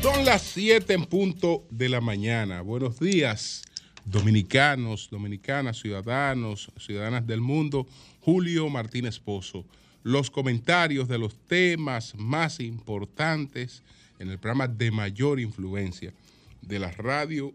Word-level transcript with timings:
Son 0.00 0.24
las 0.24 0.42
7 0.42 0.94
en 0.94 1.04
punto 1.04 1.66
de 1.68 1.90
la 1.90 2.00
mañana. 2.00 2.62
Buenos 2.62 2.98
días, 2.98 3.62
dominicanos, 4.06 5.08
dominicanas, 5.10 5.78
ciudadanos, 5.78 6.72
ciudadanas 6.78 7.26
del 7.26 7.42
mundo. 7.42 7.86
Julio 8.20 8.70
Martínez 8.70 9.18
Pozo. 9.18 9.66
Los 10.02 10.30
comentarios 10.30 11.08
de 11.08 11.18
los 11.18 11.36
temas 11.46 12.14
más 12.16 12.60
importantes 12.60 13.82
en 14.18 14.30
el 14.30 14.38
programa 14.38 14.68
de 14.68 14.90
mayor 14.90 15.40
influencia 15.40 16.12
de 16.60 16.78
la 16.78 16.90
radio 16.90 17.52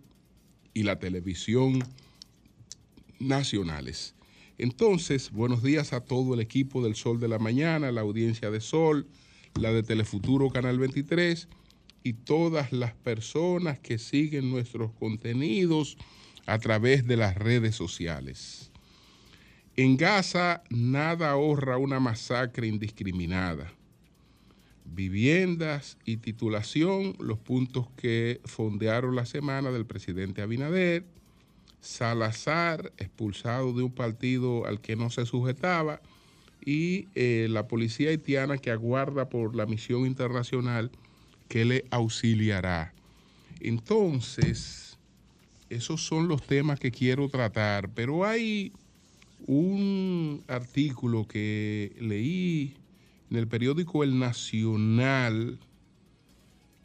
y 0.74 0.84
la 0.84 1.00
televisión 1.00 1.84
nacionales. 3.20 4.16
Entonces, 4.58 5.32
buenos 5.32 5.62
días 5.62 5.94
a 5.94 6.02
todo 6.02 6.34
el 6.34 6.40
equipo 6.40 6.84
del 6.84 6.96
Sol 6.96 7.20
de 7.20 7.28
la 7.28 7.40
Mañana, 7.40 7.92
la 7.92 8.02
audiencia 8.02 8.50
de 8.50 8.60
Sol, 8.60 9.08
la 9.56 9.72
de 9.72 9.84
Telefuturo 9.84 10.50
Canal 10.50 10.80
23 10.80 11.48
y 12.04 12.14
todas 12.14 12.72
las 12.72 12.94
personas 12.94 13.80
que 13.80 13.98
siguen 13.98 14.50
nuestros 14.50 14.92
contenidos 14.94 15.98
a 16.46 16.60
través 16.60 17.06
de 17.06 17.18
las 17.18 17.36
redes 17.36 17.76
sociales. 17.76 18.67
En 19.80 19.96
Gaza 19.96 20.64
nada 20.72 21.30
ahorra 21.30 21.78
una 21.78 22.00
masacre 22.00 22.66
indiscriminada. 22.66 23.72
Viviendas 24.86 26.00
y 26.04 26.18
titulación, 26.18 27.16
los 27.20 27.38
puntos 27.38 27.88
que 27.96 28.42
fondearon 28.46 29.16
la 29.16 29.28
semana 29.28 29.70
del 29.70 29.86
presidente 29.86 30.42
Abinader. 30.42 31.06
Salazar, 31.80 32.92
expulsado 32.98 33.72
de 33.74 33.84
un 33.84 33.92
partido 33.92 34.66
al 34.66 34.82
que 34.82 34.96
no 34.96 35.12
se 35.12 35.28
sujetaba. 35.28 36.02
Y 36.66 37.08
eh, 37.14 37.46
la 37.48 37.68
policía 37.68 38.10
haitiana 38.10 38.58
que 38.58 38.72
aguarda 38.72 39.30
por 39.30 39.56
la 39.56 39.68
misión 39.68 40.08
internacional 40.08 40.90
que 41.50 41.66
le 41.66 41.86
auxiliará. 41.92 42.96
Entonces, 43.60 44.98
esos 45.70 46.04
son 46.04 46.28
los 46.28 46.42
temas 46.42 46.80
que 46.80 46.90
quiero 46.90 47.30
tratar, 47.30 47.90
pero 47.94 48.26
hay 48.26 48.74
un 49.46 50.44
artículo 50.48 51.28
que 51.28 51.96
leí 52.00 52.76
en 53.30 53.38
el 53.38 53.48
periódico 53.48 54.04
El 54.04 54.18
Nacional 54.20 55.60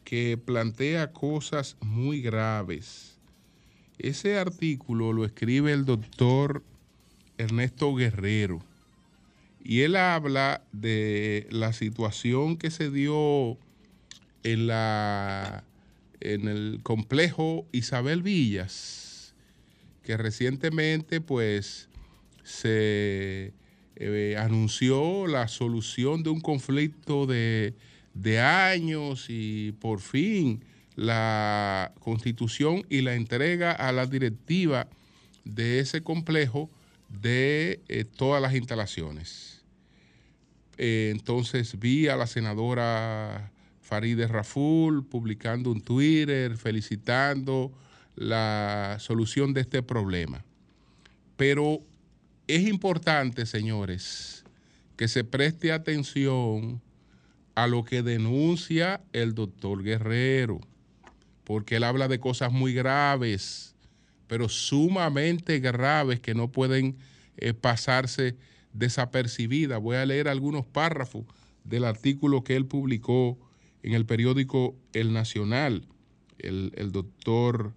que 0.03 0.37
plantea 0.37 1.11
cosas 1.11 1.77
muy 1.81 2.21
graves. 2.21 3.17
Ese 3.97 4.37
artículo 4.37 5.13
lo 5.13 5.25
escribe 5.25 5.71
el 5.71 5.85
doctor 5.85 6.63
Ernesto 7.37 7.95
Guerrero 7.95 8.63
y 9.63 9.81
él 9.81 9.95
habla 9.95 10.61
de 10.73 11.47
la 11.51 11.71
situación 11.71 12.57
que 12.57 12.69
se 12.69 12.91
dio 12.91 13.57
en, 14.43 14.67
la, 14.67 15.63
en 16.19 16.47
el 16.49 16.81
complejo 16.83 17.65
Isabel 17.71 18.23
Villas, 18.23 19.33
que 20.03 20.17
recientemente 20.17 21.21
pues 21.21 21.87
se 22.43 23.53
eh, 23.95 24.35
anunció 24.37 25.27
la 25.27 25.47
solución 25.47 26.23
de 26.23 26.29
un 26.29 26.41
conflicto 26.41 27.25
de, 27.25 27.73
de 28.13 28.39
años 28.39 29.25
y 29.29 29.73
por 29.73 29.99
fin 29.99 30.63
la 30.95 31.91
constitución 31.99 32.85
y 32.89 33.01
la 33.01 33.15
entrega 33.15 33.71
a 33.71 33.91
la 33.91 34.05
directiva 34.05 34.87
de 35.43 35.79
ese 35.79 36.01
complejo 36.01 36.69
de 37.09 37.81
eh, 37.87 38.05
todas 38.05 38.41
las 38.41 38.53
instalaciones. 38.53 39.63
Eh, 40.77 41.09
entonces 41.11 41.79
vi 41.79 42.07
a 42.07 42.15
la 42.15 42.27
senadora 42.27 43.51
Farideh 43.81 44.27
Raful 44.27 45.05
publicando 45.05 45.71
un 45.71 45.81
Twitter 45.81 46.57
felicitando 46.57 47.71
la 48.15 48.97
solución 48.99 49.53
de 49.53 49.61
este 49.61 49.83
problema. 49.83 50.43
Pero 51.35 51.81
es 52.47 52.67
importante, 52.67 53.45
señores, 53.45 54.43
que 54.97 55.07
se 55.07 55.23
preste 55.23 55.71
atención 55.71 56.81
a 57.55 57.67
lo 57.67 57.83
que 57.85 58.01
denuncia 58.01 59.01
el 59.13 59.35
doctor 59.35 59.83
Guerrero, 59.83 60.59
porque 61.43 61.77
él 61.77 61.83
habla 61.83 62.07
de 62.07 62.19
cosas 62.19 62.51
muy 62.51 62.73
graves, 62.73 63.75
pero 64.27 64.49
sumamente 64.49 65.59
graves 65.59 66.19
que 66.19 66.33
no 66.33 66.51
pueden 66.51 66.97
eh, 67.37 67.53
pasarse 67.53 68.35
desapercibidas. 68.73 69.81
Voy 69.81 69.97
a 69.97 70.05
leer 70.05 70.27
algunos 70.27 70.65
párrafos 70.65 71.25
del 71.63 71.85
artículo 71.85 72.43
que 72.43 72.55
él 72.55 72.65
publicó 72.65 73.37
en 73.83 73.93
el 73.93 74.05
periódico 74.05 74.75
El 74.93 75.13
Nacional, 75.13 75.85
el, 76.39 76.91
doctor 76.91 77.73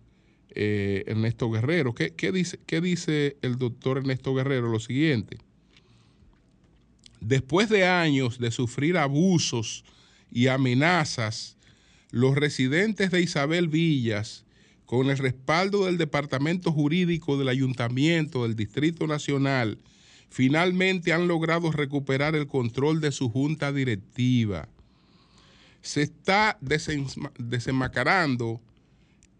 eh, 0.57 1.05
Ernesto 1.07 1.51
Guerrero. 1.51 1.95
¿Qué, 1.95 2.33
dice, 2.33 2.59
¿Qué 2.67 2.81
dice 2.81 3.37
el 3.43 3.59
doctor 3.59 3.99
Ernesto 3.99 4.35
Guerrero? 4.35 4.69
Lo 4.69 4.81
siguiente. 4.81 5.39
Después 7.21 7.69
de 7.69 7.87
años 7.87 8.39
de 8.39 8.51
sufrir 8.51 8.99
abusos 8.99 9.85
y 10.31 10.49
amenazas, 10.49 11.57
los 12.11 12.35
residentes 12.35 13.11
de 13.11 13.21
Isabel 13.21 13.69
Villas, 13.69 14.45
con 14.85 15.11
el 15.11 15.19
respaldo 15.19 15.87
del 15.87 15.99
Departamento 15.99 16.73
Jurídico 16.73 17.39
del 17.39 17.49
Ayuntamiento 17.49 18.43
del 18.43 18.57
Distrito 18.57 19.07
Nacional, 19.07 19.79
finalmente 20.31 21.13
han 21.13 21.29
logrado 21.29 21.71
recuperar 21.71 22.35
el 22.35 22.47
control 22.47 23.01
de 23.01 23.13
su 23.13 23.31
junta 23.31 23.73
directiva 23.73 24.69
se 25.87 26.03
está 26.03 26.59
desenmascarando 26.61 28.61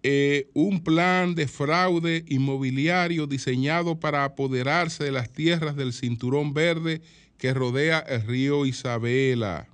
eh, 0.09 0.49
un 0.55 0.85
plan 0.85 1.35
de 1.35 1.49
fraude 1.49 2.25
inmobiliario 2.29 3.27
diseñado 3.27 3.99
para 3.99 4.23
apoderarse 4.23 5.03
de 5.03 5.11
las 5.11 5.33
tierras 5.33 5.75
del 5.75 5.93
cinturón 5.93 6.55
verde 6.55 7.03
que 7.39 7.53
rodea 7.53 7.99
el 7.99 8.25
río 8.25 8.67
Isabela. 8.67 9.67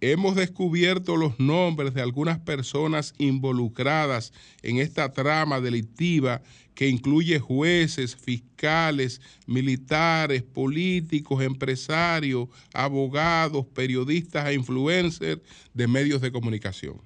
Hemos 0.00 0.36
descubierto 0.36 1.18
los 1.18 1.38
nombres 1.38 1.92
de 1.92 2.00
algunas 2.00 2.38
personas 2.38 3.12
involucradas 3.18 4.32
en 4.62 4.78
esta 4.78 5.12
trama 5.12 5.60
delictiva 5.60 6.40
que 6.74 6.88
incluye 6.88 7.38
jueces, 7.38 8.16
fiscales, 8.16 9.20
militares, 9.46 10.44
políticos, 10.44 11.42
empresarios, 11.42 12.48
abogados, 12.72 13.66
periodistas 13.66 14.46
e 14.46 14.54
influencers 14.54 15.42
de 15.74 15.86
medios 15.86 16.22
de 16.22 16.32
comunicación. 16.32 17.05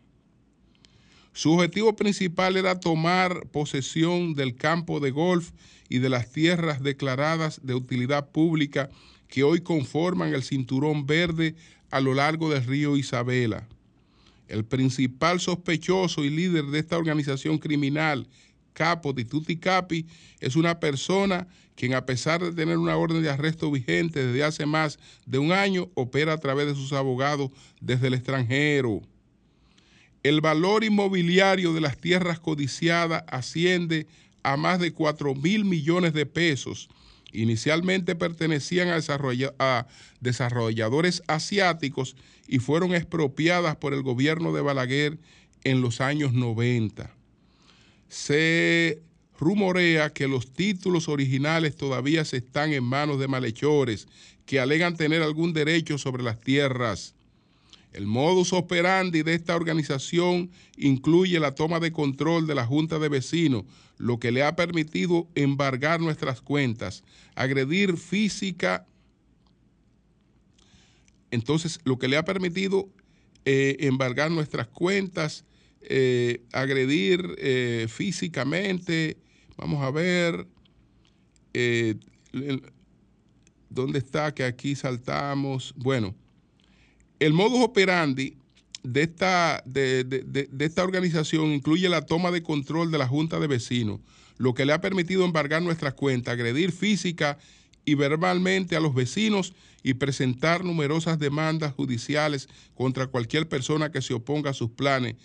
Su 1.41 1.53
objetivo 1.53 1.97
principal 1.97 2.59
era 2.59 2.81
tomar 2.81 3.47
posesión 3.47 4.35
del 4.35 4.57
campo 4.57 5.01
de 5.01 5.11
golf 5.11 5.53
y 5.89 5.99
de 5.99 6.11
las 6.11 6.31
tierras 6.31 6.83
declaradas 6.83 7.63
de 7.63 7.75
utilidad 7.75 8.29
pública 8.29 8.91
que 9.27 9.43
hoy 9.43 9.63
conforman 9.63 10.35
el 10.35 10.43
cinturón 10.43 11.07
verde 11.07 11.55
a 11.91 12.03
lo 12.03 12.13
largo 12.13 12.51
del 12.51 12.67
río 12.67 12.95
Isabela. 12.99 13.67
El 14.49 14.67
principal 14.67 15.41
sospechoso 15.41 16.25
y 16.25 16.29
líder 16.29 16.67
de 16.67 16.79
esta 16.79 16.99
organización 16.99 17.57
criminal 17.57 18.29
capo 18.75 19.15
de 19.15 19.25
tutti 19.25 19.57
capi 19.57 20.05
es 20.41 20.57
una 20.57 20.79
persona 20.79 21.49
quien 21.75 21.95
a 21.95 22.05
pesar 22.05 22.43
de 22.43 22.53
tener 22.53 22.77
una 22.77 22.99
orden 22.99 23.23
de 23.23 23.31
arresto 23.31 23.71
vigente 23.71 24.27
desde 24.27 24.45
hace 24.45 24.67
más 24.67 24.99
de 25.25 25.39
un 25.39 25.53
año, 25.53 25.89
opera 25.95 26.35
a 26.35 26.39
través 26.39 26.67
de 26.67 26.75
sus 26.75 26.93
abogados 26.93 27.51
desde 27.81 28.09
el 28.09 28.13
extranjero. 28.13 29.01
El 30.23 30.41
valor 30.41 30.85
inmobiliario 30.85 31.73
de 31.73 31.81
las 31.81 31.97
tierras 31.97 32.41
codiciadas 32.41 33.25
asciende 33.29 34.07
a 34.43 34.57
más 34.57 34.79
de 34.79 34.93
4 34.93 35.35
mil 35.35 35.65
millones 35.65 36.13
de 36.13 36.27
pesos. 36.27 36.89
Inicialmente 37.33 38.15
pertenecían 38.17 38.89
a, 38.89 39.87
desarrolladores 40.21 41.23
asiáticos 41.27 42.17
y 42.49 42.59
fueron 42.59 42.95
expropiadas 42.95 43.77
por 43.77 43.95
el 43.95 44.03
gobierno 44.03 44.53
de 44.53 44.61
Balaguer 44.61 45.19
en 45.65 45.81
los 45.81 46.01
años 46.01 46.33
90 46.33 47.15
se 48.11 49.01
rumorea 49.39 50.13
que 50.13 50.29
los 50.29 50.53
títulos 50.53 51.09
originales 51.09 51.77
todavía 51.77 52.25
se 52.25 52.39
están 52.39 52.73
en 52.73 52.85
manos 52.85 53.19
de 53.21 53.29
malhechores 53.29 54.09
que 54.45 54.61
alegan 54.61 54.97
tener 54.97 55.23
algún 55.23 55.53
derecho 55.55 55.97
sobre 55.97 56.25
las 56.25 56.41
tierras. 56.41 57.15
El 57.93 58.07
modus 58.07 58.53
operandi 58.53 59.23
de 59.23 59.35
esta 59.35 59.57
organización 59.57 60.51
incluye 60.77 61.41
la 61.41 61.55
toma 61.55 61.81
de 61.81 61.93
control 61.93 62.47
de 62.47 62.55
la 62.55 62.67
Junta 62.67 62.99
de 62.99 63.09
Vecinos, 63.09 63.65
lo 63.99 64.19
que 64.19 64.31
le 64.31 64.43
ha 64.43 64.57
permitido 64.57 65.29
embargar 65.35 66.01
nuestras 66.01 66.41
cuentas, 66.41 67.03
agredir 67.35 67.97
física 67.97 68.87
entonces, 71.31 71.81
lo 71.85 71.99
que 71.99 72.09
le 72.09 72.17
ha 72.17 72.25
permitido 72.25 72.89
eh, 73.45 73.77
embargar 73.81 74.31
nuestras 74.31 74.67
cuentas, 74.69 75.45
eh, 75.83 76.43
agredir 76.53 77.37
eh, 77.39 77.87
físicamente, 77.89 79.17
vamos 79.57 79.83
a 79.83 79.91
ver, 79.91 80.47
¿dónde 83.69 83.99
está? 83.99 84.35
Que 84.35 84.45
aquí 84.45 84.75
saltamos. 84.75 85.75
Bueno, 85.77 86.15
el 87.21 87.35
modus 87.35 87.61
operandi 87.61 88.35
de 88.83 89.03
esta, 89.03 89.63
de, 89.67 90.49
esta 90.59 90.83
organización 90.83 91.53
incluye 91.53 91.89
la 91.89 92.07
toma 92.07 92.31
de 92.31 92.43
control 92.43 92.91
de 92.91 92.99
la 92.99 93.07
Junta 93.07 93.39
de 93.39 93.47
Vecinos, 93.47 94.01
lo 94.39 94.55
que 94.55 94.65
le 94.65 94.73
ha 94.73 94.81
permitido 94.81 95.25
embargar 95.25 95.63
nuestras 95.63 95.95
cuentas, 95.95 96.33
agredir 96.33 96.73
física 96.73 97.39
y 97.85 97.95
verbalmente 97.95 98.75
a 98.75 98.81
los 98.81 98.95
vecinos 98.95 99.53
y 99.83 99.95
presentar 99.95 100.65
numerosas 100.65 101.19
demandas 101.19 101.75
judiciales 101.75 102.49
contra 102.75 103.07
cualquier 103.07 103.49
persona 103.49 103.93
que 103.93 104.03
se 104.03 104.15
oponga 104.15 104.51
a 104.51 104.55
sus 104.55 104.71
planes, 104.71 105.17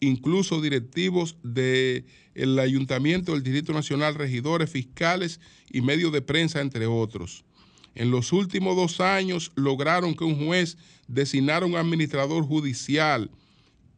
incluso 0.00 0.62
directivos 0.62 1.36
del 1.42 2.58
Ayuntamiento 2.58 3.32
del 3.32 3.42
Distrito 3.42 3.74
Nacional, 3.74 4.14
regidores, 4.14 4.70
fiscales 4.70 5.38
y 5.70 5.82
medios 5.82 6.12
de 6.12 6.22
prensa, 6.22 6.62
entre 6.62 6.86
otros. 6.86 7.44
En 7.94 8.10
los 8.10 8.32
últimos 8.32 8.76
dos 8.76 9.00
años 9.00 9.52
lograron 9.54 10.14
que 10.14 10.24
un 10.24 10.46
juez 10.46 10.78
designara 11.08 11.66
un 11.66 11.76
administrador 11.76 12.44
judicial 12.44 13.30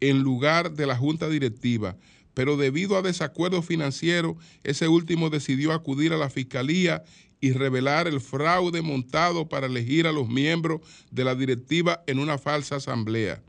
en 0.01 0.21
lugar 0.21 0.73
de 0.73 0.87
la 0.87 0.97
junta 0.97 1.29
directiva, 1.29 1.97
pero 2.35 2.57
debido 2.57 2.97
a 2.97 3.03
desacuerdos 3.03 3.65
financieros, 3.65 4.37
ese 4.65 4.89
último 4.89 5.31
decidió 5.31 5.73
acudir 5.73 6.13
a 6.13 6.19
la 6.19 6.31
fiscalía 6.31 7.05
y 7.41 7.53
revelar 7.53 8.09
el 8.09 8.21
fraude 8.21 8.83
montado 8.83 9.49
para 9.49 9.67
elegir 9.67 10.07
a 10.07 10.13
los 10.13 10.29
miembros 10.29 10.81
de 11.11 11.25
la 11.25 11.35
directiva 11.35 12.03
en 12.07 12.19
una 12.19 12.39
falsa 12.39 12.77
asamblea. 12.77 13.43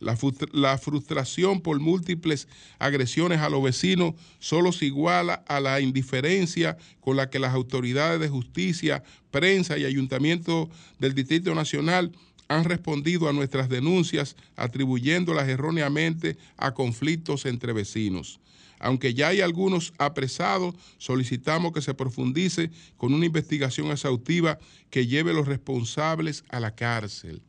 La, 0.00 0.16
frustra- 0.16 0.48
la 0.52 0.76
frustración 0.78 1.60
por 1.60 1.80
múltiples 1.80 2.48
agresiones 2.78 3.40
a 3.40 3.48
los 3.48 3.62
vecinos 3.62 4.14
solo 4.38 4.72
se 4.72 4.86
iguala 4.86 5.44
a 5.46 5.60
la 5.60 5.80
indiferencia 5.80 6.76
con 7.00 7.16
la 7.16 7.30
que 7.30 7.38
las 7.38 7.54
autoridades 7.54 8.20
de 8.20 8.28
justicia, 8.28 9.02
prensa 9.30 9.78
y 9.78 9.84
ayuntamiento 9.84 10.68
del 10.98 11.14
Distrito 11.14 11.54
Nacional 11.54 12.12
han 12.48 12.64
respondido 12.64 13.28
a 13.28 13.32
nuestras 13.32 13.68
denuncias 13.70 14.36
atribuyéndolas 14.56 15.48
erróneamente 15.48 16.36
a 16.58 16.74
conflictos 16.74 17.46
entre 17.46 17.72
vecinos. 17.72 18.40
Aunque 18.80 19.14
ya 19.14 19.28
hay 19.28 19.40
algunos 19.40 19.94
apresados, 19.96 20.74
solicitamos 20.98 21.72
que 21.72 21.80
se 21.80 21.94
profundice 21.94 22.70
con 22.98 23.14
una 23.14 23.24
investigación 23.24 23.86
exhaustiva 23.90 24.58
que 24.90 25.06
lleve 25.06 25.32
los 25.32 25.46
responsables 25.48 26.44
a 26.50 26.60
la 26.60 26.74
cárcel. 26.74 27.40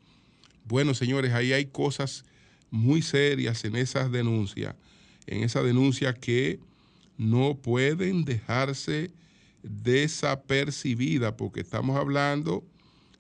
Bueno, 0.63 0.93
señores, 0.93 1.33
ahí 1.33 1.51
hay 1.51 1.65
cosas 1.65 2.23
muy 2.71 3.01
serias 3.01 3.63
en 3.65 3.75
esas 3.75 4.11
denuncias, 4.11 4.75
en 5.27 5.43
esa 5.43 5.63
denuncia 5.63 6.13
que 6.13 6.59
no 7.17 7.55
pueden 7.55 8.25
dejarse 8.25 9.11
desapercibida, 9.63 11.35
porque 11.35 11.61
estamos 11.61 11.97
hablando 11.97 12.63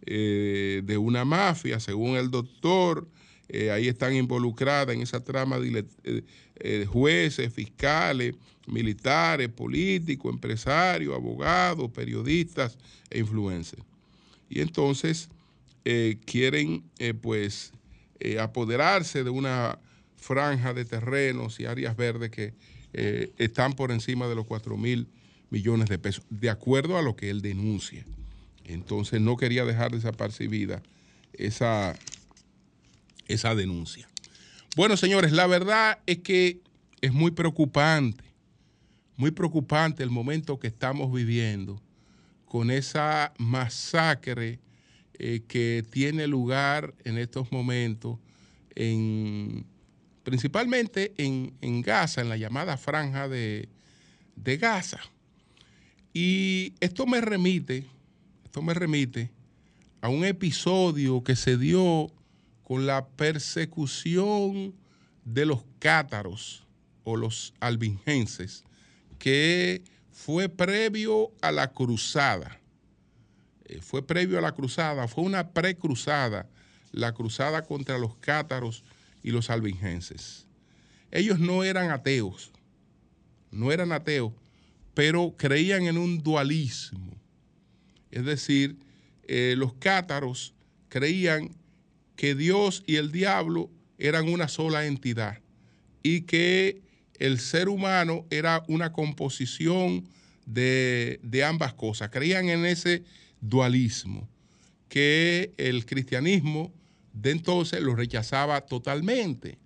eh, 0.05 0.81
de 0.83 0.97
una 0.97 1.25
mafia, 1.25 1.79
según 1.79 2.15
el 2.15 2.29
doctor, 2.29 3.07
eh, 3.49 3.71
ahí 3.71 3.87
están 3.87 4.15
involucradas 4.15 4.95
en 4.95 5.01
esa 5.01 5.23
trama 5.23 5.59
de, 5.59 5.85
eh, 6.03 6.85
jueces, 6.87 7.51
fiscales, 7.53 8.35
militares, 8.67 9.49
políticos, 9.49 10.33
empresarios, 10.33 11.15
abogados, 11.15 11.89
periodistas 11.91 12.77
e 13.09 13.19
influencers. 13.19 13.83
Y 14.49 14.61
entonces 14.61 15.29
quieren 16.25 16.83
pues 17.21 17.71
eh, 18.19 18.39
apoderarse 18.39 19.23
de 19.23 19.29
una 19.29 19.79
franja 20.15 20.73
de 20.73 20.85
terrenos 20.85 21.59
y 21.59 21.65
áreas 21.65 21.95
verdes 21.95 22.31
que 22.31 22.53
eh, 22.93 23.31
están 23.37 23.73
por 23.73 23.91
encima 23.91 24.27
de 24.27 24.35
los 24.35 24.45
4 24.45 24.77
mil 24.77 25.07
millones 25.49 25.89
de 25.89 25.99
pesos, 25.99 26.23
de 26.29 26.49
acuerdo 26.49 26.97
a 26.97 27.01
lo 27.01 27.15
que 27.15 27.29
él 27.29 27.41
denuncia. 27.41 28.05
Entonces 28.63 29.21
no 29.21 29.37
quería 29.37 29.65
dejar 29.65 29.91
desapercibida 29.91 30.81
esa, 31.33 31.95
esa 33.27 33.53
denuncia. 33.53 34.07
Bueno, 34.75 34.97
señores, 34.97 35.31
la 35.31 35.47
verdad 35.47 35.99
es 36.05 36.19
que 36.19 36.61
es 37.01 37.13
muy 37.13 37.31
preocupante, 37.31 38.23
muy 39.15 39.31
preocupante 39.31 40.03
el 40.03 40.09
momento 40.09 40.59
que 40.59 40.67
estamos 40.67 41.13
viviendo 41.13 41.81
con 42.45 42.71
esa 42.71 43.33
masacre 43.37 44.59
eh, 45.19 45.43
que 45.47 45.85
tiene 45.89 46.27
lugar 46.27 46.93
en 47.03 47.17
estos 47.17 47.51
momentos, 47.51 48.17
en, 48.75 49.65
principalmente 50.23 51.13
en, 51.17 51.81
Gaza, 51.81 52.21
en 52.21 52.29
la 52.29 52.37
llamada 52.37 52.77
franja 52.77 53.29
de, 53.29 53.69
Gaza. 54.35 54.99
Y 56.13 56.73
esto 56.79 57.05
me 57.05 57.21
remite, 57.21 57.85
esto 58.43 58.61
me 58.61 58.73
remite 58.73 59.31
a 60.01 60.09
un 60.09 60.25
episodio 60.25 61.23
que 61.23 61.35
se 61.35 61.57
dio 61.57 62.11
con 62.63 62.85
la 62.85 63.07
persecución 63.07 64.73
de 65.23 65.45
los 65.45 65.63
cátaros 65.79 66.63
o 67.03 67.15
los 67.15 67.53
albingenses, 67.59 68.63
que 69.17 69.83
fue 70.11 70.49
previo 70.49 71.31
a 71.41 71.51
la 71.51 71.71
cruzada. 71.71 72.59
Eh, 73.65 73.79
fue 73.81 74.05
previo 74.05 74.37
a 74.37 74.41
la 74.41 74.53
cruzada, 74.53 75.07
fue 75.07 75.23
una 75.23 75.49
precruzada, 75.49 76.47
la 76.91 77.13
cruzada 77.13 77.63
contra 77.63 77.97
los 77.97 78.15
cátaros 78.17 78.83
y 79.23 79.31
los 79.31 79.49
albingenses. 79.49 80.45
Ellos 81.11 81.39
no 81.39 81.63
eran 81.63 81.91
ateos, 81.91 82.51
no 83.51 83.71
eran 83.71 83.91
ateos, 83.91 84.33
pero 84.93 85.35
creían 85.37 85.83
en 85.83 85.97
un 85.97 86.21
dualismo. 86.21 87.17
Es 88.11 88.25
decir, 88.25 88.77
eh, 89.27 89.55
los 89.57 89.73
cátaros 89.73 90.53
creían 90.89 91.55
que 92.15 92.35
Dios 92.35 92.83
y 92.85 92.95
el 92.95 93.11
diablo 93.11 93.69
eran 93.97 94.29
una 94.29 94.47
sola 94.47 94.85
entidad 94.85 95.39
y 96.03 96.21
que 96.21 96.81
el 97.17 97.39
ser 97.39 97.67
humano 97.67 98.25
era 98.29 98.63
una 98.67 98.93
composición 98.93 100.07
de, 100.45 101.19
de 101.23 101.43
ambas 101.43 101.73
cosas. 101.73 102.09
Creían 102.09 102.49
en 102.49 102.65
ese 102.65 103.03
dualismo 103.49 104.27
que 104.89 105.53
el 105.57 105.85
cristianismo 105.85 106.71
de 107.13 107.31
entonces 107.31 107.81
lo 107.81 107.95
rechazaba 107.95 108.61
totalmente. 108.61 109.57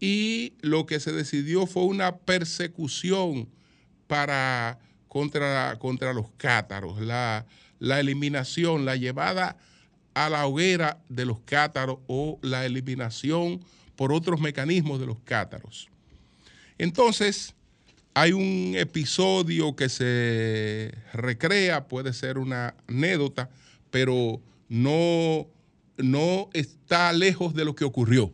Y 0.00 0.54
lo 0.60 0.86
que 0.86 1.00
se 1.00 1.12
decidió 1.12 1.66
fue 1.66 1.84
una 1.84 2.16
persecución 2.16 3.48
para, 4.06 4.78
contra, 5.08 5.78
contra 5.78 6.12
los 6.12 6.26
cátaros, 6.36 7.00
la, 7.00 7.46
la 7.78 8.00
eliminación, 8.00 8.84
la 8.84 8.96
llevada 8.96 9.56
a 10.14 10.28
la 10.28 10.46
hoguera 10.46 10.98
de 11.08 11.24
los 11.24 11.40
cátaros 11.40 11.98
o 12.06 12.38
la 12.42 12.66
eliminación 12.66 13.64
por 13.96 14.12
otros 14.12 14.40
mecanismos 14.40 15.00
de 15.00 15.06
los 15.06 15.20
cátaros. 15.20 15.88
Entonces, 16.78 17.54
hay 18.14 18.32
un 18.32 18.74
episodio 18.76 19.74
que 19.74 19.88
se 19.88 20.94
recrea, 21.12 21.88
puede 21.88 22.12
ser 22.12 22.38
una 22.38 22.74
anécdota, 22.86 23.50
pero 23.90 24.40
no, 24.68 25.46
no 25.96 26.50
está 26.52 27.12
lejos 27.12 27.54
de 27.54 27.64
lo 27.64 27.74
que 27.74 27.84
ocurrió. 27.84 28.32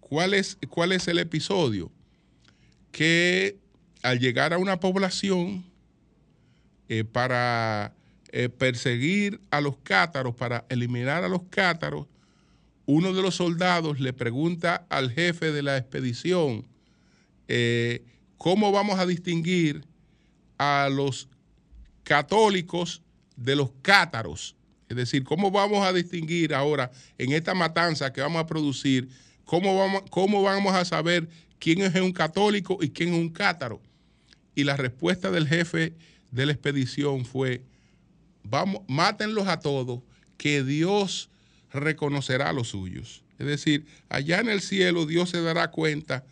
¿Cuál 0.00 0.34
es, 0.34 0.58
¿Cuál 0.68 0.92
es 0.92 1.08
el 1.08 1.18
episodio? 1.18 1.90
Que 2.90 3.58
al 4.02 4.18
llegar 4.18 4.52
a 4.52 4.58
una 4.58 4.80
población 4.80 5.64
eh, 6.88 7.04
para 7.04 7.92
eh, 8.30 8.48
perseguir 8.48 9.40
a 9.50 9.60
los 9.60 9.76
cátaros, 9.78 10.34
para 10.34 10.64
eliminar 10.68 11.24
a 11.24 11.28
los 11.28 11.42
cátaros, 11.50 12.06
uno 12.86 13.12
de 13.12 13.22
los 13.22 13.34
soldados 13.34 13.98
le 13.98 14.12
pregunta 14.12 14.86
al 14.88 15.10
jefe 15.10 15.50
de 15.50 15.62
la 15.62 15.76
expedición, 15.76 16.66
eh, 17.48 18.04
¿cómo 18.38 18.72
vamos 18.72 18.98
a 18.98 19.06
distinguir 19.06 19.84
a 20.58 20.88
los 20.90 21.28
católicos 22.04 23.02
de 23.36 23.56
los 23.56 23.70
cátaros? 23.82 24.56
Es 24.88 24.96
decir, 24.96 25.24
¿cómo 25.24 25.50
vamos 25.50 25.84
a 25.84 25.92
distinguir 25.92 26.54
ahora 26.54 26.90
en 27.18 27.32
esta 27.32 27.54
matanza 27.54 28.12
que 28.12 28.20
vamos 28.20 28.40
a 28.40 28.46
producir, 28.46 29.08
cómo 29.44 29.76
vamos, 29.76 30.02
cómo 30.10 30.42
vamos 30.42 30.74
a 30.74 30.84
saber 30.84 31.28
quién 31.58 31.80
es 31.80 31.94
un 31.96 32.12
católico 32.12 32.78
y 32.80 32.90
quién 32.90 33.12
es 33.12 33.18
un 33.18 33.30
cátaro? 33.30 33.80
Y 34.54 34.64
la 34.64 34.76
respuesta 34.76 35.30
del 35.30 35.48
jefe 35.48 35.94
de 36.30 36.46
la 36.46 36.52
expedición 36.52 37.24
fue, 37.24 37.62
vamos, 38.42 38.82
mátenlos 38.86 39.48
a 39.48 39.58
todos, 39.58 40.00
que 40.36 40.62
Dios 40.62 41.30
reconocerá 41.72 42.50
a 42.50 42.52
los 42.52 42.68
suyos. 42.68 43.22
Es 43.38 43.46
decir, 43.46 43.86
allá 44.08 44.40
en 44.40 44.48
el 44.48 44.60
cielo 44.60 45.06
Dios 45.06 45.30
se 45.30 45.42
dará 45.42 45.70
cuenta 45.70 46.24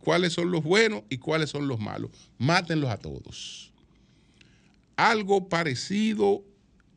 cuáles 0.00 0.32
son 0.32 0.50
los 0.50 0.62
buenos 0.62 1.02
y 1.08 1.18
cuáles 1.18 1.50
son 1.50 1.68
los 1.68 1.80
malos. 1.80 2.10
Mátenlos 2.38 2.90
a 2.90 2.98
todos. 2.98 3.72
Algo 4.96 5.48
parecido 5.48 6.44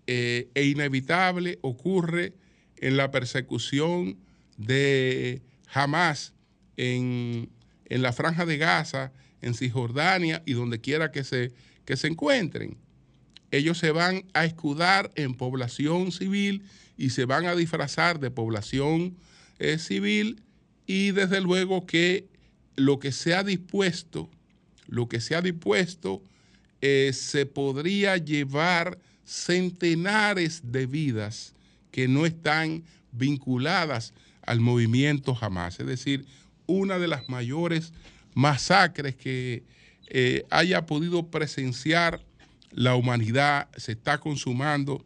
eh, 0.08 0.50
e 0.54 0.66
inevitable 0.66 1.60
ocurre 1.62 2.34
en 2.78 2.98
la 2.98 3.12
persecución 3.12 4.18
de 4.58 5.42
Hamas 5.74 6.34
en, 6.78 7.50
en 7.86 8.02
la 8.02 8.14
franja 8.14 8.46
de 8.46 8.58
Gaza, 8.58 9.12
en 9.42 9.54
Cisjordania 9.54 10.44
y 10.46 10.54
donde 10.54 10.82
quiera 10.82 11.12
que 11.12 11.24
se, 11.24 11.54
que 11.86 11.98
se 11.98 12.08
encuentren. 12.08 12.78
Ellos 13.52 13.78
se 13.78 13.92
van 13.92 14.26
a 14.34 14.46
escudar 14.46 15.12
en 15.16 15.34
población 15.34 16.12
civil 16.12 16.64
y 16.98 17.12
se 17.12 17.26
van 17.26 17.46
a 17.46 17.56
disfrazar 17.56 18.20
de 18.20 18.32
población 18.32 19.18
eh, 19.60 19.78
civil 19.78 20.42
y 20.86 21.12
desde 21.12 21.42
luego 21.42 21.86
que 21.86 22.28
lo 22.76 23.00
que 23.00 23.12
se 23.12 23.34
ha 23.36 23.44
dispuesto, 23.44 24.30
lo 24.88 25.08
que 25.08 25.22
se 25.22 25.36
ha 25.36 25.42
dispuesto, 25.42 26.22
eh, 26.82 27.12
se 27.14 27.46
podría 27.46 28.18
llevar 28.18 29.00
centenares 29.24 30.62
de 30.72 30.86
vidas 30.86 31.54
que 31.92 32.08
no 32.08 32.26
están 32.26 32.84
vinculadas 33.12 34.14
al 34.44 34.60
movimiento 34.60 35.34
jamás. 35.34 35.80
Es 35.80 35.88
decir, 35.88 36.26
una 36.68 37.00
de 37.00 37.08
las 37.08 37.30
mayores 37.30 37.94
masacres 38.34 39.16
que 39.16 39.64
eh, 40.08 40.46
haya 40.52 40.86
podido 40.86 41.28
presenciar 41.32 42.22
la 42.72 42.96
humanidad 42.96 43.70
se 43.78 43.94
está 43.94 44.20
consumando 44.20 45.04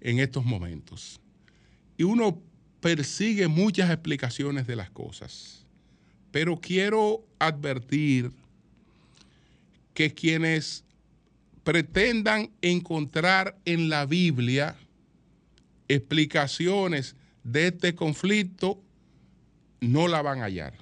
en 0.00 0.20
estos 0.20 0.44
momentos. 0.44 1.20
Y 1.96 2.04
uno 2.04 2.40
persigue 2.80 3.48
muchas 3.48 3.90
explicaciones 3.90 4.66
de 4.66 4.76
las 4.76 4.90
cosas, 4.90 5.57
pero 6.30 6.60
quiero 6.60 7.24
advertir 7.38 8.30
que 9.94 10.12
quienes 10.14 10.84
pretendan 11.64 12.50
encontrar 12.62 13.56
en 13.64 13.88
la 13.88 14.06
Biblia 14.06 14.76
explicaciones 15.88 17.16
de 17.44 17.68
este 17.68 17.94
conflicto, 17.94 18.80
no 19.80 20.06
la 20.08 20.22
van 20.22 20.40
a 20.40 20.44
hallar. 20.44 20.74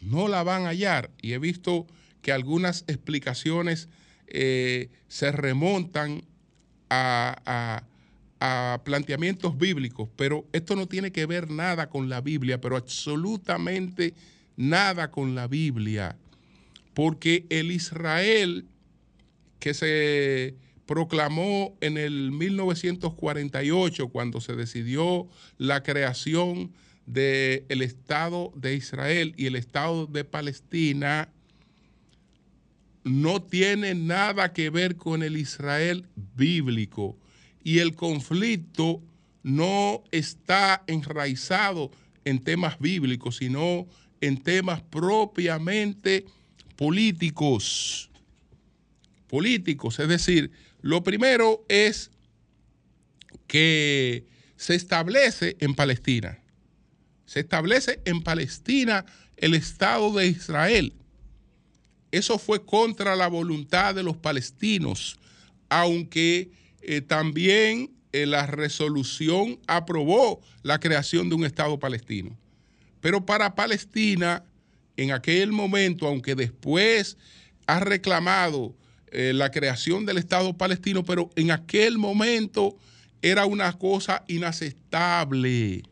No 0.00 0.28
la 0.28 0.42
van 0.42 0.64
a 0.64 0.70
hallar. 0.70 1.10
Y 1.20 1.32
he 1.32 1.38
visto 1.38 1.86
que 2.22 2.32
algunas 2.32 2.84
explicaciones 2.86 3.88
eh, 4.26 4.90
se 5.08 5.30
remontan 5.30 6.24
a, 6.90 7.36
a 7.44 7.82
planteamientos 8.84 9.56
bíblicos, 9.56 10.08
pero 10.16 10.46
esto 10.52 10.76
no 10.76 10.86
tiene 10.86 11.12
que 11.12 11.26
ver 11.26 11.50
nada 11.50 11.88
con 11.88 12.08
la 12.08 12.20
Biblia, 12.20 12.60
pero 12.60 12.76
absolutamente 12.76 14.14
nada 14.56 15.10
con 15.10 15.34
la 15.34 15.46
Biblia, 15.46 16.16
porque 16.92 17.46
el 17.48 17.72
Israel 17.72 18.66
que 19.58 19.72
se 19.72 20.56
proclamó 20.86 21.74
en 21.80 21.96
el 21.96 22.32
1948 22.32 24.08
cuando 24.08 24.40
se 24.40 24.54
decidió 24.54 25.26
la 25.56 25.82
creación 25.82 26.72
del 27.06 27.82
Estado 27.82 28.52
de 28.54 28.74
Israel 28.74 29.32
y 29.38 29.46
el 29.46 29.56
Estado 29.56 30.06
de 30.06 30.24
Palestina, 30.24 31.30
no 33.04 33.42
tiene 33.42 33.94
nada 33.94 34.52
que 34.52 34.68
ver 34.70 34.96
con 34.96 35.22
el 35.22 35.36
Israel 35.36 36.06
bíblico 36.36 37.16
y 37.64 37.78
el 37.78 37.96
conflicto 37.96 39.02
no 39.42 40.04
está 40.12 40.84
enraizado 40.86 41.90
en 42.24 42.38
temas 42.38 42.78
bíblicos, 42.78 43.38
sino 43.38 43.86
en 44.20 44.42
temas 44.42 44.82
propiamente 44.82 46.26
políticos. 46.76 48.10
Políticos, 49.26 49.98
es 49.98 50.08
decir, 50.08 50.52
lo 50.80 51.02
primero 51.02 51.64
es 51.68 52.10
que 53.46 54.24
se 54.56 54.74
establece 54.74 55.56
en 55.58 55.74
Palestina, 55.74 56.38
se 57.26 57.40
establece 57.40 58.00
en 58.04 58.22
Palestina 58.22 59.04
el 59.36 59.54
Estado 59.54 60.12
de 60.12 60.28
Israel. 60.28 60.92
Eso 62.12 62.38
fue 62.38 62.64
contra 62.64 63.16
la 63.16 63.26
voluntad 63.26 63.94
de 63.94 64.02
los 64.02 64.16
palestinos, 64.16 65.18
aunque 65.68 66.50
eh, 66.86 67.00
también 67.00 67.90
eh, 68.12 68.26
la 68.26 68.46
resolución 68.46 69.58
aprobó 69.66 70.40
la 70.62 70.78
creación 70.78 71.28
de 71.28 71.34
un 71.34 71.44
Estado 71.44 71.78
palestino. 71.78 72.36
Pero 73.00 73.26
para 73.26 73.54
Palestina, 73.54 74.44
en 74.96 75.12
aquel 75.12 75.52
momento, 75.52 76.06
aunque 76.06 76.34
después 76.34 77.16
ha 77.66 77.80
reclamado 77.80 78.74
eh, 79.08 79.32
la 79.34 79.50
creación 79.50 80.06
del 80.06 80.18
Estado 80.18 80.56
palestino, 80.56 81.04
pero 81.04 81.30
en 81.36 81.50
aquel 81.50 81.98
momento 81.98 82.76
era 83.22 83.46
una 83.46 83.72
cosa 83.72 84.24
inaceptable. 84.28 85.82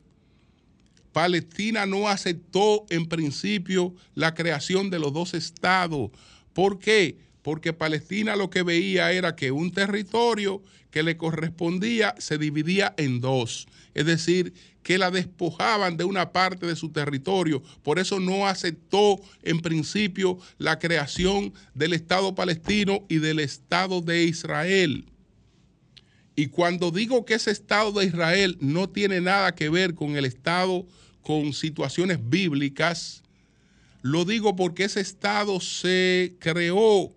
Palestina 1.12 1.86
no 1.86 2.08
aceptó 2.08 2.84
en 2.88 3.06
principio 3.06 3.94
la 4.14 4.34
creación 4.34 4.90
de 4.90 4.98
los 4.98 5.12
dos 5.12 5.34
estados. 5.34 6.10
¿Por 6.52 6.78
qué? 6.78 7.18
Porque 7.42 7.72
Palestina 7.72 8.36
lo 8.36 8.50
que 8.50 8.62
veía 8.62 9.12
era 9.12 9.34
que 9.34 9.50
un 9.50 9.72
territorio 9.72 10.62
que 10.90 11.02
le 11.02 11.16
correspondía 11.16 12.14
se 12.18 12.38
dividía 12.38 12.94
en 12.96 13.20
dos. 13.20 13.66
Es 13.94 14.06
decir, 14.06 14.54
que 14.82 14.98
la 14.98 15.10
despojaban 15.10 15.96
de 15.96 16.04
una 16.04 16.32
parte 16.32 16.66
de 16.66 16.76
su 16.76 16.90
territorio. 16.90 17.62
Por 17.82 17.98
eso 17.98 18.20
no 18.20 18.46
aceptó 18.46 19.20
en 19.42 19.60
principio 19.60 20.38
la 20.58 20.78
creación 20.78 21.52
del 21.74 21.92
Estado 21.92 22.34
palestino 22.34 23.04
y 23.08 23.18
del 23.18 23.40
Estado 23.40 24.00
de 24.00 24.24
Israel. 24.24 25.06
Y 26.34 26.46
cuando 26.46 26.90
digo 26.90 27.24
que 27.24 27.34
ese 27.34 27.50
Estado 27.50 27.92
de 27.92 28.06
Israel 28.06 28.56
no 28.60 28.88
tiene 28.88 29.20
nada 29.20 29.54
que 29.54 29.68
ver 29.68 29.94
con 29.94 30.16
el 30.16 30.24
Estado, 30.24 30.86
con 31.20 31.52
situaciones 31.52 32.18
bíblicas, 32.22 33.22
lo 34.00 34.24
digo 34.24 34.56
porque 34.56 34.84
ese 34.84 35.00
Estado 35.00 35.60
se 35.60 36.34
creó 36.40 37.12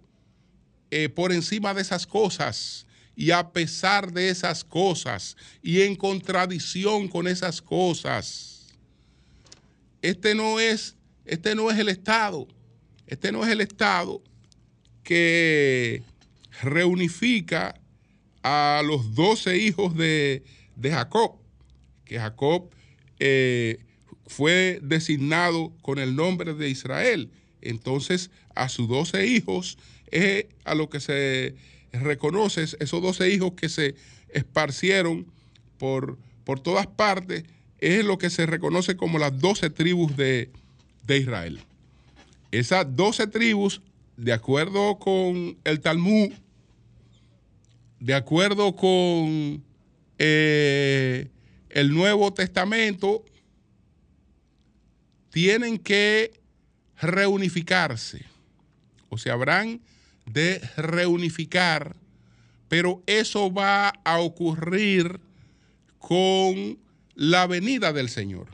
eh, 0.92 1.10
por 1.10 1.32
encima 1.32 1.74
de 1.74 1.82
esas 1.82 2.06
cosas 2.06 2.86
y 3.16 3.32
a 3.32 3.52
pesar 3.52 4.12
de 4.12 4.30
esas 4.30 4.64
cosas 4.64 5.38
y 5.62 5.82
en 5.82 5.96
contradicción 5.96 7.08
con 7.08 7.28
esas 7.28 7.62
cosas. 7.62 8.68
Este 10.02 10.36
no 10.36 10.60
es, 10.60 10.96
este 11.26 11.56
no 11.56 11.72
es 11.72 11.80
el 11.80 11.90
Estado. 11.90 12.48
Este 13.08 13.32
no 13.32 13.44
es 13.44 13.52
el 13.52 13.62
Estado 13.62 14.22
que 15.04 16.04
reunifica 16.62 17.80
a 18.44 18.82
los 18.86 19.16
doce 19.16 19.58
hijos 19.58 19.96
de, 19.96 20.44
Jacob, 20.82 21.38
que 22.04 22.20
Jacob 22.20 22.70
eh, 23.20 23.80
fue 24.28 24.80
designado 24.84 25.74
con 25.82 26.00
el 26.00 26.16
nombre 26.16 26.54
de 26.54 26.70
Israel. 26.70 27.32
Entonces, 27.62 28.30
a 28.54 28.70
sus 28.70 28.88
doce 28.88 29.26
hijos 29.26 29.78
es 30.16 30.46
a 30.64 30.76
lo 30.76 30.90
que 30.90 31.00
se 31.00 31.56
reconoces 31.92 32.78
esos 32.80 33.02
doce 33.02 33.30
hijos 33.30 33.54
que 33.54 33.70
se 33.70 33.96
esparcieron 34.30 35.28
por, 35.78 36.18
por 36.44 36.60
todas 36.60 36.88
partes, 36.88 37.44
es 37.80 38.06
lo 38.06 38.18
que 38.18 38.30
se 38.30 38.46
reconoce 38.46 38.96
como 38.96 39.20
las 39.20 39.38
doce 39.40 39.70
tribus 39.70 40.16
de, 40.16 40.52
Israel. 41.08 41.60
Esas 42.52 42.96
doce 42.96 43.28
tribus, 43.28 43.82
de 44.18 44.34
acuerdo 44.34 44.98
con 44.98 45.58
el 45.64 45.82
Talmud, 45.82 46.32
de 48.00 48.14
acuerdo 48.14 48.76
con 48.76 49.64
eh, 50.18 51.30
el 51.70 51.94
Nuevo 51.94 52.34
Testamento, 52.34 53.24
tienen 55.30 55.78
que 55.78 56.40
reunificarse. 57.02 58.26
O 59.10 59.18
sea, 59.18 59.34
habrán 59.34 59.82
de 60.26 60.60
reunificar, 60.78 61.96
pero 62.68 63.02
eso 63.06 63.54
va 63.54 63.90
a 64.04 64.20
ocurrir 64.20 65.20
con 66.00 66.78
la 67.16 67.48
venida 67.48 67.94
del 67.94 68.10
Señor. 68.10 68.48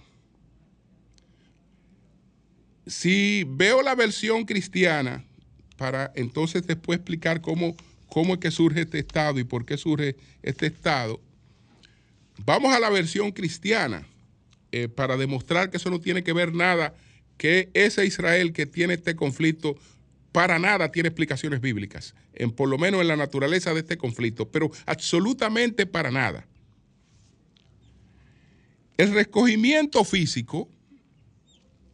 Si 2.87 3.45
veo 3.47 3.81
la 3.81 3.95
versión 3.95 4.45
cristiana, 4.45 5.23
para 5.77 6.11
entonces 6.15 6.67
después 6.67 6.97
explicar 6.97 7.41
cómo, 7.41 7.75
cómo 8.07 8.33
es 8.33 8.39
que 8.39 8.51
surge 8.51 8.81
este 8.81 8.99
estado 8.99 9.39
y 9.39 9.43
por 9.43 9.65
qué 9.65 9.77
surge 9.77 10.15
este 10.43 10.67
estado, 10.67 11.19
vamos 12.45 12.73
a 12.73 12.79
la 12.79 12.89
versión 12.89 13.31
cristiana 13.31 14.05
eh, 14.71 14.87
para 14.87 15.17
demostrar 15.17 15.69
que 15.69 15.77
eso 15.77 15.89
no 15.89 15.99
tiene 15.99 16.23
que 16.23 16.33
ver 16.33 16.53
nada, 16.53 16.93
que 17.37 17.69
ese 17.73 18.05
Israel 18.05 18.53
que 18.53 18.65
tiene 18.65 18.93
este 18.93 19.15
conflicto 19.15 19.75
para 20.31 20.59
nada 20.59 20.91
tiene 20.91 21.09
explicaciones 21.09 21.61
bíblicas, 21.61 22.15
en, 22.33 22.51
por 22.51 22.69
lo 22.69 22.77
menos 22.77 23.01
en 23.01 23.07
la 23.07 23.15
naturaleza 23.15 23.73
de 23.73 23.81
este 23.81 23.97
conflicto, 23.97 24.49
pero 24.49 24.71
absolutamente 24.85 25.85
para 25.85 26.11
nada. 26.11 26.47
El 28.97 29.13
recogimiento 29.13 30.03
físico, 30.03 30.69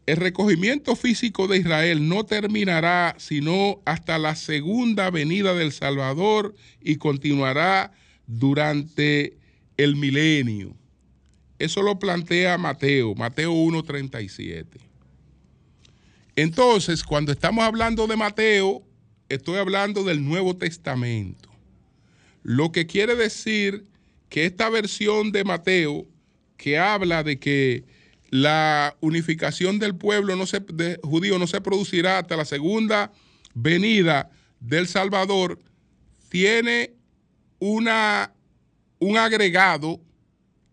el 0.06 0.18
recogimiento 0.18 0.96
físico 0.96 1.48
de 1.48 1.58
Israel 1.58 2.08
no 2.08 2.26
terminará 2.26 3.16
sino 3.18 3.82
hasta 3.86 4.18
la 4.18 4.36
segunda 4.36 5.10
venida 5.10 5.54
del 5.54 5.72
Salvador 5.72 6.54
y 6.82 6.98
continuará 6.98 7.92
durante 8.26 9.38
el 9.78 9.96
milenio. 9.96 10.76
Eso 11.60 11.82
lo 11.82 11.98
plantea 11.98 12.58
Mateo, 12.58 13.16
Mateo 13.16 13.52
1.37. 13.54 14.87
Entonces, 16.38 17.04
cuando 17.04 17.32
estamos 17.32 17.66
hablando 17.66 18.06
de 18.06 18.16
Mateo, 18.16 18.84
estoy 19.28 19.58
hablando 19.58 20.04
del 20.04 20.24
Nuevo 20.24 20.56
Testamento. 20.56 21.50
Lo 22.44 22.72
que 22.72 22.86
quiere 22.86 23.16
decir 23.16 23.88
que 24.30 24.46
esta 24.46 24.70
versión 24.70 25.32
de 25.32 25.44
Mateo, 25.44 26.06
que 26.56 26.78
habla 26.78 27.24
de 27.24 27.40
que 27.40 27.86
la 28.30 28.96
unificación 29.02 29.80
del 29.80 29.96
pueblo 29.96 30.36
no 30.36 30.46
se, 30.46 30.64
judío 31.02 31.40
no 31.40 31.48
se 31.48 31.60
producirá 31.60 32.20
hasta 32.20 32.38
la 32.38 32.46
segunda 32.46 33.12
venida 33.56 34.30
del 34.60 34.88
Salvador, 34.88 35.60
tiene 36.30 36.94
una, 37.58 38.32
un 39.00 39.18
agregado 39.18 40.00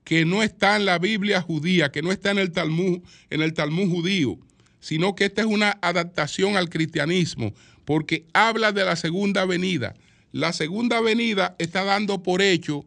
que 0.04 0.26
no 0.26 0.42
está 0.42 0.76
en 0.76 0.84
la 0.84 0.98
Biblia 0.98 1.40
judía, 1.40 1.90
que 1.90 2.02
no 2.02 2.12
está 2.12 2.32
en 2.32 2.38
el 2.38 2.52
Talmud, 2.52 3.00
en 3.30 3.40
el 3.40 3.54
Talmud 3.54 3.88
judío, 3.88 4.38
sino 4.84 5.14
que 5.14 5.24
esta 5.24 5.40
es 5.40 5.46
una 5.46 5.78
adaptación 5.80 6.58
al 6.58 6.68
cristianismo, 6.68 7.54
porque 7.86 8.26
habla 8.34 8.70
de 8.70 8.84
la 8.84 8.96
segunda 8.96 9.46
venida. 9.46 9.94
La 10.30 10.52
segunda 10.52 11.00
venida 11.00 11.56
está 11.58 11.84
dando 11.84 12.22
por 12.22 12.42
hecho 12.42 12.84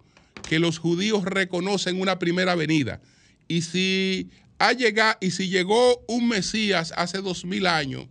que 0.47 0.59
los 0.59 0.77
judíos 0.77 1.25
reconocen 1.25 1.99
una 1.99 2.19
primera 2.19 2.53
venida. 2.53 3.01
Y 3.47 3.63
si 3.63 4.29
ha 4.59 4.73
llegado, 4.73 5.17
y 5.21 5.31
si 5.31 5.49
llegó 5.49 6.05
un 6.07 6.27
Mesías 6.27 6.93
hace 6.95 7.17
dos 7.17 7.45
mil 7.45 7.65
años, 7.65 8.05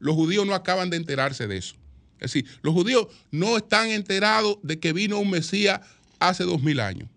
los 0.00 0.16
judíos 0.16 0.44
no 0.44 0.52
acaban 0.52 0.90
de 0.90 0.96
enterarse 0.96 1.46
de 1.46 1.58
eso. 1.58 1.76
Es 2.14 2.32
decir, 2.32 2.46
los 2.62 2.74
judíos 2.74 3.06
no 3.30 3.56
están 3.56 3.90
enterados 3.90 4.58
de 4.64 4.80
que 4.80 4.92
vino 4.92 5.20
un 5.20 5.30
Mesías 5.30 5.80
hace 6.18 6.42
dos 6.42 6.60
mil 6.60 6.80
años. 6.80 7.08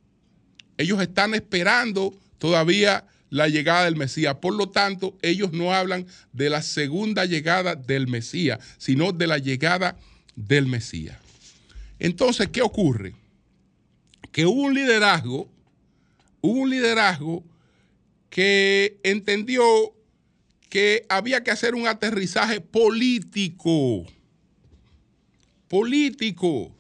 Ellos 0.78 1.02
están 1.02 1.34
esperando 1.34 2.14
todavía 2.38 3.08
la 3.32 3.48
llegada 3.48 3.86
del 3.86 3.96
Mesías. 3.96 4.36
Por 4.36 4.54
lo 4.54 4.70
tanto, 4.70 5.18
ellos 5.24 5.52
no 5.54 5.74
hablan 5.74 6.06
de 6.34 6.52
la 6.52 6.62
segunda 6.62 7.26
llegada 7.26 7.76
del 7.76 8.08
Mesías, 8.08 8.60
sino 8.78 9.14
de 9.14 9.26
la 9.26 9.40
llegada 9.40 9.98
del 10.36 10.68
Mesías. 10.68 11.18
Entonces, 11.98 12.50
¿qué 12.50 12.62
ocurre? 12.62 13.16
Que 14.32 14.46
hubo 14.46 14.62
un 14.62 14.74
liderazgo, 14.74 15.50
un 16.42 16.70
liderazgo 16.70 17.44
que 18.30 19.00
entendió 19.04 19.64
que 20.70 21.06
había 21.10 21.44
que 21.44 21.52
hacer 21.52 21.74
un 21.74 21.88
aterrizaje 21.88 22.60
político, 22.60 24.06
político, 25.70 26.76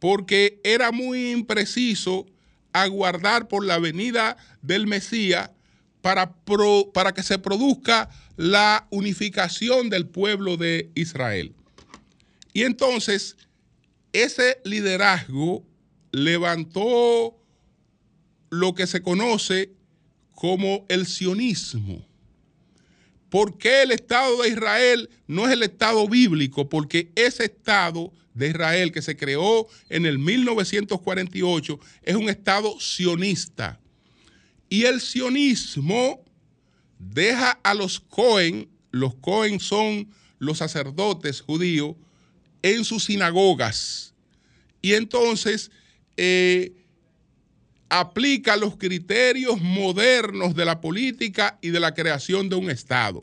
porque 0.00 0.60
era 0.64 0.90
muy 0.90 1.30
impreciso 1.30 2.26
aguardar 2.72 3.46
por 3.46 3.64
la 3.64 3.78
venida 3.78 4.36
del 4.62 4.88
Mesías 4.88 5.50
para, 6.02 7.12
que 7.14 7.22
se 7.22 7.38
produzca 7.38 8.10
la 8.36 8.86
unificación 8.90 9.88
del 9.88 10.06
pueblo 10.06 10.56
de 10.56 10.90
Israel. 10.94 11.54
Y 12.52 12.62
entonces, 12.64 13.36
ese 14.12 14.58
liderazgo 14.64 15.64
levantó 16.10 17.38
lo 18.50 18.74
que 18.74 18.86
se 18.86 19.00
conoce 19.00 19.72
como 20.34 20.84
el 20.88 21.06
sionismo. 21.06 22.06
¿Por 23.30 23.56
qué 23.56 23.82
el 23.82 23.92
Estado 23.92 24.42
de 24.42 24.50
Israel 24.50 25.08
no 25.26 25.46
es 25.46 25.52
el 25.52 25.62
Estado 25.62 26.06
bíblico? 26.06 26.68
Porque 26.68 27.10
ese 27.14 27.44
Estado 27.44 28.12
de 28.34 28.48
Israel 28.48 28.92
que 28.92 29.00
se 29.00 29.16
creó 29.16 29.68
en 29.88 30.04
el 30.04 30.18
1948 30.18 31.80
es 32.02 32.16
un 32.16 32.28
Estado 32.28 32.78
sionista. 32.78 33.80
Y 34.72 34.86
el 34.86 35.02
sionismo 35.02 36.24
deja 36.98 37.60
a 37.62 37.74
los 37.74 38.00
Cohen, 38.00 38.70
los 38.90 39.14
Cohen 39.16 39.60
son 39.60 40.08
los 40.38 40.56
sacerdotes 40.56 41.42
judíos, 41.42 41.94
en 42.62 42.82
sus 42.82 43.04
sinagogas. 43.04 44.14
Y 44.80 44.94
entonces 44.94 45.70
eh, 46.16 46.72
aplica 47.90 48.56
los 48.56 48.78
criterios 48.78 49.60
modernos 49.60 50.54
de 50.54 50.64
la 50.64 50.80
política 50.80 51.58
y 51.60 51.68
de 51.68 51.78
la 51.78 51.92
creación 51.92 52.48
de 52.48 52.56
un 52.56 52.70
Estado. 52.70 53.22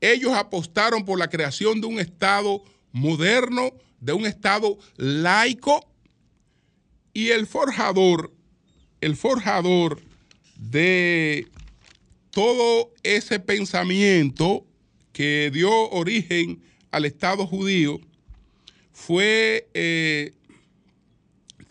Ellos 0.00 0.32
apostaron 0.32 1.04
por 1.04 1.18
la 1.18 1.28
creación 1.28 1.82
de 1.82 1.88
un 1.88 2.00
Estado 2.00 2.64
moderno, 2.90 3.74
de 4.00 4.14
un 4.14 4.24
Estado 4.24 4.78
laico, 4.96 5.86
y 7.12 7.32
el 7.32 7.46
forjador, 7.46 8.32
el 9.02 9.14
forjador 9.14 10.13
de 10.70 11.48
todo 12.30 12.92
ese 13.02 13.38
pensamiento 13.38 14.66
que 15.12 15.50
dio 15.52 15.90
origen 15.90 16.62
al 16.90 17.04
Estado 17.04 17.46
judío 17.46 18.00
fue 18.92 19.68
eh, 19.74 20.32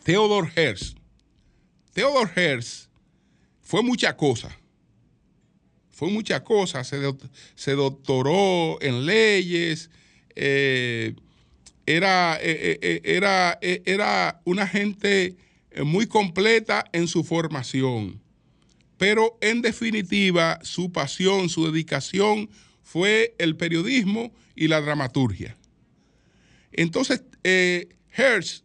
Theodor 0.03 0.51
Herzl. 0.55 0.95
Theodor 1.93 2.31
Herzl 2.35 2.87
fue 3.61 3.83
mucha 3.83 4.15
cosa. 4.15 4.57
Fue 5.91 6.09
mucha 6.09 6.43
cosa. 6.43 6.83
Se, 6.83 7.71
doctoró 7.71 8.81
en 8.81 9.05
leyes. 9.05 9.89
Eh, 10.35 11.15
era, 11.85 12.37
eh, 12.41 13.01
era, 13.03 13.59
era 13.61 14.41
una 14.45 14.67
gente 14.67 15.35
muy 15.83 16.07
completa 16.07 16.85
en 16.93 17.07
su 17.07 17.23
formación 17.23 18.22
pero 18.97 19.37
en 19.41 19.61
definitiva 19.61 20.59
su 20.63 20.91
pasión, 20.91 21.49
su 21.49 21.65
dedicación 21.65 22.49
fue 22.81 23.35
el 23.39 23.55
periodismo 23.55 24.33
y 24.55 24.67
la 24.67 24.81
dramaturgia. 24.81 25.57
Entonces, 26.71 27.23
eh, 27.43 27.89
Herzl 28.15 28.63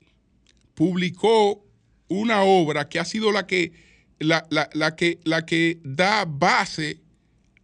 publicó 0.74 1.64
una 2.08 2.42
obra 2.42 2.88
que 2.88 2.98
ha 2.98 3.04
sido 3.04 3.32
la 3.32 3.46
que, 3.46 3.72
la, 4.18 4.46
que, 4.96 5.18
la 5.24 5.44
que 5.44 5.78
da 5.82 6.24
base 6.24 7.00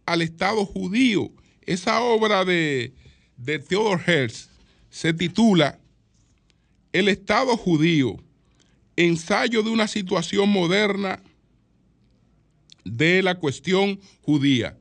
al 0.05 0.21
Estado 0.21 0.65
judío. 0.65 1.31
Esa 1.65 2.01
obra 2.01 2.45
de, 2.45 2.93
de 3.37 3.59
Theodor 3.59 4.01
Herzl 4.05 4.49
se 4.89 5.13
titula 5.13 5.79
El 6.93 7.09
Estado 7.09 7.57
judío, 7.57 8.17
ensayo 8.95 9.63
de 9.63 9.71
una 9.71 9.87
situación 9.87 10.49
moderna 10.49 11.21
de 12.85 13.21
la 13.21 13.35
cuestión 13.35 13.99
judía. 14.21 14.77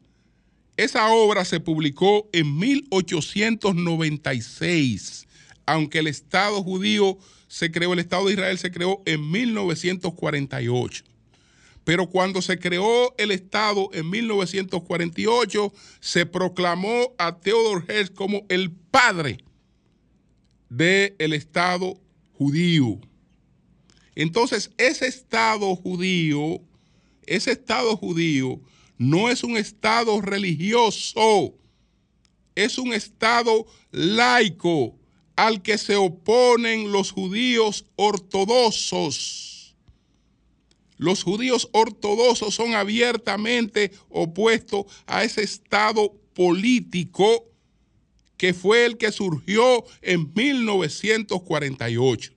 Esa 0.77 1.09
obra 1.09 1.45
se 1.45 1.61
publicó 1.61 2.29
en 2.33 2.59
1896, 2.59 5.29
aunque 5.67 5.99
el 5.99 6.07
Estado 6.07 6.63
judío 6.63 7.19
se 7.49 7.71
creó, 7.71 7.93
el 7.93 7.99
Estado 8.01 8.27
de 8.27 8.33
Israel 8.35 8.59
se 8.59 8.71
creó 8.71 9.03
en 9.07 9.31
1948. 9.31 11.05
Pero 11.85 12.09
cuando 12.09 12.43
se 12.43 12.59
creó 12.59 13.15
el 13.19 13.31
Estado 13.31 13.89
en 13.93 14.11
1948, 14.11 15.73
se 16.01 16.27
proclamó 16.27 17.15
a 17.19 17.39
Theodor 17.39 17.85
Herzl 17.87 18.15
como 18.15 18.45
el 18.49 18.73
padre 18.73 19.45
del 20.69 21.35
Estado 21.35 22.01
judío. 22.33 22.99
Entonces, 24.17 24.73
ese 24.79 25.07
Estado 25.07 25.77
judío 25.77 26.61
ese 27.27 27.53
Estado 27.53 27.97
judío 27.97 28.61
no 28.99 29.31
es 29.31 29.43
un 29.45 29.57
Estado 29.57 30.21
religioso, 30.21 31.55
es 32.55 32.79
un 32.79 32.93
Estado 32.93 33.67
laico 33.91 34.97
al 35.37 35.63
que 35.63 35.79
se 35.79 35.97
oponen 35.97 36.93
los 36.93 37.11
judíos 37.11 37.87
ortodoxos. 37.97 39.75
Los 40.97 41.25
judíos 41.25 41.69
ortodoxos 41.73 42.55
son 42.55 42.75
abiertamente 42.75 43.91
opuestos 44.11 44.87
a 45.07 45.25
ese 45.25 45.43
Estado 45.43 46.13
político 46.35 47.47
que 48.37 48.55
fue 48.55 48.85
el 48.85 48.97
que 48.97 49.11
surgió 49.11 49.85
en 50.03 50.33
1948. 50.35 52.33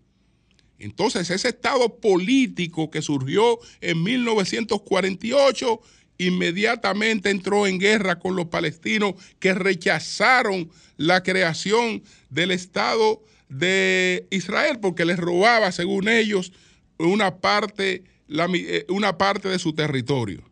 Entonces, 0.79 1.29
ese 1.29 1.49
Estado 1.49 1.97
político 1.97 2.89
que 2.91 3.01
surgió 3.01 3.59
en 3.81 4.03
1948 4.03 5.81
inmediatamente 6.19 7.29
entró 7.29 7.67
en 7.67 7.79
guerra 7.79 8.19
con 8.19 8.35
los 8.35 8.47
palestinos 8.47 9.13
que 9.39 9.53
rechazaron 9.53 10.69
la 10.97 11.21
creación 11.23 12.03
del 12.29 12.51
Estado 12.51 13.23
de 13.49 14.27
Israel 14.31 14.79
porque 14.81 15.05
les 15.05 15.17
robaba, 15.17 15.71
según 15.71 16.09
ellos, 16.09 16.51
una 16.97 17.37
parte, 17.37 18.03
eh, 18.29 18.85
una 18.89 19.17
parte 19.17 19.47
de 19.49 19.59
su 19.59 19.73
territorio. 19.73 20.43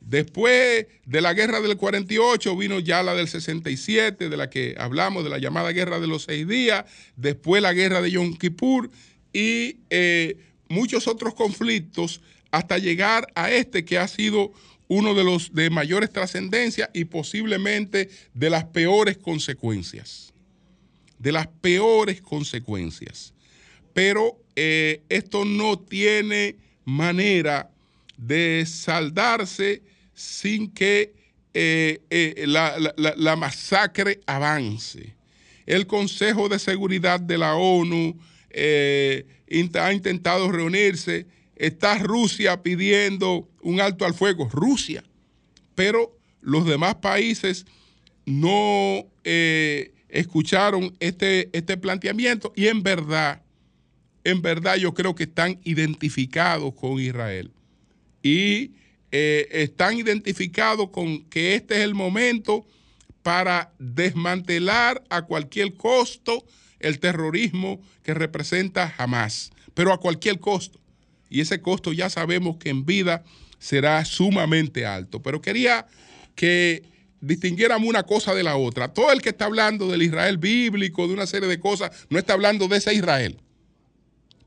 Después 0.00 0.86
de 1.04 1.20
la 1.20 1.34
guerra 1.34 1.60
del 1.60 1.76
48 1.76 2.56
vino 2.56 2.78
ya 2.78 3.02
la 3.02 3.14
del 3.14 3.28
67, 3.28 4.28
de 4.28 4.36
la 4.36 4.48
que 4.48 4.74
hablamos, 4.78 5.24
de 5.24 5.30
la 5.30 5.38
llamada 5.38 5.72
guerra 5.72 6.00
de 6.00 6.06
los 6.06 6.24
seis 6.24 6.46
días, 6.46 6.84
después 7.16 7.60
la 7.60 7.74
guerra 7.74 8.00
de 8.00 8.12
Yom 8.12 8.36
Kippur 8.36 8.90
y 9.38 9.76
eh, 9.90 10.36
muchos 10.68 11.06
otros 11.06 11.34
conflictos 11.34 12.20
hasta 12.50 12.76
llegar 12.78 13.28
a 13.36 13.50
este 13.52 13.84
que 13.84 13.98
ha 13.98 14.08
sido 14.08 14.52
uno 14.88 15.14
de 15.14 15.22
los 15.22 15.52
de 15.54 15.70
mayores 15.70 16.10
trascendencia 16.12 16.90
y 16.92 17.04
posiblemente 17.04 18.08
de 18.34 18.50
las 18.50 18.64
peores 18.64 19.16
consecuencias. 19.18 20.32
De 21.18 21.30
las 21.30 21.46
peores 21.46 22.20
consecuencias. 22.20 23.32
Pero 23.92 24.38
eh, 24.56 25.02
esto 25.08 25.44
no 25.44 25.78
tiene 25.78 26.56
manera 26.84 27.70
de 28.16 28.64
saldarse 28.66 29.82
sin 30.14 30.70
que 30.72 31.14
eh, 31.54 32.00
la, 32.46 32.76
la- 32.96 33.14
la 33.16 33.36
masacre 33.36 34.20
avance. 34.26 35.14
El 35.66 35.86
Consejo 35.86 36.48
de 36.48 36.58
Seguridad 36.58 37.20
de 37.20 37.36
la 37.38 37.54
ONU 37.56 38.18
eh, 38.50 39.26
ha 39.74 39.92
intentado 39.92 40.50
reunirse. 40.50 41.26
Está 41.56 41.98
Rusia 41.98 42.62
pidiendo 42.62 43.48
un 43.62 43.80
alto 43.80 44.04
al 44.04 44.14
fuego. 44.14 44.48
Rusia. 44.50 45.02
Pero 45.74 46.16
los 46.40 46.66
demás 46.66 46.96
países 46.96 47.66
no 48.24 49.06
eh, 49.24 49.92
escucharon 50.08 50.96
este, 51.00 51.48
este 51.52 51.76
planteamiento 51.76 52.52
y 52.54 52.66
en 52.66 52.82
verdad, 52.82 53.42
en 54.24 54.42
verdad 54.42 54.76
yo 54.76 54.94
creo 54.94 55.14
que 55.14 55.24
están 55.24 55.60
identificados 55.64 56.74
con 56.74 57.00
Israel 57.00 57.50
y 58.22 58.72
eh, 59.10 59.48
están 59.50 59.96
identificados 59.96 60.90
con 60.90 61.24
que 61.24 61.54
este 61.54 61.76
es 61.76 61.80
el 61.80 61.94
momento 61.94 62.66
para 63.22 63.72
desmantelar 63.78 65.02
a 65.08 65.22
cualquier 65.22 65.74
costo 65.74 66.44
el 66.80 67.00
terrorismo 67.00 67.80
que 68.02 68.14
representa 68.14 68.94
Hamas, 68.98 69.50
pero 69.74 69.92
a 69.92 70.00
cualquier 70.00 70.40
costo. 70.40 70.80
Y 71.30 71.40
ese 71.40 71.60
costo 71.60 71.92
ya 71.92 72.08
sabemos 72.10 72.56
que 72.56 72.70
en 72.70 72.86
vida 72.86 73.24
será 73.58 74.04
sumamente 74.04 74.86
alto. 74.86 75.20
Pero 75.22 75.40
quería 75.40 75.86
que 76.34 76.82
distinguiéramos 77.20 77.88
una 77.88 78.04
cosa 78.04 78.34
de 78.34 78.42
la 78.42 78.56
otra. 78.56 78.88
Todo 78.88 79.12
el 79.12 79.20
que 79.20 79.30
está 79.30 79.44
hablando 79.44 79.88
del 79.88 80.02
Israel 80.02 80.38
bíblico, 80.38 81.06
de 81.06 81.14
una 81.14 81.26
serie 81.26 81.48
de 81.48 81.60
cosas, 81.60 81.90
no 82.08 82.18
está 82.18 82.32
hablando 82.32 82.68
de 82.68 82.78
ese 82.78 82.94
Israel 82.94 83.40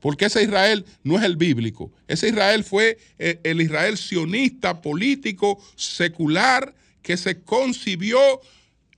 porque 0.02 0.24
ese 0.24 0.42
Israel 0.42 0.84
no 1.04 1.16
es 1.16 1.22
el 1.22 1.36
bíblico. 1.36 1.92
Ese 2.08 2.28
Israel 2.28 2.64
fue 2.64 2.98
eh, 3.20 3.38
el 3.44 3.60
Israel 3.62 3.96
sionista, 3.96 4.82
político, 4.82 5.62
secular, 5.76 6.74
que 7.02 7.16
se 7.16 7.40
concibió 7.42 8.18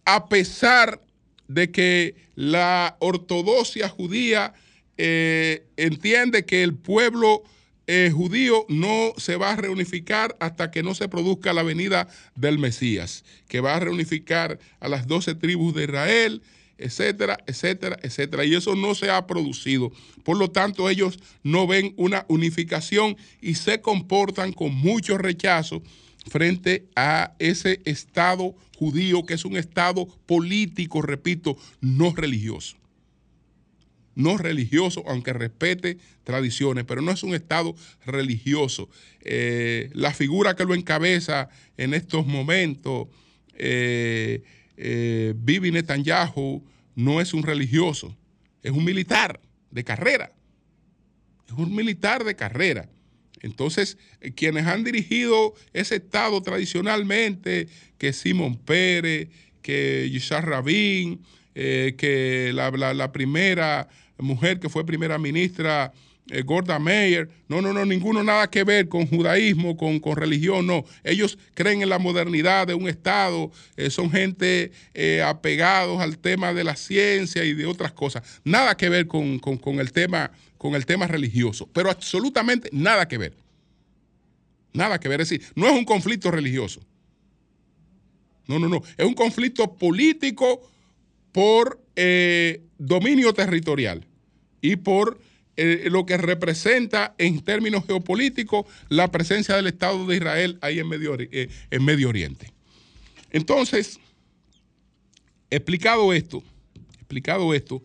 a 0.06 0.30
pesar 0.30 1.03
de 1.48 1.70
que 1.70 2.14
la 2.34 2.96
ortodoxia 3.00 3.88
judía 3.88 4.54
eh, 4.96 5.66
entiende 5.76 6.44
que 6.44 6.62
el 6.62 6.74
pueblo 6.74 7.42
eh, 7.86 8.10
judío 8.14 8.64
no 8.68 9.12
se 9.18 9.36
va 9.36 9.52
a 9.52 9.56
reunificar 9.56 10.36
hasta 10.40 10.70
que 10.70 10.82
no 10.82 10.94
se 10.94 11.08
produzca 11.08 11.52
la 11.52 11.62
venida 11.62 12.08
del 12.34 12.58
Mesías, 12.58 13.24
que 13.46 13.60
va 13.60 13.74
a 13.74 13.80
reunificar 13.80 14.58
a 14.80 14.88
las 14.88 15.06
doce 15.06 15.34
tribus 15.34 15.74
de 15.74 15.84
Israel, 15.84 16.42
etcétera, 16.78 17.38
etcétera, 17.46 17.98
etcétera. 18.02 18.44
Y 18.44 18.54
eso 18.54 18.74
no 18.74 18.94
se 18.94 19.10
ha 19.10 19.26
producido. 19.26 19.92
Por 20.22 20.38
lo 20.38 20.50
tanto, 20.50 20.88
ellos 20.88 21.18
no 21.42 21.66
ven 21.66 21.92
una 21.96 22.24
unificación 22.28 23.16
y 23.42 23.56
se 23.56 23.80
comportan 23.80 24.52
con 24.52 24.74
mucho 24.74 25.18
rechazo 25.18 25.82
frente 26.28 26.86
a 26.96 27.34
ese 27.38 27.80
Estado 27.84 28.54
judío, 28.76 29.24
que 29.24 29.34
es 29.34 29.44
un 29.44 29.56
Estado 29.56 30.06
político, 30.26 31.02
repito, 31.02 31.56
no 31.80 32.14
religioso. 32.14 32.76
No 34.14 34.36
religioso, 34.38 35.02
aunque 35.08 35.32
respete 35.32 35.98
tradiciones, 36.22 36.84
pero 36.84 37.02
no 37.02 37.10
es 37.10 37.22
un 37.22 37.34
Estado 37.34 37.74
religioso. 38.06 38.88
Eh, 39.22 39.90
la 39.92 40.12
figura 40.12 40.54
que 40.54 40.64
lo 40.64 40.74
encabeza 40.74 41.48
en 41.76 41.94
estos 41.94 42.26
momentos, 42.26 43.08
eh, 43.54 44.42
eh, 44.76 45.34
Bibi 45.36 45.72
Netanyahu 45.72 46.64
no 46.94 47.20
es 47.20 47.34
un 47.34 47.42
religioso, 47.42 48.16
es 48.62 48.70
un 48.70 48.84
militar 48.84 49.40
de 49.70 49.84
carrera. 49.84 50.30
Es 51.46 51.52
un 51.54 51.74
militar 51.74 52.24
de 52.24 52.36
carrera. 52.36 52.88
Entonces, 53.44 53.98
eh, 54.22 54.32
quienes 54.32 54.66
han 54.66 54.84
dirigido 54.84 55.52
ese 55.74 55.96
Estado 55.96 56.40
tradicionalmente, 56.42 57.68
que 57.98 58.12
Simón 58.14 58.56
Pérez, 58.56 59.28
que 59.60 60.08
Yishar 60.10 60.48
Rabin, 60.48 61.20
eh, 61.54 61.94
que 61.98 62.52
la, 62.54 63.12
primera 63.12 63.86
mujer 64.18 64.60
que 64.60 64.68
fue 64.70 64.86
primera 64.86 65.18
ministra, 65.18 65.92
eh, 66.30 66.40
Gorda 66.40 66.78
Meir, 66.78 67.28
no, 67.48 67.60
no, 67.60 67.74
no, 67.74 67.84
ninguno 67.84 68.24
nada 68.24 68.48
que 68.48 68.64
ver 68.64 68.88
con 68.88 69.06
judaísmo, 69.06 69.76
con, 69.76 70.00
con 70.00 70.16
religión, 70.16 70.66
no. 70.66 70.86
Ellos 71.02 71.38
creen 71.52 71.82
en 71.82 71.90
la 71.90 71.98
modernidad 71.98 72.66
de 72.66 72.72
un 72.72 72.88
Estado, 72.88 73.52
eh, 73.76 73.90
son 73.90 74.10
gente 74.10 74.72
apegados 75.22 76.00
al 76.00 76.16
tema 76.16 76.54
de 76.54 76.64
la 76.64 76.76
ciencia 76.76 77.44
y 77.44 77.52
de 77.52 77.66
otras 77.66 77.92
cosas. 77.92 78.40
Nada 78.42 78.74
que 78.74 78.88
ver 78.88 79.06
con, 79.06 79.38
con- 79.38 79.58
con 79.58 79.80
el 79.80 79.92
tema, 79.92 80.30
con 80.64 80.74
el 80.74 80.86
tema 80.86 81.06
religioso, 81.06 81.68
pero 81.74 81.90
absolutamente 81.90 82.70
nada 82.72 83.06
que 83.06 83.18
ver. 83.18 83.34
Nada 84.72 84.98
que 84.98 85.10
ver, 85.10 85.20
es 85.20 85.28
decir, 85.28 85.46
no 85.54 85.66
es 85.66 85.74
un 85.74 85.84
conflicto 85.84 86.30
religioso. 86.30 86.80
No, 88.46 88.58
no, 88.58 88.70
no, 88.70 88.82
es 88.96 89.04
un 89.04 89.12
conflicto 89.12 89.74
político 89.74 90.62
por 91.32 91.84
eh, 91.96 92.62
dominio 92.78 93.34
territorial 93.34 94.06
y 94.62 94.76
por 94.76 95.20
eh, 95.58 95.88
lo 95.90 96.06
que 96.06 96.16
representa 96.16 97.14
en 97.18 97.42
términos 97.42 97.84
geopolíticos 97.86 98.64
la 98.88 99.10
presencia 99.10 99.56
del 99.56 99.66
Estado 99.66 100.06
de 100.06 100.16
Israel 100.16 100.58
ahí 100.62 100.78
en 100.78 100.88
Medio, 100.88 101.14
eh, 101.18 101.50
en 101.70 101.84
Medio 101.84 102.08
Oriente. 102.08 102.54
Entonces, 103.32 104.00
explicado 105.50 106.14
esto, 106.14 106.42
explicado 106.94 107.52
esto, 107.52 107.82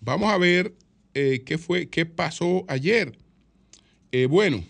vamos 0.00 0.32
a 0.32 0.38
ver 0.38 0.72
eh, 1.14 1.42
qué 1.44 1.58
fue, 1.58 1.88
qué 1.88 2.06
pasó 2.06 2.64
ayer. 2.68 3.16
Eh, 4.12 4.26
bueno, 4.26 4.64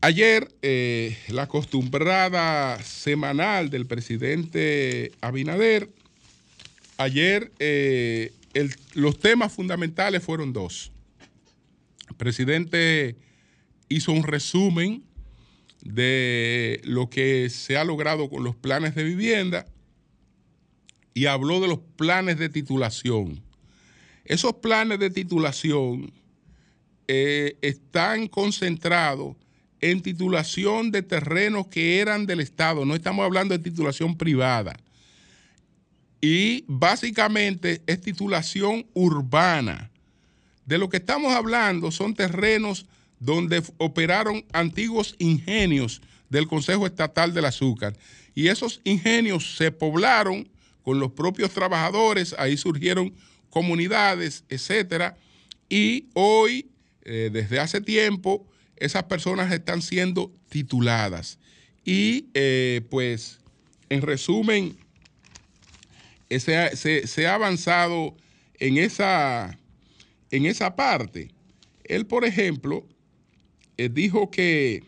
ayer 0.00 0.48
eh, 0.62 1.16
la 1.28 1.42
acostumbrada 1.42 2.82
semanal 2.82 3.70
del 3.70 3.86
presidente 3.86 5.12
Abinader, 5.20 5.88
ayer 6.98 7.52
los 8.94 9.18
temas 9.18 9.52
fundamentales 9.52 10.22
fueron 10.22 10.52
dos. 10.52 10.92
El 12.08 12.16
presidente 12.16 13.16
hizo 13.88 14.12
un 14.12 14.22
resumen 14.22 15.02
de 15.82 16.80
lo 16.84 17.10
que 17.10 17.50
se 17.50 17.76
ha 17.76 17.84
logrado 17.84 18.28
con 18.28 18.44
los 18.44 18.54
planes 18.54 18.94
de 18.94 19.02
vivienda 19.02 19.66
y 21.14 21.26
habló 21.26 21.60
de 21.60 21.68
los 21.68 21.80
planes 21.96 22.38
de 22.38 22.48
titulación. 22.48 23.42
Esos 24.30 24.54
planes 24.54 25.00
de 25.00 25.10
titulación 25.10 26.12
eh, 27.08 27.56
están 27.62 28.28
concentrados 28.28 29.34
en 29.80 30.02
titulación 30.02 30.92
de 30.92 31.02
terrenos 31.02 31.66
que 31.66 31.98
eran 31.98 32.26
del 32.26 32.38
Estado, 32.38 32.84
no 32.84 32.94
estamos 32.94 33.24
hablando 33.24 33.58
de 33.58 33.64
titulación 33.64 34.16
privada. 34.16 34.78
Y 36.20 36.64
básicamente 36.68 37.82
es 37.88 38.00
titulación 38.02 38.86
urbana. 38.94 39.90
De 40.64 40.78
lo 40.78 40.88
que 40.88 40.98
estamos 40.98 41.34
hablando 41.34 41.90
son 41.90 42.14
terrenos 42.14 42.86
donde 43.18 43.60
operaron 43.78 44.44
antiguos 44.52 45.16
ingenios 45.18 46.02
del 46.28 46.46
Consejo 46.46 46.86
Estatal 46.86 47.34
del 47.34 47.46
Azúcar. 47.46 47.98
Y 48.36 48.46
esos 48.46 48.80
ingenios 48.84 49.56
se 49.56 49.72
poblaron 49.72 50.48
con 50.84 51.00
los 51.00 51.10
propios 51.10 51.50
trabajadores, 51.50 52.32
ahí 52.38 52.56
surgieron 52.56 53.12
comunidades, 53.50 54.44
etcétera. 54.48 55.16
Y 55.68 56.06
hoy, 56.14 56.70
eh, 57.02 57.30
desde 57.32 57.60
hace 57.60 57.80
tiempo, 57.80 58.46
esas 58.76 59.04
personas 59.04 59.52
están 59.52 59.82
siendo 59.82 60.32
tituladas. 60.48 61.38
Y 61.84 62.26
eh, 62.34 62.82
pues, 62.90 63.40
en 63.88 64.02
resumen, 64.02 64.76
eh, 66.28 66.40
se 66.40 67.06
se- 67.06 67.26
ha 67.26 67.34
avanzado 67.34 68.16
en 68.58 68.78
esa, 68.78 69.58
en 70.30 70.46
esa 70.46 70.76
parte. 70.76 71.30
Él, 71.84 72.06
por 72.06 72.24
ejemplo, 72.24 72.86
dijo 73.76 74.30
que 74.30 74.82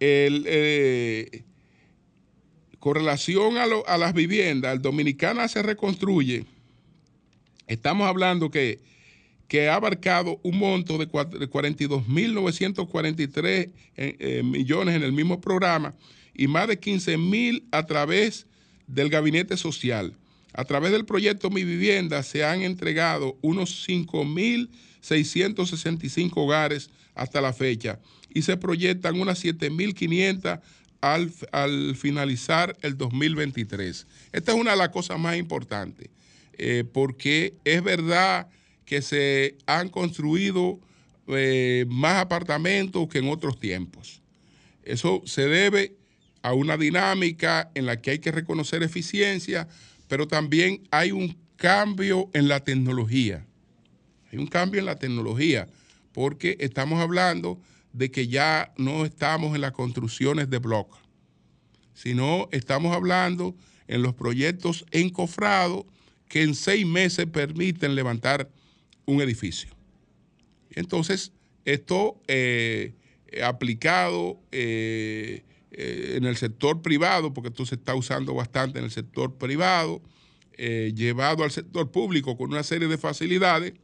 el, 0.00 0.44
eh, 0.46 1.44
con 2.78 2.94
relación 2.96 3.58
a, 3.58 3.66
lo- 3.66 3.86
a 3.86 3.96
las 3.98 4.12
viviendas, 4.14 4.74
el 4.74 4.82
Dominicana 4.82 5.46
se 5.48 5.62
reconstruye. 5.62 6.44
Estamos 7.66 8.06
hablando 8.08 8.50
que, 8.50 8.80
que 9.48 9.68
ha 9.68 9.74
abarcado 9.76 10.38
un 10.42 10.58
monto 10.58 10.98
de 10.98 11.08
cua- 11.08 11.28
de 11.28 11.48
42.943 11.48 13.46
eh, 13.48 13.70
eh, 13.96 14.42
millones 14.44 14.94
en 14.96 15.02
el 15.02 15.12
mismo 15.12 15.40
programa 15.40 15.94
y 16.34 16.46
más 16.48 16.68
de 16.68 16.78
15.000 16.80 17.64
a 17.72 17.86
través 17.86 18.46
del 18.86 19.08
gabinete 19.10 19.56
social. 19.56 20.14
A 20.54 20.64
través 20.64 20.92
del 20.92 21.04
proyecto 21.06 21.48
Mi 21.50 21.64
Vivienda 21.64 22.22
se 22.22 22.44
han 22.44 22.62
entregado 22.62 23.38
unos 23.40 23.88
5.665 23.88 26.32
hogares 26.36 26.90
hasta 27.14 27.40
la 27.40 27.52
fecha 27.52 27.98
y 28.34 28.42
se 28.42 28.56
proyectan 28.56 29.20
unas 29.20 29.42
7.500 29.44 30.60
al, 31.00 31.32
al, 31.52 31.96
finalizar 31.96 32.76
el 32.82 32.96
2023. 32.96 34.06
Esta 34.32 34.52
es 34.52 34.58
una 34.58 34.72
de 34.72 34.76
las 34.76 34.88
cosas 34.90 35.18
más 35.18 35.36
importantes, 35.36 36.08
eh, 36.54 36.84
porque 36.90 37.54
es 37.64 37.82
verdad 37.82 38.48
que 38.84 39.02
se 39.02 39.56
han 39.66 39.88
construido 39.88 40.80
eh, 41.28 41.86
más 41.88 42.16
apartamentos 42.16 43.08
que 43.08 43.18
en 43.18 43.28
otros 43.28 43.58
tiempos. 43.58 44.22
Eso 44.82 45.22
se 45.24 45.46
debe 45.46 45.96
a 46.42 46.52
una 46.52 46.76
dinámica 46.76 47.70
en 47.74 47.86
la 47.86 48.00
que 48.00 48.10
hay 48.10 48.18
que 48.18 48.32
reconocer 48.32 48.82
eficiencia, 48.82 49.68
pero 50.08 50.26
también 50.26 50.82
hay 50.90 51.12
un 51.12 51.36
cambio 51.56 52.28
en 52.32 52.48
la 52.48 52.60
tecnología. 52.60 53.46
Hay 54.30 54.38
un 54.38 54.46
cambio 54.46 54.80
en 54.80 54.86
la 54.86 54.98
tecnología, 54.98 55.68
porque 56.12 56.56
estamos 56.60 57.00
hablando 57.00 57.60
de 57.92 58.10
que 58.10 58.26
ya 58.26 58.72
no 58.76 59.04
estamos 59.04 59.54
en 59.54 59.60
las 59.60 59.72
construcciones 59.72 60.50
de 60.50 60.58
bloques, 60.58 60.98
sino 61.94 62.48
estamos 62.50 62.94
hablando 62.94 63.54
en 63.86 64.02
los 64.02 64.14
proyectos 64.14 64.84
encofrados 64.90 65.84
que 66.32 66.40
en 66.40 66.54
seis 66.54 66.86
meses 66.86 67.26
permiten 67.26 67.94
levantar 67.94 68.48
un 69.04 69.20
edificio. 69.20 69.68
Entonces, 70.70 71.30
esto 71.66 72.22
eh, 72.26 72.94
aplicado 73.44 74.40
eh, 74.50 75.42
eh, 75.72 76.14
en 76.16 76.24
el 76.24 76.38
sector 76.38 76.80
privado, 76.80 77.34
porque 77.34 77.50
esto 77.50 77.66
se 77.66 77.74
está 77.74 77.94
usando 77.94 78.32
bastante 78.32 78.78
en 78.78 78.86
el 78.86 78.90
sector 78.90 79.36
privado, 79.36 80.00
eh, 80.56 80.94
llevado 80.96 81.44
al 81.44 81.50
sector 81.50 81.90
público 81.90 82.34
con 82.38 82.50
una 82.50 82.62
serie 82.62 82.88
de 82.88 82.96
facilidades, 82.96 83.74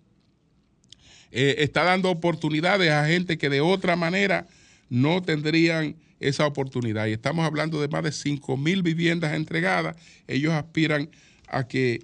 eh, 1.30 1.56
está 1.58 1.84
dando 1.84 2.08
oportunidades 2.08 2.90
a 2.90 3.04
gente 3.04 3.36
que 3.36 3.50
de 3.50 3.60
otra 3.60 3.94
manera 3.94 4.46
no 4.88 5.20
tendrían 5.20 5.96
esa 6.18 6.46
oportunidad. 6.46 7.08
Y 7.08 7.12
estamos 7.12 7.44
hablando 7.44 7.78
de 7.78 7.88
más 7.88 8.04
de 8.04 8.12
5 8.12 8.56
mil 8.56 8.82
viviendas 8.82 9.34
entregadas. 9.34 9.96
Ellos 10.26 10.54
aspiran 10.54 11.10
a 11.46 11.68
que 11.68 12.00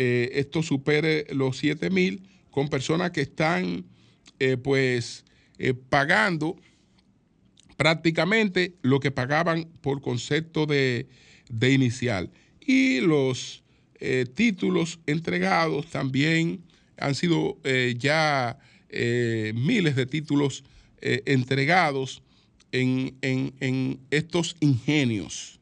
eh, 0.00 0.38
esto 0.38 0.62
supere 0.62 1.26
los 1.32 1.56
7 1.56 1.90
mil 1.90 2.22
con 2.52 2.68
personas 2.68 3.10
que 3.10 3.22
están 3.22 3.84
eh, 4.38 4.56
pues 4.56 5.24
eh, 5.58 5.74
pagando 5.74 6.54
prácticamente 7.76 8.76
lo 8.82 9.00
que 9.00 9.10
pagaban 9.10 9.64
por 9.80 10.00
concepto 10.00 10.66
de, 10.66 11.08
de 11.50 11.72
inicial. 11.72 12.30
Y 12.60 13.00
los 13.00 13.64
títulos 14.34 15.00
entregados 15.06 15.86
también 15.86 16.62
han 16.96 17.16
sido 17.16 17.58
ya 17.96 18.56
miles 19.54 19.96
de 19.96 20.06
títulos 20.06 20.62
entregados 21.00 22.22
en, 22.70 23.16
en, 23.22 23.52
en, 23.58 24.00
estos 24.12 24.56
ingenios. 24.60 25.58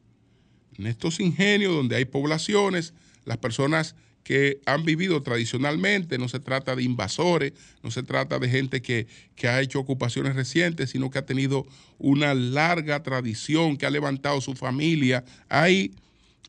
En 0.77 0.87
estos 0.87 1.21
ingenios 1.21 1.75
donde 1.75 1.97
hay 1.97 2.05
poblaciones, 2.05 2.93
las 3.25 3.39
personas 3.39 3.95
que 4.27 4.61
han 4.67 4.85
vivido 4.85 5.23
tradicionalmente, 5.23 6.19
no 6.19 6.29
se 6.29 6.41
trata 6.41 6.75
de 6.75 6.83
invasores, 6.83 7.53
no 7.85 7.93
se 7.93 8.03
trata 8.03 8.41
de 8.41 8.49
gente 8.49 8.83
que, 8.83 9.07
que 9.37 9.47
ha 9.47 9.61
hecho 9.61 9.79
ocupaciones 9.79 10.35
recientes, 10.35 10.91
sino 10.91 11.11
que 11.11 11.21
ha 11.21 11.25
tenido 11.25 11.65
una 12.01 12.35
larga 12.35 13.05
tradición, 13.05 13.77
que 13.77 13.87
ha 13.87 13.91
levantado 13.91 14.41
su 14.41 14.55
familia. 14.55 15.25
Ahí 15.49 15.93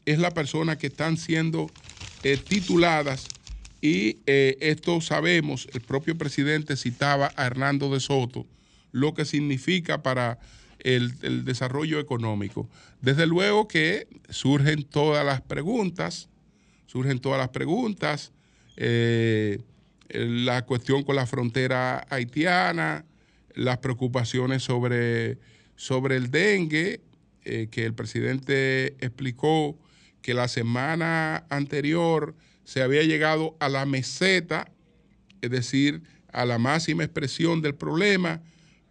es 0.07 0.17
la 0.17 0.31
persona 0.31 0.79
que 0.79 0.87
están 0.87 1.17
siendo 1.17 1.69
eh, 2.23 2.37
tituladas 2.37 3.27
y 3.79 4.21
eh, 4.25 4.57
esto 4.59 4.99
sabemos, 4.99 5.67
el 5.71 5.81
propio 5.81 6.17
presidente 6.17 6.77
citaba 6.77 7.31
a 7.35 7.45
Hernando 7.45 7.93
de 7.93 7.99
Soto, 7.99 8.47
lo 8.91 9.13
que 9.13 9.23
significa 9.23 10.01
para 10.01 10.39
el, 10.79 11.13
el, 11.21 11.45
desarrollo 11.45 11.99
económico. 11.99 12.67
Desde 13.03 13.27
luego 13.27 13.67
que 13.67 14.07
surgen 14.29 14.81
todas 14.81 15.23
las 15.23 15.41
preguntas, 15.41 16.27
surgen 16.87 17.19
todas 17.19 17.37
las 17.37 17.49
preguntas, 17.49 18.31
eh, 18.75 19.59
la 20.09 20.65
cuestión 20.65 21.03
con 21.03 21.15
la 21.15 21.27
frontera 21.27 22.07
haitiana, 22.09 23.05
las 23.53 23.77
preocupaciones 23.77 24.63
sobre, 24.63 25.37
sobre 25.75 26.15
el 26.15 26.31
dengue, 26.31 27.01
eh, 27.43 27.67
que 27.69 27.85
el 27.85 27.93
presidente 27.93 28.95
explicó 28.99 29.77
que 30.21 30.33
la 30.33 30.47
semana 30.47 31.45
anterior 31.49 32.35
se 32.63 32.81
había 32.81 33.03
llegado 33.03 33.55
a 33.59 33.69
la 33.69 33.85
meseta, 33.85 34.71
es 35.41 35.51
decir, 35.51 36.01
a 36.31 36.45
la 36.45 36.57
máxima 36.57 37.03
expresión 37.03 37.61
del 37.61 37.75
problema, 37.75 38.41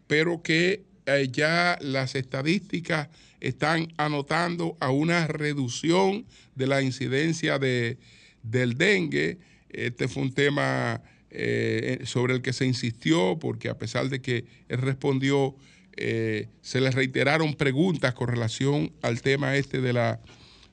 pero 0.07 0.43
que 0.43 0.85
eh, 1.07 1.29
ya 1.31 1.79
las 1.81 2.15
estadísticas 2.15 3.09
están 3.47 3.93
anotando 3.97 4.77
a 4.81 4.91
una 4.91 5.27
reducción 5.27 6.27
de 6.55 6.67
la 6.67 6.83
incidencia 6.83 7.59
de, 7.59 7.99
del 8.43 8.77
dengue. 8.77 9.39
Este 9.71 10.09
fue 10.09 10.23
un 10.23 10.33
tema 10.33 11.03
eh, 11.31 12.01
sobre 12.05 12.35
el 12.35 12.43
que 12.43 12.53
se 12.53 12.67
insistió, 12.67 13.39
porque 13.39 13.69
a 13.69 13.79
pesar 13.79 14.09
de 14.09 14.21
que 14.21 14.45
él 14.69 14.81
respondió, 14.81 15.55
eh, 15.97 16.49
se 16.61 16.81
le 16.81 16.91
reiteraron 16.91 17.55
preguntas 17.55 18.15
con 18.15 18.29
relación 18.29 18.93
al 19.03 19.23
tema 19.23 19.57
este 19.57 19.81
de 19.81 19.93
la, 19.93 20.21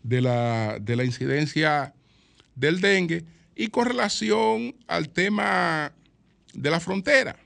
de 0.03 0.21
la, 0.21 0.79
de 0.81 0.95
la 0.95 1.05
incidencia 1.05 1.93
del 2.55 2.81
dengue 2.81 3.23
y 3.55 3.67
con 3.67 3.85
relación 3.85 4.75
al 4.87 5.09
tema 5.09 5.93
de 6.53 6.69
la 6.71 6.79
frontera. 6.79 7.37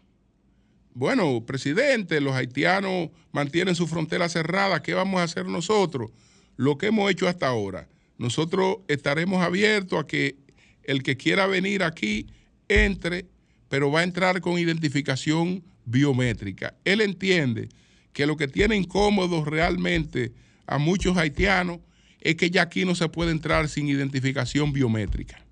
Bueno, 0.98 1.46
presidente, 1.46 2.20
los 2.20 2.34
haitianos 2.34 3.12
mantienen 3.32 3.76
su 3.76 3.86
frontera 3.86 4.30
cerrada, 4.30 4.82
¿qué 4.82 4.96
vamos 4.96 5.20
a 5.20 5.26
hacer 5.26 5.46
nosotros? 5.46 6.10
Lo 6.56 6.80
que 6.80 6.88
hemos 6.88 7.12
hecho 7.12 7.28
hasta 7.28 7.48
ahora. 7.48 7.88
Nosotros 8.18 8.78
estaremos 8.88 9.44
abiertos 9.44 10.04
a 10.04 10.08
que 10.08 10.38
el 10.82 11.04
que 11.04 11.16
quiera 11.16 11.46
venir 11.46 11.84
aquí 11.84 12.26
entre, 12.68 13.28
pero 13.70 13.92
va 13.92 14.00
a 14.00 14.06
entrar 14.06 14.42
con 14.42 14.58
identificación 14.58 15.64
biométrica. 15.86 16.74
Él 16.84 17.02
entiende 17.02 17.70
que 18.12 18.26
lo 18.26 18.36
que 18.36 18.48
tiene 18.48 18.76
incómodos 18.76 19.46
realmente 19.46 20.34
a 20.66 20.80
muchos 20.80 21.16
haitianos 21.16 21.78
es 22.22 22.38
que 22.38 22.50
ya 22.50 22.64
aquí 22.64 22.86
no 22.86 22.96
se 22.96 23.08
puede 23.08 23.30
entrar 23.30 23.70
sin 23.70 23.88
identificación 23.88 24.74
biométrica. 24.74 25.46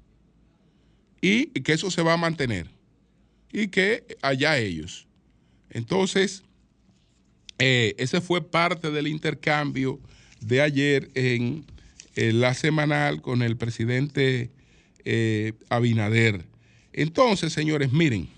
Y 1.22 1.46
que 1.62 1.74
eso 1.74 1.92
se 1.92 2.02
va 2.02 2.14
a 2.14 2.18
mantener. 2.18 2.68
Y 3.54 3.68
que 3.68 4.18
allá 4.24 4.58
ellos. 4.58 5.05
Entonces, 5.76 6.44
eh, 7.60 7.96
ese 7.98 8.22
fue 8.22 8.42
parte 8.42 8.92
del 8.92 9.08
intercambio 9.08 10.00
de 10.40 10.62
ayer 10.62 11.12
en, 11.16 11.66
en 12.16 12.40
la 12.40 12.54
semanal 12.54 13.22
con 13.22 13.42
el 13.42 13.58
presidente 13.58 14.52
eh, 15.04 15.52
Abinader. 15.68 16.46
Entonces, 16.94 17.52
señores, 17.52 17.92
miren, 17.92 18.30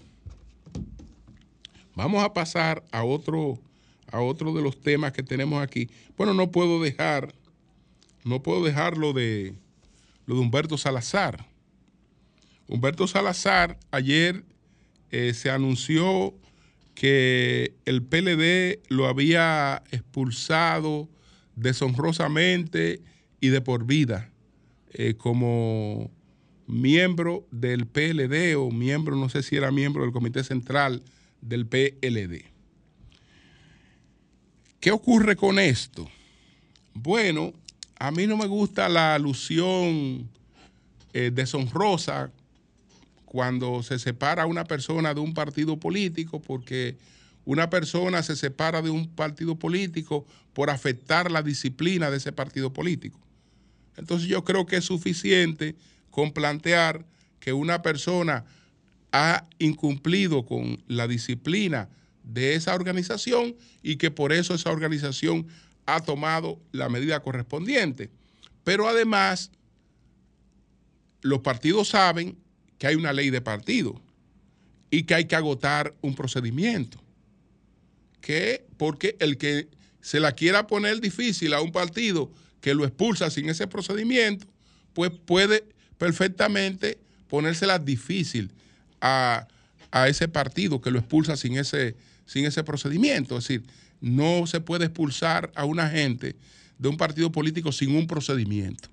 vamos 1.93 2.23
a 2.23 2.33
pasar 2.33 2.83
a 2.91 3.03
otro, 3.03 3.59
a 4.11 4.19
otro 4.19 4.51
de 4.55 4.63
los 4.63 4.81
temas 4.81 5.11
que 5.11 5.21
tenemos 5.21 5.61
aquí. 5.61 5.91
Bueno, 6.17 6.33
no 6.33 6.49
puedo 6.51 6.81
dejar 6.81 7.35
no 8.23 8.41
puedo 8.41 8.63
dejarlo 8.63 9.13
de 9.13 9.53
lo 10.25 10.35
de 10.35 10.41
Humberto 10.41 10.75
Salazar. 10.77 11.45
Humberto 12.67 13.07
Salazar 13.07 13.77
ayer 13.91 14.43
eh, 15.11 15.35
se 15.35 15.51
anunció 15.51 16.33
que 16.97 17.75
el 17.85 18.01
PLD 18.01 18.81
lo 18.89 19.05
había 19.05 19.83
expulsado 19.91 21.07
deshonrosamente 21.55 23.01
y 23.39 23.49
de 23.49 23.61
por 23.61 23.85
vida 23.85 24.31
eh, 24.93 25.13
como 25.15 26.09
miembro 26.65 27.45
del 27.51 27.85
PLD 27.85 28.55
o 28.57 28.71
miembro, 28.71 29.15
no 29.15 29.29
sé 29.29 29.43
si 29.43 29.55
era 29.55 29.69
miembro 29.69 30.01
del 30.01 30.11
Comité 30.11 30.43
Central 30.43 31.03
del 31.39 31.67
PLD. 31.67 32.45
¿Qué 34.79 34.89
ocurre 34.89 35.35
con 35.35 35.59
esto? 35.59 36.09
Bueno, 36.95 37.53
a 37.99 38.09
mí 38.09 38.25
no 38.25 38.37
me 38.37 38.47
gusta 38.47 38.89
la 38.89 39.13
alusión 39.13 40.27
eh, 41.13 41.29
deshonrosa 41.31 42.31
cuando 43.37 43.83
se 43.83 43.99
separa 43.99 44.47
una 44.47 44.63
persona 44.63 45.13
de 45.13 45.19
un 45.19 45.35
partido 45.35 45.79
político, 45.79 46.41
porque 46.41 46.97
una 47.45 47.69
persona 47.69 48.23
se 48.23 48.35
separa 48.35 48.81
de 48.81 48.89
un 48.89 49.13
partido 49.13 49.59
político 49.59 50.25
por 50.53 50.71
afectar 50.71 51.29
la 51.29 51.43
disciplina 51.43 52.09
de 52.09 52.17
ese 52.17 52.31
partido 52.31 52.73
político. 52.73 53.19
Entonces 53.95 54.27
yo 54.27 54.43
creo 54.43 54.65
que 54.65 54.77
es 54.77 54.85
suficiente 54.85 55.75
con 56.09 56.31
plantear 56.31 57.05
que 57.39 57.53
una 57.53 57.83
persona 57.83 58.43
ha 59.11 59.45
incumplido 59.59 60.43
con 60.43 60.81
la 60.87 61.07
disciplina 61.07 61.89
de 62.23 62.55
esa 62.55 62.73
organización 62.73 63.55
y 63.83 63.97
que 63.97 64.09
por 64.09 64.33
eso 64.33 64.55
esa 64.55 64.71
organización 64.71 65.45
ha 65.85 65.99
tomado 65.99 66.59
la 66.71 66.89
medida 66.89 67.19
correspondiente. 67.19 68.09
Pero 68.63 68.87
además, 68.87 69.51
los 71.21 71.41
partidos 71.41 71.89
saben 71.89 72.35
que 72.77 72.87
hay 72.87 72.95
una 72.95 73.13
ley 73.13 73.29
de 73.29 73.41
partido 73.41 73.99
y 74.89 75.03
que 75.03 75.15
hay 75.15 75.25
que 75.25 75.35
agotar 75.35 75.93
un 76.01 76.15
procedimiento. 76.15 77.01
Que 78.21 78.65
porque 78.77 79.15
el 79.19 79.37
que 79.37 79.67
se 80.01 80.19
la 80.19 80.33
quiera 80.33 80.67
poner 80.67 81.01
difícil 81.01 81.53
a 81.53 81.61
un 81.61 81.71
partido 81.71 82.31
que 82.61 82.73
lo 82.73 82.85
expulsa 82.85 83.29
sin 83.29 83.49
ese 83.49 83.67
procedimiento, 83.67 84.47
pues 84.93 85.11
puede 85.11 85.65
perfectamente 85.97 86.97
ponérsela 87.27 87.79
difícil 87.79 88.51
a, 89.01 89.47
a 89.91 90.07
ese 90.07 90.27
partido 90.27 90.81
que 90.81 90.91
lo 90.91 90.99
expulsa 90.99 91.37
sin 91.37 91.57
ese, 91.57 91.95
sin 92.25 92.45
ese 92.45 92.63
procedimiento. 92.63 93.37
Es 93.37 93.47
decir, 93.47 93.63
no 94.01 94.47
se 94.47 94.61
puede 94.61 94.85
expulsar 94.85 95.51
a 95.55 95.65
una 95.65 95.89
gente 95.89 96.35
de 96.77 96.89
un 96.89 96.97
partido 96.97 97.31
político 97.31 97.71
sin 97.71 97.95
un 97.95 98.07
procedimiento. 98.07 98.89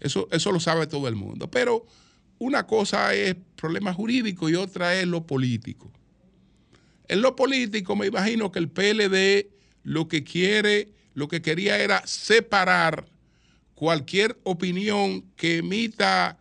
Eso, 0.00 0.28
eso 0.30 0.52
lo 0.52 0.60
sabe 0.60 0.86
todo 0.86 1.08
el 1.08 1.14
mundo. 1.14 1.50
Pero 1.50 1.86
una 2.38 2.66
cosa 2.66 3.14
es 3.14 3.36
problema 3.56 3.92
jurídico 3.92 4.48
y 4.48 4.54
otra 4.54 4.98
es 4.98 5.06
lo 5.06 5.26
político. 5.26 5.90
En 7.08 7.22
lo 7.22 7.36
político 7.36 7.96
me 7.96 8.06
imagino 8.06 8.50
que 8.50 8.58
el 8.58 8.68
PLD 8.68 9.50
lo 9.82 10.08
que 10.08 10.24
quiere, 10.24 10.88
lo 11.14 11.28
que 11.28 11.42
quería 11.42 11.78
era 11.78 12.06
separar 12.06 13.06
cualquier 13.74 14.38
opinión 14.44 15.22
que 15.36 15.58
emita 15.58 16.38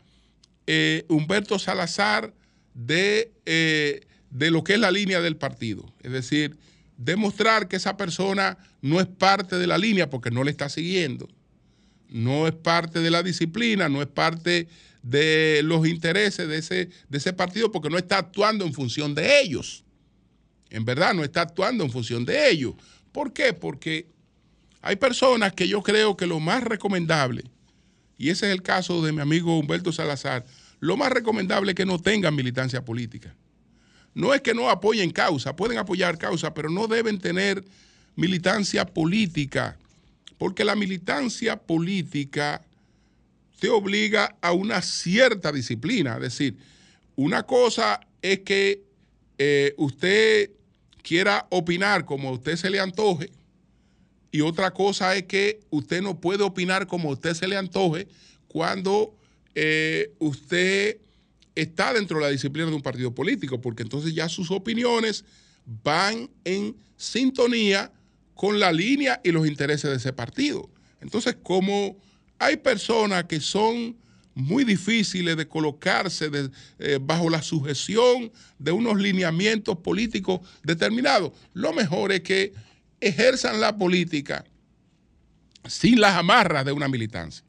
eh, 0.66 1.06
Humberto 1.10 1.60
Salazar 1.60 2.34
de, 2.74 3.32
eh, 3.46 4.02
de 4.30 4.52
lo 4.52 4.64
que 4.64 4.74
es 4.74 4.80
la 4.80 4.92
línea 4.92 5.22
del 5.22 5.36
partido. 5.36 5.86
Es 6.02 6.12
decir, 6.12 6.58
demostrar 6.98 7.68
que 7.68 7.76
esa 7.76 7.98
persona 7.98 8.58
no 8.82 9.00
es 9.00 9.08
parte 9.08 9.58
de 9.58 9.68
la 9.68 9.78
línea 9.78 10.10
porque 10.10 10.32
no 10.32 10.44
le 10.44 10.52
está 10.52 10.70
siguiendo, 10.70 11.28
no 12.10 12.48
es 12.48 12.54
parte 12.54 13.00
de 13.00 13.12
la 13.12 13.24
disciplina, 13.24 13.90
no 13.90 14.02
es 14.02 14.08
parte 14.08 14.68
de 15.04 15.62
los 15.64 15.86
intereses 15.86 16.48
de 16.48 16.58
ese, 16.58 16.90
de 17.10 17.18
ese 17.18 17.34
partido 17.34 17.72
porque 17.72 17.90
no 17.90 17.98
está 17.98 18.18
actuando 18.18 18.66
en 18.66 18.74
función 18.74 19.14
de 19.14 19.42
ellos. 19.42 19.84
En 20.70 20.86
verdad, 20.86 21.14
no 21.14 21.24
está 21.24 21.42
actuando 21.42 21.84
en 21.84 21.92
función 21.92 22.26
de 22.26 22.50
ellos. 22.50 22.74
¿Por 23.12 23.32
qué? 23.34 23.54
Porque 23.54 24.08
hay 24.82 24.96
personas 24.96 25.54
que 25.54 25.68
yo 25.68 25.84
creo 25.84 26.18
que 26.18 26.26
lo 26.26 26.40
más 26.40 26.64
recomendable, 26.64 27.44
y 28.18 28.30
ese 28.30 28.48
es 28.48 28.54
el 28.54 28.64
caso 28.64 29.04
de 29.04 29.12
mi 29.12 29.22
amigo 29.22 29.60
Humberto 29.60 29.92
Salazar, 29.92 30.46
lo 30.80 30.98
más 30.98 31.12
recomendable 31.12 31.72
es 31.72 31.76
que 31.76 31.86
no 31.86 32.00
tengan 32.00 32.36
militancia 32.36 32.84
política. 32.84 33.36
No 34.16 34.34
es 34.34 34.42
que 34.42 34.54
no 34.54 34.70
apoyen 34.70 35.12
causa, 35.12 35.56
pueden 35.56 35.78
apoyar 35.78 36.18
causa, 36.18 36.54
pero 36.54 36.70
no 36.70 36.88
deben 36.88 37.20
tener 37.20 37.64
militancia 38.16 38.86
política, 38.86 39.78
porque 40.38 40.64
la 40.64 40.76
militancia 40.76 41.58
política 41.58 42.62
te 43.64 43.70
obliga 43.70 44.36
a 44.42 44.52
una 44.52 44.82
cierta 44.82 45.50
disciplina. 45.50 46.16
Es 46.16 46.22
decir, 46.24 46.58
una 47.16 47.44
cosa 47.44 48.02
es 48.22 48.40
que 48.40 48.84
eh, 49.38 49.74
usted 49.78 50.52
quiera 51.02 51.48
opinar 51.50 52.04
como 52.04 52.28
a 52.28 52.32
usted 52.34 52.58
se 52.58 52.70
le 52.70 52.82
antoje, 52.82 53.32
y 54.34 54.42
otra 54.42 54.72
cosa 54.72 55.16
es 55.16 55.24
que 55.24 55.62
usted 55.70 56.02
no 56.02 56.20
puede 56.20 56.44
opinar 56.44 56.88
como 56.88 57.08
a 57.08 57.14
usted 57.14 57.36
se 57.36 57.48
le 57.48 57.56
antoje 57.56 58.10
cuando 58.50 59.16
eh, 59.56 60.12
usted 60.20 60.98
está 61.56 61.94
dentro 61.94 62.18
de 62.18 62.26
la 62.26 62.32
disciplina 62.32 62.68
de 62.68 62.76
un 62.76 62.82
partido 62.82 63.16
político, 63.16 63.62
porque 63.62 63.84
entonces 63.84 64.14
ya 64.14 64.28
sus 64.28 64.52
opiniones 64.52 65.24
van 65.86 66.30
en 66.44 66.76
sintonía 66.98 67.94
con 68.34 68.60
la 68.60 68.74
línea 68.74 69.22
y 69.24 69.32
los 69.32 69.48
intereses 69.48 69.90
de 69.90 69.96
ese 69.96 70.12
partido. 70.12 70.70
Entonces, 71.00 71.38
como 71.42 71.98
hay 72.44 72.58
personas 72.58 73.24
que 73.26 73.40
son 73.40 73.96
muy 74.36 74.64
difíciles 74.64 75.38
de 75.38 75.48
colocarse 75.48 76.30
eh, 76.80 77.00
bajo 77.02 77.30
la 77.30 77.42
sujeción 77.42 78.32
de 78.60 78.72
unos 78.72 79.00
lineamientos 79.00 79.78
políticos 79.78 80.42
determinados, 80.64 81.32
lo 81.54 81.72
mejor 81.72 82.12
es 82.12 82.22
que 82.22 82.54
ejerzan 83.00 83.62
la 83.62 83.78
política 83.78 84.44
sin 85.66 86.02
las 86.02 86.16
amarras 86.16 86.66
de 86.66 86.72
una 86.72 86.88
militancia. 86.88 87.46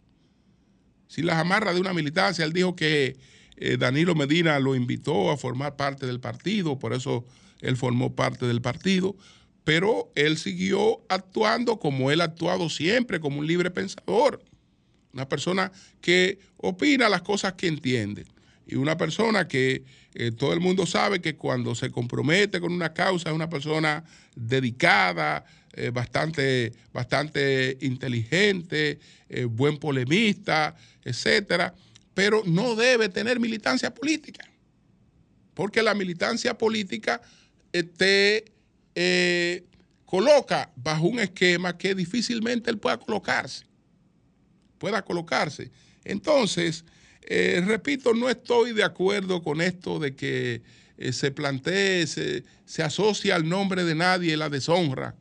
Sin 1.09 1.27
las 1.27 1.37
amarras 1.37 1.75
de 1.75 1.81
una 1.81 1.93
militancia, 1.93 2.45
él 2.45 2.53
dijo 2.53 2.77
que 2.77 3.17
eh, 3.57 3.77
Danilo 3.77 4.15
Medina 4.15 4.59
lo 4.59 4.75
invitó 4.75 5.31
a 5.31 5.37
formar 5.37 5.77
parte 5.77 6.07
del 6.07 6.21
partido, 6.21 6.79
por 6.79 6.93
eso 6.93 7.25
él 7.61 7.77
formó 7.77 8.15
parte 8.15 8.47
del 8.47 8.61
partido, 8.61 9.17
pero 9.65 10.13
él 10.15 10.37
siguió 10.37 11.05
actuando 11.09 11.79
como 11.79 12.11
él 12.11 12.21
ha 12.21 12.25
actuado 12.25 12.69
siempre, 12.69 13.21
como 13.21 13.41
un 13.41 13.47
libre 13.47 13.71
pensador, 13.71 14.43
una 15.15 15.29
persona 15.29 15.73
que 16.01 16.39
opina 16.59 17.09
las 17.09 17.23
cosas 17.23 17.55
que 17.55 17.69
entiende. 17.69 18.27
Y 18.67 18.77
una 18.77 18.97
persona 18.97 19.49
que 19.49 19.85
eh, 20.15 20.31
todo 20.33 20.53
el 20.53 20.61
mundo 20.61 20.85
sabe 20.87 21.21
que 21.21 21.37
cuando 21.37 21.75
se 21.75 21.91
compromete 21.91 22.61
con 22.61 22.73
una 22.73 22.93
causa 22.93 23.31
es 23.31 23.35
una 23.35 23.49
persona 23.49 24.05
dedicada, 24.37 25.45
eh, 25.73 25.91
bastante, 25.91 26.73
bastante 26.93 27.79
inteligente, 27.81 28.99
buen 29.49 29.79
polemista, 29.79 30.77
etcétera 31.03 31.75
pero 32.15 32.43
no 32.47 32.77
debe 32.77 33.09
tener 33.09 33.39
militancia 33.41 33.93
política, 33.93 34.49
porque 35.53 35.83
la 35.83 35.95
militancia 35.95 36.57
política 36.57 37.21
eh, 37.73 37.83
te 37.83 38.45
eh, 38.95 39.65
coloca 40.05 40.73
bajo 40.77 41.09
un 41.09 41.19
esquema 41.19 41.77
que 41.77 41.95
difícilmente 41.95 42.71
él 42.71 42.79
pueda 42.79 42.99
colocarse, 42.99 43.67
pueda 44.85 45.01
colocarse. 45.01 45.71
Entonces, 46.05 46.85
eh, 47.23 47.63
repito, 47.67 48.13
no 48.13 48.29
estoy 48.29 48.75
de 48.75 48.85
acuerdo 48.85 49.43
con 49.43 49.63
esto 49.63 49.99
de 49.99 50.15
que 50.15 50.61
se 51.11 51.31
plantee, 51.31 52.07
se, 52.07 52.45
se 52.67 52.83
asocia 52.83 53.35
al 53.35 53.49
nombre 53.49 53.85
de 53.85 53.95
nadie 53.95 54.37
la 54.37 54.51
deshonra 54.51 55.17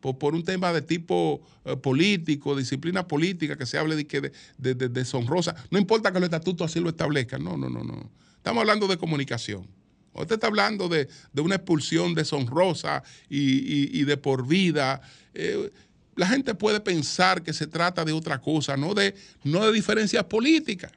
por, 0.00 0.34
un 0.34 0.44
tema 0.44 0.70
de 0.74 0.82
tipo 0.82 1.40
eh, 1.64 1.76
político, 1.76 2.54
disciplina 2.54 3.08
política, 3.08 3.56
que 3.56 3.64
se 3.64 3.78
hable 3.78 3.96
de, 3.96 4.06
que 4.06 4.20
de, 4.58 4.74
deshonrosa. 4.74 5.54
No 5.70 5.78
importa 5.78 6.12
que 6.12 6.20
los 6.20 6.26
estatutos 6.26 6.70
así 6.70 6.78
lo 6.78 6.90
establezcan, 6.90 7.42
no, 7.42 7.56
no, 7.56 7.70
no, 7.70 7.82
no. 7.82 8.10
Estamos 8.36 8.60
hablando 8.60 8.86
de 8.86 8.98
comunicación. 8.98 9.66
Usted 10.12 10.34
está 10.34 10.48
hablando 10.48 10.88
de, 10.88 11.08
una 11.34 11.56
expulsión 11.56 12.14
deshonrosa 12.14 13.02
y, 13.28 13.98
y, 13.98 14.04
de 14.04 14.16
por 14.18 14.46
vida. 14.46 15.00
Eh, 15.34 15.70
la 16.20 16.26
gente 16.26 16.54
puede 16.54 16.80
pensar 16.80 17.42
que 17.42 17.54
se 17.54 17.66
trata 17.66 18.04
de 18.04 18.12
otra 18.12 18.38
cosa, 18.42 18.76
no 18.76 18.92
de, 18.92 19.14
no 19.42 19.64
de 19.64 19.72
diferencias 19.72 20.22
políticas. 20.24 20.92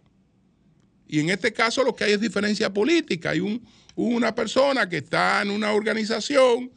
Y 1.08 1.22
en 1.22 1.30
este 1.30 1.54
caso 1.54 1.82
lo 1.82 1.96
que 1.96 2.04
hay 2.04 2.12
es 2.12 2.20
diferencia 2.20 2.74
política. 2.74 3.30
Hay 3.30 3.40
un, 3.40 3.66
una 3.96 4.36
persona 4.36 4.90
que 4.90 4.98
está 4.98 5.42
en 5.42 5.52
una 5.52 5.72
organización 5.72 6.70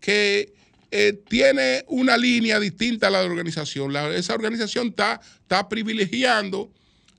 que 0.00 0.52
eh, 0.90 1.18
tiene 1.30 1.82
una 1.88 2.18
línea 2.18 2.60
distinta 2.60 3.06
a 3.06 3.10
la 3.10 3.20
de 3.20 3.24
la 3.24 3.30
organización. 3.30 3.96
esa 4.12 4.34
organización 4.34 4.88
está, 4.88 5.18
está 5.40 5.66
privilegiando 5.66 6.70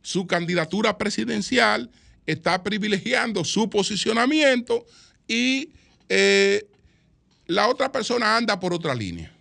su 0.04 0.28
candidatura 0.28 1.00
presidencial, 1.00 1.90
está 2.28 2.62
privilegiando 2.62 3.44
su 3.44 3.72
posicionamiento 3.72 4.86
y 5.28 5.72
eh, 6.10 6.68
la 7.48 7.70
otra 7.70 7.92
persona 7.92 8.38
anda 8.38 8.60
por 8.60 8.72
otra 8.72 8.94
línea. 8.94 9.35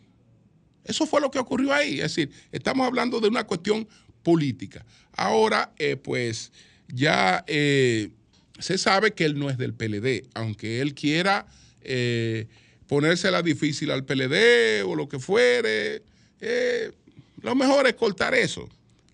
Eso 0.84 1.06
fue 1.06 1.20
lo 1.20 1.30
que 1.30 1.38
ocurrió 1.38 1.72
ahí. 1.72 1.94
Es 2.00 2.14
decir, 2.14 2.30
estamos 2.52 2.86
hablando 2.86 3.20
de 3.20 3.28
una 3.28 3.44
cuestión 3.44 3.88
política. 4.22 4.84
Ahora, 5.12 5.72
eh, 5.78 5.96
pues 5.96 6.52
ya 6.88 7.44
se 7.46 8.78
sabe 8.78 9.12
que 9.12 9.24
él 9.24 9.38
no 9.38 9.50
es 9.50 9.58
del 9.58 9.74
PLD, 9.74 10.28
aunque 10.34 10.80
él 10.80 10.94
quiera 10.94 11.46
ponérsela 12.86 13.42
difícil 13.42 13.90
al 13.90 14.04
PLD 14.04 14.84
o 14.84 14.94
lo 14.94 15.08
que 15.08 15.18
fuere. 15.18 16.02
Eh, 16.40 16.92
lo 17.42 17.54
mejor 17.54 17.86
es 17.86 17.94
cortar 17.94 18.34
eso. 18.34 18.68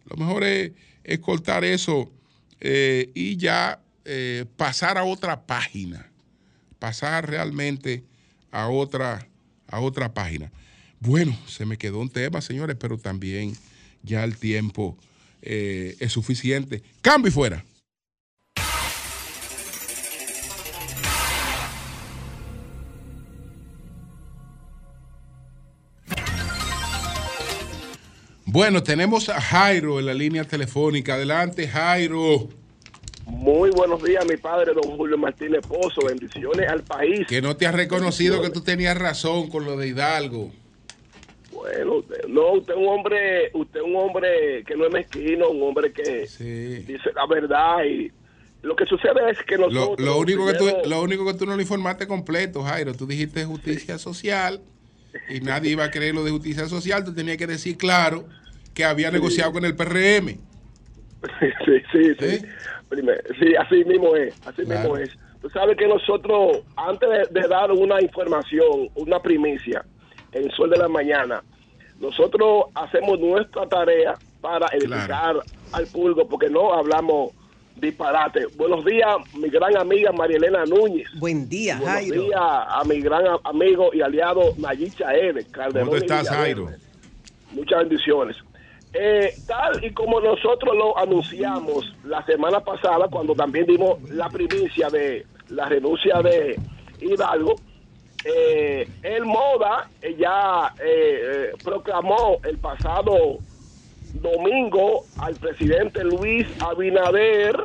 Lo 0.07 0.17
mejor 0.17 0.45
es, 0.45 0.73
cortar 1.21 1.65
eso 1.65 2.13
eh, 2.61 3.11
y 3.15 3.37
ya 3.37 3.81
eh, 4.05 4.45
pasar 4.57 4.99
a 4.99 5.05
otra 5.05 5.47
página. 5.47 6.11
Pasar 6.79 7.29
realmente 7.29 8.05
a 8.51 8.69
otra, 8.69 9.27
a 9.69 9.81
otra 9.81 10.13
página. 10.15 10.51
Bueno, 11.01 11.37
se 11.47 11.65
me 11.65 11.79
quedó 11.79 11.99
un 11.99 12.11
tema, 12.11 12.43
señores, 12.43 12.77
pero 12.79 12.99
también 12.99 13.57
ya 14.03 14.23
el 14.23 14.37
tiempo 14.37 14.99
es 15.41 16.13
suficiente. 16.13 16.83
Cambio 17.01 17.31
y 17.31 17.33
fuera. 17.33 17.65
Bueno, 28.45 28.83
tenemos 28.83 29.29
a 29.29 29.41
Jairo 29.41 30.01
en 30.01 30.07
la 30.07 30.15
línea 30.15 30.45
telefónica. 30.45 31.15
Adelante, 31.15 31.67
Jairo. 31.67 32.49
Muy 33.25 33.71
buenos 33.71 34.03
días, 34.03 34.27
mi 34.29 34.37
padre, 34.37 34.73
don 34.75 34.97
Julio 34.97 35.17
Martínez 35.17 35.61
Pozo. 35.67 36.03
Bendiciones 36.05 36.69
al 36.69 36.83
país. 36.83 37.27
Que 37.29 37.41
no 37.41 37.57
te 37.57 37.67
has 37.67 37.75
reconocido 37.75 38.43
que 38.43 38.51
tú 38.51 38.61
tenías 38.61 38.99
razón 38.99 39.49
con 39.49 39.65
lo 39.65 39.77
de 39.77 39.89
Hidalgo. 39.89 40.51
Bueno, 41.61 41.97
usted- 41.97 42.25
no, 42.27 42.53
usted 42.53 42.73
es 42.73 42.79
un 42.81 42.89
hombre, 42.89 43.51
usted 43.53 43.81
es 43.81 43.87
un 43.87 43.97
hombre 43.97 44.65
que 44.67 44.75
no 44.77 44.87
es 44.87 44.93
mezquino, 44.93 45.51
un 45.51 45.63
hombre 45.63 45.93
que 45.93 46.27
Sí. 46.27 46.79
dice 46.87 47.11
la 47.15 47.27
verdad 47.27 47.85
y 47.85 48.11
lo 48.63 48.75
que 48.75 48.87
sucede 48.87 49.31
es 49.31 49.39
que 49.47 49.59
Lo, 49.59 49.69
nosotros 49.69 50.01
lo 50.07 50.19
único 50.19 50.47
que 50.47 50.55
tú, 50.55 50.67
lo 50.89 51.03
único 51.03 51.27
que 51.27 51.35
tú 51.35 51.45
no 51.45 51.55
lo 51.57 51.61
informaste 51.61 52.07
completo, 52.07 52.63
Jairo. 52.63 52.95
Tú 52.95 53.07
dijiste 53.07 53.45
justicia 53.45 53.99
social 53.99 54.63
y 55.29 55.41
nadie 55.41 55.73
iba 55.73 55.85
a 55.85 55.91
creer 55.91 56.15
lo 56.15 56.25
de 56.25 56.31
justicia 56.31 56.67
social. 56.67 57.05
Tú 57.05 57.15
tenías 57.15 57.37
que 57.37 57.47
decir 57.47 57.77
claro 57.77 58.25
que 58.73 58.85
había 58.85 59.11
negociado 59.11 59.53
con 59.53 59.65
el 59.67 59.77
PRM. 59.77 60.39
sí, 61.41 61.73
sí, 61.93 62.15
sí. 62.19 62.47
Sí, 63.39 63.55
así 63.59 63.85
mismo 63.85 64.17
es, 64.17 64.35
así 64.47 64.63
Claro. 64.65 64.81
mismo 64.95 64.97
es. 64.97 65.11
Tú 65.43 65.49
sabes 65.51 65.77
que 65.77 65.87
nosotros, 65.87 66.63
antes 66.77 67.09
de, 67.31 67.41
de 67.41 67.49
dar 67.49 67.71
una 67.71 68.01
información, 68.01 68.89
una 68.95 69.21
primicia 69.21 69.85
en 70.33 70.51
Sol 70.53 70.71
de 70.71 70.77
la 70.77 70.89
Mañana, 70.89 71.43
nosotros 72.01 72.65
hacemos 72.75 73.21
nuestra 73.21 73.67
tarea 73.69 74.19
para 74.41 74.67
edificar 74.73 75.37
al 75.73 75.87
público, 75.87 76.27
porque 76.27 76.49
no 76.49 76.73
hablamos 76.73 77.33
disparate. 77.77 78.47
Buenos 78.57 78.85
días, 78.85 79.17
mi 79.35 79.49
gran 79.49 79.77
amiga 79.77 80.11
Marielena 80.13 80.65
Núñez. 80.65 81.09
Buen 81.19 81.49
día, 81.49 81.77
Buenos 81.77 81.95
Jairo. 81.95 82.23
días 82.23 82.41
a 82.41 82.83
mi 82.87 83.01
gran 83.01 83.25
amigo 83.45 83.91
y 83.93 84.01
aliado 84.01 84.55
Nayib 84.59 84.95
Chaed, 84.97 85.47
Calderón 85.51 85.89
¿Cómo 85.89 85.97
estás. 85.99 86.29
Jairo? 86.29 86.69
Muchas 87.53 87.81
bendiciones. 87.81 88.37
Eh, 88.93 89.33
tal 89.47 89.85
y 89.85 89.93
como 89.93 90.21
nosotros 90.21 90.75
lo 90.77 90.99
anunciamos 90.99 91.95
la 92.05 92.25
semana 92.27 92.61
pasada, 92.61 93.07
cuando 93.09 93.35
también 93.35 93.67
dimos 93.67 94.03
la 94.11 94.29
primicia 94.29 94.89
de 94.89 95.25
la 95.49 95.67
renuncia 95.69 96.21
de 96.23 96.59
Hidalgo, 97.01 97.55
eh, 98.25 98.87
el 99.03 99.25
Moda 99.25 99.89
eh, 100.03 100.15
ya 100.19 100.75
eh, 100.79 100.83
eh, 100.85 101.53
proclamó 101.65 102.39
el 102.45 102.59
pasado 102.59 103.39
domingo 104.15 105.05
al 105.19 105.37
presidente 105.37 106.05
Luis 106.05 106.47
Abinader, 106.61 107.57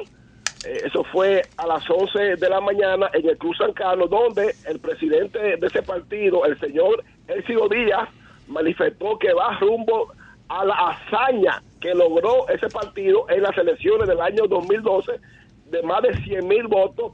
eh, 0.65 0.81
eso 0.85 1.03
fue 1.11 1.41
a 1.57 1.67
las 1.67 1.83
11 1.89 2.37
de 2.37 2.49
la 2.49 2.61
mañana 2.61 3.09
en 3.13 3.27
el 3.27 3.37
Cruz 3.37 3.57
Sancano, 3.57 4.07
donde 4.07 4.55
el 4.65 4.79
presidente 4.79 5.57
de 5.57 5.67
ese 5.67 5.81
partido, 5.81 6.45
el 6.45 6.57
señor 6.59 7.03
Elcio 7.27 7.67
Díaz, 7.67 8.07
manifestó 8.47 9.17
que 9.19 9.33
va 9.33 9.57
rumbo 9.59 10.13
a 10.47 10.63
la 10.63 10.75
hazaña 10.75 11.61
que 11.81 11.93
logró 11.93 12.47
ese 12.47 12.69
partido 12.69 13.25
en 13.29 13.41
las 13.41 13.57
elecciones 13.57 14.07
del 14.07 14.21
año 14.21 14.47
2012 14.47 15.19
de 15.65 15.81
más 15.81 16.03
de 16.03 16.15
100 16.23 16.47
mil 16.47 16.67
votos 16.67 17.13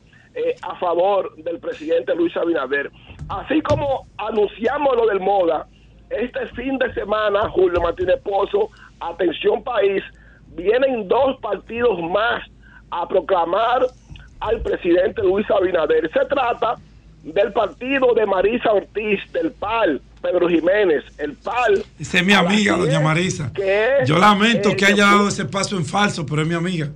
a 0.61 0.75
favor 0.75 1.35
del 1.37 1.59
presidente 1.59 2.15
Luis 2.15 2.35
Abinader. 2.35 2.91
Así 3.31 3.61
como 3.61 4.07
anunciamos 4.17 4.93
lo 4.93 5.07
del 5.07 5.21
Moda, 5.21 5.65
este 6.09 6.45
fin 6.47 6.77
de 6.77 6.93
semana, 6.93 7.49
Julio 7.49 7.79
Martínez 7.79 8.19
Pozo, 8.21 8.69
atención 8.99 9.63
país, 9.63 10.03
vienen 10.49 11.07
dos 11.07 11.39
partidos 11.41 11.97
más 12.11 12.43
a 12.89 13.07
proclamar 13.07 13.87
al 14.41 14.61
presidente 14.61 15.21
Luis 15.23 15.49
Abinader. 15.49 16.11
Se 16.11 16.25
trata 16.25 16.75
del 17.23 17.53
partido 17.53 18.13
de 18.13 18.25
Marisa 18.25 18.73
Ortiz, 18.73 19.21
del 19.31 19.53
PAL, 19.53 20.01
Pedro 20.21 20.49
Jiménez, 20.49 21.05
el 21.17 21.33
PAL. 21.35 21.85
Esa 21.97 22.17
es 22.17 22.25
mi 22.25 22.33
amiga, 22.33 22.75
10, 22.75 22.79
doña 22.79 22.99
Marisa. 22.99 23.49
Yo 24.05 24.17
lamento 24.17 24.75
que 24.75 24.87
haya 24.87 25.05
dado 25.05 25.29
ese 25.29 25.45
paso 25.45 25.77
en 25.77 25.85
falso, 25.85 26.25
pero 26.25 26.41
es 26.41 26.47
mi 26.49 26.55
amiga. 26.55 26.89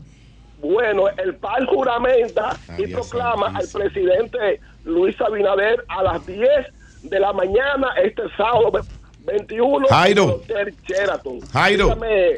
Bueno, 0.59 1.07
el 1.15 1.35
PAL 1.35 1.65
juramenta 1.67 2.57
y 2.77 2.87
María 2.87 2.97
proclama 2.97 3.53
al 3.55 3.67
presidente 3.71 4.59
Luis 4.85 5.15
Abinader 5.21 5.83
a 5.87 6.03
las 6.03 6.25
10 6.25 6.39
de 7.03 7.19
la 7.19 7.33
mañana 7.33 7.87
este 8.03 8.23
sábado 8.37 8.71
ve- 8.71 8.81
21 9.25 9.87
Jairo. 9.87 10.23
en 10.23 10.29
el 10.29 10.35
Hotel 10.35 10.75
Sheraton. 10.87 11.41
Jairo. 11.51 11.85
Dígame, 11.85 12.31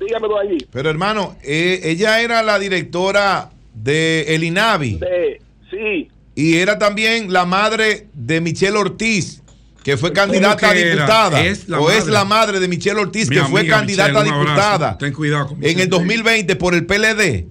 dígamelo 0.00 0.38
allí. 0.38 0.58
Pero 0.72 0.90
hermano, 0.90 1.36
eh, 1.42 1.80
ella 1.84 2.20
era 2.20 2.42
la 2.42 2.58
directora 2.58 3.50
de 3.74 4.34
El 4.34 4.42
INAVI 4.44 4.96
De, 4.98 5.40
sí, 5.70 6.08
y 6.34 6.56
era 6.56 6.78
también 6.78 7.32
la 7.32 7.44
madre 7.46 8.08
de 8.14 8.40
Michelle 8.40 8.76
Ortiz, 8.76 9.42
que 9.84 9.96
fue 9.96 10.10
¿Cómo 10.10 10.26
candidata 10.26 10.70
a 10.70 10.72
diputada. 10.72 11.44
Es 11.44 11.70
o 11.70 11.90
es 11.90 12.06
la 12.08 12.24
madre 12.24 12.58
de 12.58 12.66
Michelle 12.68 12.98
Ortiz, 13.00 13.28
Mi 13.30 13.36
que 13.36 13.42
fue 13.44 13.66
candidata 13.68 14.22
Michelle, 14.22 14.30
a 14.30 14.38
diputada 14.42 14.98
Ten 14.98 15.12
cuidado 15.12 15.46
con 15.48 15.64
en 15.64 15.78
el 15.78 15.88
2020 15.88 16.56
por 16.56 16.74
el 16.74 16.84
PLD. 16.86 17.46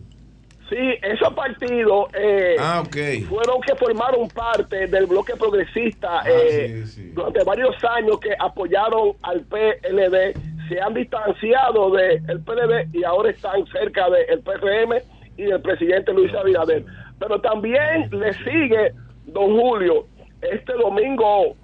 Sí, 0.69 0.77
esos 1.01 1.33
partidos 1.33 2.07
eh, 2.13 2.55
Ah, 2.59 2.83
fueron 3.29 3.61
que 3.61 3.75
formaron 3.75 4.27
parte 4.29 4.87
del 4.87 5.05
bloque 5.05 5.33
progresista 5.35 6.21
Ah, 6.21 6.29
eh, 6.29 6.83
sí, 6.85 6.91
sí. 7.03 7.09
durante 7.13 7.43
varios 7.43 7.75
años 7.83 8.19
que 8.19 8.31
apoyaron 8.39 9.13
al 9.21 9.41
PLD, 9.41 10.33
se 10.67 10.81
han 10.81 10.93
distanciado 10.93 11.91
del 11.91 12.41
PLD 12.41 12.89
y 12.93 13.03
ahora 13.03 13.29
están 13.29 13.65
cerca 13.67 14.09
del 14.09 14.39
PRM 14.41 14.93
y 15.37 15.43
del 15.43 15.61
presidente 15.61 16.11
Luis 16.13 16.33
Abinader. 16.33 16.83
Pero 17.19 17.39
también 17.39 18.09
le 18.11 18.33
sigue, 18.33 18.93
don 19.27 19.59
Julio, 19.59 20.07
este 20.41 20.73
domingo 20.73 21.55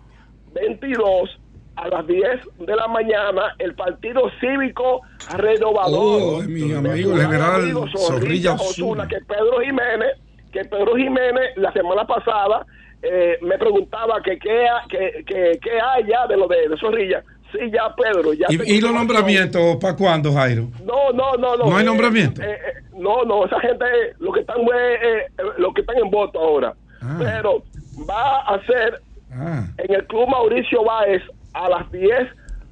22 0.54 1.40
a 1.82 1.88
las 1.88 2.06
10 2.06 2.24
de 2.60 2.76
la 2.76 2.88
mañana, 2.88 3.56
el 3.58 3.74
Partido 3.74 4.30
Cívico 4.40 5.02
Renovador. 5.36 6.22
Oh, 6.22 6.42
mi 6.48 6.72
amigo, 6.74 7.14
el 7.16 7.22
general 7.22 7.62
amigo 7.62 7.88
Zorrilla 7.98 8.54
Osuna, 8.54 9.04
Osuna. 9.04 9.08
que 9.08 9.18
Pedro 9.28 9.60
Jiménez, 9.62 10.12
que 10.52 10.64
Pedro 10.66 10.96
Jiménez 10.96 11.58
la 11.58 11.74
semana 11.74 12.06
pasada 12.06 12.66
eh, 13.02 13.38
me 13.42 13.58
preguntaba 13.58 14.22
que 14.22 14.38
qué 14.38 14.66
que, 14.90 15.24
que, 15.26 15.60
que 15.60 15.72
hay 15.82 16.06
ya 16.08 16.28
de 16.28 16.38
lo 16.38 16.48
de, 16.48 16.70
de 16.70 16.78
Zorrilla. 16.78 17.24
Sí, 17.52 17.58
ya 17.74 17.94
Pedro, 17.96 18.32
ya 18.32 18.46
¿Y, 18.50 18.76
y 18.78 18.80
los 18.80 18.94
nombramientos 18.94 19.76
para 19.78 19.96
cuándo, 19.96 20.32
Jairo? 20.32 20.68
No, 20.86 21.12
no, 21.12 21.34
no, 21.34 21.58
no. 21.58 21.66
¿No 21.70 21.76
hay 21.76 21.84
Eh, 21.84 21.86
nombramiento? 21.86 22.42
eh, 22.44 22.52
eh, 22.54 22.74
no, 22.96 23.24
no, 23.26 23.46
esa 23.46 23.60
gente, 23.60 23.86
lo 24.20 24.32
que 24.32 24.42
están, 24.42 24.58
eh, 24.62 25.26
lo 25.58 25.74
que 25.74 25.82
están 25.82 25.98
en 25.98 26.10
voto 26.12 26.40
ahora. 26.40 26.74
Ah. 27.02 27.18
Pero 27.20 27.64
va 28.10 28.38
a 28.42 28.66
ser 28.66 29.02
Ah. 29.34 29.66
en 29.80 29.96
el 29.96 30.06
Club 30.08 30.28
Mauricio 30.30 30.84
Báez 30.84 31.22
a 31.54 31.70
las 31.70 31.92
10 31.92 32.10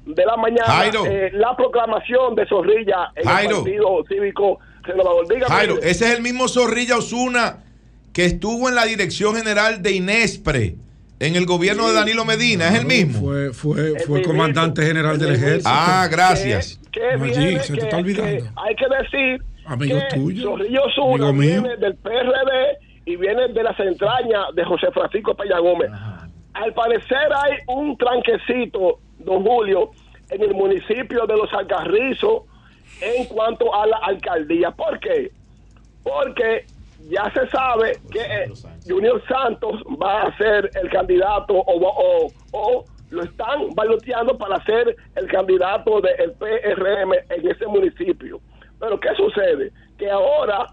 de 0.06 0.24
la 0.26 0.36
mañana 0.36 0.64
Jairo. 0.66 1.06
eh, 1.06 1.30
la 1.34 1.54
proclamación 1.56 2.34
de 2.34 2.46
Zorrilla 2.46 3.12
en 3.16 3.24
Jairo. 3.28 3.50
el 3.58 3.62
Partido 3.62 4.04
Cívico 4.08 4.58
Renovador. 4.82 5.28
Dígame. 5.28 5.46
Jairo, 5.54 5.76
ese 5.82 6.06
es 6.06 6.16
el 6.16 6.22
mismo 6.22 6.48
Zorrilla 6.48 6.96
Osuna 6.96 7.58
que 8.12 8.24
estuvo 8.24 8.68
en 8.68 8.74
la 8.74 8.84
dirección 8.86 9.36
general 9.36 9.82
de 9.82 9.92
Inespre 9.92 10.74
en 11.20 11.36
el 11.36 11.44
gobierno 11.44 11.86
de 11.86 11.92
Danilo 11.94 12.24
Medina, 12.24 12.68
es 12.68 12.78
el 12.80 12.86
mismo. 12.86 13.20
Fue, 13.20 13.52
fue, 13.52 13.88
El 13.88 14.00
fue 14.00 14.22
comandante 14.22 14.82
general 14.82 15.14
el 15.16 15.20
del 15.20 15.34
ejército. 15.34 15.68
Ah, 15.70 16.08
gracias. 16.10 16.80
que, 16.90 16.98
que 17.00 17.06
Allí, 17.06 17.38
viene, 17.46 17.60
se 17.60 17.74
te 17.74 17.80
está 17.82 17.98
olvidando. 17.98 18.44
que 18.44 18.50
hay 18.56 18.74
que 18.74 18.86
decir 19.02 19.42
Amigo 19.66 19.98
que 20.08 20.16
tuyo, 20.16 20.54
amigo 20.54 21.32
mío. 21.34 21.62
viene 21.62 21.76
del 21.76 21.94
PRD 21.96 22.78
y 23.04 23.16
viene 23.16 23.48
de 23.48 23.62
las 23.62 23.78
entrañas 23.78 24.46
de 24.54 24.64
José 24.64 24.86
Francisco 24.92 25.34
Peña 25.36 25.58
Gómez. 25.58 25.90
Al 26.54 26.74
parecer 26.74 27.28
hay 27.34 27.58
un 27.68 27.96
tranquecito, 27.96 28.98
don 29.18 29.44
Julio, 29.44 29.90
en 30.30 30.42
el 30.42 30.54
municipio 30.54 31.26
de 31.26 31.36
Los 31.36 31.52
Alcarrizos 31.52 32.42
en 33.00 33.24
cuanto 33.26 33.74
a 33.74 33.86
la 33.86 33.96
alcaldía. 33.98 34.70
¿Por 34.70 34.98
qué? 35.00 35.30
Porque 36.02 36.66
ya 37.08 37.30
se 37.32 37.48
sabe 37.48 37.98
que 38.10 38.20
eh, 38.20 38.52
Junior 38.86 39.22
Santos 39.26 39.82
va 40.00 40.22
a 40.22 40.36
ser 40.36 40.70
el 40.74 40.90
candidato 40.90 41.54
o, 41.54 41.86
o, 41.86 42.26
o 42.52 42.84
lo 43.10 43.22
están 43.22 43.70
baloteando 43.74 44.36
para 44.38 44.62
ser 44.64 44.96
el 45.16 45.26
candidato 45.28 46.00
del 46.00 46.32
PRM 46.32 47.12
en 47.28 47.48
ese 47.48 47.66
municipio. 47.66 48.40
Pero 48.78 48.98
¿qué 48.98 49.14
sucede? 49.16 49.72
Que 49.98 50.10
ahora 50.10 50.66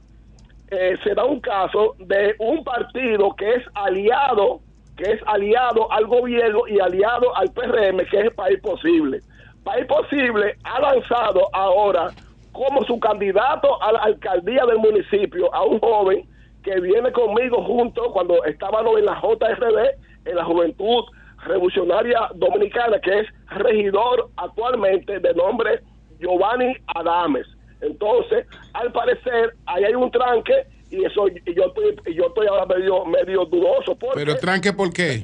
eh, 0.69 0.97
se 1.03 1.13
da 1.13 1.25
un 1.25 1.39
caso 1.39 1.95
de 1.99 2.35
un 2.39 2.63
partido 2.63 3.35
que 3.35 3.55
es 3.55 3.63
aliado, 3.73 4.61
que 4.97 5.11
es 5.11 5.21
aliado 5.27 5.91
al 5.91 6.07
gobierno 6.07 6.67
y 6.67 6.79
aliado 6.79 7.35
al 7.37 7.51
PRM, 7.53 7.97
que 8.09 8.19
es 8.21 8.33
País 8.33 8.59
Posible. 8.61 9.21
País 9.63 9.85
Posible 9.85 10.55
ha 10.63 10.81
lanzado 10.81 11.47
ahora 11.53 12.11
como 12.51 12.83
su 12.85 12.99
candidato 12.99 13.81
a 13.81 13.91
la 13.91 13.99
alcaldía 13.99 14.65
del 14.65 14.79
municipio 14.79 15.53
a 15.53 15.63
un 15.63 15.79
joven 15.79 16.27
que 16.63 16.79
viene 16.79 17.11
conmigo 17.11 17.63
junto 17.63 18.11
cuando 18.11 18.43
estábamos 18.45 18.97
en 18.97 19.05
la 19.05 19.21
JRD, 19.21 20.29
en 20.29 20.35
la 20.35 20.43
Juventud 20.43 21.05
Revolucionaria 21.45 22.29
Dominicana, 22.33 22.99
que 22.99 23.19
es 23.19 23.27
regidor 23.49 24.29
actualmente 24.37 25.19
de 25.19 25.33
nombre 25.35 25.81
Giovanni 26.19 26.73
Adames. 26.95 27.45
Entonces, 27.81 28.47
al 28.73 28.91
parecer, 28.91 29.53
ahí 29.67 29.83
hay 29.83 29.93
un 29.93 30.09
tranque 30.09 30.65
y 30.89 31.03
eso 31.03 31.27
y 31.27 31.53
yo 31.53 31.63
estoy, 31.65 31.95
y 32.05 32.13
yo 32.15 32.27
estoy 32.27 32.47
ahora 32.47 32.65
medio, 32.65 33.05
medio 33.05 33.45
dudoso. 33.45 33.95
Porque, 33.95 34.15
Pero 34.15 34.35
tranque, 34.37 34.71
¿por 34.73 34.91
qué? 34.93 35.23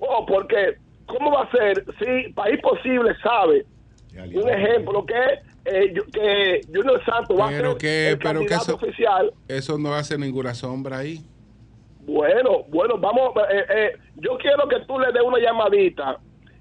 oh, 0.00 0.24
porque, 0.26 0.76
¿cómo 1.06 1.30
va 1.32 1.42
a 1.42 1.50
ser 1.50 1.84
si 1.98 2.32
País 2.32 2.60
Posible 2.62 3.14
sabe, 3.22 3.64
un 4.34 4.48
ejemplo, 4.48 5.04
que, 5.06 5.14
eh, 5.64 5.92
yo- 5.94 6.04
que 6.06 6.60
Junior 6.74 7.04
Santos 7.04 7.38
va 7.38 7.46
a 7.48 7.50
ser 7.50 7.76
que- 7.78 8.08
el 8.10 8.18
pero 8.18 8.40
que 8.40 8.46
candidato 8.46 8.62
eso- 8.64 8.74
oficial? 8.76 9.32
Eso 9.48 9.78
no 9.78 9.94
hace 9.94 10.16
ninguna 10.18 10.54
sombra 10.54 10.98
ahí. 10.98 11.20
Bueno, 12.06 12.64
bueno, 12.68 12.96
vamos, 12.98 13.32
eh, 13.50 13.64
eh, 13.68 13.92
yo 14.16 14.38
quiero 14.38 14.66
que 14.68 14.80
tú 14.86 14.98
le 14.98 15.12
des 15.12 15.22
una 15.22 15.38
llamadita 15.38 16.18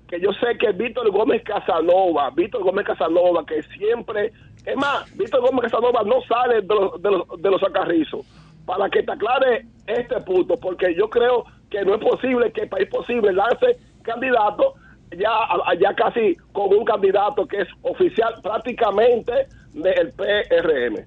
que 0.10 0.20
yo 0.20 0.32
sé 0.34 0.58
que 0.58 0.72
Víctor 0.72 1.10
Gómez 1.12 1.42
Casanova, 1.44 2.30
Víctor 2.32 2.64
Gómez 2.64 2.86
Casanova, 2.86 3.46
que 3.46 3.62
siempre, 3.78 4.32
es 4.68 4.76
más, 4.76 5.18
Víctor 5.18 5.42
Gómez 5.42 5.72
Casanova 5.72 6.04
no 6.04 6.22
sale 6.28 6.62
de 6.62 6.76
los, 6.76 7.02
de 7.02 7.12
los, 7.12 7.42
de 7.42 7.50
los 7.50 7.64
acarrizos, 7.64 8.26
para 8.66 8.90
que 8.90 9.02
te 9.02 9.12
aclare 9.14 9.66
este 9.88 10.20
punto, 10.22 10.56
porque 10.58 10.94
yo 10.94 11.10
creo 11.10 11.46
que 11.70 11.86
no 11.86 11.96
es 11.96 12.02
posible 12.02 12.52
que 12.52 12.62
el 12.62 12.70
país 12.70 12.90
posible 12.90 13.32
lance 13.32 13.78
candidato 14.04 14.76
ya, 15.12 15.30
ya 15.80 15.96
casi 15.96 16.36
con 16.52 16.74
un 16.74 16.84
candidato 16.84 17.48
que 17.48 17.62
es 17.62 17.68
oficial 17.82 18.34
prácticamente 18.44 19.48
del 19.74 20.12
PRM. 20.12 21.06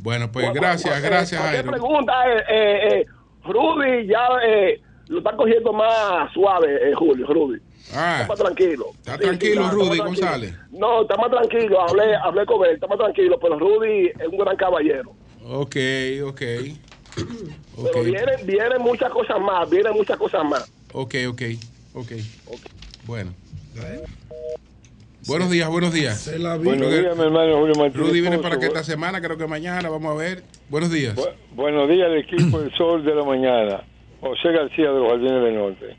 Bueno, 0.00 0.30
pues 0.32 0.52
gracias, 0.52 1.00
gracias, 1.00 1.40
Jairo. 1.40 1.70
pregunta, 1.70 2.12
eh, 2.32 2.44
eh, 2.48 2.88
eh, 3.00 3.06
Rudy 3.44 4.08
ya 4.08 4.28
eh, 4.44 4.80
lo 5.08 5.18
está 5.18 5.36
cogiendo 5.36 5.72
más 5.72 6.32
suave, 6.32 6.90
eh, 6.90 6.94
Julio, 6.94 7.26
Rudy. 7.28 7.60
Ah, 7.94 8.18
Está 8.22 8.28
más 8.28 8.38
tranquilo. 8.38 8.86
Está 8.98 9.14
Sí, 9.16 9.20
tranquilo, 9.22 9.52
sí, 9.54 9.58
está 9.60 9.70
Rudy 9.72 9.84
tranquilo. 9.86 10.04
González. 10.04 10.54
No, 10.70 11.02
está 11.02 11.16
más 11.16 11.30
tranquilo. 11.30 11.80
Hablé, 11.80 12.14
hablé 12.16 12.46
con 12.46 12.64
él, 12.66 12.74
está 12.74 12.86
más 12.86 12.98
tranquilo, 12.98 13.38
pero 13.40 13.58
Rudy 13.58 14.06
es 14.08 14.28
un 14.30 14.38
gran 14.38 14.56
caballero. 14.56 15.10
ok, 15.44 15.76
ok. 16.26 16.42
Pero 17.16 17.88
Ok, 18.00 18.04
vienen, 18.04 18.46
vienen 18.46 18.80
muchas 18.82 19.10
cosas 19.10 19.40
más, 19.40 19.68
vienen 19.70 19.92
muchas 19.92 20.16
cosas 20.18 20.44
más. 20.44 20.70
ok, 20.92 21.14
ok, 21.28 21.42
ok. 21.94 22.12
Bueno. 23.06 23.32
Buenos 25.26 25.50
días, 25.50 25.68
buenos 25.68 25.92
días. 25.92 26.30
Buenos 26.62 26.90
días, 26.90 27.16
mi 27.16 27.24
hermano 27.24 27.58
Julio 27.58 27.74
Martínez. 27.76 28.06
Rudy 28.08 28.20
viene 28.20 28.38
para 28.38 28.58
que 28.58 28.66
esta 28.66 28.82
semana, 28.82 29.20
creo 29.20 29.36
que 29.36 29.46
mañana, 29.46 29.88
vamos 29.90 30.12
a 30.12 30.14
ver. 30.18 30.42
Buenos 30.70 30.90
días. 30.90 31.14
Bu- 31.16 31.28
buenos 31.52 31.88
días 31.88 32.06
al 32.06 32.16
equipo 32.18 32.60
del 32.60 32.72
Sol 32.76 33.04
de 33.04 33.14
la 33.14 33.24
Mañana. 33.24 33.82
José 34.20 34.50
García 34.52 34.90
de 34.90 34.98
los 34.98 35.08
Jardines 35.10 35.42
del 35.44 35.54
Norte. 35.56 35.96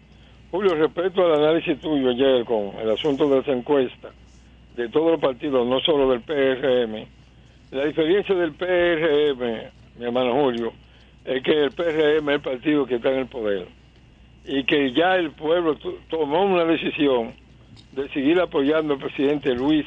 Julio, 0.51 0.75
respecto 0.75 1.25
al 1.25 1.43
análisis 1.43 1.79
tuyo 1.79 2.09
ayer 2.09 2.43
con 2.45 2.71
el 2.81 2.89
asunto 2.91 3.29
de 3.29 3.37
las 3.37 3.47
encuestas 3.47 4.11
de 4.75 4.89
todos 4.89 5.11
los 5.11 5.19
partidos, 5.19 5.67
no 5.67 5.79
solo 5.81 6.09
del 6.09 6.21
PRM, 6.21 7.05
la 7.71 7.85
diferencia 7.85 8.33
del 8.33 8.53
PRM, 8.53 9.39
mi 9.99 10.05
hermano 10.05 10.33
Julio, 10.33 10.73
es 11.25 11.43
que 11.43 11.51
el 11.65 11.71
PRM 11.71 12.29
es 12.29 12.35
el 12.35 12.41
partido 12.41 12.85
que 12.85 12.95
está 12.95 13.11
en 13.11 13.19
el 13.19 13.27
poder 13.27 13.67
y 14.45 14.63
que 14.63 14.91
ya 14.93 15.15
el 15.17 15.31
pueblo 15.31 15.75
to- 15.75 15.97
tomó 16.09 16.43
una 16.43 16.63
decisión 16.65 17.33
de 17.91 18.09
seguir 18.09 18.39
apoyando 18.39 18.93
al 18.93 18.99
presidente 18.99 19.53
Luis 19.53 19.85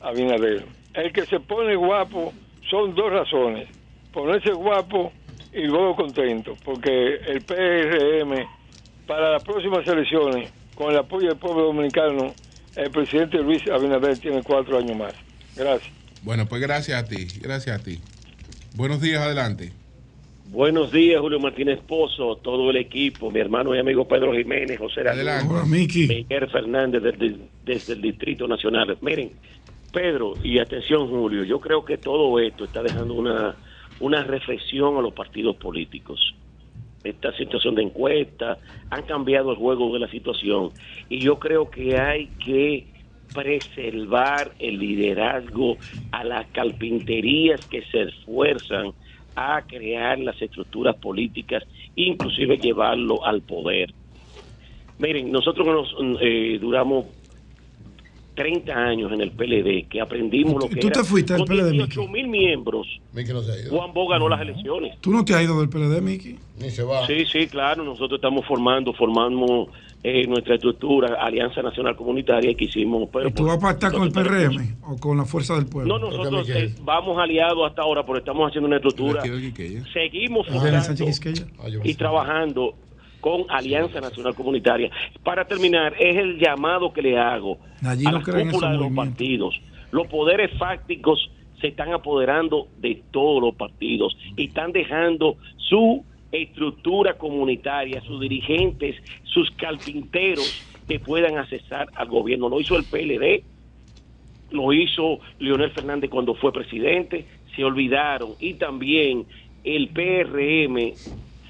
Abinader. 0.00 0.64
El 0.94 1.12
que 1.12 1.26
se 1.26 1.38
pone 1.38 1.76
guapo 1.76 2.32
son 2.68 2.94
dos 2.94 3.12
razones. 3.12 3.68
Ponerse 4.12 4.52
guapo 4.52 5.12
y 5.52 5.62
luego 5.62 5.94
contento, 5.94 6.56
porque 6.64 7.14
el 7.26 7.42
PRM 7.42 8.46
para 9.06 9.32
las 9.32 9.44
próximas 9.44 9.86
elecciones, 9.86 10.50
con 10.74 10.90
el 10.90 10.98
apoyo 10.98 11.28
del 11.28 11.36
pueblo 11.36 11.64
dominicano, 11.64 12.34
el 12.76 12.90
presidente 12.90 13.38
Luis 13.38 13.62
Abinader 13.68 14.18
tiene 14.18 14.42
cuatro 14.42 14.78
años 14.78 14.96
más. 14.96 15.14
Gracias. 15.56 15.92
Bueno, 16.22 16.46
pues 16.46 16.62
gracias 16.62 17.02
a 17.02 17.06
ti, 17.06 17.26
gracias 17.40 17.80
a 17.80 17.82
ti. 17.82 18.00
Buenos 18.74 19.00
días, 19.00 19.20
adelante. 19.20 19.72
Buenos 20.46 20.92
días, 20.92 21.20
Julio 21.20 21.40
Martínez 21.40 21.80
Pozo, 21.80 22.36
todo 22.36 22.70
el 22.70 22.76
equipo, 22.76 23.30
mi 23.30 23.40
hermano 23.40 23.74
y 23.74 23.78
amigo 23.78 24.06
Pedro 24.06 24.34
Jiménez, 24.34 24.78
José 24.78 25.02
Miki. 25.66 26.06
Miguel 26.06 26.50
Fernández 26.50 27.02
desde, 27.02 27.36
desde 27.64 27.94
el 27.94 28.02
Distrito 28.02 28.46
Nacional. 28.46 28.96
Miren, 29.00 29.32
Pedro, 29.92 30.34
y 30.42 30.58
atención, 30.58 31.08
Julio, 31.08 31.44
yo 31.44 31.58
creo 31.60 31.84
que 31.84 31.96
todo 31.96 32.38
esto 32.38 32.64
está 32.64 32.82
dejando 32.82 33.14
una, 33.14 33.56
una 34.00 34.24
reflexión 34.24 34.96
a 34.98 35.00
los 35.00 35.14
partidos 35.14 35.56
políticos. 35.56 36.34
Esta 37.04 37.36
situación 37.36 37.74
de 37.74 37.82
encuesta 37.82 38.58
han 38.90 39.02
cambiado 39.02 39.50
el 39.50 39.56
juego 39.56 39.92
de 39.92 39.98
la 39.98 40.08
situación 40.08 40.70
y 41.08 41.18
yo 41.18 41.38
creo 41.38 41.68
que 41.70 41.98
hay 41.98 42.28
que 42.44 42.86
preservar 43.34 44.52
el 44.58 44.78
liderazgo 44.78 45.78
a 46.12 46.22
las 46.22 46.46
carpinterías 46.48 47.60
que 47.66 47.82
se 47.86 48.02
esfuerzan 48.02 48.92
a 49.34 49.62
crear 49.66 50.18
las 50.18 50.40
estructuras 50.40 50.96
políticas, 50.96 51.64
inclusive 51.96 52.58
llevarlo 52.58 53.24
al 53.24 53.40
poder. 53.42 53.92
Miren, 54.98 55.32
nosotros 55.32 55.66
nos, 55.66 56.20
eh, 56.20 56.58
duramos 56.60 57.06
30 58.34 58.72
años 58.72 59.12
en 59.12 59.20
el 59.20 59.30
PLD, 59.32 59.88
que 59.88 60.00
aprendimos 60.00 60.62
lo 60.62 60.68
que 60.68 60.76
¿Tú 60.76 60.90
te 60.90 61.04
fuiste 61.04 61.34
del 61.34 61.44
PLD, 61.44 61.72
18 61.72 62.08
mil 62.08 62.28
miembros, 62.28 62.86
Miki 63.12 63.32
no 63.32 63.42
se 63.42 63.52
ha 63.52 63.60
ido. 63.60 63.76
Juan 63.76 63.92
Bo 63.92 64.08
ganó 64.08 64.28
las 64.28 64.40
elecciones. 64.40 64.98
¿Tú 65.00 65.12
no 65.12 65.24
te 65.24 65.34
has 65.34 65.42
ido 65.42 65.60
del 65.60 65.68
PLD, 65.68 66.00
Miki? 66.00 66.36
Ni 66.58 66.70
se 66.70 66.82
va. 66.82 67.06
Sí, 67.06 67.24
sí, 67.26 67.46
claro, 67.46 67.84
nosotros 67.84 68.18
estamos 68.18 68.46
formando, 68.46 68.92
formamos 68.94 69.68
eh, 70.02 70.26
nuestra 70.26 70.54
estructura, 70.54 71.18
Alianza 71.20 71.62
Nacional 71.62 71.94
Comunitaria, 71.94 72.54
que 72.54 72.64
hicimos... 72.64 73.08
Pero 73.12 73.28
¿Y 73.28 73.32
tú 73.32 73.44
vas 73.44 73.58
a 73.58 73.60
pactar 73.60 73.92
con 73.92 74.04
el 74.04 74.12
PRM 74.12 74.76
o 74.82 74.96
con 74.96 75.16
la 75.18 75.24
fuerza 75.24 75.54
del 75.54 75.66
pueblo? 75.66 75.98
No, 75.98 76.10
nosotros 76.10 76.48
eh, 76.48 76.74
vamos 76.82 77.18
aliados 77.18 77.68
hasta 77.68 77.82
ahora, 77.82 78.04
pero 78.04 78.18
estamos 78.18 78.48
haciendo 78.48 78.66
una 78.66 78.76
estructura. 78.76 79.22
Seguimos 79.92 80.48
Adriana 80.48 80.82
formando. 80.82 81.46
Ah, 81.58 81.68
y 81.84 81.94
trabajando 81.94 82.74
con 83.22 83.44
Alianza 83.48 84.00
Nacional 84.00 84.34
Comunitaria. 84.34 84.90
Para 85.22 85.46
terminar, 85.46 85.94
es 85.98 86.16
el 86.16 86.38
llamado 86.38 86.92
que 86.92 87.00
le 87.00 87.16
hago 87.16 87.56
Allí 87.82 88.04
a 88.04 88.10
no 88.10 88.18
la 88.18 88.24
cúpula 88.24 88.72
de 88.72 88.78
los 88.78 88.92
partidos. 88.92 89.58
Los 89.92 90.08
poderes 90.08 90.50
fácticos 90.58 91.30
se 91.60 91.68
están 91.68 91.92
apoderando 91.92 92.66
de 92.78 93.00
todos 93.12 93.40
los 93.40 93.54
partidos 93.54 94.18
y 94.36 94.46
están 94.46 94.72
dejando 94.72 95.36
su 95.56 96.04
estructura 96.32 97.14
comunitaria, 97.14 98.02
sus 98.02 98.20
dirigentes, 98.20 98.96
sus 99.22 99.48
carpinteros 99.52 100.60
que 100.88 100.98
puedan 100.98 101.38
accesar 101.38 101.88
al 101.94 102.08
gobierno. 102.08 102.48
Lo 102.48 102.60
hizo 102.60 102.76
el 102.76 102.84
PLD, 102.84 103.44
lo 104.50 104.72
hizo 104.72 105.20
Leonel 105.38 105.70
Fernández 105.70 106.10
cuando 106.10 106.34
fue 106.34 106.52
presidente, 106.52 107.24
se 107.54 107.62
olvidaron 107.62 108.30
y 108.40 108.54
también 108.54 109.26
el 109.62 109.88
PRM 109.90 110.94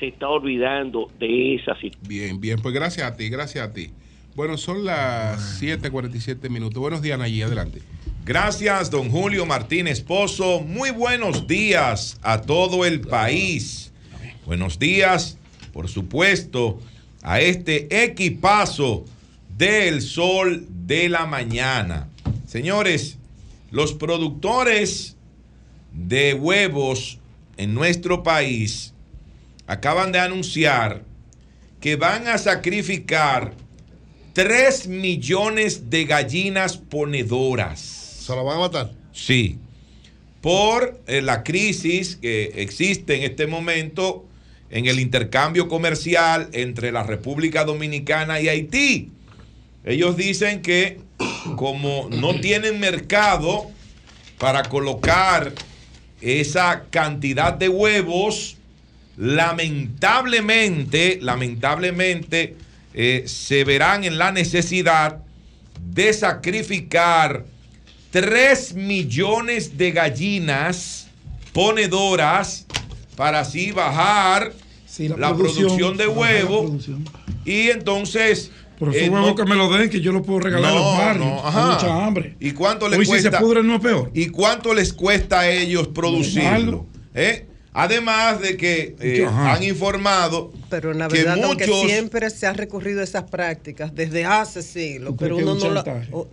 se 0.02 0.08
está 0.08 0.28
olvidando 0.28 1.12
de 1.20 1.54
esa 1.54 1.76
situación. 1.76 2.08
Bien, 2.08 2.40
bien, 2.40 2.58
pues 2.60 2.74
gracias 2.74 3.06
a 3.06 3.16
ti, 3.16 3.28
gracias 3.28 3.68
a 3.68 3.72
ti. 3.72 3.92
Bueno, 4.34 4.58
son 4.58 4.84
las 4.84 5.62
7:47 5.62 6.50
minutos. 6.50 6.80
Buenos 6.80 7.02
días, 7.02 7.16
Nayí, 7.20 7.40
adelante. 7.40 7.82
Gracias, 8.24 8.90
don 8.90 9.10
Julio 9.10 9.46
Martínez 9.46 10.00
Pozo. 10.00 10.58
Muy 10.58 10.90
buenos 10.90 11.46
días 11.46 12.18
a 12.20 12.40
todo 12.40 12.84
el 12.84 13.00
país. 13.00 13.92
Buenos 14.44 14.80
días, 14.80 15.38
por 15.72 15.88
supuesto, 15.88 16.80
a 17.22 17.40
este 17.40 18.02
equipazo 18.04 19.04
del 19.56 20.02
sol 20.02 20.66
de 20.68 21.10
la 21.10 21.26
mañana. 21.26 22.08
Señores, 22.44 23.18
los 23.70 23.92
productores 23.92 25.16
de 25.92 26.34
huevos 26.34 27.20
en 27.56 27.72
nuestro 27.72 28.24
país 28.24 28.92
acaban 29.72 30.12
de 30.12 30.18
anunciar 30.18 31.02
que 31.80 31.96
van 31.96 32.28
a 32.28 32.38
sacrificar 32.38 33.54
3 34.34 34.86
millones 34.88 35.90
de 35.90 36.04
gallinas 36.04 36.76
ponedoras. 36.76 37.80
¿Se 37.80 38.34
la 38.34 38.42
van 38.42 38.56
a 38.56 38.60
matar? 38.60 38.92
Sí, 39.12 39.58
por 40.40 41.00
eh, 41.06 41.22
la 41.22 41.42
crisis 41.42 42.16
que 42.16 42.52
existe 42.56 43.16
en 43.16 43.22
este 43.22 43.46
momento 43.46 44.24
en 44.70 44.86
el 44.86 45.00
intercambio 45.00 45.68
comercial 45.68 46.48
entre 46.52 46.92
la 46.92 47.02
República 47.02 47.64
Dominicana 47.64 48.40
y 48.40 48.48
Haití. 48.48 49.10
Ellos 49.84 50.16
dicen 50.16 50.62
que 50.62 51.00
como 51.56 52.08
no 52.10 52.34
tienen 52.40 52.80
mercado 52.80 53.70
para 54.38 54.62
colocar 54.64 55.52
esa 56.20 56.84
cantidad 56.90 57.52
de 57.52 57.68
huevos, 57.68 58.56
lamentablemente, 59.16 61.18
lamentablemente, 61.20 62.56
eh, 62.94 63.24
se 63.26 63.64
verán 63.64 64.04
en 64.04 64.18
la 64.18 64.32
necesidad 64.32 65.18
de 65.84 66.12
sacrificar 66.12 67.44
3 68.10 68.74
millones 68.74 69.76
de 69.78 69.92
gallinas 69.92 71.08
ponedoras 71.52 72.66
para 73.16 73.40
así 73.40 73.72
bajar 73.72 74.52
Sí, 74.86 75.08
la, 75.08 75.34
producción, 75.34 75.96
de 75.96 76.06
huevo 76.06 76.64
producción. 76.64 77.04
y 77.46 77.70
entonces 77.70 78.50
Pero 78.78 78.92
eh, 78.92 79.08
no- 79.08 79.34
que 79.34 79.44
me 79.46 79.54
lo 79.54 79.70
den, 79.72 79.88
que 79.88 80.00
yo 80.02 80.12
los 80.12 80.26
puedo 80.26 80.40
regalar 80.40 80.72
a 80.72 80.74
los 80.74 80.98
barrios. 80.98 81.26
no, 81.26 81.46
ajá. 81.46 81.72
mucha 81.72 82.04
hambre. 82.04 82.36
¿Y 82.40 82.50
cuánto 82.52 82.88
les 82.88 82.98
Hoy 82.98 83.06
si 83.06 83.10
cuesta? 83.12 83.40
se 83.40 83.62
no 83.62 83.76
es 83.76 83.80
peor. 83.80 84.10
¿Y 84.12 84.26
cuánto 84.26 84.74
les 84.74 84.92
cuesta 84.92 85.40
a 85.40 85.50
ellos 85.50 85.88
producirlo? 85.88 86.86
¿Eh? 87.14 87.46
Además 87.74 88.40
de 88.40 88.56
que 88.56 88.96
eh, 89.00 89.24
han 89.26 89.62
informado 89.62 90.52
Pero 90.68 90.92
la 90.92 91.08
que 91.08 91.18
verdad, 91.24 91.42
aunque 91.44 91.66
muchos 91.66 91.90
siempre 91.90 92.28
se 92.30 92.46
ha 92.46 92.52
recurrido 92.52 93.00
a 93.00 93.04
esas 93.04 93.24
prácticas 93.30 93.94
desde 93.94 94.24
hace 94.26 94.62
siglos, 94.62 95.10
¿Tú 95.10 95.16
pero 95.16 95.36
que 95.38 95.42
uno 95.42 95.52
un 95.54 95.58
no 95.58 95.70
la... 95.70 95.82
chantaje? 95.84 96.08
o- 96.12 96.28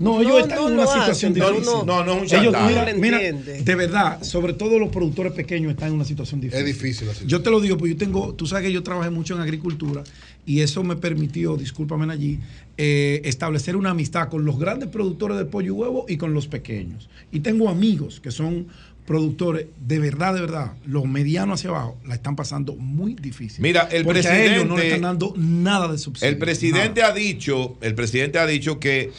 No, 0.00 0.20
ellos 0.20 0.32
No, 0.32 0.38
están 0.40 0.58
no 0.58 0.66
en 0.68 0.74
una 0.74 0.86
situación 0.86 1.32
hacen, 1.32 1.38
no, 1.42 1.50
difícil. 1.50 1.72
no. 1.72 1.84
No, 1.84 2.04
no 2.04 2.12
es 2.24 2.32
un 2.32 2.38
Ellos, 2.40 2.52
chantaje. 2.54 2.68
mira, 2.68 2.84
No 2.86 2.92
lo 2.92 2.98
mira, 2.98 3.16
entiende. 3.22 3.62
de 3.62 3.74
verdad, 3.76 4.22
sobre 4.22 4.52
todo 4.54 4.78
los 4.80 4.88
productores 4.88 5.32
pequeños 5.32 5.70
están 5.72 5.88
en 5.90 5.94
una 5.94 6.04
situación 6.04 6.40
difícil. 6.40 6.60
Es 6.60 6.66
difícil 6.66 7.06
la 7.06 7.12
situación. 7.14 7.28
Yo 7.28 7.42
te 7.42 7.50
lo 7.50 7.60
digo, 7.60 7.76
porque 7.76 7.92
yo 7.92 7.98
tengo, 7.98 8.34
tú 8.34 8.46
sabes 8.46 8.64
que 8.66 8.72
yo 8.72 8.82
trabajé 8.82 9.10
mucho 9.10 9.34
en 9.34 9.42
agricultura 9.42 10.02
y 10.46 10.60
eso 10.62 10.82
me 10.82 10.96
permitió, 10.96 11.56
discúlpame 11.56 12.10
allí, 12.12 12.40
eh, 12.78 13.20
establecer 13.24 13.76
una 13.76 13.90
amistad 13.90 14.28
con 14.30 14.44
los 14.46 14.58
grandes 14.58 14.88
productores 14.88 15.36
de 15.36 15.44
pollo 15.44 15.66
y 15.66 15.70
huevo 15.70 16.06
y 16.08 16.16
con 16.16 16.32
los 16.34 16.48
pequeños. 16.48 17.08
Y 17.30 17.40
tengo 17.40 17.68
amigos 17.68 18.20
que 18.20 18.30
son 18.30 18.68
productores, 19.10 19.66
de 19.84 19.98
verdad, 19.98 20.34
de 20.34 20.40
verdad, 20.40 20.72
los 20.86 21.04
medianos 21.04 21.58
hacia 21.58 21.70
abajo 21.70 21.98
la 22.06 22.14
están 22.14 22.36
pasando 22.36 22.76
muy 22.76 23.14
difícil. 23.14 23.60
Mira, 23.60 23.88
el 23.90 24.04
porque 24.04 24.20
a 24.20 24.40
ellos 24.44 24.64
no 24.68 24.76
le 24.76 24.82
presidente- 24.82 24.86
están 24.86 25.02
dando 25.02 25.34
nada 25.36 25.90
de 25.90 25.98
subsidio. 25.98 26.28
El 26.28 26.38
presidente 26.38 27.00
nada. 27.00 27.12
ha 27.12 27.16
dicho, 27.16 27.76
el 27.80 27.96
presidente 27.96 28.38
ha 28.38 28.46
dicho 28.46 28.78
que 28.78 29.10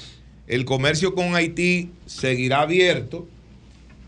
el 0.47 0.63
comercio 0.63 1.13
con 1.13 1.35
Haití 1.35 1.89
seguirá 2.05 2.61
abierto, 2.61 3.27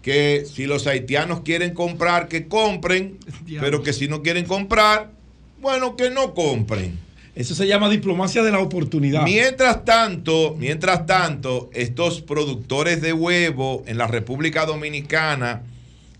que 0.01 0.45
si 0.49 0.67
los 0.67 0.87
haitianos 0.87 1.41
quieren 1.41 1.73
comprar, 1.73 2.29
que 2.29 2.47
compren, 2.47 3.17
pero 3.59 3.83
que 3.83 3.91
si 3.91 4.07
no 4.07 4.21
quieren 4.21 4.45
comprar, 4.45 5.11
bueno, 5.59 5.97
que 5.97 6.09
no 6.09 6.33
compren. 6.33 6.97
Eso 7.35 7.55
se 7.55 7.65
llama 7.67 7.89
diplomacia 7.89 8.43
de 8.43 8.51
la 8.51 8.59
oportunidad. 8.59 9.23
Mientras 9.23 9.85
tanto, 9.85 10.55
mientras 10.59 11.05
tanto, 11.07 11.69
estos 11.73 12.21
productores 12.21 13.01
de 13.01 13.11
huevo 13.11 13.83
en 13.87 13.97
la 13.97 14.05
República 14.05 14.65
Dominicana 14.65 15.63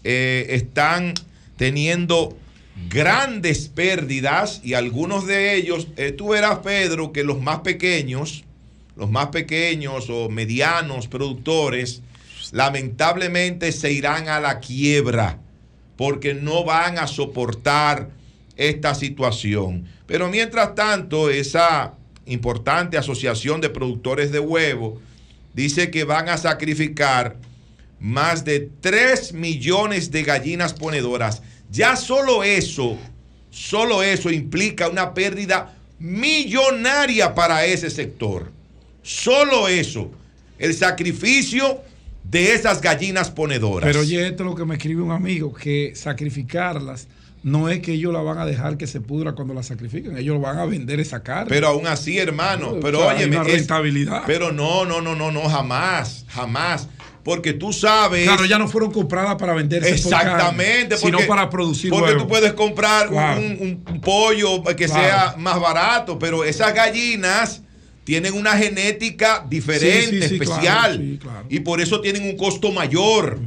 eh, 0.03 0.47
están 0.49 1.14
teniendo 1.55 2.36
grandes 2.89 3.68
pérdidas 3.68 4.61
y 4.64 4.74
algunos 4.74 5.28
de 5.28 5.55
ellos, 5.55 5.88
eh, 5.97 6.11
tú 6.11 6.30
verás, 6.30 6.59
Pedro, 6.59 7.11
que 7.11 7.24
los 7.24 7.39
más 7.39 7.59
pequeños, 7.59 8.43
los 8.95 9.11
más 9.11 9.28
pequeños 9.28 10.09
o 10.09 10.30
medianos 10.30 11.07
productores, 11.07 12.01
lamentablemente 12.51 13.72
se 13.72 13.91
irán 13.91 14.30
a 14.30 14.39
la 14.39 14.59
quiebra 14.59 15.39
porque 15.95 16.34
no 16.34 16.64
van 16.64 16.97
a 16.97 17.05
soportar 17.05 18.09
esta 18.55 18.95
situación. 18.95 19.85
Pero 20.05 20.29
mientras 20.29 20.75
tanto, 20.75 21.29
esa 21.29 21.93
importante 22.25 22.97
asociación 22.97 23.61
de 23.61 23.69
productores 23.69 24.31
de 24.31 24.39
huevo 24.39 25.01
dice 25.53 25.91
que 25.91 26.03
van 26.03 26.29
a 26.29 26.37
sacrificar 26.37 27.37
más 27.99 28.43
de 28.43 28.69
3 28.81 29.33
millones 29.33 30.11
de 30.11 30.23
gallinas 30.23 30.73
ponedoras. 30.73 31.41
Ya 31.71 31.95
solo 31.95 32.43
eso, 32.43 32.97
solo 33.49 34.03
eso 34.03 34.29
implica 34.29 34.89
una 34.89 35.13
pérdida 35.13 35.75
millonaria 35.99 37.33
para 37.33 37.65
ese 37.65 37.89
sector. 37.89 38.51
Solo 39.01 39.67
eso, 39.67 40.11
el 40.59 40.73
sacrificio 40.73 41.81
de 42.23 42.53
esas 42.53 42.81
gallinas 42.81 43.29
ponedoras. 43.29 43.87
Pero 43.87 44.01
oye, 44.01 44.27
esto 44.27 44.43
es 44.43 44.49
lo 44.49 44.55
que 44.55 44.65
me 44.65 44.75
escribe 44.75 45.01
un 45.01 45.11
amigo, 45.11 45.53
que 45.53 45.93
sacrificarlas 45.95 47.07
no 47.43 47.69
es 47.69 47.79
que 47.81 47.93
ellos 47.93 48.13
la 48.13 48.21
van 48.21 48.37
a 48.37 48.45
dejar 48.45 48.77
que 48.77 48.87
se 48.87 49.01
pudra 49.01 49.33
cuando 49.33 49.53
la 49.53 49.63
sacrifiquen, 49.63 50.17
ellos 50.17 50.39
van 50.41 50.57
a 50.59 50.65
vender 50.65 50.99
esa 50.99 51.21
carne. 51.23 51.47
Pero 51.49 51.67
aún 51.67 51.87
así, 51.87 52.17
hermano, 52.17 52.71
No, 52.73 52.79
pero 52.79 52.99
o 52.99 53.03
sea, 53.03 53.15
óyeme, 53.15 53.37
una 53.37 53.45
es- 53.47 53.53
rentabilidad. 53.57 54.23
pero 54.25 54.51
no, 54.51 54.85
no, 54.85 55.01
no, 55.01 55.13
no, 55.15 55.31
no, 55.31 55.41
jamás, 55.49 56.25
jamás. 56.29 56.87
Porque 57.23 57.53
tú 57.53 57.71
sabes. 57.71 58.25
Claro, 58.25 58.43
ya 58.45 58.57
no 58.57 58.67
fueron 58.67 58.91
compradas 58.91 59.35
para 59.37 59.53
venderse 59.53 59.87
por 59.89 59.97
Exactamente, 59.97 60.89
carne, 60.89 60.97
sino 60.97 61.11
porque- 61.19 61.27
para 61.27 61.49
producir 61.49 61.89
Porque 61.89 62.15
tú 62.15 62.27
puedes 62.27 62.51
comprar 62.53 63.07
un- 63.07 63.13
Claro. 63.13 63.39
un, 63.41 63.83
un 63.89 64.01
pollo 64.01 64.61
que 64.63 64.85
Claro. 64.87 64.93
sea 65.03 65.35
más 65.37 65.57
barato, 65.59 66.19
pero 66.19 66.43
esas 66.43 66.73
gallinas 66.73 67.61
tienen 68.03 68.33
una 68.33 68.57
genética 68.57 69.45
diferente, 69.49 70.01
Sí, 70.09 70.21
sí, 70.21 70.27
sí, 70.29 70.33
especial, 70.35 71.17
claro. 71.21 71.45
y 71.49 71.59
por 71.61 71.79
eso 71.79 72.01
tienen 72.01 72.23
un 72.23 72.35
costo 72.35 72.71
mayor. 72.73 73.39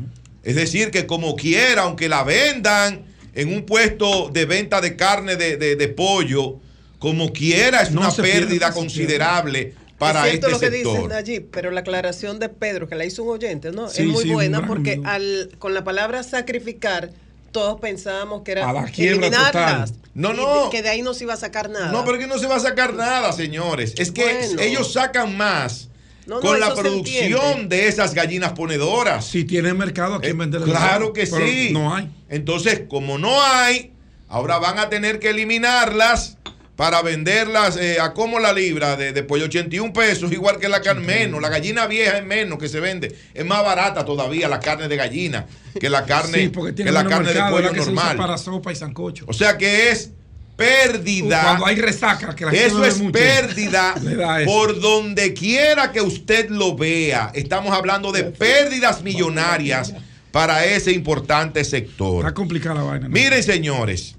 Es 0.42 0.54
decir, 0.56 0.90
que 0.90 1.04
como 1.06 1.36
quiera, 1.36 1.82
aunque 1.82 2.08
la 2.08 2.22
vendan 2.24 3.02
en 3.36 3.54
un 3.54 3.64
puesto 3.64 4.28
de 4.32 4.44
venta 4.46 4.80
de 4.80 4.96
carne 4.96 5.36
de, 5.36 5.56
de- 5.56 5.76
de 5.76 5.88
pollo, 5.88 6.56
como 6.98 7.32
quiera 7.32 7.82
es 7.82 7.90
No 7.92 8.00
una 8.00 8.10
pierde, 8.10 8.32
pérdida 8.32 8.72
considerable 8.72 9.74
para 9.98 10.24
es 10.26 10.30
cierto 10.40 10.48
este 10.48 10.52
lo 10.52 10.60
que 10.60 10.76
sector. 10.76 10.96
dicen 10.96 11.12
allí, 11.12 11.40
pero 11.40 11.70
la 11.70 11.80
aclaración 11.80 12.38
de 12.38 12.48
Pedro, 12.48 12.88
que 12.88 12.94
la 12.96 13.04
hizo 13.04 13.22
un 13.22 13.30
oyente, 13.30 13.70
¿no? 13.72 13.88
Sí, 13.88 14.02
es 14.02 14.08
muy 14.08 14.24
sí, 14.24 14.30
buena 14.30 14.66
porque 14.66 15.00
al, 15.04 15.50
con 15.58 15.72
la 15.74 15.84
palabra 15.84 16.22
sacrificar, 16.22 17.10
todos 17.52 17.80
pensábamos 17.80 18.42
que 18.42 18.52
era 18.52 18.68
A 18.68 18.72
la 18.72 18.84
quiebra 18.86 19.26
eliminarlas. 19.28 19.92
total. 19.92 20.02
No, 20.14 20.32
y 20.32 20.36
no. 20.36 20.64
de- 20.64 20.70
que 20.70 20.82
de 20.82 20.88
ahí 20.88 21.02
no 21.02 21.14
se 21.14 21.24
iba 21.24 21.34
a 21.34 21.38
sacar 21.38 21.70
nada. 21.70 21.92
No, 21.92 22.04
pero 22.04 22.18
que 22.18 22.26
no 22.26 22.38
se 22.38 22.46
va 22.46 22.56
a 22.56 22.60
sacar 22.60 22.94
nada, 22.94 23.32
señores. 23.32 23.94
Es 23.98 24.10
que 24.10 24.22
Bueno. 24.24 24.60
ellos 24.62 24.92
sacan 24.92 25.36
más 25.36 25.88
No, 26.26 26.36
no, 26.36 26.40
con 26.40 26.58
la 26.60 26.74
producción 26.74 27.68
de 27.68 27.88
esas 27.88 28.12
gallinas 28.14 28.52
ponedoras. 28.52 29.26
Si 29.26 29.44
tiene 29.44 29.72
mercado, 29.74 30.16
¿a 30.16 30.20
quién 30.20 30.32
Eh, 30.36 30.38
venderle? 30.38 30.66
claro 30.66 31.12
que 31.12 31.26
Pero 31.26 31.46
sí. 31.46 31.70
No 31.72 31.94
hay. 31.94 32.10
Entonces, 32.28 32.82
como 32.88 33.16
no 33.18 33.40
hay, 33.42 33.92
ahora 34.28 34.58
van 34.58 34.78
a 34.78 34.88
tener 34.88 35.18
que 35.20 35.30
eliminarlas 35.30 36.38
para 36.74 37.00
venderlas 37.00 37.78
eh, 37.78 37.98
a 38.00 38.12
como 38.12 38.38
la 38.38 38.52
libra 38.52 38.96
de, 38.96 39.12
de 39.12 39.22
pollo 39.22 39.46
81 39.46 39.92
pesos, 39.94 40.30
igual 40.32 40.58
que 40.58 40.68
la 40.68 40.82
carne 40.82 41.06
menos. 41.06 41.40
La 41.40 41.48
gallina 41.48 41.86
vieja 41.86 42.18
es 42.18 42.24
menos 42.26 42.58
que 42.58 42.68
se 42.68 42.80
vende. 42.80 43.16
Es 43.32 43.46
más 43.46 43.62
barata 43.64 44.04
todavía 44.04 44.46
la 44.48 44.60
carne 44.60 44.86
de 44.88 44.96
gallina 44.96 45.46
que 45.80 45.88
la 45.88 46.04
carne, 46.04 46.38
sí, 46.38 46.48
porque 46.48 46.72
tiene 46.72 46.90
que 46.90 46.94
la 46.94 47.06
carne 47.06 47.28
de 47.28 47.34
mercado, 47.34 47.56
pollo 47.56 47.68
que 47.72 47.76
se 47.82 47.90
usa 47.90 47.94
normal. 47.94 48.16
para 48.18 48.36
sopa 48.36 48.72
y 48.72 48.76
sancocho. 48.76 49.24
O 49.28 49.32
sea 49.32 49.56
que 49.56 49.90
es 49.90 50.10
pérdida. 50.56 51.42
Cuando 51.42 51.66
hay 51.66 51.76
resaca, 51.76 52.34
que 52.34 52.46
la 52.46 52.52
Eso 52.52 52.84
es 52.84 52.98
mucho, 52.98 53.12
pérdida 53.12 53.94
eso. 54.40 54.50
por 54.50 54.80
donde 54.80 55.34
quiera 55.34 55.92
que 55.92 56.00
usted 56.00 56.48
lo 56.50 56.74
vea. 56.74 57.30
Estamos 57.34 57.76
hablando 57.76 58.10
de 58.12 58.24
pérdidas 58.24 59.02
millonarias 59.02 59.94
para 60.32 60.64
ese 60.64 60.92
importante 60.92 61.62
sector. 61.64 62.20
Está 62.20 62.34
complicada 62.34 62.76
la 62.76 62.82
vaina. 62.82 63.08
¿no? 63.08 63.12
Miren, 63.12 63.42
señores, 63.42 64.16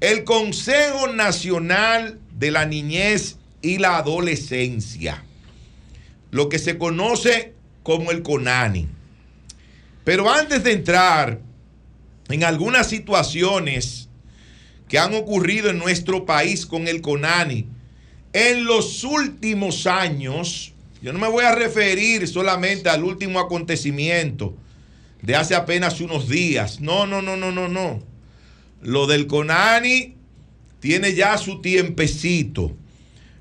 el 0.00 0.24
Consejo 0.24 1.08
Nacional 1.08 2.18
de 2.38 2.50
la 2.50 2.66
Niñez 2.66 3.36
y 3.62 3.78
la 3.78 3.96
Adolescencia, 3.96 5.24
lo 6.30 6.48
que 6.48 6.58
se 6.58 6.76
conoce 6.76 7.54
como 7.82 8.10
el 8.10 8.22
CONANI. 8.22 8.88
Pero 10.04 10.30
antes 10.30 10.62
de 10.64 10.72
entrar 10.72 11.40
en 12.28 12.44
algunas 12.44 12.88
situaciones 12.88 14.03
que 14.88 14.98
han 14.98 15.14
ocurrido 15.14 15.70
en 15.70 15.78
nuestro 15.78 16.24
país 16.24 16.66
con 16.66 16.88
el 16.88 17.00
CONANI, 17.00 17.66
en 18.32 18.64
los 18.64 19.04
últimos 19.04 19.86
años, 19.86 20.72
yo 21.00 21.12
no 21.12 21.18
me 21.18 21.28
voy 21.28 21.44
a 21.44 21.54
referir 21.54 22.26
solamente 22.26 22.88
al 22.88 23.04
último 23.04 23.38
acontecimiento 23.38 24.54
de 25.22 25.36
hace 25.36 25.54
apenas 25.54 26.00
unos 26.00 26.28
días. 26.28 26.80
No, 26.80 27.06
no, 27.06 27.22
no, 27.22 27.36
no, 27.36 27.52
no, 27.52 27.68
no. 27.68 28.02
Lo 28.82 29.06
del 29.06 29.26
CONANI 29.26 30.16
tiene 30.80 31.14
ya 31.14 31.38
su 31.38 31.62
tiempecito. 31.62 32.76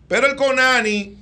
Pero 0.08 0.28
el 0.28 0.36
CONANI, 0.36 1.16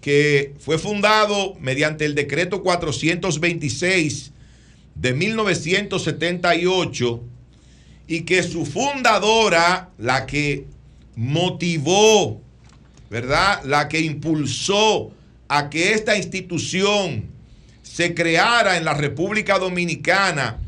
que 0.00 0.54
fue 0.58 0.78
fundado 0.78 1.54
mediante 1.60 2.04
el 2.04 2.14
decreto 2.14 2.62
426 2.62 4.32
de 4.94 5.14
1978, 5.14 7.22
y 8.06 8.22
que 8.22 8.42
su 8.42 8.66
fundadora, 8.66 9.90
la 9.98 10.26
que 10.26 10.66
motivó, 11.16 12.40
¿verdad? 13.10 13.62
La 13.64 13.88
que 13.88 14.00
impulsó 14.00 15.12
a 15.48 15.70
que 15.70 15.92
esta 15.92 16.16
institución 16.16 17.24
se 17.82 18.14
creara 18.14 18.76
en 18.76 18.84
la 18.84 18.94
República 18.94 19.58
Dominicana 19.58 20.58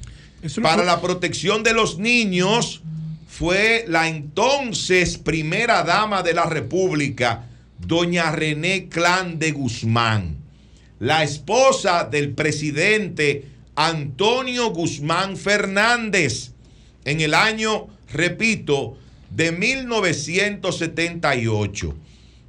Eso 0.42 0.62
para 0.62 0.76
fue- 0.76 0.84
la 0.86 1.00
protección 1.00 1.62
de 1.62 1.72
los 1.72 1.98
niños 1.98 2.82
fue 3.28 3.84
la 3.88 4.08
entonces 4.08 5.18
primera 5.18 5.82
dama 5.82 6.22
de 6.22 6.32
la 6.34 6.44
República, 6.46 7.46
doña 7.78 8.30
René 8.32 8.88
Clan 8.88 9.38
de 9.38 9.52
Guzmán, 9.52 10.36
la 11.00 11.22
esposa 11.22 12.04
del 12.04 12.30
presidente 12.32 13.44
Antonio 13.74 14.70
Guzmán 14.70 15.36
Fernández, 15.36 16.52
en 17.06 17.22
el 17.22 17.32
año, 17.32 17.86
repito, 18.12 18.98
de 19.30 19.52
1978. 19.52 21.96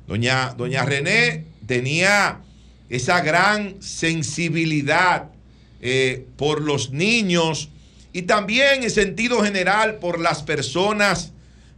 Doña, 0.07 0.53
doña 0.57 0.83
René 0.83 1.45
tenía 1.65 2.41
esa 2.89 3.21
gran 3.21 3.81
sensibilidad 3.81 5.29
eh, 5.79 6.25
por 6.37 6.61
los 6.61 6.89
niños 6.89 7.69
y 8.13 8.23
también 8.23 8.81
en 8.83 8.89
sentido 8.89 9.43
general 9.43 9.99
por 9.99 10.19
las 10.19 10.41
personas 10.41 11.33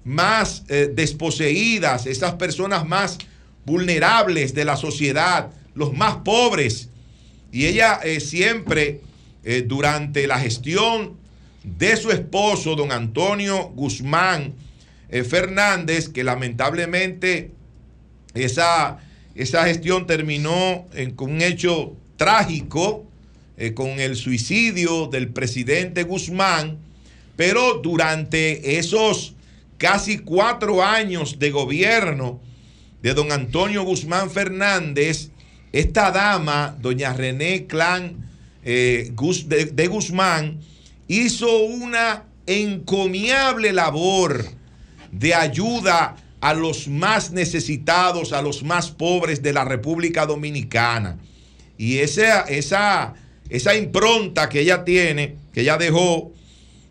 más 0.05 0.63
eh, 0.69 0.89
desposeídas, 0.93 2.05
esas 2.05 2.36
personas 2.36 2.88
más 2.88 3.17
vulnerables 3.65 4.53
de 4.53 4.63
la 4.63 4.77
sociedad, 4.77 5.49
los 5.75 5.91
más 5.93 6.15
pobres. 6.23 6.88
Y 7.51 7.65
ella 7.65 7.99
eh, 8.03 8.21
siempre, 8.21 9.01
durante 9.65 10.27
la 10.27 10.38
gestión 10.38 11.18
de 11.64 11.97
su 11.97 12.12
esposo, 12.12 12.76
don 12.76 12.91
Antonio 12.91 13.70
Guzmán 13.76 14.53
eh, 15.10 15.24
Fernández, 15.24 16.07
que 16.10 16.24
lamentablemente 16.24 17.51
esa, 18.34 18.99
esa 19.36 19.66
gestión 19.66 20.05
terminó 20.07 20.86
en- 20.93 21.12
con 21.16 21.32
un 21.32 21.41
hecho 21.41 21.93
trágico, 22.18 23.05
eh, 23.57 23.74
con 23.74 23.99
el 23.99 24.16
suicidio 24.16 25.07
del 25.07 25.30
presidente 25.30 26.03
Guzmán, 26.03 26.78
pero 27.36 27.80
durante 27.82 28.78
esos 28.78 29.34
casi 29.78 30.20
cuatro 30.20 30.84
años 30.84 31.39
de 31.39 31.51
gobierno 31.51 32.39
de 33.01 33.14
don 33.14 33.32
Antonio 33.32 33.84
Guzmán 33.84 34.30
Fernández, 34.30 35.30
esta 35.72 36.12
dama, 36.12 36.76
doña 36.82 37.14
René 37.14 37.66
Clan 37.66 38.18
eh, 38.64 39.12
de 39.72 39.88
Guzmán, 39.88 40.60
hizo 41.10 41.64
una 41.64 42.24
encomiable 42.45 43.74
labor 43.74 44.45
de 45.12 45.34
ayuda 45.34 46.16
a 46.39 46.53
los 46.53 46.88
más 46.88 47.32
necesitados, 47.32 48.32
a 48.32 48.41
los 48.41 48.64
más 48.64 48.91
pobres 48.91 49.41
de 49.41 49.51
la 49.51 49.66
República 49.66 50.26
Dominicana. 50.26 51.18
Y 51.78 51.97
esa, 51.97 52.41
esa, 52.41 53.16
esa 53.49 53.76
impronta 53.76 54.47
que 54.49 54.62
ella 54.62 54.86
tiene, 54.86 55.36
que 55.51 55.62
ella 55.62 55.78
dejó, 55.78 56.32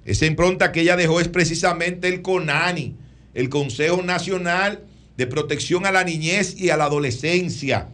esa 0.05 0.27
impronta 0.27 0.73
que 0.73 0.81
ella 0.81 0.97
dejó 0.97 1.21
es 1.21 1.29
precisamente 1.29 2.09
el 2.09 2.21
CONANI, 2.21 2.97
el 3.35 3.49
Consejo 3.49 4.03
Nacional 4.03 4.83
de 5.17 5.27
Protección 5.29 5.87
a 5.87 5.93
la 5.93 6.03
Niñez 6.03 6.59
y 6.59 6.71
a 6.71 6.77
la 6.77 6.87
Adolescencia. 6.87 7.89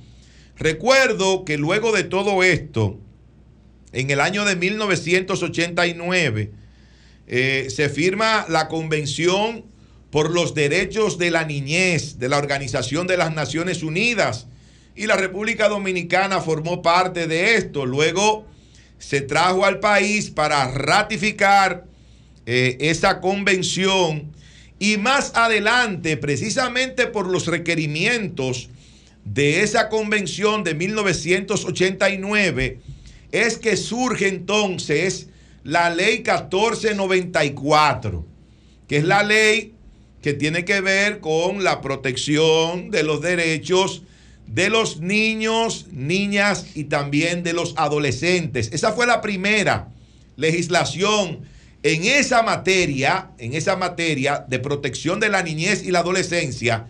Recuerdo 0.57 1.45
que 1.45 1.59
luego 1.59 1.93
de 1.93 2.05
todo 2.05 2.43
esto, 2.43 2.99
en 3.95 4.11
el 4.11 4.21
año 4.21 4.45
de 4.45 4.57
1989, 4.57 6.51
eh, 7.27 7.69
se 7.71 7.89
firma 7.89 8.47
la 8.49 8.69
Convención 8.69 9.65
por 10.11 10.31
los 10.31 10.55
Derechos 10.55 11.19
de 11.19 11.31
la 11.31 11.45
Niñez 11.45 12.19
de 12.19 12.29
la 12.29 12.39
Organización 12.39 13.07
de 13.07 13.17
las 13.17 13.35
Naciones 13.35 13.83
Unidas 13.83 14.47
y 14.95 15.07
la 15.07 15.17
República 15.17 15.69
Dominicana 15.69 16.41
formó 16.41 16.83
parte 16.83 17.27
de 17.27 17.57
esto. 17.57 17.87
Luego 17.87 18.47
se 18.99 19.21
trajo 19.21 19.65
al 19.65 19.81
país 19.81 20.31
para 20.31 20.71
ratificar 20.71 21.85
eh, 22.47 22.77
esa 22.81 23.21
convención 23.21 24.33
y 24.79 24.99
más 24.99 25.33
adelante, 25.35 26.17
precisamente 26.17 27.07
por 27.07 27.27
los 27.27 27.47
requerimientos 27.47 28.69
de 29.25 29.63
esa 29.63 29.89
convención 29.89 30.65
de 30.65 30.75
1989, 30.75 32.79
es 33.35 33.59
que 33.59 33.77
surge 33.77 34.29
entonces 34.29 35.29
la 35.65 35.91
ley 35.91 36.19
1494, 36.19 38.25
que 38.87 38.99
es 38.99 39.05
la 39.05 39.25
ley 39.25 39.75
que 40.23 40.35
tiene 40.35 40.65
que 40.65 40.81
ver 40.81 41.19
con 41.21 41.65
la 41.65 41.81
protección 41.81 42.91
de 42.91 43.03
los 43.03 43.21
derechos 43.21 44.03
de 44.47 44.71
los 44.71 45.01
niños, 45.01 45.87
niñas 45.91 46.67
y 46.75 46.85
también 46.85 47.43
de 47.43 47.55
los 47.55 47.75
adolescentes. 47.77 48.71
Esa 48.73 48.93
fue 48.93 49.07
la 49.07 49.21
primera 49.21 49.89
legislación 50.37 51.41
en 51.83 52.05
esa 52.05 52.43
materia, 52.43 53.31
en 53.39 53.55
esa 53.55 53.75
materia 53.77 54.45
de 54.47 54.61
protección 54.61 55.19
de 55.19 55.29
la 55.29 55.43
niñez 55.43 55.83
y 55.85 55.91
la 55.91 55.99
adolescencia 56.01 56.87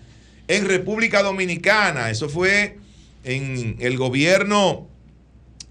en 0.46 0.66
República 0.66 1.22
Dominicana. 1.22 2.10
Eso 2.10 2.28
fue 2.28 2.76
en 3.24 3.76
el 3.80 3.96
gobierno 3.96 4.88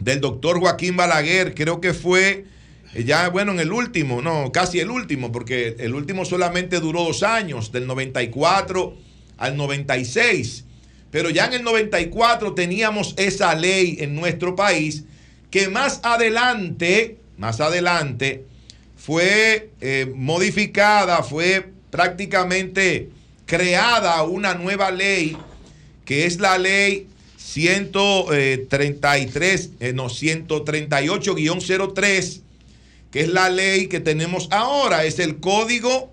del 0.03 0.19
doctor 0.19 0.59
Joaquín 0.59 0.97
Balaguer, 0.97 1.55
creo 1.55 1.79
que 1.79 1.93
fue 1.93 2.45
eh, 2.93 3.03
ya, 3.03 3.29
bueno, 3.29 3.53
en 3.53 3.59
el 3.59 3.71
último, 3.71 4.21
no, 4.21 4.51
casi 4.51 4.79
el 4.79 4.89
último, 4.89 5.31
porque 5.31 5.75
el 5.79 5.95
último 5.95 6.25
solamente 6.25 6.79
duró 6.79 7.03
dos 7.03 7.23
años, 7.23 7.71
del 7.71 7.87
94 7.87 8.95
al 9.37 9.57
96. 9.57 10.65
Pero 11.09 11.29
ya 11.29 11.45
en 11.45 11.53
el 11.53 11.63
94 11.63 12.53
teníamos 12.53 13.13
esa 13.17 13.53
ley 13.55 13.97
en 13.99 14.15
nuestro 14.15 14.55
país 14.55 15.05
que 15.49 15.69
más 15.69 15.99
adelante, 16.03 17.17
más 17.37 17.61
adelante, 17.61 18.45
fue 18.95 19.69
eh, 19.81 20.11
modificada, 20.15 21.23
fue 21.23 21.69
prácticamente 21.91 23.09
creada 23.45 24.23
una 24.23 24.55
nueva 24.55 24.89
ley, 24.89 25.37
que 26.05 26.25
es 26.25 26.39
la 26.39 26.57
ley 26.57 27.07
133, 27.53 29.69
eh, 29.79 29.93
no, 29.93 30.09
138-03, 30.09 32.41
que 33.11 33.21
es 33.21 33.29
la 33.29 33.49
ley 33.49 33.87
que 33.87 33.99
tenemos 33.99 34.47
ahora, 34.51 35.05
es 35.05 35.17
el 35.19 35.37
Código 35.37 36.11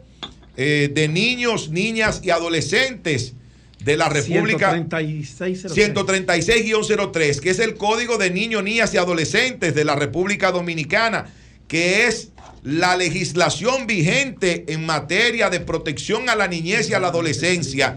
eh, 0.57 0.91
de 0.93 1.09
Niños, 1.09 1.71
Niñas 1.71 2.21
y 2.23 2.31
Adolescentes 2.31 3.35
de 3.83 3.97
la 3.97 4.11
República. 4.11 4.73
136. 4.73 5.65
136-03, 5.65 7.41
que 7.41 7.51
es 7.51 7.59
el 7.59 7.77
Código 7.77 8.19
de 8.19 8.31
Niños, 8.31 8.63
Niñas 8.63 8.93
y 8.93 8.99
Adolescentes 8.99 9.75
de 9.75 9.87
la 9.87 9.97
República 9.97 10.53
Dominicana, 10.53 11.33
que 11.69 12.07
es 12.07 12.33
la 12.63 12.95
legislación 12.97 13.87
vigente 13.87 14.67
en 14.69 14.85
materia 14.85 15.49
de 15.49 15.61
protección 15.61 16.29
a 16.29 16.37
la 16.37 16.49
niñez 16.49 16.91
y 16.91 16.95
a 16.95 17.01
la 17.01 17.09
adolescencia 17.09 17.97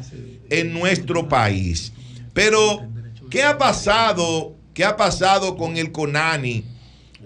en 0.50 0.72
nuestro 0.72 1.28
país. 1.28 1.92
Pero, 2.34 2.88
¿qué 3.34 3.42
ha 3.42 3.58
pasado? 3.58 4.54
¿Qué 4.76 4.86
ha 4.86 4.96
pasado 4.96 5.58
con 5.58 5.76
el 5.76 5.92
CONANI 5.92 6.64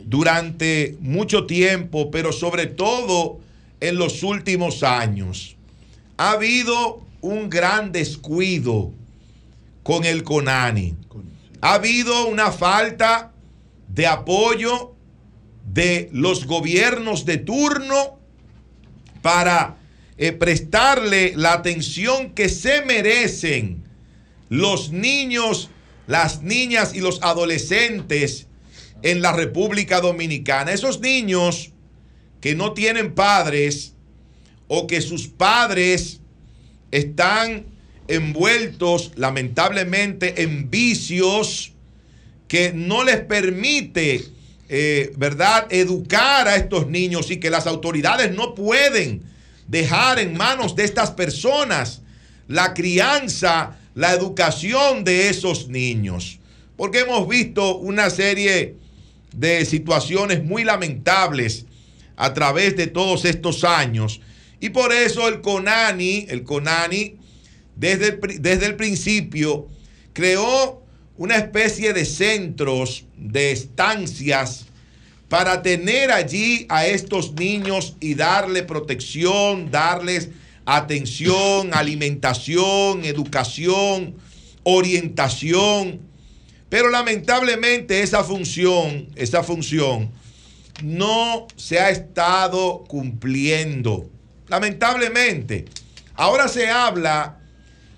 durante 0.06 0.96
mucho 1.02 1.46
tiempo, 1.46 2.10
pero 2.12 2.32
sobre 2.32 2.66
todo 2.66 3.42
en 3.82 3.98
los 3.98 4.24
últimos 4.24 4.84
años? 4.84 5.58
Ha 6.16 6.32
habido 6.32 7.02
un 7.20 7.50
gran 7.50 7.92
descuido 7.92 8.94
con 9.84 10.06
el 10.06 10.24
CONANI. 10.24 10.96
Ha 11.60 11.74
habido 11.74 12.28
una 12.28 12.54
falta 12.54 13.34
de 13.90 14.08
apoyo 14.08 14.94
de 15.66 16.10
los 16.14 16.46
gobiernos 16.46 17.26
de 17.26 17.36
turno 17.36 18.18
para 19.22 19.76
eh, 20.18 20.32
prestarle 20.32 21.34
la 21.36 21.52
atención 21.52 22.30
que 22.30 22.48
se 22.48 22.82
merecen 22.84 23.84
los 24.48 24.92
niños, 24.92 25.70
las 26.08 26.42
niñas 26.42 26.96
y 26.96 27.02
los 27.02 27.22
adolescentes 27.22 28.48
en 29.04 29.22
la 29.22 29.34
República 29.34 30.02
Dominicana. 30.02 30.72
Esos 30.72 31.00
niños 31.00 31.72
que 32.42 32.56
no 32.56 32.74
tienen 32.74 33.14
padres 33.14 33.94
o 34.68 34.88
que 34.88 35.02
sus 35.02 35.28
padres 35.28 36.22
están 36.92 37.66
envueltos 38.08 39.12
lamentablemente 39.16 40.42
en 40.42 40.70
vicios 40.70 41.74
que 42.48 42.72
no 42.74 43.04
les 43.04 43.20
permite, 43.20 44.24
eh, 44.70 45.12
¿verdad?, 45.18 45.68
educar 45.70 46.48
a 46.48 46.56
estos 46.56 46.88
niños 46.88 47.30
y 47.30 47.38
que 47.38 47.50
las 47.50 47.68
autoridades 47.68 48.34
no 48.34 48.56
pueden 48.56 49.24
dejar 49.68 50.20
en 50.20 50.38
manos 50.38 50.76
de 50.76 50.86
estas 50.86 51.12
personas 51.12 52.02
la 52.48 52.74
crianza, 52.74 53.78
la 53.98 54.14
educación 54.14 55.04
de 55.04 55.28
esos 55.28 55.70
niños. 55.70 56.40
Porque 56.76 57.00
hemos 57.00 57.28
visto 57.28 57.78
una 57.78 58.12
serie 58.12 58.76
de 59.34 59.66
situaciones 59.66 60.44
muy 60.44 60.64
lamentables 60.64 61.66
a 62.16 62.32
través 62.32 62.78
de 62.78 62.86
todos 62.86 63.26
estos 63.26 63.64
años. 63.64 64.22
Y 64.60 64.70
por 64.70 64.94
eso 64.94 65.28
el 65.28 65.42
CONANI, 65.42 66.28
el 66.30 66.44
CONANI, 66.44 67.16
desde 67.76 68.10
el, 68.10 68.20
desde 68.40 68.68
el 68.68 68.76
principio, 68.76 69.68
creó 70.14 70.84
una 71.18 71.38
especie 71.38 71.92
de 71.92 72.06
centros, 72.06 73.06
de 73.18 73.52
estancias, 73.52 74.68
para 75.28 75.64
tener 75.64 76.12
allí 76.12 76.68
a 76.70 76.86
estos 76.86 77.34
niños 77.34 77.96
y 78.00 78.14
darle 78.14 78.62
protección, 78.62 79.72
darles 79.72 80.30
atención, 80.70 81.74
alimentación, 81.74 83.06
educación, 83.06 84.16
orientación. 84.64 86.02
Pero 86.68 86.90
lamentablemente 86.90 88.02
esa 88.02 88.22
función, 88.26 89.08
esa 89.16 89.44
función, 89.44 90.12
no 90.84 91.48
se 91.56 91.80
ha 91.80 91.90
estado 91.90 92.84
cumpliendo. 92.86 94.10
Lamentablemente. 94.50 95.66
Ahora 96.16 96.50
se 96.50 96.68
habla 96.68 97.40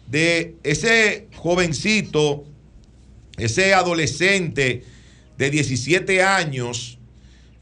de 0.05 0.55
ese 0.61 1.27
jovencito, 1.37 2.45
ese 3.37 3.73
adolescente 3.73 4.83
de 5.39 5.49
17 5.49 6.21
años 6.21 6.99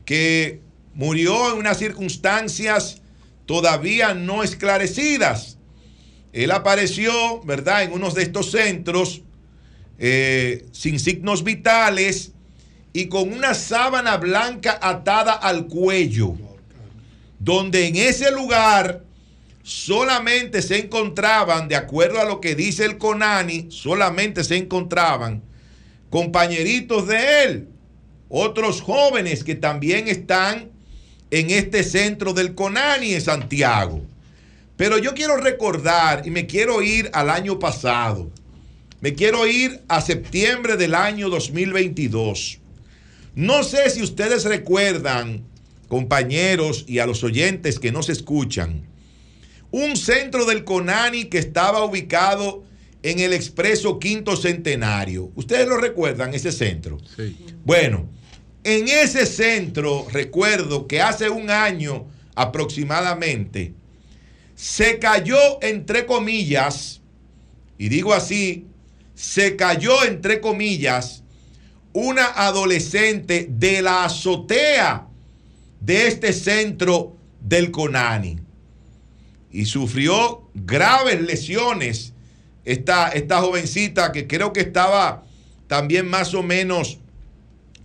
que 0.03 0.59
murió 0.93 1.53
en 1.53 1.59
unas 1.59 1.77
circunstancias 1.77 3.01
todavía 3.47 4.13
no 4.13 4.43
esclarecidas. 4.43 5.57
Él 6.33 6.51
apareció, 6.51 7.41
¿verdad?, 7.41 7.81
en 7.81 7.93
uno 7.93 8.11
de 8.11 8.21
estos 8.21 8.51
centros 8.51 9.23
eh, 9.97 10.67
sin 10.71 10.99
signos 10.99 11.43
vitales 11.43 12.33
y 12.93 13.07
con 13.07 13.33
una 13.33 13.55
sábana 13.55 14.17
blanca 14.17 14.77
atada 14.79 15.33
al 15.33 15.65
cuello, 15.65 16.35
donde 17.39 17.87
en 17.87 17.95
ese 17.95 18.31
lugar 18.31 19.03
solamente 19.63 20.61
se 20.61 20.77
encontraban, 20.79 21.67
de 21.67 21.75
acuerdo 21.75 22.19
a 22.19 22.25
lo 22.25 22.39
que 22.39 22.53
dice 22.53 22.85
el 22.85 22.97
CONANI, 22.97 23.67
solamente 23.69 24.43
se 24.43 24.57
encontraban 24.57 25.41
compañeritos 26.09 27.07
de 27.07 27.43
él, 27.43 27.69
otros 28.29 28.81
jóvenes 28.81 29.43
que 29.43 29.55
también 29.55 30.07
están 30.07 30.76
en 31.32 31.49
este 31.51 31.84
centro 31.84 32.34
del 32.34 32.55
CONANI 32.55 33.13
en 33.13 33.21
Santiago. 33.21 34.01
Pero 34.75 34.97
yo 34.97 35.13
quiero 35.13 35.38
recordar 35.38 36.25
y 36.25 36.32
me 36.32 36.45
quiero 36.45 36.82
ir 36.82 37.09
al 37.13 37.30
año 37.30 37.59
pasado. 37.59 38.32
Me 39.01 39.13
quiero 39.13 39.45
ir 39.47 39.82
a 39.88 40.01
septiembre 40.01 40.78
del 40.78 40.95
año 40.95 41.30
2022. 41.30 42.59
No 43.36 43.63
sé 43.63 43.89
si 43.89 44.01
ustedes 44.01 44.45
recuerdan, 44.45 45.43
compañeros 45.88 46.86
y 46.88 46.99
a 46.99 47.05
los 47.05 47.23
oyentes 47.23 47.80
que 47.80 47.91
nos 47.91 48.09
escuchan, 48.09 48.88
un 49.71 49.95
centro 49.97 50.45
del 50.45 50.63
CONANI 50.63 51.25
que 51.25 51.38
estaba 51.38 51.84
ubicado 51.84 52.63
en 53.03 53.19
el 53.19 53.34
expreso 53.34 53.99
Quinto 53.99 54.36
Centenario. 54.36 55.32
¿Ustedes 55.36 55.67
lo 55.67 55.78
recuerdan, 55.78 56.34
ese 56.34 56.51
centro? 56.51 56.97
Sí. 57.15 57.38
Bueno, 57.63 58.09
en 58.68 58.89
ese 58.89 59.26
centro, 59.26 60.05
recuerdo 60.11 60.88
que 60.88 61.01
hace 61.01 61.30
un 61.30 61.49
año 61.49 62.05
aproximadamente, 62.36 63.74
se 64.55 64.99
cayó 64.99 65.38
entre 65.61 66.05
comillas, 66.05 66.99
y 67.78 67.88
digo 67.88 68.13
así, 68.13 68.65
se 69.15 69.55
cayó 69.55 70.03
entre 70.03 70.41
comillas, 70.41 71.24
una 71.93 72.26
adolescente 72.26 73.47
de 73.49 73.82
la 73.82 74.03
azotea 74.03 75.07
de 75.80 76.07
este 76.07 76.34
centro 76.34 77.15
del 77.39 77.72
CONANI. 77.72 78.38
Y 79.49 79.63
sufrió 79.63 80.49
graves 80.53 81.22
lesiones 81.22 82.13
esta, 82.65 83.07
esta 83.11 83.39
jovencita 83.39 84.11
que 84.11 84.28
creo 84.28 84.51
que 84.51 84.59
estaba 84.59 85.24
también 85.68 86.09
más 86.09 86.34
o 86.34 86.43
menos 86.43 86.99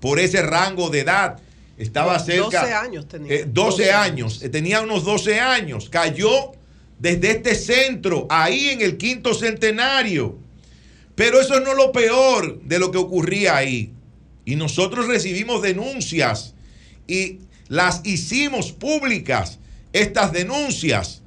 por 0.02 0.18
ese 0.18 0.42
rango 0.42 0.90
de 0.90 1.00
edad. 1.00 1.38
Estaba 1.78 2.18
cerca. 2.18 2.60
12 2.62 2.72
años 2.74 3.08
tenía. 3.08 3.32
eh, 3.34 3.44
12 3.46 3.92
años. 3.92 4.42
eh, 4.42 4.48
Tenía 4.50 4.80
unos 4.82 5.04
12 5.04 5.38
años. 5.40 5.88
Cayó 5.88 6.52
desde 6.98 7.30
este 7.30 7.54
centro, 7.54 8.26
ahí 8.28 8.68
en 8.70 8.82
el 8.82 8.96
quinto 8.98 9.32
centenario. 9.32 10.36
Pero 11.14 11.40
eso 11.40 11.60
no 11.60 11.70
es 11.70 11.76
lo 11.76 11.92
peor 11.92 12.60
de 12.62 12.78
lo 12.80 12.90
que 12.90 12.98
ocurría 12.98 13.56
ahí. 13.56 13.92
Y 14.44 14.56
nosotros 14.56 15.06
recibimos 15.06 15.62
denuncias 15.62 16.54
y 17.06 17.38
las 17.68 18.00
hicimos 18.04 18.72
públicas, 18.72 19.58
estas 19.92 20.32
denuncias, 20.32 21.22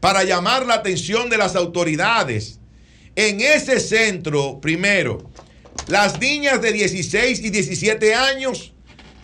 para 0.00 0.24
llamar 0.24 0.64
la 0.66 0.74
atención 0.74 1.28
de 1.28 1.36
las 1.36 1.56
autoridades. 1.56 2.58
En 3.16 3.40
ese 3.40 3.80
centro, 3.80 4.60
primero, 4.60 5.30
las 5.88 6.20
niñas 6.20 6.62
de 6.62 6.72
16 6.72 7.40
y 7.40 7.50
17 7.50 8.14
años 8.14 8.72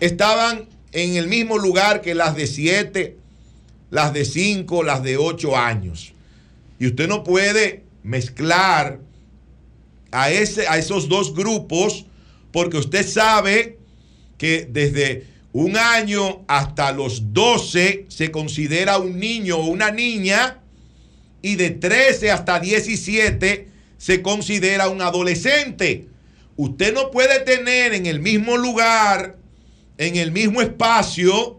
estaban 0.01 0.69
en 0.93 1.17
el 1.17 1.29
mismo 1.29 1.59
lugar 1.59 2.01
que 2.01 2.15
las 2.15 2.37
de 2.37 2.47
7, 2.47 3.17
las 3.91 4.13
de 4.13 4.25
5, 4.25 4.83
las 4.83 5.03
de 5.03 5.17
8 5.17 5.57
años. 5.57 6.13
Y 6.79 6.87
usted 6.87 7.09
no 7.09 7.25
puede 7.25 7.85
mezclar 8.03 9.01
a, 10.11 10.31
ese, 10.31 10.67
a 10.67 10.79
esos 10.79 11.09
dos 11.09 11.35
grupos 11.35 12.07
porque 12.53 12.79
usted 12.79 13.07
sabe 13.07 13.79
que 14.39 14.67
desde 14.71 15.27
un 15.53 15.77
año 15.77 16.45
hasta 16.49 16.93
los 16.93 17.33
12 17.33 18.07
se 18.09 18.31
considera 18.31 18.99
un 18.99 19.19
niño 19.19 19.59
o 19.59 19.67
una 19.67 19.91
niña 19.91 20.61
y 21.43 21.57
de 21.57 21.71
13 21.71 22.31
hasta 22.31 22.61
17 22.61 23.69
se 23.99 24.23
considera 24.23 24.89
un 24.89 25.03
adolescente. 25.03 26.10
Usted 26.63 26.93
no 26.93 27.11
puede 27.11 27.41
tener 27.41 27.95
en 27.95 28.05
el 28.05 28.21
mismo 28.21 28.59
lugar, 28.59 29.39
en 29.97 30.17
el 30.17 30.31
mismo 30.31 30.61
espacio, 30.61 31.59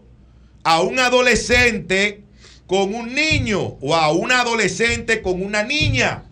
a 0.62 0.80
un 0.80 1.00
adolescente 1.00 2.22
con 2.68 2.94
un 2.94 3.12
niño 3.12 3.78
o 3.80 3.96
a 3.96 4.12
una 4.12 4.42
adolescente 4.42 5.20
con 5.20 5.42
una 5.42 5.64
niña. 5.64 6.22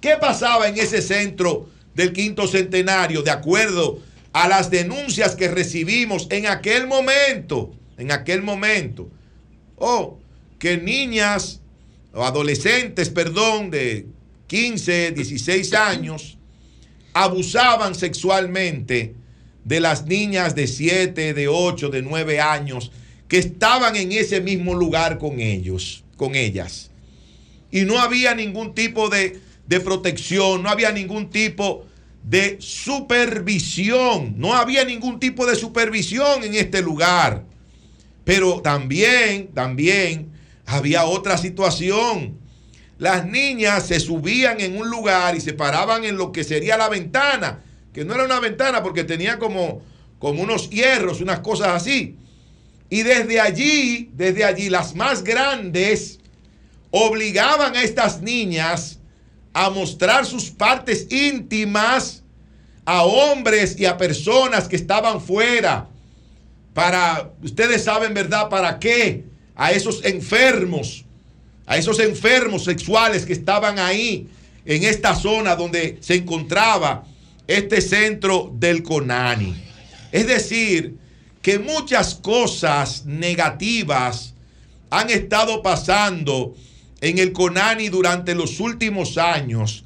¿Qué 0.00 0.16
pasaba 0.16 0.68
en 0.68 0.78
ese 0.78 1.02
centro 1.02 1.70
del 1.96 2.12
quinto 2.12 2.46
centenario 2.46 3.22
de 3.22 3.32
acuerdo 3.32 3.98
a 4.32 4.46
las 4.46 4.70
denuncias 4.70 5.34
que 5.34 5.48
recibimos 5.48 6.28
en 6.30 6.46
aquel 6.46 6.86
momento? 6.86 7.72
En 7.98 8.12
aquel 8.12 8.42
momento. 8.42 9.08
Oh, 9.74 10.20
que 10.60 10.76
niñas 10.76 11.62
o 12.14 12.24
adolescentes, 12.24 13.10
perdón, 13.10 13.72
de 13.72 14.06
15, 14.46 15.10
16 15.10 15.74
años, 15.74 16.38
abusaban 17.12 17.94
sexualmente 17.94 19.14
de 19.64 19.80
las 19.80 20.06
niñas 20.06 20.54
de 20.54 20.66
7, 20.66 21.34
de 21.34 21.48
8, 21.48 21.88
de 21.90 22.02
9 22.02 22.40
años 22.40 22.90
que 23.28 23.38
estaban 23.38 23.94
en 23.94 24.12
ese 24.12 24.40
mismo 24.40 24.74
lugar 24.74 25.18
con 25.18 25.38
ellos, 25.40 26.02
con 26.16 26.34
ellas. 26.34 26.90
Y 27.70 27.82
no 27.82 28.00
había 28.00 28.34
ningún 28.34 28.74
tipo 28.74 29.08
de, 29.08 29.40
de 29.68 29.80
protección, 29.80 30.62
no 30.62 30.68
había 30.68 30.90
ningún 30.90 31.30
tipo 31.30 31.86
de 32.24 32.56
supervisión, 32.60 34.34
no 34.36 34.54
había 34.54 34.84
ningún 34.84 35.20
tipo 35.20 35.46
de 35.46 35.54
supervisión 35.54 36.42
en 36.42 36.54
este 36.54 36.82
lugar. 36.82 37.44
Pero 38.24 38.60
también, 38.60 39.48
también 39.54 40.30
había 40.66 41.04
otra 41.04 41.38
situación. 41.38 42.38
Las 43.00 43.24
niñas 43.24 43.86
se 43.86 43.98
subían 43.98 44.60
en 44.60 44.76
un 44.76 44.90
lugar 44.90 45.34
y 45.34 45.40
se 45.40 45.54
paraban 45.54 46.04
en 46.04 46.18
lo 46.18 46.32
que 46.32 46.44
sería 46.44 46.76
la 46.76 46.90
ventana, 46.90 47.64
que 47.94 48.04
no 48.04 48.14
era 48.14 48.26
una 48.26 48.40
ventana 48.40 48.82
porque 48.82 49.04
tenía 49.04 49.38
como, 49.38 49.80
como 50.18 50.42
unos 50.42 50.68
hierros, 50.68 51.22
unas 51.22 51.40
cosas 51.40 51.68
así. 51.68 52.18
Y 52.90 53.02
desde 53.02 53.40
allí, 53.40 54.10
desde 54.12 54.44
allí, 54.44 54.68
las 54.68 54.94
más 54.94 55.24
grandes 55.24 56.18
obligaban 56.90 57.74
a 57.74 57.82
estas 57.82 58.20
niñas 58.20 58.98
a 59.54 59.70
mostrar 59.70 60.26
sus 60.26 60.50
partes 60.50 61.10
íntimas 61.10 62.22
a 62.84 63.04
hombres 63.04 63.80
y 63.80 63.86
a 63.86 63.96
personas 63.96 64.68
que 64.68 64.76
estaban 64.76 65.22
fuera. 65.22 65.88
Para, 66.74 67.32
ustedes 67.42 67.82
saben, 67.82 68.12
¿verdad? 68.12 68.50
¿Para 68.50 68.78
qué? 68.78 69.24
A 69.54 69.72
esos 69.72 70.04
enfermos, 70.04 71.06
a 71.66 71.76
esos 71.76 71.98
enfermos 72.00 72.64
sexuales 72.64 73.24
que 73.24 73.32
estaban 73.32 73.78
ahí, 73.78 74.28
en 74.64 74.84
esta 74.84 75.14
zona 75.14 75.56
donde 75.56 75.98
se 76.00 76.16
encontraba 76.16 77.04
este 77.46 77.80
centro 77.80 78.52
del 78.54 78.82
CONANI. 78.82 79.54
Es 80.12 80.26
decir, 80.26 80.96
que 81.42 81.58
muchas 81.58 82.14
cosas 82.14 83.04
negativas 83.06 84.34
han 84.90 85.10
estado 85.10 85.62
pasando 85.62 86.54
en 87.00 87.18
el 87.18 87.32
CONANI 87.32 87.88
durante 87.88 88.34
los 88.34 88.60
últimos 88.60 89.18
años. 89.18 89.84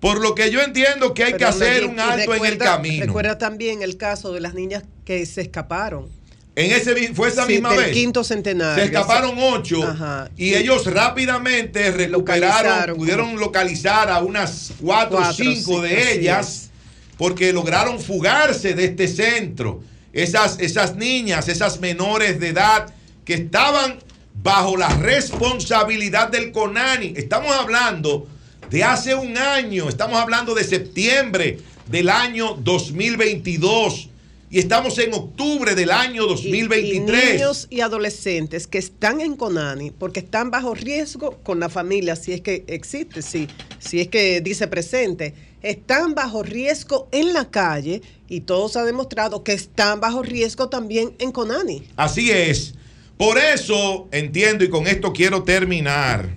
Por 0.00 0.20
lo 0.20 0.34
que 0.34 0.50
yo 0.50 0.60
entiendo 0.60 1.14
que 1.14 1.24
hay 1.24 1.34
que 1.34 1.44
hacer 1.44 1.86
un 1.86 1.98
alto 2.00 2.34
en 2.34 2.44
el 2.44 2.58
camino. 2.58 3.06
Recuerda 3.06 3.38
también 3.38 3.82
el 3.82 3.96
caso 3.96 4.32
de 4.32 4.40
las 4.40 4.54
niñas 4.54 4.84
que 5.04 5.24
se 5.26 5.42
escaparon. 5.42 6.08
En 6.56 6.72
ese 6.72 7.12
fue 7.14 7.28
esa 7.28 7.44
Sí, 7.46 7.52
misma 7.52 7.70
del 7.70 7.78
vez. 7.84 7.92
quinto 7.92 8.24
centenario. 8.24 8.82
Se 8.82 8.90
escaparon 8.90 9.34
ocho 9.38 9.82
Ajá. 9.84 10.30
y 10.38 10.54
ellos 10.54 10.86
rápidamente 10.86 11.90
recuperaron, 11.90 12.12
Localizaron. 12.12 12.96
pudieron 12.96 13.38
localizar 13.38 14.10
a 14.10 14.20
unas 14.20 14.72
cuatro 14.80 15.18
o 15.18 15.32
cinco 15.34 15.82
sí, 15.82 15.88
de 15.88 16.12
ellas 16.14 16.70
porque 17.18 17.52
lograron 17.52 18.00
fugarse 18.00 18.72
de 18.74 18.86
este 18.86 19.06
centro. 19.06 19.82
Esas, 20.14 20.58
esas 20.60 20.96
niñas, 20.96 21.48
esas 21.48 21.78
menores 21.80 22.40
de 22.40 22.48
edad 22.48 22.86
que 23.26 23.34
estaban 23.34 23.98
bajo 24.42 24.78
la 24.78 24.88
responsabilidad 24.88 26.28
del 26.28 26.52
CONANI. 26.52 27.12
Estamos 27.16 27.52
hablando 27.54 28.26
de 28.70 28.82
hace 28.82 29.14
un 29.14 29.36
año, 29.36 29.90
estamos 29.90 30.18
hablando 30.18 30.54
de 30.54 30.64
septiembre 30.64 31.58
del 31.86 32.08
año 32.08 32.56
2022 32.62 34.08
y 34.48 34.58
estamos 34.60 34.98
en 34.98 35.12
octubre 35.12 35.74
del 35.74 35.90
año 35.90 36.24
Y 36.24 36.28
2023. 36.28 37.34
niños 37.34 37.66
y 37.68 37.80
adolescentes 37.80 38.66
que 38.66 38.78
están 38.78 39.20
en 39.20 39.36
Conani 39.36 39.90
porque 39.90 40.20
están 40.20 40.50
bajo 40.50 40.74
riesgo 40.74 41.38
con 41.42 41.58
la 41.58 41.68
familia, 41.68 42.14
si 42.16 42.32
es 42.32 42.40
que 42.40 42.64
existe, 42.68 43.22
si, 43.22 43.48
si 43.78 44.00
es 44.00 44.08
que 44.08 44.40
dice 44.40 44.68
presente, 44.68 45.34
están 45.62 46.14
bajo 46.14 46.42
riesgo 46.42 47.08
en 47.10 47.32
la 47.32 47.50
calle 47.50 48.02
y 48.28 48.42
todo 48.42 48.68
se 48.68 48.78
ha 48.78 48.84
demostrado 48.84 49.42
que 49.42 49.52
están 49.52 50.00
bajo 50.00 50.22
riesgo 50.22 50.68
también 50.68 51.14
en 51.18 51.32
Conani. 51.32 51.82
Así 51.96 52.30
es. 52.30 52.74
Por 53.16 53.38
eso 53.38 54.08
entiendo 54.12 54.64
y 54.64 54.68
con 54.68 54.86
esto 54.86 55.12
quiero 55.12 55.42
terminar 55.42 56.28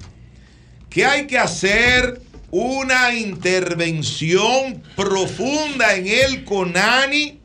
que 0.89 1.05
hay 1.05 1.28
que 1.28 1.38
hacer 1.38 2.22
una 2.51 3.14
intervención 3.14 4.82
profunda 4.95 5.95
en 5.95 6.07
el 6.07 6.45
CONANI 6.45 7.39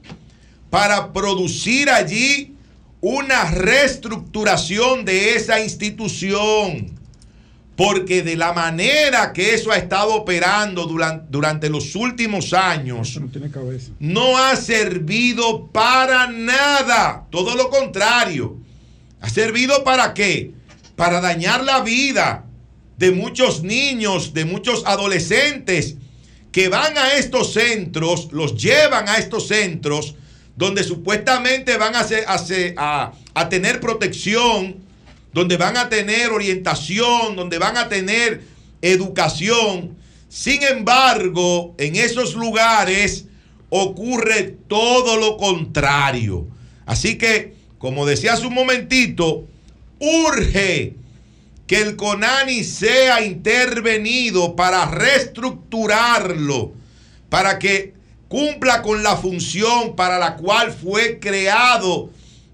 para 0.75 1.13
producir 1.13 1.89
allí 1.89 2.57
una 3.01 3.49
reestructuración 3.49 5.05
de 5.05 5.37
esa 5.37 5.61
institución. 5.61 6.91
Porque 7.77 8.25
de 8.25 8.35
la 8.35 8.53
manera 8.53 9.33
que 9.33 9.55
eso 9.55 9.71
ha 9.71 9.77
estado 9.77 10.17
operando 10.17 10.87
durante, 10.87 11.27
durante 11.31 11.71
los 11.71 11.95
últimos 11.95 12.53
años, 12.53 13.21
No 13.21 13.29
tiene 13.29 13.53
cabeza. 13.53 13.93
no 14.01 14.37
ha 14.37 14.57
servido 14.57 15.69
para 15.69 16.27
nada. 16.27 17.29
Todo 17.31 17.55
lo 17.55 17.71
contrario. 17.71 18.57
¿Ha 19.21 19.29
servido 19.29 19.85
para 19.85 20.13
qué? 20.13 20.55
Para 20.97 21.21
dañar 21.21 21.63
la 21.63 21.83
vida 21.83 22.47
de 22.99 23.13
muchos 23.13 23.63
niños, 23.63 24.35
de 24.35 24.45
muchos 24.45 24.83
adolescentes 24.87 25.99
que 26.51 26.69
van 26.69 26.99
a 26.99 27.15
estos 27.15 27.53
centros, 27.53 28.33
los 28.33 28.61
llevan 28.61 29.09
a 29.09 29.19
estos 29.19 29.47
centros 29.47 30.17
donde 30.57 30.85
supuestamente 30.85 31.77
van 31.77 31.97
a, 31.97 32.05
ser- 32.05 32.25
a 32.77 33.49
tener 33.49 33.81
protección, 33.81 34.77
donde 35.33 35.57
van 35.57 35.77
a 35.77 35.89
tener 35.89 36.31
orientación, 36.31 37.35
donde 37.35 37.59
van 37.59 37.77
a 37.77 37.89
tener 37.89 38.43
educación. 38.83 39.97
Sin 40.29 40.63
embargo, 40.63 41.75
en 41.79 41.97
esos 41.97 42.35
lugares 42.35 43.27
ocurre 43.69 44.57
todo 44.69 45.17
lo 45.17 45.37
contrario. 45.37 46.47
Así 46.87 47.19
que, 47.19 47.55
como 47.79 48.07
decía 48.07 48.35
hace 48.35 48.47
un 48.47 48.55
momentito, 48.55 49.47
urge 49.99 50.95
que 51.67 51.81
el 51.81 51.97
CONANI 51.97 52.63
sea 52.63 53.25
intervenido 53.25 54.55
para 54.55 54.85
reestructurarlo, 54.87 56.73
para 57.29 57.59
que 57.59 57.95
cumpla 58.29 58.83
con 58.83 59.03
la 59.03 59.17
función 59.17 59.97
para 59.97 60.19
la 60.19 60.37
cual 60.37 60.73
fue 60.73 61.19
creado 61.21 62.11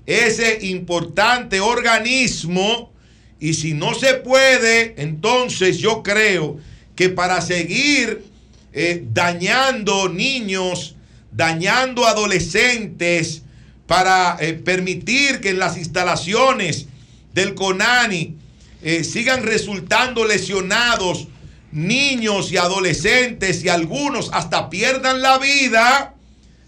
ese 0.07 0.67
importante 0.67 1.61
organismo. 1.61 2.93
Y 3.39 3.55
si 3.55 3.75
no 3.75 3.95
se 3.95 4.15
puede, 4.15 4.95
entonces 4.99 5.79
yo 5.79 6.03
creo 6.03 6.59
que 6.95 7.09
para 7.09 7.41
seguir 7.41 8.25
eh, 8.73 9.05
dañando 9.13 10.09
niños, 10.09 10.97
dañando 11.33 12.07
adolescentes, 12.07 13.43
para 13.87 14.37
eh, 14.39 14.53
permitir 14.53 15.41
que 15.41 15.51
en 15.51 15.59
las 15.59 15.77
instalaciones 15.77 16.87
del 17.35 17.55
CONANI 17.55 18.37
eh, 18.83 19.03
sigan 19.03 19.43
resultando 19.43 20.25
lesionados 20.25 21.27
niños 21.73 22.53
y 22.53 22.57
adolescentes 22.57 23.65
y 23.65 23.69
algunos 23.69 24.31
hasta 24.33 24.71
pierdan 24.71 25.23
la 25.23 25.39
vida, 25.39 26.15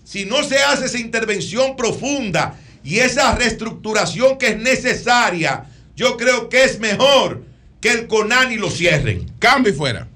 si 0.04 0.24
no 0.24 0.42
se 0.42 0.58
hace 0.58 0.86
esa 0.86 0.98
intervención 0.98 1.76
profunda 1.76 2.58
y 2.84 2.98
esa 2.98 3.34
reestructuración 3.34 4.38
que 4.38 4.48
es 4.48 4.58
necesaria, 4.58 5.66
yo 5.96 6.16
creo 6.16 6.48
que 6.48 6.64
es 6.64 6.80
mejor 6.80 7.44
que 7.80 7.90
el 7.90 8.06
CONANI 8.06 8.56
lo 8.56 8.70
cierren. 8.70 9.30
Cambio 9.38 9.72
y 9.72 9.76
fuera. 9.76 10.08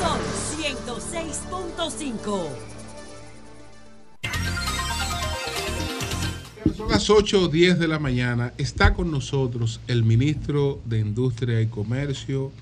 Sol 0.00 0.20
106.5. 0.58 2.67
Son 6.76 6.88
las 6.90 7.08
8 7.10 7.42
o 7.42 7.48
10 7.48 7.78
de 7.78 7.88
la 7.88 7.98
mañana. 7.98 8.52
Está 8.58 8.94
con 8.94 9.10
nosotros 9.10 9.80
el 9.88 10.04
ministro 10.04 10.80
de 10.84 11.00
Industria 11.00 11.60
y 11.60 11.66
Comercio, 11.66 12.52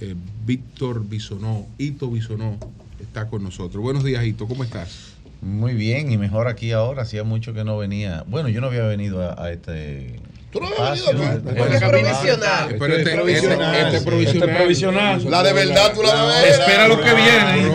eh, 0.00 0.14
Víctor 0.46 1.04
Bisonó. 1.06 1.66
Hito 1.78 2.10
Bisonó 2.10 2.58
está 3.00 3.28
con 3.28 3.42
nosotros. 3.42 3.82
Buenos 3.82 4.04
días, 4.04 4.24
Hito. 4.24 4.46
¿Cómo 4.46 4.64
estás? 4.64 5.14
Muy 5.40 5.74
bien, 5.74 6.10
y 6.10 6.18
mejor 6.18 6.48
aquí 6.48 6.72
ahora. 6.72 7.02
Hacía 7.02 7.24
mucho 7.24 7.54
que 7.54 7.64
no 7.64 7.78
venía. 7.78 8.24
Bueno, 8.28 8.48
yo 8.48 8.60
no 8.60 8.68
había 8.68 8.84
venido 8.84 9.22
a, 9.22 9.42
a 9.42 9.52
este. 9.52 10.20
¿Tú 10.50 10.60
no 10.60 10.68
habías 10.78 11.04
venido 11.06 11.26
acá? 11.26 11.74
es 11.76 11.82
provisional. 11.82 12.76
Pero 12.78 12.96
este, 12.96 13.10
provisional. 13.14 13.74
este- 13.74 13.96
este 13.96 14.06
provisional. 14.10 14.48
Este 14.48 14.58
provisional. 14.58 15.30
La 15.30 15.42
de 15.42 15.52
verdad 15.52 15.92
tú 15.94 16.02
la 16.02 16.24
ves. 16.24 16.58
Espera 16.58 16.88
lo 16.88 16.96
que 17.00 17.12
viene. 17.14 17.68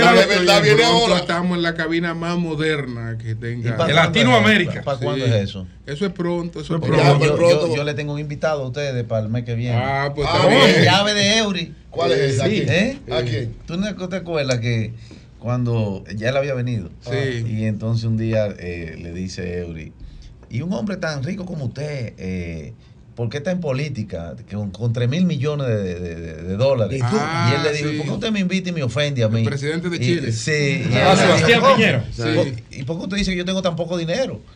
La 0.00 0.12
de 0.14 0.26
verdad 0.26 0.62
viene 0.62 0.84
ahora. 0.84 1.16
Estamos 1.18 1.56
en 1.56 1.62
la 1.62 1.74
cabina 1.74 2.14
más 2.14 2.38
moderna 2.38 3.18
que 3.20 3.32
¿Y 3.32 3.34
tenga. 3.34 3.86
Latinoamérica. 3.88 4.82
¿Para 4.82 4.98
cuándo 4.98 5.24
es 5.26 5.32
eso? 5.32 5.66
Eso 5.86 6.06
es 6.06 6.12
pronto, 6.12 6.60
eso 6.60 6.76
es 6.76 6.80
pronto. 6.80 6.96
Ya, 7.02 7.12
Yo, 7.18 7.24
yo- 7.26 7.36
pronto. 7.36 7.76
yo 7.76 7.84
le 7.84 7.92
tengo 7.92 8.14
un 8.14 8.20
invitado 8.20 8.62
a 8.64 8.66
ustedes 8.68 9.04
para 9.04 9.22
el 9.22 9.28
mes 9.28 9.44
que 9.44 9.54
viene. 9.54 9.76
Ah, 9.76 10.10
pues 10.14 10.26
Ah, 10.30 10.48
llave 10.82 11.12
de 11.12 11.38
Eury. 11.38 11.74
¿Cuál 11.90 12.12
es 12.12 12.18
esa? 12.20 12.44
¿A 12.44 12.48
Sí, 12.48 12.62
quién? 12.64 12.70
¿eh? 12.70 12.98
¿A 13.12 13.20
quién? 13.22 13.54
¿Tú 13.66 13.76
no 13.76 14.08
te 14.08 14.16
acuerdas 14.16 14.58
que 14.60 14.94
cuando 15.38 16.02
ya 16.16 16.30
él 16.30 16.36
había 16.38 16.54
venido? 16.54 16.88
Sí. 17.00 17.44
Y 17.46 17.64
entonces 17.66 18.04
un 18.06 18.16
día 18.16 18.46
eh, 18.58 18.96
le 18.98 19.12
dice 19.12 19.58
Eury, 19.58 19.92
y 20.54 20.62
un 20.62 20.72
hombre 20.72 20.96
tan 20.98 21.24
rico 21.24 21.44
como 21.44 21.64
usted, 21.64 22.14
eh, 22.16 22.72
¿por 23.14 23.28
qué 23.28 23.38
está 23.38 23.50
en 23.52 23.60
política? 23.60 24.34
Que 24.48 24.56
Con, 24.56 24.70
con 24.70 24.92
3 24.92 25.08
mil 25.08 25.24
millones 25.24 25.66
de, 25.68 25.76
de- 26.00 26.14
de- 26.16 26.42
de 26.42 26.56
dólares. 26.56 27.00
Ah, 27.04 27.50
y 27.50 27.54
él 27.56 27.62
le 27.62 27.72
dijo, 27.72 27.88
sí. 27.90 27.96
¿por 27.98 28.06
qué 28.06 28.12
usted 28.12 28.30
me 28.30 28.40
invita 28.40 28.68
y 28.70 28.72
me 28.72 28.82
ofende 28.82 29.22
a 29.22 29.28
mí? 29.28 29.40
El 29.40 29.46
presidente 29.46 29.88
de 29.88 29.96
Y- 29.96 30.00
Chile. 30.00 30.32
sí. 30.32 30.84
y 30.90 30.94
Ah, 30.96 31.16
Sebastián 31.16 31.46
dijo, 31.46 31.60
¿cómo? 31.62 31.76
Piñera. 31.76 32.04
Sí. 32.12 32.54
¿Y 32.70 32.82
por 32.82 32.96
qué 32.98 33.02
usted 33.04 33.16
dice 33.18 33.30
que 33.32 33.36
yo 33.38 33.44
tengo 33.44 33.62
tan 33.62 33.76
poco 33.76 33.96
dinero? 33.96 34.40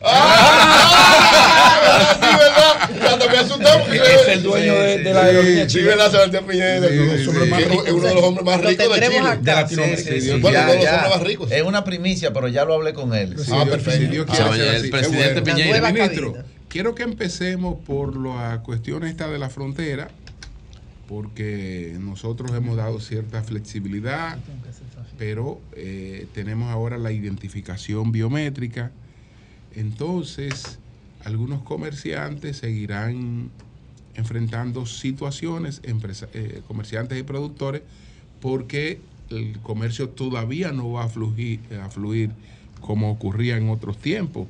Ah, 1.90 2.16
sí, 2.20 2.26
¿verdad? 2.38 3.06
Cuando 3.08 3.28
me 3.28 3.38
asustamos. 3.38 3.88
Es 3.92 4.28
el 4.28 4.42
dueño 4.42 4.74
de, 4.74 4.98
de 4.98 5.14
la 5.14 5.22
aerolínea 5.24 5.68
Sí. 5.68 5.80
¿verdad? 5.82 6.10
Sebastián. 6.10 6.44
Sí, 6.48 6.54
sí, 6.56 6.60
es 6.60 7.24
sí. 7.24 7.90
uno 7.92 8.08
de 8.08 8.14
los 8.14 8.24
hombres 8.24 8.44
más 8.46 8.60
ricos 8.60 8.88
de 8.88 9.06
Chile. 9.06 9.20
De 9.42 9.52
Latinoamérica. 9.52 10.10
Sí, 10.10 10.20
sí, 10.20 10.30
sí, 10.32 10.38
Bueno, 10.40 10.58
uno 10.60 10.72
de 10.72 10.78
los 10.78 10.86
hombres 10.92 11.10
más 11.10 11.20
ricos. 11.22 11.50
Es 11.52 11.62
una 11.62 11.84
primicia, 11.84 12.32
pero 12.32 12.48
ya 12.48 12.64
lo 12.64 12.74
hablé 12.74 12.92
con 12.94 13.14
él. 13.14 13.36
Ah, 13.52 13.64
perfecto. 13.68 14.24
Ah, 14.28 14.54
el 14.56 14.90
presidente 14.90 15.40
bueno. 15.40 16.34
Quiero 16.68 16.94
que 16.94 17.02
empecemos 17.02 17.78
por 17.86 18.16
la 18.16 18.60
cuestión 18.62 19.04
esta 19.04 19.26
de 19.28 19.38
la 19.38 19.48
frontera, 19.48 20.10
porque 21.08 21.96
nosotros 21.98 22.52
hemos 22.52 22.76
dado 22.76 23.00
cierta 23.00 23.42
flexibilidad, 23.42 24.38
pero 25.16 25.62
eh, 25.72 26.26
tenemos 26.34 26.70
ahora 26.70 26.98
la 26.98 27.10
identificación 27.10 28.12
biométrica. 28.12 28.92
Entonces, 29.74 30.78
algunos 31.24 31.62
comerciantes 31.62 32.58
seguirán 32.58 33.50
enfrentando 34.14 34.84
situaciones, 34.84 35.80
eh, 35.84 36.62
comerciantes 36.66 37.18
y 37.18 37.22
productores, 37.22 37.80
porque 38.42 39.00
el 39.30 39.58
comercio 39.60 40.10
todavía 40.10 40.72
no 40.72 40.92
va 40.92 41.04
a 41.04 41.08
fluir 41.08 42.30
como 42.82 43.10
ocurría 43.10 43.56
en 43.56 43.70
otros 43.70 43.96
tiempos, 43.96 44.48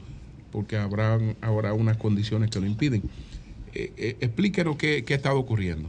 porque 0.53 0.77
habrá 0.77 1.19
ahora 1.41 1.73
unas 1.75 1.97
condiciones 1.97 2.51
que 2.51 2.61
lo 2.61 2.67
impiden. 2.67 3.03
Eh, 3.75 3.93
eh, 3.97 4.17
explíquenos 4.21 4.77
qué, 4.77 5.05
qué 5.05 5.15
ha 5.15 5.17
estado 5.17 5.39
ocurriendo. 5.39 5.89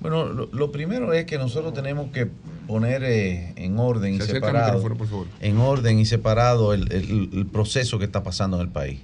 Bueno, 0.00 0.26
lo, 0.26 0.46
lo 0.52 0.70
primero 0.72 1.12
es 1.14 1.24
que 1.24 1.38
nosotros 1.38 1.72
tenemos 1.72 2.10
que 2.12 2.28
poner 2.66 3.02
eh, 3.04 3.52
en 3.56 3.78
orden 3.78 4.14
y 4.14 4.18
Se 4.20 4.26
separado, 4.26 4.66
micrófono, 4.74 4.96
por 4.96 5.08
favor. 5.08 5.26
en 5.40 5.56
orden 5.58 5.98
y 5.98 6.04
separado 6.06 6.74
el, 6.74 6.92
el- 6.92 7.30
el 7.32 7.46
proceso 7.46 7.98
que 7.98 8.04
está 8.04 8.22
pasando 8.22 8.56
en 8.58 8.62
el 8.62 8.68
país. 8.68 9.00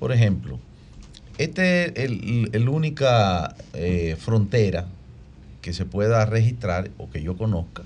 Por 0.00 0.10
ejemplo, 0.12 0.58
este 1.38 1.86
es 1.90 2.10
el, 2.10 2.50
el 2.52 2.68
única 2.68 3.54
eh, 3.74 4.16
frontera 4.18 4.86
que 5.62 5.72
se 5.72 5.84
pueda 5.84 6.24
registrar 6.26 6.90
o 6.98 7.08
que 7.10 7.22
yo 7.22 7.36
conozca, 7.36 7.82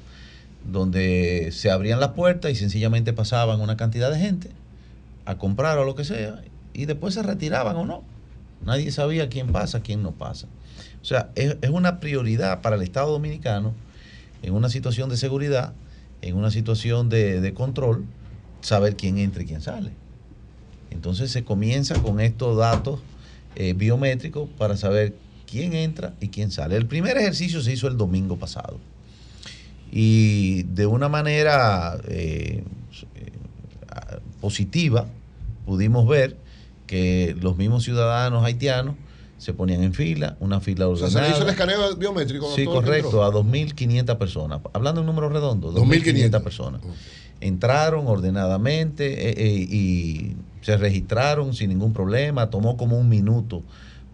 donde 0.71 1.51
se 1.53 1.71
abrían 1.71 2.01
las 2.01 2.11
puertas 2.11 2.53
y 2.53 2.55
sencillamente 2.55 3.13
pasaban 3.13 3.61
una 3.61 3.77
cantidad 3.77 4.11
de 4.11 4.19
gente 4.19 4.51
a 5.25 5.37
comprar 5.37 5.79
o 5.79 5.85
lo 5.85 5.95
que 5.95 6.05
sea, 6.05 6.43
y 6.73 6.87
después 6.87 7.15
se 7.15 7.23
retiraban 7.23 7.77
o 7.77 7.85
no. 7.85 8.03
Nadie 8.65 8.91
sabía 8.93 9.29
quién 9.29 9.53
pasa, 9.53 9.81
quién 9.81 10.03
no 10.03 10.13
pasa. 10.13 10.47
O 11.03 11.05
sea, 11.05 11.31
es, 11.35 11.57
es 11.61 11.71
una 11.71 12.01
prioridad 12.01 12.63
para 12.63 12.77
el 12.77 12.83
Estado 12.83 13.13
Dominicano 13.13 13.75
en 14.43 14.55
una 14.55 14.69
situación 14.69 15.09
de 15.09 15.17
seguridad, 15.17 15.73
en 16.23 16.37
una 16.37 16.51
situación 16.51 17.09
de, 17.09 17.41
de 17.41 17.55
control, 17.55 18.05
saber 18.61 18.97
quién 18.97 19.19
entra 19.19 19.43
y 19.43 19.47
quién 19.47 19.61
sale. 19.61 19.91
Entonces 20.91 21.31
se 21.31 21.45
comienza 21.45 22.01
con 22.03 22.21
estos 22.21 22.57
datos 22.57 23.01
eh, 23.57 23.75
biométricos 23.75 24.49
para 24.57 24.77
saber 24.77 25.15
quién 25.47 25.75
entra 25.75 26.15
y 26.21 26.29
quién 26.29 26.51
sale. 26.51 26.77
El 26.77 26.87
primer 26.87 27.17
ejercicio 27.17 27.61
se 27.61 27.73
hizo 27.73 27.89
el 27.89 27.97
domingo 27.97 28.37
pasado. 28.37 28.79
Y 29.93 30.65
de 30.65 30.87
una 30.87 31.09
manera 31.09 31.99
eh, 32.09 32.65
positiva 34.45 35.07
pudimos 35.65 36.07
ver 36.07 36.37
que 36.87 37.35
los 37.41 37.57
mismos 37.57 37.83
ciudadanos 37.83 38.45
haitianos 38.45 38.95
se 39.39 39.55
ponían 39.55 39.83
en 39.83 39.95
fila, 39.95 40.37
una 40.39 40.61
fila 40.61 40.87
O 40.87 40.97
sea, 40.97 41.09
se 41.09 41.17
ordenada. 41.17 41.29
le 41.31 41.35
hizo 41.35 41.45
el 41.45 41.51
escaneo 41.51 41.97
biométrico. 41.97 42.55
Sí, 42.55 42.67
correcto, 42.67 43.25
a 43.25 43.31
2.500 43.33 44.19
personas. 44.19 44.61
Hablando 44.75 45.01
en 45.01 45.07
números 45.07 45.33
redondos, 45.33 45.75
2.500 45.75 46.31
2.500 46.31 46.43
personas. 46.43 46.81
Entraron 47.41 48.07
ordenadamente 48.07 49.31
eh, 49.31 49.35
eh, 49.39 49.67
y 49.71 50.37
se 50.61 50.77
registraron 50.77 51.55
sin 51.55 51.71
ningún 51.71 51.95
problema. 51.95 52.51
Tomó 52.51 52.77
como 52.77 52.99
un 52.99 53.09
minuto 53.09 53.63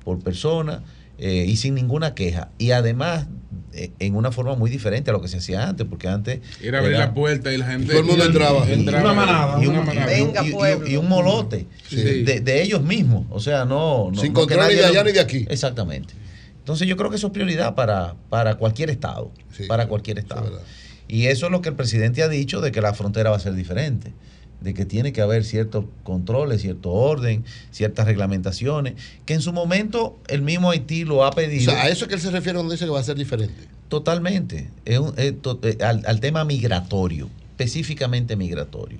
por 0.04 0.20
persona. 0.20 0.80
Eh, 1.20 1.44
y 1.46 1.56
sin 1.56 1.74
ninguna 1.74 2.14
queja. 2.14 2.48
Y 2.58 2.70
además, 2.72 3.26
eh, 3.72 3.92
en 4.00 4.16
una 4.16 4.32
forma 4.32 4.56
muy 4.56 4.68
diferente 4.70 5.10
a 5.10 5.12
lo 5.12 5.20
que 5.20 5.28
se 5.28 5.36
hacía 5.36 5.68
antes, 5.68 5.86
porque 5.88 6.08
antes... 6.08 6.40
Era 6.60 6.78
abrir 6.80 6.96
la 6.98 7.14
puerta 7.14 7.52
y 7.52 7.58
la 7.58 7.66
gente. 7.66 7.86
Todo 7.88 7.98
el 8.00 8.04
mundo 8.06 8.24
entraba. 8.24 8.68
entraba 8.68 9.04
Una 9.04 9.12
manada, 9.14 9.62
y 9.62 9.66
un, 9.66 9.74
una 9.76 9.82
manada. 9.84 10.18
y 10.18 10.22
un- 10.22 10.26
Venga, 10.32 10.44
y- 10.44 10.48
y- 10.48 10.52
pueblo. 10.52 10.88
y 10.88 10.96
un 10.96 11.08
molote 11.08 11.66
Sí. 11.88 11.96
de, 12.24 12.40
de 12.40 12.62
ellos 12.62 12.82
mismos. 12.82 13.26
O 13.30 13.38
sea, 13.38 13.64
no. 13.64 14.10
no 14.12 14.20
Sin 14.20 14.32
no 14.32 14.40
control 14.40 14.68
ni 14.68 14.74
de 14.74 14.84
allá 14.86 15.00
lo- 15.02 15.04
ni 15.08 15.12
de 15.12 15.20
aquí. 15.20 15.46
Exactamente. 15.48 16.14
Entonces, 16.58 16.88
yo 16.88 16.96
creo 16.96 17.10
que 17.10 17.16
eso 17.16 17.28
es 17.28 17.32
prioridad 17.32 17.74
para, 17.74 18.16
para 18.28 18.56
cualquier 18.56 18.90
Estado. 18.90 19.30
Sí, 19.56 19.64
para 19.64 19.86
cualquier 19.88 20.18
es 20.18 20.24
Estado. 20.24 20.60
y 21.08 21.26
eso 21.26 21.46
es 21.46 21.52
lo 21.52 21.60
que 21.62 21.68
el 21.68 21.74
presidente 21.74 22.22
ha 22.22 22.28
dicho 22.28 22.60
de 22.60 22.70
que 22.72 22.80
la 22.80 22.94
frontera 22.94 23.30
va 23.30 23.36
a 23.36 23.40
ser 23.40 23.54
diferente. 23.54 24.12
De 24.60 24.74
que 24.74 24.84
tiene 24.84 25.12
que 25.12 25.22
haber 25.22 25.44
ciertos 25.44 25.86
controles, 26.02 26.60
cierto 26.60 26.90
orden, 26.90 27.44
ciertas 27.70 28.04
reglamentaciones, 28.06 28.94
que 29.24 29.32
en 29.34 29.40
su 29.40 29.52
momento 29.54 30.18
el 30.28 30.42
mismo 30.42 30.70
Haití 30.70 31.04
lo 31.04 31.24
ha 31.24 31.28
O 31.30 31.34
pedido. 31.34 31.72
sea, 31.72 31.82
a 31.84 31.88
eso 31.88 32.04
es 32.04 32.08
que 32.08 32.14
él 32.16 32.20
se 32.20 32.30
refiere 32.30 32.56
cuando 32.58 32.72
dice 32.72 32.84
que 32.84 32.90
va 32.90 33.00
a 33.00 33.04
ser 33.04 33.16
diferente. 33.16 33.54
Totalmente. 33.88 34.68
Es 34.84 34.98
un- 34.98 35.14
es 35.16 35.40
to- 35.40 35.58
eh, 35.62 35.78
al, 35.82 36.02
al 36.06 36.20
tema 36.20 36.44
migratorio, 36.44 37.28
específicamente 37.52 38.36
migratorio. 38.36 38.98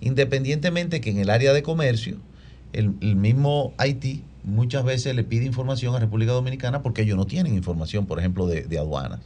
Independientemente 0.00 1.00
que 1.00 1.10
en 1.10 1.18
el 1.18 1.28
área 1.30 1.52
de 1.52 1.62
comercio, 1.62 2.16
el, 2.72 2.92
el 3.02 3.14
mismo 3.16 3.74
Haití 3.76 4.24
muchas 4.44 4.82
veces 4.82 5.14
le 5.14 5.24
pide 5.24 5.44
información 5.44 5.94
a 5.94 5.98
República 6.00 6.32
Dominicana 6.32 6.82
porque 6.82 7.02
ellos 7.02 7.16
no 7.18 7.26
tienen 7.26 7.54
información, 7.54 8.06
por 8.06 8.18
ejemplo, 8.18 8.46
de, 8.46 8.62
de 8.62 8.78
aduanas. 8.78 9.20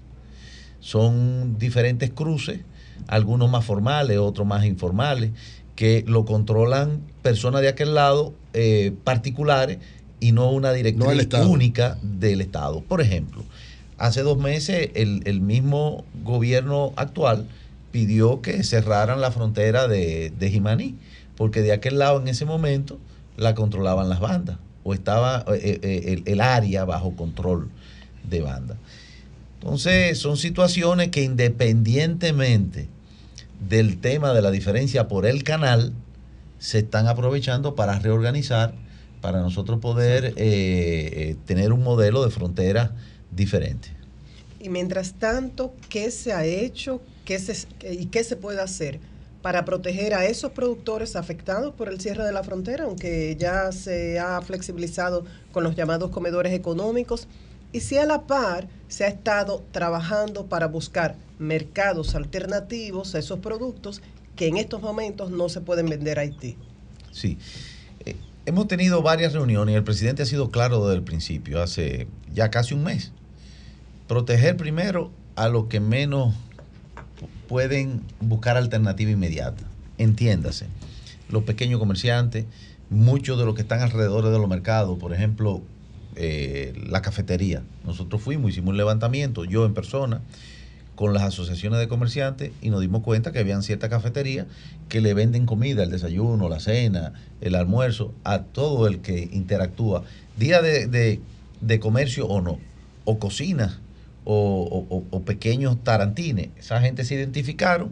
Son 0.81 1.59
diferentes 1.59 2.11
cruces, 2.11 2.61
algunos 3.07 3.51
más 3.51 3.65
formales, 3.65 4.19
otros 4.19 4.47
más 4.47 4.65
informales, 4.65 5.31
que 5.77 6.05
lo 6.07 6.25
controlan 6.25 7.01
personas 7.23 7.61
de 7.61 7.69
aquel 7.69 7.95
lado 7.95 8.35
eh, 8.55 8.93
particulares 9.05 9.79
y 10.19 10.33
no 10.33 10.51
una 10.51 10.73
directriz 10.73 11.29
única 11.47 11.99
del 12.03 12.41
Estado. 12.41 12.81
Por 12.81 13.03
ejemplo, 13.03 13.45
hace 13.99 14.23
dos 14.23 14.39
meses 14.39 14.91
el, 14.95 15.21
el 15.27 15.41
mismo 15.41 16.05
gobierno 16.25 16.93
actual 16.97 17.47
pidió 17.93 18.41
que 18.41 18.63
cerraran 18.65 19.21
la 19.21 19.31
frontera 19.31 19.87
de, 19.87 20.33
de 20.39 20.51
Jimaní, 20.51 20.97
porque 21.37 21.63
de 21.63 21.73
aquel 21.73 21.99
lado 21.99 22.21
en 22.21 22.29
ese 22.29 22.47
momento 22.47 22.99
la 23.37 23.55
controlaban 23.55 24.09
las 24.09 24.21
bandas, 24.21 24.57
o 24.85 24.95
estaba 24.95 25.45
eh, 25.55 25.79
eh, 25.83 26.03
el, 26.07 26.23
el 26.25 26.41
área 26.41 26.85
bajo 26.87 27.15
control 27.15 27.69
de 28.29 28.41
bandas. 28.41 28.79
Entonces, 29.61 30.19
son 30.19 30.37
situaciones 30.37 31.09
que 31.09 31.23
independientemente 31.23 32.89
del 33.61 34.01
tema 34.01 34.33
de 34.33 34.43
la 34.43 34.51
diferencia 34.51 35.09
por 35.09 35.27
el 35.27 35.43
canal, 35.45 35.93
se 36.59 36.79
están 36.79 37.07
aprovechando 37.07 37.75
para 37.75 37.99
reorganizar, 37.99 38.75
para 39.21 39.41
nosotros 39.41 39.79
poder 39.81 40.27
eh, 40.27 40.35
eh, 40.37 41.37
tener 41.47 41.73
un 41.73 41.83
modelo 41.83 42.25
de 42.25 42.31
frontera 42.31 42.95
diferente. 43.31 43.89
Y 44.61 44.69
mientras 44.69 45.15
tanto, 45.15 45.75
¿qué 45.89 46.11
se 46.11 46.33
ha 46.33 46.45
hecho 46.45 47.01
qué 47.25 47.39
se, 47.39 47.67
y 47.91 48.07
qué 48.07 48.25
se 48.25 48.37
puede 48.37 48.61
hacer 48.61 49.01
para 49.43 49.65
proteger 49.65 50.15
a 50.15 50.25
esos 50.25 50.53
productores 50.53 51.15
afectados 51.15 51.75
por 51.75 51.89
el 51.89 52.01
cierre 52.01 52.25
de 52.25 52.33
la 52.33 52.43
frontera, 52.43 52.85
aunque 52.85 53.37
ya 53.39 53.71
se 53.71 54.19
ha 54.19 54.41
flexibilizado 54.41 55.25
con 55.53 55.63
los 55.63 55.77
llamados 55.77 56.11
comedores 56.11 56.53
económicos? 56.53 57.29
Y 57.77 57.81
si 57.81 57.99
a 57.99 58.07
la 58.07 58.23
par 58.23 58.69
se 58.89 59.05
ha 59.05 59.09
estado 59.09 59.63
trabajando 59.71 60.47
para 60.47 60.67
buscar 60.67 61.15
mercados 61.39 62.15
alternativos 62.15 63.15
a 63.15 63.19
esos 63.19 63.41
productos 63.41 64.01
que 64.35 64.47
en 64.47 64.57
estos 64.57 64.81
momentos 64.81 65.31
no 65.31 65.51
se 65.51 65.61
pueden 65.61 65.85
vender 65.85 66.19
a 66.19 66.23
Haití. 66.23 66.57
Sí. 67.13 67.37
Eh, 68.07 68.17
hemos 68.47 68.67
tenido 68.67 69.03
varias 69.03 69.35
reuniones 69.35 69.75
y 69.75 69.77
el 69.77 69.85
presidente 69.85 70.23
ha 70.23 70.25
sido 70.25 70.51
claro 70.51 70.87
desde 70.87 70.97
el 70.97 71.03
principio, 71.03 71.63
hace 71.63 72.09
ya 72.33 72.51
casi 72.51 72.73
un 72.73 72.83
mes. 72.83 73.13
Proteger 74.09 74.57
primero 74.57 75.11
a 75.35 75.51
los 75.51 75.67
que 75.67 75.79
menos 75.79 76.35
pueden 77.47 78.01
buscar 78.21 78.57
alternativa 78.57 79.11
inmediata. 79.11 79.65
Entiéndase. 79.99 80.65
Los 81.29 81.43
pequeños 81.43 81.79
comerciantes, 81.79 82.47
muchos 82.89 83.39
de 83.39 83.45
los 83.45 83.55
que 83.55 83.61
están 83.61 83.83
alrededor 83.83 84.25
de 84.25 84.39
los 84.39 84.49
mercados, 84.49 84.99
por 84.99 85.13
ejemplo, 85.13 85.61
eh, 86.17 86.73
la 86.89 87.03
cafetería. 87.03 87.63
Nosotros 87.85 88.21
fuimos, 88.23 88.51
hicimos 88.51 88.71
un 88.71 88.77
levantamiento, 88.77 89.45
yo 89.45 89.65
en 89.67 89.75
persona, 89.75 90.21
con 90.95 91.13
las 91.13 91.23
asociaciones 91.25 91.79
de 91.79 91.89
comerciantes 91.89 92.53
y 92.63 92.71
nos 92.71 92.81
dimos 92.81 93.03
cuenta 93.03 93.31
que 93.31 93.39
habían 93.39 93.63
ciertas 93.63 93.91
cafeterías 93.91 94.47
que 94.89 95.03
le 95.03 95.13
venden 95.13 95.45
comida, 95.45 95.83
el 95.83 95.91
desayuno, 95.91 96.49
la 96.49 96.59
cena, 96.59 97.13
el 97.43 97.55
almuerzo, 97.55 98.15
a 98.25 98.45
todo 98.45 98.87
el 98.87 99.01
que 99.01 99.29
interactúa. 99.33 100.05
Día 100.39 100.63
de, 100.63 100.87
de- 100.87 101.81
comercio 101.81 102.27
o 102.27 102.41
no, 102.41 102.59
o 103.05 103.19
cocinas, 103.19 103.79
o, 104.25 104.87
o- 104.89 105.05
o 105.11 105.23
pequeños 105.23 105.83
tarantines. 105.85 106.49
Esa 106.59 106.81
gente 106.81 107.05
se 107.05 107.15
identificaron, 107.15 107.91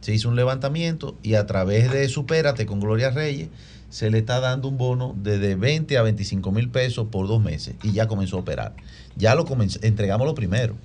se 0.00 0.14
hizo 0.14 0.28
un 0.30 0.36
levantamiento 0.36 1.16
y 1.22 1.34
a 1.34 1.46
través 1.46 1.92
de 1.92 2.08
Supérate 2.08 2.64
con 2.64 2.80
Gloria 2.80 3.10
Reyes 3.10 3.48
se 3.90 4.10
le 4.10 4.18
está 4.18 4.40
dando 4.40 4.68
un 4.68 4.78
bono 4.78 5.14
de, 5.20 5.38
de 5.38 5.56
20 5.56 5.98
a 5.98 6.02
25 6.02 6.52
mil 6.52 6.70
pesos 6.70 7.08
por 7.10 7.28
dos 7.28 7.42
meses 7.42 7.74
y 7.82 7.92
ya 7.92 8.06
comenzó 8.06 8.36
a 8.36 8.40
operar. 8.40 8.74
Ya 9.16 9.34
lo 9.34 9.44
entregamos 9.82 10.26
lo 10.26 10.34
primero. 10.34 10.76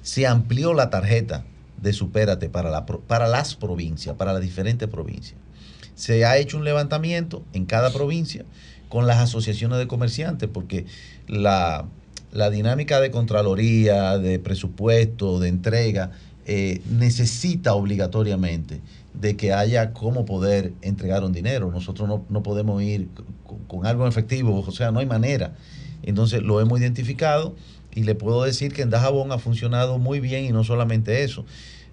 Se 0.00 0.26
amplió 0.26 0.72
la 0.72 0.88
tarjeta 0.88 1.44
de 1.80 1.92
Supérate 1.92 2.48
para, 2.48 2.70
la, 2.70 2.86
para 2.86 3.26
las 3.26 3.56
provincias, 3.56 4.16
para 4.16 4.32
las 4.32 4.40
diferentes 4.40 4.88
provincias. 4.88 5.38
Se 5.96 6.24
ha 6.24 6.38
hecho 6.38 6.56
un 6.56 6.64
levantamiento 6.64 7.42
en 7.52 7.66
cada 7.66 7.92
provincia 7.92 8.44
con 8.88 9.06
las 9.06 9.18
asociaciones 9.18 9.78
de 9.78 9.88
comerciantes, 9.88 10.48
porque 10.52 10.86
la, 11.26 11.86
la 12.32 12.50
dinámica 12.50 13.00
de 13.00 13.10
Contraloría, 13.10 14.18
de 14.18 14.38
presupuesto, 14.38 15.40
de 15.40 15.48
entrega, 15.48 16.12
eh, 16.46 16.80
necesita 16.90 17.74
obligatoriamente 17.74 18.80
de 19.14 19.36
que 19.36 19.52
haya 19.52 19.92
cómo 19.92 20.24
poder 20.24 20.72
entregar 20.82 21.24
un 21.24 21.32
dinero. 21.32 21.70
Nosotros 21.70 22.08
no, 22.08 22.24
no 22.28 22.42
podemos 22.42 22.82
ir 22.82 23.08
con, 23.68 23.86
algo 23.86 24.04
en 24.04 24.08
efectivo, 24.08 24.64
o 24.66 24.72
sea, 24.72 24.90
no 24.90 25.00
hay 25.00 25.06
manera. 25.06 25.54
Entonces 26.02 26.42
lo 26.42 26.60
hemos 26.60 26.80
identificado 26.80 27.54
y 27.94 28.04
le 28.04 28.14
puedo 28.14 28.42
decir 28.42 28.72
que 28.72 28.82
en 28.82 28.90
Dajabón 28.90 29.32
ha 29.32 29.38
funcionado 29.38 29.98
muy 29.98 30.20
bien 30.20 30.44
y 30.44 30.52
no 30.52 30.64
solamente 30.64 31.22
eso, 31.22 31.44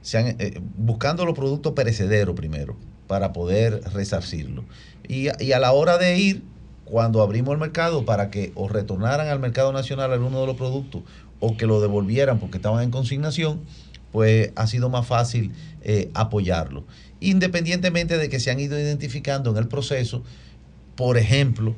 se 0.01 0.17
han, 0.17 0.27
eh, 0.39 0.61
buscando 0.77 1.25
los 1.25 1.35
productos 1.35 1.73
perecederos 1.73 2.35
primero 2.35 2.75
para 3.07 3.33
poder 3.33 3.81
resarcirlo. 3.93 4.63
Y, 5.07 5.27
y 5.43 5.51
a 5.51 5.59
la 5.59 5.73
hora 5.73 5.97
de 5.97 6.17
ir, 6.17 6.43
cuando 6.85 7.21
abrimos 7.21 7.53
el 7.53 7.59
mercado 7.59 8.05
para 8.05 8.31
que 8.31 8.51
o 8.55 8.67
retornaran 8.67 9.27
al 9.27 9.39
mercado 9.39 9.71
nacional 9.73 10.11
alguno 10.11 10.41
de 10.41 10.47
los 10.47 10.55
productos 10.55 11.03
o 11.39 11.55
que 11.55 11.67
lo 11.67 11.81
devolvieran 11.81 12.39
porque 12.39 12.57
estaban 12.57 12.83
en 12.83 12.91
consignación, 12.91 13.61
pues 14.11 14.51
ha 14.55 14.67
sido 14.67 14.89
más 14.89 15.05
fácil 15.05 15.51
eh, 15.81 16.09
apoyarlo. 16.13 16.85
Independientemente 17.21 18.17
de 18.17 18.29
que 18.29 18.39
se 18.39 18.51
han 18.51 18.59
ido 18.59 18.79
identificando 18.79 19.51
en 19.51 19.57
el 19.57 19.67
proceso, 19.67 20.23
por 20.95 21.17
ejemplo, 21.17 21.75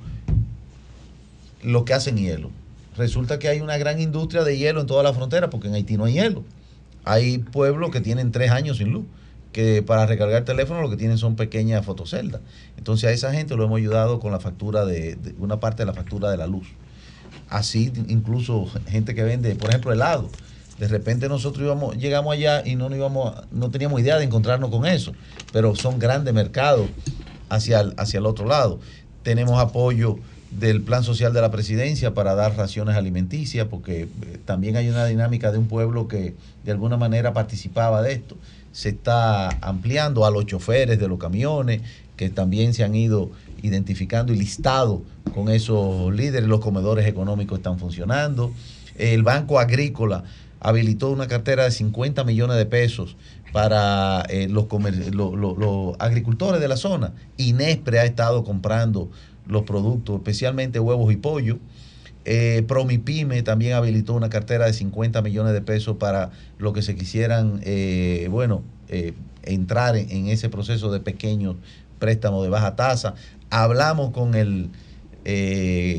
lo 1.63 1.85
que 1.85 1.93
hacen 1.93 2.17
hielo. 2.17 2.51
Resulta 2.97 3.39
que 3.39 3.47
hay 3.47 3.61
una 3.61 3.77
gran 3.77 4.01
industria 4.01 4.43
de 4.43 4.57
hielo 4.57 4.81
en 4.81 4.87
toda 4.87 5.03
la 5.03 5.13
frontera 5.13 5.49
porque 5.49 5.67
en 5.67 5.75
Haití 5.75 5.97
no 5.97 6.05
hay 6.05 6.13
hielo. 6.13 6.43
Hay 7.03 7.39
pueblos 7.39 7.91
que 7.91 8.01
tienen 8.01 8.31
tres 8.31 8.51
años 8.51 8.77
sin 8.77 8.91
luz, 8.91 9.05
que 9.51 9.81
para 9.81 10.05
recargar 10.05 10.45
teléfono 10.45 10.81
lo 10.81 10.89
que 10.89 10.97
tienen 10.97 11.17
son 11.17 11.35
pequeñas 11.35 11.85
fotoceldas. 11.85 12.41
Entonces 12.77 13.09
a 13.09 13.11
esa 13.11 13.33
gente 13.33 13.55
lo 13.55 13.63
hemos 13.63 13.77
ayudado 13.77 14.19
con 14.19 14.31
la 14.31 14.39
factura 14.39 14.85
de, 14.85 15.15
de 15.15 15.33
una 15.39 15.59
parte 15.59 15.83
de 15.83 15.87
la 15.87 15.93
factura 15.93 16.29
de 16.29 16.37
la 16.37 16.47
luz. 16.47 16.67
Así 17.49 17.91
incluso 18.07 18.67
gente 18.87 19.15
que 19.15 19.23
vende, 19.23 19.55
por 19.55 19.69
ejemplo, 19.69 19.91
helado. 19.91 20.29
De 20.81 20.87
repente 20.87 21.29
nosotros 21.29 21.63
íbamos, 21.63 21.95
llegamos 21.95 22.33
allá 22.33 22.63
y 22.65 22.73
no, 22.73 22.89
nos 22.89 22.97
íbamos, 22.97 23.35
no 23.51 23.69
teníamos 23.69 24.01
idea 24.01 24.17
de 24.17 24.23
encontrarnos 24.23 24.71
con 24.71 24.87
eso, 24.87 25.13
pero 25.53 25.75
son 25.75 25.99
grandes 25.99 26.33
mercados 26.33 26.89
hacia 27.49 27.81
el, 27.81 27.93
hacia 27.97 28.17
el 28.17 28.25
otro 28.25 28.47
lado. 28.47 28.79
Tenemos 29.21 29.59
apoyo 29.59 30.17
del 30.49 30.81
plan 30.81 31.03
social 31.03 31.33
de 31.33 31.41
la 31.41 31.51
presidencia 31.51 32.15
para 32.15 32.33
dar 32.33 32.57
raciones 32.57 32.95
alimenticias, 32.95 33.67
porque 33.69 34.01
eh, 34.01 34.39
también 34.43 34.75
hay 34.75 34.89
una 34.89 35.05
dinámica 35.05 35.51
de 35.51 35.59
un 35.59 35.67
pueblo 35.67 36.07
que 36.07 36.33
de 36.65 36.71
alguna 36.71 36.97
manera 36.97 37.31
participaba 37.31 38.01
de 38.01 38.13
esto. 38.13 38.35
Se 38.71 38.89
está 38.89 39.49
ampliando 39.61 40.25
a 40.25 40.31
los 40.31 40.47
choferes 40.47 40.99
de 40.99 41.07
los 41.07 41.19
camiones, 41.19 41.81
que 42.15 42.31
también 42.31 42.73
se 42.73 42.83
han 42.83 42.95
ido 42.95 43.29
identificando 43.61 44.33
y 44.33 44.35
listado 44.35 45.03
con 45.35 45.49
esos 45.49 46.11
líderes. 46.11 46.49
Los 46.49 46.59
comedores 46.59 47.05
económicos 47.05 47.59
están 47.59 47.77
funcionando. 47.77 48.51
El 48.97 49.21
Banco 49.21 49.59
Agrícola 49.59 50.23
habilitó 50.61 51.09
una 51.11 51.27
cartera 51.27 51.63
de 51.65 51.71
50 51.71 52.23
millones 52.23 52.55
de 52.57 52.65
pesos 52.65 53.17
para 53.51 54.21
eh, 54.29 54.47
los, 54.47 54.67
lo- 55.11 55.35
lo- 55.35 55.55
los 55.55 55.95
agricultores 55.99 56.61
de 56.61 56.67
la 56.67 56.77
zona. 56.77 57.13
Inespre 57.37 57.99
ha 57.99 58.05
estado 58.05 58.43
comprando 58.43 59.09
los 59.47 59.63
productos, 59.63 60.15
especialmente 60.17 60.79
huevos 60.79 61.11
y 61.11 61.17
pollo. 61.17 61.57
Eh, 62.23 62.63
Promipyme 62.67 63.41
también 63.41 63.73
habilitó 63.73 64.13
una 64.13 64.29
cartera 64.29 64.67
de 64.67 64.73
50 64.73 65.21
millones 65.23 65.53
de 65.53 65.61
pesos 65.61 65.97
para 65.97 66.29
los 66.59 66.71
que 66.73 66.83
se 66.83 66.95
quisieran, 66.95 67.59
eh, 67.63 68.27
bueno, 68.29 68.61
eh, 68.89 69.13
entrar 69.43 69.95
en, 69.97 70.09
en 70.11 70.27
ese 70.27 70.47
proceso 70.49 70.91
de 70.91 70.99
pequeños 70.99 71.55
préstamos 71.97 72.43
de 72.43 72.49
baja 72.49 72.75
tasa. 72.75 73.15
Hablamos 73.49 74.11
con 74.11 74.35
el, 74.35 74.69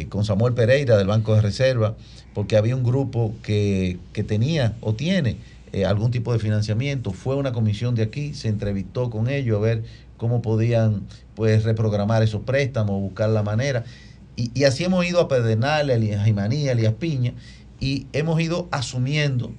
con 0.08 0.24
Samuel 0.24 0.54
Pereira 0.54 0.96
del 0.96 1.06
Banco 1.08 1.34
de 1.34 1.40
Reserva, 1.40 1.96
porque 2.34 2.56
había 2.56 2.76
un 2.76 2.82
grupo 2.82 3.34
que, 3.42 3.98
que 4.12 4.24
tenía 4.24 4.74
o 4.80 4.94
tiene 4.94 5.36
eh, 5.72 5.84
algún 5.84 6.10
tipo 6.10 6.32
de 6.32 6.38
financiamiento. 6.38 7.12
Fue 7.12 7.36
una 7.36 7.52
comisión 7.52 7.94
de 7.94 8.02
aquí, 8.02 8.34
se 8.34 8.48
entrevistó 8.48 9.10
con 9.10 9.28
ellos 9.28 9.58
a 9.58 9.60
ver 9.60 9.84
cómo 10.16 10.42
podían 10.42 11.02
pues 11.34 11.64
reprogramar 11.64 12.22
esos 12.22 12.42
préstamos, 12.42 13.00
buscar 13.00 13.30
la 13.30 13.42
manera. 13.42 13.84
Y, 14.36 14.50
y 14.54 14.64
así 14.64 14.84
hemos 14.84 15.04
ido 15.04 15.20
a 15.20 15.28
Pedernales, 15.28 15.94
a 15.94 15.98
Elías 15.98 16.24
Jimaní, 16.24 16.68
a 16.68 16.72
Elías 16.72 16.94
Piña, 16.94 17.34
y 17.80 18.06
hemos 18.12 18.40
ido 18.40 18.68
asumiendo 18.70 19.52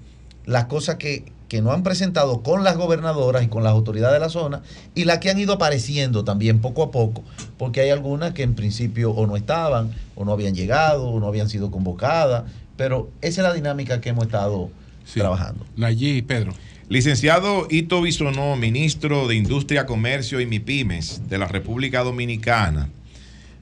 las 0.45 0.66
cosas 0.66 0.95
que, 0.95 1.26
que 1.54 1.62
nos 1.62 1.74
han 1.74 1.84
presentado 1.84 2.41
con 2.41 2.64
las 2.64 2.78
gobernadoras 2.78 3.44
y 3.44 3.48
con 3.48 3.64
las 3.64 3.74
autoridades 3.74 4.16
de 4.16 4.20
la 4.20 4.30
zona 4.30 4.64
y 4.95 5.06
las 5.06 5.20
que 5.20 5.30
han 5.30 5.38
ido 5.38 5.54
apareciendo 5.54 6.24
también 6.24 6.62
poco 6.62 6.82
a 6.82 6.90
poco, 6.90 7.24
porque 7.60 7.82
hay 7.82 7.91
algunas 7.91 8.34
que 8.34 8.41
en 8.41 8.56
principio 8.56 9.12
o 9.12 9.28
no 9.28 9.36
estaban, 9.36 9.91
o 10.16 10.26
no 10.26 10.32
habían 10.32 10.56
llegado, 10.56 11.08
o 11.10 11.20
no 11.20 11.28
habían 11.28 11.50
sido 11.50 11.70
convocadas, 11.70 12.45
pero 12.78 13.10
esa 13.22 13.41
es 13.41 13.48
la 13.48 13.54
dinámica 13.54 14.02
que 14.02 14.10
hemos 14.10 14.26
estado 14.26 14.70
trabajando. 15.14 15.66
Nayí, 15.76 16.22
Pedro. 16.22 16.54
Licenciado 16.90 17.68
Ito 17.70 18.02
Bisonó, 18.02 18.56
ministro 18.56 19.28
de 19.28 19.36
Industria, 19.36 19.86
Comercio 19.86 20.41
y 20.41 20.45
MIPIMES 20.45 21.30
de 21.30 21.38
la 21.38 21.48
República 21.48 22.04
Dominicana, 22.04 22.90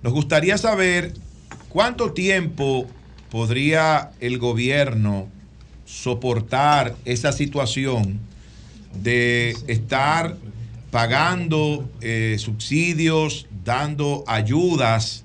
nos 0.01 0.13
gustaría 0.13 0.57
saber 0.57 1.13
cuánto 1.69 2.13
tiempo 2.13 2.87
podría 3.29 4.11
el 4.19 4.39
gobierno 4.39 5.29
soportar 5.85 6.95
esa 7.05 7.31
situación 7.31 8.19
de 8.93 9.55
estar 9.67 10.35
pagando 10.89 11.89
eh, 12.01 12.35
subsidios, 12.39 13.47
dando 13.63 14.23
ayudas 14.27 15.23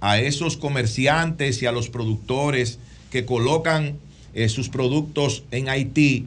a 0.00 0.18
esos 0.18 0.56
comerciantes 0.56 1.62
y 1.62 1.66
a 1.66 1.72
los 1.72 1.88
productores 1.88 2.78
que 3.10 3.24
colocan 3.24 3.96
eh, 4.34 4.48
sus 4.48 4.68
productos 4.68 5.44
en 5.50 5.68
Haití, 5.68 6.26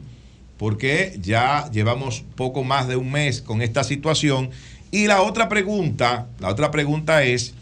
porque 0.58 1.18
ya 1.20 1.70
llevamos 1.72 2.24
poco 2.36 2.64
más 2.64 2.88
de 2.88 2.96
un 2.96 3.10
mes 3.10 3.40
con 3.40 3.62
esta 3.62 3.84
situación. 3.84 4.50
Y 4.90 5.06
la 5.06 5.22
otra 5.22 5.48
pregunta, 5.48 6.26
la 6.40 6.48
otra 6.48 6.70
pregunta 6.70 7.24
es, 7.24 7.54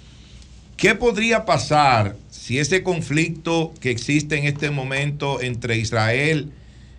¿qué 0.76 0.94
podría 0.94 1.44
pasar 1.44 2.16
si 2.30 2.58
ese 2.58 2.82
conflicto 2.82 3.72
que 3.80 3.90
existe 3.90 4.36
en 4.36 4.44
este 4.44 4.70
momento 4.70 5.40
entre 5.40 5.78
Israel 5.78 6.50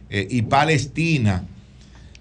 eh, 0.09 0.27
y 0.29 0.43
Palestina 0.43 1.45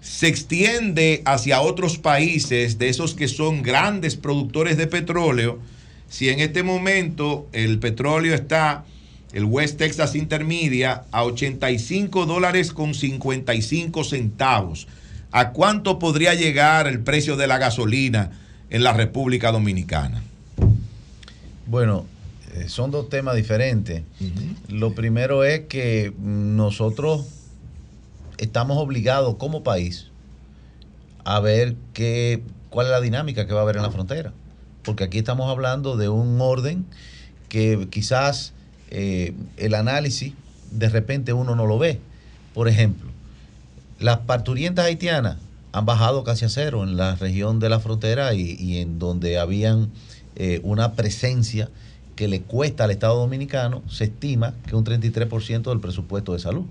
se 0.01 0.27
extiende 0.27 1.21
hacia 1.25 1.61
otros 1.61 1.97
países, 1.97 2.77
de 2.79 2.89
esos 2.89 3.13
que 3.13 3.27
son 3.27 3.61
grandes 3.61 4.15
productores 4.15 4.75
de 4.75 4.87
petróleo, 4.87 5.59
si 6.09 6.29
en 6.29 6.39
este 6.39 6.63
momento 6.63 7.47
el 7.53 7.79
petróleo 7.79 8.33
está, 8.33 8.83
el 9.33 9.45
West 9.45 9.77
Texas 9.77 10.15
Intermedia, 10.15 11.05
a 11.11 11.23
85 11.23 12.25
dólares 12.25 12.73
con 12.73 12.93
55 12.93 14.03
centavos, 14.03 14.87
¿a 15.31 15.51
cuánto 15.51 15.99
podría 15.99 16.33
llegar 16.33 16.87
el 16.87 16.99
precio 16.99 17.37
de 17.37 17.47
la 17.47 17.57
gasolina 17.57 18.31
en 18.69 18.83
la 18.83 18.93
República 18.93 19.51
Dominicana? 19.51 20.21
Bueno, 21.65 22.05
eh, 22.55 22.67
son 22.67 22.91
dos 22.91 23.09
temas 23.09 23.35
diferentes. 23.35 24.03
Lo 24.67 24.93
primero 24.93 25.43
es 25.45 25.61
que 25.67 26.13
nosotros 26.19 27.25
estamos 28.37 28.77
obligados 28.77 29.35
como 29.35 29.63
país 29.63 30.07
a 31.23 31.39
ver 31.39 31.75
qué, 31.93 32.41
cuál 32.69 32.87
es 32.87 32.91
la 32.91 32.99
dinámica 32.99 33.47
que 33.47 33.53
va 33.53 33.59
a 33.59 33.63
haber 33.63 33.77
en 33.77 33.83
la 33.83 33.91
frontera. 33.91 34.33
Porque 34.83 35.03
aquí 35.03 35.19
estamos 35.19 35.49
hablando 35.49 35.95
de 35.95 36.09
un 36.09 36.41
orden 36.41 36.85
que 37.47 37.87
quizás 37.89 38.53
eh, 38.91 39.33
el 39.57 39.73
análisis 39.73 40.33
de 40.71 40.89
repente 40.89 41.33
uno 41.33 41.55
no 41.55 41.65
lo 41.65 41.79
ve. 41.79 41.99
Por 42.53 42.67
ejemplo, 42.67 43.09
las 43.99 44.19
parturientas 44.19 44.85
haitianas 44.85 45.37
han 45.71 45.85
bajado 45.85 46.23
casi 46.23 46.45
a 46.45 46.49
cero 46.49 46.83
en 46.83 46.97
la 46.97 47.15
región 47.15 47.59
de 47.59 47.69
la 47.69 47.79
frontera 47.79 48.33
y, 48.33 48.77
en 48.77 48.99
donde 48.99 49.39
habían 49.39 49.89
eh, 50.35 50.59
una 50.63 50.93
presencia 50.93 51.69
que 52.15 52.27
le 52.27 52.41
cuesta 52.41 52.83
al 52.83 52.91
Estado 52.91 53.17
Dominicano, 53.17 53.81
se 53.89 54.05
estima 54.05 54.53
que 54.67 54.75
un 54.75 54.83
33% 54.83 55.69
del 55.69 55.79
presupuesto 55.79 56.33
de 56.33 56.39
salud. 56.39 56.65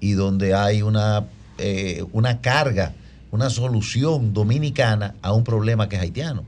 Y 0.00 0.12
donde 0.12 0.54
hay 0.54 0.82
una, 0.82 1.24
eh, 1.58 2.04
una 2.12 2.40
carga, 2.40 2.92
una 3.30 3.50
solución 3.50 4.32
dominicana 4.32 5.14
a 5.22 5.32
un 5.32 5.44
problema 5.44 5.88
que 5.88 5.96
es 5.96 6.02
haitiano. 6.02 6.44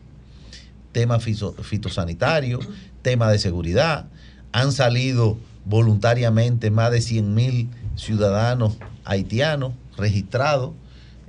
Tema 0.92 1.18
fitosanitario, 1.18 2.60
tema 3.02 3.30
de 3.30 3.38
seguridad. 3.38 4.06
Han 4.52 4.72
salido 4.72 5.38
voluntariamente 5.64 6.70
más 6.70 6.90
de 6.90 7.00
100 7.00 7.34
mil 7.34 7.68
ciudadanos 7.96 8.76
haitianos 9.04 9.72
registrados. 9.96 10.72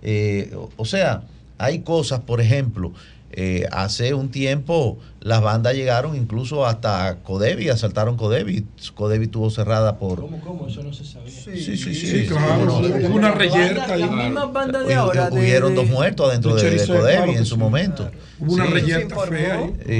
Eh, 0.02 0.56
o- 0.78 0.86
sea, 0.86 1.24
hay 1.58 1.80
cosas, 1.80 2.20
por 2.22 2.40
ejemplo, 2.42 2.94
eh, 3.32 3.66
hace 3.72 4.14
un 4.14 4.30
tiempo 4.30 4.98
las 5.20 5.42
bandas 5.42 5.74
llegaron 5.76 6.16
incluso 6.16 6.66
hasta 6.66 7.18
Codevi, 7.24 7.68
asaltaron 7.70 8.16
Codevi. 8.16 8.66
Codevi 8.96 9.26
estuvo 9.26 9.50
cerrada 9.50 9.98
por... 9.98 10.22
¿Cómo, 10.22 10.40
cómo? 10.40 10.68
Eso 10.68 10.82
no 10.84 10.94
se 10.94 11.04
sabía. 11.04 11.30
Sí, 11.30 11.60
sí, 11.60 11.76
sí. 11.78 11.94
Sí, 11.94 12.26
claro. 12.28 12.78
Hubo 12.78 13.16
una 13.16 13.32
reyerta. 13.32 13.98
Las 13.98 14.12
mismas 14.12 14.54
bandas 14.54 14.88
de 14.88 14.94
ahora. 14.96 15.30
de- 15.30 15.40
Hubieron 15.40 15.72
de- 15.76 15.82
dos 15.82 15.90
muertos 15.90 16.30
adentro 16.30 16.56
de, 16.56 16.64
de 16.64 16.70
Chorizo, 16.78 16.94
Codevi 16.96 17.16
claro 17.18 17.32
en 17.34 17.46
su 17.46 17.56
sí. 17.56 17.60
momento. 17.60 18.10
Hubo 18.40 18.54
una 18.54 18.68
Sí. 18.68 18.72
reyerta 18.74 19.18
fea. 19.28 19.70
Y, 19.88 19.92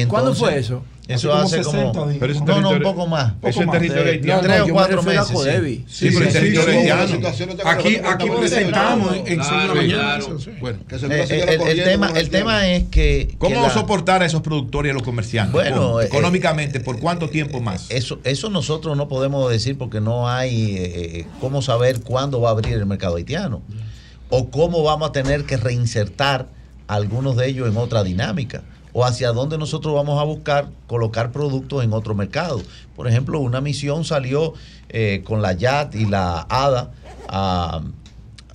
y 0.00 0.06
¿Cuándo 0.06 0.30
entonces- 0.30 0.38
fue 0.38 0.58
eso? 0.58 0.82
Eso 1.08 1.32
Hace 1.32 1.62
como 1.62 1.92
como... 1.92 1.92
60 1.92 2.06
días. 2.08 2.16
Pero 2.20 2.32
ese 2.32 2.44
no, 2.44 2.60
no, 2.60 2.70
un 2.70 2.82
poco 2.82 3.06
más. 3.06 3.34
Eso 3.44 3.62
es 3.62 3.70
territorio 3.70 4.04
Eh, 4.04 4.10
haitiano. 4.10 4.40
Tres 4.42 4.58
No, 4.58 4.64
o 4.64 4.68
cuatro 4.68 5.02
meses. 5.04 5.26
Sí. 5.28 5.84
Sí, 5.86 6.08
pero 6.12 6.26
el 6.26 6.32
territorio 6.32 6.70
sí, 6.72 6.78
haitiano. 6.78 7.28
Aquí, 7.64 7.96
aquí 7.96 8.02
estamos 8.02 8.38
presentamos 8.40 9.16
en 9.24 9.38
Claro, 9.38 9.74
Mañana. 9.76 10.18
Bueno, 10.60 10.78
que 10.88 10.98
se 10.98 11.06
Eh, 11.06 11.24
eh, 11.28 11.58
el, 11.68 11.84
tema, 11.84 12.10
el 12.16 12.28
tema 12.30 12.66
es 12.68 12.84
que... 12.84 13.28
que 13.30 13.36
¿Cómo 13.38 13.62
la- 13.62 13.70
soportar 13.70 14.22
a 14.22 14.26
esos 14.26 14.42
productores 14.42 14.88
y 14.88 14.90
a 14.90 14.94
los 14.94 15.02
comerciantes? 15.04 15.52
Bueno, 15.52 15.76
¿Cómo? 15.76 16.00
eh, 16.00 16.06
económicamente, 16.06 16.80
¿por 16.80 16.98
cuánto 16.98 17.28
tiempo 17.30 17.60
más? 17.60 17.86
Eso, 17.90 18.18
eso 18.24 18.50
nosotros 18.50 18.96
no 18.96 19.06
podemos 19.08 19.48
decir 19.50 19.78
porque 19.78 20.00
no 20.00 20.28
hay 20.28 20.74
eh, 20.76 21.26
cómo 21.40 21.62
saber 21.62 22.00
cuándo 22.00 22.40
va 22.40 22.48
a 22.48 22.52
abrir 22.52 22.74
el 22.74 22.84
mercado 22.86 23.16
haitiano 23.16 23.62
o 24.28 24.50
cómo 24.50 24.82
vamos 24.82 25.10
a 25.10 25.12
tener 25.12 25.44
que 25.44 25.56
reinsertar 25.56 26.48
algunos 26.88 27.36
de 27.36 27.48
ellos 27.48 27.68
en 27.68 27.76
otra 27.76 28.02
dinámica 28.02 28.62
o 28.98 29.04
hacia 29.04 29.30
dónde 29.32 29.58
nosotros 29.58 29.92
vamos 29.92 30.18
a 30.18 30.24
buscar 30.24 30.70
colocar 30.86 31.30
productos 31.30 31.84
en 31.84 31.92
otro 31.92 32.14
mercado. 32.14 32.62
Por 32.96 33.06
ejemplo, 33.06 33.40
una 33.40 33.60
misión 33.60 34.06
salió 34.06 34.54
eh, 34.88 35.20
con 35.22 35.42
la 35.42 35.52
YAT 35.52 35.94
y 35.96 36.06
la 36.06 36.46
ADA 36.48 36.92
a, 37.28 37.82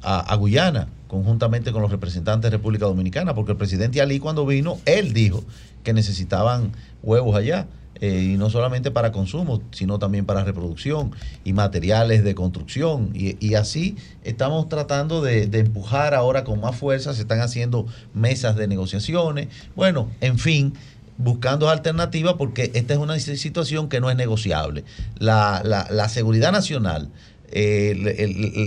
a- 0.01 0.19
a 0.19 0.35
Guyana, 0.37 0.87
conjuntamente 1.07 1.71
con 1.71 1.83
los 1.83 1.91
representantes 1.91 2.49
de 2.49 2.57
República 2.57 2.85
Dominicana, 2.87 3.35
porque 3.35 3.51
el 3.51 3.57
presidente 3.59 4.01
Ali 4.01 4.17
cuando 4.17 4.43
vino, 4.47 4.79
él 4.85 5.13
dijo 5.13 5.43
que 5.83 5.93
necesitaban 5.93 6.71
huevos 7.03 7.35
allá. 7.35 7.67
Eh, 8.01 8.31
y 8.33 8.37
no 8.37 8.49
solamente 8.49 8.89
para 8.91 9.11
consumo, 9.11 9.61
sino 9.71 9.99
también 9.99 10.25
para 10.25 10.43
reproducción 10.43 11.11
y 11.45 11.53
materiales 11.53 12.23
de 12.23 12.33
construcción. 12.35 13.11
Y, 13.13 13.53
así 13.53 13.95
estamos 14.23 14.67
tratando 14.69 15.21
de, 15.21 15.43
empujar 15.43 16.13
ahora 16.15 16.43
con 16.43 16.59
más 16.59 16.75
fuerza, 16.75 17.13
se 17.13 17.21
están 17.21 17.39
haciendo 17.41 17.85
mesas 18.13 18.55
de 18.55 18.67
negociaciones. 18.67 19.47
Bueno, 19.75 20.09
en 20.19 20.39
fin, 20.39 20.73
buscando 21.17 21.69
alternativas 21.69 22.33
porque 22.39 22.71
esta 22.73 22.93
es 22.93 22.99
una 22.99 23.19
situación 23.19 23.87
que 23.87 23.99
no 24.01 24.09
es 24.09 24.15
negociable. 24.17 24.83
La, 25.19 25.61
la- 25.63 25.87
la 25.91 26.09
seguridad 26.09 26.51
nacional, 26.51 27.09
eh, 27.51 28.15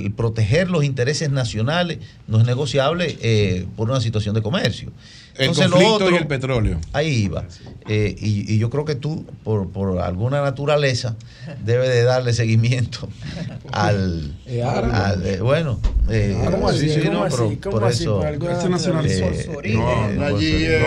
el 0.05 0.13
proteger 0.13 0.71
los 0.71 0.85
intereses 0.85 1.31
nacionales 1.31 1.99
no 2.29 2.39
es 2.39 2.47
negociable 2.47 3.19
eh, 3.23 3.67
por 3.77 3.91
una 3.91 4.01
situación 4.01 4.35
de 4.35 4.43
comercio. 4.43 4.93
El 5.37 5.49
Entonces, 5.49 5.65
lo 5.67 5.73
conflicto 5.73 5.95
otro- 6.05 6.11
y 6.11 6.19
el 6.19 6.27
petróleo. 6.29 6.81
Ahí 6.93 7.09
iba. 7.25 7.45
Eh, 7.89 8.15
y, 8.19 8.55
y 8.55 8.59
yo 8.59 8.71
creo 8.71 8.85
que 8.85 8.95
tú, 8.95 9.27
por, 9.43 9.69
por 9.71 9.99
alguna 10.01 10.41
naturaleza, 10.43 11.17
debes 11.65 11.89
de 11.89 12.03
darle 12.05 12.33
seguimiento 12.33 13.09
al... 13.73 14.35
Eh, 14.47 14.63
al, 14.63 15.27
eh, 15.27 15.41
bueno, 15.41 15.81
eh, 16.09 16.37
¿Cómo 16.51 16.71
sí, 16.73 16.87
así? 16.91 16.95
sí, 17.01 17.07
¿Cómo 17.07 17.13
no, 17.19 17.25
así? 17.25 17.37
pero 17.37 17.61
¿Cómo 17.63 17.77
por 17.81 17.85
así? 17.85 18.03
eso... 18.05 18.21
Por 18.21 19.67
eh, 19.67 19.75
No, 19.75 19.91
eh, 20.09 20.25
allí, 20.25 20.53
eh, 20.67 20.83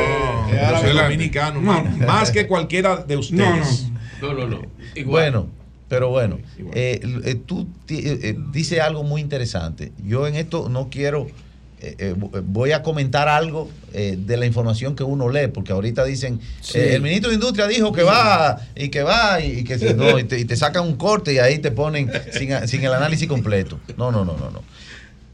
No, 0.49 0.53
eh, 0.55 0.59
árabe. 0.61 0.93
dominicano, 0.93 1.61
No. 1.61 1.83
más, 2.07 2.31
que 2.31 2.47
cualquiera 2.47 2.97
de 2.97 3.17
ustedes. 3.17 3.89
No, 4.21 4.29
no. 4.29 4.33
No, 4.33 4.33
no, 4.33 4.47
no. 4.47 4.61
Igual. 4.95 5.05
Bueno, 5.31 5.47
pero 5.89 6.09
bueno, 6.09 6.39
eh, 6.73 6.99
eh, 7.25 7.35
tú 7.45 7.67
eh, 7.89 8.19
eh, 8.23 8.37
dices 8.51 8.79
algo 8.79 9.03
muy 9.03 9.21
interesante. 9.21 9.91
Yo 10.03 10.25
en 10.25 10.35
esto 10.35 10.69
no 10.69 10.87
quiero, 10.89 11.27
eh, 11.79 11.95
eh, 11.99 12.15
voy 12.43 12.71
a 12.71 12.81
comentar 12.81 13.27
algo 13.27 13.69
eh, 13.93 14.17
de 14.19 14.37
la 14.37 14.45
información 14.45 14.95
que 14.95 15.03
uno 15.03 15.29
lee, 15.29 15.47
porque 15.47 15.71
ahorita 15.73 16.03
dicen, 16.05 16.39
Sí. 16.61 16.77
eh, 16.79 16.95
el 16.95 17.01
ministro 17.01 17.29
de 17.29 17.35
Industria 17.35 17.67
dijo 17.67 17.91
que 17.91 18.03
va 18.03 18.59
y 18.75 18.89
que 18.89 19.03
va 19.03 19.39
y, 19.41 19.63
que 19.63 19.77
si 19.77 19.93
no, 19.93 20.17
y 20.17 20.23
te, 20.23 20.39
y 20.39 20.45
te 20.45 20.55
sacan 20.55 20.83
un 20.85 20.95
corte 20.95 21.33
y 21.33 21.37
ahí 21.39 21.59
te 21.59 21.71
ponen 21.71 22.11
sin, 22.31 22.67
sin 22.67 22.83
el 22.83 22.93
análisis 22.93 23.27
completo. 23.27 23.79
No, 23.97 24.11
no, 24.11 24.25
no, 24.25 24.37
no, 24.37 24.49
no. 24.49 24.63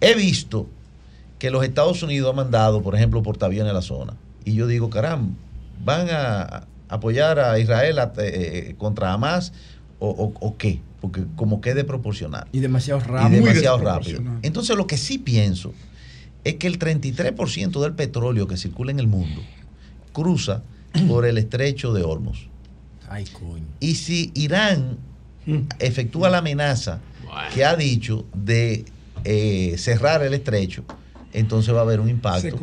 He 0.02 0.16
visto 0.16 0.70
que 1.40 1.50
los 1.50 1.64
Estados 1.64 2.04
Unidos 2.04 2.30
han 2.30 2.36
mandado, 2.36 2.82
por 2.82 2.96
ejemplo, 2.96 3.24
portaaviones 3.24 3.72
a 3.72 3.74
la 3.74 3.82
zona. 3.82 4.14
Y 4.46 4.54
yo 4.54 4.68
digo, 4.68 4.90
caramba, 4.90 5.34
van 5.84 6.08
a, 6.12 6.68
¿Apoyar 6.90 7.40
a 7.40 7.58
Israel 7.58 7.98
a- 8.00 8.14
eh, 8.20 8.76
contra 8.78 9.14
Hamas 9.14 9.52
o, 10.00 10.10
o- 10.10 10.34
o 10.46 10.58
qué? 10.58 10.80
Porque 11.02 11.24
como 11.36 11.60
quede 11.60 11.84
proporcional. 11.86 12.46
Y 12.52 12.60
demasiado 12.60 13.00
Y 13.00 13.04
rápido. 13.04 13.42
demasiado 13.46 13.78
rápido. 13.80 14.22
Entonces 14.44 14.76
lo 14.76 14.86
que 14.86 14.98
sí 14.98 15.18
pienso 15.18 15.74
es 16.44 16.56
que 16.56 16.68
el 16.68 16.80
33% 16.80 17.82
del 17.82 17.94
petróleo 17.94 18.48
que 18.48 18.58
circula 18.58 18.92
en 18.92 19.00
el 19.00 19.08
mundo 19.08 19.42
cruza 20.12 20.64
por 21.08 21.26
el 21.26 21.38
estrecho 21.38 21.94
de 21.94 22.04
Hormuz. 22.04 22.48
Ay, 23.10 23.26
coño. 23.26 23.66
Y 23.80 23.96
si 23.96 24.32
Irán 24.36 24.98
efectúa 25.80 26.30
la 26.30 26.40
amenaza 26.40 27.00
que 27.54 27.66
ha 27.66 27.76
dicho 27.76 28.26
de 28.34 28.86
eh, 29.24 29.76
cerrar 29.78 30.24
el 30.24 30.34
estrecho, 30.34 30.84
entonces 31.34 31.74
va 31.74 31.80
a 31.80 31.84
haber 31.84 32.00
un 32.00 32.08
Se 32.08 32.12
impacto 32.12 32.60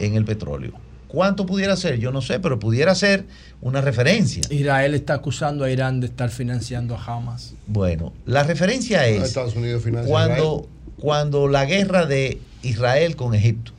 en 0.00 0.14
el 0.14 0.24
petróleo. 0.24 0.72
¿Cuánto 1.08 1.46
pudiera 1.46 1.76
ser? 1.76 1.98
Yo 1.98 2.10
no 2.10 2.20
sé, 2.20 2.40
pero 2.40 2.58
pudiera 2.58 2.94
ser 2.94 3.26
una 3.60 3.80
referencia. 3.80 4.42
Israel 4.50 4.94
está 4.94 5.14
acusando 5.14 5.64
a 5.64 5.70
Irán 5.70 6.00
de 6.00 6.08
estar 6.08 6.30
financiando 6.30 6.96
a 6.96 7.04
Hamas. 7.04 7.54
Bueno, 7.66 8.12
la 8.24 8.42
referencia 8.42 9.06
es 9.06 9.22
Estados 9.22 9.54
Unidos 9.54 9.84
financia 9.84 10.10
cuando, 10.10 10.68
cuando 10.98 11.48
la 11.48 11.64
guerra 11.64 12.06
de 12.06 12.40
Israel 12.66 13.16
con 13.16 13.34
Egipto, 13.34 13.72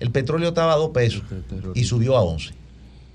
el 0.00 0.10
petróleo 0.10 0.50
estaba 0.50 0.74
a 0.74 0.76
2 0.76 0.90
pesos 0.90 1.22
y 1.74 1.84
subió 1.84 2.16
a 2.16 2.22
11. 2.22 2.54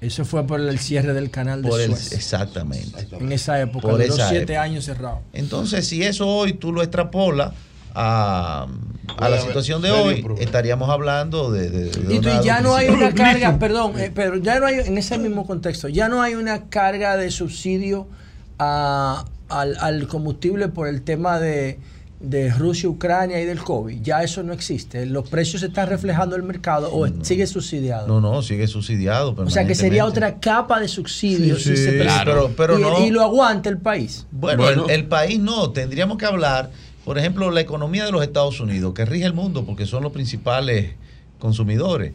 Eso 0.02 0.26
fue 0.26 0.46
por 0.46 0.60
el 0.60 0.80
cierre 0.80 1.14
del 1.14 1.30
canal 1.30 1.62
de 1.62 1.70
Por 1.70 1.80
el- 1.80 1.92
Suez. 1.92 2.12
exactamente. 2.12 3.08
En 3.20 3.32
esa 3.32 3.62
época, 3.62 3.88
Por 3.88 4.02
duró 4.02 4.14
esa 4.14 4.28
siete 4.30 4.54
época. 4.54 4.62
años 4.64 4.84
cerrado. 4.84 5.22
Entonces, 5.32 5.88
si 5.88 6.04
eso 6.04 6.28
hoy 6.28 6.54
tú 6.54 6.74
lo 6.74 6.82
extrapolas 6.84 7.54
a, 7.96 8.68
a 9.18 9.30
la 9.30 9.40
situación 9.40 9.82
de 9.82 9.92
hoy, 9.92 10.26
estaríamos 10.40 10.90
hablando 10.90 11.52
de... 11.52 11.70
de- 11.70 11.90
de 11.90 12.16
Y 12.16 12.20
tú- 12.20 12.30
ya 12.44 12.60
no 12.60 12.76
hay 12.76 12.90
una 12.90 13.14
carga, 13.14 13.58
perdón, 13.60 13.98
eh, 13.98 14.12
pero 14.14 14.36
ya 14.38 14.60
no 14.60 14.66
hay, 14.66 14.80
en 14.80 14.98
ese 14.98 15.18
mismo 15.18 15.46
contexto, 15.48 15.88
ya 15.88 16.10
no 16.10 16.22
hay 16.22 16.36
una 16.36 16.64
carga 16.70 17.16
de 17.16 17.32
subsidio 17.32 18.08
a- 18.60 19.24
al, 19.48 19.78
al 19.80 20.08
combustible 20.08 20.68
por 20.68 20.88
el 20.88 21.02
tema 21.04 21.40
de, 21.40 21.80
de 22.24 22.50
Rusia, 22.52 22.88
Ucrania 22.88 23.40
y 23.42 23.46
del 23.46 23.60
COVID. 23.60 24.02
Ya 24.02 24.24
eso 24.24 24.42
no 24.44 24.54
existe. 24.54 25.06
Los 25.06 25.28
precios 25.30 25.60
se 25.60 25.68
están 25.68 25.90
reflejando 25.90 26.36
en 26.36 26.42
el 26.42 26.48
mercado 26.48 26.90
o 26.92 27.06
sigue 27.22 27.46
subsidiado. 27.46 28.08
No, 28.08 28.22
no, 28.22 28.42
sigue 28.42 28.66
subsidiado. 28.68 29.36
o 29.38 29.50
sea 29.50 29.68
que 29.68 29.76
sería 29.76 30.06
otra 30.06 30.40
capa 30.40 30.80
de 30.80 30.88
subsidio 30.88 31.58
Sí, 31.58 31.76
si 31.76 31.78
se 31.78 31.92
presenta. 31.92 32.24
pero- 32.26 32.52
pero 32.56 32.80
y, 32.80 32.82
no. 32.82 33.06
y 33.06 33.10
lo 33.12 33.22
aguanta 33.22 33.70
el 33.70 33.78
país. 33.78 34.26
Bueno, 34.32 34.68
El, 34.70 34.90
el 34.90 35.06
país 35.06 35.38
no, 35.40 35.72
tendríamos 35.72 36.18
que 36.18 36.26
hablar, 36.26 36.72
por 37.04 37.18
ejemplo, 37.20 37.52
la 37.52 37.60
economía 37.60 38.06
de 38.06 38.14
los 38.14 38.24
Estados 38.24 38.60
Unidos, 38.62 38.94
que 38.94 39.04
rige 39.04 39.26
el 39.26 39.34
mundo 39.34 39.66
porque 39.66 39.86
son 39.86 40.02
los 40.02 40.14
principales 40.14 40.94
consumidores, 41.40 42.14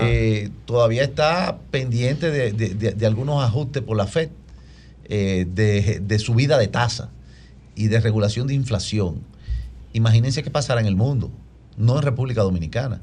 eh, 0.00 0.50
todavía 0.66 1.02
está 1.02 1.58
pendiente 1.72 2.30
de, 2.30 2.52
de- 2.52 2.74
de- 2.74 2.92
de 2.92 3.06
algunos 3.06 3.42
ajustes 3.42 3.82
por 3.82 3.96
la 3.96 4.06
FED, 4.06 4.28
eh, 5.08 5.46
de, 5.52 5.98
de 6.00 6.18
subida 6.20 6.58
de 6.58 6.68
tasa 6.68 7.10
y 7.74 7.88
de 7.88 7.98
regulación 7.98 8.46
de 8.46 8.54
inflación. 8.54 9.16
Imagínense 9.92 10.42
qué 10.42 10.50
pasará 10.50 10.80
en 10.80 10.86
el 10.86 10.96
mundo, 10.96 11.30
no 11.76 11.96
en 11.96 12.02
República 12.02 12.42
Dominicana. 12.42 13.00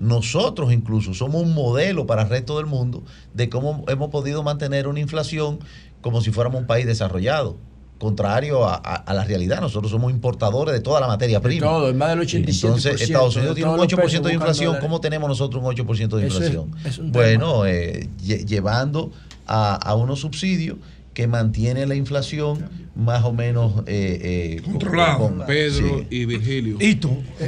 Nosotros 0.00 0.72
incluso 0.72 1.14
somos 1.14 1.42
un 1.42 1.54
modelo 1.54 2.06
para 2.06 2.22
el 2.22 2.28
resto 2.28 2.56
del 2.56 2.66
mundo 2.66 3.04
de 3.32 3.48
cómo 3.48 3.84
hemos 3.88 4.10
podido 4.10 4.42
mantener 4.42 4.88
una 4.88 5.00
inflación 5.00 5.60
como 6.00 6.20
si 6.20 6.30
fuéramos 6.32 6.60
un 6.60 6.66
país 6.66 6.84
desarrollado. 6.86 7.56
Contrario 7.98 8.64
a, 8.66 8.74
a- 8.74 8.96
a 8.96 9.14
la 9.14 9.24
realidad, 9.24 9.60
nosotros 9.60 9.90
somos 9.92 10.10
importadores 10.10 10.74
de 10.74 10.80
toda 10.80 11.00
la 11.00 11.06
materia 11.06 11.40
prima. 11.40 11.64
todo, 11.66 11.88
en 11.88 11.96
más 11.96 12.08
del 12.10 12.18
87%, 12.20 12.48
Entonces, 12.64 13.00
Estados 13.00 13.36
Unidos 13.36 13.54
de 13.54 13.60
tiene 13.60 13.70
un 13.70 13.76
todos 13.76 13.92
los 13.92 13.98
8% 14.00 14.02
pesos 14.10 14.26
de 14.26 14.34
inflación. 14.34 14.76
¿Cómo 14.80 15.00
tenemos 15.00 15.28
nosotros 15.28 15.62
un 15.62 15.70
8% 15.70 16.16
de 16.16 16.26
es- 16.26 16.34
inflación? 16.34 16.72
es 16.84 16.98
un 16.98 17.12
bueno, 17.12 17.64
eh, 17.64 18.08
lle- 18.22 18.44
llevando 18.44 19.12
a, 19.46 19.76
a 19.76 19.94
unos 19.94 20.20
subsidios 20.20 20.76
que 21.14 21.26
mantienen 21.26 21.88
la 21.88 21.94
inflación 21.94 22.68
más 22.96 23.24
o 23.24 23.32
menos 23.32 23.82
eh, 23.86 24.58
eh, 24.58 24.62
Controlado. 24.64 25.18
con- 25.18 25.46
Pedro 25.46 26.00
sí. 26.00 26.06
y 26.10 26.24
Virgilio. 26.26 26.76
Pe- 26.78 26.96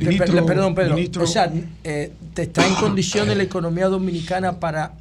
pe- 0.01 0.43
perdón, 0.43 0.75
Pedro. 0.75 0.97
O 1.21 1.27
sea, 1.27 1.53
eh, 1.85 2.13
te 2.35 2.43
está 2.43 2.67
en 2.67 2.75
condiciones 2.75 3.37
la 3.37 3.43
economía 3.43 3.87
dominicana 3.89 4.59
para, 4.61 4.93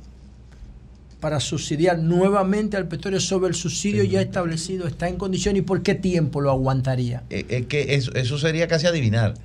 para 1.20 1.40
subsidiar 1.40 1.98
nuevamente 2.00 2.78
al 2.78 2.88
petróleo 2.88 3.20
sobre 3.20 3.48
el 3.50 3.56
subsidio 3.56 4.04
ya 4.04 4.22
establecido. 4.22 4.88
¿Está 4.88 5.08
en 5.08 5.18
condición 5.18 5.56
y 5.58 5.62
por 5.62 5.82
qué 5.82 5.96
tiempo 5.96 6.42
lo 6.42 6.52
aguantaría? 6.52 7.24
Eh, 7.30 7.46
es 7.50 7.66
que 7.68 7.96
eso, 7.96 8.14
eso 8.16 8.38
sería 8.38 8.68
casi 8.68 8.86
adivinar, 8.88 9.36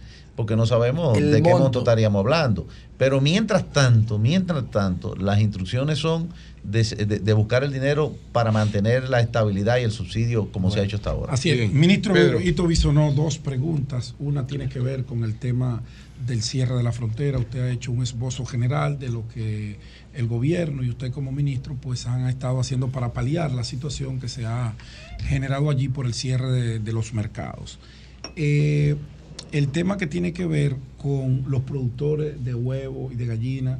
porque 0.40 0.56
no 0.56 0.64
sabemos 0.64 1.18
El 1.18 1.32
de 1.32 1.42
qué 1.42 1.50
monto. 1.50 1.80
estaríamos 1.80 2.20
hablando. 2.20 2.66
Pero 2.96 3.20
mientras 3.20 3.70
tanto, 3.72 4.18
mientras 4.18 4.70
tanto, 4.70 5.14
las 5.16 5.38
instrucciones 5.38 5.98
son 5.98 6.30
de, 6.64 6.82
de- 6.82 7.18
de 7.18 7.32
buscar 7.34 7.62
el 7.62 7.70
dinero 7.74 8.14
para 8.32 8.50
mantener 8.52 9.10
la 9.10 9.20
estabilidad 9.20 9.76
y 9.78 9.82
el 9.82 9.90
subsidio 9.90 10.50
como 10.50 10.70
se 10.70 10.80
ha 10.80 10.84
hecho 10.84 10.96
hasta 10.96 11.10
ahora. 11.10 11.34
Así 11.34 11.50
es. 11.50 11.70
Ministro 11.72 12.14
Ito 12.40 12.66
Bisonó, 12.66 13.12
dos 13.12 13.36
preguntas. 13.36 14.14
Una 14.18 14.46
tiene 14.46 14.70
que 14.70 14.80
ver 14.80 15.04
con 15.04 15.24
el 15.24 15.34
tema 15.38 15.82
del 16.26 16.42
cierre 16.42 16.74
de 16.76 16.82
la 16.82 16.92
frontera. 16.92 17.38
Usted 17.38 17.60
ha 17.60 17.70
hecho 17.70 17.92
un 17.92 18.02
esbozo 18.02 18.46
general 18.46 18.98
de 18.98 19.10
lo 19.10 19.28
que 19.28 19.76
el 20.14 20.26
gobierno 20.26 20.82
y 20.82 20.88
usted 20.88 21.12
como 21.12 21.32
ministro 21.32 21.76
pues 21.78 22.06
han 22.06 22.26
estado 22.28 22.60
haciendo 22.60 22.88
para 22.88 23.12
paliar 23.12 23.52
la 23.52 23.64
situación 23.64 24.20
que 24.20 24.28
se 24.28 24.46
ha 24.46 24.72
generado 25.28 25.68
allí 25.68 25.88
por 25.88 26.06
el 26.06 26.14
cierre 26.14 26.50
de, 26.50 26.78
de 26.78 26.92
los 26.94 27.12
mercados. 27.12 27.78
Eh, 28.36 28.96
el 29.52 29.68
tema 29.68 29.96
que 29.98 30.06
tiene 30.06 30.32
que 30.32 30.46
ver 30.46 30.76
con 30.98 31.44
los 31.48 31.62
productores 31.62 32.44
de 32.44 32.54
huevo 32.54 33.10
y 33.12 33.16
de 33.16 33.26
gallina 33.26 33.78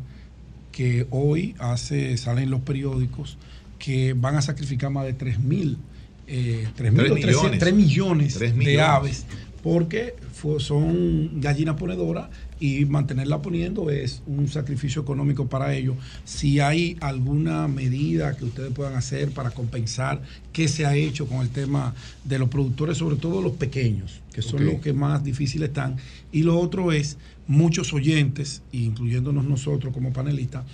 que 0.73 1.07
hoy 1.11 1.55
hace, 1.59 2.17
salen 2.17 2.51
los 2.51 2.61
periódicos 2.61 3.37
que 3.79 4.13
van 4.15 4.37
a 4.37 4.43
sacrificar 4.43 4.91
más 4.91 5.05
de 5.05 5.13
3 5.15 5.39
mil, 5.41 5.79
eh, 6.27 6.69
3 6.77 6.93
mil 6.93 7.01
Tres 7.03 7.11
o 7.13 7.15
300, 7.15 7.73
millones. 7.73 8.35
3 8.35 8.55
millones, 8.55 8.77
de 8.77 8.81
aves 8.81 9.27
porque 9.63 10.15
fue- 10.33 10.61
son 10.61 11.41
gallinas 11.41 11.77
ponedoras 11.77 12.29
y 12.61 12.85
mantenerla 12.85 13.41
poniendo 13.41 13.91
es 13.91 14.23
un 14.27 14.47
sacrificio 14.47 15.01
económico 15.03 15.49
para 15.49 15.75
ellos. 15.75 15.97
Si 16.25 16.61
hay 16.61 16.99
alguna 17.01 17.67
medida 17.69 18.37
que 18.37 18.45
ustedes 18.45 18.71
puedan 18.73 18.95
hacer 18.95 19.31
para 19.31 19.51
compensar 19.51 20.23
qué 20.53 20.69
se 20.69 20.85
ha 20.85 20.95
hecho 20.95 21.27
con 21.27 21.41
el 21.41 21.49
tema 21.49 21.95
de 22.25 22.39
los 22.39 22.51
productores, 22.51 22.99
sobre 22.99 23.17
todo 23.17 23.41
los 23.41 23.55
pequeños, 23.55 24.21
que 24.33 24.43
son 24.43 24.67
los 24.67 24.77
que 24.77 24.93
más 24.93 25.25
difíciles 25.25 25.71
están. 25.71 25.97
Y 26.31 26.43
lo 26.43 26.61
otro 26.61 26.93
es, 26.93 27.17
muchos 27.47 27.93
oyentes, 27.95 28.63
incluyéndonos 28.73 29.45
nosotros 29.47 29.93
como 29.95 30.13
panelistas, 30.13 30.65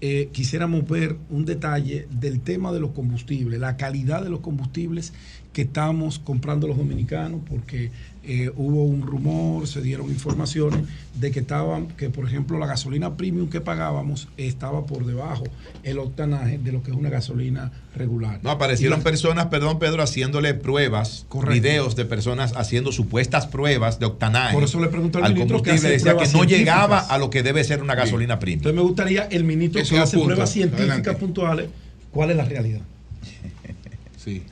eh, 0.00 0.28
quisiéramos 0.32 0.86
ver 0.88 1.16
un 1.30 1.44
detalle 1.44 2.08
del 2.10 2.40
tema 2.40 2.72
de 2.72 2.80
los 2.80 2.90
combustibles, 2.90 3.60
la 3.60 3.76
calidad 3.76 4.22
de 4.22 4.30
los 4.30 4.40
combustibles 4.40 5.12
que 5.52 5.62
estamos 5.62 6.18
comprando 6.18 6.66
los 6.66 6.76
dominicanos, 6.76 7.40
porque 7.48 7.90
eh, 8.26 8.50
hubo 8.56 8.84
un 8.84 9.02
rumor, 9.02 9.66
se 9.66 9.80
dieron 9.82 10.06
informaciones 10.08 10.80
de 11.14 11.30
que 11.30 11.40
estaban, 11.40 11.88
que 11.88 12.10
por 12.10 12.26
ejemplo 12.26 12.58
la 12.58 12.66
gasolina 12.66 13.16
premium 13.16 13.48
que 13.48 13.60
pagábamos 13.60 14.28
estaba 14.36 14.86
por 14.86 15.04
debajo 15.06 15.44
el 15.82 15.98
octanaje 15.98 16.58
de 16.58 16.72
lo 16.72 16.82
que 16.82 16.90
es 16.90 16.96
una 16.96 17.10
gasolina 17.10 17.70
regular. 17.94 18.40
No, 18.42 18.50
aparecieron 18.50 18.98
la- 19.00 19.04
personas, 19.04 19.46
perdón 19.46 19.78
Pedro, 19.78 20.02
haciéndole 20.02 20.54
pruebas, 20.54 21.26
Correcto. 21.28 21.52
videos 21.54 21.96
de 21.96 22.04
personas 22.04 22.54
haciendo 22.56 22.92
supuestas 22.92 23.46
pruebas 23.46 23.98
de 23.98 24.06
octanaje. 24.06 24.54
Por 24.54 24.64
eso 24.64 24.80
le 24.80 24.88
pregunto 24.88 25.18
al 25.18 25.24
al 25.24 25.34
ministro 25.34 25.58
que 25.62 25.70
combustible. 25.70 25.96
hace 25.96 26.04
Decía 26.10 26.16
que 26.16 26.36
no 26.36 26.44
llegaba 26.44 26.98
a 27.00 27.18
lo 27.18 27.30
que 27.30 27.42
debe 27.42 27.62
ser 27.64 27.82
una 27.82 27.94
gasolina 27.94 28.38
premium. 28.38 28.60
Entonces 28.60 28.76
me 28.76 28.82
gustaría 28.82 29.22
el 29.24 29.44
ministro 29.44 29.80
Eso 29.80 29.94
que 29.94 30.00
hace 30.00 30.18
pruebas 30.18 30.50
científicas 30.50 30.88
Adelante. 30.90 31.14
puntuales, 31.20 31.68
¿cuál 32.10 32.30
es 32.30 32.36
la 32.36 32.44
realidad? 32.44 32.80
Sí. 34.16 34.42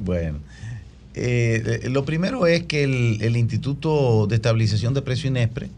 Bueno, 0.00 0.38
eh, 1.14 1.88
lo 1.90 2.04
primero 2.04 2.46
es 2.46 2.64
que 2.64 2.84
el, 2.84 3.18
el 3.22 3.36
Instituto 3.36 4.26
de 4.26 4.36
Estabilización 4.36 4.94
de 4.94 5.02
Precio 5.02 5.28
INESPRE 5.28 5.70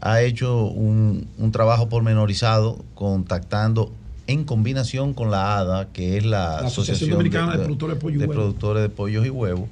ha 0.00 0.20
hecho 0.22 0.66
un, 0.66 1.26
un 1.38 1.52
trabajo 1.52 1.88
pormenorizado 1.88 2.84
contactando 2.94 3.92
en 4.26 4.44
combinación 4.44 5.14
con 5.14 5.30
la 5.30 5.58
ADA, 5.58 5.88
que 5.92 6.16
es 6.18 6.24
la, 6.24 6.60
La 6.62 6.66
Asociación 6.68 7.10
Dominicana 7.10 7.52
de 7.56 7.64
Productores 7.64 7.96
de 7.96 8.00
Pollo 8.00 8.16
y 8.16 8.18
de 8.18 8.26
productores 8.28 8.82
de 8.82 8.88
pollos 8.88 9.26
y 9.26 9.30
huevos, 9.30 9.68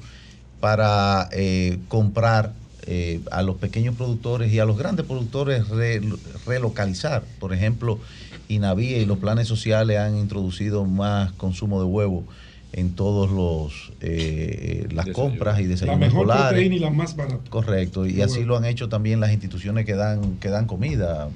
para 0.60 1.28
eh, 1.32 1.78
comprar 1.89 2.52
eh, 2.86 3.20
a 3.30 3.43
los 3.43 3.56
pequeños 3.56 3.94
productores 3.97 4.52
y 4.52 4.59
a 4.59 4.64
los 4.64 4.76
grandes 4.78 5.06
productores 5.06 5.68
re- 5.68 6.01
relocalizar. 6.47 7.24
Por 7.39 7.52
ejemplo, 7.52 7.98
INAVIE 8.48 9.01
y 9.01 9.06
los 9.06 9.18
planes 9.18 9.48
sociales 9.48 9.98
han 9.98 10.16
introducido 10.18 10.84
más 10.84 11.32
consumo 11.32 11.80
de 11.80 11.86
huevo 11.86 12.24
en 12.73 12.94
todos 12.94 13.31
los 13.31 13.93
eh, 14.01 14.86
las 14.93 15.07
Desayuno. 15.07 15.12
compras 15.15 15.61
y 15.61 15.65
La 15.65 15.69
desayunos 15.69 16.01
mejor 16.01 16.28
escolares. 16.28 16.49
proteína 16.49 16.74
y 16.74 16.78
la 16.78 16.90
más 16.90 17.16
barata. 17.16 17.51
Correcto, 17.51 18.07
y 18.07 18.23
así 18.23 18.36
bueno. 18.39 18.49
lo 18.49 18.57
han 18.59 18.65
hecho 18.65 18.89
también 18.89 19.20
las 19.20 19.32
instituciones 19.32 19.85
que 19.85 19.94
dan 19.94 20.36
que 20.39 20.49
dan 20.49 20.66
comida, 20.66 21.28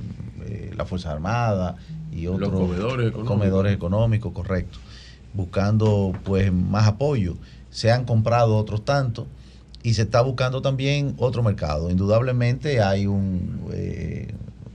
eh, 0.47 0.73
la 0.77 0.85
Fuerza 0.87 1.13
Armada 1.13 1.77
y 2.13 2.27
otros 2.27 2.51
comedores 2.51 3.09
económicos. 3.09 3.27
comedores 3.27 3.75
económicos, 3.75 4.33
correcto, 4.33 4.79
buscando 5.35 6.13
pues 6.25 6.53
más 6.53 6.87
apoyo. 6.87 7.37
Se 7.71 7.91
han 7.93 8.05
comprado 8.07 8.57
otros 8.57 8.85
tantos 8.85 9.27
y 9.83 9.95
se 9.95 10.03
está 10.03 10.23
buscando 10.23 10.63
también 10.63 11.15
otro 11.19 11.43
mercado. 11.43 11.91
Indudablemente 11.91 12.81
hay 12.81 13.07
un, 13.07 13.67
eh, 13.73 14.33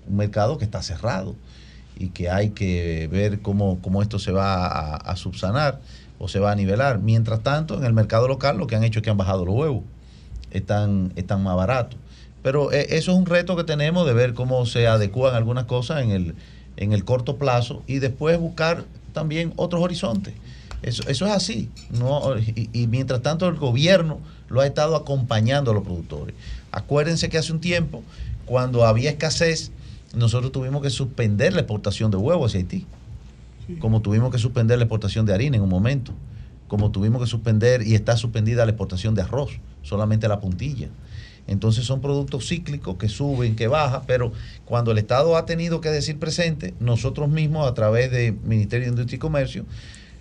un 0.07 0.15
mercado 0.17 0.57
que 0.59 0.65
está 0.65 0.83
cerrado 0.83 1.35
y 1.97 2.09
que 2.09 2.29
hay 2.29 2.51
que 2.51 3.07
ver 3.11 3.41
cómo, 3.41 3.79
cómo 3.81 4.01
esto 4.03 4.19
se 4.19 4.31
va 4.31 4.67
a, 4.67 4.95
a 4.97 5.15
subsanar 5.15 5.81
o 6.22 6.27
se 6.27 6.39
va 6.39 6.52
a 6.52 6.56
nivelar. 6.56 6.99
Mientras 6.99 7.41
tanto, 7.41 7.76
en 7.77 7.84
el 7.84 7.93
mercado 7.93 8.27
local 8.27 8.57
lo 8.57 8.68
que 8.68 8.76
han 8.76 8.84
hecho 8.84 8.99
es 8.99 9.03
que 9.03 9.10
han 9.10 9.18
bajado 9.18 9.43
los 9.43 9.56
huevos, 9.56 9.84
están, 10.52 11.11
están 11.15 11.41
más 11.41 11.56
baratos. 11.56 11.99
Pero 12.43 12.72
eh, 12.72 12.88
eso 12.91 13.11
es 13.11 13.18
un 13.18 13.26
reto 13.26 13.56
que 13.56 13.64
tenemos 13.64 14.06
de 14.06 14.14
ver 14.14 14.35
cómo 14.35 14.68
se 14.68 14.88
adecúan 14.88 15.34
algunas 15.34 15.65
cosas 15.65 16.03
en 16.03 16.11
el, 16.11 16.35
en 16.77 16.93
el 16.93 17.06
corto 17.06 17.38
plazo 17.38 17.81
y 17.88 17.98
después 17.98 18.39
buscar 18.39 18.85
también 19.14 19.52
otros 19.56 19.81
horizontes. 19.81 20.35
Eso, 20.84 21.02
eso 21.07 21.26
es 21.26 21.31
así. 21.31 21.69
No, 21.89 22.38
y, 22.38 22.69
y 22.72 22.85
mientras 22.85 23.23
tanto 23.23 23.48
el 23.48 23.56
gobierno 23.56 24.19
lo 24.48 24.61
ha 24.61 24.68
estado 24.68 24.95
acompañando 24.95 25.72
a 25.72 25.73
los 25.73 25.84
productores. 25.84 26.35
Acuérdense 26.72 27.30
que 27.30 27.39
hace 27.39 27.52
un 27.52 27.61
tiempo, 27.61 28.03
cuando 28.45 28.85
había 28.85 29.10
escasez, 29.10 29.72
nosotros 30.14 30.52
tuvimos 30.52 30.84
que 30.84 30.91
suspender 30.91 31.53
la 31.53 31.61
exportación 31.61 32.11
de 32.11 32.18
huevos 32.18 32.52
hacia 32.52 32.60
Haití. 32.60 32.85
Como 33.80 34.02
tuvimos 34.02 34.31
que 34.31 34.38
suspender 34.38 34.77
la 34.77 34.85
exportación 34.85 35.26
de 35.26 35.34
harina 35.34 35.57
en 35.57 35.64
un 35.64 35.69
momento. 35.69 36.14
Como 36.68 36.91
tuvimos 36.91 37.22
que 37.22 37.27
suspender 37.27 37.85
y 37.85 37.95
está 37.95 38.15
suspendida 38.18 38.65
la 38.65 38.72
exportación 38.72 39.14
de 39.14 39.23
arroz, 39.23 39.60
solamente 39.81 40.27
la 40.27 40.39
puntilla. 40.39 40.89
Entonces 41.48 41.85
son 41.85 42.02
productos 42.02 42.48
cíclicos 42.48 42.95
que 42.98 43.10
suben, 43.10 43.56
que 43.56 43.68
bajan, 43.68 44.03
pero 44.07 44.31
cuando 44.65 44.91
el 44.91 44.98
Estado 44.98 45.35
ha 45.35 45.45
tenido 45.45 45.81
que 45.81 45.89
decir 45.89 46.18
presente, 46.18 46.73
nosotros 46.80 47.30
mismos 47.30 47.68
a 47.69 47.73
través 47.73 48.11
del 48.11 48.35
Ministerio 48.43 48.85
de 48.85 48.91
Industria 48.91 49.18
y 49.18 49.19
Comercio, 49.19 49.65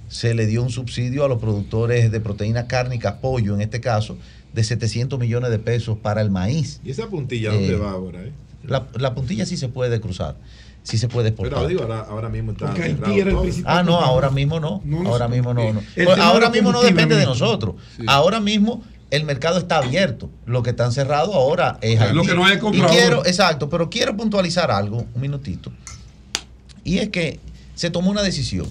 se 0.09 0.35
le 0.35 0.47
dio 0.47 0.63
un 0.63 0.71
subsidio 0.71 1.25
a 1.25 1.29
los 1.29 1.39
productores 1.39 2.11
de 2.11 2.21
proteína 2.21 2.67
cárnica, 2.67 3.21
pollo 3.21 3.55
en 3.55 3.61
este 3.61 3.81
caso, 3.81 4.19
de 4.53 4.65
700 4.65 5.21
millones 5.21 5.51
de 5.51 5.61
pesos 5.61 5.99
para 5.99 6.21
el 6.21 6.31
maíz. 6.31 6.81
¿Y 6.85 6.91
esa 6.91 7.07
puntilla 7.09 7.51
Eh, 7.51 7.55
dónde 7.55 7.77
va 7.77 7.93
ahora? 7.93 8.25
Eh? 8.25 8.33
La, 8.65 8.89
la 8.99 9.15
puntilla 9.15 9.47
sí 9.47 9.57
se 9.57 9.69
puede 9.69 10.01
cruzar, 10.01 10.37
sí 10.83 10.99
se 10.99 11.09
puede 11.09 11.29
exportar. 11.29 11.59
Pero 11.59 11.69
digo, 11.69 11.83
ahora, 11.83 12.01
ahora 12.09 12.29
mismo 12.29 12.53
está 12.53 12.67
Porque 12.67 12.83
cerrado 12.83 13.07
Haití 13.07 13.21
era 13.21 13.29
el 13.31 13.35
todo. 13.35 13.43
principal 13.43 13.79
Ah, 13.79 13.83
no, 13.83 13.97
ahora 14.01 14.31
mismo 14.31 14.61
no. 14.61 14.81
No, 14.85 15.03
no 15.03 15.11
ahora 15.11 15.29
mismo 15.29 15.55
no. 15.55 15.63
Pues 15.95 16.19
ahora 16.19 16.51
mismo 16.51 16.73
no 16.73 16.83
depende 16.83 17.17
de 17.17 17.25
nosotros. 17.27 17.75
Sí. 17.97 18.05
Ahora 18.07 18.41
mismo 18.41 18.83
el 19.11 19.25
mercado 19.25 19.59
está 19.59 19.79
abierto. 19.79 20.31
Lo 20.47 20.63
que 20.63 20.71
están 20.71 20.93
cerrado 20.93 21.35
ahora 21.35 21.79
es 21.81 21.99
Lo 22.13 22.21
Haití. 22.23 22.27
que 22.29 22.35
no 22.35 22.45
hay 22.45 22.57
Y 22.57 22.59
comprador. 22.61 22.91
quiero, 22.91 23.27
exacto, 23.27 23.69
pero 23.69 23.91
quiero 23.91 24.17
puntualizar 24.17 24.71
algo, 24.71 25.05
un 25.15 25.21
minutito. 25.21 25.73
Y 26.85 26.99
es 26.99 27.09
que 27.11 27.41
se 27.75 27.91
tomó 27.91 28.11
una 28.11 28.23
decisión 28.23 28.67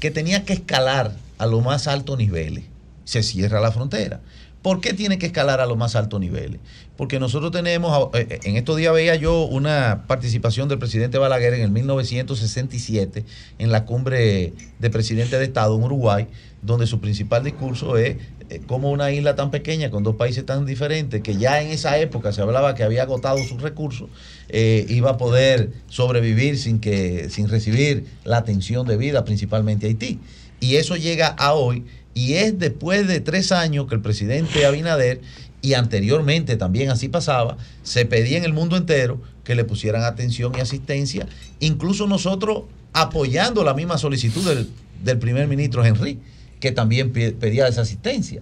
que 0.00 0.10
tenía 0.10 0.44
que 0.44 0.52
escalar 0.52 1.16
a 1.38 1.46
los 1.46 1.64
más 1.64 1.86
altos 1.88 2.18
niveles. 2.18 2.64
Se 3.04 3.22
cierra 3.22 3.60
la 3.60 3.72
frontera. 3.72 4.20
¿Por 4.66 4.80
qué 4.80 4.94
tiene 4.94 5.16
que 5.16 5.26
escalar 5.26 5.60
a 5.60 5.66
los 5.66 5.76
más 5.76 5.94
altos 5.94 6.18
niveles? 6.18 6.58
Porque 6.96 7.20
nosotros 7.20 7.52
tenemos, 7.52 8.08
eh, 8.14 8.40
en 8.42 8.56
estos 8.56 8.76
días 8.76 8.92
veía 8.92 9.14
yo 9.14 9.44
una 9.44 10.06
participación 10.08 10.68
del 10.68 10.80
presidente 10.80 11.18
Balaguer 11.18 11.54
en 11.54 11.60
el 11.60 11.70
1967 11.70 13.24
en 13.60 13.70
la 13.70 13.84
cumbre 13.84 14.54
de 14.80 14.90
presidente 14.90 15.38
de 15.38 15.44
Estado 15.44 15.76
en 15.76 15.84
Uruguay, 15.84 16.26
donde 16.62 16.88
su 16.88 16.98
principal 16.98 17.44
discurso 17.44 17.96
es 17.96 18.16
eh, 18.50 18.60
cómo 18.66 18.90
una 18.90 19.12
isla 19.12 19.36
tan 19.36 19.52
pequeña 19.52 19.88
con 19.92 20.02
dos 20.02 20.16
países 20.16 20.44
tan 20.44 20.66
diferentes, 20.66 21.22
que 21.22 21.36
ya 21.36 21.62
en 21.62 21.68
esa 21.68 21.96
época 21.98 22.32
se 22.32 22.42
hablaba 22.42 22.74
que 22.74 22.82
había 22.82 23.02
agotado 23.02 23.38
sus 23.44 23.62
recursos, 23.62 24.10
eh, 24.48 24.84
iba 24.88 25.10
a 25.10 25.16
poder 25.16 25.74
sobrevivir 25.86 26.58
sin, 26.58 26.80
que, 26.80 27.30
sin 27.30 27.48
recibir 27.48 28.06
la 28.24 28.38
atención 28.38 28.84
debida, 28.84 29.24
principalmente 29.24 29.86
Haití. 29.86 30.18
Y 30.58 30.76
eso 30.76 30.96
llega 30.96 31.28
a 31.28 31.52
hoy, 31.52 31.84
y 32.16 32.32
es 32.34 32.58
después 32.58 33.06
de 33.06 33.20
tres 33.20 33.52
años 33.52 33.86
que 33.86 33.94
el 33.94 34.00
presidente 34.00 34.64
Abinader, 34.64 35.20
y 35.60 35.74
anteriormente 35.74 36.56
también 36.56 36.90
así 36.90 37.08
pasaba, 37.08 37.58
se 37.82 38.06
pedía 38.06 38.38
en 38.38 38.44
el 38.44 38.54
mundo 38.54 38.76
entero 38.78 39.20
que 39.44 39.54
le 39.54 39.64
pusieran 39.64 40.02
atención 40.02 40.52
y 40.56 40.60
asistencia, 40.60 41.26
incluso 41.60 42.06
nosotros 42.06 42.62
apoyando 42.94 43.62
la 43.64 43.74
misma 43.74 43.98
solicitud 43.98 44.48
del, 44.48 44.70
del 45.04 45.18
primer 45.18 45.46
ministro 45.46 45.84
Henry, 45.84 46.18
que 46.60 46.72
también 46.72 47.12
pe- 47.12 47.32
pedía 47.32 47.68
esa 47.68 47.82
asistencia. 47.82 48.40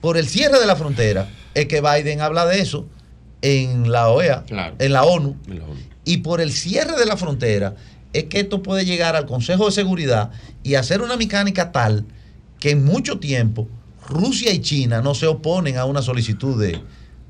Por 0.00 0.16
el 0.16 0.26
cierre 0.26 0.58
de 0.58 0.66
la 0.66 0.74
frontera 0.74 1.30
es 1.54 1.66
que 1.66 1.80
Biden 1.80 2.20
habla 2.20 2.46
de 2.46 2.60
eso 2.60 2.88
en 3.42 3.92
la 3.92 4.08
OEA, 4.08 4.44
en 4.80 4.92
la 4.92 5.04
ONU, 5.04 5.36
y 6.04 6.16
por 6.18 6.40
el 6.40 6.50
cierre 6.52 6.98
de 6.98 7.06
la 7.06 7.16
frontera 7.16 7.76
es 8.12 8.24
que 8.24 8.40
esto 8.40 8.62
puede 8.62 8.84
llegar 8.84 9.14
al 9.14 9.26
Consejo 9.26 9.66
de 9.66 9.72
Seguridad 9.72 10.30
y 10.64 10.74
hacer 10.74 11.00
una 11.02 11.16
mecánica 11.16 11.70
tal 11.72 12.04
que 12.62 12.70
en 12.70 12.84
mucho 12.84 13.18
tiempo 13.18 13.68
Rusia 14.08 14.52
y 14.52 14.60
China 14.60 15.02
no 15.02 15.14
se 15.16 15.26
oponen 15.26 15.78
a 15.78 15.84
una 15.84 16.00
solicitud 16.00 16.62
de, 16.62 16.78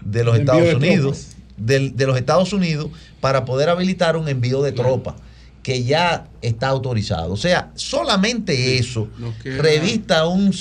de 0.05 0.25
los 0.25 0.39
Estados 0.39 0.63
de 0.65 0.75
Unidos, 0.75 1.29
de, 1.57 2.07
los 2.07 2.19
Estados 2.19 2.53
Unidos, 2.53 2.91
para 3.23 3.47
poder 3.47 3.71
habilitar 3.71 4.19
un 4.19 4.29
envío 4.29 4.61
de 4.63 4.73
tropas 4.73 5.15
que 5.63 5.85
ya 5.85 6.27
está 6.43 6.69
autorizado. 6.69 7.33
O 7.33 7.37
sea, 7.39 7.71
solamente 7.77 8.77
eso 8.77 9.09
queda- 9.43 9.63
revista 9.63 10.27
un 10.27 10.53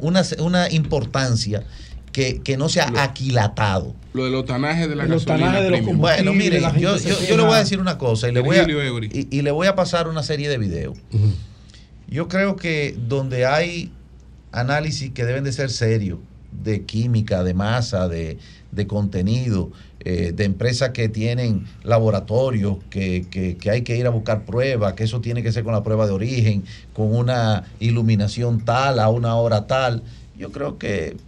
una, 0.00 0.24
una 0.40 0.68
importancia 0.72 1.62
que, 2.10 2.40
que 2.42 2.56
no 2.56 2.68
sea 2.68 2.90
aquilatado. 2.96 3.94
Lo 4.14 4.24
del 4.24 4.34
otanaje 4.34 4.88
de 4.88 4.96
la 4.96 5.04
El 5.04 5.10
gasolina. 5.10 5.46
otanaje 5.48 5.62
de 5.64 5.70
los. 5.82 5.96
Bueno, 5.96 6.32
mire, 6.32 6.60
yo, 6.78 6.96
yo- 6.96 7.20
yo 7.28 7.36
le 7.36 7.42
voy 7.44 7.54
a 7.54 7.58
decir 7.58 7.78
una 7.78 7.98
cosa 7.98 8.28
y 8.28 8.32
le, 8.32 8.40
voy 8.40 8.56
a, 8.56 8.66
y 9.12 9.42
le 9.42 9.50
voy 9.52 9.68
a 9.68 9.76
pasar 9.76 10.08
una 10.08 10.24
serie 10.24 10.48
de 10.48 10.58
videos. 10.58 10.98
Yo 12.08 12.26
creo 12.26 12.56
que 12.56 12.96
donde 13.06 13.44
hay 13.46 13.92
análisis 14.52 15.12
que 15.12 15.24
deben 15.24 15.44
de 15.44 15.52
ser 15.52 15.70
serios, 15.70 16.20
de 16.50 16.86
química, 16.86 17.44
de 17.44 17.52
masa, 17.54 18.08
de, 18.08 18.38
de 18.70 18.86
contenido, 18.86 19.72
eh, 20.00 20.32
de 20.32 20.44
empresas 20.44 20.90
que 20.90 21.08
tienen 21.08 21.66
laboratorios, 21.82 22.78
que, 22.90 23.28
que- 23.30 23.70
hay 23.70 23.82
que 23.82 23.96
ir 23.96 24.06
a 24.06 24.10
buscar 24.10 24.44
pruebas, 24.46 24.94
que 24.94 25.04
eso 25.04 25.20
tiene 25.20 25.42
que 25.42 25.52
ser 25.52 25.64
con 25.64 25.72
la 25.74 25.82
prueba 25.82 26.06
de 26.06 26.12
origen, 26.12 26.64
con 26.92 27.14
una 27.14 27.74
iluminación 27.78 28.64
tal, 28.64 28.98
a 28.98 29.08
una 29.10 29.36
hora 29.36 29.66
tal. 29.66 30.04
Yo 30.34 30.50
creo 30.52 30.78
que 30.78 31.20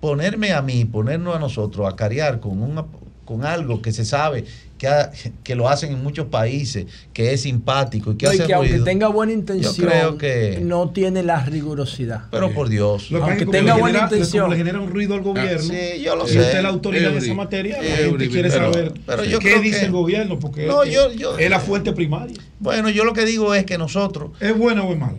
ponerme 0.00 0.52
a 0.52 0.62
mí, 0.62 0.84
ponernos 0.84 1.36
a 1.36 1.38
nosotros 1.38 1.88
a 1.92 1.96
cariar 1.96 2.40
con, 2.40 2.62
una, 2.62 2.86
con 3.24 3.44
algo 3.44 3.82
que 3.82 3.92
se 3.92 4.04
sabe 4.04 4.46
que, 4.78 4.86
ha- 4.88 5.10
que 5.42 5.54
lo 5.54 5.68
hacen 5.68 5.92
en 5.92 6.02
muchos 6.02 6.26
países, 6.26 6.86
que 7.12 7.32
es 7.32 7.42
simpático 7.42 8.12
y 8.12 8.16
que 8.16 8.26
No, 8.26 8.32
y 8.32 8.36
hace 8.38 8.46
que 8.46 8.54
aunque 8.54 8.78
tenga 8.80 9.08
buena 9.08 9.32
intención, 9.32 9.74
Yo 9.74 9.82
creo 9.86 10.18
que... 10.18 10.60
no 10.62 10.90
tiene 10.90 11.22
la 11.22 11.44
rigurosidad. 11.44 12.22
Pero 12.30 12.54
por 12.54 12.68
Dios. 12.68 13.10
Lo 13.10 13.22
Aunque 13.24 13.44
tenga 13.44 13.74
le 13.74 13.80
buena 13.80 13.98
genera- 13.98 14.04
intención. 14.16 14.42
como 14.44 14.52
le 14.54 14.58
genera 14.58 14.80
un 14.80 14.90
ruido 14.90 15.14
al 15.14 15.22
gobierno. 15.22 15.58
sí, 15.60 16.00
yo 16.02 16.16
lo 16.16 16.26
y 16.26 16.30
sé. 16.30 16.38
usted 16.38 16.56
es 16.58 16.62
la 16.62 16.68
autoridad 16.68 17.10
de 17.10 17.18
esa 17.18 17.34
materia. 17.34 17.82
La 17.82 18.00
Eury, 18.00 18.10
gente 18.10 18.28
quiere 18.28 18.48
pero- 18.50 18.72
saber 18.72 18.92
pero 19.04 19.24
yo 19.24 19.38
qué 19.40 19.48
creo 19.50 19.62
dice 19.62 19.80
que- 19.80 19.86
el 19.86 19.92
gobierno, 19.92 20.38
porque 20.38 20.66
No, 20.66 20.82
es, 20.84 20.94
yo- 20.94 21.12
yo- 21.12 21.38
es 21.38 21.50
la 21.50 21.60
fuente 21.60 21.92
primaria. 21.92 22.36
Bueno, 22.60 22.88
yo 22.88 23.04
lo 23.04 23.12
que 23.12 23.24
digo 23.24 23.54
es 23.54 23.64
que 23.64 23.78
nosotros... 23.78 24.30
¿Es 24.40 24.56
buena 24.56 24.84
o 24.84 24.92
es 24.92 24.98
mala? 24.98 25.18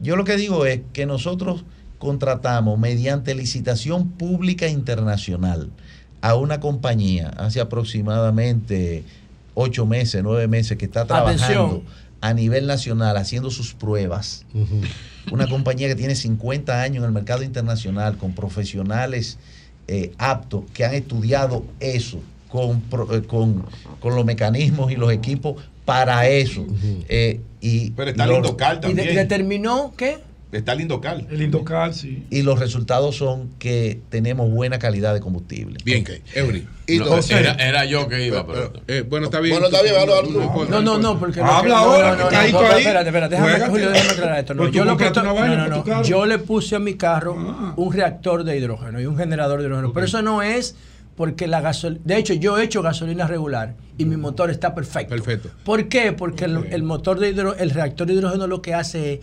Yo 0.00 0.16
lo 0.16 0.24
que 0.24 0.36
digo 0.36 0.64
es 0.64 0.80
que 0.92 1.06
nosotros 1.06 1.64
contratamos 1.98 2.78
mediante 2.78 3.34
licitación 3.34 4.08
pública 4.12 4.66
internacional 4.68 5.70
a 6.22 6.34
una 6.34 6.60
compañía 6.60 7.28
hace 7.36 7.60
aproximadamente 7.60 9.04
ocho 9.54 9.86
meses, 9.86 10.22
nueve 10.22 10.46
meses 10.48 10.76
que 10.78 10.84
está 10.84 11.04
trabajando 11.06 11.42
Atención. 11.44 11.82
a 12.20 12.34
nivel 12.34 12.66
nacional 12.66 13.16
haciendo 13.16 13.50
sus 13.50 13.74
pruebas. 13.74 14.44
Una 15.30 15.48
compañía 15.48 15.88
que 15.88 15.94
tiene 15.96 16.14
50 16.14 16.82
años 16.82 16.98
en 16.98 17.04
el 17.04 17.12
mercado 17.12 17.42
internacional 17.42 18.16
con 18.16 18.32
profesionales 18.34 19.38
eh, 19.88 20.12
aptos 20.18 20.64
que 20.72 20.84
han 20.84 20.94
estudiado 20.94 21.64
eso 21.80 22.20
con, 22.48 22.80
pro- 22.82 23.14
eh, 23.16 23.22
con, 23.22 23.64
con 24.00 24.14
los 24.14 24.24
mecanismos 24.24 24.92
y 24.92 24.96
los 24.96 25.12
equipos 25.12 25.62
para 25.84 26.28
eso. 26.28 26.64
Eh, 27.08 27.40
y 27.60 27.90
Pero 27.92 28.10
está 28.10 28.26
los- 28.26 28.34
lindo 28.36 28.56
cal 28.56 28.78
Y 28.78 28.80
también. 28.80 29.08
de- 29.08 29.14
determinó 29.14 29.92
que 29.96 30.18
Está 30.52 30.74
lindo 30.74 31.00
cal. 31.00 31.28
El 31.30 31.42
Indocal, 31.42 31.94
sí. 31.94 32.24
y 32.28 32.42
los 32.42 32.58
resultados 32.58 33.16
son 33.16 33.50
que 33.60 34.00
tenemos 34.08 34.50
buena 34.50 34.80
calidad 34.80 35.14
de 35.14 35.20
combustible. 35.20 35.78
Bien, 35.84 36.04
Eury. 36.34 36.66
Y 36.88 36.98
No, 36.98 37.04
entonces- 37.04 37.36
era, 37.38 37.52
era 37.54 37.84
yo 37.84 38.08
que 38.08 38.26
iba, 38.26 38.44
pero. 38.44 38.72
Eh, 38.88 39.04
bueno, 39.08 39.26
está 39.26 39.38
bien. 39.38 39.54
Bueno, 39.54 39.66
está 39.68 39.80
bien, 39.82 39.94
habla, 39.96 40.14
No, 40.68 40.82
no, 40.82 40.98
no, 40.98 41.20
porque 41.20 41.40
Habla 41.40 41.62
que- 41.62 41.72
ahora, 41.80 42.16
no, 42.16 42.30
no, 42.30 42.36
ahí. 42.36 42.50
espérate, 42.50 43.08
espérate, 43.08 43.34
déjame. 43.36 43.66
Julio, 43.68 43.90
déjame 43.90 44.10
aclarar 44.10 44.38
esto. 44.40 44.54
No, 44.54 44.68
yo, 44.68 44.84
lo 44.84 44.96
que 44.96 45.10
no, 45.10 46.02
yo 46.02 46.26
le 46.26 46.38
puse 46.38 46.74
a 46.76 46.78
mi 46.80 46.94
carro 46.94 47.74
un 47.76 47.92
reactor 47.92 48.44
de 48.44 48.56
hidrógeno 48.56 49.00
y 49.00 49.06
un 49.06 49.16
generador 49.16 49.60
de 49.60 49.66
hidrógeno, 49.66 49.92
pero 49.92 50.06
eso 50.06 50.20
no 50.22 50.42
es 50.42 50.74
porque 51.16 51.46
la 51.46 51.60
gasolina, 51.60 52.00
de 52.04 52.16
hecho 52.16 52.34
yo 52.34 52.58
he 52.58 52.64
hecho 52.64 52.82
gasolina 52.82 53.26
regular 53.26 53.74
y 53.98 54.04
mi 54.06 54.16
motor 54.16 54.50
está 54.50 54.74
perfecto. 54.74 55.10
Perfecto. 55.14 55.50
¿Por 55.64 55.88
qué? 55.88 56.12
Porque 56.12 56.46
el, 56.46 56.66
el 56.70 56.82
motor 56.82 57.18
de 57.20 57.34
hidro- 57.34 57.54
el 57.58 57.70
reactor 57.70 58.06
de 58.06 58.14
hidrógeno 58.14 58.46
lo 58.46 58.62
que 58.62 58.72
hace 58.74 59.14
es 59.14 59.20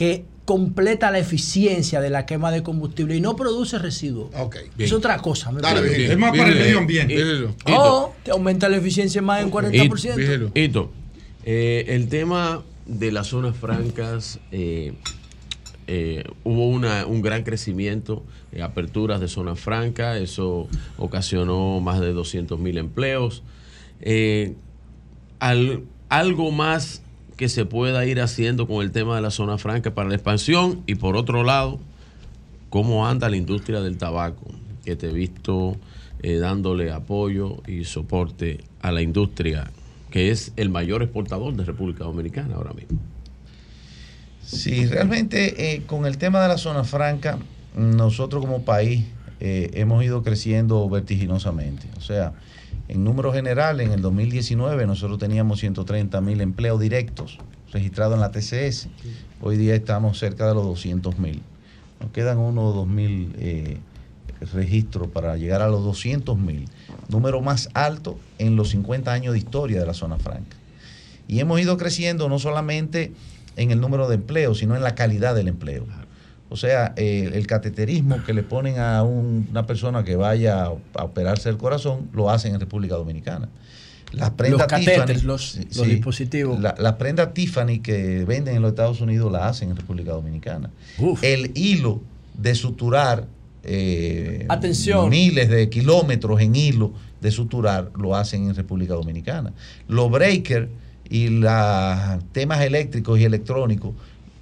que 0.00 0.24
completa 0.46 1.10
la 1.10 1.18
eficiencia 1.18 2.00
de 2.00 2.08
la 2.08 2.24
quema 2.24 2.50
de 2.50 2.62
combustible 2.62 3.14
y 3.16 3.20
no 3.20 3.36
produce 3.36 3.78
residuos. 3.78 4.30
Es 4.78 4.94
otra 4.94 5.18
cosa. 5.18 5.50
Es 5.50 6.16
más 6.16 6.34
para 6.34 6.48
el 6.48 6.58
medio 6.58 6.78
ambiente. 6.78 7.22
Oh, 7.66 8.14
te 8.22 8.30
aumenta 8.30 8.70
la 8.70 8.78
eficiencia 8.78 9.20
más 9.20 9.42
en 9.42 9.50
40%. 9.50 10.16
Virgilio. 10.16 10.52
Hito, 10.54 10.90
eh, 11.44 11.84
el 11.88 12.08
tema 12.08 12.62
de 12.86 13.12
las 13.12 13.26
zonas 13.26 13.54
francas, 13.58 14.40
eh, 14.52 14.94
eh, 15.86 16.24
hubo 16.44 16.66
una, 16.68 17.04
un 17.04 17.20
gran 17.20 17.42
crecimiento, 17.42 18.24
eh, 18.52 18.62
aperturas 18.62 19.20
de 19.20 19.28
zonas 19.28 19.60
francas, 19.60 20.18
eso 20.18 20.66
ocasionó 20.96 21.78
más 21.80 22.00
de 22.00 22.14
200 22.14 22.58
mil 22.58 22.78
empleos. 22.78 23.42
Eh, 24.00 24.54
al 25.40 25.82
algo 26.08 26.52
más 26.52 27.02
que 27.40 27.48
se 27.48 27.64
pueda 27.64 28.04
ir 28.04 28.20
haciendo 28.20 28.66
con 28.66 28.82
el 28.82 28.90
tema 28.90 29.16
de 29.16 29.22
la 29.22 29.30
zona 29.30 29.56
franca 29.56 29.94
para 29.94 30.10
la 30.10 30.14
expansión 30.14 30.82
y 30.86 30.96
por 30.96 31.16
otro 31.16 31.42
lado, 31.42 31.80
cómo 32.68 33.08
anda 33.08 33.30
la 33.30 33.38
industria 33.38 33.80
del 33.80 33.96
tabaco, 33.96 34.44
que 34.84 34.94
te 34.94 35.08
he 35.08 35.12
visto 35.14 35.78
eh, 36.22 36.34
dándole 36.36 36.92
apoyo 36.92 37.62
y 37.66 37.84
soporte 37.84 38.60
a 38.82 38.92
la 38.92 39.00
industria 39.00 39.70
que 40.10 40.30
es 40.30 40.52
el 40.56 40.68
mayor 40.68 41.02
exportador 41.02 41.54
de 41.54 41.64
República 41.64 42.04
Dominicana 42.04 42.56
ahora 42.56 42.74
mismo. 42.74 42.98
Sí, 44.44 44.84
realmente 44.84 45.72
eh, 45.72 45.84
con 45.86 46.04
el 46.04 46.18
tema 46.18 46.42
de 46.42 46.48
la 46.48 46.58
zona 46.58 46.84
franca, 46.84 47.38
nosotros 47.74 48.44
como 48.44 48.66
país 48.66 49.06
eh, 49.40 49.70
hemos 49.72 50.04
ido 50.04 50.22
creciendo 50.22 50.86
vertiginosamente. 50.90 51.86
O 51.96 52.02
sea, 52.02 52.34
en 52.90 53.04
número 53.04 53.32
general, 53.32 53.80
en 53.80 53.92
el 53.92 54.02
2019 54.02 54.84
nosotros 54.84 55.20
teníamos 55.20 55.60
130 55.60 56.20
mil 56.22 56.40
empleos 56.40 56.80
directos 56.80 57.38
registrados 57.72 58.14
en 58.14 58.20
la 58.20 58.32
TCS. 58.32 58.88
Hoy 59.40 59.56
día 59.56 59.76
estamos 59.76 60.18
cerca 60.18 60.48
de 60.48 60.54
los 60.54 60.64
200 60.64 61.16
mil. 61.20 61.40
Nos 62.00 62.10
quedan 62.10 62.38
unos 62.38 62.74
2 62.74 62.88
mil 62.88 63.32
eh, 63.38 63.78
registros 64.52 65.06
para 65.06 65.36
llegar 65.36 65.62
a 65.62 65.68
los 65.68 65.84
200 65.84 66.36
mil. 66.36 66.64
Número 67.08 67.40
más 67.40 67.68
alto 67.74 68.18
en 68.38 68.56
los 68.56 68.70
50 68.70 69.12
años 69.12 69.34
de 69.34 69.38
historia 69.38 69.78
de 69.78 69.86
la 69.86 69.94
zona 69.94 70.18
franca. 70.18 70.56
Y 71.28 71.38
hemos 71.38 71.60
ido 71.60 71.76
creciendo 71.76 72.28
no 72.28 72.40
solamente 72.40 73.12
en 73.54 73.70
el 73.70 73.80
número 73.80 74.08
de 74.08 74.16
empleos, 74.16 74.58
sino 74.58 74.74
en 74.74 74.82
la 74.82 74.96
calidad 74.96 75.36
del 75.36 75.46
empleo. 75.46 75.86
O 76.50 76.56
sea, 76.56 76.92
eh, 76.96 77.30
el 77.32 77.46
cateterismo 77.46 78.22
que 78.24 78.34
le 78.34 78.42
ponen 78.42 78.78
a 78.78 79.02
un- 79.04 79.46
una 79.50 79.66
persona 79.66 80.02
que 80.04 80.16
vaya 80.16 80.64
a, 80.64 81.02
operarse 81.04 81.48
el 81.48 81.56
corazón, 81.56 82.10
lo 82.12 82.28
hacen 82.28 82.52
en 82.54 82.60
República 82.60 82.96
Dominicana. 82.96 83.48
Las 84.12 84.30
prendas 84.30 84.66
catéteres, 84.66 85.04
Tiffany, 85.06 85.26
los- 85.26 85.50
sí, 85.52 85.68
los 85.76 85.86
dispositivos. 85.86 86.58
la- 86.60 86.74
Las 86.78 86.94
prendas 86.94 87.32
Tiffany 87.32 87.78
que 87.80 88.24
venden 88.24 88.56
en 88.56 88.62
los 88.62 88.70
Estados 88.70 89.00
Unidos 89.00 89.30
la 89.30 89.46
hacen 89.48 89.70
en 89.70 89.76
República 89.76 90.10
Dominicana. 90.10 90.70
El 91.22 91.52
hilo 91.54 92.00
de 92.36 92.54
suturar 92.56 93.28
eh, 93.62 94.46
Atención. 94.48 95.08
miles 95.10 95.48
de 95.50 95.68
kilómetros 95.68 96.40
en 96.40 96.56
hilo 96.56 96.92
de 97.20 97.30
suturar 97.30 97.90
lo 97.96 98.16
hacen 98.16 98.48
en 98.48 98.54
República 98.56 98.94
Dominicana. 98.94 99.52
Los 99.86 100.10
breakers 100.10 100.68
y 101.08 101.28
los 101.28 101.52
temas 102.32 102.62
eléctricos 102.62 103.18
y 103.20 103.24
electrónicos 103.24 103.92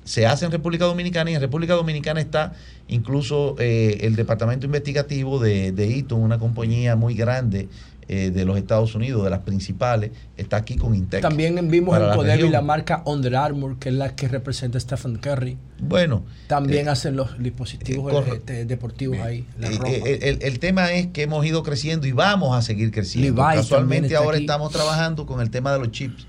se 0.09 0.26
hacen 0.26 0.47
en 0.47 0.52
República 0.52 0.86
Dominicana 0.86 1.30
y 1.30 1.35
en 1.35 1.40
República 1.40 1.74
Dominicana 1.74 2.20
está 2.20 2.52
incluso 2.89 3.56
eh, 3.59 3.98
el 4.02 4.16
departamento 4.16 4.66
investigativo 4.66 5.39
de, 5.39 5.72
de 5.72 5.94
Eaton, 5.97 6.20
una 6.22 6.39
compañía 6.39 6.97
muy 6.97 7.14
grande 7.14 7.68
eh, 8.10 8.30
de 8.30 8.47
los 8.47 8.56
Estados 8.56 8.94
Unidos, 8.94 9.22
de 9.22 9.28
las 9.28 9.40
principales, 9.40 10.12
está 10.39 10.56
aquí 10.56 10.76
con 10.76 10.94
Intec. 10.94 11.20
También 11.20 11.56
vimos 11.70 11.94
en 11.98 12.05
Codevi 12.14 12.30
región. 12.36 12.52
la 12.52 12.62
marca 12.62 13.02
Under 13.05 13.36
Armour, 13.36 13.78
que 13.78 13.90
es 13.90 13.94
la 13.97 14.16
que 14.16 14.28
representa 14.28 14.78
a 14.78 14.80
Stephen 14.80 15.16
Curry. 15.16 15.59
Bueno, 15.78 16.24
También 16.47 16.86
eh, 16.86 16.90
hacen 16.90 17.16
los 17.16 17.39
dispositivos 17.39 18.10
corre- 18.10 18.36
este, 18.36 18.64
deportivos 18.64 19.18
ahí, 19.18 19.44
la 19.60 19.68
Eh, 19.68 19.72
ropa. 19.76 19.89
eh, 19.90 20.18
el, 20.22 20.39
el 20.40 20.59
tema 20.59 20.90
es 20.93 21.09
que 21.09 21.24
hemos 21.24 21.44
ido 21.44 21.62
creciendo 21.62 22.06
y 22.06 22.12
vamos 22.12 22.56
a 22.56 22.62
seguir 22.62 22.90
creciendo. 22.93 23.43
También 23.43 23.60
Casualmente 23.60 24.16
ahora 24.16 24.36
aquí. 24.39 24.44
estamos 24.44 24.72
trabajando 24.72 25.26
con 25.26 25.43
el 25.43 25.51
tema 25.51 25.74
de 25.74 25.78
los 25.80 25.90
chips, 25.90 26.26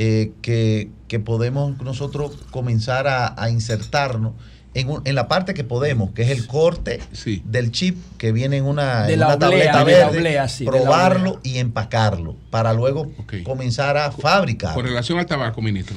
eh, 0.00 0.30
que, 0.42 0.90
que 1.08 1.18
podemos 1.18 1.80
nosotros 1.82 2.38
comenzar 2.52 3.08
a, 3.08 3.34
a 3.42 3.50
insertarnos 3.50 4.32
en, 4.74 4.88
un- 4.90 5.02
en 5.04 5.14
la 5.16 5.26
parte 5.26 5.54
que 5.54 5.64
podemos, 5.64 6.10
que 6.12 6.22
es 6.22 6.30
el 6.30 6.46
corte 6.46 7.00
del 7.44 7.72
chip 7.72 7.96
que 8.16 8.30
viene 8.30 8.58
en 8.58 8.64
una, 8.64 9.06
De 9.06 9.14
en 9.14 9.20
la 9.20 9.34
una 9.34 9.46
oblea, 9.46 9.72
tableta 9.72 9.84
de 9.84 9.92
la 9.92 10.04
verde, 10.06 10.18
oblea, 10.18 10.48
sí, 10.48 10.64
de 10.64 10.70
la 10.70 10.76
probarlo 10.78 11.40
y 11.42 11.58
empacarlo 11.58 12.36
para 12.50 12.72
luego 12.74 13.10
comenzar 13.44 13.96
a 13.96 14.12
fabricar. 14.12 14.74
Con 14.74 14.84
relación 14.84 15.18
al 15.18 15.26
tabaco, 15.26 15.60
ministro. 15.62 15.96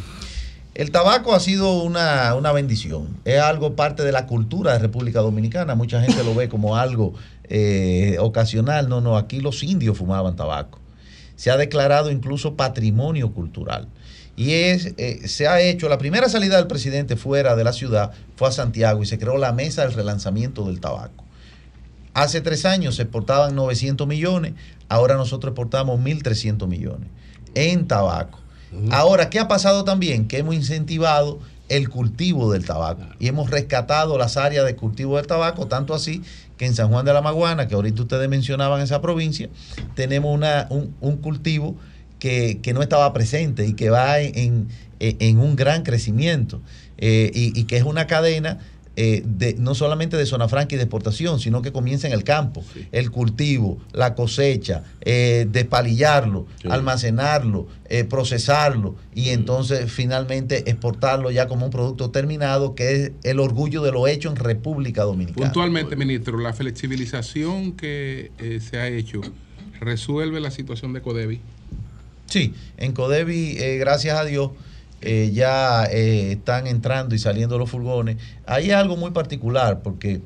El 0.73 0.89
tabaco 0.89 1.35
ha 1.35 1.39
sido 1.41 1.83
una, 1.83 2.33
una 2.33 2.51
bendición. 2.53 3.17
Es 3.25 3.39
algo 3.41 3.75
parte 3.75 4.03
de 4.03 4.11
la 4.13 4.25
cultura 4.25 4.71
de 4.73 4.79
República 4.79 5.19
Dominicana. 5.19 5.75
Mucha 5.75 6.01
gente 6.01 6.23
lo 6.23 6.33
ve 6.33 6.47
como 6.47 6.77
algo 6.77 7.13
eh, 7.49 8.15
ocasional. 8.19 8.87
No, 8.87 9.01
no, 9.01 9.17
aquí 9.17 9.41
los 9.41 9.61
indios 9.63 9.97
fumaban 9.97 10.37
tabaco. 10.37 10.79
Se 11.41 11.49
ha 11.49 11.57
declarado 11.57 12.11
incluso 12.11 12.55
patrimonio 12.55 13.33
cultural. 13.33 13.87
Y 14.35 14.51
es, 14.51 14.93
eh, 14.97 15.27
se 15.27 15.47
ha 15.47 15.59
hecho, 15.59 15.89
la 15.89 15.97
primera 15.97 16.29
salida 16.29 16.57
del 16.57 16.67
presidente 16.67 17.15
fuera 17.15 17.55
de 17.55 17.63
la 17.63 17.73
ciudad 17.73 18.11
fue 18.35 18.49
a 18.49 18.51
Santiago 18.51 19.01
y 19.01 19.07
se 19.07 19.17
creó 19.17 19.39
la 19.39 19.51
mesa 19.51 19.81
del 19.81 19.93
relanzamiento 19.93 20.65
del 20.65 20.79
tabaco. 20.79 21.23
Hace 22.13 22.41
tres 22.41 22.63
años 22.65 22.97
se 22.97 23.01
exportaban 23.01 23.55
900 23.55 24.07
millones, 24.07 24.53
ahora 24.87 25.15
nosotros 25.15 25.53
exportamos 25.53 25.99
1.300 25.99 26.67
millones 26.67 27.09
en 27.55 27.87
tabaco. 27.87 28.37
Ahora, 28.91 29.31
¿qué 29.31 29.39
ha 29.39 29.47
pasado 29.47 29.83
también? 29.83 30.27
Que 30.27 30.37
hemos 30.37 30.53
incentivado 30.53 31.39
el 31.69 31.89
cultivo 31.89 32.51
del 32.51 32.65
tabaco 32.65 33.01
y 33.17 33.29
hemos 33.29 33.49
rescatado 33.49 34.15
las 34.19 34.37
áreas 34.37 34.63
de 34.63 34.75
cultivo 34.75 35.17
del 35.17 35.25
tabaco, 35.25 35.65
tanto 35.65 35.95
así 35.95 36.21
que 36.61 36.67
en 36.67 36.75
San 36.75 36.89
Juan 36.89 37.03
de 37.03 37.11
la 37.11 37.23
Maguana, 37.23 37.67
que 37.67 37.73
ahorita 37.73 38.03
ustedes 38.03 38.29
mencionaban 38.29 38.81
esa 38.81 39.01
provincia, 39.01 39.49
tenemos 39.95 40.31
una, 40.31 40.67
un, 40.69 41.17
cultivo 41.17 41.75
que, 42.19 42.59
que 42.61 42.71
no 42.71 42.83
estaba 42.83 43.11
presente 43.13 43.65
y 43.65 43.73
que 43.73 43.89
va 43.89 44.19
en, 44.19 44.67
en- 44.99 45.39
un 45.39 45.55
gran 45.55 45.81
crecimiento 45.81 46.61
eh, 46.99 47.31
y 47.33 47.63
que 47.63 47.77
es 47.77 47.83
una 47.83 48.05
cadena 48.05 48.59
eh, 48.95 49.23
de, 49.25 49.55
no 49.55 49.75
solamente 49.75 50.17
de 50.17 50.25
zona 50.25 50.47
franca 50.47 50.75
y 50.75 50.77
de 50.77 50.83
exportación, 50.83 51.39
sino 51.39 51.61
que 51.61 51.71
comienza 51.71 52.07
en 52.07 52.13
el 52.13 52.23
campo, 52.23 52.63
el 52.91 53.11
cultivo, 53.11 53.79
la 53.93 54.15
cosecha, 54.15 54.83
eh, 55.01 55.47
despalillarlo, 55.49 56.45
almacenarlo, 56.69 57.67
eh, 57.93 58.03
procesarlo 58.03 58.95
y 59.13 59.29
entonces 59.29 59.91
finalmente 59.91 60.69
exportarlo 60.69 61.31
ya 61.31 61.47
como 61.47 61.65
un 61.65 61.71
producto 61.71 62.09
terminado, 62.09 62.73
que 62.73 62.95
es 62.95 63.11
el 63.23 63.39
orgullo 63.39 63.81
de 63.81 63.91
lo 63.91 64.07
hecho 64.07 64.29
en 64.29 64.37
República 64.37 65.03
Dominicana. 65.03 65.47
Puntualmente, 65.47 65.95
ministro, 65.95 66.37
la 66.37 66.53
flexibilización 66.53 67.73
que 67.73 68.31
eh, 68.39 68.59
se 68.61 68.77
ha 68.77 68.87
hecho 68.87 69.21
resuelve 69.81 70.39
la 70.39 70.51
situación 70.51 70.93
de 70.93 71.01
Codevi. 71.01 71.41
Sí, 72.27 72.53
en 72.77 72.93
Codevi, 72.93 73.57
eh, 73.57 73.77
gracias 73.77 74.17
a 74.17 74.23
Dios, 74.23 74.51
eh, 75.01 75.31
ya 75.33 75.85
eh, 75.91 76.31
están 76.33 76.67
entrando 76.67 77.15
y 77.15 77.19
saliendo 77.19 77.57
los 77.57 77.69
furgones. 77.69 78.17
Hay 78.45 78.71
algo 78.71 78.97
muy 78.97 79.11
particular 79.11 79.81
porque 79.81 80.21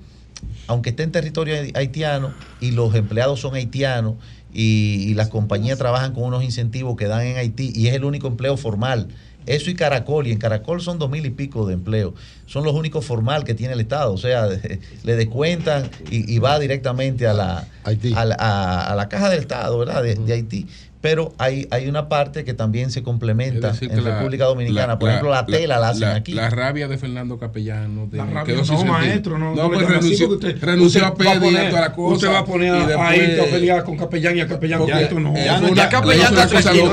aunque 0.67 0.89
esté 0.91 1.03
en 1.03 1.11
territorio 1.11 1.55
haitiano 1.75 2.33
y 2.59 2.71
los 2.71 2.93
empleados 2.95 3.39
son 3.39 3.55
haitianos 3.55 4.15
y, 4.53 5.05
y 5.09 5.13
las 5.13 5.29
compañías 5.29 5.77
trabajan 5.77 6.13
con 6.13 6.23
unos 6.23 6.43
incentivos 6.43 6.95
que 6.95 7.05
dan 7.07 7.25
en 7.25 7.37
Haití 7.37 7.71
y 7.75 7.87
es 7.87 7.93
el 7.95 8.05
único 8.05 8.27
empleo 8.27 8.55
formal. 8.57 9.07
Eso 9.45 9.69
y 9.69 9.75
Caracol, 9.75 10.25
y 10.25 10.31
en 10.31 10.39
Caracol 10.39 10.81
son 10.81 10.97
dos 10.97 11.09
mil 11.11 11.23
y 11.23 11.29
pico 11.29 11.67
de 11.67 11.75
empleos. 11.75 12.13
Son 12.47 12.63
los 12.63 12.73
únicos 12.73 13.05
formal 13.05 13.43
que 13.43 13.53
tiene 13.53 13.73
el 13.73 13.79
Estado. 13.79 14.11
O 14.11 14.17
sea, 14.17 14.47
le 15.03 15.15
descuentan 15.15 15.89
y, 16.09 16.33
y 16.33 16.39
va 16.39 16.57
directamente 16.57 17.27
a 17.27 17.33
la, 17.33 17.67
a 18.15 18.25
la, 18.25 18.35
a- 18.39 18.91
a 18.91 18.95
la 18.95 19.07
caja 19.07 19.29
del 19.29 19.39
Estado, 19.41 19.77
¿verdad? 19.77 20.01
De, 20.01 20.15
de 20.15 20.33
Haití. 20.33 20.65
Pero 21.05 21.33
hay, 21.37 21.67
hay 21.69 21.87
una 21.87 22.09
parte 22.09 22.43
que 22.43 22.55
también 22.55 22.89
se 22.89 23.03
complementa 23.03 23.73
decir, 23.73 23.91
en 23.91 24.03
la- 24.03 24.15
República 24.15 24.45
Dominicana. 24.45 24.87
la- 24.93 24.97
Por 24.99 25.09
ejemplo, 25.09 25.29
la, 25.29 25.45
tela 25.45 25.77
la, 25.77 25.89
hacen 25.89 26.01
la- 26.09 26.15
aquí. 26.15 26.33
La 26.33 26.49
rabia 26.49 26.87
de 26.87 26.97
Fernando 26.97 27.37
Capellano. 27.37 28.07
de- 28.07 28.17
La 28.17 28.25
rabia 28.25 28.55
quedó 28.55 28.63
no, 28.73 28.85
maestro, 28.85 29.37
no, 29.37 29.53
no 29.53 29.67
pues 29.69 29.87
renunció, 29.87 30.29
usted- 30.29 30.57
renunció 30.59 31.01
usted 31.01 31.03
a 31.03 31.13
pedir 31.13 31.39
poner- 31.39 31.67
a 31.67 31.69
toda 31.69 31.81
la 31.81 31.91
cosa. 31.93 32.15
Usted 32.15 32.27
va 32.29 32.39
a 32.39 32.45
poner 32.45 32.67
y 32.73 32.77
a, 32.81 32.87
después- 32.87 33.07
a 33.07 33.15
Hito 33.15 33.43
a 33.43 33.45
pelear 33.45 33.83
con 33.83 33.97
Capellán 33.97 34.35
y 34.37 34.41
a 34.41 34.47
Capellán 34.47 34.79
Porque 34.79 34.93
ya 34.95 35.01
esto 35.01 35.19
no. 35.19 35.35
ya 35.35 35.59
no, 35.59 35.75
ya 35.75 35.89
Capellán 35.89 36.33
está 36.33 36.47
tranquilo, 36.47 36.85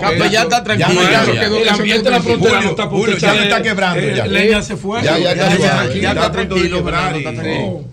Capellán 0.00 0.42
está 0.44 0.64
tranquilo, 0.64 1.00
El 1.60 1.68
ambiente 1.68 2.04
de 2.04 2.10
la 2.10 2.22
frontera 2.22 2.60
no 2.62 2.70
está 2.70 2.88
por 2.88 3.18
ya 3.18 3.34
lo 3.34 3.42
está 3.42 3.62
quebrando, 3.62 4.00
ya. 4.16 4.26
Leña 4.26 4.62
se 4.62 4.76
fue. 4.78 5.02
Ya, 5.02 5.18
está 5.18 6.32
tranquilo. 6.32 6.78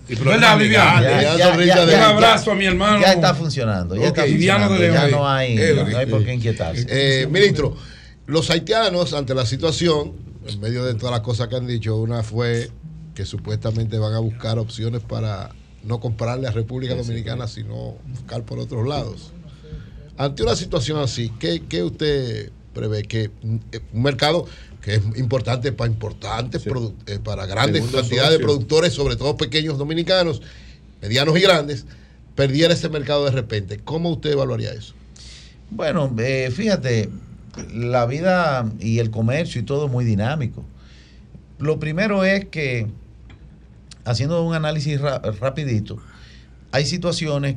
Y 0.10 0.18
Un 0.18 2.02
abrazo 2.02 2.52
a 2.52 2.56
mi 2.56 2.66
hermano. 2.66 3.02
Ya 3.02 3.14
está 3.14 3.34
funcionando. 3.36 3.96
Viviano 3.96 4.70
de 4.70 4.80
León. 4.80 4.98
No 5.18 5.28
hay, 5.28 5.58
Every. 5.58 5.92
no 5.92 5.98
hay 5.98 6.06
por 6.06 6.24
qué 6.24 6.34
inquietarse. 6.34 6.86
Eh, 6.90 7.28
ministro, 7.28 7.76
los 8.26 8.50
haitianos 8.50 9.14
ante 9.14 9.34
la 9.34 9.46
situación, 9.46 10.14
en 10.48 10.60
medio 10.60 10.84
de 10.84 10.94
todas 10.96 11.12
las 11.12 11.22
cosas 11.22 11.48
que 11.48 11.56
han 11.56 11.68
dicho, 11.68 11.96
una 11.96 12.24
fue 12.24 12.70
que 13.16 13.26
supuestamente 13.26 13.98
van 13.98 14.14
a 14.14 14.20
buscar 14.20 14.60
opciones 14.60 15.02
para 15.02 15.50
no 15.84 16.00
comprarle 16.00 16.48
a 16.48 16.52
República 16.52 16.96
Dominicana, 16.96 17.48
sino 17.48 17.96
buscar 18.08 18.44
por 18.44 18.60
otros 18.60 18.88
lados. 18.88 19.32
Ante 20.18 20.44
una 20.44 20.56
situación 20.56 21.00
así, 21.00 21.32
¿qué, 21.40 21.64
qué 21.68 21.84
usted 21.84 22.52
prevé? 22.74 23.04
Que 23.04 23.32
eh, 23.72 23.80
un 23.94 24.04
mercado 24.04 24.46
que 24.82 24.96
es 24.96 25.02
importante 25.16 25.72
para 25.72 25.90
importantes, 25.90 26.64
eh, 27.08 27.20
para 27.24 27.46
grandes 27.46 27.84
cantidades 27.86 28.38
de 28.38 28.40
productores, 28.40 28.94
sobre 28.94 29.16
todo 29.16 29.38
pequeños 29.38 29.78
dominicanos, 29.78 30.42
medianos 31.02 31.38
y 31.38 31.42
grandes, 31.42 31.86
perdiera 32.36 32.74
ese 32.74 32.90
mercado 32.90 33.26
de 33.26 33.32
repente. 33.32 33.80
¿Cómo 33.84 34.10
usted 34.10 34.32
evaluaría 34.32 34.72
eso? 34.72 34.94
Bueno, 35.70 36.14
eh, 36.20 36.50
fíjate, 36.54 37.10
la 37.74 38.06
vida 38.06 38.66
y 38.80 39.00
el 39.00 39.10
comercio 39.12 39.62
y 39.62 39.64
todo 39.64 39.88
muy 39.88 40.06
dinámico. 40.06 40.64
Lo 41.60 41.80
primero 41.80 42.24
es 42.24 42.46
que, 42.46 42.88
haciendo 44.06 44.44
un 44.44 44.54
análisis 44.56 45.00
ra- 45.02 45.20
rapidito, 45.40 45.98
hay 46.72 46.86
situaciones 46.86 47.56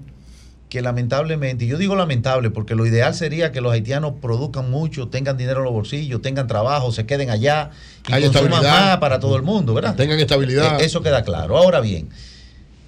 que 0.68 0.82
lamentablemente, 0.82 1.64
y 1.64 1.68
yo 1.68 1.78
digo 1.78 1.96
lamentable 1.96 2.50
porque 2.50 2.76
lo 2.76 2.86
ideal 2.86 3.12
sería 3.12 3.50
que 3.50 3.60
los 3.60 3.72
haitianos 3.72 4.14
produzcan 4.22 4.70
mucho, 4.70 5.08
tengan 5.08 5.36
dinero 5.36 5.58
en 5.58 5.64
los 5.64 5.72
bolsillos, 5.72 6.22
tengan 6.22 6.46
trabajo, 6.46 6.92
se 6.92 7.06
queden 7.06 7.28
allá 7.30 7.70
y 8.08 8.12
Haya 8.12 8.26
consuman 8.28 8.62
más 8.88 8.98
para 8.98 9.18
todo 9.18 9.36
el 9.36 9.42
mundo, 9.42 9.74
¿verdad? 9.74 9.96
Tengan 9.96 10.18
estabilidad. 10.20 10.80
Eh, 10.80 10.84
Eso 10.84 11.02
queda 11.02 11.24
claro. 11.24 11.56
Ahora 11.56 11.80
bien, 11.80 12.08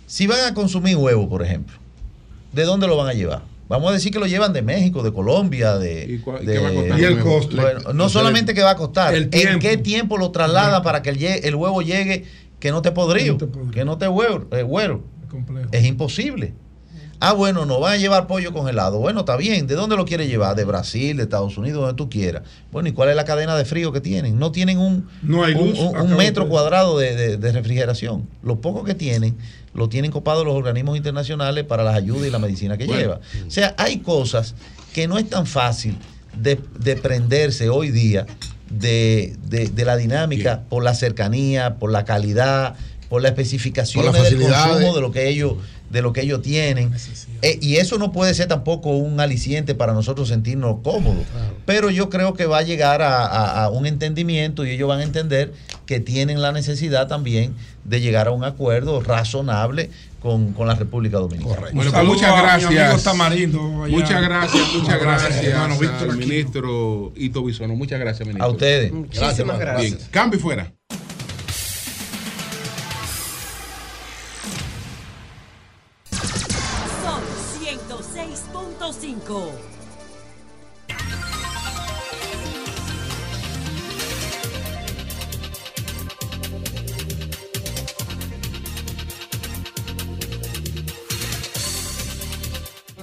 si 0.06 0.28
van 0.28 0.44
a 0.46 0.54
consumir 0.54 0.96
huevo, 0.96 1.28
por 1.28 1.42
ejemplo, 1.42 1.76
¿de 2.52 2.62
dónde 2.64 2.86
lo 2.86 2.96
van 2.96 3.08
a 3.08 3.14
llevar? 3.14 3.42
Vamos 3.72 3.90
a 3.90 3.94
decir 3.94 4.12
que 4.12 4.18
lo 4.18 4.26
llevan 4.26 4.52
de 4.52 4.60
México, 4.62 5.02
de 5.02 5.12
Colombia, 5.12 5.78
de... 5.78 6.04
¿Y 6.06 6.18
cuál- 6.18 6.44
de- 6.44 6.52
qué 6.52 6.58
va 6.58 6.68
a 6.68 6.74
costar 6.74 7.00
Y 7.00 7.04
el 7.04 7.18
costo. 7.20 7.56
Bueno, 7.56 7.92
no 7.94 8.08
solamente 8.10 8.52
que 8.54 8.62
va 8.62 8.70
a 8.72 8.76
costar, 8.76 9.14
¿en 9.14 9.30
qué 9.58 9.76
tiempo 9.78 10.18
lo 10.18 10.30
traslada 10.30 10.82
para 10.82 11.00
que 11.02 11.10
el, 11.42 11.54
huevo 11.54 11.80
llegue 11.82 12.24
que 12.60 12.70
no 12.70 12.82
te 12.82 12.92
podrido, 12.92 13.38
Que 13.38 13.44
no 13.46 13.48
te 13.50 13.58
podrido. 13.58 13.70
que 13.72 13.84
no 13.84 13.98
te 13.98 14.08
huevo, 14.08 14.46
eh. 14.52 14.98
Es 15.72 15.84
imposible. 15.84 16.54
Ah, 17.24 17.32
bueno, 17.34 17.66
no 17.66 17.78
va 17.78 17.92
a 17.92 17.96
llevar 17.96 18.26
pollo 18.26 18.52
congelado. 18.52 18.98
Bueno, 18.98 19.20
está 19.20 19.36
bien. 19.36 19.68
¿De 19.68 19.76
dónde 19.76 19.96
lo 19.96 20.04
quiere 20.04 20.26
llevar? 20.26 20.56
De 20.56 20.64
Brasil, 20.64 21.16
de 21.16 21.22
Estados 21.22 21.56
Unidos, 21.56 21.80
donde 21.80 21.94
tú 21.96 22.10
quieras. 22.10 22.42
Bueno, 22.72 22.88
¿y 22.88 22.92
cuál 22.92 23.10
es 23.10 23.16
la 23.16 23.24
cadena 23.24 23.54
de 23.56 23.64
frío 23.64 23.92
que 23.92 24.00
tienen? 24.00 24.40
No 24.40 24.50
tienen 24.50 24.78
un, 24.78 25.06
No 25.22 25.44
hay 25.44 25.54
luz. 25.54 25.78
un- 25.78 26.16
metro 26.16 26.44
de- 26.44 26.50
cuadrado 26.50 26.98
de, 26.98 27.14
de- 27.14 27.36
de 27.36 27.52
refrigeración. 27.52 28.28
Lo 28.42 28.60
poco 28.60 28.82
que 28.82 28.94
tienen, 28.94 29.36
lo 29.74 29.88
tienen 29.88 30.10
copado 30.10 30.44
los 30.44 30.54
organismos 30.54 30.96
internacionales 30.96 31.64
para 31.64 31.82
las 31.82 31.94
ayudas 31.96 32.26
y 32.26 32.30
la 32.30 32.38
medicina 32.38 32.76
que 32.76 32.86
Bueno. 32.86 33.00
lleva. 33.00 33.20
O 33.46 33.50
sea, 33.50 33.74
hay 33.78 33.98
cosas 33.98 34.54
que 34.92 35.08
no 35.08 35.18
es 35.18 35.28
tan 35.30 35.46
fácil 35.46 35.96
de, 36.36 36.58
de 36.78 36.96
prenderse 36.96 37.68
hoy 37.68 37.90
día 37.90 38.26
de, 38.70 39.36
de- 39.48 39.68
de 39.68 39.84
la 39.84 39.96
dinámica 39.96 40.62
por 40.68 40.82
la 40.82 40.94
cercanía, 40.94 41.76
por 41.76 41.90
la 41.90 42.04
calidad, 42.04 42.74
por 43.08 43.22
Por 44.04 44.04
las 44.06 44.30
del 44.30 44.40
consumo 44.40 44.94
de 44.94 45.00
lo 45.02 45.12
que 45.12 45.28
ellos 45.28 45.54
de 45.92 46.02
lo 46.02 46.12
que 46.12 46.22
ellos 46.22 46.42
tienen 46.42 46.90
Eh, 47.42 47.58
y 47.60 47.76
eso 47.76 47.98
no 47.98 48.10
puede 48.12 48.34
ser 48.34 48.48
tampoco 48.48 48.90
un 48.90 49.20
aliciente 49.20 49.74
para 49.74 49.92
nosotros 49.92 50.28
sentirnos 50.28 50.78
cómodos 50.82 51.24
pero 51.66 51.90
yo 51.90 52.08
creo 52.10 52.34
que 52.34 52.46
va 52.46 52.58
a 52.58 52.62
llegar 52.62 53.02
a, 53.02 53.24
a- 53.26 53.64
a 53.64 53.70
un 53.70 53.86
entendimiento 53.86 54.64
y 54.64 54.70
ellos 54.70 54.88
van 54.88 55.00
a 55.00 55.02
entender 55.04 55.52
que 55.86 56.00
tienen 56.00 56.40
la 56.40 56.52
necesidad 56.52 57.06
también 57.08 57.54
de 57.84 58.00
llegar 58.00 58.26
a 58.28 58.30
un 58.30 58.44
acuerdo 58.44 59.00
razonable 59.00 59.90
con, 60.20 60.52
con 60.52 60.68
la 60.68 60.74
República 60.76 61.18
Dominicana 61.18 61.56
Correcto. 61.56 61.76
Bueno, 61.76 61.90
pues 61.92 62.04
muchas 62.04 62.40
gracias. 62.40 63.02
Tamarindo. 63.02 63.60
Muchas 63.60 64.22
gracias, 64.22 64.62
muchas 64.74 65.00
gracias 65.00 65.44
hermano 65.44 65.76
Víctor 65.78 66.16
ministro 66.16 67.12
Ito 67.16 67.44
Bisono. 67.44 67.74
Muchas 67.74 67.98
gracias, 68.00 68.26
ministro. 68.26 68.46
a 68.46 68.50
ustedes 68.50 68.92
Muchísimas 68.92 69.58
gracias. 69.58 69.96
Bien, 69.98 70.08
cambio 70.10 70.38
y 70.38 70.42
fuera. 70.42 70.72
106.5. 79.26 79.50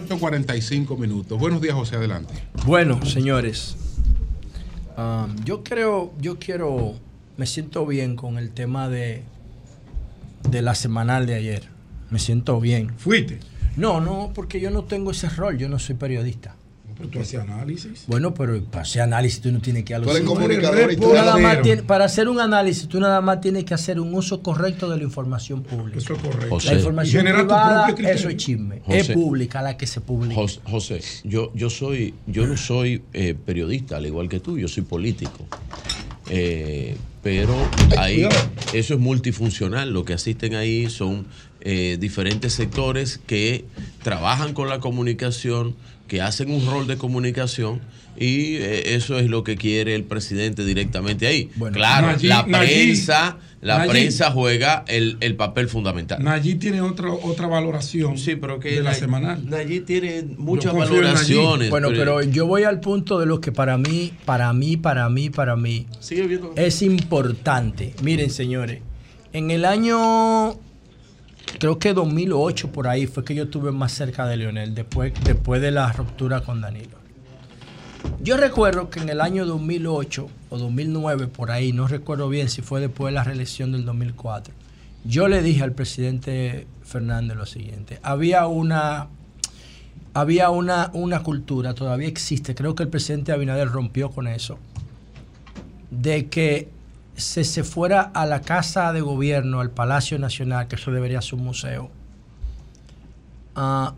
Son 0.08 0.18
45 0.18 0.98
minutos. 0.98 1.40
Buenos 1.40 1.62
días, 1.62 1.76
José, 1.76 1.96
adelante. 1.96 2.34
Bueno, 2.66 3.06
señores, 3.06 3.78
um, 4.98 5.36
yo 5.46 5.64
creo, 5.64 6.14
yo 6.20 6.40
quiero, 6.40 6.96
me 7.38 7.46
siento 7.46 7.86
bien 7.86 8.16
con 8.16 8.40
el 8.40 8.50
tema 8.50 8.90
de, 8.90 9.24
de 10.50 10.62
la 10.64 10.74
semanal 10.74 11.28
de 11.28 11.36
ayer. 11.36 11.68
Me 12.10 12.18
siento 12.18 12.60
bien. 12.60 12.98
Fuiste. 12.98 13.40
No, 13.80 14.02
no, 14.02 14.32
porque 14.36 14.60
yo 14.60 14.70
no 14.72 14.84
tengo 14.84 15.12
ese 15.12 15.30
rol, 15.30 15.58
yo 15.58 15.70
no 15.70 15.80
soy 15.80 15.96
periodista. 15.96 16.56
Pero 16.98 17.12
tú 17.12 17.20
hacías 17.22 17.44
análisis. 17.44 18.04
Bueno, 18.08 18.34
pero 18.34 18.62
para 18.66 18.82
hacer 18.82 19.04
análisis 19.04 19.40
tú 19.40 19.54
no 19.54 19.60
tienes 19.62 19.86
que 19.86 19.94
comunicador 20.26 20.92
y 20.92 20.98
tú 20.98 21.14
nada 21.14 21.38
más 21.38 21.62
tienes- 21.62 21.86
para 21.86 22.04
hacer 22.04 22.28
un 22.28 22.42
análisis, 22.42 22.90
tú 22.90 23.00
nada 23.00 23.22
más 23.22 23.40
tienes 23.40 23.64
que 23.64 23.74
hacer 23.74 24.02
un 24.02 24.14
uso 24.14 24.44
correcto 24.44 24.90
de 24.90 24.98
la 24.98 25.04
información 25.04 25.64
pública. 25.64 25.98
Eso 25.98 26.14
es 26.16 26.20
correcto. 26.22 26.50
José. 26.50 26.68
La 26.72 26.74
información 26.80 27.24
privada, 27.24 27.88
eso 28.00 28.28
es 28.28 28.36
chisme. 28.36 28.82
José. 28.86 28.98
Es 29.00 29.08
pública 29.12 29.62
la 29.62 29.78
que 29.78 29.88
se 29.88 30.02
publica. 30.02 30.36
Jos- 30.36 30.60
José, 30.66 31.00
yo, 31.24 31.54
yo 31.56 31.70
soy, 31.70 32.16
yo 32.28 32.46
no 32.46 32.58
soy 32.58 33.02
eh, 33.14 33.34
periodista, 33.46 33.96
al 33.96 34.06
igual 34.06 34.28
que 34.28 34.42
tú, 34.42 34.58
yo 34.58 34.68
soy 34.68 34.84
político. 34.84 35.48
Eh, 36.30 36.98
pero 37.24 37.56
ahí 37.98 38.28
eso 38.74 38.94
es 38.96 39.00
multifuncional. 39.00 39.92
Lo 39.92 40.04
que 40.04 40.14
asisten 40.14 40.56
ahí 40.56 40.90
son 40.90 41.28
eh, 41.62 41.98
diferentes 42.00 42.54
sectores 42.54 43.20
que 43.26 43.66
trabajan 44.04 44.54
con 44.54 44.70
la 44.70 44.80
comunicación, 44.80 45.76
que 46.08 46.22
hacen 46.22 46.52
un 46.52 46.66
rol 46.66 46.88
de 46.88 46.98
comunicación 46.98 47.82
y 48.18 48.56
eh, 48.56 48.96
eso 48.96 49.18
es 49.20 49.30
lo 49.30 49.44
que 49.44 49.56
quiere 49.56 49.96
el 49.96 50.04
presidente 50.04 50.66
directamente 50.66 51.28
ahí. 51.28 51.50
Bueno, 51.56 51.76
claro, 51.76 52.08
Nayib- 52.08 52.24
la 52.28 52.46
Nayib- 52.46 52.66
prensa, 52.68 53.38
la 53.62 53.78
Nayib. 53.78 53.92
prensa 53.92 54.32
juega 54.32 54.84
el, 54.88 55.18
el 55.22 55.36
papel 55.36 55.70
fundamental. 55.70 56.22
Nayib 56.24 56.60
tiene 56.60 56.82
otra, 56.82 57.12
otra 57.12 57.48
valoración 57.48 58.18
Sí, 58.18 58.36
pero 58.36 58.60
que 58.60 58.72
de 58.72 58.82
la 58.82 58.94
semanal. 58.94 59.48
Nayib 59.48 59.86
tiene 59.86 60.24
muchas 60.38 60.74
valoraciones. 60.74 61.70
Bueno, 61.70 61.90
pero 61.90 62.22
yo 62.24 62.46
voy 62.48 62.64
al 62.64 62.80
punto 62.82 63.20
de 63.20 63.26
lo 63.26 63.40
que 63.40 63.52
para 63.52 63.78
mí, 63.78 64.12
para 64.26 64.52
mí, 64.54 64.76
para 64.78 65.08
mí, 65.10 65.30
para 65.30 65.56
mí 65.56 65.86
sigue 66.00 66.28
viendo. 66.28 66.54
es 66.56 66.82
importante. 66.82 67.94
Miren, 68.02 68.32
señores, 68.32 68.82
en 69.34 69.52
el 69.52 69.64
año, 69.64 70.60
creo 71.60 71.78
que 71.78 71.94
2008 71.94 72.72
por 72.72 72.88
ahí 72.88 73.06
fue 73.06 73.24
que 73.24 73.36
yo 73.36 73.44
estuve 73.44 73.72
más 73.72 73.92
cerca 73.92 74.26
de 74.26 74.38
Leonel, 74.38 74.74
después, 74.74 75.14
después 75.24 75.62
de 75.62 75.72
la 75.72 75.92
ruptura 75.92 76.42
con 76.42 76.62
Danilo. 76.62 76.98
Yo 78.22 78.38
recuerdo 78.38 78.90
que 78.90 79.02
en 79.02 79.10
el 79.10 79.22
año 79.22 79.46
2008 79.46 80.30
o 80.50 80.58
2009, 80.58 81.28
por 81.28 81.52
ahí, 81.52 81.74
no 81.74 81.88
recuerdo 81.88 82.30
bien 82.30 82.50
si 82.50 82.62
fue 82.62 82.80
después 82.80 83.12
de 83.12 83.16
la 83.16 83.24
reelección 83.24 83.74
del 83.74 83.86
2004, 83.86 84.54
yo 85.04 85.28
le 85.28 85.42
dije 85.42 85.64
al 85.64 85.74
presidente 85.74 86.66
Fernández 86.82 87.38
lo 87.38 87.46
siguiente. 87.46 88.00
Había 88.02 88.48
una, 88.48 89.08
había 90.14 90.50
una, 90.50 90.92
una 90.94 91.24
cultura, 91.24 91.74
todavía 91.74 92.08
existe, 92.08 92.56
creo 92.56 92.74
que 92.74 92.84
el 92.84 92.90
presidente 92.90 93.32
Abinader 93.32 93.68
rompió 93.68 94.10
con 94.10 94.28
eso, 94.28 94.58
de 95.92 96.28
que 96.28 96.70
se, 97.20 97.44
se 97.44 97.64
fuera 97.64 98.02
a 98.02 98.26
la 98.26 98.42
casa 98.42 98.92
de 98.94 99.02
gobierno, 99.02 99.60
al 99.60 99.72
Palacio 99.72 100.18
Nacional, 100.20 100.68
que 100.68 100.76
eso 100.76 100.92
debería 100.92 101.22
ser 101.22 101.36
un 101.36 101.46
museo, 101.46 101.90
ah, 103.56 103.94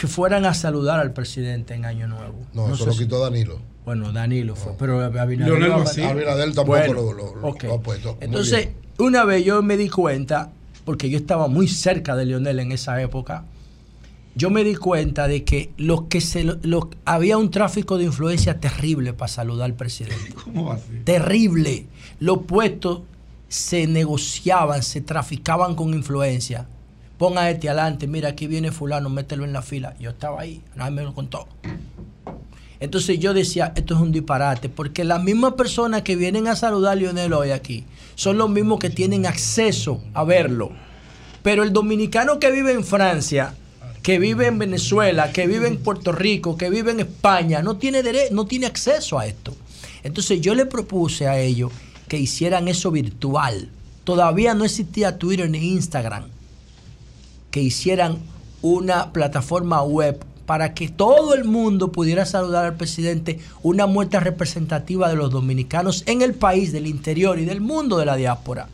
que 0.00 0.06
fueran 0.06 0.44
a 0.46 0.54
saludar 0.54 1.00
al 1.00 1.12
presidente 1.12 1.74
en 1.74 1.84
Año 1.84 2.06
Nuevo. 2.08 2.34
No, 2.54 2.68
No 2.68 2.74
eso 2.74 2.86
lo 2.86 2.92
si- 2.92 3.00
quitó 3.00 3.20
Danilo. 3.20 3.58
Bueno, 3.84 4.12
Danilo 4.12 4.54
fue, 4.56 4.72
pero 4.78 5.00
Abinader... 5.02 5.58
Leonel 5.58 5.82
hacía. 5.82 6.10
Abinader 6.10 6.52
tampoco 6.54 6.78
Bueno, 6.78 7.12
lo, 7.12 7.48
ha 7.74 7.80
puesto. 7.80 8.16
Entonces, 8.20 8.66
bien. 8.66 8.76
una 8.98 9.24
vez 9.24 9.44
yo 9.44 9.62
me 9.62 9.76
di 9.76 9.88
cuenta, 9.88 10.50
porque 10.84 11.10
yo 11.10 11.18
estaba 11.18 11.48
muy 11.48 11.66
cerca 11.66 12.14
de 12.14 12.26
Leonel 12.26 12.60
en 12.60 12.72
esa 12.72 13.00
época, 13.02 13.44
yo 14.36 14.48
me 14.50 14.62
di 14.62 14.76
cuenta 14.76 15.26
de 15.26 15.42
que 15.44 15.72
los 15.76 16.02
que 16.02 16.20
se 16.20 16.44
los- 16.44 16.86
había 17.04 17.36
un 17.36 17.50
tráfico 17.50 17.98
de 17.98 18.04
influencia 18.04 18.60
terrible 18.60 19.12
para 19.12 19.28
saludar 19.28 19.64
al 19.64 19.74
presidente. 19.74 20.34
¿Cómo 20.44 20.66
va 20.66 20.74
a 20.74 20.78
ser? 20.78 21.02
Terrible. 21.04 21.86
Los 22.20 22.42
puestos 22.46 23.00
se 23.48 23.86
negociaban, 23.86 24.82
se 24.82 25.00
traficaban 25.00 25.74
con 25.74 25.92
influencia. 25.94 26.66
Ponga 27.18 27.50
este 27.50 27.68
adelante, 27.68 28.06
mira, 28.06 28.28
aquí 28.30 28.46
viene 28.46 28.70
fulano, 28.72 29.10
mételo 29.10 29.44
en 29.44 29.52
la 29.52 29.62
fila. 29.62 29.94
Yo 29.98 30.10
estaba 30.10 30.40
ahí, 30.40 30.62
nadie 30.76 30.92
me 30.92 31.02
lo 31.02 31.14
contó. 31.14 31.48
Entonces 32.78 33.18
yo 33.18 33.34
decía, 33.34 33.72
esto 33.76 33.94
es 33.94 34.00
un 34.00 34.12
disparate, 34.12 34.68
porque 34.70 35.04
las 35.04 35.22
mismas 35.22 35.54
personas 35.54 36.02
que 36.02 36.16
vienen 36.16 36.46
a 36.46 36.56
saludar 36.56 36.92
a 36.92 36.94
Lionel 36.94 37.32
hoy 37.34 37.50
aquí 37.50 37.84
son 38.14 38.38
los 38.38 38.48
mismos 38.48 38.78
que 38.78 38.88
tienen 38.88 39.26
acceso 39.26 40.02
a 40.14 40.24
verlo. 40.24 40.70
Pero 41.42 41.62
el 41.62 41.72
dominicano 41.72 42.38
que 42.38 42.50
vive 42.50 42.72
en 42.72 42.84
Francia, 42.84 43.54
que 44.02 44.18
vive 44.18 44.46
en 44.46 44.58
Venezuela, 44.58 45.30
que 45.32 45.46
vive 45.46 45.68
en 45.68 45.78
Puerto 45.82 46.12
Rico, 46.12 46.56
que 46.56 46.70
vive 46.70 46.90
en 46.90 47.00
España, 47.00 47.60
no 47.62 47.76
tiene, 47.76 48.02
dere- 48.02 48.30
no 48.30 48.46
tiene 48.46 48.66
acceso 48.66 49.18
a 49.18 49.26
esto. 49.26 49.54
Entonces 50.02 50.40
yo 50.40 50.54
le 50.54 50.64
propuse 50.64 51.28
a 51.28 51.38
ellos 51.38 51.70
que 52.10 52.18
hicieran 52.18 52.66
eso 52.66 52.90
virtual. 52.90 53.68
Todavía 54.02 54.52
no 54.54 54.64
existía 54.64 55.16
Twitter 55.16 55.48
ni 55.48 55.74
Instagram. 55.74 56.24
Que 57.52 57.62
hicieran 57.62 58.18
una 58.62 59.12
plataforma 59.12 59.80
web 59.84 60.18
para 60.44 60.74
que 60.74 60.88
todo 60.88 61.34
el 61.34 61.44
mundo 61.44 61.92
pudiera 61.92 62.26
saludar 62.26 62.64
al 62.64 62.74
presidente, 62.74 63.38
una 63.62 63.86
muestra 63.86 64.18
representativa 64.18 65.08
de 65.08 65.14
los 65.14 65.30
dominicanos 65.30 66.02
en 66.06 66.20
el 66.22 66.34
país, 66.34 66.72
del 66.72 66.88
interior 66.88 67.38
y 67.38 67.44
del 67.44 67.60
mundo 67.60 67.96
de 67.96 68.06
la 68.06 68.16
diáspora, 68.16 68.66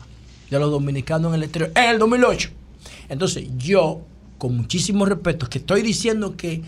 de 0.49 0.57
los 0.57 0.71
dominicanos 0.71 1.29
en 1.29 1.35
el 1.35 1.43
exterior, 1.43 1.71
en 1.75 1.91
el 1.91 1.99
2008. 1.99 2.49
Entonces 3.07 3.45
yo, 3.59 4.01
con 4.39 4.57
muchísimo 4.57 5.05
respeto, 5.05 5.47
que 5.47 5.59
estoy 5.59 5.83
diciendo 5.83 6.35
que 6.35 6.63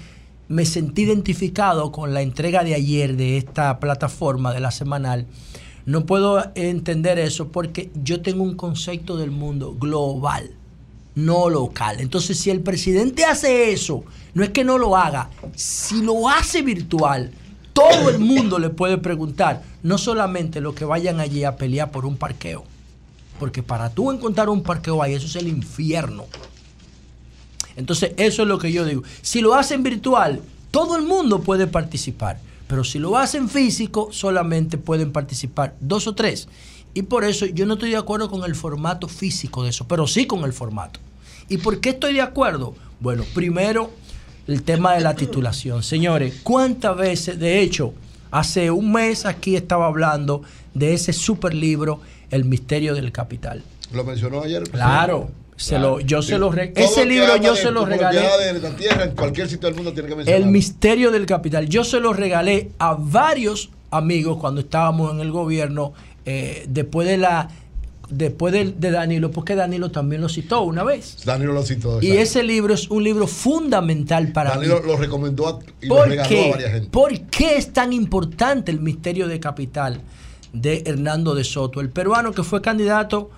me 0.47 0.67
sentí 0.67 1.01
identificado 1.01 1.91
con 1.91 2.13
la 2.13 2.21
entrega 2.21 2.63
de 2.63 2.75
ayer 2.75 3.17
de 3.17 3.37
esta 3.37 3.79
plataforma 3.79 4.53
de 4.53 4.59
la 4.59 4.69
semanal, 4.69 5.25
no 5.89 6.05
puedo 6.05 6.51
entender 6.53 7.17
eso 7.17 7.47
porque 7.47 7.89
yo 8.03 8.21
tengo 8.21 8.43
un 8.43 8.55
concepto 8.55 9.17
del 9.17 9.31
mundo 9.31 9.73
global. 9.73 10.51
no 11.15 11.49
local. 11.49 11.99
Entonces, 11.99 12.39
si 12.39 12.51
el 12.51 12.61
presidente 12.61 13.25
hace 13.25 13.71
eso, 13.71 14.03
no 14.35 14.43
es 14.43 14.51
que 14.51 14.63
no 14.63 14.77
lo 14.77 14.95
haga, 14.95 15.31
si 15.55 16.03
lo 16.03 16.29
hace 16.29 16.61
virtual, 16.61 17.31
todo 17.73 18.11
el 18.11 18.19
mundo 18.19 18.59
le 18.59 18.69
puede 18.69 18.99
preguntar, 18.99 19.63
no 19.81 19.97
solamente 19.97 20.61
los 20.61 20.75
que 20.75 20.85
vayan 20.85 21.19
allí 21.19 21.43
a 21.43 21.57
pelear 21.57 21.89
por 21.89 22.05
un 22.05 22.17
parqueo, 22.17 22.63
porque 23.39 23.63
para 23.63 23.89
tú 23.89 24.11
encontrar 24.11 24.47
un 24.47 24.61
parqueo 24.61 25.01
ahí, 25.01 25.15
eso 25.15 25.25
es 25.25 25.35
el 25.37 25.47
infierno. 25.47 26.27
Entonces, 27.75 28.11
eso 28.17 28.43
es 28.43 28.47
lo 28.47 28.59
que 28.59 28.71
yo 28.71 28.85
digo. 28.85 29.01
Si 29.23 29.41
lo 29.41 29.55
hacen 29.55 29.81
virtual, 29.81 30.39
todo 30.69 30.95
el 30.95 31.01
mundo 31.01 31.41
puede 31.41 31.65
participar. 31.65 32.39
Pero 32.69 32.83
si 32.83 32.99
lo 32.99 33.17
hacen 33.17 33.49
físico, 33.49 34.09
solamente 34.11 34.77
pueden 34.77 35.11
participar 35.11 35.75
dos 35.79 36.05
o 36.05 36.13
tres. 36.13 36.47
Y 36.93 37.01
por 37.01 37.23
eso 37.23 37.47
yo 37.47 37.65
no 37.65 37.73
estoy 37.73 37.89
de 37.89 37.97
acuerdo 37.97 38.29
con 38.29 38.43
el 38.43 38.53
formato 38.53 39.07
físico 39.07 39.63
de 39.63 39.71
eso, 39.71 39.87
pero 39.87 40.05
sí 40.05 40.27
con 40.27 40.43
el 40.43 40.53
formato. 40.53 40.99
¿Y 41.49 41.57
por 41.57 41.79
qué 41.79 41.89
estoy 41.89 42.13
de 42.13 42.21
acuerdo? 42.21 42.75
Bueno, 42.99 43.23
primero, 43.33 43.89
el 44.45 44.61
tema 44.61 44.93
de 44.93 45.01
la 45.01 45.15
titulación. 45.15 45.81
Señores, 45.81 46.41
¿cuántas 46.43 46.95
veces, 46.95 47.39
de 47.39 47.59
hecho, 47.59 47.95
hace 48.29 48.69
un 48.69 48.91
mes 48.91 49.25
aquí 49.25 49.55
estaba 49.55 49.87
hablando 49.87 50.43
de 50.75 50.93
ese 50.93 51.11
super 51.11 51.55
libro, 51.55 52.01
El 52.29 52.45
misterio 52.45 52.93
del 52.93 53.11
capital? 53.11 53.63
Lo 53.91 54.03
mencionó 54.03 54.43
ayer. 54.43 54.61
Claro. 54.69 55.31
Se 55.59 55.77
lo, 55.77 55.99
yo 55.99 56.21
Sí. 56.21 56.29
se 56.29 56.37
lo 56.37 56.53
ese 56.53 57.05
libro 57.05 57.35
yo 57.35 57.53
se 57.55 57.69
lo 57.69 57.85
regalé. 57.85 58.21
de 58.21 58.59
la 58.61 58.69
tierra 58.77 59.03
en 59.03 59.11
cualquier 59.11 59.49
sitio 59.49 59.67
del 59.67 59.75
mundo 59.75 59.91
tiene 59.93 60.07
que 60.07 60.15
mencionar. 60.15 60.41
El 60.41 60.47
misterio 60.49 61.11
del 61.11 61.25
capital. 61.25 61.67
Yo 61.67 61.83
se 61.83 61.99
lo 61.99 62.13
regalé 62.13 62.71
a 62.79 62.95
varios 62.97 63.69
amigos 63.91 64.37
cuando 64.39 64.61
estábamos 64.61 65.13
en 65.13 65.19
el 65.19 65.31
gobierno 65.31 65.91
eh, 66.25 66.65
después 66.69 67.07
de 67.07 67.17
la 67.17 67.49
después 68.09 68.53
de, 68.53 68.71
de 68.71 68.89
Danilo, 68.89 69.29
porque 69.31 69.53
Danilo 69.53 69.91
también 69.91 70.21
lo 70.21 70.29
citó 70.29 70.61
una 70.61 70.83
vez. 70.83 71.17
Danilo 71.25 71.53
lo 71.53 71.61
citó. 71.63 72.01
Y 72.01 72.11
ese 72.13 72.41
libro 72.41 72.73
es 72.73 72.89
un 72.89 73.03
libro 73.03 73.27
fundamental 73.27 74.31
para 74.31 74.51
Danilo 74.51 74.79
mí. 74.81 74.87
lo 74.87 74.97
recomendó 74.97 75.47
a- 75.47 75.59
y 75.81 75.87
lo 75.87 75.95
¿Por 75.95 76.07
regaló 76.09 76.45
a 76.45 76.49
varias 76.51 76.71
gente. 76.71 76.89
¿Por 76.89 77.19
qué 77.29 77.57
es 77.57 77.71
tan 77.73 77.91
importante 77.93 78.71
el 78.71 78.79
misterio 78.79 79.27
de 79.27 79.39
capital 79.39 80.01
de 80.53 80.83
Hernando 80.87 81.35
de 81.35 81.43
Soto, 81.43 81.81
el 81.81 81.89
peruano 81.89 82.31
que 82.31 82.43
fue 82.43 82.61
candidato 82.61 83.29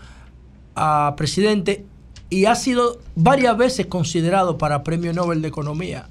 a 0.76 1.16
presidente 1.18 1.84
y 2.32 2.46
ha 2.46 2.56
sido 2.56 2.98
varias 3.14 3.56
veces 3.58 3.86
considerado 3.88 4.58
para 4.58 4.84
Premio 4.84 5.14
Nobel 5.14 5.42
de 5.42 5.50
Economía? 5.50 6.08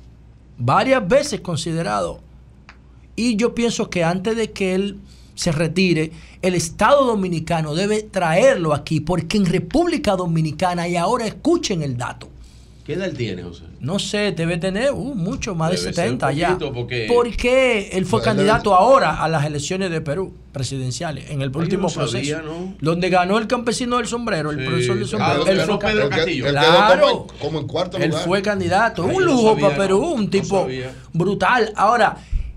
Varias 0.58 1.08
veces 1.08 1.40
considerado. 1.40 2.20
Y 3.16 3.36
yo 3.36 3.54
pienso 3.54 3.88
que 3.88 4.04
antes 4.04 4.36
de 4.36 4.52
que 4.52 4.74
él 4.74 4.98
se 5.34 5.50
retire, 5.50 6.12
el 6.42 6.54
Estado 6.54 7.06
Dominicano 7.06 7.74
debe 7.74 8.02
traerlo 8.02 8.74
aquí, 8.74 9.00
porque 9.00 9.38
en 9.38 9.46
República 9.46 10.14
Dominicana, 10.14 10.86
y 10.86 10.96
ahora 10.96 11.26
escuchen 11.26 11.82
el 11.82 11.96
dato, 11.96 12.28
¿Qué 12.90 12.96
edad 12.96 13.06
él 13.06 13.16
tiene, 13.16 13.42
José? 13.44 13.62
no 13.78 13.98
sé, 14.00 14.32
debe 14.32 14.56
tener 14.58 14.90
uh, 14.92 15.14
mucho 15.14 15.54
más 15.54 15.70
de 15.70 15.76
Debe 15.76 15.92
ser 15.92 15.94
70 15.94 16.26
un 16.28 16.34
ya. 16.34 16.58
porque- 16.58 17.06
¿Por 17.08 17.36
qué 17.36 17.90
él 17.92 18.04
fue 18.04 18.18
él 18.18 18.24
candidato 18.24 18.74
ahora 18.74 19.22
a 19.22 19.28
las 19.28 19.44
elecciones 19.44 19.90
de 19.92 20.00
Perú 20.00 20.34
presidenciales 20.52 21.30
en 21.30 21.40
el 21.40 21.56
último 21.56 21.84
no 21.84 21.88
sabía, 21.88 22.38
proceso? 22.40 22.42
¿no? 22.42 22.74
Donde 22.80 23.08
ganó 23.08 23.38
el 23.38 23.46
campesino 23.46 23.98
del 23.98 24.06
sombrero, 24.06 24.50
el 24.50 24.64
profesor 24.64 24.98
del 24.98 25.06
sombrero. 25.06 25.44
Ah, 25.46 25.50
él 25.50 25.60
fue, 25.60 25.78
Pedro 25.78 26.02
Él 26.04 26.08
Castillo. 26.10 26.46
él 26.46 26.52
Claro. 26.52 27.00
como, 27.00 27.10
en- 27.32 27.38
como 27.38 27.60
en 27.60 27.66
cuarto 27.68 27.96
él 27.98 28.08
lugar. 28.10 28.24
fue 28.24 28.42
candidato. 28.42 29.04
Ay, 29.08 29.14
un 29.16 29.24
lujo 29.24 29.50
sabía, 29.50 29.66
para 29.68 29.78
Perú, 29.78 30.00
no, 30.00 30.08
un 30.08 30.28
tipo 30.30 30.66
brutal. 31.12 31.72
Ahora, 31.76 32.16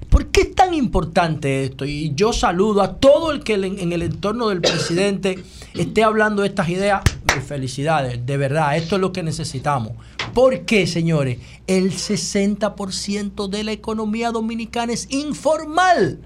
¿por 0.10 0.28
qué 0.32 0.42
es 0.42 0.56
tan 0.56 0.74
importante 0.74 1.64
esto? 1.66 1.86
Y 1.86 2.12
yo 2.16 2.34
saludo 2.34 2.82
a 2.82 2.96
todo 2.96 3.32
el 3.32 3.44
que 3.44 3.54
en 3.54 3.94
el 3.94 4.02
entorno 4.02 4.50
del 4.50 4.62
presidente 4.62 5.38
esté 5.76 6.04
hablando 6.04 6.42
de 6.42 6.48
estas 6.48 6.70
ideas. 6.70 7.02
Felicidades, 7.48 8.24
de 8.26 8.38
verdad, 8.38 8.78
esto 8.78 8.96
es 8.96 9.02
lo 9.02 9.12
que 9.12 9.24
necesitamos. 9.24 9.94
¿Por 10.34 10.62
qué, 10.66 10.88
señores? 10.88 11.38
El 11.68 11.92
60% 11.92 13.48
de 13.50 13.64
la 13.64 13.72
economía 13.72 14.32
dominicana 14.32 14.94
es 14.94 15.08
informal. 15.12 16.20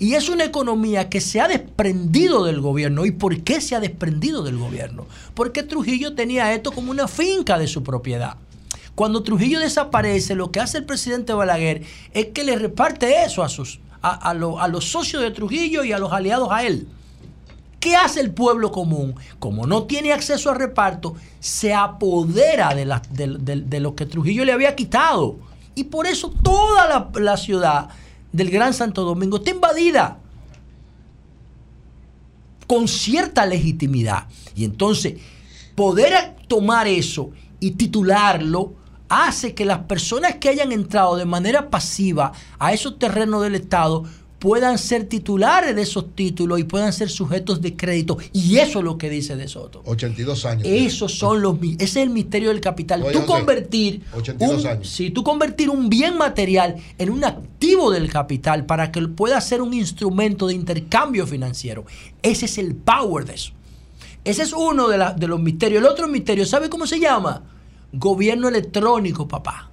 Y 0.00 0.14
es 0.14 0.28
una 0.28 0.44
economía 0.44 1.08
que 1.08 1.20
se 1.20 1.40
ha 1.40 1.46
desprendido 1.48 2.44
del 2.44 2.60
gobierno. 2.60 3.06
¿Y 3.06 3.12
por 3.12 3.40
qué 3.42 3.60
se 3.60 3.76
ha 3.76 3.80
desprendido 3.80 4.42
del 4.42 4.58
gobierno? 4.58 5.06
Porque 5.34 5.62
Trujillo 5.62 6.14
tenía 6.14 6.52
esto 6.52 6.72
como 6.72 6.90
una 6.90 7.06
finca 7.08 7.58
de 7.58 7.68
su 7.68 7.82
propiedad. 7.84 8.36
Cuando 8.96 9.22
Trujillo 9.22 9.60
desaparece, 9.60 10.34
lo 10.34 10.50
que 10.50 10.58
hace 10.60 10.78
el 10.78 10.84
presidente 10.84 11.32
Balaguer 11.32 11.82
es 12.12 12.26
que 12.26 12.42
le 12.42 12.56
reparte 12.56 13.22
eso 13.24 13.44
a, 13.44 13.48
sus, 13.48 13.78
a, 14.02 14.34
lo- 14.34 14.60
a 14.60 14.66
los 14.66 14.84
socios 14.90 15.22
de 15.22 15.30
Trujillo 15.30 15.84
y 15.84 15.92
a 15.92 15.98
los 15.98 16.12
aliados 16.12 16.48
a 16.50 16.66
él. 16.66 16.88
¿Qué 17.80 17.94
hace 17.94 18.20
el 18.20 18.32
pueblo 18.32 18.72
común? 18.72 19.14
Como 19.38 19.66
no 19.66 19.84
tiene 19.84 20.12
acceso 20.12 20.50
a 20.50 20.54
reparto, 20.54 21.14
se 21.38 21.72
apodera 21.72 22.74
de, 22.74 23.80
lo 23.80 23.94
que 23.94 24.06
Trujillo 24.06 24.44
le 24.44 24.52
había 24.52 24.74
quitado. 24.74 25.38
Y 25.74 25.84
por 25.84 26.06
eso 26.06 26.30
toda 26.42 26.88
la, 26.88 27.10
la 27.20 27.36
ciudad 27.36 27.88
del 28.32 28.50
Gran 28.50 28.74
Santo 28.74 29.04
Domingo 29.04 29.36
está 29.36 29.50
invadida 29.50 30.18
con 32.66 32.88
cierta 32.88 33.46
legitimidad. 33.46 34.26
Y 34.56 34.64
entonces, 34.64 35.14
poder 35.76 36.36
tomar 36.48 36.88
eso 36.88 37.30
y 37.60 37.72
titularlo 37.72 38.74
hace 39.08 39.54
que 39.54 39.64
las 39.64 39.80
personas 39.80 40.36
que 40.36 40.48
hayan 40.48 40.72
entrado 40.72 41.16
de 41.16 41.24
manera 41.24 41.70
pasiva 41.70 42.32
a 42.58 42.72
esos 42.72 42.98
terrenos 42.98 43.42
del 43.42 43.54
Estado 43.54 44.04
puedan 44.38 44.78
ser 44.78 45.04
titulares 45.04 45.74
de 45.74 45.82
esos 45.82 46.14
títulos 46.14 46.60
y 46.60 46.64
puedan 46.64 46.92
ser 46.92 47.10
sujetos 47.10 47.60
de 47.60 47.76
crédito. 47.76 48.18
Y 48.32 48.58
eso 48.58 48.78
es 48.78 48.84
lo 48.84 48.96
que 48.98 49.10
dice 49.10 49.34
De 49.36 49.48
Soto. 49.48 49.82
82 49.84 50.44
años. 50.44 50.62
Esos 50.66 51.14
son 51.18 51.42
los 51.42 51.56
ese 51.62 51.82
es 51.84 51.96
el 51.96 52.10
misterio 52.10 52.50
del 52.50 52.60
capital. 52.60 53.02
Oye, 53.02 53.18
tú 53.18 53.26
convertir 53.26 54.02
82 54.14 54.60
un, 54.60 54.66
años. 54.70 54.88
sí, 54.88 55.10
tú 55.10 55.24
convertir 55.24 55.70
un 55.70 55.88
bien 55.88 56.16
material 56.16 56.76
en 56.98 57.10
un 57.10 57.24
activo 57.24 57.90
del 57.90 58.08
capital 58.10 58.64
para 58.66 58.92
que 58.92 59.00
pueda 59.08 59.40
ser 59.40 59.60
un 59.60 59.74
instrumento 59.74 60.46
de 60.46 60.54
intercambio 60.54 61.26
financiero. 61.26 61.84
Ese 62.22 62.44
es 62.46 62.58
el 62.58 62.74
power 62.76 63.24
de 63.24 63.34
eso. 63.34 63.52
Ese 64.24 64.42
es 64.42 64.52
uno 64.52 64.88
de, 64.88 64.98
la- 64.98 65.12
de 65.14 65.26
los 65.26 65.40
misterios. 65.40 65.80
El 65.82 65.88
otro 65.88 66.06
misterio, 66.06 66.44
¿sabe 66.46 66.68
cómo 66.68 66.86
se 66.86 67.00
llama? 67.00 67.42
Gobierno 67.92 68.48
electrónico, 68.48 69.26
papá. 69.26 69.70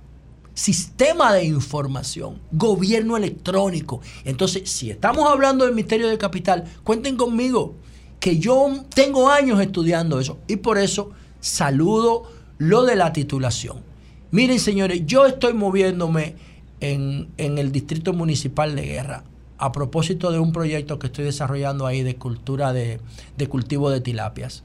Sistema 0.56 1.34
de 1.34 1.46
información, 1.46 2.40
gobierno 2.52 3.18
electrónico. 3.18 4.02
Entonces, 4.24 4.70
si 4.70 4.90
estamos 4.90 5.30
hablando 5.30 5.66
del 5.66 5.76
misterio 5.76 6.08
del 6.08 6.18
capital, 6.18 6.64
cuenten 6.84 7.18
conmigo, 7.18 7.76
que 8.20 8.40
yo 8.40 8.84
tengo 8.96 9.30
años 9.30 9.62
estudiando 9.62 10.20
eso 10.20 10.40
y 10.48 10.56
por 10.56 10.80
eso 10.80 11.12
saludo 11.42 12.24
lo 12.58 12.84
de 12.84 12.96
la 12.96 13.14
titulación. 13.14 13.84
Miren, 14.32 14.60
señores, 14.60 15.04
yo 15.06 15.28
estoy 15.28 15.54
moviéndome 15.54 16.36
en, 16.80 17.30
en 17.38 17.58
el 17.58 17.72
Distrito 17.72 18.14
Municipal 18.14 18.76
de 18.76 18.82
Guerra 18.84 19.24
a 19.58 19.72
propósito 19.72 20.32
de 20.32 20.40
un 20.40 20.52
proyecto 20.52 21.00
que 21.00 21.08
estoy 21.08 21.26
desarrollando 21.26 21.86
ahí 21.86 22.04
de 22.04 22.16
cultura 22.16 22.74
de, 22.74 23.00
de 23.38 23.48
cultivo 23.48 23.90
de 23.90 24.02
tilapias. 24.02 24.64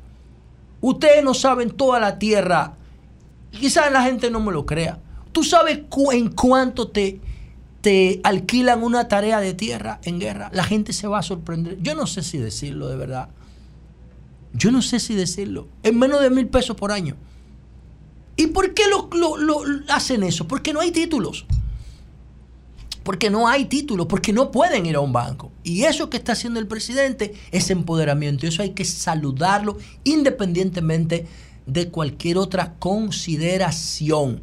Ustedes 0.81 1.23
no 1.23 1.35
saben 1.35 1.71
toda 1.71 2.01
la 2.01 2.19
tierra, 2.19 2.75
quizás 3.51 3.93
la 3.93 4.03
gente 4.03 4.31
no 4.31 4.41
me 4.41 4.53
lo 4.53 4.67
crea. 4.67 4.99
¿Tú 5.33 5.45
sabes 5.45 5.81
en 6.13 6.29
cuánto 6.31 6.89
te, 6.89 7.21
te 7.81 8.21
alquilan 8.25 8.83
una 8.83 9.09
tarea 9.09 9.41
de 9.41 9.55
tierra 9.55 10.01
en 10.05 10.19
guerra? 10.19 10.51
La 10.53 10.65
gente 10.65 10.93
se 10.93 11.07
va 11.07 11.19
a 11.21 11.23
sorprender. 11.23 11.79
Yo 11.81 11.95
no 11.95 12.07
sé 12.07 12.23
si 12.23 12.39
decirlo 12.39 12.89
de 12.89 12.97
verdad. 12.97 13.29
Yo 14.53 14.71
no 14.73 14.83
sé 14.83 14.99
si 14.99 15.15
decirlo. 15.15 15.69
En 15.83 15.99
menos 15.99 16.21
de 16.21 16.31
mil 16.31 16.49
pesos 16.49 16.77
por 16.77 16.91
año. 16.91 17.17
¿Y 18.37 18.49
por 18.49 18.75
qué 18.75 18.85
lo, 18.89 19.09
lo- 19.13 19.37
lo- 19.37 19.63
hacen 19.89 20.23
eso? 20.23 20.49
Porque 20.49 20.73
no 20.73 20.81
hay 20.81 20.91
títulos. 20.91 21.47
Porque 23.05 23.31
no 23.31 23.49
hay 23.49 23.65
títulos, 23.67 24.07
porque 24.07 24.33
no 24.33 24.51
pueden 24.51 24.85
ir 24.87 24.97
a 24.97 25.01
un 25.01 25.13
banco. 25.13 25.51
Y 25.63 25.85
eso 25.85 26.11
que 26.11 26.17
está 26.17 26.33
haciendo 26.33 26.59
el 26.61 26.67
presidente 26.67 27.35
es 27.51 27.71
empoderamiento. 27.71 28.47
Eso 28.47 28.63
hay 28.63 28.71
que 28.71 28.85
saludarlo 28.85 29.79
independientemente 30.05 31.27
de 31.67 31.89
cualquier 31.91 32.37
otra 32.39 32.75
consideración. 32.79 34.43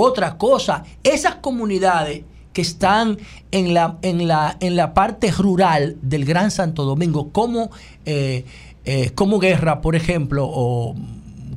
Otra 0.00 0.38
cosa, 0.38 0.84
esas 1.02 1.34
comunidades 1.34 2.22
que 2.52 2.62
están 2.62 3.18
en 3.50 3.74
la, 3.74 3.98
en 4.02 4.28
la, 4.28 4.56
en 4.60 4.76
la 4.76 4.94
parte 4.94 5.32
rural 5.32 5.96
del 6.02 6.24
Gran 6.24 6.52
Santo 6.52 6.84
Domingo, 6.84 7.30
como, 7.32 7.72
eh, 8.06 8.44
eh, 8.84 9.10
como 9.16 9.40
Guerra, 9.40 9.80
por 9.80 9.96
ejemplo, 9.96 10.46
o 10.48 10.94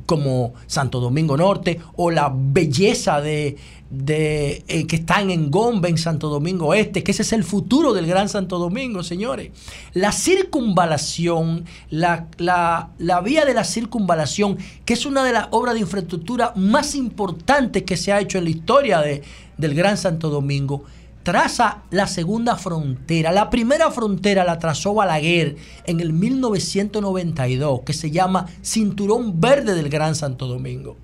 como 0.06 0.54
Santo 0.66 1.00
Domingo 1.00 1.36
Norte, 1.36 1.80
o 1.96 2.10
la 2.10 2.32
belleza 2.34 3.20
de, 3.20 3.56
de, 3.90 4.64
eh, 4.68 4.86
que 4.86 4.96
están 4.96 5.30
en 5.30 5.50
Gombe, 5.50 5.90
en 5.90 5.98
Santo 5.98 6.28
Domingo 6.28 6.72
Este, 6.72 7.02
que 7.02 7.10
ese 7.10 7.22
es 7.22 7.32
el 7.32 7.44
futuro 7.44 7.92
del 7.92 8.06
Gran 8.06 8.28
Santo 8.28 8.58
Domingo, 8.58 9.02
señores. 9.02 9.50
La 9.92 10.12
circunvalación, 10.12 11.66
la, 11.90 12.28
la, 12.38 12.90
la 12.98 13.20
vía 13.20 13.44
de 13.44 13.54
la 13.54 13.64
circunvalación, 13.64 14.56
que 14.84 14.94
es 14.94 15.04
una 15.04 15.24
de 15.24 15.32
las 15.32 15.48
obras 15.50 15.74
de 15.74 15.80
infraestructura 15.80 16.52
más 16.56 16.94
importantes 16.94 17.82
que 17.82 17.96
se 17.96 18.12
ha 18.12 18.20
hecho 18.20 18.38
en 18.38 18.44
la 18.44 18.50
historia 18.50 19.00
de, 19.00 19.22
del 19.58 19.74
Gran 19.74 19.98
Santo 19.98 20.30
Domingo, 20.30 20.84
traza 21.22 21.82
la 21.90 22.06
segunda 22.06 22.56
frontera. 22.56 23.32
La 23.32 23.50
primera 23.50 23.90
frontera 23.90 24.44
la 24.44 24.58
trazó 24.58 24.94
Balaguer 24.94 25.56
en 25.84 26.00
el 26.00 26.12
1992, 26.12 27.80
que 27.82 27.92
se 27.92 28.10
llama 28.10 28.46
Cinturón 28.62 29.40
Verde 29.40 29.74
del 29.74 29.88
Gran 29.88 30.14
Santo 30.14 30.46
Domingo. 30.46 30.96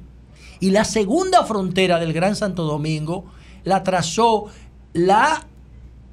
Y 0.60 0.70
la 0.70 0.84
segunda 0.84 1.44
frontera 1.44 2.00
del 2.00 2.12
Gran 2.12 2.34
Santo 2.34 2.64
Domingo 2.64 3.26
la 3.64 3.82
trazó 3.82 4.46
la, 4.92 5.46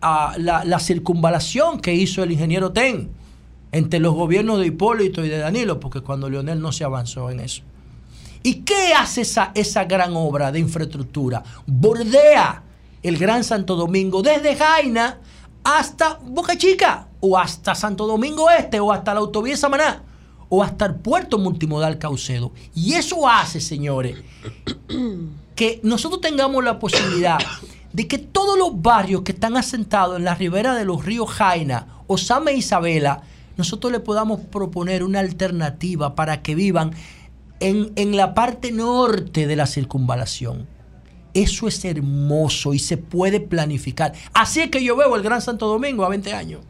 ah, 0.02 0.36
la, 0.38 0.64
la 0.64 0.80
circunvalación 0.80 1.80
que 1.80 1.94
hizo 1.94 2.24
el 2.24 2.32
ingeniero 2.32 2.72
Ten 2.72 3.10
entre 3.72 4.00
los 4.00 4.14
gobiernos 4.14 4.60
de 4.60 4.68
Hipólito 4.68 5.26
y 5.26 5.30
de 5.30 5.40
Danilo, 5.40 5.80
porque 5.80 6.02
cuando 6.02 6.30
Leonel 6.30 6.62
no 6.62 6.72
se 6.72 6.84
avanzó 6.84 7.30
en 7.30 7.42
eso. 7.42 7.64
¿Y 8.42 8.62
qué 8.62 8.94
hace 8.94 9.22
esa, 9.22 9.52
esa 9.56 9.86
gran 9.86 10.16
obra 10.16 10.52
de 10.52 10.60
infraestructura? 10.60 11.44
Bordea 11.66 12.62
el 13.08 13.18
Gran 13.18 13.44
Santo 13.44 13.76
Domingo 13.76 14.24
desde 14.24 14.56
Jaina 14.56 15.20
hasta 15.64 16.20
Boca 16.24 16.58
Chica, 16.58 17.08
o 17.20 17.38
hasta 17.38 17.76
Santo 17.76 18.06
Domingo 18.08 18.50
Este, 18.50 18.80
o 18.80 18.92
hasta 18.92 19.14
la 19.14 19.20
autovía 19.20 19.56
Samaná, 19.58 20.04
o 20.50 20.64
hasta 20.64 20.86
el 20.86 20.96
puerto 20.96 21.38
multimodal 21.38 21.98
Caucedo. 21.98 22.52
Y 22.76 22.94
eso 22.94 23.28
hace, 23.28 23.62
señores, 23.62 24.18
que 25.56 25.80
nosotros 25.84 26.22
tengamos 26.22 26.64
la 26.64 26.80
posibilidad 26.80 27.38
de 27.94 28.08
que 28.08 28.18
todos 28.18 28.58
los 28.58 28.82
barrios 28.82 29.22
que 29.22 29.32
están 29.32 29.56
asentados 29.56 30.18
en 30.18 30.26
la 30.26 30.36
ribera 30.36 30.76
de 30.76 30.86
los 30.86 31.06
ríos 31.06 31.30
Jaina, 31.30 31.88
Osama 32.08 32.52
e 32.52 32.58
Isabela, 32.58 33.22
nosotros 33.58 33.92
le 33.92 34.00
podamos 34.00 34.40
proponer 34.40 35.04
una 35.04 35.20
alternativa 35.20 36.14
para 36.14 36.42
que 36.42 36.56
vivan 36.56 36.92
en, 37.60 37.92
en 37.96 38.18
la 38.18 38.34
parte 38.34 38.72
norte 38.72 39.48
de 39.48 39.56
la 39.56 39.66
circunvalación. 39.66 40.75
Eso 41.36 41.68
es 41.68 41.84
hermoso 41.84 42.74
y 42.74 42.80
se 42.80 42.96
puede 42.96 43.42
planificar. 43.42 44.14
Así 44.34 44.62
es 44.62 44.72
que 44.72 44.82
yo 44.82 44.96
veo 44.96 45.18
el 45.18 45.22
Gran 45.22 45.42
Santo 45.42 45.68
Domingo 45.68 46.06
a 46.06 46.10
20 46.10 46.34
años. 46.34 46.62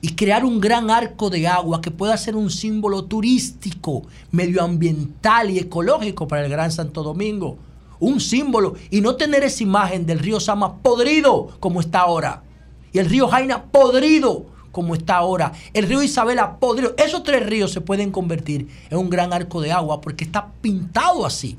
Y 0.00 0.14
crear 0.14 0.44
un 0.44 0.60
gran 0.60 0.92
arco 0.92 1.28
de 1.28 1.48
agua 1.48 1.80
que 1.80 1.90
pueda 1.90 2.16
ser 2.16 2.36
un 2.36 2.50
símbolo 2.50 3.06
turístico, 3.06 4.04
medioambiental 4.30 5.50
y 5.50 5.58
ecológico 5.58 6.28
para 6.28 6.44
el 6.44 6.52
Gran 6.52 6.70
Santo 6.70 7.02
Domingo. 7.02 7.58
Un 7.98 8.20
símbolo. 8.20 8.76
Y 8.92 9.00
no 9.00 9.16
tener 9.16 9.42
esa 9.42 9.64
imagen 9.64 10.06
del 10.06 10.20
río 10.20 10.38
Sama 10.38 10.76
podrido 10.76 11.48
como 11.58 11.80
está 11.80 12.02
ahora. 12.02 12.44
Y 12.92 13.00
el 13.00 13.10
río 13.10 13.26
Jaina 13.26 13.64
podrido 13.64 14.46
como 14.70 14.94
está 14.94 15.16
ahora. 15.16 15.50
El 15.74 15.88
río 15.88 16.00
Isabela 16.00 16.60
podrido. 16.60 16.94
Esos 16.96 17.24
tres 17.24 17.44
ríos 17.44 17.72
se 17.72 17.80
pueden 17.80 18.12
convertir 18.12 18.68
en 18.88 18.98
un 18.98 19.10
gran 19.10 19.32
arco 19.32 19.60
de 19.60 19.72
agua 19.72 20.00
porque 20.00 20.22
está 20.22 20.52
pintado 20.62 21.26
así 21.26 21.58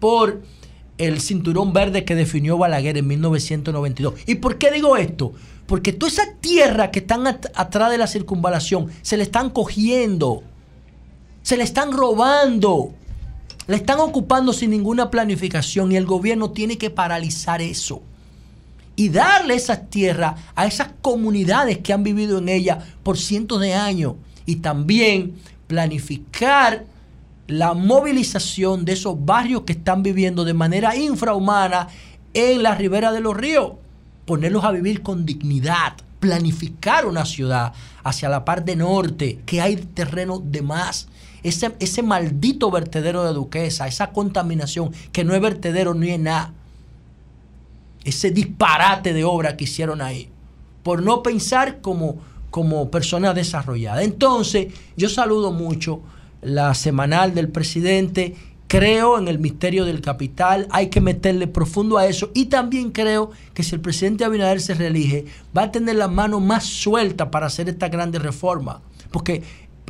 por 0.00 0.42
el 0.98 1.20
cinturón 1.20 1.72
verde 1.72 2.04
que 2.04 2.14
definió 2.14 2.56
Balaguer 2.58 2.96
en 2.96 3.06
1992. 3.06 4.14
¿Y 4.26 4.36
por 4.36 4.58
qué 4.58 4.70
digo 4.70 4.96
esto? 4.96 5.32
Porque 5.66 5.92
toda 5.92 6.10
esa 6.12 6.32
tierra 6.40 6.90
que 6.90 7.00
están 7.00 7.26
at- 7.26 7.46
atrás 7.54 7.90
de 7.90 7.98
la 7.98 8.06
circunvalación 8.06 8.88
se 9.02 9.16
le 9.16 9.24
están 9.24 9.50
cogiendo, 9.50 10.42
se 11.42 11.56
le 11.56 11.64
están 11.64 11.92
robando, 11.92 12.92
le 13.66 13.76
están 13.76 13.98
ocupando 14.00 14.52
sin 14.52 14.70
ninguna 14.70 15.10
planificación 15.10 15.92
y 15.92 15.96
el 15.96 16.06
gobierno 16.06 16.50
tiene 16.52 16.78
que 16.78 16.90
paralizar 16.90 17.60
eso 17.60 18.00
y 18.94 19.08
darle 19.10 19.54
esas 19.56 19.90
tierras 19.90 20.40
a 20.54 20.66
esas 20.66 20.90
comunidades 21.02 21.78
que 21.78 21.92
han 21.92 22.02
vivido 22.04 22.38
en 22.38 22.48
ellas 22.48 22.84
por 23.02 23.18
cientos 23.18 23.60
de 23.60 23.74
años 23.74 24.14
y 24.46 24.56
también 24.56 25.34
planificar 25.66 26.84
la 27.46 27.74
movilización 27.74 28.84
de 28.84 28.92
esos 28.92 29.24
barrios 29.24 29.62
que 29.62 29.72
están 29.72 30.02
viviendo 30.02 30.44
de 30.44 30.54
manera 30.54 30.96
infrahumana 30.96 31.88
en 32.34 32.62
la 32.62 32.74
ribera 32.74 33.12
de 33.12 33.20
los 33.20 33.36
ríos, 33.36 33.72
ponerlos 34.24 34.64
a 34.64 34.72
vivir 34.72 35.02
con 35.02 35.24
dignidad, 35.24 35.94
planificar 36.20 37.06
una 37.06 37.24
ciudad 37.24 37.72
hacia 38.02 38.28
la 38.28 38.44
parte 38.44 38.76
norte, 38.76 39.40
que 39.46 39.60
hay 39.60 39.76
terreno 39.76 40.42
de 40.44 40.62
más. 40.62 41.08
Ese, 41.42 41.74
ese 41.78 42.02
maldito 42.02 42.70
vertedero 42.70 43.24
de 43.24 43.32
Duquesa, 43.32 43.86
esa 43.86 44.10
contaminación 44.10 44.92
que 45.12 45.24
no 45.24 45.34
es 45.34 45.40
vertedero 45.40 45.94
ni 45.94 46.10
es 46.10 46.20
nada 46.20 46.52
ese 48.06 48.30
disparate 48.30 49.12
de 49.12 49.24
obra 49.24 49.56
que 49.56 49.64
hicieron 49.64 50.00
ahí, 50.00 50.28
por 50.84 51.02
no 51.02 51.24
pensar 51.24 51.80
como, 51.80 52.18
como 52.50 52.88
persona 52.88 53.34
desarrollada. 53.34 54.04
Entonces, 54.04 54.72
yo 54.96 55.08
saludo 55.08 55.50
mucho 55.50 56.00
la 56.42 56.74
semanal 56.74 57.34
del 57.34 57.48
presidente, 57.48 58.34
creo 58.68 59.18
en 59.18 59.28
el 59.28 59.38
misterio 59.38 59.84
del 59.84 60.00
capital, 60.00 60.66
hay 60.70 60.88
que 60.88 61.00
meterle 61.00 61.46
profundo 61.46 61.98
a 61.98 62.06
eso 62.06 62.30
y 62.34 62.46
también 62.46 62.90
creo 62.90 63.30
que 63.54 63.62
si 63.62 63.74
el 63.74 63.80
presidente 63.80 64.24
Abinader 64.24 64.60
se 64.60 64.74
reelige, 64.74 65.26
va 65.56 65.64
a 65.64 65.72
tener 65.72 65.96
la 65.96 66.08
mano 66.08 66.40
más 66.40 66.64
suelta 66.64 67.30
para 67.30 67.46
hacer 67.46 67.68
esta 67.68 67.88
grande 67.88 68.18
reforma, 68.18 68.80
porque 69.10 69.42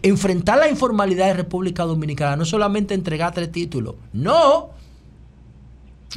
enfrentar 0.03 0.59
la 0.59 0.69
informalidad 0.69 1.27
de 1.27 1.35
República 1.35 1.85
Dominicana 1.85 2.37
no 2.37 2.45
solamente 2.45 2.95
entregar 2.95 3.33
tres 3.33 3.51
títulos, 3.51 3.95
no, 4.13 4.71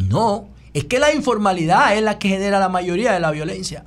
no, 0.07 0.47
es 0.73 0.85
que 0.85 0.99
la 0.99 1.13
informalidad 1.13 1.95
es 1.95 2.03
la 2.03 2.19
que 2.19 2.29
genera 2.29 2.59
la 2.59 2.69
mayoría 2.69 3.13
de 3.13 3.19
la 3.19 3.31
violencia. 3.31 3.85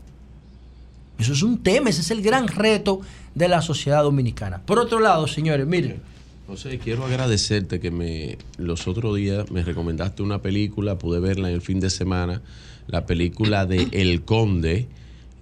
Eso 1.18 1.34
es 1.34 1.42
un 1.42 1.62
tema, 1.62 1.90
ese 1.90 2.00
es 2.00 2.10
el 2.10 2.22
gran 2.22 2.48
reto 2.48 3.00
de 3.34 3.48
la 3.48 3.62
sociedad 3.62 4.02
dominicana. 4.02 4.60
Por 4.64 4.78
otro 4.78 4.98
lado, 4.98 5.28
señores, 5.28 5.66
miren. 5.66 6.11
José, 6.52 6.78
quiero 6.78 7.06
agradecerte 7.06 7.80
que 7.80 7.90
me 7.90 8.36
los 8.58 8.86
otros 8.86 9.16
días 9.16 9.50
me 9.50 9.62
recomendaste 9.62 10.22
una 10.22 10.42
película, 10.42 10.98
pude 10.98 11.18
verla 11.18 11.48
en 11.48 11.54
el 11.54 11.62
fin 11.62 11.80
de 11.80 11.88
semana, 11.88 12.42
la 12.88 13.06
película 13.06 13.64
de 13.64 13.88
El 13.92 14.20
Conde, 14.20 14.86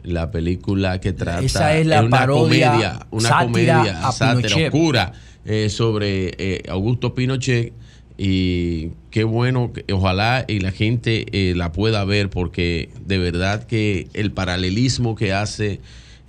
la 0.04 0.30
película 0.30 1.00
que 1.00 1.12
trata 1.12 1.42
Esa 1.42 1.76
es 1.76 1.88
la 1.88 2.02
una 2.02 2.10
parodia, 2.10 2.70
comedia, 2.70 3.06
una 3.10 3.28
sátira 3.28 3.78
comedia, 3.78 4.12
sátira 4.12 4.56
oscura 4.56 5.12
eh, 5.44 5.68
sobre 5.68 6.32
eh, 6.38 6.62
Augusto 6.68 7.12
Pinochet 7.12 7.72
y 8.16 8.90
qué 9.10 9.24
bueno, 9.24 9.72
ojalá 9.92 10.44
y 10.46 10.60
la 10.60 10.70
gente 10.70 11.26
eh, 11.32 11.56
la 11.56 11.72
pueda 11.72 12.04
ver 12.04 12.30
porque 12.30 12.88
de 13.04 13.18
verdad 13.18 13.64
que 13.64 14.06
el 14.14 14.30
paralelismo 14.30 15.16
que 15.16 15.32
hace 15.32 15.80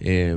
eh, 0.03 0.35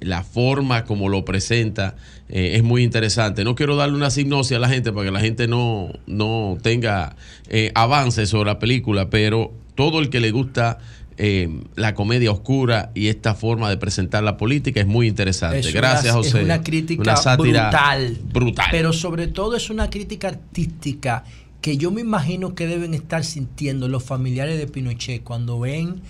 la 0.00 0.22
forma 0.22 0.86
como 0.86 1.10
lo 1.10 1.26
presenta 1.26 1.96
eh, 2.28 2.52
es 2.56 2.62
muy 2.62 2.82
interesante. 2.82 3.44
No 3.44 3.54
quiero 3.54 3.76
darle 3.76 3.96
una 3.96 4.08
hipnosis 4.14 4.56
a 4.56 4.60
la 4.60 4.68
gente 4.68 4.92
para 4.92 5.06
que 5.06 5.12
la 5.12 5.20
gente 5.20 5.46
no, 5.46 5.90
no 6.06 6.58
tenga 6.60 7.16
eh, 7.48 7.70
avances 7.74 8.28
sobre 8.28 8.50
la 8.50 8.58
película, 8.58 9.10
pero 9.10 9.52
todo 9.74 10.00
el 10.00 10.10
que 10.10 10.20
le 10.20 10.30
gusta 10.32 10.78
eh, 11.18 11.48
la 11.76 11.94
comedia 11.94 12.30
oscura 12.30 12.90
y 12.94 13.06
esta 13.08 13.34
forma 13.34 13.70
de 13.70 13.76
presentar 13.76 14.22
la 14.22 14.36
política 14.36 14.80
es 14.80 14.86
muy 14.86 15.06
interesante. 15.06 15.60
Es 15.60 15.72
Gracias, 15.72 16.12
una, 16.12 16.22
José. 16.22 16.38
Es 16.38 16.44
una 16.44 16.62
crítica 16.62 17.02
Una 17.02 17.16
sátira 17.16 17.70
brutal. 17.70 18.18
brutal. 18.32 18.66
Pero 18.70 18.92
sobre 18.92 19.26
todo 19.28 19.56
es 19.56 19.70
una 19.70 19.88
crítica 19.88 20.28
artística 20.28 21.24
que 21.62 21.78
yo 21.78 21.90
me 21.90 22.00
imagino 22.00 22.54
que 22.54 22.66
deben 22.66 22.92
estar 22.92 23.24
sintiendo 23.24 23.88
los 23.88 24.02
familiares 24.04 24.58
de 24.58 24.66
Pinochet 24.66 25.22
cuando 25.22 25.58
ven 25.58 26.02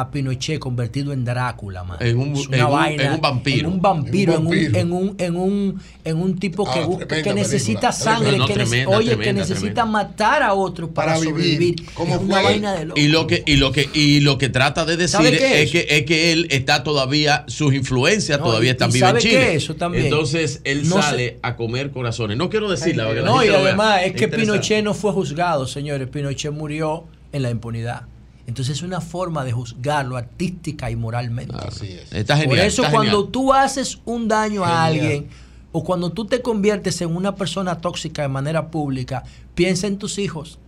a 0.00 0.10
Pinochet 0.10 0.58
convertido 0.58 1.12
en 1.12 1.24
Drácula, 1.24 1.84
man. 1.84 1.96
En 2.00 2.18
un- 2.18 2.36
en 2.52 2.64
un- 2.64 2.70
vaina, 2.72 3.02
en 3.04 3.12
un 3.14 3.20
vampiro. 3.20 3.68
En 3.68 3.74
un 3.74 3.80
vampiro, 3.82 4.32
En 4.34 4.38
un 4.40 4.44
vampiro. 4.46 4.78
en 4.78 4.92
un, 4.92 5.14
en 5.18 5.36
un, 5.36 5.82
en 6.04 6.16
un 6.16 6.38
tipo 6.38 6.64
que, 6.70 6.80
Ah, 6.80 6.84
busca- 6.86 7.22
que 7.22 7.34
necesita 7.34 7.90
película. 7.90 7.92
sangre, 7.92 8.38
No, 8.38 8.46
que 8.46 8.52
tremenda, 8.54 8.96
oye, 8.96 9.18
que 9.18 9.32
necesita 9.32 9.60
tremenda. 9.60 9.84
matar 9.86 10.42
a 10.42 10.54
otro 10.54 10.90
para, 10.90 11.14
Para 11.14 11.20
vivir. 11.20 11.32
sobrevivir. 11.34 11.76
¿Cómo 11.94 12.14
es 12.14 12.20
una 12.20 12.34
fue? 12.34 12.44
vaina 12.44 12.72
de 12.74 12.84
loco. 12.86 13.00
Y 13.00 13.08
lo 13.08 13.26
que 13.26 13.42
y 13.46 13.56
lo 13.56 13.72
que 13.72 13.88
y 13.92 14.20
lo 14.20 14.38
que 14.38 14.48
trata 14.48 14.84
de 14.84 14.96
decir 14.96 15.08
¿Sabe 15.16 15.30
qué 15.36 15.62
es, 15.62 15.66
es? 15.66 15.70
que 15.72 15.86
es 15.96 16.04
que 16.04 16.32
él 16.32 16.46
está 16.50 16.82
todavía 16.82 17.44
sus 17.48 17.74
influencias 17.74 18.38
No, 18.38 18.46
todavía 18.46 18.70
y- 18.70 18.72
están 18.72 18.90
vivas 18.92 19.10
en 19.10 19.16
¿sabe 19.16 19.20
Chile. 19.22 19.46
qué? 19.50 19.54
Eso 19.56 19.74
también. 19.76 20.04
Entonces 20.04 20.60
él 20.64 20.88
No 20.88 21.02
sale 21.02 21.38
a 21.42 21.56
comer 21.56 21.90
corazones. 21.90 22.36
No 22.36 22.48
quiero 22.50 22.70
decirla 22.70 23.12
la 23.12 23.22
No, 23.22 23.44
y 23.44 23.48
además 23.48 24.02
es 24.04 24.12
que. 24.12 24.28
Pinochet 24.28 24.82
no 24.84 24.94
fue 24.94 25.12
juzgado, 25.12 25.66
señores. 25.66 26.08
Pinochet 26.08 26.52
murió 26.52 27.04
en 27.32 27.42
la 27.42 27.50
impunidad. 27.50 28.02
Entonces 28.46 28.76
es 28.78 28.82
una 28.82 29.00
forma 29.00 29.44
de 29.44 29.52
juzgarlo 29.52 30.16
artística 30.16 30.90
y 30.90 30.96
moralmente. 30.96 31.54
Así 31.56 31.92
es. 31.92 32.12
Está 32.12 32.36
genial. 32.36 32.58
Por 32.58 32.66
eso 32.66 32.82
está 32.82 32.92
cuando 32.92 33.16
genial. 33.18 33.32
tú 33.32 33.52
haces 33.52 34.00
un 34.04 34.28
daño 34.28 34.64
a 34.64 34.68
Genial. 34.68 34.86
alguien 35.04 35.28
o 35.72 35.84
cuando 35.84 36.10
tú 36.10 36.26
te 36.26 36.42
conviertes 36.42 37.00
en 37.00 37.16
una 37.16 37.34
persona 37.34 37.78
tóxica 37.80 38.22
de 38.22 38.28
manera 38.28 38.70
pública, 38.70 39.22
piensa 39.54 39.86
en 39.86 39.96
tus 39.96 40.18
hijos, 40.18 40.58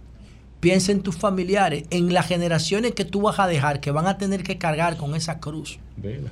piensa 0.60 0.92
en 0.92 1.02
tus 1.02 1.16
familiares, 1.16 1.84
en 1.90 2.14
las 2.14 2.26
generaciones 2.26 2.92
que 2.94 3.04
tú 3.04 3.20
vas 3.20 3.38
a 3.38 3.46
dejar 3.46 3.80
que 3.80 3.90
van 3.90 4.06
a 4.06 4.16
tener 4.16 4.42
que 4.42 4.56
cargar 4.56 4.96
con 4.96 5.14
esa 5.14 5.40
cruz. 5.40 5.78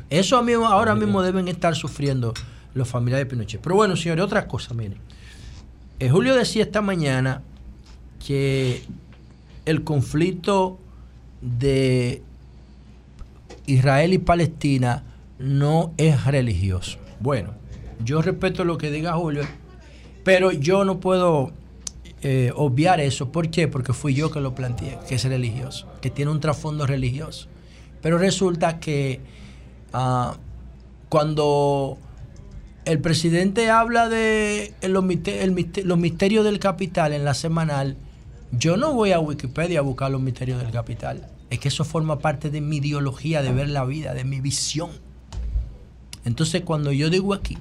Eso 0.08 0.38
a 0.38 0.42
mí 0.42 0.52
ahora 0.54 0.94
mismo 0.94 1.20
deben 1.22 1.48
estar 1.48 1.74
sufriendo 1.76 2.32
los 2.72 2.88
familiares 2.88 3.26
de 3.26 3.30
Pinochet. 3.30 3.60
Pero 3.60 3.74
bueno, 3.74 3.94
señores, 3.94 4.24
otra 4.24 4.46
cosa, 4.48 4.72
miren. 4.72 4.96
Eh, 5.98 6.08
Julio 6.08 6.34
decía 6.34 6.62
esta 6.62 6.80
mañana 6.80 7.42
que 8.26 8.82
el 9.66 9.84
conflicto 9.84 10.78
de 11.42 12.22
Israel 13.66 14.14
y 14.14 14.18
Palestina 14.18 15.04
no 15.38 15.92
es 15.98 16.24
religioso. 16.24 16.98
Bueno, 17.20 17.54
yo 18.04 18.22
respeto 18.22 18.64
lo 18.64 18.78
que 18.78 18.90
diga 18.90 19.14
Julio, 19.14 19.42
pero 20.24 20.52
yo 20.52 20.84
no 20.84 21.00
puedo 21.00 21.52
eh, 22.22 22.52
obviar 22.54 23.00
eso. 23.00 23.30
¿Por 23.30 23.50
qué? 23.50 23.68
Porque 23.68 23.92
fui 23.92 24.14
yo 24.14 24.30
que 24.30 24.40
lo 24.40 24.54
planteé, 24.54 24.98
que 25.08 25.16
es 25.16 25.24
religioso, 25.24 25.88
que 26.00 26.10
tiene 26.10 26.30
un 26.30 26.40
trasfondo 26.40 26.86
religioso. 26.86 27.48
Pero 28.00 28.18
resulta 28.18 28.78
que 28.78 29.20
ah, 29.92 30.36
cuando 31.08 31.98
el 32.84 33.00
presidente 33.00 33.70
habla 33.70 34.08
de 34.08 34.74
los, 34.82 35.04
misterios 35.04 36.44
del 36.44 36.58
capital 36.58 37.12
en 37.12 37.24
la 37.24 37.34
semanal, 37.34 37.96
yo 38.52 38.76
no 38.76 38.92
voy 38.92 39.12
a 39.12 39.18
Wikipedia 39.18 39.78
a 39.78 39.82
buscar 39.82 40.10
los 40.10 40.20
misterios 40.20 40.60
del 40.62 40.70
capital. 40.70 41.26
Es 41.50 41.58
que 41.58 41.68
eso 41.68 41.84
forma 41.84 42.18
parte 42.18 42.50
de 42.50 42.60
mi 42.60 42.76
ideología 42.76 43.42
de 43.42 43.52
ver 43.52 43.68
la 43.70 43.84
vida, 43.84 44.14
de 44.14 44.24
mi 44.24 44.40
visión. 44.40 44.90
Entonces, 46.24 46.62
cuando 46.62 46.92
yo 46.92 47.10
digo 47.10 47.34
aquí 47.34 47.58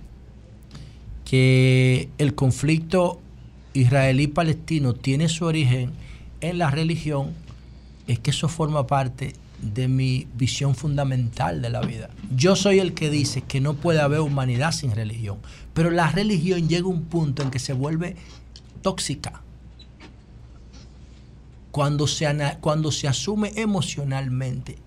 que 1.25 2.09
el 2.17 2.35
conflicto 2.35 3.21
israelí-palestino 3.73 4.93
tiene 4.93 5.29
su 5.29 5.45
origen 5.45 5.91
en 6.41 6.57
la 6.57 6.69
religión, 6.69 7.31
es 8.07 8.19
que 8.19 8.31
eso 8.31 8.49
forma 8.49 8.85
parte 8.85 9.33
de 9.61 9.87
mi 9.87 10.27
visión 10.35 10.75
fundamental 10.75 11.61
de 11.61 11.69
la 11.69 11.81
vida. 11.81 12.09
Yo 12.35 12.55
soy 12.55 12.79
el 12.79 12.93
que 12.93 13.09
dice 13.09 13.41
que 13.41 13.61
no 13.61 13.75
puede 13.75 14.01
haber 14.01 14.19
humanidad 14.19 14.71
sin 14.73 14.91
religión, 14.91 15.37
pero 15.73 15.89
la 15.89 16.11
religión 16.11 16.67
llega 16.67 16.85
a 16.85 16.89
un 16.89 17.05
punto 17.05 17.43
en 17.43 17.51
que 17.51 17.59
se 17.59 17.73
vuelve 17.73 18.15
tóxica. 18.81 19.41
Cuando 21.71 22.05
se, 22.07 22.27
cuando 22.59 22.91
se 22.91 23.07
asume 23.07 23.53
emocionalmente, 23.55 24.77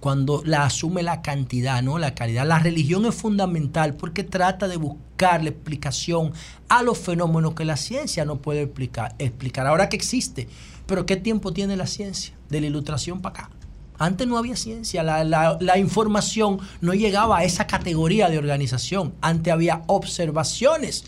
cuando 0.00 0.42
la 0.44 0.64
asume 0.64 1.02
la 1.02 1.22
cantidad, 1.22 1.82
no 1.82 1.98
la 1.98 2.14
calidad. 2.14 2.46
La 2.46 2.58
religión 2.58 3.04
es 3.06 3.14
fundamental 3.14 3.94
porque 3.94 4.22
trata 4.24 4.68
de 4.68 4.76
buscarle 4.76 5.50
explicación 5.50 6.32
a 6.68 6.82
los 6.82 6.98
fenómenos 6.98 7.54
que 7.54 7.64
la 7.64 7.76
ciencia 7.76 8.24
no 8.24 8.36
puede 8.36 8.62
explicar. 8.62 9.14
explicar. 9.18 9.66
Ahora 9.66 9.88
que 9.88 9.96
existe, 9.96 10.48
pero 10.86 11.04
¿qué 11.06 11.16
tiempo 11.16 11.52
tiene 11.52 11.76
la 11.76 11.86
ciencia? 11.86 12.34
De 12.48 12.60
la 12.60 12.66
ilustración 12.68 13.20
para 13.20 13.40
acá. 13.46 13.50
Antes 13.98 14.28
no 14.28 14.38
había 14.38 14.54
ciencia, 14.54 15.02
la, 15.02 15.24
la- 15.24 15.58
la 15.60 15.76
información 15.78 16.60
no 16.80 16.94
llegaba 16.94 17.38
a 17.38 17.44
esa 17.44 17.66
categoría 17.66 18.28
de 18.28 18.38
organización. 18.38 19.12
Antes 19.20 19.52
había 19.52 19.82
observaciones 19.88 21.04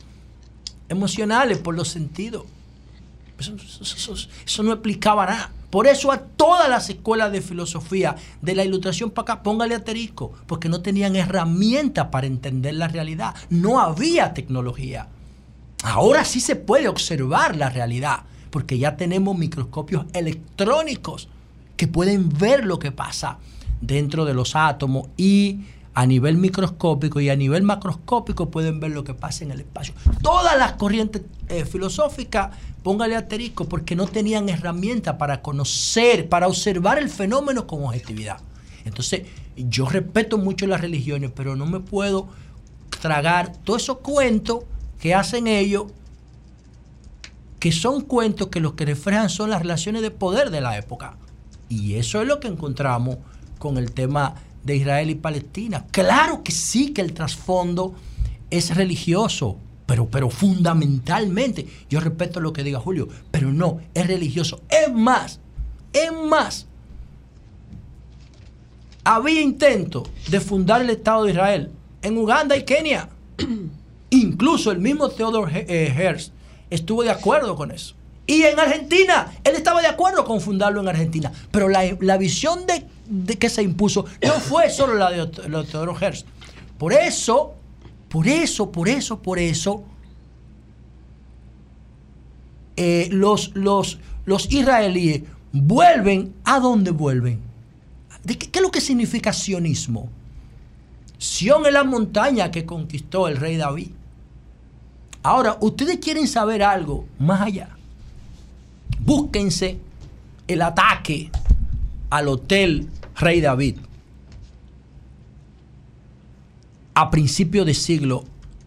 emocionales 0.88 1.58
por 1.58 1.76
los 1.76 1.88
sentidos. 1.88 2.44
Eso, 3.40 4.62
no 4.62 4.72
explicaba 4.72 5.26
nada. 5.26 5.52
Por 5.70 5.86
eso 5.86 6.10
a 6.10 6.18
todas 6.18 6.68
las 6.68 6.90
escuelas 6.90 7.30
de 7.32 7.40
filosofía 7.40 8.16
de 8.42 8.54
la 8.54 8.64
ilustración 8.64 9.10
para 9.10 9.34
acá, 9.34 9.42
póngale 9.42 9.74
asterisco, 9.74 10.32
porque 10.46 10.68
no 10.68 10.82
tenían 10.82 11.16
herramientas 11.16 12.08
para 12.10 12.26
entender 12.26 12.74
la 12.74 12.88
realidad. 12.88 13.34
No 13.48 13.80
había 13.80 14.34
tecnología. 14.34 15.08
Ahora 15.82 16.24
sí 16.24 16.40
se 16.40 16.56
puede 16.56 16.88
observar 16.88 17.56
la 17.56 17.70
realidad, 17.70 18.24
porque 18.50 18.78
ya 18.78 18.96
tenemos 18.96 19.38
microscopios 19.38 20.06
electrónicos 20.12 21.28
que 21.76 21.88
pueden 21.88 22.28
ver 22.28 22.66
lo 22.66 22.78
que 22.78 22.92
pasa 22.92 23.38
dentro 23.80 24.24
de 24.24 24.34
los 24.34 24.56
átomos 24.56 25.08
y 25.16 25.60
a 26.00 26.06
nivel 26.06 26.38
microscópico 26.38 27.20
y 27.20 27.28
a 27.28 27.36
nivel 27.36 27.62
macroscópico 27.62 28.50
pueden 28.50 28.80
ver 28.80 28.92
lo 28.92 29.04
que 29.04 29.12
pasa 29.12 29.44
en 29.44 29.50
el 29.50 29.60
espacio. 29.60 29.92
Todas 30.22 30.56
las 30.56 30.72
corrientes 30.72 31.20
eh, 31.50 31.66
filosóficas, 31.66 32.56
póngale 32.82 33.16
asterisco, 33.16 33.68
porque 33.68 33.94
no 33.94 34.06
tenían 34.06 34.48
herramientas 34.48 35.16
para 35.16 35.42
conocer, 35.42 36.26
para 36.30 36.48
observar 36.48 36.96
el 36.96 37.10
fenómeno 37.10 37.66
con 37.66 37.84
objetividad. 37.84 38.40
Entonces, 38.86 39.26
yo 39.56 39.90
respeto 39.90 40.38
mucho 40.38 40.66
las 40.66 40.80
religiones, 40.80 41.32
pero 41.36 41.54
no 41.54 41.66
me 41.66 41.80
puedo 41.80 42.28
tragar 43.02 43.52
todos 43.62 43.82
esos 43.82 43.98
cuentos 43.98 44.64
que 45.02 45.14
hacen 45.14 45.48
ellos, 45.48 45.84
que 47.58 47.72
son 47.72 48.00
cuentos 48.00 48.48
que 48.48 48.60
lo 48.60 48.74
que 48.74 48.86
reflejan 48.86 49.28
son 49.28 49.50
las 49.50 49.60
relaciones 49.60 50.00
de 50.00 50.10
poder 50.10 50.48
de 50.48 50.62
la 50.62 50.78
época. 50.78 51.18
Y 51.68 51.96
eso 51.96 52.22
es 52.22 52.26
lo 52.26 52.40
que 52.40 52.48
encontramos 52.48 53.18
con 53.58 53.76
el 53.76 53.92
tema 53.92 54.36
de 54.64 54.76
Israel 54.76 55.10
y 55.10 55.14
Palestina. 55.14 55.86
Claro 55.90 56.42
que 56.42 56.52
sí 56.52 56.90
que 56.90 57.00
el 57.00 57.12
trasfondo 57.12 57.94
es 58.50 58.74
religioso, 58.74 59.56
pero, 59.86 60.06
pero 60.08 60.30
fundamentalmente, 60.30 61.66
yo 61.88 62.00
respeto 62.00 62.40
lo 62.40 62.52
que 62.52 62.62
diga 62.64 62.78
Julio, 62.80 63.08
pero 63.30 63.52
no, 63.52 63.80
es 63.94 64.06
religioso. 64.06 64.60
Es 64.68 64.92
más, 64.92 65.40
es 65.92 66.10
más, 66.12 66.66
había 69.04 69.40
intento 69.40 70.04
de 70.28 70.40
fundar 70.40 70.82
el 70.82 70.90
Estado 70.90 71.24
de 71.24 71.30
Israel 71.32 71.70
en 72.02 72.18
Uganda 72.18 72.56
y 72.56 72.64
Kenia. 72.64 73.08
Incluso 74.10 74.70
el 74.72 74.78
mismo 74.78 75.08
Theodore 75.08 75.52
He- 75.68 75.86
eh, 75.86 75.94
Herzl 75.96 76.32
estuvo 76.70 77.02
de 77.02 77.10
acuerdo 77.10 77.56
con 77.56 77.70
eso. 77.70 77.94
Y 78.26 78.42
en 78.42 78.58
Argentina, 78.60 79.32
él 79.42 79.56
estaba 79.56 79.80
de 79.80 79.88
acuerdo 79.88 80.24
con 80.24 80.40
fundarlo 80.40 80.80
en 80.80 80.88
Argentina. 80.88 81.32
Pero 81.50 81.68
la, 81.68 81.82
la 82.00 82.16
visión 82.16 82.64
de, 82.66 82.84
de 83.10 83.36
que 83.36 83.48
se 83.48 83.62
impuso 83.62 84.06
no 84.22 84.34
fue 84.34 84.70
solo 84.70 84.94
la 84.94 85.10
de, 85.10 85.20
Herzl. 86.00 86.24
Por 86.78 86.92
eso, 86.92 87.54
por 88.08 88.26
eso, 88.26 88.70
por 88.70 88.88
eso, 88.88 89.20
por 89.20 89.38
eso, 89.38 89.84
eh, 92.76 93.08
los, 93.10 93.54
los, 93.54 93.98
los 94.24 94.50
israelíes 94.50 95.24
vuelven 95.52 96.32
a 96.44 96.60
dónde 96.60 96.92
vuelven. 96.92 97.40
¿De 98.22 98.38
qué, 98.38 98.48
qué 98.50 98.60
es 98.60 98.62
lo 98.62 98.70
que 98.70 98.80
significa 98.80 99.32
sionismo? 99.32 100.08
Sión 101.18 101.66
es 101.66 101.72
la 101.72 101.84
montaña 101.84 102.50
que 102.50 102.64
conquistó 102.64 103.28
el 103.28 103.36
rey 103.36 103.56
David. 103.56 103.90
Ahora, 105.22 105.58
ustedes 105.60 105.98
quieren 105.98 106.28
saber 106.28 106.62
algo 106.62 107.06
más 107.18 107.42
allá. 107.42 107.70
Búsquense 109.00 109.78
el 110.46 110.62
ataque 110.62 111.30
al 112.08 112.28
hotel 112.28 112.88
Rey 113.20 113.40
David 113.40 113.76
a 116.94 117.10
principios 117.10 117.66
de 117.66 117.74
siglo 117.74 118.24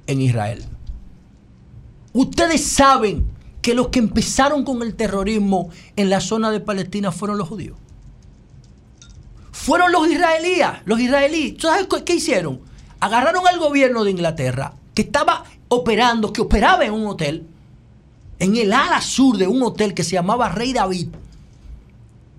en 0.07 0.21
Israel. 0.21 0.63
Ustedes 2.13 2.63
saben 2.65 3.25
que 3.61 3.73
los 3.73 3.89
que 3.89 3.99
empezaron 3.99 4.63
con 4.63 4.81
el 4.81 4.95
terrorismo 4.95 5.69
en 5.95 6.09
la 6.09 6.19
zona 6.19 6.51
de 6.51 6.59
Palestina 6.59 7.11
fueron 7.11 7.37
los 7.37 7.47
judíos. 7.47 7.77
Fueron 9.51 9.91
los 9.91 10.07
israelíes, 10.07 10.67
los 10.85 10.99
israelíes. 10.99 11.57
¿Tú 11.57 11.67
sabes 11.67 11.87
qué 12.05 12.15
hicieron? 12.15 12.61
Agarraron 12.99 13.47
al 13.47 13.59
gobierno 13.59 14.03
de 14.03 14.11
Inglaterra, 14.11 14.73
que 14.93 15.03
estaba 15.03 15.45
operando, 15.69 16.31
que 16.31 16.41
operaba 16.41 16.85
en 16.85 16.93
un 16.93 17.07
hotel, 17.07 17.47
en 18.39 18.55
el 18.55 18.73
ala 18.73 19.01
sur 19.01 19.37
de 19.37 19.47
un 19.47 19.63
hotel 19.63 19.93
que 19.93 20.03
se 20.03 20.11
llamaba 20.11 20.49
Rey 20.49 20.73
David, 20.73 21.09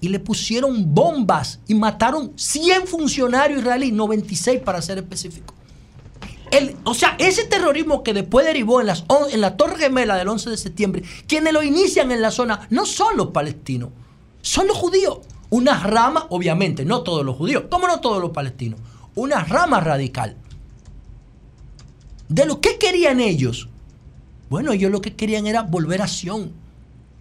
y 0.04 0.08
le 0.08 0.18
pusieron 0.20 0.94
bombas 0.94 1.60
y 1.66 1.74
mataron 1.74 2.32
100 2.36 2.86
funcionarios 2.86 3.60
israelíes, 3.60 3.94
96 3.94 4.60
para 4.60 4.82
ser 4.82 4.98
específico. 4.98 5.54
El- 6.50 6.76
o 6.84 6.92
sea, 6.92 7.16
ese 7.18 7.44
terrorismo 7.44 8.02
que 8.02 8.12
después 8.12 8.44
derivó 8.44 8.82
en, 8.82 8.88
las, 8.88 9.06
en 9.32 9.40
la 9.40 9.56
Torre 9.56 9.78
Gemela 9.78 10.16
del 10.16 10.28
11 10.28 10.50
de 10.50 10.56
septiembre, 10.58 11.02
quienes 11.26 11.54
lo 11.54 11.62
inician 11.62 12.12
en 12.12 12.20
la 12.20 12.30
zona 12.30 12.66
no 12.68 12.84
son 12.84 13.16
los 13.16 13.28
palestinos, 13.28 13.88
son 14.42 14.66
los 14.66 14.76
judíos. 14.76 15.20
Una 15.48 15.80
rama, 15.82 16.26
obviamente, 16.28 16.84
no 16.84 17.00
todos 17.02 17.24
los 17.24 17.36
judíos, 17.36 17.64
como 17.70 17.86
no 17.86 18.00
todos 18.00 18.20
los 18.20 18.30
palestinos, 18.32 18.80
una 19.14 19.42
rama 19.42 19.80
radical. 19.80 20.36
¿De 22.28 22.44
lo 22.44 22.60
que 22.60 22.76
querían 22.78 23.20
ellos? 23.20 23.68
Bueno, 24.50 24.72
ellos 24.72 24.90
lo 24.92 25.00
que 25.00 25.14
querían 25.16 25.46
era 25.46 25.62
volver 25.62 26.02
a 26.02 26.08
Sion, 26.08 26.52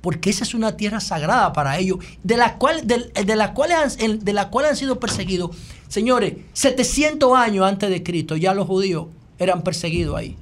porque 0.03 0.29
esa 0.29 0.43
es 0.43 0.53
una 0.53 0.75
tierra 0.75 0.99
sagrada 0.99 1.53
para 1.53 1.79
ellos, 1.79 1.99
de 2.23 2.35
la 2.35 2.57
cual, 2.57 2.85
de, 2.85 3.09
han, 3.15 4.19
de 4.19 4.67
han 4.67 4.75
sido 4.75 4.99
perseguidos. 4.99 5.55
Señores, 5.87 6.33
700 6.51 7.33
años 7.37 7.65
antes 7.65 7.89
de 7.89 8.03
Cristo 8.03 8.35
ya 8.35 8.53
los 8.53 8.67
judíos 8.67 9.05
eran 9.39 9.63
perseguidos 9.63 10.17
ahí. 10.17 10.35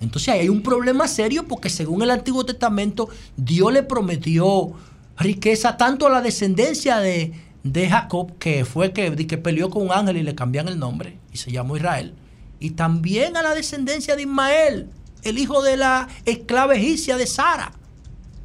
Entonces 0.00 0.34
ahí 0.34 0.40
hay 0.40 0.48
un 0.48 0.64
problema 0.64 1.06
serio 1.06 1.46
porque 1.46 1.70
según 1.70 2.02
el 2.02 2.10
Antiguo 2.10 2.44
Testamento 2.44 3.08
Dios 3.36 3.72
le 3.72 3.84
prometió 3.84 4.72
riqueza 5.16 5.76
tanto 5.76 6.08
a 6.08 6.10
la 6.10 6.20
descendencia 6.20 6.98
de, 6.98 7.32
de 7.62 7.88
Jacob, 7.88 8.38
que 8.40 8.64
fue 8.64 8.92
que, 8.92 9.14
que 9.28 9.38
peleó 9.38 9.70
con 9.70 9.84
un 9.84 9.92
ángel 9.92 10.16
y 10.16 10.24
le 10.24 10.34
cambian 10.34 10.66
el 10.66 10.80
nombre 10.80 11.16
y 11.32 11.36
se 11.36 11.52
llamó 11.52 11.76
Israel, 11.76 12.12
y 12.58 12.70
también 12.70 13.36
a 13.36 13.42
la 13.42 13.54
descendencia 13.54 14.16
de 14.16 14.22
Ismael, 14.22 14.88
el 15.22 15.38
hijo 15.38 15.62
de 15.62 15.76
la 15.76 16.08
esclava 16.24 16.74
egipcia 16.74 17.16
de 17.16 17.28
Sara, 17.28 17.72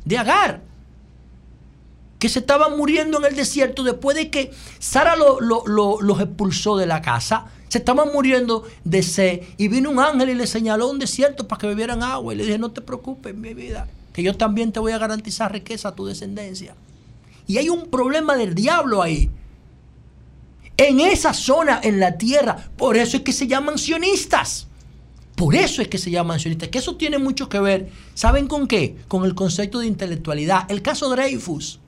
de 0.05 0.17
Agar, 0.17 0.61
que 2.19 2.29
se 2.29 2.39
estaban 2.39 2.77
muriendo 2.77 3.17
en 3.19 3.25
el 3.25 3.35
desierto 3.35 3.83
después 3.83 4.15
de 4.15 4.29
que 4.29 4.51
Sara 4.79 5.15
lo- 5.15 5.41
lo- 5.41 5.63
lo- 5.67 6.01
los 6.01 6.21
expulsó 6.21 6.77
de 6.77 6.85
la 6.85 7.01
casa. 7.01 7.45
Se 7.67 7.79
estaban 7.79 8.13
muriendo 8.13 8.63
de 8.83 9.01
sed 9.03 9.41
y 9.57 9.67
vino 9.67 9.89
un 9.89 9.99
ángel 9.99 10.29
y 10.29 10.35
le 10.35 10.47
señaló 10.47 10.89
un 10.89 10.99
desierto 10.99 11.47
para 11.47 11.59
que 11.59 11.67
bebieran 11.67 12.03
agua 12.03 12.33
y 12.33 12.37
le 12.37 12.45
dije, 12.45 12.57
no 12.59 12.71
te 12.71 12.81
preocupes, 12.81 13.35
mi 13.35 13.53
vida, 13.53 13.87
que 14.13 14.23
yo 14.23 14.37
también 14.37 14.71
te 14.71 14.79
voy 14.79 14.91
a 14.91 14.99
garantizar 14.99 15.51
riqueza 15.51 15.89
a 15.89 15.95
tu 15.95 16.05
descendencia. 16.05 16.75
Y 17.47 17.57
hay 17.57 17.69
un 17.69 17.87
problema 17.89 18.35
del 18.37 18.53
diablo 18.55 19.01
ahí. 19.01 19.29
En 20.77 20.99
esa 20.99 21.33
zona, 21.33 21.79
en 21.83 21.99
la 21.99 22.17
tierra, 22.17 22.69
por 22.77 22.95
eso 22.95 23.17
es 23.17 23.23
que 23.23 23.33
se 23.33 23.47
llaman 23.47 23.77
sionistas. 23.77 24.67
Por 25.35 25.55
eso 25.55 25.81
es 25.81 25.87
que 25.87 25.97
se 25.97 26.11
llaman 26.11 26.39
sionistas. 26.39 26.69
Que 26.69 26.77
eso 26.77 26.95
tiene 26.95 27.17
mucho 27.17 27.49
que 27.49 27.59
ver, 27.59 27.89
¿saben 28.13 28.47
con 28.47 28.67
qué? 28.67 28.95
Con 29.07 29.25
el 29.25 29.33
concepto 29.33 29.79
de 29.79 29.87
intelectualidad. 29.87 30.69
El 30.69 30.81
caso 30.81 31.09
Dreyfus. 31.09 31.79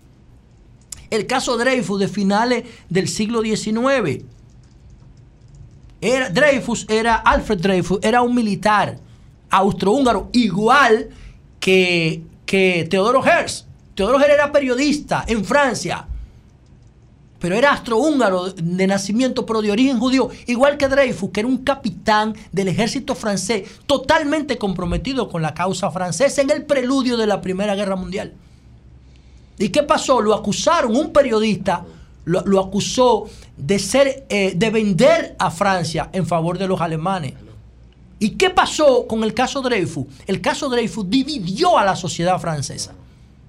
El 1.09 1.27
caso 1.27 1.57
Dreyfus 1.57 1.99
de 1.99 2.07
finales 2.07 2.63
del 2.89 3.07
siglo 3.07 3.41
XIX. 3.41 4.23
Era, 6.01 6.29
Dreyfus 6.29 6.85
era, 6.89 7.15
Alfred 7.15 7.59
Dreyfus 7.59 7.99
era 8.01 8.21
un 8.21 8.35
militar 8.35 8.99
austrohúngaro, 9.49 10.29
igual 10.33 11.09
que, 11.59 12.23
que 12.45 12.87
Teodoro 12.89 13.25
Herz. 13.25 13.65
Teodoro 13.93 14.19
Herz 14.19 14.33
era 14.33 14.51
periodista 14.51 15.23
en 15.27 15.45
Francia, 15.45 16.07
pero 17.45 17.57
era 17.57 17.73
austrohúngaro 17.73 18.53
de 18.53 18.87
nacimiento, 18.87 19.45
pero 19.45 19.61
de 19.61 19.69
origen 19.69 19.99
judío, 19.99 20.29
igual 20.47 20.77
que 20.77 20.87
Dreyfus, 20.87 21.29
que 21.29 21.41
era 21.41 21.47
un 21.47 21.59
capitán 21.59 22.33
del 22.51 22.69
ejército 22.69 23.13
francés, 23.13 23.69
totalmente 23.85 24.57
comprometido 24.57 25.29
con 25.29 25.43
la 25.43 25.53
causa 25.53 25.91
francesa 25.91 26.41
en 26.41 26.49
el 26.49 26.65
preludio 26.65 27.17
de 27.17 27.27
la 27.27 27.41
Primera 27.41 27.75
Guerra 27.75 27.95
Mundial. 27.95 28.33
¿Y 29.59 29.69
qué 29.69 29.83
pasó? 29.83 30.21
Lo 30.21 30.33
acusaron, 30.33 30.95
un 30.95 31.13
periodista 31.13 31.85
lo, 32.23 32.41
lo 32.47 32.59
acusó 32.59 33.25
de 33.55 33.77
ser, 33.77 34.25
eh, 34.27 34.53
de 34.55 34.69
vender 34.71 35.35
a 35.37 35.51
Francia 35.51 36.09
en 36.13 36.25
favor 36.25 36.57
de 36.57 36.67
los 36.67 36.81
alemanes. 36.81 37.35
¿Y 38.17 38.31
qué 38.31 38.49
pasó 38.49 39.05
con 39.05 39.23
el 39.23 39.35
caso 39.35 39.61
Dreyfus? 39.61 40.07
El 40.25 40.41
caso 40.41 40.67
Dreyfus 40.67 41.07
dividió 41.07 41.77
a 41.77 41.85
la 41.85 41.95
sociedad 41.95 42.39
francesa. 42.39 42.95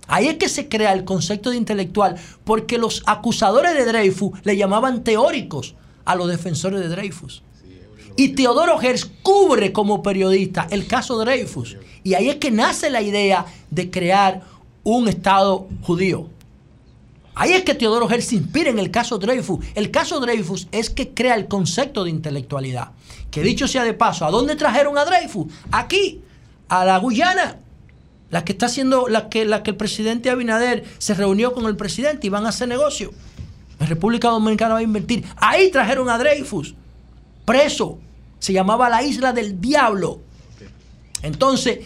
Ahí 0.09 0.28
es 0.28 0.37
que 0.37 0.49
se 0.49 0.69
crea 0.69 0.93
el 0.93 1.05
concepto 1.05 1.51
de 1.51 1.57
intelectual, 1.57 2.16
porque 2.45 2.78
los 2.78 3.03
acusadores 3.07 3.74
de 3.74 3.85
Dreyfus 3.85 4.39
le 4.45 4.57
llamaban 4.57 5.03
teóricos 5.03 5.74
a 6.05 6.15
los 6.15 6.28
defensores 6.28 6.81
de 6.81 6.89
Dreyfus. 6.89 7.43
Y 8.16 8.28
Teodoro 8.28 8.81
Herz 8.81 9.11
cubre 9.23 9.73
como 9.73 10.03
periodista 10.03 10.66
el 10.70 10.87
caso 10.87 11.19
Dreyfus. 11.19 11.77
Y 12.03 12.15
ahí 12.15 12.31
es 12.31 12.37
que 12.37 12.51
nace 12.51 12.89
la 12.89 13.03
idea 13.03 13.45
de 13.70 13.91
crear 13.91 14.43
un 14.85 15.09
Estado 15.09 15.69
judío. 15.83 16.28
Ahí 17.35 17.53
es 17.53 17.65
que 17.65 17.74
Teodoro 17.74 18.09
Herz 18.09 18.27
se 18.27 18.37
inspira 18.37 18.70
en 18.70 18.78
el 18.78 18.91
caso 18.91 19.19
Dreyfus. 19.19 19.62
El 19.74 19.91
caso 19.91 20.20
Dreyfus 20.20 20.69
es 20.73 20.89
que 20.89 21.12
crea 21.12 21.35
el 21.35 21.49
concepto 21.49 22.05
de 22.05 22.11
intelectualidad. 22.11 22.93
Que 23.31 23.43
dicho 23.43 23.69
sea 23.69 23.85
de 23.85 23.93
paso, 23.93 24.24
¿a 24.24 24.31
dónde 24.31 24.57
trajeron 24.57 24.97
a 24.97 25.05
Dreyfus? 25.05 25.53
Aquí, 25.70 26.23
a 26.69 26.87
la 26.87 26.97
Guyana. 26.99 27.59
La 28.31 28.44
que 28.44 28.53
está 28.53 28.66
haciendo, 28.66 29.09
la 29.09 29.28
que, 29.28 29.44
la 29.44 29.62
que 29.62 29.70
el 29.70 29.77
presidente 29.77 30.31
Abinader 30.31 30.85
se 30.98 31.15
reunió 31.15 31.53
con 31.53 31.66
el 31.66 31.77
presidente 31.77 32.27
y 32.27 32.31
van 32.31 32.47
a 32.47 32.48
hacer 32.48 32.69
negocio. 32.69 33.12
En 33.78 33.86
República 33.86 34.28
Dominicana 34.28 34.74
va 34.74 34.81
a 34.81 34.82
invertir. 34.82 35.24
Ahí 35.36 35.70
trajeron 35.70 36.09
a 36.09 36.19
Dreyfus, 36.19 36.74
preso. 37.44 37.98
Se 38.39 38.53
llamaba 38.53 38.89
la 38.89 39.03
isla 39.03 39.32
del 39.32 39.61
diablo. 39.61 40.20
Entonces, 41.23 41.81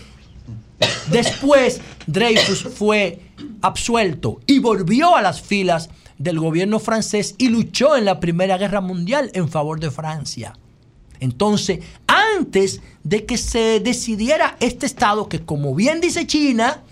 después 1.11 1.81
Dreyfus 2.07 2.63
fue 2.63 3.21
absuelto 3.63 4.41
y 4.47 4.59
volvió 4.59 5.17
a 5.17 5.23
las 5.23 5.41
filas 5.41 5.91
del 6.19 6.39
gobierno 6.39 6.79
francés 6.79 7.35
y 7.39 7.49
luchó 7.49 7.97
en 7.97 8.05
la 8.05 8.21
Primera 8.21 8.59
Guerra 8.59 8.81
Mundial 8.81 9.31
en 9.35 9.49
favor 9.49 9.81
de 9.81 9.91
Francia. 9.91 10.55
Entonces, 11.21 11.81
antes 12.07 12.81
de 13.05 13.27
que 13.27 13.37
se 13.37 13.81
decidiera 13.81 14.57
este 14.61 14.87
Estado, 14.87 15.29
que 15.29 15.45
como 15.45 15.75
bien 15.75 16.01
dice 16.01 16.27
China, 16.27 16.83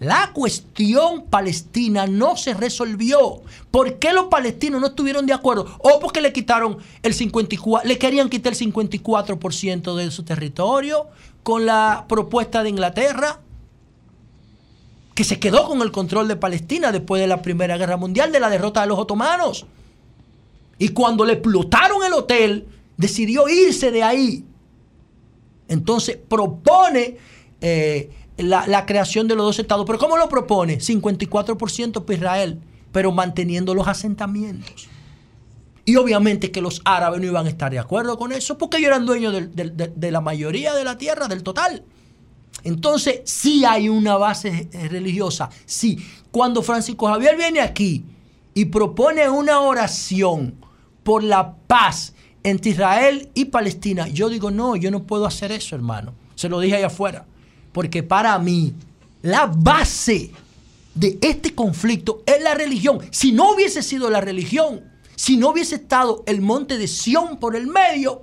la 0.00 0.30
cuestión 0.32 1.26
palestina 1.26 2.06
no 2.06 2.34
se 2.36 2.54
resolvió. 2.54 3.42
¿Por 3.70 3.98
qué 3.98 4.14
los 4.14 4.26
palestinos 4.26 4.80
no 4.80 4.88
estuvieron 4.88 5.26
de 5.26 5.34
acuerdo? 5.34 5.66
O 5.78 6.00
porque 6.00 6.22
le 6.22 6.32
quitaron 6.32 6.78
el 7.02 7.12
54, 7.12 7.86
le 7.86 7.98
querían 7.98 8.30
quitar 8.30 8.54
el 8.54 8.58
54% 8.58 9.94
de 9.94 10.10
su 10.10 10.22
territorio 10.24 11.08
con 11.42 11.66
la 11.66 12.06
propuesta 12.08 12.62
de 12.62 12.70
Inglaterra, 12.70 13.40
que 15.14 15.24
se 15.24 15.38
quedó 15.38 15.68
con 15.68 15.82
el 15.82 15.92
control 15.92 16.28
de 16.28 16.36
Palestina 16.36 16.92
después 16.92 17.20
de 17.20 17.28
la 17.28 17.42
Primera 17.42 17.76
Guerra 17.76 17.98
Mundial, 17.98 18.32
de 18.32 18.40
la 18.40 18.48
derrota 18.48 18.80
de 18.80 18.86
los 18.86 18.98
otomanos. 18.98 19.66
Y 20.78 20.88
cuando 20.90 21.26
le 21.26 21.34
explotaron 21.34 22.02
el 22.04 22.14
hotel, 22.14 22.66
decidió 23.00 23.48
irse 23.48 23.90
de 23.90 24.02
ahí. 24.02 24.44
Entonces 25.68 26.18
propone 26.28 27.16
eh, 27.62 28.10
la, 28.36 28.84
creación 28.84 29.26
de 29.26 29.34
los 29.34 29.46
dos 29.46 29.58
estados. 29.58 29.86
¿Pero 29.86 29.98
cómo 29.98 30.18
lo 30.18 30.28
propone? 30.28 30.78
54% 30.78 32.04
para 32.04 32.14
Israel, 32.18 32.60
pero 32.92 33.10
manteniendo 33.10 33.74
los 33.74 33.88
asentamientos. 33.88 34.88
Y 35.86 35.96
obviamente 35.96 36.50
que 36.50 36.60
los 36.60 36.82
árabes 36.84 37.20
no 37.20 37.26
iban 37.26 37.46
a 37.46 37.48
estar 37.48 37.72
de 37.72 37.78
acuerdo 37.78 38.18
con 38.18 38.32
eso, 38.32 38.58
porque 38.58 38.76
ellos 38.76 38.88
eran 38.88 39.06
dueños 39.06 39.32
de, 39.32 39.92
de 39.94 40.10
la 40.10 40.20
mayoría 40.20 40.74
de 40.74 40.84
la 40.84 40.98
tierra, 40.98 41.26
del 41.26 41.42
total. 41.42 41.82
Entonces, 42.64 43.22
sí 43.24 43.64
hay 43.64 43.88
una 43.88 44.18
base 44.18 44.68
eh, 44.72 44.88
religiosa. 44.88 45.48
Sí, 45.64 45.98
cuando 46.30 46.62
Francisco 46.62 47.06
Javier 47.06 47.36
viene 47.38 47.60
aquí 47.60 48.04
y 48.52 48.66
propone 48.66 49.30
una 49.30 49.60
oración 49.60 50.54
por 51.02 51.24
la 51.24 51.54
paz 51.66 52.12
entre 52.42 52.70
Israel 52.70 53.30
y 53.34 53.46
Palestina, 53.46 54.08
yo 54.08 54.28
digo, 54.28 54.50
no, 54.50 54.76
yo 54.76 54.90
no 54.90 55.02
puedo 55.04 55.26
hacer 55.26 55.52
eso, 55.52 55.76
hermano. 55.76 56.14
Se 56.34 56.48
lo 56.48 56.60
dije 56.60 56.76
allá 56.76 56.86
afuera. 56.86 57.26
Porque 57.72 58.02
para 58.02 58.38
mí, 58.38 58.74
la 59.22 59.46
base 59.46 60.30
de 60.94 61.18
este 61.20 61.54
conflicto 61.54 62.22
es 62.26 62.42
la 62.42 62.54
religión. 62.54 63.00
Si 63.10 63.32
no 63.32 63.52
hubiese 63.52 63.82
sido 63.82 64.10
la 64.10 64.20
religión, 64.20 64.82
si 65.16 65.36
no 65.36 65.50
hubiese 65.50 65.76
estado 65.76 66.24
el 66.26 66.40
monte 66.40 66.78
de 66.78 66.88
Sión 66.88 67.38
por 67.38 67.54
el 67.56 67.66
medio, 67.66 68.22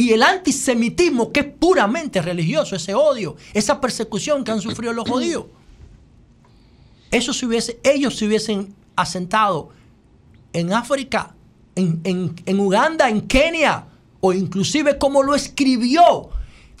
y 0.00 0.14
el 0.14 0.22
antisemitismo, 0.22 1.30
que 1.30 1.40
es 1.40 1.46
puramente 1.46 2.22
religioso, 2.22 2.74
ese 2.74 2.94
odio, 2.94 3.36
esa 3.52 3.82
persecución 3.82 4.42
que 4.44 4.50
han 4.50 4.62
sufrido 4.62 4.94
los 4.94 5.06
judíos. 5.06 5.44
Eso 7.10 7.34
se 7.34 7.44
hubiese, 7.44 7.78
ellos 7.84 8.16
se 8.16 8.26
hubiesen 8.26 8.74
asentado 8.96 9.68
en 10.54 10.72
África, 10.72 11.34
en, 12.04 12.60
Uganda, 12.60 13.08
en 13.08 13.22
Kenia, 13.22 13.86
o 14.20 14.32
inclusive 14.32 14.98
como 14.98 15.22
lo 15.22 15.34
escribió 15.34 16.30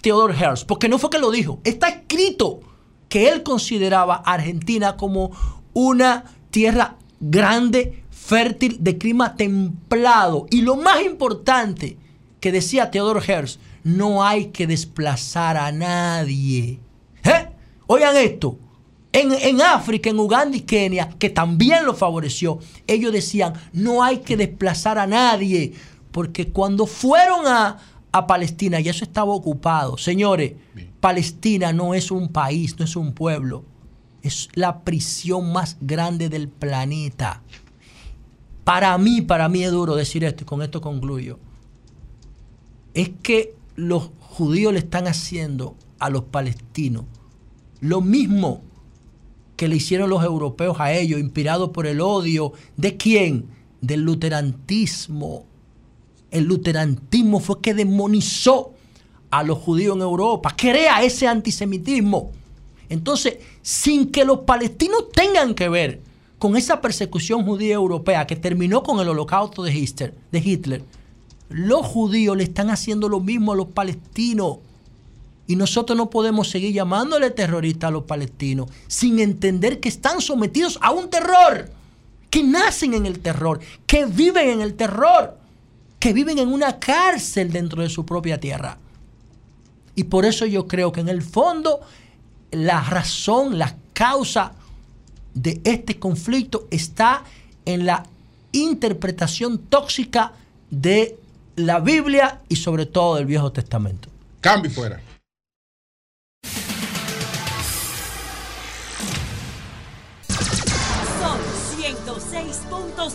Theodore 0.00 0.38
Herz, 0.38 0.64
porque 0.64 0.88
no 0.88 0.98
fue 0.98 1.10
que 1.10 1.18
lo 1.18 1.30
dijo, 1.30 1.60
está 1.64 1.88
escrito 1.88 2.60
que 3.08 3.28
él 3.28 3.42
consideraba 3.42 4.22
a 4.24 4.34
Argentina 4.34 4.96
como 4.96 5.30
una 5.72 6.24
tierra 6.50 6.96
grande, 7.20 8.04
fértil, 8.10 8.78
de 8.80 8.98
clima 8.98 9.36
templado. 9.36 10.46
Y 10.50 10.62
lo 10.62 10.76
más 10.76 11.02
importante 11.02 11.96
que 12.40 12.52
decía 12.52 12.90
Theodore 12.90 13.20
Herz, 13.26 13.58
no 13.84 14.24
hay 14.24 14.46
que 14.46 14.66
desplazar 14.66 15.56
a 15.56 15.72
nadie. 15.72 16.80
¿Eh? 17.24 17.48
Oigan 17.86 18.16
esto, 18.16 18.58
en, 19.12 19.32
en 19.32 19.60
África, 19.60 20.10
en 20.10 20.18
Uganda 20.18 20.56
y 20.56 20.60
Kenia, 20.60 21.08
que 21.18 21.30
también 21.30 21.84
lo 21.84 21.94
favoreció, 21.94 22.58
ellos 22.86 23.12
decían, 23.12 23.54
no 23.72 24.02
hay 24.02 24.18
que 24.18 24.36
desplazar 24.36 24.98
a 24.98 25.06
nadie, 25.06 25.72
porque 26.12 26.48
cuando 26.48 26.86
fueron 26.86 27.46
a, 27.46 27.78
a 28.12 28.26
Palestina, 28.26 28.80
ya 28.80 28.92
eso 28.92 29.04
estaba 29.04 29.32
ocupado. 29.32 29.98
Señores, 29.98 30.52
Palestina 31.00 31.72
no 31.72 31.94
es 31.94 32.10
un 32.10 32.28
país, 32.28 32.78
no 32.78 32.84
es 32.84 32.94
un 32.94 33.12
pueblo, 33.12 33.64
es 34.22 34.48
la 34.54 34.80
prisión 34.80 35.52
más 35.52 35.76
grande 35.80 36.28
del 36.28 36.48
planeta. 36.48 37.42
Para 38.64 38.96
mí, 38.98 39.22
para 39.22 39.48
mí 39.48 39.64
es 39.64 39.72
duro 39.72 39.96
decir 39.96 40.22
esto 40.22 40.44
y 40.44 40.46
con 40.46 40.62
esto 40.62 40.80
concluyo. 40.80 41.38
Es 42.94 43.10
que 43.22 43.54
los 43.74 44.10
judíos 44.20 44.72
le 44.72 44.80
están 44.80 45.08
haciendo 45.08 45.76
a 45.98 46.10
los 46.10 46.24
palestinos 46.24 47.04
lo 47.80 48.00
mismo 48.00 48.62
que 49.60 49.68
le 49.68 49.76
hicieron 49.76 50.08
los 50.08 50.24
europeos 50.24 50.80
a 50.80 50.90
ellos, 50.94 51.20
inspirados 51.20 51.68
por 51.68 51.86
el 51.86 52.00
odio. 52.00 52.54
¿De 52.78 52.96
quién? 52.96 53.44
Del 53.82 54.00
luterantismo. 54.00 55.44
El 56.30 56.44
luterantismo 56.44 57.40
fue 57.40 57.60
que 57.60 57.74
demonizó 57.74 58.72
a 59.30 59.42
los 59.42 59.58
judíos 59.58 59.96
en 59.96 60.00
Europa, 60.00 60.54
crea 60.56 61.02
ese 61.02 61.28
antisemitismo. 61.28 62.30
Entonces, 62.88 63.36
sin 63.60 64.10
que 64.10 64.24
los 64.24 64.38
palestinos 64.38 65.12
tengan 65.12 65.54
que 65.54 65.68
ver 65.68 66.00
con 66.38 66.56
esa 66.56 66.80
persecución 66.80 67.44
judía 67.44 67.74
europea 67.74 68.26
que 68.26 68.36
terminó 68.36 68.82
con 68.82 68.98
el 68.98 69.10
holocausto 69.10 69.62
de 69.62 69.74
Hitler, 69.74 70.14
de 70.32 70.38
Hitler 70.38 70.82
los 71.50 71.84
judíos 71.84 72.34
le 72.34 72.44
están 72.44 72.70
haciendo 72.70 73.10
lo 73.10 73.20
mismo 73.20 73.52
a 73.52 73.56
los 73.56 73.66
palestinos. 73.66 74.58
Y 75.50 75.56
nosotros 75.56 75.96
no 75.96 76.10
podemos 76.10 76.48
seguir 76.48 76.72
llamándole 76.72 77.28
terroristas 77.32 77.88
a 77.88 77.90
los 77.90 78.04
palestinos 78.04 78.68
sin 78.86 79.18
entender 79.18 79.80
que 79.80 79.88
están 79.88 80.20
sometidos 80.20 80.78
a 80.80 80.92
un 80.92 81.10
terror, 81.10 81.68
que 82.30 82.44
nacen 82.44 82.94
en 82.94 83.04
el 83.04 83.18
terror, 83.18 83.58
que 83.84 84.06
viven 84.06 84.48
en 84.48 84.60
el 84.60 84.74
terror, 84.74 85.36
que 85.98 86.12
viven 86.12 86.38
en 86.38 86.52
una 86.52 86.78
cárcel 86.78 87.50
dentro 87.50 87.82
de 87.82 87.90
su 87.90 88.06
propia 88.06 88.38
tierra. 88.38 88.78
Y 89.96 90.04
por 90.04 90.24
eso 90.24 90.46
yo 90.46 90.68
creo 90.68 90.92
que 90.92 91.00
en 91.00 91.08
el 91.08 91.20
fondo 91.20 91.80
la 92.52 92.80
razón, 92.82 93.58
la 93.58 93.74
causa 93.92 94.52
de 95.34 95.60
este 95.64 95.98
conflicto 95.98 96.68
está 96.70 97.24
en 97.64 97.86
la 97.86 98.04
interpretación 98.52 99.58
tóxica 99.58 100.30
de 100.70 101.18
la 101.56 101.80
Biblia 101.80 102.40
y 102.48 102.54
sobre 102.54 102.86
todo 102.86 103.16
del 103.16 103.26
Viejo 103.26 103.50
Testamento. 103.50 104.08
Cambio 104.40 104.70
fuera. 104.70 105.09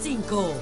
96.5. 0.03 0.53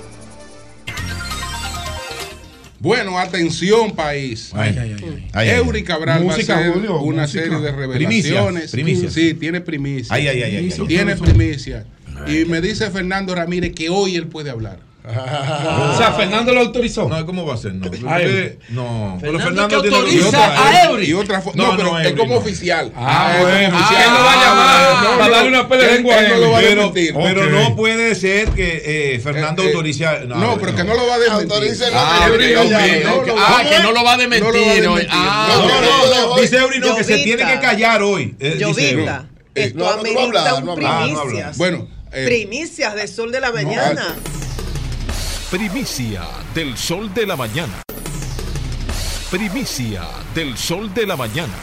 Bueno, 2.79 3.17
atención 3.17 3.95
país. 3.95 4.51
Ay, 4.53 4.75
ay, 4.77 4.95
ay, 5.01 5.27
ay. 5.31 5.49
Eury 5.51 5.83
Cabral 5.83 6.23
Música, 6.23 6.53
va 6.55 6.59
a 6.59 6.61
hacer 6.63 6.73
Julio, 6.73 6.99
una 6.99 7.21
música. 7.23 7.43
serie 7.43 7.59
de 7.59 7.71
revelaciones. 7.71 8.71
primicias. 8.71 9.13
Sí, 9.13 9.33
tiene 9.35 9.61
primicia. 9.61 10.13
Ay, 10.13 10.27
ay, 10.27 10.43
ay, 10.43 10.55
ay, 10.57 10.73
ay. 10.77 10.87
Tiene 10.87 11.15
primicia. 11.15 11.85
Y 12.27 12.45
me 12.45 12.59
dice 12.61 12.91
Fernando 12.91 13.33
Ramírez 13.33 13.73
que 13.73 13.89
hoy 13.89 14.15
él 14.15 14.27
puede 14.27 14.49
hablar. 14.49 14.79
O 15.05 15.97
sea, 15.97 16.13
Fernando 16.13 16.53
lo 16.53 16.61
autorizó. 16.61 17.09
No, 17.09 17.25
¿cómo 17.25 17.45
va 17.45 17.55
a 17.55 17.57
ser? 17.57 17.73
No, 17.73 17.89
A 18.09 18.21
Eury. 18.21 18.57
no. 18.69 19.17
Pero 19.19 19.37
Fernando 19.37 19.67
Fernando 19.69 19.81
que 19.81 19.89
tiene 19.89 19.97
autoriza 19.97 20.23
y 20.25 20.27
otra- 20.29 20.67
a 20.69 20.83
Eury. 20.85 21.05
Y 21.09 21.13
otra 21.13 21.43
fo- 21.43 21.51
no, 21.55 21.75
pero 21.75 21.99
es 21.99 22.05
Eury 22.05 22.17
como 22.17 22.33
no. 22.35 22.39
oficial. 22.39 22.91
Ah, 22.95 23.33
Ah, 23.35 23.41
bueno. 23.41 23.75
oficial. 23.77 24.01
¿Quién 24.01 24.13
lo 24.13 24.19
va 24.23 24.31
a 24.33 24.45
llamar 24.45 25.03
no, 25.03 25.09
para 25.17 25.25
no, 25.27 25.31
darle 25.35 25.49
una 25.49 25.67
pelea 25.67 25.85
de 25.85 25.89
él- 25.91 25.95
lengua 25.97 26.15
a 26.15 26.19
él 26.21 26.29
no 26.29 26.37
lo 26.37 26.51
va 26.51 26.57
a 26.57 26.61
Pero, 26.61 26.75
desmentir. 26.87 27.13
pero 27.21 27.49
no 27.49 27.75
puede 27.75 28.15
ser 28.15 28.49
que 28.51 29.13
eh, 29.15 29.19
Fernando 29.19 29.61
Eh, 29.61 29.65
eh, 29.65 29.69
autorice. 29.69 30.05
a- 30.05 30.19
no, 30.25 30.57
pero 30.57 30.75
que 30.75 30.83
no 30.85 30.93
lo 30.93 31.05
va 31.07 31.15
a 31.15 31.19
desmentir. 31.19 31.91
Ah, 31.93 32.25
Eury, 32.29 32.53
no, 32.53 32.63
no, 32.63 32.69
no, 32.69 33.35
Ah, 33.45 33.61
no, 33.63 33.69
que 33.69 33.79
no 33.79 33.91
lo 33.91 34.03
va 34.05 34.13
a 34.13 34.17
No 34.17 34.21
desmentir. 34.29 34.87
hoy. 34.87 35.07
Ah, 35.09 35.47
No, 35.49 35.67
no, 35.67 35.81
no, 35.81 36.27
no. 36.35 36.41
Dice 36.41 36.57
Eury 36.57 36.79
no, 36.79 36.95
que 36.95 37.03
se 37.03 37.17
tiene 37.17 37.45
que 37.45 37.59
callar 37.59 38.01
hoy. 38.01 38.35
Eh, 38.39 38.57
Eury. 38.59 38.59
Llovita, 38.59 39.25
esto 39.53 39.79
no, 39.79 39.85
no, 39.85 39.91
no 39.91 39.99
amerita 39.99 40.21
habla, 40.49 40.53
un 40.55 40.65
no. 40.65 40.75
Ah, 40.87 41.07
no 41.09 41.21
primicias. 41.23 41.57
Bueno, 41.57 41.87
eh, 42.13 42.23
primicias 42.25 42.95
de 42.95 43.07
Sol 43.07 43.31
de 43.33 43.41
la 43.41 43.51
Mañana. 43.51 44.15
Primicia 45.57 46.23
del 46.55 46.75
sol 46.75 47.13
de 47.13 47.27
la 47.27 47.35
mañana. 47.35 47.83
Primicia 49.29 50.01
del 50.33 50.57
sol 50.57 50.91
de 50.95 51.05
la 51.05 51.15
mañana. 51.15 51.53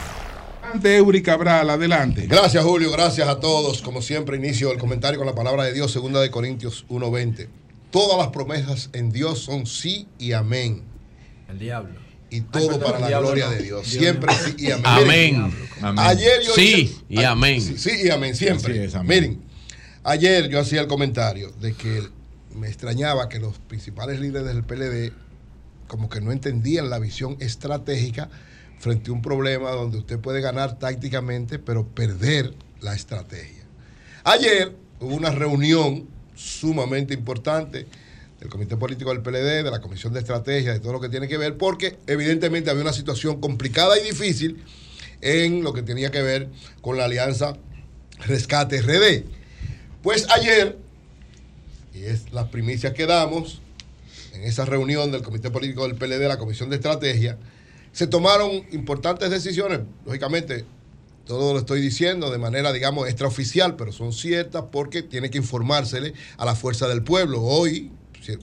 ante 0.72 0.94
Eury 0.96 1.20
Cabral, 1.24 1.68
adelante. 1.70 2.28
Gracias, 2.28 2.62
Julio. 2.62 2.92
Gracias 2.92 3.26
a 3.26 3.40
todos. 3.40 3.82
Como 3.82 4.00
siempre, 4.00 4.36
inicio 4.36 4.70
el 4.70 4.78
comentario 4.78 5.18
con 5.18 5.26
la 5.26 5.34
palabra 5.34 5.64
de 5.64 5.72
Dios, 5.72 5.90
segunda 5.90 6.20
de 6.20 6.30
Corintios 6.30 6.86
1.20. 6.88 7.48
Todas 7.90 8.16
las 8.16 8.28
promesas 8.28 8.90
en 8.92 9.10
Dios 9.10 9.40
son 9.40 9.66
sí 9.66 10.06
y 10.20 10.34
amén. 10.34 10.82
El 11.48 11.58
diablo. 11.58 11.98
Y 12.30 12.42
todo 12.42 12.78
para 12.78 13.00
la 13.00 13.08
diablo 13.08 13.30
gloria 13.30 13.46
no. 13.46 13.50
de 13.50 13.62
Dios. 13.64 13.90
Dios 13.90 14.02
Siempre 14.04 14.32
sí 14.34 14.54
y 14.56 14.70
amén. 14.70 15.52
Amén. 15.82 15.98
Ayer 15.98 16.42
yo 16.46 16.54
Sí 16.54 16.74
hice- 16.84 17.04
y 17.08 17.24
amén. 17.24 17.60
Sí, 17.60 17.76
sí 17.76 17.90
y 18.04 18.10
amén, 18.10 18.36
siempre. 18.36 18.72
Así 18.74 18.82
es, 18.84 18.94
amén. 18.94 19.08
Miren, 19.08 19.42
ayer 20.04 20.48
yo 20.48 20.60
hacía 20.60 20.80
el 20.80 20.86
comentario 20.86 21.50
de 21.60 21.74
que 21.74 22.19
me 22.54 22.68
extrañaba 22.68 23.28
que 23.28 23.38
los 23.38 23.58
principales 23.58 24.20
líderes 24.20 24.54
del 24.54 24.64
PLD 24.64 25.12
como 25.86 26.08
que 26.08 26.20
no 26.20 26.32
entendían 26.32 26.88
la 26.88 26.98
visión 26.98 27.36
estratégica 27.40 28.30
frente 28.78 29.10
a 29.10 29.12
un 29.12 29.22
problema 29.22 29.70
donde 29.70 29.98
usted 29.98 30.18
puede 30.18 30.40
ganar 30.40 30.78
tácticamente, 30.78 31.58
pero 31.58 31.86
perder 31.86 32.54
la 32.80 32.94
estrategia. 32.94 33.64
Ayer 34.24 34.74
hubo 35.00 35.14
una 35.14 35.30
reunión 35.30 36.08
sumamente 36.34 37.12
importante 37.12 37.86
del 38.38 38.48
Comité 38.48 38.76
Político 38.76 39.10
del 39.10 39.20
PLD, 39.20 39.64
de 39.64 39.70
la 39.70 39.80
Comisión 39.80 40.12
de 40.12 40.20
Estrategia, 40.20 40.72
de 40.72 40.80
todo 40.80 40.94
lo 40.94 41.00
que 41.00 41.10
tiene 41.10 41.28
que 41.28 41.36
ver, 41.36 41.58
porque 41.58 41.98
evidentemente 42.06 42.70
había 42.70 42.82
una 42.82 42.92
situación 42.92 43.40
complicada 43.40 43.98
y 43.98 44.02
difícil 44.02 44.62
en 45.20 45.62
lo 45.62 45.74
que 45.74 45.82
tenía 45.82 46.10
que 46.10 46.22
ver 46.22 46.48
con 46.80 46.96
la 46.96 47.04
alianza 47.04 47.54
Rescate 48.26 48.80
RD. 48.80 49.24
Pues 50.02 50.26
ayer, 50.30 50.78
y 52.00 52.06
es 52.06 52.32
las 52.32 52.48
primicias 52.48 52.94
que 52.94 53.06
damos, 53.06 53.60
en 54.32 54.42
esa 54.44 54.64
reunión 54.64 55.12
del 55.12 55.22
Comité 55.22 55.50
Político 55.50 55.86
del 55.86 55.96
PLD, 55.96 56.28
la 56.28 56.38
Comisión 56.38 56.70
de 56.70 56.76
Estrategia, 56.76 57.36
se 57.92 58.06
tomaron 58.06 58.50
importantes 58.72 59.30
decisiones, 59.30 59.80
lógicamente, 60.06 60.64
todo 61.26 61.52
lo 61.52 61.58
estoy 61.58 61.80
diciendo 61.80 62.30
de 62.30 62.38
manera, 62.38 62.72
digamos, 62.72 63.06
extraoficial, 63.06 63.76
pero 63.76 63.92
son 63.92 64.12
ciertas 64.12 64.64
porque 64.72 65.02
tiene 65.02 65.30
que 65.30 65.38
informársele 65.38 66.14
a 66.38 66.44
la 66.44 66.54
fuerza 66.54 66.88
del 66.88 67.02
pueblo. 67.02 67.42
Hoy, 67.42 67.90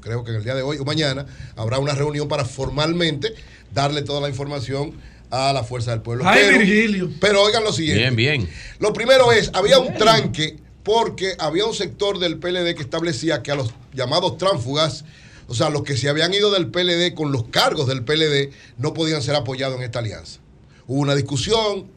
creo 0.02 0.24
que 0.24 0.32
en 0.32 0.38
el 0.38 0.44
día 0.44 0.54
de 0.56 0.62
hoy 0.62 0.78
o 0.78 0.86
mañana, 0.86 1.26
habrá 1.56 1.80
una 1.80 1.94
reunión 1.94 2.28
para 2.28 2.46
formalmente 2.46 3.34
darle 3.74 4.04
toda 4.04 4.22
la 4.22 4.30
información 4.30 4.94
a 5.32 5.52
la 5.52 5.64
fuerza 5.64 5.92
del 5.92 6.02
pueblo. 6.02 6.24
Ay, 6.28 6.42
Pero- 6.46 6.60
Virgilio. 6.60 7.10
Pero 7.20 7.42
oigan 7.42 7.64
lo 7.64 7.74
siguiente. 7.74 8.04
Bien, 8.04 8.16
bien. 8.16 8.50
Lo 8.80 8.94
primero 8.94 9.32
es, 9.32 9.50
había 9.54 9.80
un 9.80 9.94
tranque 9.96 10.58
porque 10.88 11.36
había 11.38 11.66
un 11.66 11.74
sector 11.74 12.18
del 12.18 12.40
PLD 12.40 12.74
que 12.74 12.82
establecía 12.82 13.44
que 13.44 13.52
a 13.52 13.56
los 13.56 13.74
llamados 13.94 14.38
tránsfugas, 14.38 15.04
o 15.50 15.54
sea, 15.54 15.70
los 15.70 15.84
que 15.84 15.98
se 15.98 16.08
habían 16.08 16.34
ido 16.34 16.50
del 16.50 16.68
PLD 16.68 17.14
con 17.14 17.34
los 17.34 17.50
cargos 17.50 17.88
del 17.88 18.06
PLD, 18.06 18.54
no 18.78 18.94
podían 18.94 19.22
ser 19.22 19.36
apoyados 19.36 19.76
en 19.76 19.84
esta 19.84 20.00
alianza. 20.00 20.40
Hubo 20.88 21.02
una 21.02 21.14
discusión, 21.14 21.92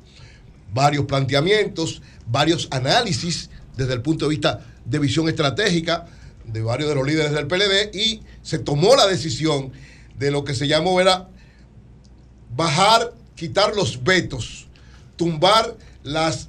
varios 0.75 1.05
planteamientos, 1.05 2.03
varios 2.27 2.67
análisis 2.73 3.51
desde 3.77 3.93
el 3.93 4.03
punto 4.03 4.25
de 4.25 4.31
vista 4.31 4.67
de 4.85 4.99
visión 4.99 5.29
estratégica 5.29 6.07
de 6.45 6.61
varios 6.61 6.89
de 6.89 6.97
los 6.97 7.07
líderes 7.07 7.31
del 7.31 7.47
PLD 7.47 7.95
y 7.95 8.23
se 8.43 8.59
tomó 8.59 8.97
la 8.97 9.07
decisión 9.07 9.71
de 10.19 10.33
lo 10.33 10.43
que 10.43 10.57
se 10.57 10.67
llamó 10.67 10.99
bajar, 12.57 13.15
quitar 13.37 13.77
los 13.77 14.03
vetos, 14.03 14.67
tumbar 15.15 15.77
las 16.03 16.49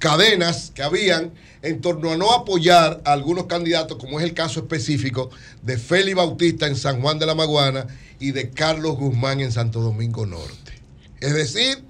cadenas 0.00 0.72
que 0.74 0.82
habían 0.82 1.30
en 1.62 1.80
torno 1.82 2.10
a 2.10 2.16
no 2.16 2.32
apoyar 2.32 3.02
a 3.04 3.12
algunos 3.12 3.44
candidatos, 3.44 3.98
como 3.98 4.18
es 4.18 4.24
el 4.24 4.34
caso 4.34 4.60
específico 4.60 5.30
de 5.62 5.78
Félix 5.78 6.16
Bautista 6.16 6.66
en 6.66 6.74
San 6.74 7.00
Juan 7.02 7.18
de 7.18 7.26
la 7.26 7.34
Maguana 7.34 7.86
y 8.18 8.32
de 8.32 8.50
Carlos 8.50 8.96
Guzmán 8.96 9.40
en 9.40 9.52
Santo 9.52 9.80
Domingo 9.80 10.24
Norte. 10.24 10.72
Es 11.20 11.34
decir, 11.34 11.84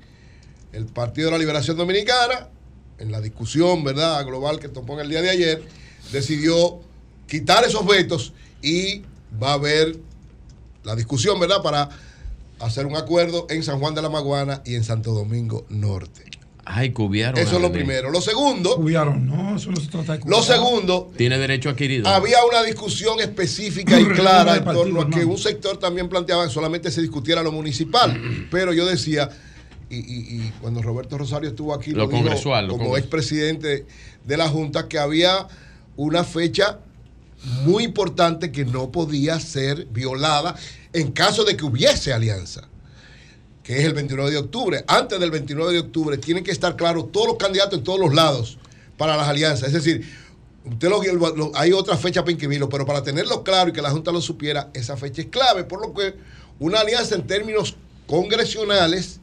el 0.73 0.87
Partido 0.87 1.27
de 1.27 1.32
la 1.32 1.39
Liberación 1.39 1.77
Dominicana, 1.77 2.49
en 2.99 3.12
la 3.12 3.20
discusión 3.20 3.85
¿verdad? 3.85 4.27
global 4.27 4.59
que 4.59 4.69
tomó 4.69 4.95
en 4.95 5.01
el 5.01 5.09
día 5.09 5.23
de 5.23 5.31
ayer, 5.31 5.62
decidió 6.12 6.81
quitar 7.28 7.65
esos 7.65 7.87
vetos 7.87 8.32
y 8.61 9.03
va 9.41 9.53
a 9.53 9.55
haber 9.55 9.97
la 10.82 10.97
discusión 10.97 11.39
¿verdad? 11.39 11.62
para 11.62 11.89
hacer 12.59 12.87
un 12.87 12.97
acuerdo 12.97 13.47
en 13.51 13.62
San 13.62 13.78
Juan 13.78 13.95
de 13.95 14.03
la 14.03 14.11
Maguana 14.11 14.62
y 14.65 14.74
en 14.74 14.82
Santo 14.82 15.12
Domingo 15.12 15.65
Norte. 15.69 16.40
Ay, 16.65 16.91
cubiaron. 16.93 17.39
Eso 17.41 17.57
es 17.57 17.62
lo 17.62 17.73
primero. 17.73 18.11
Lo 18.11 18.20
segundo, 18.20 18.77
Cubiaron, 18.77 19.27
no, 19.27 19.57
eso 19.57 19.70
no 19.70 19.81
se 19.81 19.89
trata 19.89 20.19
de 20.19 20.28
lo 20.28 20.43
segundo, 20.43 21.11
Tiene 21.16 21.39
derecho 21.39 21.70
adquirido. 21.70 22.07
había 22.09 22.45
una 22.45 22.62
discusión 22.62 23.19
específica 23.20 23.99
y 23.99 24.05
clara 24.05 24.57
en 24.57 24.65
partido, 24.65 24.85
torno 24.85 25.01
a 25.01 25.05
que 25.09 25.20
hermano. 25.20 25.32
un 25.32 25.39
sector 25.39 25.78
también 25.78 26.09
planteaba 26.09 26.47
que 26.47 26.53
solamente 26.53 26.91
se 26.91 27.01
discutiera 27.01 27.43
lo 27.43 27.51
municipal. 27.53 28.20
Pero 28.51 28.73
yo 28.73 28.87
decía, 28.87 29.31
y, 29.89 29.97
y- 29.97 30.03
y 30.47 30.53
cuando 30.61 30.82
Roberto 30.82 31.19
Rosario 31.19 31.49
estuvo 31.49 31.74
aquí, 31.74 31.93
Lo 31.93 32.07
dijo 32.07 32.12
congresual, 32.23 32.66
lo 32.69 32.77
como 32.78 32.97
expresidente 32.97 33.87
de 34.24 34.37
la 34.37 34.49
Junta, 34.49 34.87
que 34.87 34.99
había 34.99 35.49
una 35.97 36.24
fecha 36.24 36.78
muy 37.65 37.85
importante 37.85 38.53
que 38.53 38.65
no 38.66 38.93
podía 38.93 39.41
ser 39.41 39.87
violada 39.87 40.55
en 40.93 41.11
caso 41.11 41.45
de 41.45 41.57
que 41.57 41.65
hubiese 41.65 42.12
alianza 42.12 42.69
es 43.79 43.85
el 43.85 43.95
29 43.95 44.31
de 44.31 44.39
octubre. 44.39 44.85
Antes 44.87 45.21
del 45.21 45.31
29 45.31 45.73
de 45.73 45.79
octubre 45.81 46.17
tienen 46.19 46.43
que 46.45 46.51
estar 46.51 46.77
claros 46.77 47.13
todos 47.13 47.29
los 47.29 47.37
candidatos 47.37 47.79
en 47.79 47.85
todos 47.85 48.01
los 48.01 48.15
lados 48.15 48.59
para 48.97 49.17
las 49.17 49.29
alianzas. 49.29 49.69
Es 49.69 49.75
decir, 49.75 50.03
usted 50.65 50.89
lo, 50.89 51.03
lo- 51.37 51.53
hay 51.55 51.73
otra 51.73 51.97
fecha 51.97 52.21
para 52.23 52.33
inscribirlo, 52.33 52.69
pero 52.69 52.85
para 52.87 53.03
tenerlo 53.03 53.43
claro 53.45 53.71
y 53.71 53.73
que 53.73 53.83
la 53.83 53.91
Junta 53.91 54.13
lo 54.13 54.21
supiera, 54.21 54.71
esa 54.75 54.97
fecha 54.97 55.23
es 55.23 55.29
clave. 55.29 55.65
Por 55.65 55.81
lo 55.87 55.95
que 55.95 56.15
una 56.59 56.81
alianza 56.81 57.15
en 57.15 57.27
términos 57.27 57.77
congresionales 58.07 59.20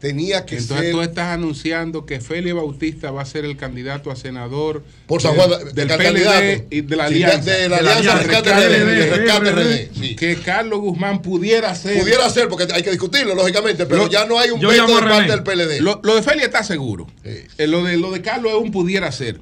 tenía 0.00 0.46
que 0.46 0.56
Entonces 0.56 0.86
ser... 0.86 0.92
tú 0.94 1.02
estás 1.02 1.28
anunciando 1.28 2.06
que 2.06 2.20
Félix 2.20 2.54
Bautista 2.54 3.10
va 3.10 3.22
a 3.22 3.24
ser 3.26 3.44
el 3.44 3.56
candidato 3.56 4.10
a 4.10 4.16
senador 4.16 4.82
Por 5.06 5.20
San 5.22 5.36
del- 5.36 5.40
Juan, 5.46 5.74
del 5.74 5.90
el 5.90 5.96
PLD 5.98 6.04
candidato. 6.04 6.64
y 6.70 6.80
de 6.80 6.96
la 6.96 7.08
Sí, 7.08 7.14
de- 7.14 7.24
alianza. 7.26 7.50
de 7.50 7.68
la 7.68 7.76
alianza 7.76 8.14
Rescate 8.16 8.50
RD. 8.50 10.16
Que 10.16 10.36
Carlos 10.36 10.80
Guzmán 10.80 11.22
pudiera 11.22 11.74
ser. 11.74 12.00
Pudiera 12.00 12.28
ser, 12.30 12.48
porque 12.48 12.66
hay 12.72 12.82
que 12.82 12.90
discutirlo, 12.90 13.34
lógicamente, 13.34 13.86
pero 13.86 14.04
Lo- 14.04 14.10
ya 14.10 14.24
no 14.24 14.38
hay 14.38 14.50
un 14.50 14.60
veto 14.60 14.86
de 14.86 15.02
parte 15.02 15.30
del 15.32 15.42
PLD. 15.42 15.80
Lo, 15.80 16.00
lo 16.02 16.14
de 16.16 16.22
Félix 16.22 16.44
está 16.46 16.64
seguro. 16.64 17.06
Eh, 17.24 17.46
lo, 17.66 17.84
de, 17.84 17.96
lo 17.96 18.10
de 18.10 18.22
Carlos 18.22 18.52
es 18.52 18.58
un 18.58 18.70
pudiera 18.70 19.12
ser. 19.12 19.38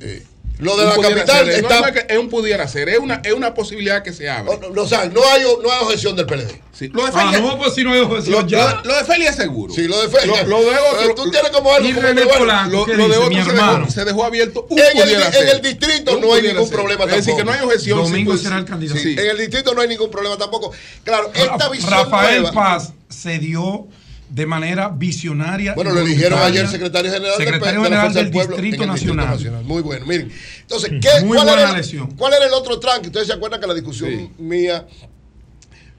Lo 0.59 0.77
de 0.77 0.85
Un 0.87 0.91
la 0.91 1.09
capital 1.09 1.47
ser. 1.47 1.55
Está- 1.55 1.81
no 1.81 1.87
es 1.87 1.93
que 1.93 2.13
es 2.13 2.19
un 2.19 2.29
pudiera 2.29 2.67
ser, 2.67 2.89
es 2.89 2.99
una, 2.99 3.21
es 3.25 3.33
una 3.33 3.55
posibilidad 3.55 4.03
que 4.03 4.13
se 4.13 4.29
abre. 4.29 4.59
O 4.77 4.89
sea, 4.89 5.05
no 5.07 5.21
hay, 5.33 5.43
no 5.63 5.71
hay 5.71 5.79
objeción 5.85 6.17
del 6.17 6.27
PLD. 6.27 6.61
Sí, 6.73 6.89
Lo 6.89 7.05
de 7.05 7.11
Ah, 7.15 7.21
Félix, 7.31 7.41
no, 7.41 7.59
pues 7.59 7.75
si 7.75 7.85
no 7.85 7.93
hay 7.93 8.01
objeción 8.01 8.33
lo, 8.43 8.47
ya. 8.47 8.75
lo- 8.75 8.83
lo 8.91 8.97
de 8.99 9.05
Félix 9.05 9.31
es 9.31 9.37
seguro. 9.37 9.73
Sí, 9.73 9.87
lo 9.87 10.01
de 10.03 10.09
Félix. 10.09 10.43
Lo, 10.49 10.61
lo 10.61 10.71
de 10.71 10.77
otro, 10.79 11.15
tú 11.15 11.31
tienes 11.31 11.51
como 11.51 11.73
algo 11.73 11.89
Y 11.89 11.93
como 11.93 12.07
René 12.09 12.23
Polanco, 12.27 12.77
lo, 12.77 12.85
¿qué 12.87 12.95
lo 12.95 13.09
de 13.09 13.17
otro 13.19 13.29
mi 13.31 13.35
se 13.37 13.41
dejó, 13.43 13.51
hermano? 13.53 13.91
se 13.91 14.05
dejó 14.05 14.25
abierto 14.25 14.67
un 14.69 14.79
En 14.79 14.85
el, 14.85 14.93
pudiera 15.03 15.27
en 15.27 15.33
ser. 15.33 15.49
el 15.49 15.63
distrito 15.63 16.15
Un 16.17 16.21
no 16.23 16.35
hay 16.35 16.43
ningún 16.43 16.67
ser. 16.67 16.77
problema 16.77 17.05
Es 17.05 17.11
decir, 17.13 17.35
que 17.37 17.45
no 17.45 17.53
hay 17.53 17.61
objeción. 17.63 17.99
Domingo 18.03 18.37
sí, 18.37 18.43
será 18.43 18.59
el 18.59 18.65
candidato. 18.65 19.01
sí. 19.01 19.13
En 19.13 19.27
el 19.31 19.39
distrito 19.39 19.75
no 19.75 19.81
hay 19.81 19.89
ningún 19.89 20.11
problema 20.11 20.37
tampoco. 20.37 20.73
Claro, 21.05 21.31
esta 21.35 21.69
visión 21.69 21.91
Rafael 21.93 22.43
nueva- 22.43 22.53
Paz 22.53 22.93
se 23.09 23.39
dio 23.39 23.87
de 24.31 24.47
manera 24.47 24.89
visionaria. 24.89 25.75
Bueno, 25.75 25.93
lo 25.93 26.01
eligieron 26.01 26.39
ayer 26.41 26.69
secretario 26.69 27.11
general, 27.11 27.39
del 27.39 27.47
secretario 27.47 27.83
de 27.83 27.91
la 27.91 27.97
general 27.97 28.13
Fuerza 28.13 28.21
del 28.23 28.31
Pueblo 28.33 28.57
Distrito 28.57 28.85
en 28.85 28.91
el 28.91 29.17
Nacional. 29.17 29.65
Muy 29.65 29.83
bueno, 29.83 30.07
miren. 30.07 30.31
Entonces, 30.61 30.91
¿qué, 31.01 31.25
Muy 31.25 31.37
cuál, 31.37 31.47
buena 31.47 31.53
era 31.63 31.71
el, 31.71 31.77
lesión. 31.77 32.15
¿cuál 32.17 32.33
era 32.35 32.47
el 32.47 32.53
otro 32.53 32.79
tranque? 32.79 33.09
Ustedes 33.09 33.27
se 33.27 33.33
acuerdan 33.33 33.61
que 33.61 33.67
la 33.67 33.75
discusión 33.75 34.11
Sí. 34.11 34.31
mía 34.39 34.87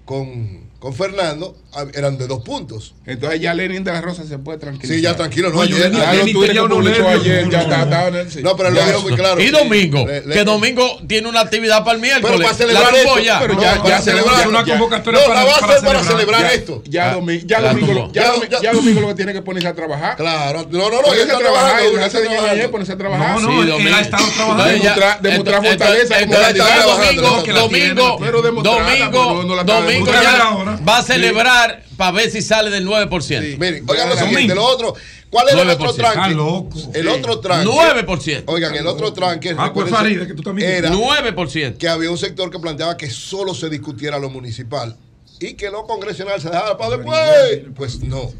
con 0.06 0.70
con 0.80 0.94
Fernando 0.94 1.58
eran 1.94 2.18
de 2.18 2.26
dos 2.26 2.42
puntos. 2.42 2.96
Entonces 3.06 3.40
ya 3.42 3.54
Lenin 3.54 3.84
de 3.84 3.92
la 3.92 4.02
Rosa 4.02 4.24
se 4.26 4.40
puede 4.40 4.58
tranquilizar. 4.58 4.96
Sí, 4.96 5.02
ya 5.04 5.16
tranquilo, 5.16 5.50
no, 5.50 5.58
No, 5.58 5.62
ayer. 5.62 5.92
ya 5.92 6.14
lo 6.14 6.26
Twitter 6.26 6.56
que 6.56 6.62
publicó 6.62 7.08
ayer, 7.10 7.50
ya 7.50 7.62
está- 7.62 7.84
estaba 7.84 8.08
en 8.08 8.16
el- 8.16 8.32
sí. 8.32 8.42
No, 8.42 8.56
pero 8.56 8.72
lo 8.72 8.84
dijo 8.84 9.02
muy 9.02 9.14
claro. 9.14 9.40
Y 9.40 9.48
domingo, 9.50 10.06
Le- 10.08 10.26
le- 10.26 10.34
que 10.34 10.44
domingo 10.44 11.00
tiene 11.08 11.30
una 11.30 11.42
actividad 11.42 11.84
para 11.84 11.96
el 11.96 12.02
miércoles. 12.02 12.32
Pero 12.38 12.44
para 12.44 12.58
celebrar 12.58 12.92
la 12.92 12.98
esto, 13.00 13.20
ya. 13.20 13.40
pero 13.40 13.54
No, 13.54 13.62
ya, 13.62 13.76
para 13.78 13.90
ya 13.90 14.02
celebrar, 14.02 14.48
una 14.48 14.66
convocatoria 14.66 15.20
No, 15.22 15.28
para- 15.28 15.40
la 15.40 15.46
va 15.46 15.52
a 15.54 15.58
hacer 15.60 15.86
para 15.88 16.04
celebrar. 16.04 16.42
Ya- 16.42 16.54
esto. 16.54 16.84
Ya, 16.86 17.06
La 17.06 17.14
domingo, 17.14 17.44
ya, 17.44 17.60
Ya- 18.24 18.32
domi- 18.34 18.50
ya- 18.50 18.62
ya 18.62 18.74
domingo 18.74 19.02
lo 19.02 19.08
que 19.10 19.16
tiene 19.16 19.34
que 19.34 19.42
ponerse 19.44 19.68
a 19.68 19.76
trabajar. 19.76 20.16
Claro, 20.18 20.66
no, 20.72 20.78
no, 20.80 20.90
no, 20.90 21.02
Ponerse 21.04 21.28
ya 21.28 21.36
a 21.36 21.40
trabajar, 21.40 21.82
y 21.82 21.86
ya 21.86 21.92
no 22.00 22.06
está 22.06 22.10
se 22.10 22.18
diga 22.18 22.30
trabajando. 22.32 22.52
ayer, 22.56 22.72
ponerse 22.72 22.94
a 22.94 22.98
trabajar. 22.98 23.42
No, 23.42 23.64
no, 23.64 23.78
él 23.78 23.94
ha 23.94 24.02
estado 24.02 24.26
trabajando. 24.36 24.74
Demostrar- 25.22 25.64
fortaleza, 25.64 26.16
domingo, 26.26 27.44
domingo, 27.54 28.42
demostrarla, 28.42 29.10
domingo, 29.10 29.44
no 29.44 30.24
ya 30.24 30.80
va 30.88 30.98
a 30.98 31.04
celebrar 31.04 31.59
para 31.98 32.12
ver 32.12 32.30
si 32.30 32.42
sale 32.42 32.70
del 32.70 32.88
9%. 32.88 33.58
Miren, 33.58 33.86
oigan 33.88 34.10
lo 34.10 34.18
siguiente, 34.18 34.56
lo 34.56 34.66
otro. 34.66 34.96
¿Cuál 35.30 35.50
era 35.50 35.62
el 35.62 35.68
9%. 35.70 35.74
otro 35.74 35.94
tranque? 35.94 36.36
Loco. 36.36 36.80
El 36.94 37.08
otro 37.08 37.40
tranque. 37.40 37.70
9%. 37.70 38.44
Oigan, 38.48 38.76
el 38.76 38.88
otro 38.88 39.14
tranque. 39.14 39.56
Ah, 39.58 39.72
pues 39.74 39.86
recuérdense, 39.86 39.96
Faride, 39.96 40.28
que 40.28 40.34
tú 40.34 40.42
también. 40.42 40.72
Era 40.72 40.92
9%. 40.92 41.78
que 41.78 41.88
había 41.88 42.10
un 42.10 42.18
sector 42.18 42.50
que 42.50 42.60
planteaba 42.60 42.98
que 42.98 43.10
solo 43.10 43.54
se 43.54 43.70
discutiera 43.70 44.18
lo 44.18 44.30
municipal 44.30 44.96
y 45.40 45.54
que 45.54 45.70
lo 45.70 45.86
congresional 45.86 46.42
se 46.42 46.50
dejara 46.50 46.78
para 46.78 46.98
después. 46.98 47.62
Pues 47.76 48.00
no. 48.02 48.32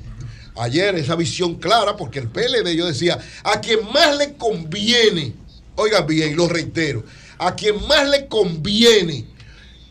Ayer 0.58 0.96
esa 0.96 1.16
visión 1.16 1.56
clara, 1.56 1.96
porque 1.96 2.20
el 2.20 2.28
PLD 2.28 2.76
yo 2.76 2.86
decía, 2.86 3.18
a 3.44 3.62
quien 3.62 3.80
más 3.94 4.18
le 4.18 4.34
conviene, 4.34 5.34
oigan 5.76 6.06
bien, 6.06 6.36
lo 6.36 6.50
reitero, 6.50 7.04
a 7.38 7.56
quien 7.56 7.76
más 7.88 8.10
le 8.10 8.28
conviene 8.28 9.26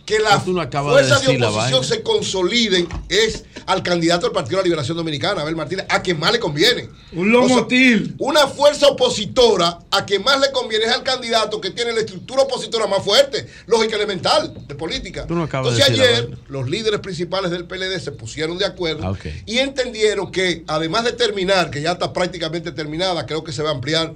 que 0.08 0.18
las 0.20 0.46
de 0.46 0.52
fuerzas 0.52 1.26
de, 1.26 1.44
oposición 1.44 1.84
se 1.84 2.02
consoliden 2.02 2.88
es 3.10 3.44
al 3.66 3.82
candidato 3.82 4.24
del 4.24 4.32
Partido 4.32 4.56
de 4.56 4.62
la 4.62 4.64
Liberación 4.64 4.96
Dominicana, 4.96 5.42
Abel 5.42 5.54
Martínez, 5.54 5.84
a 5.90 6.00
quien 6.00 6.18
más 6.18 6.32
le 6.32 6.40
conviene. 6.40 6.88
Un 7.12 7.36
O 7.36 7.46
sea, 7.46 7.56
lomotil. 7.56 8.14
una 8.18 8.46
fuerza 8.46 8.88
opositora 8.88 9.80
a 9.90 10.06
quien 10.06 10.24
más 10.24 10.40
le 10.40 10.50
conviene 10.50 10.86
es 10.86 10.92
al 10.92 11.02
candidato 11.02 11.60
que 11.60 11.72
tiene 11.72 11.92
la 11.92 12.00
estructura 12.00 12.44
opositora 12.44 12.86
más 12.86 13.04
fuerte, 13.04 13.46
lógica 13.66 13.96
elemental 13.96 14.54
de 14.66 14.74
política. 14.74 15.26
Tú 15.26 15.34
no 15.34 15.42
acabas 15.42 15.76
de 15.76 15.82
Entonces 15.82 16.00
ayer 16.00 16.38
los 16.48 16.70
líderes 16.70 17.00
principales 17.00 17.50
del 17.50 17.66
PLD 17.66 18.00
se 18.00 18.12
pusieron 18.12 18.56
de 18.56 18.64
acuerdo 18.64 19.06
Ah, 19.06 19.14
y 19.44 19.58
entendieron 19.58 20.32
que 20.32 20.64
además 20.68 21.04
de 21.04 21.12
terminar, 21.12 21.70
que 21.70 21.82
ya 21.82 21.92
está 21.92 22.14
prácticamente 22.14 22.72
terminada, 22.72 23.26
creo 23.26 23.44
que 23.44 23.52
se 23.52 23.62
va 23.62 23.68
a 23.68 23.74
ampliar 23.74 24.14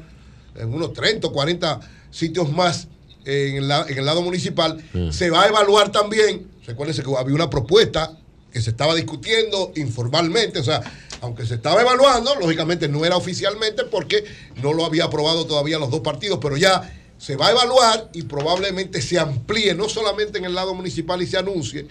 en 0.54 0.72
unos 0.72 0.94
30 0.94 1.26
o 1.26 1.32
40 1.32 1.80
sitios 2.10 2.50
más 2.50 2.88
en 3.24 3.56
el, 3.56 3.68
la- 3.68 3.86
en 3.88 3.98
el 3.98 4.04
lado 4.04 4.22
municipal, 4.22 4.82
Mm. 4.92 5.10
se 5.10 5.30
va 5.30 5.42
a 5.44 5.48
evaluar 5.48 5.92
también, 5.92 6.48
recuérdense 6.66 7.02
que 7.02 7.10
había 7.16 7.34
una 7.34 7.50
propuesta 7.50 8.16
que 8.52 8.60
se 8.60 8.70
estaba 8.70 8.94
discutiendo 8.94 9.72
informalmente, 9.76 10.58
o 10.58 10.64
sea, 10.64 10.80
aunque 11.22 11.46
se 11.46 11.54
estaba 11.54 11.80
evaluando, 11.80 12.34
lógicamente 12.34 12.88
no 12.88 13.04
era 13.04 13.16
oficialmente 13.16 13.84
porque 13.84 14.24
no 14.62 14.72
lo 14.72 14.84
había 14.84 15.04
aprobado 15.04 15.46
todavía 15.46 15.78
los 15.78 15.90
dos 15.90 16.00
partidos, 16.00 16.38
pero 16.42 16.56
ya 16.56 16.92
se 17.16 17.36
va 17.36 17.46
a 17.48 17.50
evaluar 17.52 18.10
y 18.12 18.22
probablemente 18.22 19.00
se 19.00 19.18
amplíe, 19.18 19.74
no 19.74 19.88
solamente 19.88 20.38
en 20.38 20.44
el 20.44 20.54
lado 20.54 20.74
municipal 20.74 21.22
y 21.22 21.26
se 21.26 21.38
anuncie, 21.38 21.86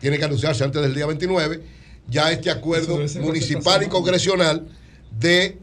tiene 0.00 0.18
que 0.18 0.24
anunciarse 0.24 0.62
antes 0.62 0.82
del 0.82 0.94
día 0.94 1.06
29, 1.06 1.62
ya 2.10 2.30
este 2.30 2.50
acuerdo 2.50 2.98
municipal 3.20 3.82
y 3.82 3.86
congresional 3.86 4.68
de 5.18 5.56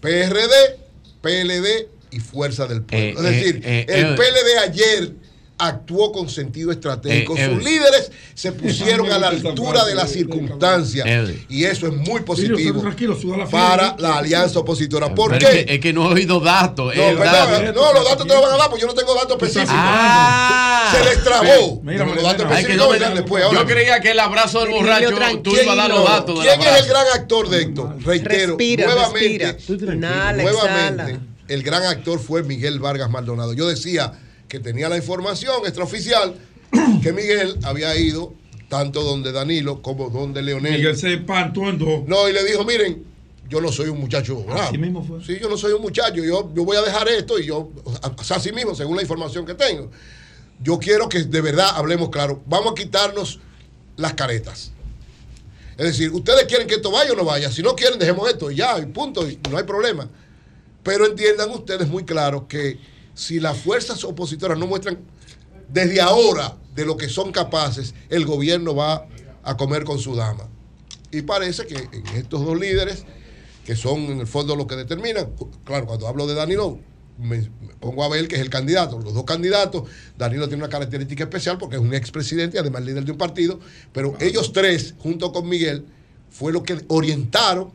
PRD, 0.00 0.78
PLD 1.20 1.88
y 2.10 2.20
Fuerza 2.20 2.66
del 2.66 2.82
Pueblo. 2.82 3.06
Eh, 3.06 3.14
es 3.16 3.22
decir, 3.22 3.62
eh, 3.64 3.86
eh, 3.88 3.94
el 4.00 4.06
eh. 4.06 4.16
PLD 4.16 4.58
ayer 4.68 5.12
actuó 5.60 6.10
con 6.10 6.28
sentido 6.28 6.72
estratégico. 6.72 7.36
Eh, 7.36 7.46
Sus 7.46 7.60
eh. 7.60 7.64
líderes 7.70 8.10
se 8.34 8.52
pusieron 8.52 9.10
a 9.12 9.18
la 9.18 9.28
altura 9.28 9.84
de 9.84 9.94
las 9.94 10.10
circunstancias. 10.10 11.06
Eh. 11.08 11.44
Y 11.48 11.64
eso 11.64 11.86
es 11.86 11.92
muy 11.92 12.22
positivo 12.22 12.80
tranquilo, 12.80 13.14
suda 13.14 13.36
la 13.36 13.46
para 13.46 13.94
la 13.98 14.18
alianza 14.18 14.58
opositora. 14.60 15.14
¿Por 15.14 15.38
qué? 15.38 15.64
que, 15.66 15.74
es 15.74 15.80
que 15.80 15.92
no 15.92 16.10
he 16.10 16.14
oído 16.14 16.40
datos. 16.40 16.94
No, 16.96 17.12
no, 17.12 17.92
los 17.92 18.04
datos 18.04 18.26
te 18.26 18.32
los 18.32 18.42
van 18.42 18.54
a 18.54 18.56
dar, 18.56 18.70
pues 18.70 18.80
yo 18.80 18.88
no 18.88 18.94
tengo 18.94 19.14
datos 19.14 19.32
específicos. 19.36 19.74
Ah. 19.76 20.92
Se 20.96 21.04
les 21.04 21.22
trabó. 21.22 21.80
Mira, 21.82 22.06
los 22.06 22.22
datos 22.22 22.46
específicos 22.46 22.76
no 22.76 22.86
me- 22.86 22.92
vendrán 22.92 23.14
después. 23.14 23.44
Ahora, 23.44 23.60
yo 23.60 23.66
creía 23.66 24.00
que 24.00 24.10
el 24.12 24.20
abrazo 24.20 24.60
del 24.60 24.70
borracho 24.70 25.10
tú 25.10 25.16
tranquilo. 25.16 25.62
ibas 25.62 25.72
a 25.74 25.76
dar 25.76 25.90
los 25.90 26.04
datos 26.04 26.40
¿Quién 26.40 26.60
es 26.60 26.80
el 26.80 26.86
gran 26.86 27.06
actor 27.14 27.48
de 27.48 27.62
esto? 27.62 27.94
Reitero, 28.04 28.56
nuevamente, 28.56 29.56
nuevamente. 30.42 31.29
El 31.50 31.64
gran 31.64 31.82
actor 31.82 32.20
fue 32.20 32.44
Miguel 32.44 32.78
Vargas 32.78 33.10
Maldonado. 33.10 33.52
Yo 33.54 33.66
decía 33.66 34.12
que 34.48 34.60
tenía 34.60 34.88
la 34.88 34.96
información 34.96 35.62
extraoficial 35.64 36.36
que 37.02 37.12
Miguel 37.12 37.58
había 37.64 37.96
ido 37.96 38.34
tanto 38.68 39.02
donde 39.02 39.32
Danilo 39.32 39.82
como 39.82 40.10
donde 40.10 40.42
Leonel. 40.42 40.74
Miguel 40.74 40.96
se 40.96 41.14
espantó 41.14 41.68
en 41.68 41.78
dos. 41.78 42.06
No, 42.06 42.28
y 42.28 42.32
le 42.32 42.44
dijo, 42.44 42.64
miren, 42.64 43.02
yo 43.48 43.60
no 43.60 43.72
soy 43.72 43.88
un 43.88 43.98
muchacho 43.98 44.36
bravo. 44.44 44.60
Así 44.60 44.78
mismo 44.78 45.02
fue. 45.02 45.24
Sí, 45.24 45.38
yo 45.40 45.48
no 45.48 45.56
soy 45.56 45.72
un 45.72 45.82
muchacho, 45.82 46.22
yo, 46.22 46.54
yo 46.54 46.64
voy 46.64 46.76
a 46.76 46.82
dejar 46.82 47.08
esto 47.08 47.36
y 47.36 47.46
yo, 47.46 47.72
o 47.84 48.22
sea, 48.22 48.36
así 48.36 48.52
mismo, 48.52 48.76
según 48.76 48.94
la 48.94 49.02
información 49.02 49.44
que 49.44 49.54
tengo. 49.54 49.90
Yo 50.62 50.78
quiero 50.78 51.08
que 51.08 51.24
de 51.24 51.40
verdad 51.40 51.70
hablemos 51.74 52.10
claro. 52.10 52.42
Vamos 52.46 52.72
a 52.72 52.74
quitarnos 52.76 53.40
las 53.96 54.14
caretas. 54.14 54.70
Es 55.76 55.86
decir, 55.86 56.12
ustedes 56.12 56.44
quieren 56.44 56.68
que 56.68 56.76
esto 56.76 56.92
vaya 56.92 57.12
o 57.12 57.16
no 57.16 57.24
vaya. 57.24 57.50
Si 57.50 57.60
no 57.60 57.74
quieren, 57.74 57.98
dejemos 57.98 58.28
esto 58.30 58.52
y 58.52 58.56
ya, 58.56 58.78
y 58.78 58.86
punto, 58.86 59.28
y 59.28 59.40
no 59.50 59.58
hay 59.58 59.64
problema. 59.64 60.08
Pero 60.82 61.06
entiendan 61.06 61.50
ustedes 61.50 61.88
muy 61.88 62.04
claro 62.04 62.48
que 62.48 62.78
si 63.14 63.38
las 63.40 63.58
fuerzas 63.58 64.02
opositoras 64.04 64.58
no 64.58 64.66
muestran 64.66 64.98
desde 65.68 66.00
ahora 66.00 66.56
de 66.74 66.86
lo 66.86 66.96
que 66.96 67.08
son 67.08 67.32
capaces, 67.32 67.94
el 68.08 68.24
gobierno 68.24 68.74
va 68.74 69.06
a 69.42 69.56
comer 69.56 69.84
con 69.84 69.98
su 69.98 70.14
dama. 70.16 70.48
Y 71.10 71.22
parece 71.22 71.66
que 71.66 71.76
en 71.76 72.06
estos 72.16 72.44
dos 72.44 72.58
líderes, 72.58 73.04
que 73.64 73.76
son 73.76 73.98
en 74.04 74.20
el 74.20 74.26
fondo 74.26 74.56
los 74.56 74.66
que 74.66 74.76
determinan, 74.76 75.28
claro, 75.64 75.86
cuando 75.86 76.08
hablo 76.08 76.26
de 76.26 76.34
Danilo, 76.34 76.78
me, 77.18 77.38
me 77.38 77.74
pongo 77.78 78.02
a 78.02 78.08
ver 78.08 78.26
que 78.28 78.36
es 78.36 78.40
el 78.40 78.48
candidato. 78.48 78.98
Los 78.98 79.12
dos 79.12 79.24
candidatos, 79.24 79.82
Danilo 80.16 80.48
tiene 80.48 80.62
una 80.62 80.70
característica 80.70 81.24
especial 81.24 81.58
porque 81.58 81.76
es 81.76 81.82
un 81.82 81.92
expresidente 81.92 82.56
y 82.56 82.60
además 82.60 82.82
líder 82.84 83.04
de 83.04 83.12
un 83.12 83.18
partido, 83.18 83.60
pero 83.92 84.16
ellos 84.20 84.52
tres, 84.52 84.94
junto 84.98 85.30
con 85.32 85.46
Miguel, 85.48 85.84
fue 86.30 86.52
lo 86.52 86.62
que 86.62 86.82
orientaron, 86.88 87.70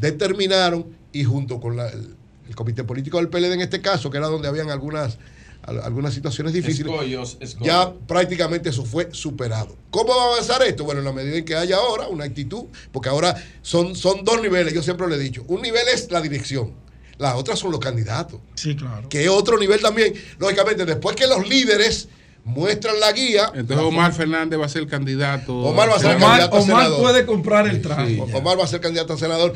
determinaron 0.00 0.86
y 1.12 1.24
junto 1.24 1.60
con 1.60 1.76
la- 1.76 1.88
el, 1.90 2.16
el 2.48 2.54
comité 2.54 2.84
político 2.84 3.18
del 3.18 3.28
PLD 3.28 3.52
en 3.54 3.60
este 3.62 3.80
caso, 3.80 4.10
que 4.10 4.18
era 4.18 4.26
donde 4.28 4.48
habían 4.48 4.70
algunas, 4.70 5.18
al- 5.62 5.80
algunas 5.80 6.12
situaciones 6.14 6.52
difíciles, 6.52 6.92
Escollos, 6.92 7.36
escollos. 7.40 7.66
ya 7.66 7.92
prácticamente 8.06 8.68
eso 8.70 8.84
fue 8.84 9.08
superado. 9.12 9.76
¿Cómo 9.90 10.14
va 10.16 10.22
a 10.22 10.26
avanzar 10.34 10.62
esto? 10.62 10.84
Bueno, 10.84 11.00
en 11.00 11.04
la 11.06 11.12
medida 11.12 11.36
en 11.36 11.44
que 11.44 11.54
haya 11.54 11.76
ahora 11.76 12.08
una 12.08 12.24
actitud, 12.24 12.64
porque 12.90 13.08
ahora 13.08 13.34
son, 13.62 13.94
son 13.94 14.24
dos 14.24 14.40
niveles, 14.42 14.72
yo 14.74 14.82
siempre 14.82 15.06
lo 15.08 15.14
he 15.14 15.18
dicho. 15.18 15.44
Un 15.48 15.62
nivel 15.62 15.82
es 15.92 16.10
la 16.10 16.20
dirección, 16.20 16.72
las 17.18 17.34
otras 17.36 17.58
son 17.58 17.70
los 17.70 17.80
candidatos, 17.80 18.40
Sí, 18.54 18.74
claro. 18.74 19.08
que 19.08 19.22
es 19.22 19.28
otro 19.28 19.56
nivel 19.58 19.80
también. 19.80 20.12
Lógicamente, 20.38 20.84
después 20.84 21.14
que 21.14 21.26
los 21.26 21.48
líderes 21.48 22.08
muestran 22.44 22.98
la 22.98 23.12
guía, 23.12 23.52
Entonces 23.54 23.86
Omar 23.86 24.12
Fernández 24.12 24.58
va 24.58 24.66
a 24.66 24.68
ser 24.68 24.86
candidato. 24.86 25.56
Omar 25.58 25.88
va 25.88 25.96
a 25.96 25.98
ser. 25.98 26.16
Omar, 26.16 26.20
candidato 26.20 26.56
a 26.56 26.60
Omar 26.60 26.76
senador. 26.76 27.00
puede 27.00 27.26
comprar 27.26 27.68
el 27.68 27.82
traje. 27.82 28.20
Omar 28.20 28.58
va 28.58 28.64
a 28.64 28.66
ser 28.66 28.80
candidato 28.80 29.12
a 29.12 29.16
senador. 29.16 29.52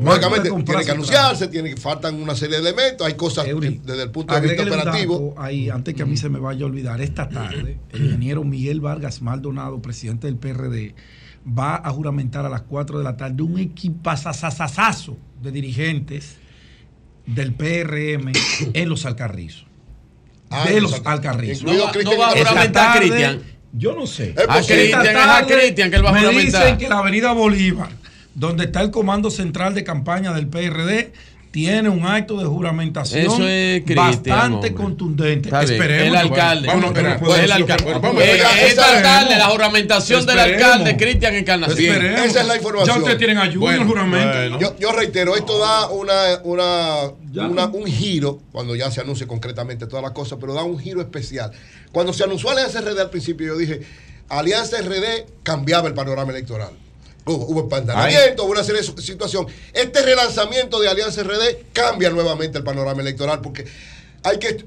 Lógicamente, 0.00 0.50
tiene 0.50 0.84
que 0.84 0.90
anunciarse, 0.90 1.48
tiene 1.48 1.76
faltan 1.76 2.20
una 2.20 2.34
serie 2.34 2.60
de 2.60 2.68
elementos, 2.68 3.06
hay 3.06 3.14
cosas 3.14 3.46
Eury, 3.46 3.80
desde 3.84 4.04
el 4.04 4.10
punto 4.10 4.34
de 4.34 4.40
vista 4.40 4.62
operativo. 4.62 5.34
ahí, 5.38 5.70
antes 5.70 5.94
que 5.94 6.02
a 6.02 6.06
mí 6.06 6.16
se 6.16 6.28
me 6.28 6.38
vaya 6.38 6.64
a 6.64 6.66
olvidar, 6.66 7.00
esta 7.00 7.28
tarde, 7.28 7.78
el 7.90 8.04
ingeniero 8.04 8.44
Miguel 8.44 8.80
Vargas 8.80 9.22
Maldonado, 9.22 9.80
presidente 9.80 10.26
del 10.26 10.36
PRD, 10.36 10.94
va 11.46 11.76
a 11.76 11.90
juramentar 11.90 12.44
a 12.44 12.48
las 12.48 12.62
4 12.62 12.98
de 12.98 13.04
la 13.04 13.16
tarde 13.16 13.42
un 13.42 13.58
equipazazazazo 13.58 15.16
de 15.40 15.50
dirigentes 15.50 16.36
del 17.26 17.54
PRM 17.54 18.32
en 18.72 18.88
los 18.88 19.06
Alcarrizos. 19.06 19.67
Ah, 20.50 20.64
de 20.68 20.80
los 20.80 20.90
los 20.90 20.94
Alcar- 21.00 21.12
Alcarrizos. 21.14 21.58
incluido 21.60 21.78
No 21.80 21.86
va- 21.86 21.92
Cristian 21.92 22.16
no 22.18 22.22
va 22.22 22.28
a 22.28 22.36
juramentar 22.38 22.98
Cristian. 22.98 23.42
Yo 23.72 23.94
no 23.94 24.06
sé. 24.06 24.30
Es 24.36 24.44
A. 24.48 24.62
Cristian, 25.46 25.90
que 25.90 25.96
él 25.96 26.04
va 26.04 26.08
a 26.08 26.12
me 26.12 26.20
juramentar. 26.20 26.62
dicen 26.62 26.78
que 26.78 26.88
la 26.88 26.98
avenida 26.98 27.32
Bolívar, 27.32 27.90
donde 28.34 28.64
está 28.64 28.80
el 28.80 28.90
comando 28.90 29.30
central 29.30 29.74
de 29.74 29.84
campaña 29.84 30.32
del 30.32 30.46
PRD, 30.48 31.12
tiene 31.50 31.88
un 31.88 32.04
acto 32.04 32.36
de 32.38 32.44
juramentación 32.44 33.20
Eso 33.26 33.48
es 33.48 33.82
Cristian, 33.82 33.96
bastante 34.06 34.54
hombre. 34.68 34.74
contundente. 34.74 35.48
Esperemos. 35.62 36.08
El 36.08 36.16
alcalde. 36.16 36.68
Vamos 36.68 36.84
a 36.84 36.86
esperar. 36.88 37.20
Bueno, 37.20 37.42
el 37.42 37.52
alcalde. 37.52 37.92
Vamos 37.94 38.22
a 38.22 38.24
esperar. 38.24 38.58
Esta 38.58 38.66
Esperemos. 38.82 39.02
tarde, 39.02 39.36
la 39.38 39.46
juramentación 39.46 40.26
del 40.26 40.38
Esperemos. 40.38 40.62
alcalde 40.64 40.96
Cristian 40.96 41.34
Encarnación. 41.34 41.78
Esperemos. 41.94 42.20
Esa 42.26 42.40
es 42.42 42.46
la 42.46 42.56
información. 42.56 42.94
Ya 42.96 42.98
ustedes 43.00 43.18
tienen 43.18 43.38
ayuda 43.38 43.74
en 43.74 43.80
el 43.80 43.86
Bueno, 43.86 43.90
juramento. 44.06 44.38
bueno. 44.38 44.60
Yo, 44.60 44.76
yo 44.78 44.92
reitero, 44.92 45.36
esto 45.36 45.58
da 45.58 45.88
una, 45.90 46.12
una, 46.44 47.46
una- 47.46 47.66
un 47.66 47.86
giro, 47.86 48.40
cuando 48.52 48.76
ya 48.76 48.90
se 48.90 49.00
anuncie 49.00 49.26
concretamente 49.26 49.86
todas 49.86 50.02
las 50.02 50.12
cosas, 50.12 50.38
pero 50.40 50.52
da 50.54 50.62
un 50.62 50.78
giro 50.78 51.00
especial. 51.00 51.50
Cuando 51.92 52.12
se 52.12 52.24
anunció 52.24 52.50
Alianza 52.50 52.80
RD 52.82 53.00
al 53.00 53.10
principio, 53.10 53.46
yo 53.46 53.56
dije, 53.56 53.80
Alianza 54.28 54.76
RD 54.82 55.24
cambiaba 55.42 55.88
el 55.88 55.94
panorama 55.94 56.30
electoral. 56.30 56.70
Hubo, 57.28 57.60
empantanamiento, 57.60 58.44
hubo 58.44 58.52
una 58.52 58.64
serie 58.64 58.80
de 58.80 59.02
situaciones. 59.02 59.54
Este 59.72 60.02
relanzamiento 60.02 60.80
de 60.80 60.88
Alianza 60.88 61.22
RD 61.22 61.72
cambia 61.72 62.10
nuevamente 62.10 62.58
el 62.58 62.64
panorama 62.64 63.02
electoral, 63.02 63.40
porque 63.40 63.66
hay 64.22 64.38
que, 64.38 64.64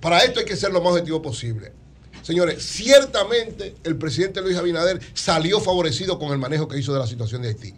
para 0.00 0.22
esto 0.22 0.40
hay 0.40 0.46
que 0.46 0.56
ser 0.56 0.72
lo 0.72 0.80
más 0.80 0.92
objetivo 0.92 1.22
posible. 1.22 1.72
Señores, 2.22 2.62
ciertamente 2.62 3.74
el 3.84 3.96
presidente 3.96 4.40
Luis 4.40 4.56
Abinader 4.56 5.00
salió 5.14 5.60
favorecido 5.60 6.18
con 6.18 6.32
el 6.32 6.38
manejo 6.38 6.68
que 6.68 6.78
hizo 6.78 6.92
de 6.92 6.98
la 6.98 7.06
situación 7.06 7.42
de 7.42 7.48
Haití. 7.48 7.74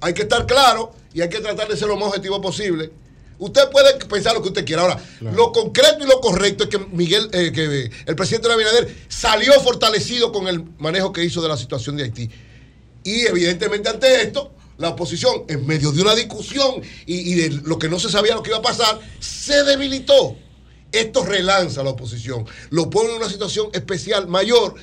Hay 0.00 0.14
que 0.14 0.22
estar 0.22 0.46
claro 0.46 0.92
y 1.12 1.20
hay 1.22 1.28
que 1.28 1.40
tratar 1.40 1.68
de 1.68 1.76
ser 1.76 1.88
lo 1.88 1.96
más 1.96 2.08
objetivo 2.08 2.40
posible. 2.40 2.92
Usted 3.38 3.68
puede 3.70 3.94
pensar 4.06 4.34
lo 4.34 4.42
que 4.42 4.48
usted 4.48 4.64
quiera. 4.64 4.82
Ahora, 4.82 4.98
lo 5.20 5.50
concreto 5.50 6.04
y 6.04 6.06
lo 6.06 6.20
correcto 6.20 6.64
es 6.64 6.70
que 6.70 6.78
Miguel, 6.78 7.28
eh, 7.32 7.50
que 7.52 7.90
el 8.06 8.16
presidente 8.16 8.50
Abinader 8.52 8.94
salió 9.08 9.52
fortalecido 9.60 10.30
con 10.30 10.46
el 10.46 10.64
manejo 10.78 11.12
que 11.12 11.24
hizo 11.24 11.42
de 11.42 11.48
la 11.48 11.56
situación 11.56 11.96
de 11.96 12.04
Haití. 12.04 12.30
Y 13.04 13.26
evidentemente 13.26 13.88
ante 13.88 14.22
esto, 14.22 14.52
la 14.78 14.88
oposición, 14.88 15.44
en 15.46 15.66
medio 15.66 15.92
de 15.92 16.02
una 16.02 16.14
discusión 16.14 16.82
y, 17.06 17.32
y 17.32 17.34
de 17.34 17.50
lo 17.64 17.78
que 17.78 17.88
no 17.88 18.00
se 18.00 18.10
sabía 18.10 18.34
lo 18.34 18.42
que 18.42 18.50
iba 18.50 18.58
a 18.58 18.62
pasar, 18.62 18.98
se 19.20 19.62
debilitó. 19.62 20.36
Esto 20.90 21.24
relanza 21.24 21.80
a 21.80 21.84
la 21.84 21.90
oposición, 21.90 22.46
lo 22.70 22.88
pone 22.88 23.10
en 23.10 23.16
una 23.16 23.28
situación 23.28 23.68
especial 23.72 24.26
mayor 24.28 24.74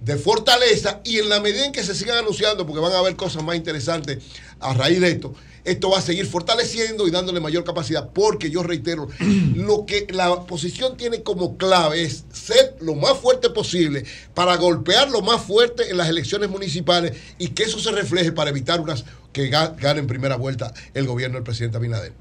de 0.00 0.16
fortaleza 0.16 1.00
y 1.04 1.18
en 1.18 1.28
la 1.28 1.40
medida 1.40 1.64
en 1.64 1.72
que 1.72 1.84
se 1.84 1.94
sigan 1.94 2.18
anunciando, 2.18 2.66
porque 2.66 2.80
van 2.80 2.92
a 2.92 2.98
haber 2.98 3.16
cosas 3.16 3.42
más 3.44 3.56
interesantes 3.56 4.18
a 4.58 4.74
raíz 4.74 5.00
de 5.00 5.10
esto, 5.10 5.34
esto 5.64 5.90
va 5.90 5.98
a 5.98 6.02
seguir 6.02 6.26
fortaleciendo 6.26 7.06
y 7.06 7.10
dándole 7.10 7.40
mayor 7.40 7.64
capacidad, 7.64 8.10
porque 8.10 8.50
yo 8.50 8.62
reitero, 8.62 9.08
lo 9.54 9.86
que 9.86 10.06
la 10.10 10.32
oposición 10.32 10.96
tiene 10.96 11.22
como 11.22 11.56
clave 11.56 12.02
es 12.02 12.24
ser 12.32 12.76
lo 12.80 12.94
más 12.94 13.16
fuerte 13.18 13.50
posible 13.50 14.04
para 14.34 14.56
golpear 14.56 15.10
lo 15.10 15.22
más 15.22 15.42
fuerte 15.42 15.90
en 15.90 15.96
las 15.98 16.08
elecciones 16.08 16.50
municipales 16.50 17.12
y 17.38 17.48
que 17.48 17.62
eso 17.64 17.78
se 17.78 17.92
refleje 17.92 18.32
para 18.32 18.50
evitar 18.50 18.80
unas 18.80 19.04
que 19.32 19.50
ga- 19.50 19.74
gane 19.78 20.00
en 20.00 20.06
primera 20.06 20.36
vuelta 20.36 20.74
el 20.94 21.06
gobierno 21.06 21.36
del 21.36 21.44
presidente 21.44 21.76
Abinader. 21.76 22.12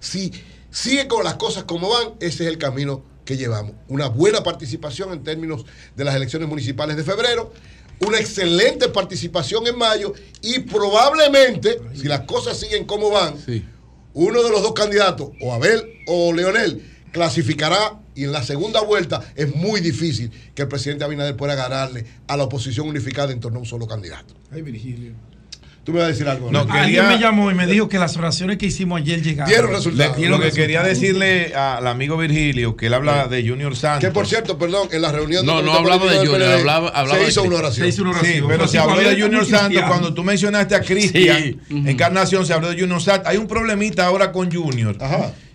Si 0.00 0.32
sigue 0.70 1.06
con 1.08 1.24
las 1.24 1.34
cosas 1.34 1.64
como 1.64 1.88
van, 1.88 2.14
ese 2.20 2.44
es 2.44 2.48
el 2.50 2.58
camino 2.58 3.02
que 3.24 3.36
llevamos. 3.36 3.72
Una 3.88 4.08
buena 4.08 4.42
participación 4.42 5.12
en 5.12 5.24
términos 5.24 5.64
de 5.96 6.04
las 6.04 6.14
elecciones 6.14 6.48
municipales 6.48 6.96
de 6.96 7.02
febrero, 7.04 7.52
una 8.00 8.18
excelente 8.18 8.88
participación 8.88 9.66
en 9.66 9.78
mayo 9.78 10.12
y 10.42 10.60
probablemente, 10.60 11.80
si 11.94 12.04
las 12.08 12.22
cosas 12.22 12.58
siguen 12.58 12.84
como 12.84 13.10
van, 13.10 13.34
uno 14.14 14.42
de 14.42 14.50
los 14.50 14.62
dos 14.62 14.72
candidatos, 14.72 15.30
o 15.40 15.52
Abel 15.52 15.82
o 16.06 16.32
Leonel, 16.32 16.82
clasificará 17.12 18.00
y 18.14 18.24
en 18.24 18.32
la 18.32 18.42
segunda 18.42 18.80
vuelta 18.80 19.32
es 19.34 19.54
muy 19.54 19.80
difícil 19.80 20.30
que 20.54 20.62
el 20.62 20.68
presidente 20.68 21.04
Abinader 21.04 21.36
pueda 21.36 21.54
ganarle 21.54 22.04
a 22.26 22.36
la 22.36 22.44
oposición 22.44 22.88
unificada 22.88 23.32
en 23.32 23.40
torno 23.40 23.58
a 23.58 23.60
un 23.60 23.66
solo 23.66 23.86
candidato. 23.86 24.34
Ay, 24.50 24.62
Virgilio. 24.62 25.12
Tú 25.86 25.92
me 25.92 26.00
vas 26.00 26.06
a 26.06 26.08
decir 26.08 26.26
algo. 26.28 26.50
No, 26.50 26.66
Alguien 26.68 27.06
me 27.06 27.16
llamó 27.20 27.48
y 27.48 27.54
me 27.54 27.64
dijo 27.64 27.88
que 27.88 27.96
las 28.00 28.16
oraciones 28.16 28.58
que 28.58 28.66
hicimos 28.66 29.00
ayer 29.00 29.22
llegaron. 29.22 29.48
Dieron 29.48 29.70
resultados. 29.70 30.18
Lo 30.18 30.40
que 30.40 30.50
quería 30.50 30.82
decirle 30.82 31.54
al 31.54 31.86
amigo 31.86 32.16
Virgilio, 32.16 32.74
que 32.76 32.86
él 32.88 32.94
habla 32.94 33.28
de 33.28 33.48
Junior 33.48 33.76
Santos. 33.76 34.00
Que 34.08 34.12
por 34.12 34.26
cierto, 34.26 34.58
perdón, 34.58 34.88
en 34.90 35.00
la 35.00 35.12
reunión 35.12 35.46
No, 35.46 35.62
no 35.62 35.72
hablaba 35.72 36.04
de 36.10 36.16
Junior, 36.18 36.38
PLD, 36.38 36.54
hablaba- 36.54 36.88
hablaba 36.88 37.18
se 37.20 37.24
de 37.26 37.30
hizo 37.30 37.44
una 37.44 37.56
oración. 37.58 37.84
Se 37.84 37.88
hizo 37.88 38.02
una 38.02 38.10
oración. 38.10 38.32
Sí, 38.34 38.42
pero 38.48 38.66
se 38.66 38.78
habló 38.78 38.96
de 38.98 39.22
Junior 39.22 39.46
Santos. 39.46 39.82
Cuando 39.86 40.12
tú 40.12 40.24
mencionaste 40.24 40.74
a 40.74 40.80
Cristian, 40.80 41.60
Encarnación, 41.70 42.44
se 42.44 42.52
habló 42.52 42.68
de 42.68 42.80
Junior 42.80 43.00
Santos. 43.00 43.28
Hay 43.28 43.36
un 43.36 43.46
problemita 43.46 44.06
ahora 44.06 44.32
con 44.32 44.50
Junior. 44.50 44.98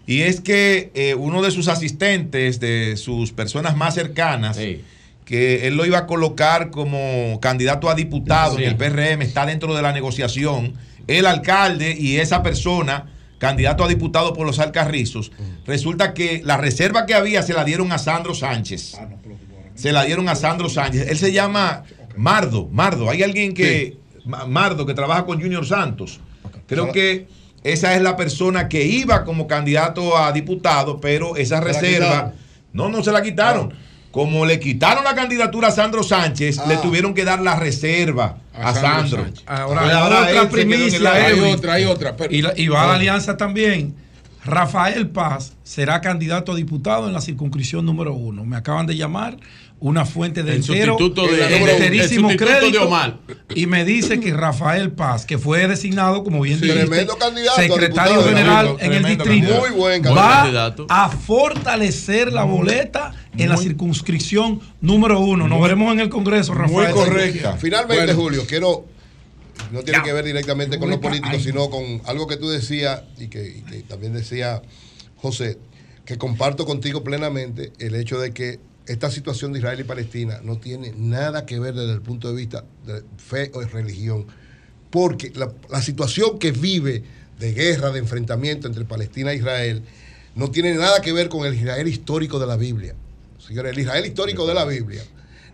Y 0.07 0.21
es 0.21 0.39
que 0.39 0.91
eh, 0.93 1.13
uno 1.13 1.41
de 1.41 1.51
sus 1.51 1.67
asistentes, 1.67 2.61
de 2.61 2.95
sus 2.95 3.33
personas 3.33 3.75
más 3.75 3.95
cercanas, 3.95 4.57
que 5.31 5.65
él 5.65 5.77
lo 5.77 5.85
iba 5.85 5.97
a 5.99 6.07
colocar 6.07 6.71
como 6.71 7.39
candidato 7.41 7.89
a 7.89 7.95
diputado 7.95 8.57
Sí. 8.57 8.63
en 8.63 8.69
el 8.71 8.75
PRM, 8.75 9.21
está 9.21 9.45
dentro 9.45 9.73
de 9.73 9.81
la 9.81 9.93
negociación. 9.93 10.73
El 11.07 11.25
alcalde 11.25 11.95
y 11.97 12.17
esa 12.17 12.43
persona, 12.43 13.05
candidato 13.37 13.85
a 13.85 13.87
diputado 13.87 14.33
por 14.33 14.45
los 14.45 14.59
Alcarrizos, 14.59 15.31
resulta 15.65 16.13
que 16.13 16.41
la 16.43 16.57
reserva 16.57 17.05
que 17.05 17.13
había 17.13 17.43
se 17.43 17.53
la 17.53 17.63
dieron 17.63 17.93
a 17.93 17.97
Sandro 17.97 18.35
Sánchez. 18.35 18.97
Se 19.73 19.93
la 19.93 20.03
dieron 20.03 20.27
a 20.27 20.35
Sandro 20.35 20.67
Sánchez. 20.67 21.07
Él 21.09 21.17
se 21.17 21.31
llama 21.31 21.83
Mardo. 22.17 22.67
Mardo. 22.69 23.09
Hay 23.09 23.23
alguien 23.23 23.53
que. 23.53 23.97
Ma- 24.25 24.45
Mardo, 24.45 24.85
que 24.85 24.93
trabaja 24.93 25.25
con 25.25 25.39
Junior 25.41 25.65
Santos. 25.65 26.19
Creo 26.67 26.91
que 26.91 27.27
esa 27.63 27.95
es 27.95 28.01
la 28.01 28.17
persona 28.17 28.67
que 28.67 28.83
iba 28.85 29.23
como 29.23 29.47
candidato 29.47 30.17
a 30.17 30.33
diputado, 30.33 30.99
pero 30.99 31.37
esa 31.37 31.61
reserva. 31.61 32.33
No, 32.73 32.89
no 32.89 33.01
se 33.01 33.13
la 33.13 33.21
quitaron. 33.21 33.73
Como 34.11 34.45
le 34.45 34.59
quitaron 34.59 35.03
la 35.05 35.15
candidatura 35.15 35.69
a 35.69 35.71
Sandro 35.71 36.03
Sánchez, 36.03 36.59
le 36.67 36.75
tuvieron 36.77 37.13
que 37.13 37.23
dar 37.23 37.39
la 37.41 37.55
reserva 37.55 38.37
a, 38.53 38.73
Sandro. 38.73 39.25
Ahora, 39.45 39.81
Pues 39.83 39.95
otra 39.95 40.19
él 40.19 40.25
se 40.25 40.31
quedó 40.31 40.41
en 40.41 40.43
el 40.43 40.49
primicia. 40.49 41.13
aire. 41.13 41.37
Edwin. 41.37 41.59
Y, 42.29 42.41
la- 42.41 42.53
y 42.57 42.67
va 42.67 42.83
a 42.83 42.87
la 42.87 42.93
alianza 42.95 43.37
también. 43.37 43.95
Rafael 44.43 45.07
Paz 45.09 45.53
será 45.63 46.01
candidato 46.01 46.51
a 46.51 46.55
diputado 46.55 47.07
en 47.07 47.13
la 47.13 47.21
circunscripción 47.21 47.85
número 47.85 48.13
uno. 48.13 48.43
Me 48.43 48.57
acaban 48.57 48.85
de 48.87 48.95
llamar 48.97 49.37
una 49.81 50.05
fuente 50.05 50.43
de 50.43 50.51
El 50.51 50.57
entero, 50.57 50.95
sustituto 50.97 51.27
de- 51.27 51.37
de 51.37 51.57
el 51.57 51.69
enterísimo 51.69 52.29
sustituto 52.29 52.51
de 52.53 52.59
crédito, 52.59 52.85
Omar. 52.87 53.17
y 53.55 53.65
me 53.65 53.83
dice 53.83 54.19
que 54.19 54.31
Rafael 54.31 54.91
Paz, 54.91 55.25
que 55.25 55.39
fue 55.39 55.67
designado, 55.67 56.23
como 56.23 56.39
bien 56.41 56.59
Sí, 56.59 56.65
dijiste, 56.65 56.85
tremendo 56.85 57.17
candidato 57.17 57.59
a 57.59 57.63
secretario 57.63 58.13
diputado. 58.13 58.29
general 58.37 58.77
Tremendo, 58.77 58.95
en 58.97 59.05
el 59.05 59.17
distrito. 59.17 59.59
Muy 59.59 59.69
buen 59.71 60.03
va 60.03 60.41
candidato. 60.43 60.85
a 60.87 61.09
fortalecer 61.09 62.31
la 62.31 62.43
boleta 62.43 63.13
en 63.37 63.49
la 63.49 63.57
circunscripción 63.57 64.61
número 64.81 65.19
uno. 65.19 65.47
Nos 65.47 65.59
veremos 65.61 65.91
en 65.93 65.99
el 66.01 66.09
Congreso, 66.09 66.53
Rafael. 66.53 66.93
Finalmente, 67.59 68.05
Bueno. 68.05 68.13
Julio, 68.21 68.43
quiero. 68.47 68.85
No 69.71 69.81
tiene 69.83 69.99
Ya. 69.99 70.03
que 70.03 70.13
ver 70.13 70.25
directamente 70.25 70.77
con 70.79 70.89
lo 70.89 70.95
Ay. 70.95 71.01
político, 71.01 71.39
sino 71.39 71.69
con 71.69 72.01
algo 72.05 72.27
que 72.27 72.35
tú 72.37 72.49
decías 72.49 73.03
y 73.17 73.27
que, 73.29 73.47
y 73.57 73.61
que 73.61 73.81
también 73.83 74.13
decía 74.13 74.61
José, 75.17 75.57
que 76.05 76.17
comparto 76.17 76.65
contigo 76.65 77.03
plenamente 77.03 77.71
el 77.79 77.95
hecho 77.95 78.19
de 78.19 78.31
que 78.31 78.59
esta 78.91 79.09
situación 79.09 79.53
de 79.53 79.59
Israel 79.59 79.79
y 79.79 79.83
Palestina 79.83 80.39
no 80.43 80.57
tiene 80.57 80.93
nada 80.95 81.45
que 81.45 81.59
ver 81.59 81.73
desde 81.73 81.93
el 81.93 82.01
punto 82.01 82.29
de 82.29 82.35
vista 82.35 82.65
de 82.85 83.03
fe 83.17 83.51
o 83.53 83.61
de 83.61 83.67
religión, 83.67 84.25
porque 84.89 85.31
la, 85.35 85.51
la 85.69 85.81
situación 85.81 86.37
que 86.39 86.51
vive 86.51 87.03
de 87.39 87.53
guerra, 87.53 87.91
de 87.91 87.99
enfrentamiento 87.99 88.67
entre 88.67 88.85
Palestina 88.85 89.31
e 89.31 89.37
Israel, 89.37 89.83
no 90.35 90.51
tiene 90.51 90.73
nada 90.73 91.01
que 91.01 91.13
ver 91.13 91.29
con 91.29 91.45
el 91.45 91.53
Israel 91.53 91.87
histórico 91.87 92.39
de 92.39 92.47
la 92.47 92.57
Biblia. 92.57 92.95
Señores, 93.39 93.73
el 93.73 93.79
Israel 93.79 94.05
histórico 94.05 94.45
de 94.45 94.53
la 94.53 94.65
Biblia 94.65 95.03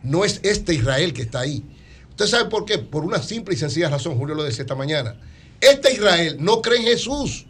no 0.03 0.25
es 0.25 0.39
este 0.43 0.73
Israel 0.73 1.13
que 1.13 1.23
está 1.23 1.41
ahí. 1.41 1.63
¿Usted 2.09 2.27
sabe 2.27 2.49
por 2.49 2.65
qué? 2.65 2.77
Por 2.77 3.03
una 3.03 3.21
simple 3.21 3.53
y 3.53 3.57
sencilla 3.57 3.89
razón, 3.89 4.17
Julio 4.17 4.35
lo 4.35 4.43
decía 4.43 4.63
esta 4.63 4.75
mañana. 4.75 5.15
Este 5.61 5.93
Israel 5.93 6.37
no 6.39 6.61
cree 6.61 6.79
en 6.79 6.85
Jesús. 6.85 7.45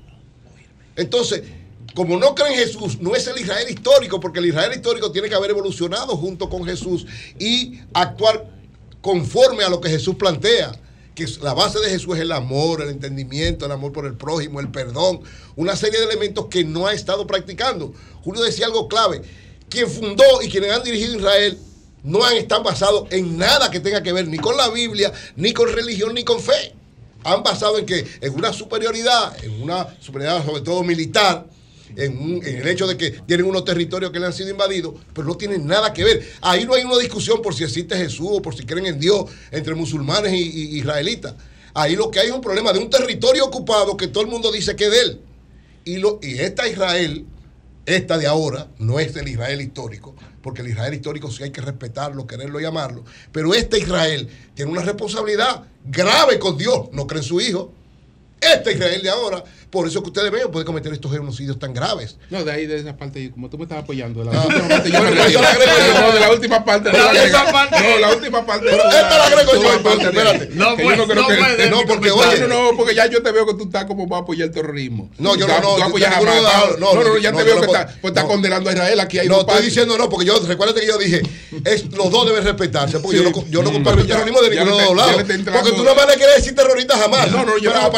Entonces, 0.95 1.43
como 1.97 2.15
no 2.19 2.35
cree 2.35 2.53
en 2.53 2.59
Jesús, 2.59 3.01
no 3.01 3.15
es 3.15 3.25
el 3.25 3.39
Israel 3.39 3.67
histórico, 3.67 4.19
porque 4.19 4.37
el 4.37 4.45
Israel 4.45 4.71
histórico 4.71 5.11
tiene 5.11 5.29
que 5.29 5.33
haber 5.33 5.49
evolucionado 5.49 6.15
junto 6.15 6.47
con 6.47 6.63
Jesús 6.63 7.07
y 7.39 7.79
actuar 7.91 8.51
conforme 9.01 9.63
a 9.63 9.69
lo 9.69 9.81
que 9.81 9.89
Jesús 9.89 10.13
plantea. 10.13 10.79
Que 11.15 11.25
la 11.41 11.55
base 11.55 11.79
de 11.79 11.89
Jesús 11.89 12.15
es 12.15 12.21
el 12.21 12.33
amor, 12.33 12.83
el 12.83 12.89
entendimiento, 12.89 13.65
el 13.65 13.71
amor 13.71 13.93
por 13.93 14.05
el 14.05 14.13
prójimo, 14.13 14.59
el 14.59 14.69
perdón, 14.69 15.21
una 15.55 15.75
serie 15.75 15.97
de 15.97 16.05
elementos 16.05 16.45
que 16.51 16.63
no 16.63 16.85
ha 16.85 16.93
estado 16.93 17.25
practicando. 17.25 17.91
Julio 18.23 18.43
decía 18.43 18.67
algo 18.67 18.87
clave. 18.87 19.23
Quien 19.67 19.89
fundó 19.89 20.43
y 20.43 20.49
quienes 20.49 20.73
han 20.73 20.83
dirigido 20.83 21.17
Israel 21.17 21.57
no 22.03 22.23
han 22.23 22.37
estado 22.37 22.61
basados 22.61 23.07
en 23.09 23.39
nada 23.39 23.71
que 23.71 23.79
tenga 23.79 24.03
que 24.03 24.13
ver 24.13 24.27
ni 24.27 24.37
con 24.37 24.55
la 24.55 24.69
Biblia, 24.69 25.11
ni 25.35 25.51
con 25.51 25.67
religión, 25.73 26.13
ni 26.13 26.23
con 26.23 26.39
fe. 26.39 26.75
Han 27.23 27.41
basado 27.41 27.79
en 27.79 27.87
que 27.87 28.05
en 28.21 28.35
una 28.35 28.53
superioridad, 28.53 29.43
en 29.43 29.63
una 29.63 29.97
superioridad 29.99 30.45
sobre 30.45 30.61
todo 30.61 30.83
militar, 30.83 31.56
en, 31.95 32.41
el 32.43 32.67
hecho 32.67 32.87
de 32.87 32.97
que 32.97 33.11
tienen 33.11 33.45
unos 33.45 33.65
territorios 33.65 34.11
que 34.11 34.19
le 34.19 34.25
han 34.25 34.33
sido 34.33 34.49
invadidos, 34.49 34.93
pero 35.13 35.27
no 35.27 35.35
tienen 35.35 35.65
nada 35.65 35.93
que 35.93 36.03
ver. 36.03 36.27
Ahí 36.41 36.65
no 36.65 36.73
hay 36.73 36.83
una 36.83 36.97
discusión 36.97 37.41
por 37.41 37.55
si 37.55 37.63
existe 37.63 37.95
Jesús 37.95 38.27
o 38.31 38.41
por 38.41 38.55
si 38.55 38.65
creen 38.65 38.87
en 38.87 38.99
Dios 38.99 39.25
entre 39.51 39.75
musulmanes 39.75 40.33
y, 40.33 40.37
y 40.37 40.77
israelitas. 40.79 41.35
Ahí 41.73 41.95
lo 41.95 42.09
que 42.09 42.19
hay 42.19 42.29
es 42.29 42.33
un 42.33 42.41
problema 42.41 42.73
de 42.73 42.79
un 42.79 42.89
territorio 42.89 43.45
ocupado 43.45 43.95
que 43.95 44.07
todo 44.07 44.23
el 44.23 44.29
mundo 44.29 44.51
dice 44.51 44.75
que 44.75 44.85
es 44.85 44.91
de 44.91 45.01
él. 45.01 45.21
Y, 45.85 45.97
lo, 45.97 46.19
y 46.23 46.39
esta 46.39 46.67
Israel, 46.67 47.25
esta 47.85 48.17
de 48.17 48.27
ahora, 48.27 48.67
no 48.79 48.99
es 48.99 49.15
el 49.15 49.27
Israel 49.27 49.61
histórico, 49.61 50.15
porque 50.41 50.61
el 50.61 50.69
Israel 50.69 50.93
histórico 50.95 51.31
sí 51.31 51.43
hay 51.43 51.51
que 51.51 51.61
respetarlo, 51.61 52.25
quererlo 52.25 52.59
y 52.59 52.65
amarlo. 52.65 53.05
Pero 53.31 53.53
este 53.53 53.77
Israel 53.77 54.27
tiene 54.55 54.71
una 54.71 54.81
responsabilidad 54.81 55.65
grave 55.85 56.39
con 56.39 56.57
Dios, 56.57 56.89
no 56.91 57.05
cree 57.07 57.21
en 57.21 57.27
su 57.27 57.39
hijo. 57.39 57.71
Este 58.39 58.73
Israel 58.73 59.01
de 59.01 59.09
ahora, 59.09 59.43
por 59.71 59.87
eso 59.87 60.01
que 60.03 60.09
ustedes 60.09 60.31
ven, 60.31 60.49
puede 60.51 60.63
cometer 60.63 60.93
estos 60.93 61.11
genocidios 61.11 61.57
tan 61.57 61.73
graves. 61.73 62.17
No, 62.29 62.43
de 62.43 62.51
ahí, 62.51 62.67
de 62.67 62.77
esa 62.79 62.95
parte, 62.95 63.31
como 63.31 63.49
tú 63.49 63.57
me 63.57 63.63
estabas 63.63 63.83
apoyando, 63.83 64.23
de 64.23 64.31
la 64.31 64.41
Ah. 64.41 64.45
última 64.45 64.67
parte, 64.69 64.91
yo. 64.91 64.99
No, 65.01 66.11
de 66.13 66.19
la 66.19 66.31
última 66.31 66.63
parte. 66.65 66.91
No, 66.91 66.97
la 67.11 67.11
última 67.23 67.51
parte. 67.51 67.81
No, 67.81 67.97
la 67.99 68.09
última 68.13 68.45
parte. 68.45 68.65
Pero 68.69 68.83
esta 68.83 69.17
la 69.17 69.23
agrego 69.25 69.51
yo, 69.53 69.73
espérate. 69.73 70.49
No 70.53 70.75
Que 70.75 70.83
yo 70.83 70.87
puede- 70.89 71.03
creo 71.07 71.21
no 71.21 71.27
que- 71.27 71.35
puede, 71.35 71.69
No, 71.69 71.77
mi 71.81 71.85
porque, 71.87 72.09
comentario. 72.09 72.47
no, 72.47 72.71
no, 72.71 72.77
porque 72.77 72.95
ya 72.95 73.07
yo 73.07 73.23
te 73.23 73.31
veo 73.31 73.45
que 73.47 73.53
tú 73.55 73.63
estás 73.63 73.85
como 73.85 74.07
para 74.07 74.21
apoyar 74.21 74.47
el 74.49 74.53
terrorismo. 74.53 75.09
No, 75.17 75.35
yo 75.35 75.47
no, 75.47 75.59
no, 75.59 75.77
No, 75.77 76.93
no, 76.93 77.03
no, 77.03 77.17
ya 77.17 77.31
no, 77.31 77.37
te 77.39 77.43
veo 77.43 77.55
no 77.55 77.61
que 77.61 77.67
estás 77.67 77.95
pues, 78.01 78.11
estás 78.11 78.25
condenando 78.25 78.69
a 78.69 78.73
Israel. 78.73 78.99
Aquí 78.99 79.19
hay 79.19 79.27
No, 79.27 79.39
estoy 79.41 79.63
diciendo 79.65 79.97
no, 79.97 80.09
porque 80.09 80.25
yo, 80.25 80.39
recuérdate 80.47 80.81
que 80.81 80.87
yo 80.87 80.97
dije, 80.97 81.21
los 81.95 82.11
dos 82.11 82.27
deben 82.27 82.43
respetarse, 82.43 82.99
porque 82.99 83.17
yo 83.17 83.23
no, 83.23 83.31
no 83.63 83.69
Mm. 83.69 83.73
comparto 83.73 84.01
el 84.01 84.07
terrorismo 84.07 84.41
de 84.41 84.49
ninguno 84.51 84.77
de 84.77 84.83
los 84.85 84.95
lados. 84.95 85.15
Porque 85.15 85.71
tú 85.71 85.83
no 85.83 85.95
me 85.95 86.05
le 86.05 86.13
quieres 86.15 86.35
decir 86.37 86.55
terrorista 86.55 86.97
jamás. 86.97 87.31
No, 87.31 87.45
no, 87.45 87.57
yo 87.57 87.73
no, 87.73 87.91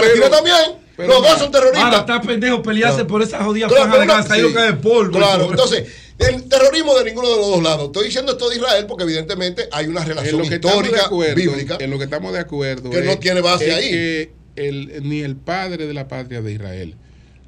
también. 0.44 0.80
Pero 0.98 1.14
Los 1.14 1.22
dos 1.22 1.40
son 1.40 1.52
terroristas. 1.52 1.84
Ahora 1.84 1.98
está 2.00 2.22
pendejo 2.22 2.62
pelearse 2.62 2.96
Claro. 2.96 3.08
por 3.08 3.22
esa 3.22 3.44
jodida 3.44 3.68
Claro, 3.68 3.84
franja 3.84 4.00
de 4.00 4.06
no-. 4.06 4.14
Ahí 4.34 4.50
sí. 4.50 4.54
que 4.54 4.68
es 4.68 4.74
polvo. 4.76 5.18
Claro, 5.18 5.50
entonces, 5.50 5.86
el 6.18 6.44
terrorismo 6.50 6.94
de 6.98 7.06
ninguno 7.06 7.30
de 7.30 7.38
los 7.38 7.48
dos 7.48 7.64
lados. 7.64 7.86
Estoy 7.86 8.06
diciendo 8.08 8.34
esto 8.34 8.50
de 8.50 8.58
Israel 8.58 8.86
porque 8.86 9.04
evidentemente 9.06 9.70
hay 9.72 9.88
una 9.88 10.02
En 10.02 10.08
relación 10.10 10.44
histórica, 10.44 11.06
acuerdo, 11.06 11.36
bíblica. 11.36 11.78
en 11.80 11.90
lo 11.90 11.98
que 11.98 12.04
estamos 12.04 12.34
de 12.34 12.40
acuerdo 12.40 12.90
Que 12.90 13.02
no 13.02 13.12
es- 13.12 13.20
tiene 13.22 13.40
base 13.40 13.70
es 13.70 13.76
ahí. 13.76 13.90
que 13.90 14.32
el- 14.58 15.08
ni 15.08 15.22
el 15.22 15.38
padre 15.38 15.88
de 15.88 15.94
la 15.94 16.10
patria 16.10 16.42
de 16.42 16.52
Israel 16.52 16.96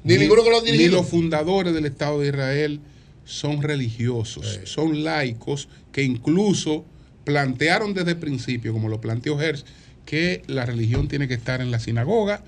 Ni 0.04 0.16
ninguno 0.16 0.42
que 0.42 0.50
lo 0.50 0.58
ha 0.58 0.62
ni 0.62 0.88
los 0.88 1.06
fundadores 1.06 1.74
del 1.74 1.84
Estado 1.84 2.20
de 2.20 2.28
Israel 2.28 2.80
son 3.26 3.60
religiosos, 3.62 4.60
son 4.64 5.04
laicos 5.04 5.68
que 5.92 6.02
incluso 6.02 6.84
plantearon 7.24 7.92
desde 7.94 8.12
el 8.12 8.16
principio, 8.16 8.72
como 8.72 8.88
lo 8.88 9.00
planteó 9.00 9.40
Hertz, 9.40 9.64
que 10.06 10.42
la 10.48 10.64
religión 10.66 11.06
tiene 11.06 11.28
que 11.28 11.34
estar 11.34 11.60
en 11.60 11.70
la 11.70 11.78
sinagoga 11.78 12.42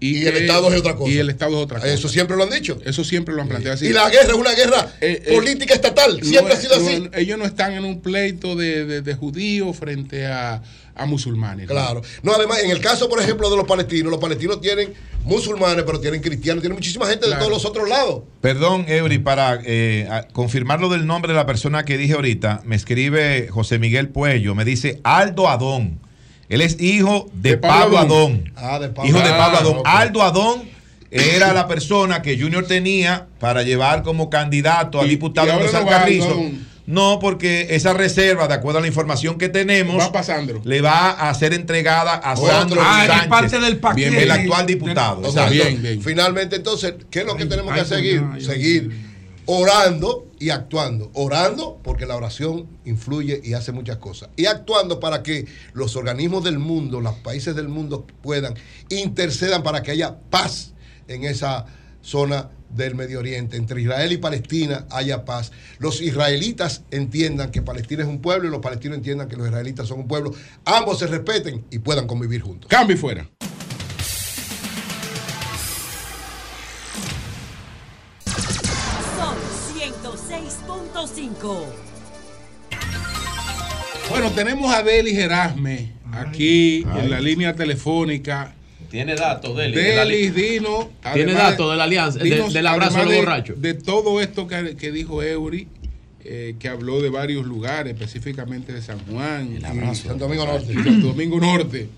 y, 0.00 0.18
Y 0.22 0.26
el 0.26 0.36
Estado 0.38 0.72
es 0.72 0.80
otra 0.80 0.96
cosa. 0.96 1.10
Y 1.12 1.18
el 1.18 1.28
Estado 1.30 1.58
es 1.58 1.64
otra 1.64 1.78
cosa. 1.80 1.92
Eso 1.92 2.08
siempre 2.08 2.36
lo 2.36 2.44
han 2.44 2.50
dicho. 2.50 2.78
Eso 2.84 3.04
siempre 3.04 3.34
lo 3.34 3.42
han 3.42 3.48
planteado 3.48 3.74
así. 3.74 3.86
Y 3.86 3.92
la 3.92 4.08
guerra 4.08 4.28
es 4.28 4.34
una 4.34 4.52
guerra 4.54 4.94
Eh, 5.00 5.22
eh, 5.26 5.34
política 5.34 5.74
estatal. 5.74 6.18
no 6.18 6.24
Siempre 6.26 6.54
ha 6.54 6.56
sido 6.56 6.78
no, 6.80 6.86
así. 6.86 7.10
ellos 7.14 7.38
no 7.38 7.44
están 7.44 7.72
en 7.74 7.84
un 7.84 8.00
pleito 8.00 8.56
de, 8.56 8.84
de- 8.86 9.02
de 9.02 9.14
judíos 9.14 9.76
frente 9.76 10.26
a, 10.26 10.62
a 10.94 11.06
musulmanes. 11.06 11.66
Claro. 11.68 12.00
No, 12.22 12.32
además, 12.32 12.60
en 12.64 12.70
el 12.70 12.80
caso, 12.80 13.08
por 13.08 13.20
ejemplo, 13.20 13.50
de 13.50 13.56
los 13.56 13.66
palestinos, 13.66 14.10
los 14.10 14.20
palestinos 14.20 14.60
tienen 14.60 14.92
musulmanes, 15.24 15.84
pero 15.84 16.00
tienen 16.00 16.20
cristianos, 16.22 16.62
tienen 16.62 16.76
muchísima 16.76 17.06
gente 17.06 17.28
de 17.28 17.36
todos 17.36 17.50
los 17.50 17.64
otros 17.66 17.88
lados. 17.88 18.22
Perdón, 18.40 18.86
Eury, 18.88 19.18
para 19.18 19.60
eh, 19.64 20.08
a- 20.10 20.26
confirmar 20.28 20.80
lo 20.80 20.88
del 20.88 21.06
nombre 21.06 21.32
de 21.32 21.36
la 21.36 21.44
persona 21.46 21.84
que 21.84 21.98
dije 21.98 22.14
ahorita, 22.14 22.62
me 22.64 22.74
escribe 22.76 23.48
José 23.50 23.78
Miguel 23.78 24.08
Puello, 24.08 24.54
me 24.54 24.64
dice 24.64 25.00
Aldo 25.04 25.48
Adón. 25.48 26.00
Él 26.50 26.60
es 26.60 26.78
hijo 26.80 27.30
de, 27.32 27.52
De 27.52 27.56
Pablo 27.56 27.96
Pablo, 27.96 27.98
Adón. 27.98 28.52
Ah, 28.56 28.78
de 28.78 28.88
Pablo. 28.90 29.08
Hijo 29.08 29.18
de 29.20 29.30
Pablo 29.30 29.58
Adón. 29.58 29.82
Aldo 29.86 30.22
Adón 30.22 30.62
era 31.10 31.52
la 31.54 31.66
persona 31.66 32.20
que 32.22 32.38
Junior 32.38 32.66
tenía 32.66 33.26
para 33.40 33.62
llevar 33.62 34.02
como 34.02 34.28
candidato 34.30 35.00
a 35.00 35.04
diputado 35.04 35.58
de 35.58 35.68
San 35.68 35.86
Carrizo. 35.86 36.36
No, 36.86 37.18
porque 37.20 37.68
esa 37.70 37.92
reserva, 37.92 38.48
de 38.48 38.54
acuerdo 38.54 38.78
a 38.78 38.82
la 38.82 38.88
información 38.88 39.38
que 39.38 39.48
tenemos, 39.48 39.96
Va 40.02 40.10
para 40.10 40.24
Sandro. 40.24 40.60
le 40.64 40.80
va 40.80 41.10
a 41.10 41.32
ser 41.34 41.52
entregada 41.54 42.14
a 42.14 42.32
Otro. 42.32 42.46
Sandro 42.48 42.80
Ah, 42.84 43.02
es 43.04 43.08
Sánchez, 43.10 43.28
parte 43.28 43.60
del 43.60 43.78
paquete. 43.78 44.22
el 44.24 44.30
actual 44.30 44.66
diputado. 44.66 45.20
Ok, 45.20 45.26
Exacto. 45.26 45.54
entonces, 45.54 45.98
Finalmente, 46.04 46.56
entonces, 46.56 46.94
¿qué 47.10 47.20
es 47.20 47.26
lo 47.26 47.36
que 47.36 47.46
tenemos 47.46 47.72
que 47.74 47.80
ay, 47.80 47.86
seguir? 47.86 48.22
ay, 48.24 48.30
ay, 48.34 48.44
seguir 48.44 49.09
orando 49.52 50.28
y 50.38 50.50
actuando. 50.50 51.10
Orando 51.12 51.80
porque 51.82 52.06
la 52.06 52.16
oración 52.16 52.68
influye 52.84 53.40
y 53.42 53.54
hace 53.54 53.72
muchas 53.72 53.96
cosas. 53.96 54.30
Y 54.36 54.46
actuando 54.46 55.00
para 55.00 55.24
que 55.24 55.46
los 55.72 55.96
organismos 55.96 56.44
del 56.44 56.60
mundo, 56.60 57.00
los 57.00 57.16
países 57.16 57.56
del 57.56 57.66
mundo 57.66 58.06
puedan, 58.22 58.54
intercedan 58.90 59.64
para 59.64 59.82
que 59.82 59.90
haya 59.90 60.16
paz 60.30 60.72
en 61.08 61.24
esa 61.24 61.66
zona 62.00 62.48
del 62.68 62.94
Medio 62.94 63.18
Oriente, 63.18 63.56
entre 63.56 63.82
Israel 63.82 64.12
y 64.12 64.18
Palestina 64.18 64.86
haya 64.88 65.24
paz. 65.24 65.50
Los 65.80 66.00
israelitas 66.00 66.82
entiendan 66.92 67.50
que 67.50 67.60
Palestina 67.60 68.04
es 68.04 68.08
un 68.08 68.20
pueblo 68.20 68.46
y 68.46 68.52
los 68.52 68.60
palestinos 68.60 68.98
entiendan 68.98 69.26
que 69.26 69.34
los 69.34 69.48
israelitas 69.48 69.88
son 69.88 69.98
un 69.98 70.06
pueblo. 70.06 70.32
Ambos 70.64 71.00
se 71.00 71.08
respeten 71.08 71.64
y 71.72 71.80
puedan 71.80 72.06
convivir 72.06 72.42
juntos. 72.42 72.68
Cambio 72.70 72.96
fuera. 72.96 73.28
106.5. 81.40 81.64
Bueno, 84.10 84.30
tenemos 84.32 84.74
a 84.74 84.82
Deli 84.82 85.12
Gerasme 85.14 85.92
aquí 86.12 86.82
en 86.98 87.10
la 87.10 87.20
línea 87.20 87.54
telefónica. 87.54 88.54
Tiene 88.90 89.14
datos, 89.14 89.56
Deli. 89.56 89.74
Deli, 89.76 90.30
li- 90.30 90.30
Dino. 90.30 90.90
Tiene 91.14 91.32
datos 91.32 91.70
de 91.70 91.76
la 91.76 91.84
alianza, 91.84 92.18
de- 92.18 92.24
dinos, 92.24 92.52
del 92.52 92.66
abrazo 92.66 92.98
de 92.98 93.04
los 93.04 93.12
de- 93.12 93.20
borrachos. 93.20 93.62
De 93.62 93.74
todo 93.74 94.20
esto 94.20 94.48
que, 94.48 94.74
que 94.76 94.90
dijo 94.90 95.22
Eury, 95.22 95.68
eh, 96.24 96.56
que 96.58 96.68
habló 96.68 97.00
de 97.00 97.08
varios 97.08 97.46
lugares, 97.46 97.92
específicamente 97.94 98.72
de 98.72 98.82
San 98.82 98.98
Juan. 99.06 99.56
y 99.56 99.60
Santo 99.94 100.24
Domingo 100.26 100.44
Norte. 100.44 100.74
Santo 100.74 101.06
Domingo 101.06 101.38
Norte. 101.38 101.88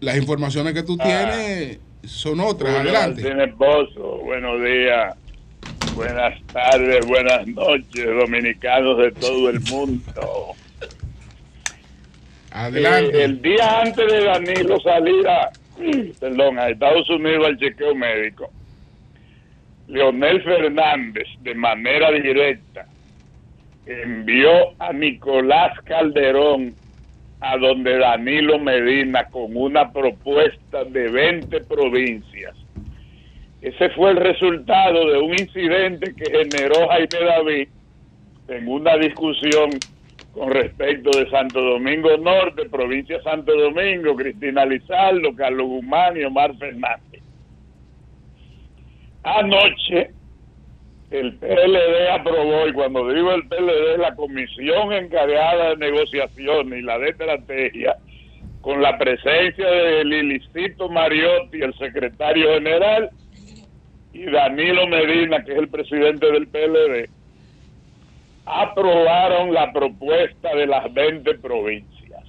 Las 0.00 0.16
informaciones 0.16 0.74
que 0.74 0.82
tú 0.84 0.96
Ah. 1.00 1.04
tienes 1.04 1.78
son 2.04 2.38
otras. 2.38 2.76
Adelante. 2.76 3.22
Buenos 3.22 4.60
días, 4.64 5.14
buenas 5.94 6.42
tardes, 6.46 7.06
buenas 7.06 7.46
noches, 7.46 8.06
dominicanos 8.06 8.98
de 8.98 9.12
todo 9.12 9.50
el 9.50 9.60
mundo. 9.60 10.54
Adelante. 12.50 13.18
Eh, 13.18 13.24
el 13.24 13.42
día 13.42 13.80
antes 13.80 14.12
de 14.12 14.24
Danilo 14.24 14.80
salir 14.80 15.26
a, 15.28 15.50
perdón, 16.20 16.58
a 16.58 16.68
Estados 16.68 17.08
Unidos 17.10 17.46
al 17.46 17.58
chequeo 17.58 17.94
médico, 17.94 18.50
Leonel 19.88 20.42
Fernández, 20.42 21.28
de 21.40 21.54
manera 21.54 22.10
directa, 22.10 22.86
envió 23.86 24.50
a 24.78 24.92
Nicolás 24.92 25.78
Calderón 25.84 26.74
a 27.40 27.56
donde 27.56 27.98
Danilo 27.98 28.58
Medina 28.58 29.24
con 29.24 29.56
una 29.56 29.92
propuesta 29.92 30.84
de 30.84 31.10
20 31.10 31.60
provincias. 31.62 32.61
Ese 33.62 33.90
fue 33.90 34.10
el 34.10 34.16
resultado 34.16 35.08
de 35.08 35.18
un 35.18 35.30
incidente 35.38 36.12
que 36.16 36.30
generó 36.30 36.88
Jaime 36.88 37.26
David 37.26 37.68
en 38.48 38.68
una 38.68 38.96
discusión 38.96 39.70
con 40.32 40.50
respecto 40.50 41.16
de 41.16 41.30
Santo 41.30 41.60
Domingo 41.60 42.16
Norte, 42.16 42.68
provincia 42.68 43.18
de 43.18 43.22
Santo 43.22 43.56
Domingo, 43.56 44.16
Cristina 44.16 44.64
Lizardo, 44.64 45.32
Carlos 45.36 45.68
Guzmán 45.68 46.16
y 46.16 46.24
Omar 46.24 46.56
Fernández. 46.56 47.22
Anoche 49.22 50.10
el 51.12 51.34
PLD 51.34 52.08
aprobó, 52.10 52.66
y 52.66 52.72
cuando 52.72 53.12
digo 53.12 53.32
el 53.32 53.46
PLD, 53.46 53.98
la 53.98 54.16
comisión 54.16 54.92
encargada 54.92 55.70
de 55.70 55.76
negociación 55.76 56.76
y 56.76 56.82
la 56.82 56.98
de 56.98 57.10
estrategia, 57.10 57.94
con 58.60 58.82
la 58.82 58.98
presencia 58.98 59.70
de 59.70 60.04
Lilicito 60.04 60.88
Mariotti, 60.88 61.60
el 61.60 61.74
secretario 61.74 62.54
general, 62.54 63.10
y 64.12 64.24
Danilo 64.24 64.86
Medina, 64.86 65.44
que 65.44 65.52
es 65.52 65.58
el 65.58 65.68
presidente 65.68 66.30
del 66.30 66.46
PLD, 66.48 67.08
aprobaron 68.44 69.52
la 69.54 69.72
propuesta 69.72 70.54
de 70.54 70.66
las 70.66 70.92
20 70.92 71.34
provincias 71.38 72.24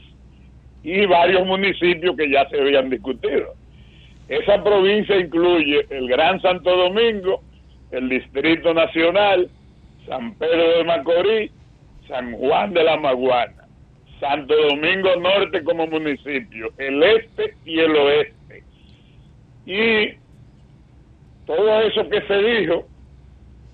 y 0.84 1.05
varios 1.05 1.45
municipios 1.45 2.15
que 2.15 2.30
ya 2.30 2.47
se 2.49 2.60
habían 2.60 2.89
discutido. 2.89 3.53
Esa 4.27 4.64
provincia 4.64 5.18
incluye 5.18 5.85
el 5.89 6.07
Gran 6.07 6.41
Santo 6.41 6.76
Domingo, 6.76 7.41
el 7.91 8.10
Distrito 8.10 8.73
Nacional, 8.73 9.49
San 10.07 10.35
Pedro 10.35 10.77
de 10.77 10.84
Macorís, 10.84 11.51
San 12.07 12.34
Juan 12.34 12.73
de 12.73 12.84
la 12.84 12.97
Maguana, 12.97 13.68
Santo 14.19 14.53
Domingo 14.69 15.15
Norte 15.18 15.64
como 15.64 15.88
municipio, 15.88 16.69
el 16.77 17.01
este 17.03 17.55
y 17.65 17.80
el 17.80 17.95
oeste. 17.95 18.64
Y 19.65 20.22
todo 21.45 21.82
eso 21.82 22.10
que 22.10 22.22
se 22.22 22.38
dijo 22.38 22.88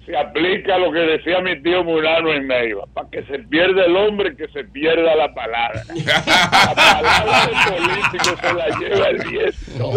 se 0.09 0.17
aplica 0.17 0.73
a 0.73 0.79
lo 0.79 0.91
que 0.91 0.99
decía 0.99 1.39
mi 1.39 1.61
tío 1.61 1.83
Murano 1.83 2.33
en 2.33 2.47
Neiva, 2.47 2.85
para 2.95 3.07
que 3.11 3.21
se 3.25 3.37
pierda 3.39 3.85
el 3.85 3.95
hombre, 3.95 4.35
que 4.35 4.47
se 4.47 4.63
pierda 4.63 5.15
la 5.15 5.31
palabra. 5.35 5.83
La 6.05 6.73
palabra 6.73 7.45
del 7.45 7.77
político 7.77 8.37
se 8.41 8.53
la 8.53 8.79
lleva 8.79 9.07
el 9.09 9.17
viento. 9.29 9.91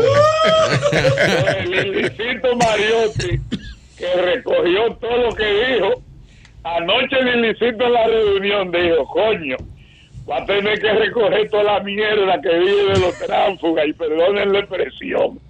El 1.59 1.71
Lilicito 1.71 2.57
Mariotti, 2.57 3.41
que 3.97 4.15
recogió 4.21 4.95
todo 4.97 5.17
lo 5.17 5.35
que 5.35 5.47
dijo, 5.47 6.03
anoche 6.65 7.19
el 7.19 7.41
Lilicito 7.41 7.87
en 7.87 7.93
la 7.93 8.07
reunión 8.07 8.71
dijo, 8.71 9.07
coño, 9.07 9.57
va 10.29 10.39
a 10.43 10.47
tener 10.47 10.79
que 10.79 10.93
recoger 10.93 11.49
toda 11.49 11.65
la 11.65 11.81
mierda 11.81 12.41
que 12.43 12.59
vive 12.59 12.93
de 12.93 13.01
los 13.01 13.19
tránsfugas 13.19 13.87
y 13.87 13.93
perdonen 13.95 14.53
la 14.53 14.59
expresión. 14.59 15.41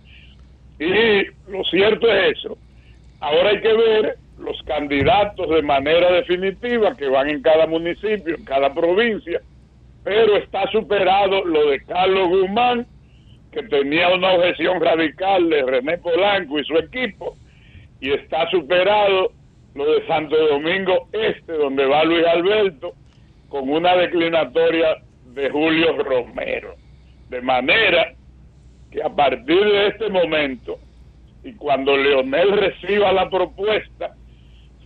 Y 0.79 1.25
lo 1.51 1.63
cierto 1.71 2.11
es 2.13 2.39
eso. 2.39 2.57
Ahora 3.21 3.51
hay 3.51 3.61
que 3.61 3.73
ver 3.73 4.17
los 4.39 4.61
candidatos 4.65 5.49
de 5.49 5.63
manera 5.63 6.13
definitiva 6.13 6.97
que 6.97 7.09
van 7.09 7.31
en 7.31 7.43
cada 7.43 7.67
municipio, 7.67 8.35
en 8.35 8.45
cada 8.45 8.75
provincia, 8.75 9.41
pero 10.05 10.37
está 10.37 10.67
superado 10.73 11.45
lo 11.45 11.71
de 11.71 11.81
Carlos 11.85 12.29
Guzmán, 12.29 12.87
que 13.53 13.63
tenía 13.65 14.09
una 14.09 14.33
objeción 14.33 14.81
radical 14.81 15.49
de 15.49 15.63
René 15.63 15.99
Polanco 15.99 16.59
y 16.59 16.65
su 16.65 16.77
equipo, 16.77 17.37
y 18.01 18.11
está 18.11 18.51
superado 18.51 19.31
lo 19.75 19.93
de 19.93 20.07
Santo 20.07 20.37
Domingo 20.49 21.09
Este, 21.13 21.53
donde 21.53 21.87
va 21.87 22.05
Luis 22.05 22.27
Alberto, 22.27 22.95
con 23.49 23.69
una 23.69 23.95
declinatoria 23.97 24.97
de 25.35 25.51
Julio 25.51 26.03
Romero. 26.03 26.75
De 27.29 27.41
manera 27.41 28.13
que 28.93 29.03
a 29.03 29.09
partir 29.09 29.65
de 29.65 29.89
este 29.89 30.09
momento, 30.11 30.79
y 31.43 31.53
cuando 31.55 31.97
Leonel 31.97 32.53
reciba 32.53 33.13
la 33.13 33.29
propuesta, 33.31 34.15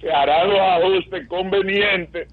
se 0.00 0.10
harán 0.10 0.50
los 0.50 0.60
ajustes 0.60 1.26
convenientes 1.28 2.28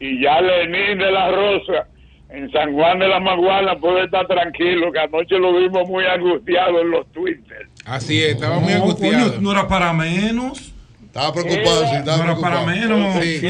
y 0.00 0.22
ya 0.22 0.40
Lenín 0.40 0.98
de 0.98 1.10
la 1.12 1.30
Rosa 1.30 1.86
en 2.30 2.50
San 2.50 2.72
Juan 2.72 2.98
de 2.98 3.08
la 3.08 3.20
Maguana 3.20 3.76
puede 3.76 4.04
estar 4.04 4.26
tranquilo, 4.26 4.90
que 4.90 5.00
anoche 5.00 5.38
lo 5.38 5.54
vimos 5.54 5.86
muy 5.86 6.04
angustiado 6.06 6.80
en 6.80 6.90
los 6.90 7.06
Twitter. 7.12 7.68
Así 7.84 8.22
es, 8.22 8.30
estaba 8.30 8.58
muy 8.58 8.72
angustiado. 8.72 9.30
coño, 9.32 9.40
no 9.42 9.52
era 9.52 9.68
para 9.68 9.92
menos. 9.92 10.72
Estaba 11.04 11.32
preocupado, 11.34 11.86
sí, 11.88 11.96
estaba 11.96 12.24
No 12.24 12.32
era 12.32 12.40
para 12.40 12.64
menos, 12.64 13.22
Sí. 13.22 13.46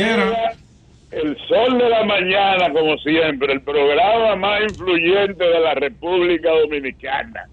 El 1.12 1.36
sol 1.46 1.78
de 1.78 1.88
la 1.90 2.04
mañana, 2.04 2.72
como 2.72 2.96
siempre, 2.98 3.52
el 3.52 3.60
programa 3.60 4.34
más 4.36 4.62
influyente 4.62 5.44
de 5.44 5.60
la 5.60 5.74
República 5.74 6.50
Dominicana. 6.50 7.48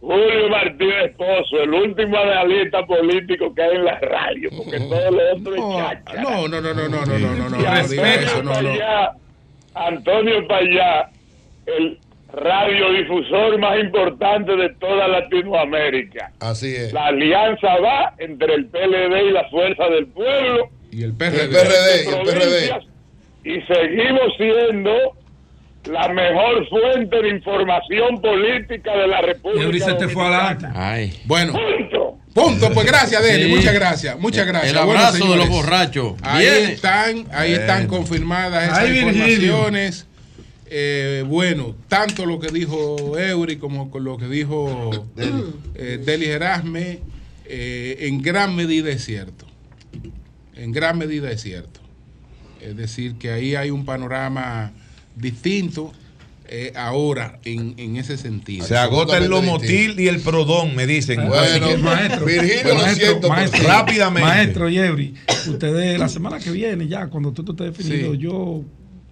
Julio 0.00 0.48
Martínez 0.48 1.14
Pozo, 1.18 1.60
el 1.62 1.74
último 1.74 2.16
analista 2.16 2.86
político 2.86 3.54
que 3.54 3.62
hay 3.62 3.76
en 3.76 3.84
la 3.84 3.98
radio, 4.00 4.48
porque 4.56 4.80
todo 4.80 5.10
lo 5.10 5.36
otro 5.36 5.54
es 5.54 5.76
cháchara. 5.76 6.22
No, 6.22 6.48
no, 6.48 6.60
no, 6.62 6.72
no, 6.72 6.88
no, 6.88 7.04
no, 7.04 7.18
no, 7.18 7.34
no, 7.34 7.50
no, 7.50 7.58
no 7.58 7.76
eso, 7.76 8.02
Antonio 8.02 8.42
no, 8.42 8.62
no. 8.62 9.20
Antonio 9.74 10.48
Payá, 10.48 11.10
el 11.66 11.98
radiodifusor 12.32 13.58
más 13.58 13.78
importante 13.78 14.56
de 14.56 14.70
toda 14.76 15.06
Latinoamérica. 15.06 16.32
Así 16.40 16.74
es. 16.74 16.92
La 16.94 17.06
alianza 17.06 17.76
va 17.78 18.14
entre 18.18 18.54
el 18.54 18.66
PLD 18.66 19.28
y 19.28 19.32
la 19.32 19.44
Fuerza 19.50 19.84
del 19.88 20.06
Pueblo. 20.06 20.70
Y 20.90 21.02
el 21.02 21.10
Y 21.10 21.12
PRD. 21.12 21.42
el 21.42 21.48
PRD, 21.50 22.04
y 22.04 22.08
el 22.08 22.20
PRD. 22.22 22.70
y 23.44 23.60
seguimos 23.62 24.32
siendo 24.36 24.90
la 25.84 26.08
mejor 26.08 26.68
fuente 26.68 27.22
de 27.22 27.28
información 27.30 28.20
política 28.20 28.94
de 28.96 29.06
la 29.08 29.22
República 29.22 29.96
te 29.96 30.08
fue 30.08 30.24
adelante. 30.26 30.66
Ay. 30.74 31.18
Bueno, 31.24 31.54
Punto. 31.54 32.18
punto. 32.34 32.70
Pues 32.74 32.86
gracias, 32.86 33.22
Deli. 33.24 33.44
Sí. 33.44 33.50
Muchas 33.56 33.74
gracias. 33.74 34.18
Muchas 34.18 34.46
gracias. 34.46 34.72
El 34.72 34.78
Bueno, 34.84 35.00
abrazo 35.00 35.30
de 35.30 35.36
los 35.36 35.48
borrachos. 35.48 36.14
Ahí 36.22 36.44
Viene. 36.44 36.72
están, 36.74 37.26
ahí 37.32 37.52
están 37.54 37.86
confirmadas 37.86 38.64
esas 38.64 38.78
Ay, 38.80 38.98
informaciones. 38.98 40.06
Eh, 40.72 41.24
bueno, 41.26 41.74
tanto 41.88 42.26
lo 42.26 42.38
que 42.38 42.48
dijo 42.48 43.18
Eury 43.18 43.56
como 43.56 43.90
con 43.90 44.04
lo 44.04 44.18
que 44.18 44.26
dijo 44.26 44.90
eh, 45.74 45.98
Deli 46.04 46.26
Erasme, 46.26 47.00
eh, 47.46 47.96
en 48.02 48.22
gran 48.22 48.54
medida 48.54 48.90
es 48.90 49.02
cierto. 49.04 49.46
En 50.60 50.72
gran 50.72 50.98
medida 50.98 51.30
es 51.30 51.40
cierto. 51.40 51.80
Es 52.60 52.76
decir, 52.76 53.14
que 53.14 53.30
ahí 53.30 53.54
hay 53.54 53.70
un 53.70 53.84
panorama 53.86 54.72
distinto 55.16 55.92
eh, 56.46 56.72
ahora 56.76 57.38
en, 57.44 57.74
en 57.78 57.96
ese 57.96 58.16
sentido. 58.18 58.66
Se 58.66 58.76
agota 58.76 59.16
el 59.16 59.30
Lomotil 59.30 59.98
y 59.98 60.08
el 60.08 60.20
Prodón, 60.20 60.74
me 60.76 60.86
dicen. 60.86 61.26
Bueno, 61.28 61.68
que, 61.68 61.76
maestro, 61.78 62.26
Virgilio, 62.26 62.68
lo 62.68 62.74
maestro, 62.74 63.06
siento, 63.08 63.28
maestro, 63.28 63.60
pero- 63.62 63.72
rápidamente. 63.72 64.28
Maestro 64.28 64.68
Yebri, 64.68 65.14
ustedes 65.48 65.98
la 65.98 66.08
semana 66.08 66.38
que 66.38 66.50
viene, 66.50 66.88
ya, 66.88 67.06
cuando 67.06 67.32
tú 67.32 67.42
estés 67.52 67.76
definido, 67.76 68.12
Sí. 68.12 68.18
yo 68.18 68.62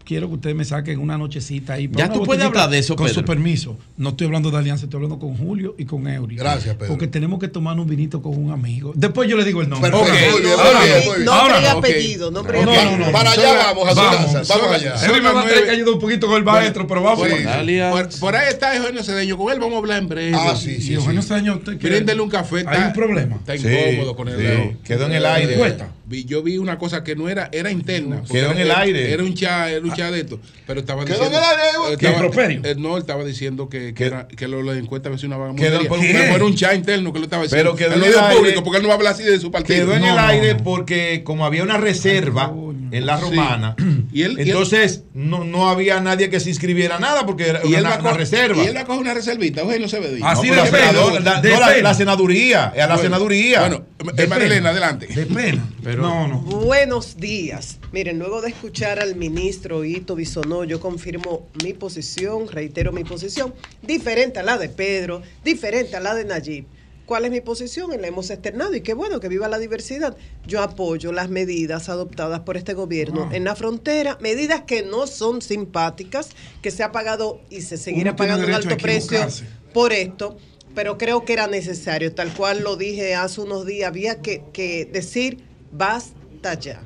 quiero 0.08 0.26
que 0.28 0.34
ustedes 0.36 0.56
me 0.56 0.64
saquen 0.64 0.98
una 1.00 1.18
nochecita 1.18 1.74
ahí. 1.74 1.90
Ya 1.92 2.10
tú 2.10 2.22
puedes 2.22 2.42
hablar 2.42 2.70
de 2.70 2.78
eso, 2.78 2.96
Con 2.96 3.06
Pedro. 3.06 3.20
su 3.20 3.24
permiso. 3.26 3.76
No 3.98 4.08
estoy 4.08 4.26
hablando 4.28 4.50
de 4.50 4.56
alianza, 4.56 4.86
estoy 4.86 4.96
hablando 4.96 5.18
con 5.18 5.36
Julio 5.36 5.74
y 5.76 5.84
con 5.84 6.08
Eury. 6.08 6.36
Gracias, 6.36 6.74
Pedro. 6.76 6.88
Porque 6.88 7.06
tenemos 7.08 7.38
que 7.38 7.48
tomar 7.48 7.78
un 7.78 7.86
vinito 7.86 8.22
con 8.22 8.42
un 8.42 8.50
amigo. 8.50 8.92
Después 8.96 9.28
yo 9.28 9.36
le 9.36 9.44
digo 9.44 9.60
el 9.60 9.68
nombre. 9.68 9.90
Perfecto, 9.90 10.14
Ok. 10.14 10.32
muy 10.32 10.40
bien, 10.40 10.54
Ahora 10.58 10.78
muy 10.80 10.88
bien, 10.88 11.24
no. 11.26 11.32
Ahora 11.32 11.60
no, 11.60 11.68
ok. 11.72 11.76
apellido, 11.84 12.30
nombre 12.30 12.60
y 12.60 12.64
No, 12.64 12.72
apellido. 12.72 12.96
no, 12.98 13.06
no. 13.06 13.12
Para 13.12 13.30
allá 13.32 13.52
vamos 13.66 13.86
a 13.88 13.90
su 13.90 13.96
Vamos, 13.96 14.32
casa. 14.32 14.54
Vamos 14.58 14.72
allá. 14.74 15.06
Eury 15.06 15.20
me 15.20 15.32
va 15.32 15.40
a 15.40 15.42
tener 15.42 15.44
nueve. 15.56 15.64
que 15.66 15.70
ayudar 15.72 15.94
un 15.94 16.00
poquito 16.00 16.26
con 16.26 16.36
el 16.36 16.44
maestro, 16.44 16.86
pero 16.86 17.02
vamos. 17.02 17.28
Sí. 17.28 17.42
Dalia. 17.44 17.90
Por, 17.90 18.08
por 18.18 18.34
ahí 18.36 18.48
está 18.48 18.74
Eugenio 18.74 19.02
Cedeño, 19.04 19.36
con 19.36 19.52
él 19.52 19.58
vamos 19.60 19.74
a 19.74 19.78
hablar 19.78 19.98
en 19.98 20.08
breve. 20.08 20.32
Ah, 20.34 20.54
sí, 20.56 20.80
sí, 20.80 20.92
Y 20.92 20.94
Eugenio. 20.94 21.20
Cedeño, 21.22 21.56
usted 21.56 21.78
quiere- 21.78 21.96
Bríndele 21.96 22.22
un 22.22 22.30
café. 22.30 22.64
Hay 22.66 22.82
un 22.86 22.92
problema. 22.94 23.36
Está 23.36 23.58
Sí, 23.58 23.68
incómodo 23.68 24.16
con 24.16 24.26
dedo. 24.28 24.72
Quedó 24.84 25.04
en 25.06 25.12
el 25.12 25.26
aire. 25.26 25.54
Cuesta. 25.56 25.90
Vi- 26.08 26.24
yo 26.24 26.42
vi 26.42 26.56
una 26.56 26.78
cosa 26.78 27.04
que 27.04 27.14
no 27.14 27.28
era, 27.28 27.50
era 27.52 27.70
interna. 27.70 28.20
porque 28.20 28.32
Quedó 28.40 28.52
en 28.52 28.58
era- 28.58 28.62
el 28.62 28.80
aire. 28.80 29.12
Era 29.12 29.22
un 29.22 29.34
chat, 29.34 29.68
era 29.68 29.84
un 29.84 29.92
chat 29.92 30.10
de 30.10 30.20
esto. 30.20 30.40
Pero 30.66 30.80
estaba 30.80 31.04
Quedó 31.04 31.16
diciendo. 31.16 31.38
en 31.38 31.44
el 31.44 31.50
aire, 31.50 31.96
¿qué, 31.98 32.06
estaba- 32.06 32.68
eh, 32.70 32.74
no, 32.78 32.96
él 32.96 33.00
estaba 33.02 33.24
diciendo 33.24 33.68
que, 33.68 33.92
que, 33.94 34.04
era- 34.06 34.26
que 34.26 34.48
lo, 34.48 34.62
lo 34.62 34.72
de 34.72 34.78
encuesta 34.80 35.08
había 35.10 35.18
sido 35.18 35.28
una 35.28 35.36
Quedó 35.54 35.72
vagamundería. 35.72 35.88
por- 35.88 36.00
Pero 36.00 36.12
¿Qué? 36.24 36.34
era 36.34 36.44
un 36.44 36.54
chat 36.54 36.74
interno 36.76 37.12
que 37.12 37.18
lo 37.18 37.24
estaba 37.26 37.42
diciendo. 37.42 37.74
Pero 37.76 37.76
quedó 37.90 37.94
Él 37.98 38.04
en 38.04 38.18
el 38.18 38.18
aire. 38.18 38.36
público 38.38 38.62
porque 38.64 38.78
él 38.78 38.86
no 38.86 38.92
habla 38.92 39.10
así 39.10 39.22
de 39.22 39.38
su 39.38 39.50
partido. 39.50 39.84
Quedó 39.84 39.94
en 39.94 40.00
No, 40.00 40.12
el 40.14 40.18
aire 40.18 40.54
no. 40.54 40.64
porque 40.64 41.22
como 41.24 41.44
había 41.44 41.62
una 41.62 41.76
reserva 41.76 42.52
en 42.90 43.04
la 43.06 43.18
romana, 43.18 43.76
Y 44.12 44.22
él- 44.22 44.36
y 44.38 44.40
él- 44.42 44.48
entonces 44.48 45.02
no, 45.12 45.44
no 45.44 45.68
había 45.68 46.00
nadie 46.00 46.30
que 46.30 46.40
se 46.40 46.48
inscribiera 46.48 46.98
nada 46.98 47.26
porque 47.26 47.48
era 47.48 47.60
Y 47.64 47.74
él, 47.74 47.80
una, 47.80 47.90
va 47.90 47.96
a 47.96 48.00
una 48.00 48.12
reserva. 48.14 48.62
y 48.62 48.66
él 48.66 48.74
va 48.76 48.80
a 48.80 48.84
coger 48.86 49.00
una 49.02 49.12
reservita. 49.14 49.62
Así 49.62 50.48
No, 50.48 50.54
pero 50.54 50.64
la, 50.64 50.70
pena, 50.70 50.86
senadora- 50.88 51.20
la- 51.20 51.40
la- 51.76 51.82
la 51.82 51.94
senaduría, 51.94 52.64
a 52.68 52.76
la 52.76 52.86
Bueno, 52.86 53.02
senaduría. 53.02 53.60
Bueno, 53.60 53.84
Marilena, 54.28 54.70
adelante. 54.70 55.06
De 55.08 55.26
pena. 55.26 55.64
No, 55.98 56.28
no. 56.28 56.38
Buenos 56.40 57.16
días. 57.16 57.78
Miren, 57.92 58.18
luego 58.18 58.40
de 58.40 58.48
escuchar 58.50 58.98
al 59.00 59.16
ministro 59.16 59.84
Ito 59.84 60.14
Bisonó, 60.14 60.64
yo 60.64 60.80
confirmo 60.80 61.46
mi 61.62 61.72
posición, 61.74 62.48
reitero 62.48 62.92
mi 62.92 63.04
posición, 63.04 63.54
diferente 63.82 64.38
a 64.40 64.42
la 64.42 64.58
de 64.58 64.68
Pedro, 64.68 65.22
diferente 65.44 65.96
a 65.96 66.00
la 66.00 66.14
de 66.14 66.24
Nayib. 66.24 66.64
¿Cuál 67.06 67.24
es 67.24 67.30
mi 67.30 67.40
posición? 67.40 67.90
Y 67.94 67.96
la 67.96 68.06
hemos 68.08 68.28
externado 68.28 68.74
y 68.74 68.82
qué 68.82 68.92
bueno 68.92 69.18
que 69.18 69.28
viva 69.28 69.48
la 69.48 69.58
diversidad. 69.58 70.14
Yo 70.46 70.60
apoyo 70.62 71.10
las 71.10 71.30
medidas 71.30 71.88
adoptadas 71.88 72.40
por 72.40 72.58
este 72.58 72.74
gobierno 72.74 73.28
Ah. 73.30 73.34
en 73.34 73.44
la 73.44 73.56
frontera, 73.56 74.18
medidas 74.20 74.62
que 74.66 74.82
no 74.82 75.06
son 75.06 75.40
simpáticas, 75.40 76.28
que 76.60 76.70
se 76.70 76.82
ha 76.82 76.92
pagado 76.92 77.40
y 77.48 77.62
se 77.62 77.78
seguirá 77.78 78.14
pagando 78.14 78.46
un 78.46 78.52
alto 78.52 78.76
precio 78.76 79.26
por 79.72 79.94
esto, 79.94 80.36
pero 80.74 80.98
creo 80.98 81.24
que 81.24 81.32
era 81.32 81.46
necesario, 81.46 82.14
tal 82.14 82.30
cual 82.34 82.60
lo 82.62 82.76
dije 82.76 83.14
hace 83.14 83.40
unos 83.40 83.64
días, 83.64 83.88
había 83.88 84.20
que, 84.20 84.42
que 84.52 84.84
decir 84.84 85.47
basta 85.72 86.54
ya. 86.54 86.82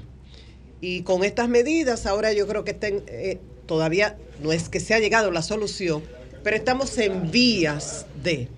Y 0.81 1.03
con 1.03 1.25
estas 1.25 1.49
medidas, 1.49 2.07
ahora 2.07 2.33
yo 2.33 2.47
creo 2.47 2.65
que 2.65 2.73
estén, 2.73 3.05
eh, 3.07 3.39
todavía 3.67 4.19
no 4.43 4.53
es 4.53 4.69
que 4.69 4.81
se 4.81 4.95
ha 4.95 4.99
llegado 4.99 5.31
la 5.31 5.43
solución, 5.43 6.03
pero 6.43 6.57
estamos 6.57 6.99
en 6.99 7.31
vías 7.31 8.07
de, 8.23 8.49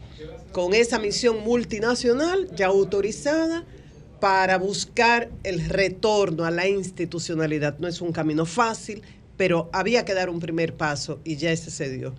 con 0.53 0.73
esa 0.73 0.99
misión 0.99 1.45
multinacional 1.45 2.49
ya 2.55 2.67
autorizada 2.67 3.65
para 4.21 4.57
buscar 4.57 5.31
el 5.43 5.69
retorno 5.69 6.45
a 6.47 6.51
la 6.51 6.67
institucionalidad. 6.67 7.79
No 7.79 7.89
es 7.89 8.01
un 8.01 8.13
camino 8.13 8.47
fácil, 8.47 9.03
pero 9.37 9.69
había 9.73 10.07
que 10.07 10.15
dar 10.15 10.31
un 10.31 10.41
primer 10.41 10.75
paso 10.75 11.21
y 11.25 11.37
ya 11.37 11.53
ese 11.53 11.71
se 11.71 11.91
dio. 11.91 12.15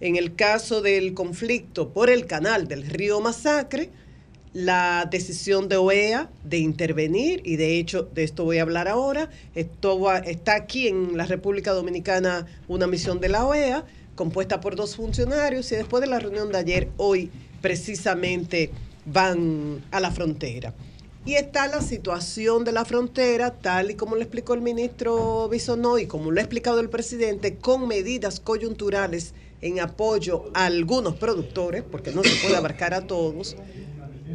En 0.00 0.14
el 0.14 0.36
caso 0.36 0.82
del 0.82 1.14
conflicto 1.14 1.92
por 1.92 2.10
el 2.10 2.26
canal 2.26 2.68
del 2.68 2.86
río 2.86 3.20
Masacre, 3.20 3.90
la 4.58 5.06
decisión 5.08 5.68
de 5.68 5.76
OEA 5.76 6.28
de 6.42 6.58
intervenir, 6.58 7.42
y 7.44 7.54
de 7.54 7.78
hecho 7.78 8.08
de 8.12 8.24
esto 8.24 8.42
voy 8.42 8.58
a 8.58 8.62
hablar 8.62 8.88
ahora, 8.88 9.30
esto 9.54 10.12
está 10.24 10.56
aquí 10.56 10.88
en 10.88 11.16
la 11.16 11.26
República 11.26 11.70
Dominicana 11.70 12.44
una 12.66 12.88
misión 12.88 13.20
de 13.20 13.28
la 13.28 13.46
OEA 13.46 13.84
compuesta 14.16 14.60
por 14.60 14.74
dos 14.74 14.96
funcionarios 14.96 15.70
y 15.70 15.76
después 15.76 16.00
de 16.00 16.08
la 16.08 16.18
reunión 16.18 16.50
de 16.50 16.58
ayer, 16.58 16.88
hoy 16.96 17.30
precisamente 17.60 18.72
van 19.06 19.84
a 19.92 20.00
la 20.00 20.10
frontera. 20.10 20.74
Y 21.24 21.34
está 21.34 21.68
la 21.68 21.80
situación 21.80 22.64
de 22.64 22.72
la 22.72 22.84
frontera, 22.84 23.52
tal 23.52 23.92
y 23.92 23.94
como 23.94 24.16
lo 24.16 24.22
explicó 24.22 24.54
el 24.54 24.60
ministro 24.60 25.48
Bisonó 25.48 26.00
y 26.00 26.06
como 26.06 26.32
lo 26.32 26.40
ha 26.40 26.42
explicado 26.42 26.80
el 26.80 26.90
presidente, 26.90 27.58
con 27.58 27.86
medidas 27.86 28.40
coyunturales 28.40 29.34
en 29.60 29.78
apoyo 29.78 30.50
a 30.52 30.66
algunos 30.66 31.14
productores, 31.14 31.84
porque 31.88 32.10
no 32.10 32.24
se 32.24 32.34
puede 32.42 32.56
abarcar 32.56 32.92
a 32.92 33.06
todos, 33.06 33.56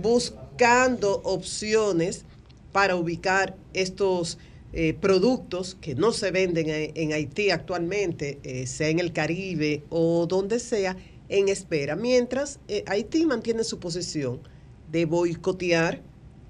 buscando 0.03 1.21
opciones 1.23 2.25
para 2.73 2.97
ubicar 2.97 3.55
estos 3.73 4.37
eh, 4.73 4.93
productos 4.93 5.77
que 5.79 5.95
no 5.95 6.11
se 6.11 6.31
venden 6.31 6.65
en, 6.69 7.13
Haití 7.13 7.51
actualmente, 7.51 8.39
eh, 8.43 8.67
sea 8.67 8.89
en 8.89 8.99
el 8.99 9.13
Caribe 9.13 9.83
o 9.89 10.27
donde 10.27 10.59
sea, 10.59 10.97
en 11.29 11.47
espera. 11.47 11.95
Mientras 11.95 12.59
eh, 12.67 12.83
Haití 12.87 13.25
mantiene 13.25 13.63
su 13.63 13.79
posición 13.79 14.41
de 14.91 15.05
boicotear 15.05 16.01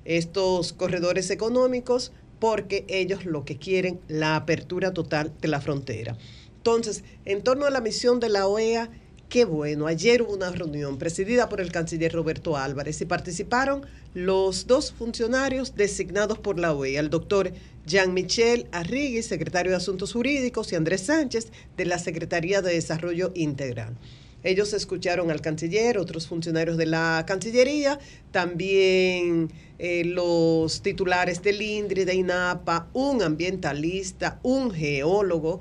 estos 0.03 0.73
corredores 0.73 1.30
económicos 1.30 2.11
porque 2.40 2.85
ellos 2.90 3.25
lo 3.25 3.45
que 3.45 3.57
quieren 3.57 4.01
la 4.07 4.35
apertura 4.35 4.93
total 4.93 5.32
de 5.40 5.48
la 5.48 5.61
frontera. 5.61 6.17
Entonces, 6.57 7.03
en 7.25 7.43
torno 7.43 7.65
a 7.65 7.69
la 7.69 7.82
misión 7.82 8.19
de 8.19 8.30
la 8.30 8.48
OEA, 8.48 8.90
qué 9.33 9.45
bueno, 9.45 9.87
ayer 9.87 10.21
hubo 10.21 10.35
una 10.35 10.51
reunión 10.51 10.99
presidida 10.99 11.49
por 11.49 11.59
el 11.59 11.71
canciller 11.71 12.13
Roberto 12.13 12.55
Álvarez 12.55 13.01
y 13.01 13.05
participaron 13.05 13.83
los 14.13 14.67
dos 14.67 14.91
funcionarios 14.91 15.75
designados 15.75 16.37
por 16.37 16.59
la 16.59 16.71
OEA, 16.71 16.99
el 16.99 17.09
doctor 17.09 17.51
Jean-Michel 17.87 18.67
Arrigui, 18.71 19.23
secretario 19.23 19.71
de 19.71 19.77
Asuntos 19.77 20.13
Jurídicos, 20.13 20.71
y 20.71 20.75
Andrés 20.75 21.07
Sánchez, 21.07 21.47
de 21.75 21.85
la 21.85 21.97
Secretaría 21.97 22.61
de 22.61 22.75
Desarrollo 22.75 23.31
Integral. 23.33 23.97
Ellos 24.43 24.71
escucharon 24.73 25.31
al 25.31 25.41
canciller, 25.41 25.97
otros 25.97 26.27
funcionarios 26.27 26.77
de 26.77 26.85
la 26.85 27.23
Cancillería, 27.25 27.97
también 28.31 29.49
eh, 29.79 30.05
los 30.05 30.83
titulares 30.83 31.41
del 31.41 31.59
INDRI, 31.59 32.05
de 32.05 32.13
INAPA, 32.13 32.87
un 32.93 33.23
ambientalista, 33.23 34.39
un 34.43 34.69
geólogo. 34.69 35.59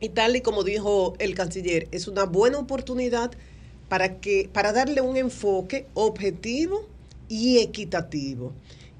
Y 0.00 0.10
tal 0.10 0.36
y 0.36 0.40
como 0.40 0.62
dijo 0.62 1.14
el 1.18 1.34
canciller, 1.34 1.88
es 1.90 2.06
una 2.06 2.24
buena 2.24 2.58
oportunidad 2.58 3.32
para, 3.88 4.20
que, 4.20 4.48
para 4.52 4.72
darle 4.72 5.00
un 5.00 5.16
enfoque 5.16 5.86
objetivo 5.94 6.86
y 7.28 7.58
equitativo. 7.58 8.52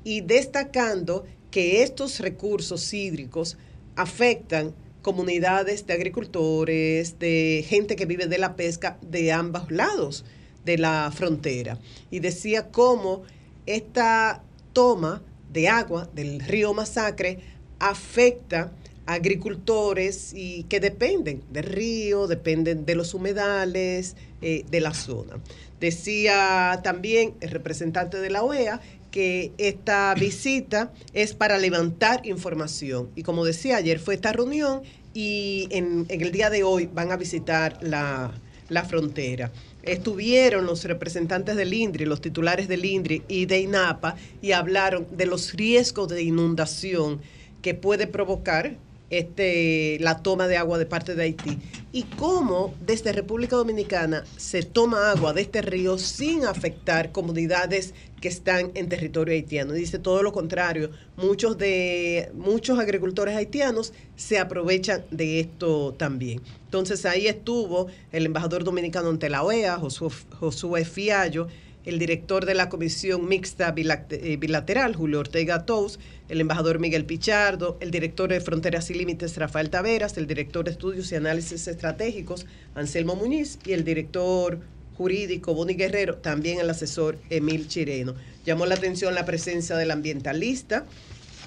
Y 0.04 0.20
destacando 0.20 1.24
que 1.50 1.82
estos 1.82 2.20
recursos 2.20 2.92
hídricos 2.94 3.56
afectan 3.96 4.74
comunidades 5.02 5.86
de 5.86 5.94
agricultores, 5.94 7.18
de 7.18 7.64
gente 7.68 7.96
que 7.96 8.06
vive 8.06 8.26
de 8.26 8.38
la 8.38 8.56
pesca 8.56 8.98
de 9.02 9.32
ambos 9.32 9.70
lados 9.70 10.24
de 10.64 10.78
la 10.78 11.12
frontera. 11.14 11.78
Y 12.10 12.18
decía 12.18 12.70
cómo 12.70 13.22
esta 13.66 14.42
toma 14.72 15.22
de 15.52 15.68
agua 15.68 16.08
del 16.14 16.40
río 16.40 16.74
Masacre 16.74 17.38
afecta 17.78 18.72
agricultores 19.06 20.32
y 20.34 20.64
que 20.64 20.80
dependen 20.80 21.42
del 21.50 21.64
río, 21.64 22.26
dependen 22.26 22.84
de 22.84 22.94
los 22.94 23.14
humedales 23.14 24.16
eh, 24.42 24.64
de 24.70 24.80
la 24.80 24.94
zona. 24.94 25.38
Decía 25.80 26.80
también 26.82 27.34
el 27.40 27.50
representante 27.50 28.18
de 28.18 28.30
la 28.30 28.42
OEA 28.42 28.80
que 29.10 29.52
esta 29.56 30.14
visita 30.14 30.92
es 31.14 31.34
para 31.34 31.58
levantar 31.58 32.26
información. 32.26 33.08
Y 33.14 33.22
como 33.22 33.44
decía 33.44 33.76
ayer, 33.76 33.98
fue 33.98 34.14
esta 34.14 34.32
reunión 34.32 34.82
y 35.14 35.68
en, 35.70 36.06
el 36.08 36.32
día 36.32 36.50
de 36.50 36.64
hoy 36.64 36.90
van 36.92 37.12
a 37.12 37.16
visitar 37.16 37.78
la, 37.82 38.32
la 38.68 38.84
frontera. 38.84 39.52
Estuvieron 39.82 40.66
los 40.66 40.84
representantes 40.84 41.56
del 41.56 41.72
INDRI, 41.72 42.06
los 42.06 42.20
titulares 42.20 42.68
del 42.68 42.84
INDRI 42.84 43.22
y 43.28 43.46
de 43.46 43.60
INAPA 43.60 44.16
y 44.42 44.52
hablaron 44.52 45.06
de 45.10 45.26
los 45.26 45.54
riesgos 45.54 46.08
de 46.08 46.22
inundación 46.22 47.20
que 47.62 47.74
puede 47.74 48.06
provocar 48.06 48.76
este, 49.10 49.98
la 50.00 50.22
toma 50.22 50.48
de 50.48 50.56
agua 50.56 50.78
de 50.78 50.86
parte 50.86 51.14
de 51.14 51.22
Haití 51.22 51.58
y 51.92 52.02
cómo 52.02 52.74
desde 52.84 53.12
República 53.12 53.56
Dominicana 53.56 54.24
se 54.36 54.62
toma 54.62 55.10
agua 55.10 55.32
de 55.32 55.42
este 55.42 55.62
río 55.62 55.96
sin 55.98 56.44
afectar 56.44 57.12
comunidades 57.12 57.94
que 58.20 58.28
están 58.28 58.72
en 58.74 58.88
territorio 58.88 59.34
haitiano. 59.34 59.72
Dice 59.72 59.98
todo 59.98 60.22
lo 60.22 60.32
contrario, 60.32 60.90
muchos 61.16 61.56
de 61.58 62.30
muchos 62.34 62.78
agricultores 62.78 63.36
haitianos 63.36 63.92
se 64.16 64.38
aprovechan 64.38 65.04
de 65.10 65.40
esto 65.40 65.94
también. 65.94 66.40
Entonces 66.64 67.06
ahí 67.06 67.28
estuvo 67.28 67.86
el 68.12 68.26
embajador 68.26 68.64
dominicano 68.64 69.08
ante 69.08 69.30
la 69.30 69.42
OEA, 69.42 69.78
Josué, 69.78 70.10
Josué 70.38 70.84
Fiallo, 70.84 71.48
el 71.86 71.98
director 71.98 72.44
de 72.44 72.54
la 72.54 72.68
Comisión 72.68 73.26
Mixta 73.28 73.74
Bilate- 73.74 74.38
Bilateral, 74.38 74.94
Julio 74.94 75.20
Ortega 75.20 75.64
Tous, 75.64 75.98
el 76.28 76.40
embajador 76.40 76.78
Miguel 76.80 77.06
Pichardo, 77.06 77.78
el 77.80 77.90
director 77.90 78.28
de 78.28 78.40
Fronteras 78.40 78.90
y 78.90 78.94
Límites, 78.94 79.36
Rafael 79.36 79.70
Taveras, 79.70 80.18
el 80.18 80.26
director 80.26 80.64
de 80.64 80.72
Estudios 80.72 81.10
y 81.12 81.14
Análisis 81.14 81.68
Estratégicos, 81.68 82.44
Anselmo 82.74 83.14
Muñiz, 83.16 83.58
y 83.64 83.72
el 83.72 83.84
director 83.84 84.58
jurídico, 84.96 85.54
Boni 85.54 85.74
Guerrero, 85.74 86.16
también 86.16 86.58
el 86.58 86.68
asesor 86.68 87.18
Emil 87.30 87.68
Chireno. 87.68 88.14
Llamó 88.44 88.66
la 88.66 88.74
atención 88.74 89.14
la 89.14 89.24
presencia 89.24 89.76
del 89.76 89.90
ambientalista 89.90 90.86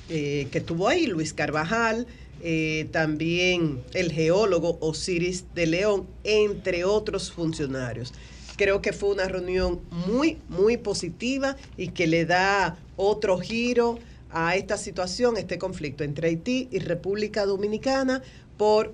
eh, 0.09 0.47
que 0.51 0.59
estuvo 0.59 0.87
ahí, 0.87 1.07
Luis 1.07 1.33
Carvajal, 1.33 2.07
eh, 2.41 2.87
también 2.91 3.81
el 3.93 4.11
geólogo 4.11 4.77
Osiris 4.81 5.45
de 5.53 5.67
León, 5.67 6.07
entre 6.23 6.85
otros 6.85 7.31
funcionarios. 7.31 8.13
Creo 8.59 8.81
que 8.81 8.91
fue 8.91 9.11
una 9.11 9.23
reunión 9.23 9.79
muy, 9.89 10.37
muy 10.49 10.75
positiva 10.75 11.55
y 11.77 11.91
que 11.91 12.07
le 12.07 12.25
da 12.25 12.77
otro 12.97 13.39
giro 13.39 13.99
a 14.31 14.57
esta 14.57 14.75
situación, 14.75 15.37
este 15.37 15.57
conflicto 15.57 16.03
entre 16.03 16.27
Haití 16.27 16.67
y 16.69 16.79
República 16.79 17.45
Dominicana 17.45 18.21
por, 18.57 18.93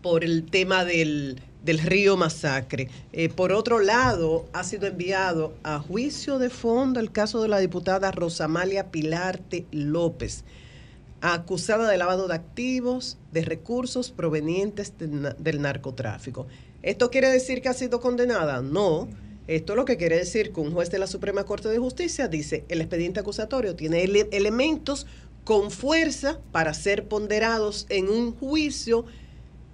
por 0.00 0.24
el 0.24 0.46
tema 0.46 0.86
del, 0.86 1.42
del 1.62 1.78
río 1.78 2.16
Masacre. 2.16 2.88
Eh, 3.12 3.28
por 3.28 3.52
otro 3.52 3.80
lado, 3.80 4.46
ha 4.54 4.64
sido 4.64 4.86
enviado 4.86 5.52
a 5.62 5.78
juicio 5.78 6.38
de 6.38 6.48
fondo 6.48 7.00
el 7.00 7.12
caso 7.12 7.42
de 7.42 7.48
la 7.48 7.58
diputada 7.58 8.12
Rosamalia 8.12 8.90
Pilarte 8.90 9.66
López, 9.72 10.42
acusada 11.20 11.86
de 11.86 11.98
lavado 11.98 12.28
de 12.28 12.34
activos, 12.34 13.18
de 13.30 13.44
recursos 13.44 14.10
provenientes 14.10 14.94
del 14.96 15.60
narcotráfico. 15.60 16.46
¿Esto 16.84 17.10
quiere 17.10 17.30
decir 17.30 17.62
que 17.62 17.70
ha 17.70 17.72
sido 17.72 17.98
condenada? 17.98 18.60
No. 18.60 19.08
Esto 19.46 19.74
lo 19.74 19.86
que 19.86 19.96
quiere 19.96 20.18
decir 20.18 20.52
que 20.52 20.60
un 20.60 20.70
juez 20.70 20.90
de 20.90 20.98
la 20.98 21.06
Suprema 21.06 21.44
Corte 21.44 21.70
de 21.70 21.78
Justicia 21.78 22.28
dice 22.28 22.66
el 22.68 22.82
expediente 22.82 23.20
acusatorio 23.20 23.74
tiene 23.74 24.02
ele- 24.02 24.28
elementos 24.32 25.06
con 25.44 25.70
fuerza 25.70 26.40
para 26.52 26.74
ser 26.74 27.08
ponderados 27.08 27.86
en 27.88 28.10
un 28.10 28.34
juicio 28.34 29.06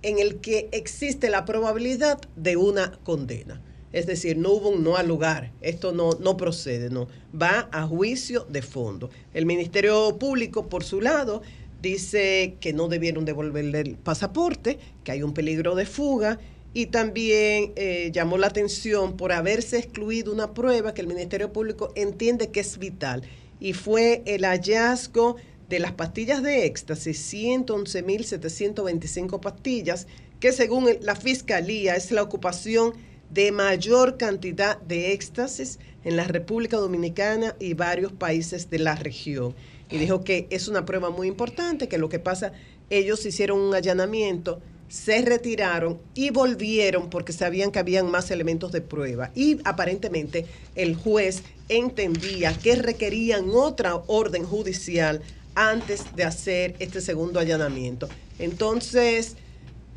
en 0.02 0.20
el 0.20 0.36
que 0.36 0.68
existe 0.70 1.30
la 1.30 1.44
probabilidad 1.44 2.20
de 2.36 2.56
una 2.56 2.92
condena. 3.02 3.60
Es 3.92 4.06
decir, 4.06 4.36
no 4.38 4.50
hubo 4.50 4.68
un 4.68 4.84
no 4.84 4.96
al 4.96 5.08
lugar. 5.08 5.50
Esto 5.62 5.90
no, 5.90 6.12
no 6.20 6.36
procede, 6.36 6.90
no. 6.90 7.08
Va 7.34 7.68
a 7.72 7.88
juicio 7.88 8.46
de 8.48 8.62
fondo. 8.62 9.10
El 9.34 9.46
Ministerio 9.46 10.16
Público, 10.16 10.68
por 10.68 10.84
su 10.84 11.00
lado, 11.00 11.42
dice 11.82 12.54
que 12.60 12.72
no 12.72 12.86
debieron 12.86 13.24
devolverle 13.24 13.80
el 13.80 13.96
pasaporte, 13.96 14.78
que 15.02 15.10
hay 15.10 15.24
un 15.24 15.34
peligro 15.34 15.74
de 15.74 15.86
fuga 15.86 16.38
y 16.72 16.86
también 16.86 17.72
eh, 17.76 18.10
llamó 18.12 18.38
la 18.38 18.46
atención 18.46 19.16
por 19.16 19.32
haberse 19.32 19.78
excluido 19.78 20.32
una 20.32 20.54
prueba 20.54 20.94
que 20.94 21.00
el 21.00 21.08
Ministerio 21.08 21.52
Público 21.52 21.92
entiende 21.96 22.50
que 22.50 22.60
es 22.60 22.78
vital 22.78 23.22
y 23.58 23.72
fue 23.72 24.22
el 24.26 24.44
hallazgo 24.44 25.34
de 25.68 25.78
las 25.78 25.92
pastillas 25.92 26.42
de 26.42 26.66
éxtasis, 26.66 27.32
111.725 27.32 29.40
pastillas, 29.40 30.06
que 30.40 30.52
según 30.52 30.88
la 31.02 31.14
Fiscalía 31.14 31.96
es 31.96 32.10
la 32.10 32.22
ocupación 32.22 32.94
de 33.30 33.52
mayor 33.52 34.16
cantidad 34.16 34.80
de 34.80 35.12
éxtasis 35.12 35.78
en 36.04 36.16
la 36.16 36.24
República 36.24 36.78
Dominicana 36.78 37.54
y 37.60 37.74
varios 37.74 38.12
países 38.12 38.70
de 38.70 38.80
la 38.80 38.96
región. 38.96 39.54
Y 39.90 39.98
dijo 39.98 40.24
que 40.24 40.48
es 40.50 40.66
una 40.66 40.84
prueba 40.84 41.10
muy 41.10 41.28
importante, 41.28 41.88
que 41.88 41.98
lo 41.98 42.08
que 42.08 42.18
pasa, 42.18 42.52
ellos 42.90 43.24
hicieron 43.24 43.60
un 43.60 43.74
allanamiento, 43.74 44.60
se 44.90 45.22
retiraron 45.22 46.00
y 46.14 46.30
volvieron 46.30 47.10
porque 47.10 47.32
sabían 47.32 47.70
que 47.70 47.78
habían 47.78 48.10
más 48.10 48.30
elementos 48.32 48.72
de 48.72 48.80
prueba. 48.80 49.30
Y 49.36 49.60
aparentemente 49.64 50.46
el 50.74 50.96
juez 50.96 51.44
entendía 51.68 52.52
que 52.52 52.74
requerían 52.74 53.50
otra 53.50 53.94
orden 54.08 54.44
judicial 54.44 55.22
antes 55.54 56.16
de 56.16 56.24
hacer 56.24 56.74
este 56.80 57.00
segundo 57.00 57.38
allanamiento. 57.38 58.08
Entonces, 58.40 59.36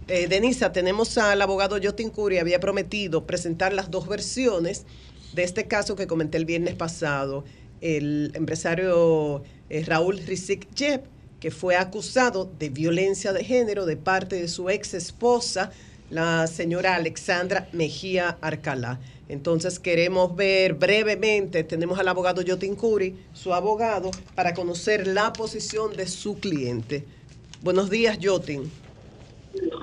eh, 0.08 0.28
Denisa, 0.28 0.72
tenemos 0.72 1.18
al 1.18 1.42
abogado 1.42 1.78
Jotin 1.82 2.12
Curi, 2.12 2.38
había 2.38 2.60
prometido 2.60 3.26
presentar 3.26 3.74
las 3.74 3.90
dos 3.90 4.08
versiones 4.08 4.86
de 5.34 5.44
este 5.44 5.68
caso 5.68 5.96
que 5.96 6.06
comenté 6.06 6.38
el 6.38 6.46
viernes 6.46 6.76
pasado. 6.76 7.46
El 7.82 8.32
empresario 8.36 9.44
eh, 9.72 9.84
Raúl 9.86 10.20
Rizik 10.20 10.68
Jeb, 10.76 11.02
que 11.44 11.52
fue 11.52 11.76
acusado 11.76 12.50
de 12.58 12.70
violencia 12.70 13.34
de 13.34 13.44
género 13.44 13.86
de 13.86 13.98
parte 13.98 14.38
de 14.38 14.48
su 14.48 14.70
ex 14.70 14.94
esposa, 14.94 15.72
la 16.10 16.48
señora 16.48 16.96
Alexandra 16.96 17.68
Mejía 17.74 18.38
Arcalá. 18.40 19.02
Entonces 19.28 19.78
queremos 19.78 20.38
ver 20.38 20.76
brevemente, 20.76 21.66
tenemos 21.66 22.00
al 22.00 22.08
abogado 22.08 22.44
Jotin 22.48 22.76
Curi, 22.76 23.18
su 23.34 23.54
abogado, 23.54 24.10
para 24.36 24.54
conocer 24.54 25.06
la 25.06 25.34
posición 25.34 25.98
de 25.98 26.08
su 26.08 26.40
cliente. 26.40 27.04
Buenos 27.62 27.90
días, 27.90 28.20
Jotin. 28.24 28.72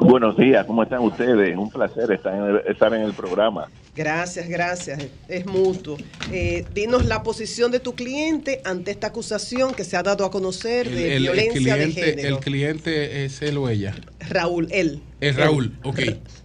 Buenos 0.00 0.36
días, 0.36 0.66
¿cómo 0.66 0.82
están 0.82 1.00
ustedes? 1.00 1.56
Un 1.56 1.70
placer 1.70 2.10
estar 2.10 2.34
en 2.34 2.42
el, 2.56 2.56
estar 2.66 2.92
en 2.92 3.02
el 3.02 3.12
programa. 3.12 3.68
Gracias, 3.94 4.48
gracias. 4.48 5.06
Es 5.28 5.46
mutuo. 5.46 5.96
Eh, 6.32 6.64
dinos 6.74 7.04
la 7.06 7.22
posición 7.22 7.70
de 7.70 7.78
tu 7.80 7.94
cliente 7.94 8.60
ante 8.64 8.90
esta 8.90 9.08
acusación 9.08 9.72
que 9.74 9.84
se 9.84 9.96
ha 9.96 10.02
dado 10.02 10.24
a 10.24 10.30
conocer 10.30 10.88
El, 10.88 10.94
de 10.94 11.06
el- 11.06 11.12
el 11.12 11.22
violencia 11.22 11.76
de 11.76 11.84
cliente, 11.84 12.02
género. 12.02 12.36
el 12.36 12.42
cliente 12.42 13.24
es 13.24 13.42
él 13.42 13.58
o 13.58 13.68
ella. 13.68 13.94
Raúl, 14.28 14.66
él. 14.70 15.02
Es 15.20 15.36
Raúl, 15.36 15.72
ok. 15.84 16.00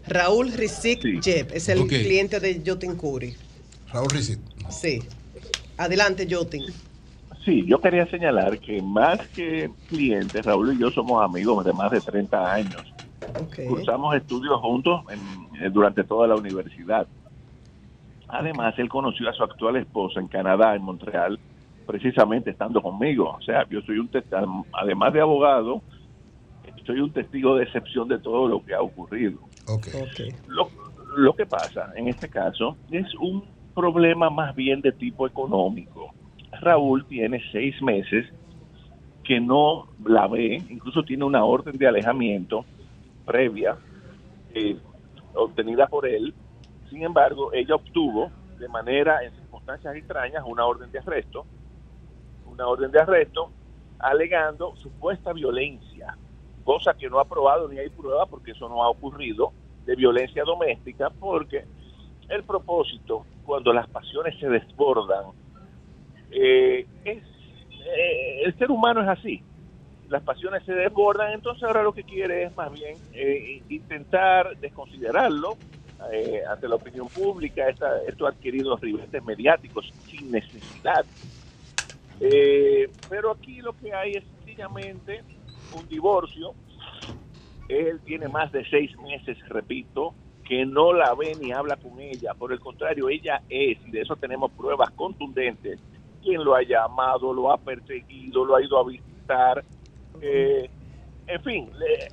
Raúl 0.08 0.52
Rizik 0.54 1.02
Jeb 1.24 1.48
es 1.54 1.68
el 1.70 1.88
cliente 1.88 2.40
de 2.40 2.62
Jotin 2.66 2.96
Curi. 2.96 3.34
Raúl 3.92 4.10
Rizik. 4.12 4.40
Sí. 4.70 5.02
Adelante, 5.78 6.28
Jotin. 6.30 6.64
Sí, 7.44 7.64
yo 7.68 7.80
quería 7.80 8.06
señalar 8.08 8.60
que 8.60 8.82
más 8.82 9.20
que 9.36 9.70
clientes, 9.88 10.46
Raúl 10.46 10.76
y 10.76 10.80
yo 10.80 10.90
somos 10.92 11.24
amigos 11.24 11.64
de 11.66 11.74
más 11.74 11.92
de 11.92 12.02
30 12.02 12.54
años. 12.54 12.82
Cursamos 13.68 14.16
estudios 14.16 14.60
juntos 14.62 15.02
en- 15.10 15.48
eh, 15.66 15.70
durante 15.70 16.04
toda 16.04 16.28
la 16.28 16.36
universidad. 16.36 17.08
Además, 18.28 18.74
él 18.78 18.90
conoció 18.90 19.30
a 19.30 19.34
su 19.34 19.44
actual 19.44 19.76
esposa 19.78 20.20
en 20.20 20.28
Canadá, 20.28 20.76
en 20.76 20.82
Montreal, 20.82 21.40
precisamente 21.86 22.50
estando 22.52 22.82
conmigo. 22.82 23.30
O 23.38 23.42
sea, 23.42 23.68
yo 23.70 23.82
soy 23.82 24.00
un 24.00 24.10
testigo, 24.10 24.66
además 24.72 25.14
de 25.14 25.22
abogado, 25.22 25.84
soy 26.86 27.00
un 27.00 27.12
testigo 27.14 27.56
de 27.56 27.64
excepción 27.64 28.08
de 28.08 28.20
todo 28.20 28.48
lo 28.48 28.62
que 28.64 28.74
ha 28.74 28.82
ocurrido. 28.82 29.40
Lo, 30.48 30.72
lo 31.18 31.34
que 31.36 31.46
pasa 31.46 31.92
en 31.96 32.08
este 32.08 32.30
caso 32.30 32.78
es 32.90 33.06
un 33.16 33.44
problema 33.74 34.30
más 34.30 34.56
bien 34.56 34.82
de 34.82 34.92
tipo 34.92 35.28
económico. 35.28 36.12
Raúl 36.62 37.06
tiene 37.08 37.42
seis 37.52 37.80
meses 37.82 38.26
que 39.24 39.40
no 39.40 39.88
la 40.04 40.28
ve, 40.28 40.64
incluso 40.70 41.04
tiene 41.04 41.26
una 41.26 41.44
orden 41.44 41.78
de 41.78 41.88
alejamiento 41.88 42.66
previa 43.26 43.78
eh, 44.54 44.78
obtenida 45.34 45.88
por 45.88 46.08
él. 46.08 46.34
Sin 46.90 47.04
embargo, 47.04 47.52
ella 47.54 47.76
obtuvo 47.76 48.32
de 48.60 48.68
manera, 48.70 49.24
en 49.24 49.34
circunstancias 49.36 49.96
extrañas, 49.96 50.44
una 50.46 50.66
orden 50.66 50.92
de 50.92 51.00
arresto, 51.00 51.46
una 52.46 52.68
orden 52.68 52.92
de 52.92 53.00
arresto 53.00 53.52
alegando 54.00 54.76
supuesta 54.78 55.34
violencia 55.34 56.16
cosa 56.66 56.96
que 56.96 57.10
no 57.10 57.20
ha 57.20 57.26
probado 57.26 57.70
ni 57.70 57.78
hay 57.78 57.90
prueba 57.90 58.26
porque 58.26 58.52
eso 58.52 58.68
no 58.68 58.84
ha 58.84 58.90
ocurrido, 58.90 59.54
de 59.86 59.96
violencia 59.96 60.44
doméstica, 60.44 61.12
porque 61.12 61.64
el 62.28 62.44
propósito, 62.44 63.24
cuando 63.46 63.72
las 63.72 63.88
pasiones 63.88 64.38
se 64.40 64.50
desbordan, 64.50 65.26
eh, 66.32 66.88
es, 67.06 67.24
eh, 67.86 68.42
el 68.44 68.58
ser 68.58 68.72
humano 68.72 69.04
es 69.04 69.08
así. 69.08 69.44
Las 70.10 70.22
pasiones 70.24 70.64
se 70.64 70.74
desbordan, 70.74 71.34
entonces 71.34 71.64
ahora 71.64 71.82
lo 71.84 71.94
que 71.94 72.04
quiere 72.04 72.44
es 72.44 72.56
más 72.56 72.72
bien 72.72 72.98
eh, 73.14 73.64
intentar 73.70 74.56
desconsiderarlo 74.58 75.58
eh, 76.12 76.42
ante 76.48 76.68
la 76.68 76.76
opinión 76.76 77.08
pública. 77.08 77.68
Esta, 77.68 78.04
esto 78.04 78.28
ha 78.28 78.30
adquirido 78.30 78.78
ribetes 78.78 79.24
mediáticos 79.24 79.92
sin 80.10 80.32
necesidad. 80.32 81.06
Eh, 82.20 82.90
pero 83.10 83.32
aquí 83.32 83.62
lo 83.62 83.74
que 83.74 83.94
hay 83.94 84.14
es 84.14 84.24
sencillamente 84.38 85.24
un 85.72 85.88
divorcio. 85.88 86.54
Él 87.68 88.00
tiene 88.06 88.28
más 88.28 88.52
de 88.52 88.64
seis 88.70 88.96
meses, 89.00 89.38
repito, 89.50 90.14
que 90.48 90.66
no 90.66 90.94
la 90.94 91.14
ve 91.16 91.36
ni 91.36 91.52
habla 91.52 91.78
con 91.78 92.00
ella. 92.00 92.34
Por 92.36 92.54
el 92.54 92.60
contrario, 92.60 93.10
ella 93.10 93.42
es, 93.50 93.80
y 93.88 93.92
de 93.92 94.02
eso 94.02 94.16
tenemos 94.16 94.52
pruebas 94.52 94.92
contundentes, 94.92 95.80
quien 96.22 96.44
lo 96.44 96.56
ha 96.56 96.62
llamado, 96.62 97.34
lo 97.34 97.52
ha 97.52 97.58
perseguido, 97.58 98.46
lo 98.46 98.56
ha 98.56 98.64
ido 98.64 98.78
a 98.78 98.86
visitar. 98.86 99.64
Eh, 100.22 100.70
en 101.28 101.42
fin, 101.44 101.70
le, 101.78 102.08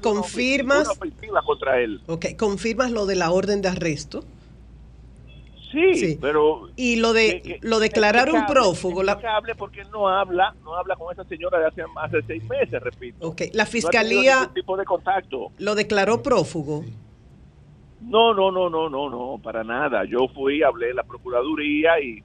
confirmas- 0.00 0.80
ofensiva- 0.80 0.80
una 0.82 0.92
ofensiva 0.92 1.42
contra 1.42 1.80
él. 1.80 2.00
Ok, 2.06 2.26
confirmas 2.38 2.90
lo 2.90 3.06
de 3.06 3.16
la 3.16 3.30
orden 3.30 3.62
de 3.62 3.68
arresto. 3.68 4.22
Sí, 5.70 6.16
pero 6.18 6.70
Y 6.76 6.96
lo 6.96 7.12
de 7.12 7.42
que- 7.42 7.58
lo 7.60 7.78
declarar 7.78 8.32
un 8.32 8.46
prófugo, 8.46 9.02
la, 9.02 9.18
porque 9.54 9.82
él 9.82 9.88
no 9.92 10.08
habla, 10.08 10.54
no 10.64 10.74
habla 10.74 10.96
con 10.96 11.12
esa 11.12 11.24
señora 11.24 11.58
de 11.58 11.66
hace 11.66 11.86
más 11.88 12.10
de 12.10 12.22
seis 12.26 12.42
meses, 12.44 12.82
repito. 12.82 13.28
ok, 13.28 13.42
la 13.52 13.66
fiscalía 13.66 14.40
ningún 14.40 14.54
tipo 14.54 14.76
de 14.78 14.84
contacto. 14.86 15.48
lo 15.58 15.74
declaró 15.74 16.22
prófugo. 16.22 16.84
No, 18.00 18.32
no, 18.32 18.50
no, 18.50 18.70
no, 18.70 18.88
no, 18.88 19.10
no, 19.10 19.38
para 19.42 19.62
nada. 19.62 20.04
Yo 20.06 20.28
fui, 20.28 20.62
hablé 20.62 20.90
en 20.90 20.96
la 20.96 21.02
procuraduría 21.02 22.00
y 22.00 22.22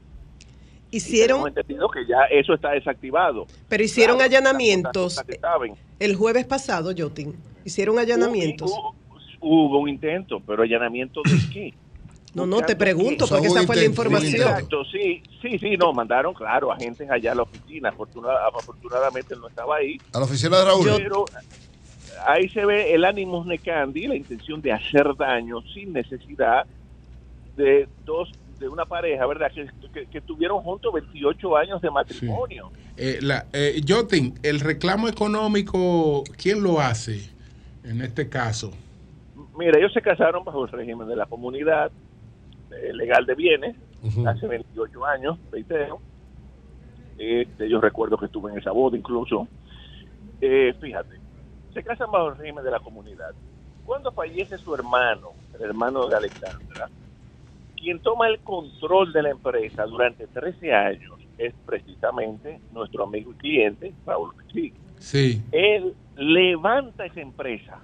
Hicieron, 0.98 1.38
hemos 1.40 1.50
entendido 1.50 1.90
que 1.90 2.06
ya 2.08 2.24
eso 2.32 2.54
está 2.54 2.72
desactivado. 2.72 3.46
pero 3.68 3.84
hicieron 3.84 4.18
Claro, 4.18 4.30
allanamientos 4.30 5.22
el 6.00 6.16
jueves 6.16 6.46
pasado, 6.46 6.92
Jotin. 6.98 7.36
Hicieron 7.66 7.98
allanamientos. 7.98 8.72
Hubo, 8.72 8.96
hubo 9.40 9.80
un 9.80 9.90
intento, 9.90 10.40
pero 10.46 10.64
allanamiento 10.64 11.22
de 11.24 11.32
qué? 11.54 11.74
No, 12.36 12.48
no, 12.48 12.62
te 12.64 12.76
pregunto, 12.76 13.28
porque 13.28 13.46
esa 13.46 13.62
fue 13.62 13.76
la 13.76 13.84
información. 13.86 14.42
Exacto, 14.42 14.84
sí, 14.86 15.22
sí, 15.40 15.60
sí, 15.60 15.78
no, 15.78 15.94
mandaron, 15.94 16.34
claro, 16.34 16.72
agentes 16.72 17.08
allá 17.12 17.32
a 17.32 17.36
la 17.36 17.44
oficina. 17.44 17.90
Afortuna- 17.90 18.48
afortunadamente 18.52 19.36
él 19.36 19.40
no 19.40 19.50
estaba 19.50 19.76
ahí. 19.76 19.98
A 20.14 20.18
la 20.18 20.26
oficina 20.26 20.58
de 20.58 20.66
Raúl. 20.66 20.90
Pero 20.98 21.26
ahí 22.26 22.50
se 22.50 22.66
ve 22.66 22.92
el 22.96 23.06
ánimo 23.06 23.46
necandi, 23.46 24.08
la 24.08 24.16
intención 24.16 24.64
de 24.64 24.72
hacer 24.72 25.16
daño 25.16 25.62
sin 25.76 25.94
necesidad 25.94 26.66
de 27.56 27.88
dos 28.04 28.32
de 28.60 28.68
una 28.68 28.86
pareja, 28.86 29.26
¿verdad? 29.26 29.52
Que, 29.54 29.68
que, 29.94 30.06
que 30.06 30.22
tuvieron 30.22 30.62
juntos 30.62 30.94
28 30.94 31.58
años 31.58 31.82
de 31.82 31.92
matrimonio. 31.92 32.72
Eh, 32.98 33.20
la, 33.22 33.46
eh, 33.54 33.82
Jotin, 33.88 34.36
el 34.44 34.60
reclamo 34.60 35.08
económico, 35.08 36.24
¿quién 36.38 36.64
lo 36.64 36.80
hace 36.80 37.30
en 37.84 38.02
este 38.02 38.30
caso? 38.30 38.72
Mira, 39.58 39.78
ellos 39.78 39.94
se 39.94 40.02
casaron 40.02 40.44
bajo 40.44 40.66
el 40.66 40.72
régimen 40.72 41.08
de 41.08 41.16
la 41.16 41.26
comunidad 41.26 41.92
eh, 42.72 42.94
legal 42.94 43.26
de 43.26 43.36
bienes 43.36 43.76
hace 44.26 44.48
28 44.48 45.06
años, 45.06 45.38
reitero. 45.52 46.00
Este, 47.18 47.70
yo 47.70 47.80
recuerdo 47.80 48.18
que 48.18 48.26
estuve 48.26 48.52
en 48.52 48.58
esa 48.58 48.72
boda 48.72 48.98
incluso. 48.98 49.48
Eh, 50.42 50.74
fíjate, 50.82 51.20
se 51.74 51.84
casan 51.84 52.12
bajo 52.12 52.30
el 52.30 52.38
régimen 52.38 52.64
de 52.64 52.72
la 52.72 52.80
comunidad. 52.80 53.32
Cuando 53.86 54.12
fallece 54.12 54.58
su 54.58 54.74
hermano, 54.74 55.30
el 55.56 55.62
hermano 55.62 56.08
de 56.08 56.16
Alexandra, 56.16 56.90
quien 57.84 58.00
toma 58.00 58.28
el 58.28 58.40
control 58.40 59.12
de 59.14 59.22
la 59.24 59.30
empresa 59.32 59.86
durante 59.86 60.26
13 60.28 60.74
años 60.74 61.20
es 61.38 61.54
precisamente 61.66 62.60
nuestro 62.72 63.04
amigo 63.04 63.32
y 63.32 63.36
cliente, 63.36 63.94
Raúl 64.06 64.32
Pichic. 64.36 64.74
Sí. 65.00 65.42
Él 65.52 65.94
levanta 66.16 67.06
esa 67.06 67.22
empresa 67.22 67.80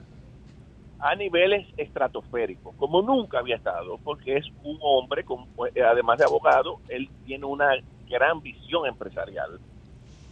a 0.99 1.15
niveles 1.15 1.67
estratosféricos, 1.77 2.75
como 2.75 3.01
nunca 3.01 3.39
había 3.39 3.55
estado, 3.55 3.97
porque 4.03 4.37
es 4.37 4.45
un 4.63 4.77
hombre, 4.81 5.23
con, 5.23 5.45
además 5.85 6.17
de 6.19 6.25
abogado, 6.25 6.79
él 6.89 7.09
tiene 7.25 7.45
una 7.45 7.69
gran 8.09 8.41
visión 8.41 8.85
empresarial. 8.85 9.59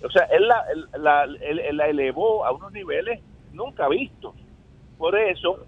O 0.04 0.10
sea, 0.12 0.24
él 0.26 0.48
la, 0.48 0.64
él- 0.72 0.88
la- 1.04 1.24
él- 1.24 1.60
él 1.60 1.78
la 1.78 1.88
elevó 1.88 2.46
a 2.46 2.52
unos 2.52 2.72
niveles 2.72 3.20
nunca 3.54 3.88
vistos. 3.88 4.36
Por 4.98 5.18
eso, 5.18 5.60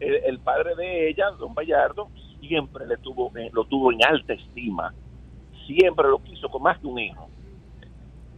el, 0.00 0.14
el 0.24 0.38
padre 0.40 0.74
de 0.74 1.08
ella, 1.08 1.30
don 1.38 1.54
Bayardo, 1.54 2.08
siempre 2.46 2.86
le 2.86 2.96
tuvo, 2.98 3.30
eh, 3.36 3.50
lo 3.52 3.64
tuvo 3.64 3.92
en 3.92 4.04
alta 4.04 4.32
estima. 4.32 4.92
Siempre 5.66 6.08
lo 6.08 6.18
quiso 6.18 6.48
con 6.48 6.62
más 6.62 6.78
que 6.78 6.86
un 6.86 6.98
hijo 6.98 7.28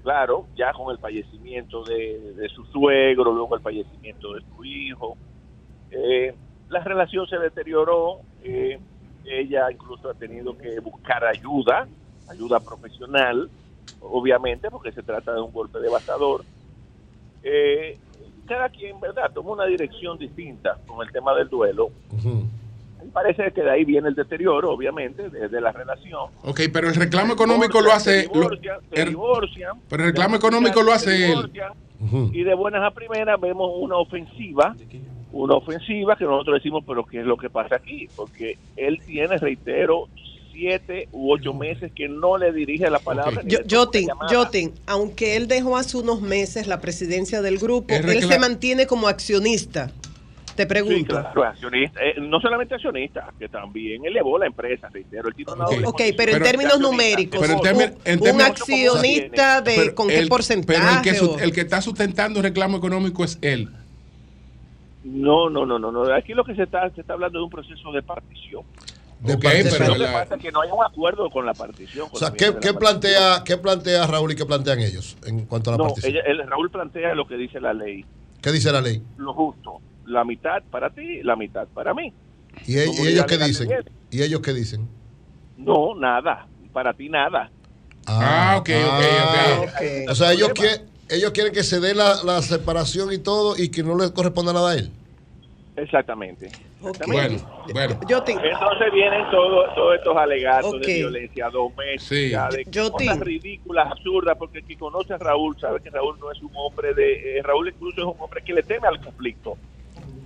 claro, 0.07 0.47
ya 0.55 0.73
con 0.73 0.93
el 0.93 0.99
fallecimiento 0.99 1.83
de, 1.83 2.35
de 2.37 2.49
su 2.51 2.65
suegro, 2.67 3.33
luego 3.33 3.57
el 3.57 3.61
fallecimiento 3.61 4.35
de 4.35 4.41
su 4.43 4.65
hijo, 4.65 5.17
eh, 5.91 6.33
la 6.69 6.79
relación 6.85 7.27
se 7.27 7.37
deterioró, 7.39 8.21
eh, 8.45 8.79
ella 9.25 9.69
incluso 9.69 10.09
ha 10.09 10.15
tenido 10.15 10.57
que 10.57 10.79
buscar 10.79 11.25
ayuda, 11.25 11.89
ayuda 12.29 12.61
profesional, 12.61 13.51
obviamente, 14.01 14.71
porque 14.71 14.93
se 14.93 15.03
trata 15.03 15.35
de 15.35 15.41
un 15.41 15.53
golpe 15.53 15.81
devastador. 15.81 16.45
Eh, 17.43 17.99
cada 18.47 18.69
quien, 18.69 19.01
¿verdad?, 19.01 19.33
tomó 19.35 19.55
una 19.55 19.67
dirección 19.67 20.19
distinta 20.19 20.79
con 20.87 21.05
el 21.05 21.13
tema 21.13 21.35
del 21.35 21.49
duelo. 21.49 21.91
Y 22.13 22.45
parece 23.17 23.51
que 23.53 23.63
de 23.63 23.71
ahí 23.71 23.85
viene 23.85 24.09
el 24.11 24.15
deterioro, 24.15 24.71
obviamente, 24.73 25.31
de, 25.31 25.49
de 25.49 25.61
la 25.63 25.73
relación. 25.73 26.29
Ok, 26.43 26.61
pero 26.71 26.89
el 26.89 26.95
reclamo 26.95 27.33
económico 27.33 27.81
lo 27.81 27.91
hace... 27.93 28.27
Lo- 28.27 28.43
divorcian, 28.43 28.79
se 28.93 29.03
el- 29.03 29.09
divorcian, 29.09 29.77
pero 29.89 30.03
el 30.03 30.11
reclamo 30.11 30.37
económico 30.37 30.83
lo 30.83 30.93
hace 30.93 31.33
él. 31.33 31.51
Y 32.35 32.43
de 32.43 32.55
buenas 32.55 32.83
a 32.85 32.91
primeras 32.91 33.41
vemos 33.41 33.71
una 33.81 33.97
ofensiva, 33.97 34.77
una 35.33 35.55
ofensiva 35.55 36.15
que 36.15 36.25
nosotros 36.27 36.57
decimos, 36.57 36.85
pero 36.87 37.07
¿qué 37.07 37.21
es 37.21 37.27
lo 37.27 37.39
que 37.39 37.49
pasa 37.49 37.77
aquí? 37.77 38.07
Porque 38.15 38.59
él 38.77 39.01
tiene, 39.07 39.39
reitero, 39.39 40.09
siete 40.53 41.09
u 41.13 41.33
ocho 41.33 41.55
meses 41.55 41.91
que 41.95 42.09
no 42.09 42.37
le 42.37 42.53
dirige 42.53 42.89
la 42.91 42.99
palabra. 42.99 43.41
toma 43.43 43.63
Jotin. 43.71 44.09
Jotin, 44.31 44.73
aunque 44.87 45.37
él 45.37 45.49
dejó 45.49 45.79
hace 45.79 45.97
unos 45.97 46.21
meses 46.21 46.67
la 46.67 46.81
presidencia 46.81 47.41
del 47.41 47.57
grupo, 47.59 47.95
él 47.95 48.23
se 48.25 48.39
mantiene 48.39 48.87
como 48.87 49.09
accionista. 49.09 49.91
Te 50.57 50.63
Sí, 50.63 50.69
pregunto. 50.69 51.15
claro, 51.21 51.45
accionista, 51.45 52.01
eh, 52.03 52.15
no 52.21 52.41
solamente 52.41 52.75
accionista, 52.75 53.33
que 53.39 53.49
también 53.49 54.05
elevó 54.07 54.39
la 54.39 54.47
empresa, 54.47 54.89
reitero. 54.91 55.29
El 55.29 55.45
doble 55.45 55.87
Ok, 55.87 56.01
pero 56.17 56.33
en 56.37 56.43
términos 56.43 56.81
numéricos, 56.81 57.39
Pero 57.41 57.53
en 57.53 57.59
un, 57.59 58.21
términos- 58.21 58.47
accionista 58.51 59.61
de 59.61 59.75
Pero 59.77 59.95
con 59.95 60.09
qué 60.09 60.19
el- 60.19 60.29
porcentaje. 60.29 60.79
Pero 60.81 60.97
el 60.97 61.03
que, 61.03 61.15
su- 61.15 61.31
o- 61.33 61.39
el 61.39 61.53
que 61.53 61.61
está 61.61 61.81
sustentando 61.83 62.39
el 62.41 62.45
reclamo 62.45 62.79
económico 62.79 63.23
es 63.25 63.39
él. 63.43 63.69
No, 65.05 65.49
no, 65.51 65.65
no, 65.67 65.79
no, 65.79 65.93
no. 65.93 66.13
Aquí 66.15 66.35
lo 66.35 66.45
que 66.45 66.55
se 66.55 66.65
está, 66.65 66.91
se 66.91 67.01
está 67.01 67.13
hablando 67.13 67.39
de 67.39 67.45
un 67.45 67.51
proceso 67.51 67.93
de 67.93 68.03
partición. 68.03 68.63
Ok, 69.23 69.41
Pero 69.41 69.71
pero 69.71 69.87
lo 69.89 69.93
que 69.95 69.99
la- 70.01 70.13
pasa 70.13 70.35
es 70.35 70.43
que 70.43 70.53
no 70.53 70.61
hay 70.61 70.71
un 70.71 70.85
acuerdo 70.85 71.31
con 71.31 71.47
la 71.47 71.55
partición. 71.55 72.09
O 72.13 72.19
sea, 72.19 72.33
¿qué, 72.33 72.55
qué 72.61 72.75
plantea, 72.75 73.43
¿qué 73.45 73.57
plantea 73.57 74.07
Raúl 74.07 74.33
y 74.33 74.37
qué 74.37 74.45
plantean 74.45 74.81
ellos 74.81 75.17
en 75.27 75.47
cuanto 75.47 75.71
a 75.71 75.73
la 75.73 75.79
No, 75.79 75.85
participación? 75.85 76.23
ella- 76.27 76.43
el, 76.43 76.49
Raúl 76.51 76.71
plantea 76.71 77.15
lo 77.15 77.27
que 77.27 77.37
dice 77.37 77.61
la 77.61 77.73
ley. 77.73 78.05
¿Qué 78.43 78.53
dice 78.53 78.71
la 78.73 78.81
ley? 78.81 79.03
Lo 79.17 79.33
justo. 79.33 79.81
La 80.07 80.25
mitad 80.25 80.63
para 80.71 80.91
ti, 80.91 81.23
la 81.23 81.37
mitad 81.37 81.67
para 81.69 81.93
mí. 81.95 82.13
¿Y, 82.67 82.79
ellos 82.79 83.27
qué 83.27 83.39
dicen? 83.39 83.69
¿Y 84.11 84.23
ellos 84.23 84.41
qué 84.41 84.53
dicen? 84.53 84.89
No, 85.57 85.95
nada. 85.95 86.47
Para 86.73 86.93
ti 86.95 87.09
nada. 87.09 87.51
Ah, 88.07 88.57
ok, 88.59 88.69
ok, 88.71 89.63
ok. 89.69 90.11
O 90.11 90.15
sea, 90.15 90.33
ellos, 90.33 90.51
ellos 91.09 91.31
quieren 91.33 91.53
que 91.53 91.63
se 91.65 91.81
dé 91.81 91.95
la, 91.95 92.23
la 92.25 92.41
separación 92.43 93.13
y 93.13 93.19
todo 93.19 93.55
y 93.59 93.71
que 93.71 93.83
no 93.83 93.97
les 93.97 94.11
corresponda 94.13 94.53
nada 94.53 94.71
a 94.71 94.75
él. 94.75 94.91
Exactamente. 95.77 96.49
Bueno, 97.07 97.37
bueno. 97.73 97.99
Entonces 98.01 98.93
vienen 98.93 99.29
todo- 99.31 99.65
todos 99.75 99.97
estos 99.97 100.17
alegatos 100.17 100.81
de 100.81 100.87
violencia 100.95 101.51
doméstica, 101.51 102.49
de 102.51 102.65
Yo 102.71 102.91
cosas 102.93 103.19
te- 103.19 103.25
ridículas, 103.25 103.91
absurdas, 103.91 104.37
porque 104.39 104.63
quien 104.63 104.79
conoce 104.79 105.15
a 105.15 105.19
Raúl 105.19 105.57
sabe 105.61 105.81
que 105.81 105.91
Raúl 105.91 106.19
no 106.21 106.31
es 106.31 106.41
un 106.43 106.51
hombre 106.55 106.95
de... 106.95 107.39
eh, 107.39 107.43
Raúl 107.43 107.69
incluso 107.69 108.01
es 108.01 108.07
un 108.07 108.15
hombre 108.23 108.43
que 108.45 108.53
le 108.55 108.63
teme 108.63 108.87
al 108.89 109.01
conflicto. 109.01 109.57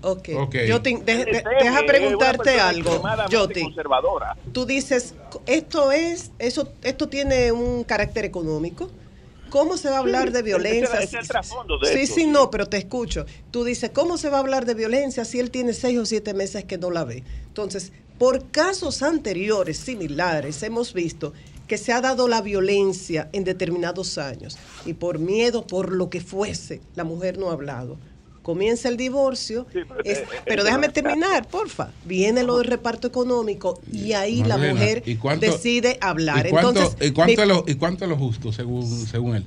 Ok. 0.02 0.28
Ok. 0.36 0.56
Jotin, 0.68 1.04
de- 1.04 1.24
de- 1.24 1.44
deja 1.60 1.80
es 1.80 1.86
preguntarte 1.86 2.58
algo. 2.60 3.02
Jotin, 3.30 3.64
conservadora. 3.64 4.36
tú 4.52 4.64
dices, 4.66 5.14
esto 5.46 5.92
es, 5.92 6.30
eso, 6.38 6.72
esto 6.82 7.08
tiene 7.08 7.52
un 7.52 7.84
carácter 7.84 8.24
económico. 8.24 8.90
¿Cómo 9.50 9.76
se 9.76 9.90
va 9.90 9.96
a 9.96 9.98
hablar 9.98 10.28
Sí, 10.28 10.34
de 10.34 10.42
violencia? 10.42 11.00
es 11.00 11.12
el 11.12 11.26
trasfondo 11.26 11.76
de 11.78 11.92
sí, 11.92 11.98
esto, 12.02 12.14
sí, 12.14 12.26
no, 12.28 12.50
pero 12.52 12.66
te 12.68 12.76
escucho. 12.76 13.26
Tú 13.50 13.64
dices, 13.64 13.90
¿cómo 13.92 14.16
se 14.16 14.28
va 14.30 14.36
a 14.36 14.40
hablar 14.40 14.64
de 14.64 14.74
violencia 14.74 15.24
si 15.24 15.40
él 15.40 15.50
tiene 15.50 15.72
seis 15.74 15.98
o 15.98 16.06
siete 16.06 16.34
meses 16.34 16.64
que 16.64 16.78
no 16.78 16.90
la 16.92 17.02
ve? 17.04 17.24
Entonces, 17.48 17.92
por 18.16 18.50
casos 18.52 19.02
anteriores 19.02 19.76
similares, 19.78 20.62
hemos 20.62 20.94
visto 20.94 21.32
que 21.66 21.78
se 21.78 21.92
ha 21.92 22.00
dado 22.00 22.28
la 22.28 22.42
violencia 22.42 23.28
en 23.32 23.42
determinados 23.44 24.18
años 24.18 24.56
y 24.86 24.92
por 24.94 25.18
miedo, 25.18 25.66
por 25.66 25.92
lo 25.92 26.10
que 26.10 26.20
fuese, 26.20 26.80
la 26.94 27.02
mujer 27.04 27.36
no 27.38 27.50
ha 27.50 27.52
hablado. 27.54 27.96
Comienza 28.50 28.88
el 28.88 28.96
divorcio, 28.96 29.64
es- 30.04 30.22
pero 30.44 30.64
déjame 30.64 30.88
terminar, 30.88 31.46
porfa. 31.46 31.92
Viene 32.04 32.42
lo 32.42 32.58
del 32.58 32.66
reparto 32.66 33.06
económico 33.06 33.80
y 33.92 34.12
ahí 34.14 34.42
la 34.42 34.56
mujer 34.58 35.04
¿y 35.06 35.14
cuánto- 35.14 35.46
decide 35.46 35.98
hablar. 36.00 36.48
¿Y 36.48 36.50
cuánto, 36.50 36.70
Entonces, 36.70 37.08
y 37.08 37.12
cuánto 37.12 37.36
mi- 37.36 37.42
es 37.42 37.48
lo, 37.48 37.64
¿y 37.68 37.74
cuánto 37.76 38.04
es 38.04 38.10
lo 38.10 38.16
justo 38.16 38.52
según, 38.52 39.06
según 39.06 39.36
él? 39.36 39.46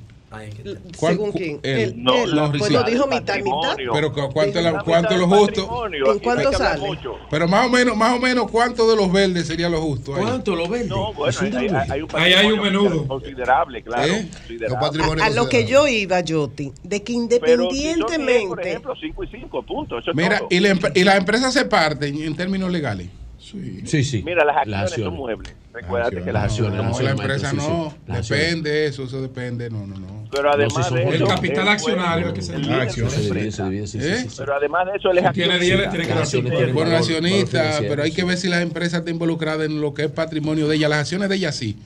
¿Cuál- 0.98 1.14
según 1.14 1.32
quién? 1.32 1.60
él? 1.64 1.80
Él, 1.80 1.94
No, 1.98 2.14
él, 2.24 2.36
no, 2.36 2.50
pues 2.50 2.62
Richie. 2.64 2.74
lo 2.74 2.84
dijo 2.84 3.08
mitad, 3.08 3.36
mitad. 3.38 3.76
Pero 3.94 4.12
cu- 4.14 4.30
¿cuánto, 4.34 4.62
la- 4.62 4.84
cuánto 4.84 5.14
es 5.14 5.20
lo 5.20 5.28
justo? 5.28 5.86
¿En 5.88 6.20
cuánto 6.20 6.52
sale? 6.53 7.00
Pero 7.30 7.48
más 7.48 7.68
o 7.68 7.70
menos, 7.70 7.95
más 7.95 8.18
o 8.18 8.20
menos, 8.20 8.50
¿cuánto 8.50 8.90
de 8.90 8.95
los 8.95 9.12
verdes 9.12 9.48
sería 9.48 9.70
lo 9.70 9.82
justo? 9.82 10.16
ahí? 10.16 10.22
¿Cuánto 10.24 10.56
lo 10.56 10.68
verde? 10.68 10.88
No, 10.88 11.14
bueno, 11.14 11.38
hay, 11.42 11.48
hay- 11.56 11.68
hay 11.90 12.02
un 12.02 12.10
Ahí 12.16 12.34
hay 12.34 12.45
un 12.48 12.58
patrimonio 12.58 12.64
menudo. 12.90 13.08
considerable, 13.08 13.84
claro. 13.84 14.14
¿Eh? 14.14 14.30
considerable. 14.32 15.22
A, 15.24 15.26
a 15.28 15.30
lo 15.30 15.48
que 15.50 15.66
yo 15.66 15.88
iba, 15.88 16.22
Joti, 16.28 16.72
de 16.84 17.03
que 17.03 17.14
Pero 17.40 17.70
si 17.70 17.78
son 17.78 17.78
diez, 17.78 17.98
por 17.98 18.12
independientemente... 18.14 18.70
ejemplo, 18.70 18.94
5 19.00 19.24
y 19.24 19.28
5, 19.28 19.64
punto. 19.64 20.00
Eso 20.00 20.12
es 20.12 20.16
Mira, 20.18 20.40
todo. 20.40 20.48
y, 20.52 20.60
la 20.60 20.70
empre- 20.74 20.92
y 20.95 21.03
las 21.03 21.18
empresas 21.18 21.53
se 21.53 21.66
parten 21.66 22.22
en 22.22 22.36
términos 22.36 22.72
legales. 22.72 23.08
Sí, 23.85 24.03
sí. 24.03 24.23
Mira, 24.25 24.43
las 24.43 24.57
acciones, 24.57 24.72
Las 24.72 24.82
acciones. 24.91 25.06
son 25.06 25.15
muebles. 25.15 25.56
Recuérdate 25.73 26.23
que 26.23 26.32
las 26.32 26.33
No, 26.33 26.40
acciones 26.40 26.83
no, 26.83 26.93
son 26.93 27.06
la 27.06 27.11
empresa 27.11 27.53
no, 27.53 27.93
depende 28.07 28.85
eso, 28.85 29.03
eso 29.06 29.22
depende, 29.23 29.69
no, 29.72 29.88
no, 29.88 29.95
no. 29.98 30.27
Pero 30.32 30.51
además 30.51 30.73
No, 30.77 30.83
si 30.83 30.90
son 30.90 30.98
de 30.98 31.15
eso, 31.15 31.23
El 31.23 31.30
capital 31.30 31.67
accionario 31.67 32.27
es 32.27 32.33
que 32.33 32.41
se 32.43 32.56
divide. 32.57 33.49
¿Eh? 33.95 34.25
Pero 34.38 34.56
además 34.56 34.85
de 34.85 34.98
eso, 34.98 35.11
él 35.11 35.17
es 35.17 35.32
Tiene 35.33 35.53
accionista. 35.53 35.77
10, 35.77 35.90
tiene 35.90 36.07
que 36.07 36.25
cinco. 36.25 36.73
Bueno, 36.73 36.95
accionista, 36.95 37.80
pero 37.88 38.03
hay 38.03 38.11
que 38.11 38.23
ver 38.23 38.38
si 38.38 38.48
las 38.49 38.61
empresas 38.61 38.99
están 38.99 39.14
involucradas 39.14 39.65
en 39.67 39.82
lo 39.82 39.93
que 39.93 40.03
es 40.06 40.11
patrimonio 40.11 40.67
de 40.67 40.75
ellas. 40.75 40.90
Las 40.90 40.99
acciones 40.99 41.30
de 41.30 41.35
ellas 41.35 41.56
sí. 41.56 41.77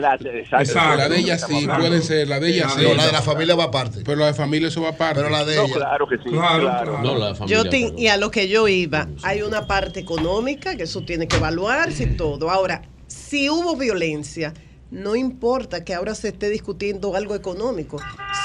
La, 0.00 0.14
exacto. 0.14 0.74
La 0.96 1.08
de 1.08 1.18
ellas 1.18 1.44
sí, 1.46 1.66
pueden 1.66 2.02
ser, 2.02 2.26
la 2.28 2.40
de 2.40 2.48
ellas 2.48 2.72
sí. 2.74 2.82
No, 2.82 2.94
la 2.94 3.06
de 3.06 3.12
la 3.12 3.22
familia 3.22 3.54
va 3.54 3.64
aparte. 3.64 4.00
Pero 4.04 4.16
la 4.18 4.26
de 4.26 4.34
familia 4.34 4.68
eso 4.68 4.82
va 4.82 4.90
aparte. 4.90 5.16
Pero 5.20 5.30
la 5.30 5.44
de 5.44 5.56
No, 5.56 5.64
ella. 5.64 5.74
claro 5.74 6.08
que 6.08 6.16
sí. 6.18 6.30
Claro, 6.30 6.60
claro. 6.62 6.98
No, 7.02 7.16
la 7.18 7.34
familia. 7.34 7.62
Yo 7.62 7.68
te- 7.70 7.94
y 7.96 8.06
a 8.08 8.16
lo 8.16 8.30
que 8.30 8.48
yo 8.48 8.66
iba, 8.68 9.08
hay 9.22 9.42
una 9.42 9.66
parte 9.66 10.00
económica 10.00 10.76
que 10.76 10.84
eso 10.84 11.02
tiene 11.02 11.28
que 11.28 11.36
evaluarse 11.36 12.04
y 12.04 12.16
todo. 12.16 12.50
Ahora, 12.50 12.82
si 13.06 13.50
hubo 13.50 13.76
violencia, 13.76 14.54
no 14.90 15.14
importa 15.14 15.84
que 15.84 15.94
ahora 15.94 16.14
se 16.14 16.28
esté 16.28 16.48
discutiendo 16.50 17.14
algo 17.14 17.34
económico. 17.34 17.98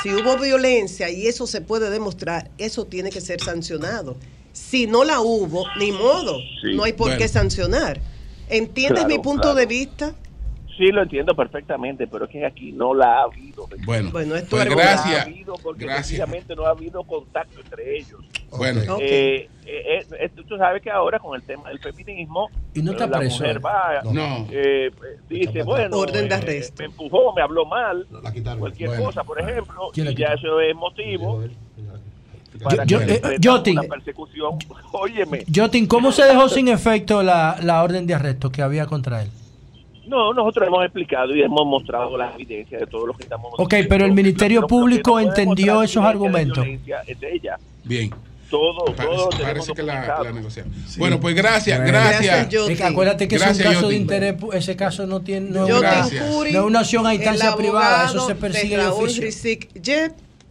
Si 0.03 0.09
hubo 0.13 0.37
violencia 0.37 1.09
y 1.09 1.25
eso 1.27 1.47
se 1.47 1.61
puede 1.61 1.89
demostrar, 1.89 2.51
eso 2.57 2.85
tiene 2.85 3.09
que 3.09 3.21
ser 3.21 3.41
sancionado. 3.41 4.15
Si 4.53 4.85
no 4.87 5.03
la 5.03 5.21
hubo, 5.21 5.65
ni 5.79 5.91
modo, 5.91 6.37
Sí. 6.61 6.75
no 6.75 6.83
hay 6.83 6.93
por 6.93 7.07
Bueno. 7.07 7.17
qué 7.19 7.27
sancionar. 7.27 7.99
¿Entiendes 8.47 9.03
Claro, 9.05 9.09
mi 9.09 9.19
punto 9.23 9.41
claro. 9.41 9.57
de 9.57 9.65
vista? 9.65 10.13
Sí, 10.77 10.87
lo 10.87 11.03
entiendo 11.03 11.33
perfectamente, 11.33 12.05
pero 12.05 12.25
es 12.25 12.31
que 12.31 12.45
aquí 12.45 12.73
no 12.73 12.93
la 12.93 13.19
ha 13.19 13.23
habido. 13.23 13.65
Bueno, 13.85 14.09
Bueno, 14.11 14.35
esto 14.35 14.49
pues 14.57 14.63
es- 14.65 14.69
No 14.69 14.75
la 14.75 14.81
ha 14.81 14.85
gracias. 14.95 15.25
habido 15.25 15.53
porque 15.63 15.85
Gracias. 15.85 16.07
sencillamente 16.07 16.53
no 16.55 16.65
ha 16.65 16.71
habido 16.71 17.03
contacto 17.03 17.61
entre 17.61 17.97
ellos. 17.97 18.19
Bueno. 18.51 18.95
Ok. 18.95 19.01
Eh, 19.01 19.49
eh, 19.65 20.05
eh, 20.19 20.29
tú 20.47 20.57
sabes 20.57 20.81
que 20.81 20.91
ahora 20.91 21.17
con 21.19 21.35
el 21.35 21.43
tema 21.43 21.69
del 21.69 21.79
feminismo, 21.79 22.49
Y 22.73 22.81
no 22.81 22.91
está 22.91 23.07
la 23.07 23.19
preso, 23.19 23.37
mujer 23.39 23.55
eh. 23.55 23.59
va, 23.59 24.01
No. 24.11 24.47
eh, 24.51 24.87
eh, 24.91 24.91
dice, 25.29 25.63
bueno, 25.63 25.97
Orden 25.97 26.27
de 26.27 26.35
eh, 26.35 26.37
arresto. 26.37 26.75
me 26.83 26.85
empujó, 26.87 27.33
me 27.33 27.41
habló 27.41 27.65
mal, 27.65 28.05
cualquier 28.59 28.89
Bueno. 28.89 29.05
cosa, 29.05 29.23
por 29.23 29.39
ejemplo, 29.39 29.89
¿Quién 29.93 30.05
la 30.07 30.11
y 30.11 30.15
ya 30.15 30.27
eso 30.33 30.59
es 30.59 30.75
motivo 30.75 31.41
para 32.63 32.83
Yo- 32.85 32.99
que 32.99 33.13
eh, 33.15 33.71
una 33.71 33.83
persecución. 33.83 34.57
Óyeme, 34.93 35.45
Jotin, 35.53 35.87
¿cómo 35.87 36.11
se 36.11 36.23
dejó 36.25 36.47
sin 36.49 36.67
efecto 36.67 37.23
la, 37.23 37.57
la 37.61 37.81
orden 37.83 38.05
de 38.07 38.13
arresto 38.13 38.51
que 38.51 38.61
había 38.61 38.85
contra 38.85 39.21
él? 39.23 39.29
No, 40.07 40.33
nosotros 40.33 40.67
hemos 40.67 40.83
explicado 40.83 41.35
y 41.35 41.41
hemos 41.41 41.65
mostrado 41.65 42.17
las 42.17 42.33
evidencias 42.35 42.81
de 42.81 42.87
todo 42.87 43.07
lo 43.07 43.13
que 43.13 43.23
estamos 43.23 43.53
Ok, 43.57 43.73
pero 43.89 44.05
el 44.05 44.11
Ministerio 44.13 44.61
Lo- 44.61 44.67
lo 44.67 44.67
no 44.67 44.79
Público 44.81 45.11
puede 45.13 45.27
entendió 45.27 45.81
esos 45.83 46.03
argumentos. 46.03 46.65
Es 47.07 47.19
de 47.19 47.33
ella. 47.33 47.57
Bien. 47.83 48.11
Todo, 48.49 48.85
todo 48.85 48.95
Parece, 48.95 49.15
lo 49.15 49.43
parece 49.43 49.73
que 49.73 49.83
la, 49.83 50.21
la 50.23 50.31
negociaron. 50.31 50.71
Bueno, 50.97 51.19
pues 51.19 51.35
gracias, 51.35 51.79
gracias. 51.79 52.49
Gracias, 52.51 52.81
acuérdate 52.81 53.27
que 53.27 53.37
Gracias, 53.37 53.59
es 53.59 53.65
un 53.65 53.73
caso 53.73 53.87
de 53.89 53.95
interés, 53.95 54.35
ese 54.53 54.75
caso 54.75 55.07
no 55.07 55.21
tiene 55.21 55.49
no, 55.49 55.67
no 55.67 55.79
es 56.45 56.55
una 56.55 56.79
acción 56.79 57.07
a 57.07 57.15
instancia 57.15 57.55
privada, 57.55 58.05
eso 58.05 58.27
se 58.27 58.35
persigue 58.35 58.77
de 58.77 58.85
oficio. 58.87 59.23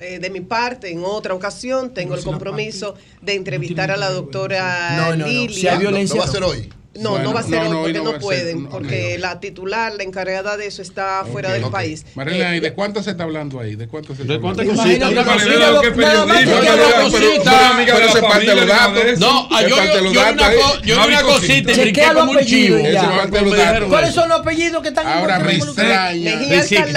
Eh, 0.01 0.19
de 0.19 0.29
mi 0.29 0.41
parte, 0.41 0.91
en 0.91 1.03
otra 1.05 1.35
ocasión, 1.35 1.95
tengo 1.95 2.17
el 2.17 2.25
compromiso 2.25 2.97
de 3.23 3.35
entrevistar 3.37 3.93
a 3.93 3.97
la 3.97 4.11
doctora 4.11 4.97
No, 4.97 5.11
no, 5.11 5.17
no. 5.19 5.27
Lilia. 5.27 5.49
Si 5.57 5.69
hay 5.69 5.79
violencia, 5.79 6.17
No 6.17 6.23
va 6.23 6.29
a 6.29 6.33
ser 6.33 6.43
hoy. 6.43 6.69
No, 6.97 7.11
Bueno, 7.11 7.25
no 7.25 7.35
va 7.35 7.41
a 7.41 7.43
ser 7.43 7.51
no, 7.55 7.61
hoy 7.61 7.71
no, 7.71 7.81
hoy 7.81 7.93
porque 7.93 7.99
no 8.05 8.11
ser, 8.13 8.21
pueden, 8.21 8.63
no, 8.65 8.69
porque 8.71 9.19
la 9.19 9.41
titular, 9.41 9.93
la 9.95 10.05
encargada 10.05 10.57
de 10.57 10.67
eso 10.67 10.81
está 10.81 11.25
fuera 11.31 11.53
del 11.53 11.65
país. 11.65 12.07
Marilena, 12.15 12.55
Eh, 12.55 12.59
¿y 12.59 12.61
de 12.61 12.73
cuánto 12.73 13.03
se 13.03 13.11
está 13.11 13.25
hablando 13.25 13.59
ahí? 13.59 13.75
¿De 13.75 13.89
cuánto 13.89 14.15
se 14.15 14.23
está 14.23 14.35
¿De 14.35 14.39
hablando? 14.39 14.63
cuántas 14.63 14.87
Imagínate, 14.87 15.15
cositas? 15.15 15.27
Una 15.27 15.35
Marilena, 15.35 15.67
cosita. 15.67 15.91
lo- 15.97 16.05
nada 16.15 16.27
más 16.27 16.39
que 16.39 16.45
Pero- 16.47 16.61
quiero 16.61 16.77
pero- 16.77 16.87
una 16.87 16.95
pero- 16.95 17.11
cosita. 17.11 17.73
pero- 17.85 17.99
pero 17.99 18.13
se 18.13 18.21
parte 18.23 18.55
los 18.55 18.67
datos. 18.67 19.19
No, 19.19 19.49
yo, 19.69 19.77
una, 19.77 21.05
una 21.07 21.23
cosita 21.23 21.73
¿Cuáles 23.89 24.15
son 24.15 24.29
los 24.29 24.41
apellidos 24.41 24.83
que 24.83 24.89
están 24.89 25.07
Ahora 25.07 25.39
me 25.39 25.55
involucrados? 25.55 26.15
extraña. 26.15 26.95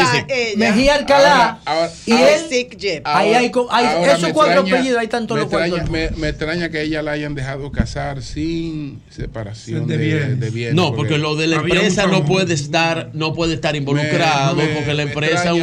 Mejía 0.57 0.95
Alcalá, 0.95 1.59
y 2.05 2.11
hay 2.11 3.51
hay- 3.69 4.09
esos 4.09 4.21
me 4.21 4.33
cuatro 4.33 4.61
extraña- 4.61 4.75
apellidos, 4.75 4.99
ahí 4.99 5.05
están 5.05 5.27
todos 5.27 5.37
me 5.37 5.41
los 5.43 5.49
cuatro. 5.51 5.77
extraña, 5.77 6.09
me, 6.11 6.17
me 6.17 6.29
extraña 6.29 6.69
que 6.69 6.81
ella 6.81 7.01
la 7.01 7.11
hayan 7.11 7.35
dejado 7.35 7.71
casar 7.71 8.21
sin 8.21 9.01
separación 9.09 9.86
De 9.87 9.97
de, 9.97 10.05
bienes. 10.05 10.39
de 10.39 10.49
bienes. 10.49 10.75
No, 10.75 10.93
porque 10.93 11.17
lo 11.17 11.35
de 11.35 11.47
la 11.47 11.57
empresa 11.57 12.07
no 12.07 12.25
puede 12.25 12.53
estar, 12.53 13.09
no 13.13 13.33
puede 13.33 13.53
estar 13.55 13.75
involucrado, 13.75 14.55
me- 14.55 14.67
porque 14.67 14.93
la 14.93 15.03
empresa 15.03 15.53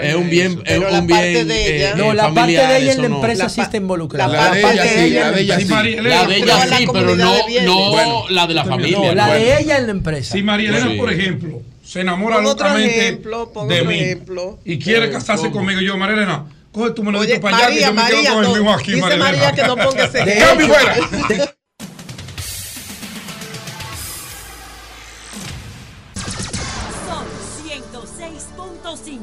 es 0.00 0.14
un 0.14 0.30
bien, 0.30 0.52
eso. 0.52 0.62
es 0.64 0.78
Pero 0.78 0.88
un 0.98 1.06
parte 1.06 1.32
bien 1.44 1.48
eh, 1.50 1.92
No, 1.96 2.12
la 2.14 2.32
parte 2.34 2.52
de 2.52 2.78
ella 2.78 2.92
en 2.92 3.00
la 3.00 3.06
empresa 3.06 3.48
sí 3.48 3.60
está 3.60 3.76
involucrada. 3.76 4.32
La 4.32 4.50
de 4.50 4.58
ella 4.60 4.68
parte 4.68 4.88
sí, 4.88 4.94
de 4.94 5.04
ella- 5.06 5.20
la 5.24 5.32
de 5.32 5.40
ella 5.42 5.60
Sí, 5.60 5.66
La 5.68 6.26
de 6.26 6.36
ella 6.36 6.76
sí, 6.78 6.86
pero 6.92 7.16
no, 7.16 7.34
no 7.64 7.90
Bueno. 7.90 8.24
la 8.30 8.46
de 8.46 8.54
la 8.54 8.64
familia. 8.64 8.98
No, 8.98 9.14
la 9.14 9.26
Bueno. 9.28 9.44
de 9.44 9.60
ella 9.60 9.78
en 9.78 9.86
la 9.86 9.92
empresa. 9.92 10.32
Si 10.32 10.42
María 10.42 10.70
Elena, 10.70 10.90
por 10.98 11.12
ejemplo, 11.12 11.62
se 11.84 12.00
enamora 12.00 12.36
Pon 12.36 12.44
locamente 12.44 12.98
ejemplo, 12.98 13.50
de 13.68 13.82
mí 13.82 13.94
ejemplo. 13.98 14.58
y 14.64 14.78
quiere 14.78 15.10
casarse 15.10 15.44
¿Cómo? 15.44 15.56
conmigo, 15.56 15.80
yo, 15.80 15.96
María 15.96 16.16
Elena, 16.16 16.44
coge 16.72 16.92
tu 16.92 17.02
melodito 17.02 17.40
para 17.40 17.56
allá 17.58 17.66
que 17.66 17.72
María, 17.72 17.86
yo 17.88 17.92
me 17.94 18.00
María, 18.02 18.20
quedo 18.22 18.34
con 18.34 18.44
el 18.44 18.48
no. 18.50 18.54
mismo 18.56 18.72
aquí, 18.74 18.92
Dice 18.92 19.16
María 19.16 19.52
que 19.52 19.62
no 19.62 19.76
ponga 19.76 20.04
ese 20.04 20.18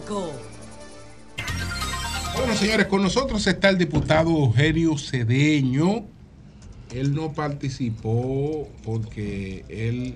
106.5. 0.10 0.32
Bueno, 2.36 2.56
señores, 2.56 2.88
con 2.88 3.02
nosotros 3.04 3.46
está 3.46 3.70
el 3.70 3.78
diputado 3.78 4.30
Eugenio 4.30 4.98
Cedeño. 4.98 6.06
Él 6.92 7.14
no 7.14 7.34
participó 7.34 8.68
porque 8.84 9.64
él 9.70 10.16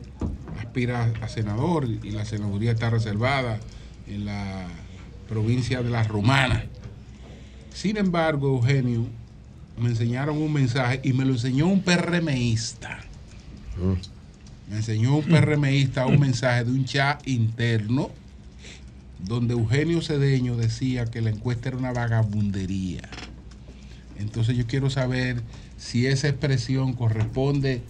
aspira 0.59 1.13
a 1.21 1.27
senador 1.27 1.87
y 1.87 2.11
la 2.11 2.25
senaduría 2.25 2.71
está 2.71 2.89
reservada 2.89 3.59
en 4.07 4.25
la 4.25 4.67
provincia 5.29 5.83
de 5.83 5.89
La 5.89 6.03
Romana. 6.03 6.65
Sin 7.73 7.97
embargo, 7.97 8.47
Eugenio, 8.47 9.05
me 9.77 9.89
enseñaron 9.89 10.37
un 10.37 10.53
mensaje 10.53 10.99
y 11.03 11.13
me 11.13 11.25
lo 11.25 11.33
enseñó 11.33 11.67
un 11.67 11.81
PRMista. 11.81 12.99
Me 14.69 14.77
enseñó 14.77 15.17
un 15.17 15.23
PRMista 15.23 16.05
un 16.07 16.19
mensaje 16.19 16.63
de 16.63 16.71
un 16.71 16.85
chat 16.85 17.27
interno 17.27 18.09
donde 19.25 19.53
Eugenio 19.53 20.01
Cedeño 20.01 20.55
decía 20.55 21.05
que 21.05 21.21
la 21.21 21.29
encuesta 21.29 21.69
era 21.69 21.77
una 21.77 21.93
vagabundería. 21.93 23.09
Entonces 24.19 24.55
yo 24.57 24.67
quiero 24.67 24.89
saber 24.89 25.41
si 25.77 26.07
esa 26.07 26.27
expresión 26.27 26.93
corresponde 26.93 27.81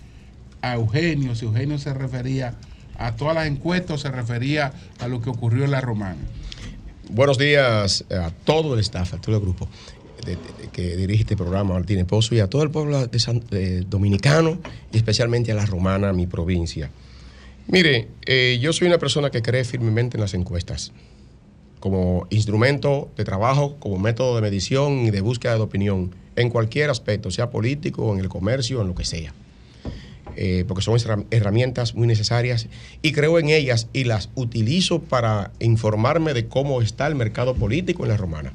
a 0.62 0.76
Eugenio, 0.76 1.36
si 1.36 1.46
Eugenio 1.46 1.78
se 1.78 1.94
refería 1.94 2.56
a 2.98 3.16
todas 3.16 3.36
las 3.36 3.48
encuestas 3.48 3.96
o 3.96 3.98
se 3.98 4.12
refería 4.12 4.74
a 5.00 5.08
lo 5.08 5.22
que 5.22 5.30
ocurrió 5.30 5.66
en 5.66 5.72
la 5.72 5.82
Romana. 5.82 6.22
Buenos 7.10 7.38
días 7.38 8.06
a 8.10 8.32
todo 8.32 8.76
el 8.76 8.80
staff, 8.80 9.14
a 9.14 9.22
todo 9.22 9.36
el 9.36 9.42
grupo 9.42 9.68
que 10.72 10.96
dirige 10.96 11.24
este 11.24 11.36
programa, 11.36 11.74
Martínez 11.74 12.06
Pozo, 12.06 12.34
y 12.34 12.40
a 12.40 12.48
todo 12.48 12.64
el 12.64 12.72
pueblo 12.72 13.06
de 13.08 13.20
San- 13.20 13.44
de 13.50 13.82
dominicano, 13.82 14.58
y 14.94 14.98
especialmente 14.98 15.52
a 15.52 15.56
la 15.56 15.66
romana, 15.66 16.14
mi 16.14 16.28
provincia. 16.28 16.90
Mire, 17.68 18.08
eh, 18.26 18.58
yo 18.62 18.72
soy 18.72 18.88
una 18.88 19.00
persona 19.00 19.32
que 19.32 19.42
cree 19.42 19.66
firmemente 19.66 20.16
en 20.16 20.22
las 20.22 20.34
encuestas, 20.34 20.94
como 21.84 22.28
instrumento 22.30 23.10
de 23.18 23.26
trabajo, 23.26 23.76
como 23.78 24.00
método 24.00 24.36
de 24.38 24.42
medición 24.42 25.00
y 25.00 25.12
de 25.12 25.20
búsqueda 25.20 25.56
de 25.56 25.60
opinión, 25.64 26.16
en 26.38 26.50
cualquier 26.50 26.90
aspecto, 26.90 27.30
sea 27.30 27.50
político, 27.52 28.14
en 28.14 28.22
el 28.22 28.30
comercio, 28.30 28.80
en 28.82 28.88
lo 28.88 28.96
que 28.96 29.04
sea. 29.04 29.34
Eh, 30.38 30.64
porque 30.66 30.82
son 30.82 30.96
herram- 30.96 31.26
herramientas 31.30 31.94
muy 31.94 32.08
necesarias 32.08 32.68
y 33.02 33.12
creo 33.12 33.38
en 33.38 33.50
ellas 33.50 33.90
y 33.92 34.06
las 34.06 34.30
utilizo 34.34 35.02
para 35.02 35.52
informarme 35.60 36.34
de 36.34 36.48
cómo 36.48 36.82
está 36.82 37.06
el 37.06 37.16
mercado 37.16 37.54
político 37.54 38.04
en 38.04 38.10
la 38.12 38.18
romana. 38.18 38.54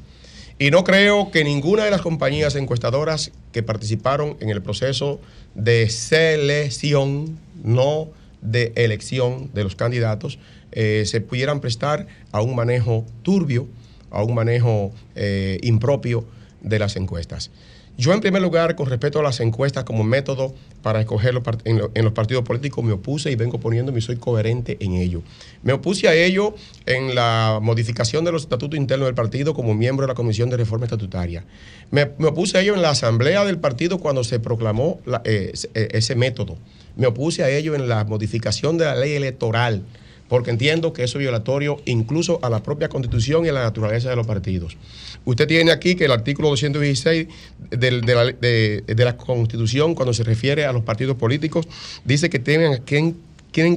Y 0.59 0.71
no 0.71 0.83
creo 0.83 1.31
que 1.31 1.45
ninguna 1.45 1.85
de 1.85 1.91
las 1.91 2.01
compañías 2.01 2.57
encuestadoras 2.57 3.31
que 3.53 3.63
participaron 3.63 4.39
en 4.41 4.49
el 4.49 4.63
proceso 4.63 5.21
de 5.55 5.91
selección, 5.91 7.39
no 7.63 8.09
de 8.41 8.73
elección 8.75 9.51
de 9.53 9.65
los 9.65 9.75
candidatos, 9.77 10.39
eh, 10.73 11.05
se 11.07 11.21
pudieran 11.21 11.61
prestar 11.61 12.07
a 12.33 12.41
un 12.43 12.55
manejo 12.55 13.05
turbio, 13.23 13.67
a 14.11 14.23
un 14.23 14.35
manejo 14.35 14.93
eh, 15.15 15.59
impropio 15.63 16.25
de 16.61 16.79
las 16.79 16.97
encuestas. 16.97 17.51
Yo, 17.99 18.13
en 18.13 18.21
primer 18.21 18.41
lugar, 18.41 18.77
con 18.77 18.87
respecto 18.87 19.19
a 19.19 19.25
las 19.25 19.41
encuestas 19.41 19.83
como 19.83 20.05
método 20.05 20.55
para 20.83 21.01
escoger 21.01 21.35
los 21.35 21.43
en, 21.65 21.81
en 21.93 22.05
los 22.05 22.13
partidos 22.13 22.45
políticos, 22.45 22.85
me 22.85 22.93
opuse 22.93 23.29
y 23.33 23.35
vengo 23.35 23.59
poniéndome 23.59 23.99
y 23.99 24.03
soy 24.03 24.15
coherente 24.15 24.77
en 24.79 24.95
ello. 24.95 25.23
Me 25.65 25.73
opuse 25.73 26.07
a 26.07 26.15
ello 26.15 26.55
en 26.87 27.17
la 27.17 27.59
modificación 27.61 28.25
de 28.25 28.31
los 28.31 28.43
estatutos 28.43 28.79
internos 28.79 29.09
del 29.09 29.17
partido 29.17 29.53
como 29.53 29.75
miembro 29.75 30.07
de 30.07 30.13
la 30.13 30.15
Comisión 30.15 30.49
de 30.49 30.57
Reforma 30.57 30.87
Estatutaria. 30.87 31.45
Me, 31.91 32.05
opuse 32.25 32.57
a 32.57 32.61
ello 32.61 32.77
en 32.77 32.83
la 32.83 32.91
asamblea 32.91 33.45
del 33.45 33.59
partido 33.59 33.99
cuando 33.99 34.23
se 34.23 34.39
proclamó 34.39 35.01
eh, 35.25 35.53
ese 35.75 36.15
método. 36.15 36.57
Me 36.95 37.09
opuse 37.09 37.43
a 37.43 37.51
ello 37.51 37.75
en 37.75 37.89
la 37.89 38.05
modificación 38.05 38.79
de 38.79 38.85
la 38.85 38.95
ley 38.95 39.15
electoral 39.15 39.83
porque 40.29 40.51
entiendo 40.51 40.93
que 40.93 41.05
eso 41.05 41.19
es 41.19 41.23
violatorio 41.23 41.81
incluso 41.87 42.39
a 42.43 42.51
la 42.51 42.63
propia 42.63 42.89
constitución 42.89 43.45
y 43.45 43.49
a 43.49 43.53
la 43.53 43.63
naturaleza 43.63 44.11
de 44.11 44.17
los 44.17 44.27
partidos. 44.27 44.77
Usted 45.25 45.47
tiene 45.47 45.71
aquí 45.73 45.95
que 45.95 46.05
el 46.05 46.13
artículo 46.13 46.49
216 46.51 47.29
del- 47.71 48.03
de, 48.03 48.15
la, 48.15 48.25
de- 48.27 48.85
la 49.05 49.17
constitución, 49.17 49.95
cuando 49.95 50.13
se 50.13 50.25
refiere 50.25 50.65
a 50.67 50.73
los 50.73 50.83
partidos 50.83 51.17
políticos, 51.17 51.67
dice 52.05 52.29
que 52.31 52.39
tienen 52.39 52.83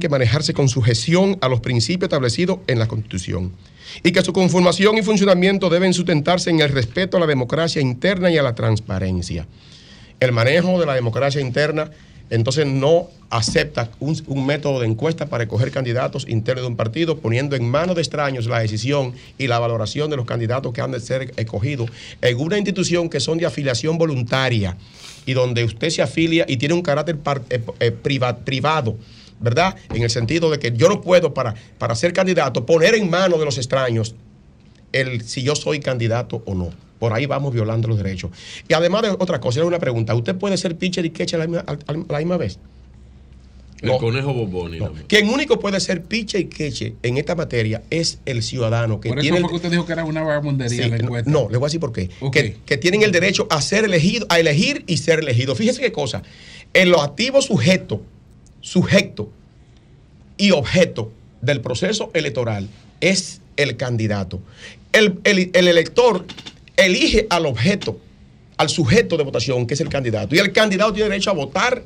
que 0.00 0.08
manejarse 0.08 0.52
con 0.54 0.68
sujeción 0.68 1.38
a 1.40 1.48
los 1.48 1.60
principios 1.60 2.08
establecidos 2.08 2.58
en 2.66 2.78
la 2.78 2.86
constitución 2.86 3.52
y 4.04 4.12
que 4.12 4.22
su 4.22 4.32
conformación 4.32 4.96
y 4.96 5.02
funcionamiento 5.02 5.68
deben 5.68 5.92
sustentarse 5.92 6.50
en 6.50 6.60
el 6.60 6.68
respeto 6.68 7.16
a 7.16 7.20
la 7.20 7.26
democracia 7.26 7.82
interna 7.82 8.30
y 8.30 8.38
a 8.38 8.42
la 8.42 8.54
transparencia. 8.54 9.46
El 10.20 10.32
manejo 10.32 10.78
de 10.78 10.86
la 10.86 10.94
democracia 10.94 11.40
interna 11.40 11.90
entonces 12.32 12.66
no 12.66 13.08
acepta 13.28 13.90
un, 14.00 14.46
método 14.46 14.80
de 14.80 14.86
encuesta 14.86 15.26
para 15.26 15.44
escoger 15.44 15.70
candidatos 15.70 16.26
internos 16.26 16.64
de 16.64 16.68
un 16.68 16.76
partido, 16.76 17.18
poniendo 17.18 17.56
en 17.56 17.68
manos 17.68 17.94
de 17.94 18.00
extraños 18.00 18.46
la 18.46 18.60
decisión 18.60 19.12
y 19.36 19.48
la 19.48 19.58
valoración 19.58 20.08
de 20.08 20.16
los 20.16 20.24
candidatos 20.24 20.72
que 20.72 20.80
han 20.80 20.92
de 20.92 21.00
ser 21.00 21.32
escogidos 21.36 21.90
en 22.22 22.40
una 22.40 22.56
institución 22.56 23.10
que 23.10 23.20
son 23.20 23.36
de 23.36 23.44
afiliación 23.44 23.98
voluntaria 23.98 24.78
y 25.26 25.34
donde 25.34 25.62
usted 25.62 25.90
se 25.90 26.00
afilia 26.00 26.46
y 26.48 26.56
tiene 26.56 26.74
un 26.74 26.80
carácter 26.80 27.18
eh, 27.50 27.60
eh, 27.80 27.90
priva- 27.90 28.38
privado. 28.38 28.96
¿Verdad? 29.38 29.74
En 29.92 30.04
el 30.04 30.10
sentido 30.10 30.50
de 30.50 30.60
que 30.60 30.72
yo 30.72 30.88
no 30.88 31.00
puedo 31.00 31.34
para, 31.34 31.54
para 31.76 31.96
ser 31.96 32.12
candidato 32.12 32.64
poner 32.64 32.94
en 32.94 33.10
manos 33.10 33.40
de 33.40 33.44
los 33.44 33.58
extraños 33.58 34.14
el 34.92 35.22
si 35.22 35.42
yo 35.42 35.56
soy 35.56 35.80
candidato 35.80 36.42
o 36.46 36.54
no. 36.54 36.70
Por 37.02 37.12
ahí 37.12 37.26
vamos 37.26 37.52
violando 37.52 37.88
los 37.88 37.96
derechos. 37.98 38.30
Y 38.68 38.74
además 38.74 39.02
de 39.02 39.08
otra 39.10 39.40
cosa, 39.40 39.58
era 39.58 39.66
una 39.66 39.80
pregunta. 39.80 40.14
¿Usted 40.14 40.36
puede 40.36 40.56
ser 40.56 40.76
pitcher 40.76 41.04
y 41.04 41.10
catcher 41.10 41.40
a 41.40 41.44
la 41.46 41.48
misma, 41.48 41.64
a- 41.66 41.72
a 41.72 42.12
la 42.12 42.18
misma 42.18 42.36
vez? 42.36 42.60
El 43.80 43.88
No. 43.88 43.98
conejo 43.98 44.32
Boboni. 44.32 44.78
nada 44.78 44.92
más. 44.92 45.02
Quien 45.08 45.28
único 45.28 45.58
puede 45.58 45.80
ser 45.80 46.04
pitcher 46.04 46.42
y 46.42 46.44
catcher 46.44 46.92
en 47.02 47.16
esta 47.18 47.34
materia 47.34 47.82
es 47.90 48.20
el 48.24 48.44
ciudadano 48.44 49.00
que 49.00 49.08
Por 49.08 49.18
eso 49.18 49.22
tiene 49.22 49.38
el- 49.38 49.42
fue 49.42 49.50
que 49.50 49.56
usted 49.56 49.70
dijo 49.72 49.84
que 49.84 49.92
era 49.94 50.04
una 50.04 50.22
vagabundería 50.22 50.84
Sí, 50.84 50.90
la 50.90 50.96
no, 50.98 51.02
encuesta. 51.06 51.28
no, 51.28 51.48
le 51.50 51.56
voy 51.58 51.66
a 51.66 51.68
decir 51.70 51.80
por 51.80 51.92
qué. 51.92 52.08
Que, 52.30 52.58
que 52.64 52.76
tienen 52.76 53.02
el 53.02 53.10
derecho 53.10 53.48
a 53.50 53.60
ser 53.60 53.84
elegido, 53.84 54.24
a 54.28 54.38
elegir 54.38 54.84
y 54.86 54.98
ser 54.98 55.18
elegido. 55.18 55.56
Fíjese 55.56 55.80
qué 55.80 55.90
cosa. 55.90 56.22
En 56.72 56.90
los 56.90 57.02
activos 57.02 57.46
sujeto, 57.46 58.00
sujeto 58.60 59.28
y 60.36 60.52
objeto 60.52 61.10
del 61.40 61.60
proceso 61.60 62.12
electoral 62.14 62.68
es 63.00 63.40
el 63.56 63.76
candidato. 63.76 64.38
El, 64.92 65.18
el- 65.24 65.50
el 65.52 65.66
elector 65.66 66.24
elige 66.76 67.26
al 67.30 67.46
objeto, 67.46 67.98
al 68.56 68.68
sujeto 68.68 69.16
de 69.16 69.24
votación, 69.24 69.66
que 69.66 69.74
es 69.74 69.80
el 69.80 69.88
candidato. 69.88 70.34
Y 70.34 70.38
el 70.38 70.52
candidato 70.52 70.92
tiene 70.92 71.10
derecho 71.10 71.30
a 71.30 71.34
votar 71.34 71.82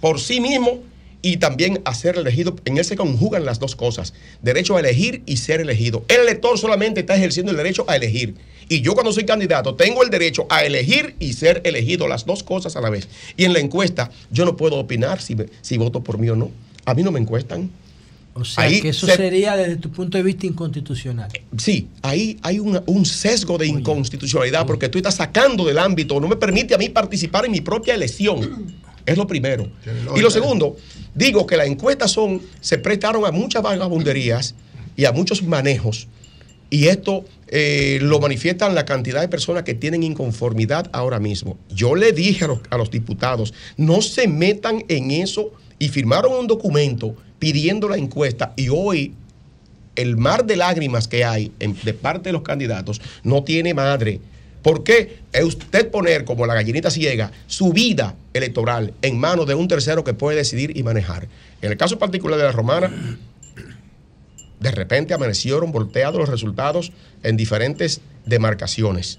por 0.00 0.20
sí 0.20 0.40
mismo 0.40 0.80
y 1.22 1.36
también 1.36 1.80
a 1.84 1.94
ser 1.94 2.16
elegido. 2.16 2.56
En 2.64 2.78
él 2.78 2.84
se 2.84 2.96
conjugan 2.96 3.44
las 3.44 3.58
dos 3.58 3.76
cosas, 3.76 4.14
derecho 4.42 4.76
a 4.76 4.80
elegir 4.80 5.22
y 5.26 5.36
ser 5.36 5.60
elegido. 5.60 6.04
El 6.08 6.22
elector 6.22 6.58
solamente 6.58 7.00
está 7.00 7.16
ejerciendo 7.16 7.50
el 7.50 7.58
derecho 7.58 7.84
a 7.88 7.96
elegir. 7.96 8.34
Y 8.68 8.82
yo 8.82 8.94
cuando 8.94 9.12
soy 9.12 9.24
candidato 9.24 9.74
tengo 9.74 10.02
el 10.02 10.10
derecho 10.10 10.46
a 10.48 10.64
elegir 10.64 11.16
y 11.18 11.32
ser 11.32 11.60
elegido, 11.64 12.08
las 12.08 12.24
dos 12.24 12.42
cosas 12.42 12.76
a 12.76 12.80
la 12.80 12.90
vez. 12.90 13.08
Y 13.36 13.44
en 13.44 13.52
la 13.52 13.58
encuesta 13.58 14.10
yo 14.30 14.44
no 14.44 14.56
puedo 14.56 14.76
opinar 14.76 15.20
si, 15.20 15.36
si 15.60 15.76
voto 15.76 16.02
por 16.02 16.18
mí 16.18 16.28
o 16.28 16.36
no. 16.36 16.50
A 16.84 16.94
mí 16.94 17.02
no 17.02 17.10
me 17.10 17.20
encuestan. 17.20 17.70
O 18.34 18.44
sea, 18.44 18.64
Ahí 18.64 18.80
que 18.80 18.90
eso 18.90 19.06
se- 19.06 19.16
sería 19.16 19.56
desde 19.56 19.76
tu 19.76 19.90
punto 19.90 20.16
de 20.16 20.22
vista 20.24 20.46
inconstitucional. 20.46 21.28
Sí, 21.58 21.88
ahí 22.02 22.38
hay 22.42 22.58
una- 22.60 22.82
un 22.86 23.04
sesgo 23.04 23.58
de 23.58 23.66
inconstitucionalidad 23.66 24.66
porque 24.66 24.88
tú 24.88 24.98
estás 24.98 25.16
sacando 25.16 25.64
del 25.64 25.78
ámbito, 25.78 26.20
no 26.20 26.28
me 26.28 26.36
permite 26.36 26.74
a 26.74 26.78
mí 26.78 26.88
participar 26.88 27.44
en 27.44 27.52
mi 27.52 27.60
propia 27.60 27.94
elección. 27.94 28.74
Es 29.04 29.16
lo 29.16 29.26
primero. 29.26 29.68
Y 30.16 30.20
lo 30.20 30.30
segundo, 30.30 30.76
digo 31.14 31.46
que 31.46 31.56
las 31.56 31.66
encuestas 31.66 32.12
son, 32.12 32.40
se 32.60 32.78
prestaron 32.78 33.24
a 33.26 33.32
muchas 33.32 33.62
vagabunderías 33.62 34.54
y 34.96 35.04
a 35.06 35.12
muchos 35.12 35.42
manejos. 35.42 36.06
Y 36.70 36.86
esto 36.86 37.24
eh, 37.52 37.98
lo 38.00 38.20
manifiestan 38.20 38.76
la 38.76 38.84
cantidad 38.84 39.20
de 39.20 39.26
personas 39.26 39.64
que 39.64 39.74
tienen 39.74 40.04
inconformidad 40.04 40.88
ahora 40.92 41.18
mismo. 41.18 41.58
Yo 41.74 41.96
le 41.96 42.12
dije 42.12 42.44
a 42.44 42.46
los, 42.48 42.60
a 42.70 42.76
los 42.78 42.92
diputados, 42.92 43.52
no 43.76 44.00
se 44.02 44.28
metan 44.28 44.84
en 44.86 45.10
eso 45.10 45.50
y 45.80 45.88
firmaron 45.88 46.34
un 46.34 46.46
documento 46.46 47.16
pidiendo 47.40 47.88
la 47.88 47.96
encuesta 47.96 48.52
y 48.54 48.68
hoy 48.68 49.14
el 49.96 50.16
mar 50.16 50.44
de 50.44 50.56
lágrimas 50.56 51.08
que 51.08 51.24
hay 51.24 51.52
de 51.58 51.94
parte 51.94 52.28
de 52.28 52.32
los 52.34 52.42
candidatos 52.42 53.00
no 53.24 53.42
tiene 53.42 53.74
madre. 53.74 54.20
¿Por 54.62 54.84
qué 54.84 55.20
es 55.32 55.42
usted 55.42 55.90
poner 55.90 56.24
como 56.24 56.46
la 56.46 56.54
gallinita 56.54 56.90
ciega 56.90 57.32
su 57.46 57.72
vida 57.72 58.14
electoral 58.34 58.92
en 59.00 59.18
manos 59.18 59.46
de 59.46 59.54
un 59.54 59.68
tercero 59.68 60.04
que 60.04 60.12
puede 60.12 60.36
decidir 60.36 60.76
y 60.76 60.82
manejar? 60.82 61.28
En 61.62 61.72
el 61.72 61.78
caso 61.78 61.98
particular 61.98 62.38
de 62.38 62.44
la 62.44 62.52
romana, 62.52 62.92
de 64.60 64.70
repente 64.70 65.14
amanecieron 65.14 65.72
volteados 65.72 66.20
los 66.20 66.28
resultados 66.28 66.92
en 67.22 67.38
diferentes 67.38 68.02
demarcaciones. 68.26 69.18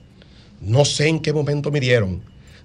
No 0.61 0.85
sé 0.85 1.07
en 1.07 1.19
qué 1.21 1.33
momento 1.33 1.71
midieron. 1.71 2.21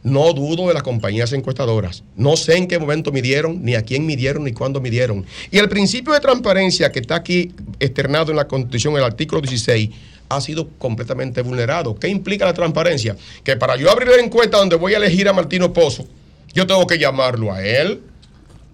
No 0.07 0.33
dudo 0.33 0.69
de 0.69 0.75
las 0.75 0.85
compañías 0.85 1.33
encuestadoras. 1.33 2.05
No 2.15 2.37
sé 2.37 2.57
en 2.57 2.69
qué 2.69 2.79
momento 2.79 3.11
midieron, 3.11 3.65
ni 3.65 3.75
a 3.75 3.83
quién 3.83 4.07
midieron, 4.07 4.45
ni 4.45 4.53
cuándo 4.53 4.81
midieron. 4.81 5.27
Y 5.51 5.59
el 5.59 5.69
principio 5.69 6.13
de 6.13 6.21
transparencia 6.21 6.93
que 6.93 7.01
está 7.01 7.17
aquí 7.17 7.51
externado 7.81 8.31
en 8.31 8.37
la 8.37 8.47
Constitución, 8.47 8.97
el 8.97 9.03
artículo 9.03 9.41
16, 9.41 9.91
ha 10.29 10.41
sido 10.41 10.69
completamente 10.79 11.43
vulnerado. 11.43 11.97
¿Qué 11.99 12.07
implica 12.07 12.45
la 12.45 12.55
transparencia? 12.55 13.17
Que 13.43 13.57
para 13.57 13.75
yo 13.77 13.91
abrir 13.91 14.07
la 14.09 14.23
encuesta 14.23 14.59
donde 14.59 14.77
voy 14.77 14.95
a 14.95 14.99
elegir 14.99 15.29
a 15.29 15.33
Martino 15.33 15.73
Pozo, 15.73 16.07
yo 16.55 16.69
tengo 16.69 16.87
que 16.87 16.99
llamarlo 16.99 17.53
a 17.53 17.65
él 17.67 18.01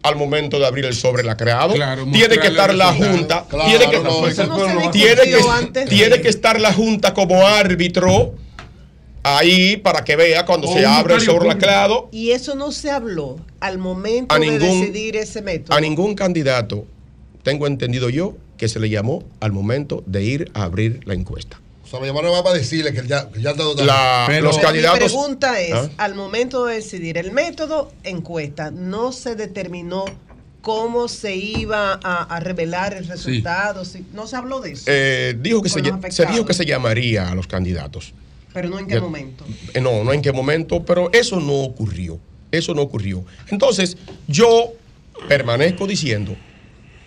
al 0.03 0.17
momento 0.17 0.59
de 0.59 0.67
abrir 0.67 0.85
el 0.85 0.95
sobre 0.95 1.23
lacrado. 1.23 1.73
Claro, 1.75 2.05
tiene 2.13 2.37
que 2.39 2.49
estar 2.49 2.75
la. 2.75 2.93
Junta. 2.93 3.47
Claro, 3.49 3.71
tiene 3.71 3.91
que, 3.91 4.01
no, 4.01 4.27
eso 4.27 4.47
no 4.49 4.59
se 4.83 4.89
tiene 4.91 5.23
discutió 5.23 5.39
que- 5.47 5.51
antes 5.51 5.85
de- 5.89 5.91
tiene 5.97 6.21
que 6.21 6.29
estar 6.29 6.61
la 6.61 6.73
Junta 6.75 7.15
como 7.15 7.47
árbitro 7.47 8.35
ahí 9.23 9.77
para 9.77 10.05
que 10.05 10.17
vea 10.17 10.45
cuando 10.45 10.67
se 10.69 10.85
abre 10.85 11.15
el 11.15 11.21
notario 11.21 11.21
sobre 11.21 11.39
público. 11.51 11.55
lacrado. 11.67 12.09
Y 12.13 12.31
eso 12.33 12.55
no 12.55 12.73
se 12.73 12.91
habló 12.91 13.39
al 13.61 13.79
momento 13.79 14.35
A 14.35 14.39
de 14.39 14.47
ningún- 14.47 14.81
decidir 14.81 15.17
ese 15.17 15.43
método. 15.43 15.77
A 15.77 15.81
ningún 15.81 16.15
candidato, 16.15 16.87
tengo 17.43 17.67
entendido 17.67 18.09
yo, 18.11 18.35
que 18.57 18.69
se 18.69 18.79
le 18.79 18.89
llamó 18.91 19.25
al 19.41 19.51
momento 19.53 20.05
de 20.07 20.23
ir 20.23 20.51
a 20.55 20.63
abrir 20.65 21.01
la 21.05 21.15
encuesta. 21.15 21.59
O 21.85 21.89
sea, 21.89 22.01
me 22.01 22.07
llamaron 22.07 22.33
para 22.45 22.57
decirle 22.57 22.93
que 22.93 23.07
ya, 23.07 23.29
que 23.29 23.43
ya 23.43 23.51
está. 23.51 23.65
La- 23.85 24.41
los 24.41 24.57
Mi 24.57 24.63
candidatos. 24.63 24.99
pregunta 25.13 25.61
es, 25.61 25.75
¿Ah? 25.75 25.89
al 25.99 26.15
momento 26.15 26.65
de 26.67 26.77
decidir 26.77 27.19
el 27.19 27.33
método 27.33 27.93
encuesta, 28.05 28.71
¿no 28.71 29.13
se 29.13 29.35
determinó 29.35 30.05
cómo 30.63 31.09
se 31.09 31.35
iba 31.37 31.99
a, 32.03 32.23
a 32.23 32.41
revelar 32.41 32.95
el 32.95 33.07
resultado? 33.09 33.85
Si- 33.85 34.07
no 34.15 34.27
se 34.29 34.37
habló 34.37 34.61
de 34.61 34.73
eso. 34.73 34.85
Eh, 34.87 35.37
dijo 35.41 35.61
que 35.61 35.69
se, 35.69 35.81
los 35.83 36.15
se 36.15 36.25
dijo 36.27 36.47
que 36.47 36.55
se 36.55 36.65
llamaría 36.65 37.29
a 37.29 37.35
los 37.35 37.47
candidatos. 37.49 38.15
Pero 38.53 38.69
no 38.69 38.79
en 38.79 38.87
qué 38.87 38.95
ya- 38.95 39.01
momento. 39.01 39.45
Eh, 39.75 39.81
No, 39.81 40.05
no 40.05 40.13
en 40.13 40.23
qué 40.23 40.33
momento, 40.33 40.85
pero 40.85 41.11
eso 41.13 41.41
no 41.41 41.53
ocurrió. 41.55 42.19
Eso 42.51 42.75
no 42.75 42.83
ocurrió. 42.83 43.25
Entonces, 43.49 43.97
yo 44.29 44.73
permanezco 45.29 45.87
diciendo 45.87 46.37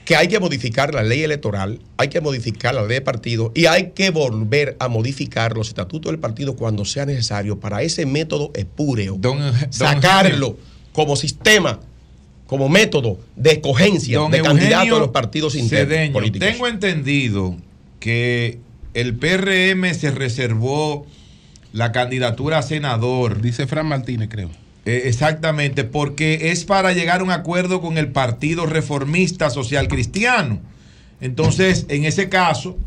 que 0.06 0.16
hay 0.16 0.28
que 0.28 0.40
modificar 0.40 0.94
la 0.94 1.02
ley 1.04 1.24
electoral, 1.24 1.80
hay 1.98 2.10
que 2.10 2.22
modificar 2.22 2.74
la 2.76 2.82
ley 2.84 2.96
de 2.96 3.02
partido 3.02 3.52
y 3.56 3.66
hay 3.66 3.92
que 3.92 4.12
volver 4.12 4.76
a 4.80 4.88
modificar 4.88 5.56
los 5.56 5.68
estatutos 5.68 6.12
del 6.12 6.20
partido 6.20 6.56
cuando 6.56 6.86
sea 6.86 7.06
necesario 7.06 7.60
para 7.60 7.82
ese 7.82 8.06
método 8.06 8.52
espúreo. 8.54 9.20
sacarlo 9.72 10.58
como 10.94 11.16
sistema, 11.16 11.80
como 12.48 12.70
método 12.70 13.20
de 13.36 13.54
escogencia 13.54 14.20
Don 14.20 14.32
de 14.32 14.42
candidatos 14.42 14.98
a 14.98 15.00
los 15.00 15.10
partidos 15.10 15.56
internos 15.56 15.90
Cedeño, 15.96 16.14
políticos. 16.14 16.48
Tengo 16.48 16.68
entendido 16.68 17.56
que 18.00 18.60
el 18.94 19.16
PRM 19.16 19.94
se 19.94 20.12
reservó 20.12 21.06
la 21.76 21.92
candidatura 21.92 22.60
a 22.60 22.62
senador. 22.64 23.42
Dice 23.42 23.68
Fran 23.68 23.86
Martínez, 23.86 24.30
creo. 24.32 24.50
Eh, 24.86 25.04
exactamente, 25.06 25.84
porque 25.84 26.52
es 26.52 26.64
para 26.64 26.94
llegar 26.94 27.20
a 27.20 27.24
un 27.24 27.32
acuerdo 27.32 27.82
con 27.82 27.98
el 27.98 28.08
Partido 28.08 28.66
Reformista 28.66 29.50
Social 29.50 29.88
Cristiano. 29.90 30.60
Entonces, 31.20 31.86
en 31.90 32.06
ese 32.06 32.30
caso, 32.30 32.78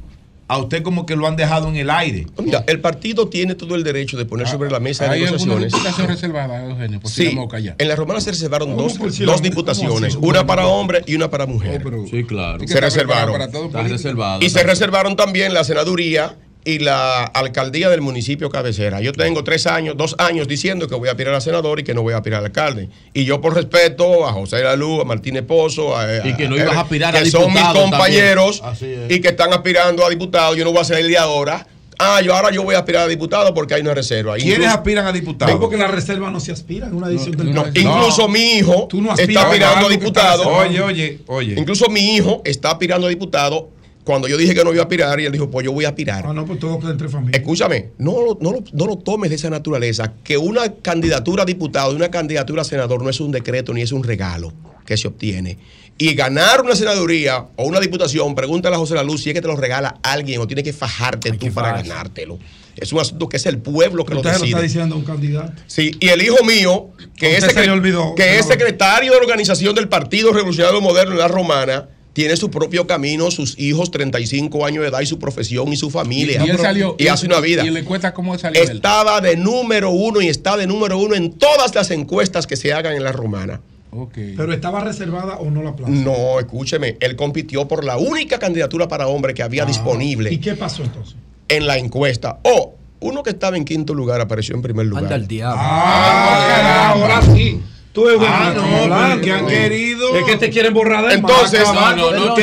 a 0.46 0.56
usted 0.56 0.82
como 0.82 1.04
que 1.04 1.16
lo 1.16 1.26
han 1.26 1.36
dejado 1.36 1.68
en 1.68 1.76
el 1.76 1.90
aire. 1.90 2.26
Mira, 2.42 2.64
el 2.66 2.80
partido 2.80 3.28
tiene 3.28 3.54
todo 3.54 3.74
el 3.74 3.84
derecho 3.84 4.16
de 4.16 4.24
poner 4.24 4.48
sobre 4.48 4.70
la 4.70 4.80
mesa 4.80 5.04
de 5.04 5.10
Ah, 5.10 5.12
¿Hay 5.12 5.24
negociaciones. 5.24 5.72
diputación 5.72 6.08
reservada, 6.08 6.64
Eugenio? 6.64 7.00
Por 7.00 7.10
si 7.10 7.26
Sí, 7.30 7.38
en 7.78 7.88
la 7.88 7.96
romana 7.96 8.20
se 8.22 8.30
reservaron 8.30 8.70
¿Cómo 8.70 8.82
dos, 8.88 9.14
si 9.14 9.24
dos 9.24 9.42
diputaciones, 9.42 10.14
una 10.16 10.46
para 10.46 10.66
hombres 10.66 11.02
y 11.06 11.14
una 11.14 11.28
para 11.30 11.44
mujeres. 11.44 11.82
Sí, 12.10 12.24
claro. 12.24 12.66
se 12.66 12.80
reservaron. 12.80 13.38
Está 13.42 13.82
reservada. 13.82 14.38
Y 14.42 14.48
se 14.48 14.62
reservaron 14.62 15.14
también 15.16 15.52
la 15.52 15.64
senaduría 15.64 16.36
y 16.68 16.78
la 16.80 17.24
alcaldía 17.24 17.88
del 17.88 18.02
municipio 18.02 18.50
cabecera. 18.50 19.00
Yo 19.00 19.12
tengo 19.14 19.42
tres 19.42 19.66
años, 19.66 19.96
dos 19.96 20.14
años 20.18 20.46
diciendo 20.46 20.86
que 20.86 20.94
voy 20.94 21.08
a 21.08 21.12
aspirar 21.12 21.32
a 21.34 21.40
senador 21.40 21.80
y 21.80 21.82
que 21.84 21.94
no 21.94 22.02
voy 22.02 22.12
a 22.12 22.18
aspirar 22.18 22.42
a 22.42 22.46
alcalde. 22.46 22.90
Y 23.14 23.24
yo 23.24 23.40
por 23.40 23.54
respeto 23.54 24.26
a 24.28 24.32
José 24.34 24.62
Lalú, 24.62 25.00
a 25.00 25.04
Martínez 25.06 25.44
Pozo, 25.44 25.96
a, 25.96 26.26
Y 26.26 26.34
que 26.36 26.46
no 26.46 26.56
a- 26.56 26.58
ibas 26.58 26.76
a 26.76 26.80
aspirar 26.82 27.16
a 27.16 27.22
que 27.22 27.30
son 27.30 27.50
mis 27.54 27.62
compañeros 27.62 28.62
y 29.08 29.20
que 29.20 29.28
están 29.28 29.52
aspirando 29.54 30.04
a 30.04 30.10
diputado, 30.10 30.54
yo 30.56 30.64
no 30.64 30.72
voy 30.72 30.80
a 30.80 30.84
ser 30.84 30.98
el 30.98 31.08
de 31.08 31.16
ahora. 31.16 31.66
Ah, 32.00 32.20
yo 32.20 32.32
ahora 32.34 32.52
yo 32.52 32.62
voy 32.62 32.74
a 32.74 32.78
aspirar 32.80 33.04
a 33.04 33.08
diputado 33.08 33.52
porque 33.54 33.74
hay 33.74 33.80
una 33.80 33.94
reserva. 33.94 34.34
¿Quiénes 34.36 34.58
Incluso- 34.58 34.74
aspiran 34.76 35.06
a 35.06 35.12
diputado? 35.12 35.52
No, 35.52 35.58
porque 35.58 35.78
la 35.78 35.88
reserva 35.88 36.30
no 36.30 36.38
se 36.38 36.52
aspira 36.52 36.86
en 36.86 36.94
una 36.94 37.08
edición 37.08 37.32
del 37.36 37.52
no, 37.52 37.64
incluso 37.74 38.28
mi 38.28 38.52
hijo 38.58 38.88
no 38.92 39.14
está 39.16 39.42
aspirando 39.46 39.86
a 39.86 39.88
diputado. 39.90 40.48
Oye, 40.48 40.80
oye, 40.82 41.18
oye. 41.26 41.54
Incluso 41.58 41.88
mi 41.88 42.14
hijo 42.14 42.42
está 42.44 42.72
aspirando 42.72 43.06
a 43.06 43.10
diputado. 43.10 43.70
Cuando 44.08 44.26
yo 44.26 44.38
dije 44.38 44.54
que 44.54 44.64
no 44.64 44.72
iba 44.72 44.80
a 44.80 44.84
aspirar, 44.84 45.20
y 45.20 45.26
él 45.26 45.32
dijo, 45.32 45.50
pues 45.50 45.66
yo 45.66 45.72
voy 45.72 45.84
a 45.84 45.88
aspirar. 45.90 46.24
Ah, 46.26 46.32
no, 46.32 46.46
pues 46.46 46.58
todo 46.58 46.78
queda 46.80 46.92
entre 46.92 47.10
familias. 47.10 47.38
Escúchame, 47.38 47.90
no, 47.98 48.12
lo- 48.22 48.38
no, 48.40 48.54
no 48.72 48.86
lo 48.86 48.96
tomes 48.96 49.28
de 49.28 49.36
esa 49.36 49.50
naturaleza, 49.50 50.14
que 50.24 50.38
una 50.38 50.72
candidatura 50.76 51.42
a 51.42 51.44
diputado 51.44 51.92
y 51.92 51.96
una 51.96 52.10
candidatura 52.10 52.62
a 52.62 52.64
senador 52.64 53.02
no 53.02 53.10
es 53.10 53.20
un 53.20 53.32
decreto 53.32 53.74
ni 53.74 53.82
es 53.82 53.92
un 53.92 54.02
regalo 54.02 54.50
que 54.86 54.96
se 54.96 55.08
obtiene. 55.08 55.58
Y 55.98 56.14
ganar 56.14 56.62
una 56.62 56.74
senaduría 56.74 57.48
o 57.56 57.64
una 57.66 57.80
diputación, 57.80 58.34
pregúntale 58.34 58.76
a 58.76 58.78
José 58.78 58.94
La 58.94 59.02
Luz 59.02 59.22
si 59.24 59.28
es 59.28 59.34
que 59.34 59.42
te 59.42 59.48
lo 59.48 59.56
regala 59.56 59.96
alguien 60.02 60.40
o 60.40 60.46
tienes 60.46 60.64
que 60.64 60.72
fajarte 60.72 61.32
tú 61.32 61.52
para 61.52 61.72
ganártelo. 61.82 62.38
Es 62.76 62.90
un 62.94 63.00
asunto 63.00 63.28
que 63.28 63.36
es 63.36 63.44
el 63.44 63.58
pueblo 63.58 64.06
que 64.06 64.14
lo 64.14 64.20
Usted 64.20 64.32
se 64.34 64.38
lo 64.38 64.44
está 64.46 64.56
decide. 64.60 64.62
diciendo 64.62 64.94
a 64.94 64.98
un 64.98 65.04
candidato. 65.04 65.52
Sí, 65.66 65.90
y 66.00 66.08
el 66.08 66.22
hijo 66.22 66.42
mío, 66.46 66.90
que, 67.14 67.36
es, 67.36 67.44
Usted 67.44 67.70
olvidó, 67.70 68.14
que 68.14 68.38
es 68.38 68.46
secretario 68.46 69.10
de 69.12 69.18
la 69.18 69.22
organización 69.24 69.74
del 69.74 69.88
Partido 69.88 70.32
Revolucionario 70.32 70.80
Moderno 70.80 71.12
en 71.12 71.18
la 71.18 71.28
Romana, 71.28 71.88
tiene 72.12 72.36
su 72.36 72.50
propio 72.50 72.86
camino, 72.86 73.30
sus 73.30 73.58
hijos, 73.58 73.90
35 73.90 74.66
años 74.66 74.82
de 74.82 74.88
edad 74.88 75.00
y 75.00 75.06
su 75.06 75.18
profesión 75.18 75.72
y 75.72 75.76
su 75.76 75.90
familia. 75.90 76.42
Y 76.44 76.50
él 76.50 76.58
salió. 76.58 76.96
Y 76.98 77.06
hace 77.08 77.26
una 77.26 77.40
vida. 77.40 77.64
Y 77.64 77.68
en 77.68 77.74
la 77.74 77.80
encuesta, 77.80 78.12
¿cómo 78.12 78.36
salió 78.38 78.60
él? 78.62 78.68
Estaba 78.70 79.20
de 79.20 79.36
número 79.36 79.90
uno 79.90 80.20
y 80.20 80.28
está 80.28 80.56
de 80.56 80.66
número 80.66 80.98
uno 80.98 81.14
en 81.14 81.32
todas 81.32 81.74
las 81.74 81.90
encuestas 81.92 82.46
que 82.46 82.56
se 82.56 82.72
hagan 82.72 82.94
en 82.94 83.04
la 83.04 83.12
romana. 83.12 83.60
Pero 84.14 84.52
estaba 84.52 84.80
reservada 84.84 85.36
o 85.38 85.50
no 85.50 85.62
la 85.62 85.74
plaza. 85.74 85.90
No, 85.92 86.38
escúcheme, 86.38 86.96
él 87.00 87.16
compitió 87.16 87.66
por 87.68 87.84
la 87.84 87.96
única 87.96 88.38
candidatura 88.38 88.86
para 88.88 89.06
hombre 89.08 89.32
que 89.32 89.42
había 89.42 89.62
Ah, 89.62 89.66
disponible 89.66 90.30
¿Y 90.32 90.38
qué 90.38 90.54
pasó 90.54 90.82
entonces? 90.82 91.16
en 91.48 91.66
la 91.66 91.78
encuesta. 91.78 92.38
O 92.42 92.74
uno 93.00 93.22
que 93.22 93.30
estaba 93.30 93.56
en 93.56 93.64
quinto 93.64 93.94
lugar 93.94 94.20
apareció 94.20 94.54
en 94.56 94.62
primer 94.62 94.84
lugar. 94.86 95.04
Anda 95.04 95.16
el 95.16 95.26
diablo. 95.26 95.58
Ah, 95.58 96.90
ahora 96.94 97.22
sí. 97.34 97.60
Tú 97.92 98.08
eres 98.08 98.20
Ah, 98.22 98.52
no, 98.54 98.62
hablando. 98.62 99.14
porque 99.16 99.32
han 99.32 99.46
querido- 99.46 100.16
Es 100.18 100.24
que 100.24 100.36
te 100.36 100.50
quieren 100.50 100.72
borrar 100.74 101.04
del 101.08 101.18
Entonces-. 101.18 101.64
No, 101.64 101.96
no, 101.96 102.10
no. 102.12 102.34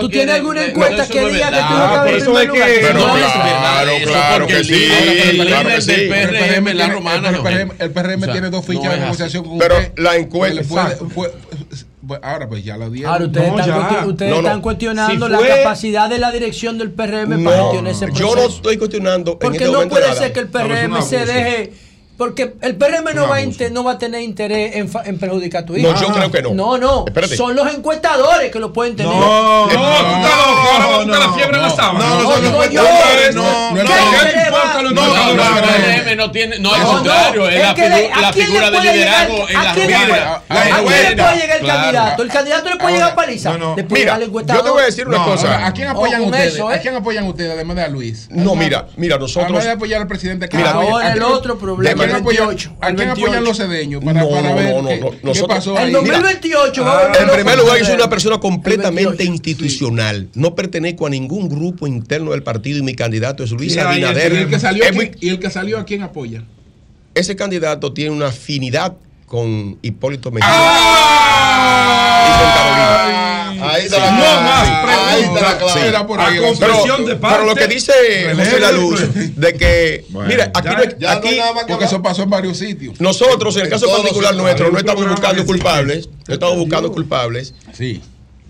¿Tú 0.00 0.08
tienes 0.08 0.34
alguna 0.36 0.66
encuesta 0.66 1.08
que 1.08 1.20
diga 1.30 1.50
que 1.50 1.56
tú 1.56 1.62
no 1.62 1.84
Ah, 1.84 2.00
por 2.04 2.08
en 2.10 2.16
eso 2.16 2.24
primer 2.26 2.42
es 2.42 2.50
que- 2.50 2.58
lugar? 2.58 2.70
Pero 2.80 2.98
No 2.98 3.14
claro, 3.14 3.92
claro 4.04 4.46
que 4.46 4.56
el 4.58 4.64
sí, 4.64 4.74
el 4.74 5.46
que. 5.46 6.08
PRM 6.08 6.70
en 6.70 6.78
la 6.78 6.88
romana, 6.90 7.28
El 7.30 7.34
no. 7.36 7.42
PRM, 7.42 7.72
el 7.78 7.90
PRM 7.90 8.22
O 8.22 8.24
sea, 8.26 8.32
tiene 8.34 8.50
dos 8.50 8.64
fichas 8.64 8.84
no 8.84 8.90
de 8.92 8.98
negociación 9.00 9.44
con 9.44 9.58
Pero 9.58 9.76
usted. 9.78 9.92
la 9.96 10.16
encuesta- 10.16 10.96
puede- 11.14 11.32
ahora 12.22 12.48
pues 12.48 12.64
ya 12.64 12.76
lo 12.76 12.90
dieron. 12.90 13.12
Ahora, 13.12 13.24
ustedes, 13.26 13.48
No, 13.52 13.58
están, 13.60 14.08
ustedes 14.08 14.30
No, 14.30 14.42
no. 14.42 14.48
están 14.48 14.60
cuestionando 14.62 15.26
Si 15.26 15.32
la 15.32 15.38
fue- 15.38 15.48
capacidad 15.48 16.08
de 16.08 16.18
la 16.18 16.30
dirección 16.30 16.78
del 16.78 16.90
PRM 16.90 17.44
para 17.44 17.56
No, 17.56 17.62
gestionar 17.64 17.92
ese 17.92 18.06
proceso. 18.06 18.28
yo 18.28 18.36
no 18.36 18.48
estoy 18.48 18.76
cuestionando 18.78 19.32
en 19.32 19.38
Porque 19.38 19.58
este 19.64 19.70
no 19.72 19.88
puede 19.88 20.14
ser 20.14 20.32
que 20.32 20.40
el 20.40 20.48
PRM 20.48 21.02
se 21.02 21.24
deje. 21.26 21.72
Porque 22.20 22.52
el 22.60 22.76
PRM 22.76 23.14
no 23.14 23.28
va, 23.28 23.36
a 23.36 23.40
inte- 23.42 23.70
no 23.70 23.82
va 23.82 23.92
a 23.92 23.98
tener 23.98 24.20
interés 24.20 24.76
en, 24.76 24.90
fa- 24.90 25.00
en 25.06 25.18
perjudicar 25.18 25.62
a 25.62 25.64
tu 25.64 25.74
hijo. 25.74 25.90
No, 25.90 25.98
yo 25.98 26.08
creo 26.08 26.30
que 26.30 26.42
no. 26.42 26.50
No, 26.52 26.76
no. 26.76 27.04
Espérate. 27.06 27.34
Son 27.34 27.56
los 27.56 27.72
encuestadores 27.72 28.52
que 28.52 28.58
lo 28.60 28.74
pueden 28.74 28.94
tener. 28.94 29.10
No, 29.10 29.64
no, 29.64 29.68
tú 29.68 29.70
estás 29.70 30.38
loco. 30.84 31.04
Buscar 31.06 31.18
la 31.18 31.32
fiebre 31.32 31.56
en 31.56 31.62
la 31.62 31.70
sábana. 31.70 31.98
No, 32.00 32.14
no, 32.20 32.22
no, 32.22 32.28
no, 32.28 32.40
no, 32.42 32.50
No, 32.50 32.52
no, 32.52 32.68
¿qué 32.68 32.76
no, 32.76 32.82
no, 33.72 34.82
no, 34.82 34.90
No, 34.90 34.92
no, 34.92 34.92
no, 34.92 35.34
no, 35.34 36.04
no, 36.10 36.14
no 36.16 36.30
tiene, 36.30 36.58
no, 36.58 36.74
al 36.74 36.82
No, 36.82 36.88
contrario, 36.90 37.40
no, 37.42 37.48
es 37.48 37.62
la, 37.62 37.74
que 37.74 37.88
le- 37.88 38.10
figu- 38.10 38.12
¿a 38.12 38.20
la 38.20 38.30
quién 38.32 38.44
le 38.44 38.50
figura 38.50 38.70
de 38.70 38.76
puede 38.78 38.92
liderazgo 38.92 39.34
llegar- 39.36 39.50
en 39.50 39.56
¿a 39.56 39.62
la 39.62 39.70
La 39.70 39.70
¿A 39.70 39.74
quién 39.74 39.88
le 40.80 41.16
puede 41.22 41.36
llegar 41.40 41.60
el 41.60 41.66
candidato? 41.66 42.22
El 42.22 42.28
candidato 42.28 42.68
le 42.70 42.76
puede 42.76 42.92
llegar 42.94 43.14
paliza. 43.14 43.52
Mira, 43.88 44.18
yo 44.20 44.62
te 44.62 44.70
voy 44.70 44.82
a 44.82 44.84
decir 44.86 45.08
una 45.08 45.18
No, 45.18 45.24
cosa. 45.24 45.66
¿A 45.66 45.72
quién 45.72 45.88
apoyan 45.88 46.22
ustedes? 46.22 46.58
¿eh? 46.58 46.62
¿A 46.70 46.80
quién 46.80 46.96
apoyan 46.96 47.24
ustedes 47.26 47.52
además 47.52 47.76
de 47.76 47.82
a 47.84 47.88
Luis? 47.88 48.26
No, 48.30 48.54
mira, 48.54 48.86
mira, 48.96 49.14
Además 49.16 49.34
nosotros. 49.36 49.64
de 49.64 49.70
apoyar 49.70 50.00
al 50.02 50.06
presidente. 50.08 50.48
ahora 50.52 51.08
¿A 51.08 51.12
el 51.12 51.22
otro 51.22 51.58
problema, 51.58 52.04
¿A 52.04 52.09
quién 52.10 52.16
el 52.16 52.22
apoyan, 52.22 52.48
28, 52.48 52.76
¿a 52.80 52.88
el 52.88 52.96
quién 52.96 53.08
apoyan 53.08 53.30
28? 53.32 53.48
los 53.48 53.56
cedeños 53.56 54.04
para, 54.04 54.20
No, 54.20 54.28
para 54.30 54.48
no, 54.50 54.54
ver 54.56 54.74
no, 54.74 54.82
no, 54.82 54.88
qué, 54.88 55.00
no. 55.00 55.10
qué 55.10 55.18
Nosotros- 55.22 55.56
pasó 55.58 55.78
El 55.78 55.86
ahí? 55.86 55.92
2028 55.92 56.84
va 56.84 56.92
a 56.92 56.98
haber 57.06 57.22
En 57.22 57.30
primer 57.30 57.58
lugar, 57.58 57.78
yo 57.78 57.84
soy 57.84 57.94
una 57.94 58.10
persona 58.10 58.38
completamente 58.38 59.24
28. 59.24 59.32
institucional. 59.32 60.28
No 60.34 60.54
pertenezco 60.54 61.06
a 61.06 61.10
ningún 61.10 61.48
grupo 61.48 61.86
interno 61.86 62.32
del 62.32 62.42
partido 62.42 62.78
y 62.78 62.82
mi 62.82 62.94
candidato 62.94 63.44
es 63.44 63.50
Luis 63.52 63.74
Y 63.74 63.78
Abinader. 63.78 64.32
¿Y 64.32 64.36
el 64.36 64.48
que 64.48 64.58
salió, 64.58 64.82
Es 64.84 64.88
aquí- 64.90 64.96
muy- 64.96 65.10
¿Y 65.20 65.28
el 65.28 65.38
que 65.38 65.50
salió 65.50 65.78
a 65.78 65.84
quién 65.84 66.02
apoya? 66.02 66.42
ese 67.14 67.36
candidato 67.36 67.92
tiene 67.92 68.12
una 68.12 68.28
afinidad 68.28 68.94
con 69.26 69.78
Hipólito 69.82 70.30
Mejía. 70.30 70.48
Clave. 70.48 70.70
más 73.12 73.19
Ahí 73.82 75.22
está 75.22 75.40
la 75.40 75.58
clave. 75.58 75.80
Sí. 75.80 75.86
Era 75.86 76.06
por 76.06 76.20
A 76.20 76.30
de 76.30 76.40
parte. 77.16 77.18
Pero 77.20 77.44
lo 77.44 77.54
que 77.54 77.66
dice 77.66 77.92
José 78.36 78.60
La 78.60 78.72
Luz, 78.72 79.00
de 79.36 79.54
que, 79.54 80.04
mira, 80.10 80.50
aquí, 80.54 80.68
ya- 80.68 80.72
no 80.74 80.78
hay- 80.80 80.88
Ya 80.98 81.12
no 81.14 81.18
aquí 81.18 81.38
más 81.38 81.64
Porque 81.66 81.84
eso 81.84 82.02
pasó 82.02 82.22
en 82.22 82.30
varios 82.30 82.58
sitios. 82.58 83.00
nosotros, 83.00 83.56
en 83.56 83.62
el 83.62 83.68
caso 83.68 83.86
particular 83.88 84.34
nuestro, 84.34 84.70
no 84.70 84.78
estamos 84.78 85.06
buscando 85.08 85.42
sí. 85.42 85.46
culpables, 85.46 86.08
no 86.28 86.34
estamos 86.34 86.56
buscando 86.56 86.92
culpables. 86.92 87.54
Sí. 87.76 88.02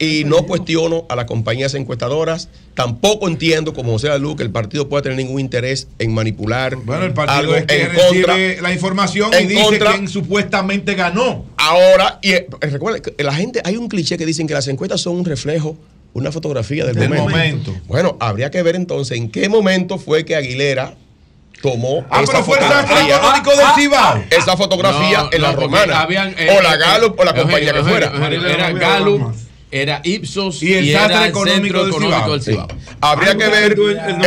Y 0.03 0.25
no 0.25 0.47
cuestiono 0.47 1.05
a 1.11 1.15
las 1.15 1.27
compañías 1.27 1.75
encuestadoras. 1.75 2.49
Tampoco 2.75 3.29
entiendo, 3.29 3.75
como 3.75 3.93
José 3.93 4.09
La 4.09 4.17
Luz, 4.17 4.37
que 4.37 4.43
el 4.43 4.51
partido 4.51 4.89
pueda 4.89 5.03
tener 5.03 5.19
ningún 5.19 5.39
interés 5.41 5.89
en 5.99 6.15
manipular 6.15 6.75
Bueno, 6.77 7.05
el 7.05 7.13
partido 7.13 7.39
algo 7.39 7.55
es 7.55 7.67
que 7.67 7.83
en 7.83 7.91
recibe 7.91 8.25
contra. 8.25 8.63
la 8.63 8.73
información 8.73 9.31
y 9.35 9.37
en 9.43 9.49
dice 9.49 9.63
contra- 9.63 9.93
quién 9.93 10.09
supuestamente 10.09 10.95
ganó. 10.95 11.45
Ahora, 11.59 12.19
y 12.23 12.31
eh, 12.33 12.47
recuerden, 12.63 13.03
que 13.03 13.23
la 13.23 13.35
gente, 13.35 13.61
hay 13.63 13.77
un 13.77 13.89
cliché 13.89 14.17
que 14.17 14.25
dicen 14.25 14.47
que 14.47 14.55
las 14.55 14.67
encuestas 14.69 15.03
son 15.03 15.17
un 15.17 15.25
reflejo, 15.27 15.77
una 16.15 16.33
fotografía 16.33 16.87
del, 16.87 16.95
Del 16.97 17.11
momento. 17.11 17.29
momento. 17.31 17.75
Bueno, 17.87 18.17
habría 18.21 18.51
que 18.51 18.63
ver 18.63 18.77
entonces 18.77 19.19
en 19.19 19.31
qué 19.31 19.51
momento 19.51 19.99
fue 19.99 20.25
que 20.25 20.35
Aguilera 20.35 20.95
tomó 21.61 22.07
Ah, 22.09 22.23
esa 22.23 22.33
pero 22.33 22.45
fue 22.45 22.57
el 22.57 22.65
centro 22.65 22.79
fotografía, 22.97 23.55
del 23.67 23.75
Cibao. 23.75 24.25
esa 24.31 24.57
fotografía 24.57 25.23
No, 25.25 25.29
en 25.31 25.43
la 25.43 25.53
no, 25.53 25.61
romana, 25.61 26.01
habían, 26.01 26.31
eh, 26.39 26.57
o 26.59 26.63
la 26.63 26.75
eh, 26.75 26.79
Gallup 26.79 27.21
o 27.21 27.25
la 27.25 27.33
Eugenio, 27.33 27.43
compañía 27.43 27.73
que 27.75 27.83
fuera. 27.83 28.07
Eugenio, 28.07 28.47
Era 28.49 28.73
Gallup, 28.73 29.35
era 29.71 30.01
Ipsos 30.05 30.63
Y 30.63 30.75
el 30.75 30.93
sastre 30.93 31.15
era 31.17 31.27
económico 31.29 31.63
Centro 31.63 31.81
del 31.85 31.89
Económico 31.91 32.19
Cibao. 32.21 32.33
del 32.33 32.43
Cibao. 32.43 32.69
Habría 33.01 33.35
que 33.37 33.49
ver 33.49 33.77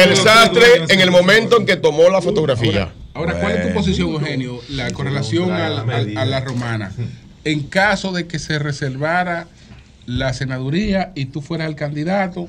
el 0.09 0.15
sastre 0.17 0.65
en 0.89 0.99
el 0.99 1.11
momento 1.11 1.59
en 1.59 1.65
que 1.65 1.75
tomó 1.75 2.09
la 2.09 2.21
fotografía. 2.21 2.91
Ahora, 3.13 3.33
¿cuál 3.39 3.57
es 3.57 3.67
tu 3.67 3.73
posición, 3.73 4.09
Eugenio, 4.09 4.59
la 4.69 4.91
correlación 4.91 5.51
a 5.51 5.69
la, 5.69 5.81
a- 5.81 6.21
a 6.21 6.25
la 6.25 6.39
romana? 6.41 6.91
En 7.45 7.63
caso 7.63 8.13
de 8.13 8.25
que 8.25 8.39
se 8.39 8.57
reservara 8.57 9.47
la 10.05 10.31
senaduría 10.31 11.11
y 11.13 11.25
tú 11.25 11.41
fueras 11.41 11.67
el 11.67 11.75
candidato, 11.75 12.47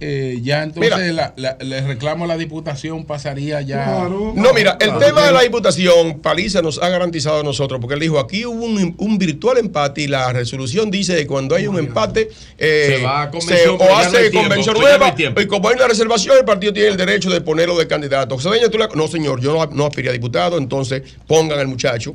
eh, 0.00 0.38
ya 0.42 0.62
entonces 0.62 0.92
Mira. 0.96 1.12
la, 1.12 1.34
la- 1.36 1.56
el 1.78 1.86
reclamo 1.86 2.24
a 2.24 2.26
la 2.28 2.36
diputación 2.36 3.04
pasaría 3.04 3.60
ya. 3.62 3.84
Claro. 3.84 4.32
No, 4.36 4.52
mira, 4.52 4.76
el 4.80 4.88
Claro. 4.90 4.98
tema 5.04 5.26
de 5.26 5.32
la 5.32 5.42
diputación, 5.42 6.20
Paliza 6.20 6.62
nos 6.62 6.80
ha 6.82 6.88
garantizado 6.88 7.40
a 7.40 7.42
nosotros, 7.42 7.80
porque 7.80 7.94
él 7.94 8.00
dijo, 8.00 8.18
aquí 8.18 8.44
hubo 8.46 8.64
un, 8.64 8.94
un 8.96 9.18
virtual 9.18 9.58
empate 9.58 10.02
y 10.02 10.06
la 10.06 10.32
resolución 10.32 10.90
dice 10.90 11.16
que 11.16 11.26
cuando 11.26 11.54
hay 11.56 11.66
un 11.66 11.78
empate, 11.78 12.28
eh, 12.58 12.94
Se 12.98 13.04
va 13.04 13.22
a 13.22 13.30
convención, 13.30 13.76
o 13.80 13.84
no 13.88 13.98
hace 13.98 14.18
tiempo, 14.30 14.40
convención 14.40 14.74
no 14.74 14.80
nueva, 14.82 15.14
tiempo. 15.14 15.40
y 15.40 15.46
como 15.46 15.68
hay 15.68 15.74
una 15.76 15.88
reservación, 15.88 16.36
el 16.38 16.44
partido 16.44 16.72
tiene 16.72 16.88
el 16.90 16.96
derecho 16.96 17.30
de 17.30 17.40
ponerlo 17.40 17.76
de 17.78 17.86
candidato. 17.86 18.38
Cedeño, 18.38 18.70
tú 18.70 18.78
la- 18.78 18.88
no, 18.94 19.08
señor, 19.08 19.40
yo 19.40 19.52
no, 19.52 19.66
no 19.66 19.86
aspiré 19.86 20.10
a 20.10 20.12
diputado, 20.12 20.58
entonces 20.58 21.02
pongan 21.26 21.58
al 21.58 21.66
muchacho, 21.68 22.14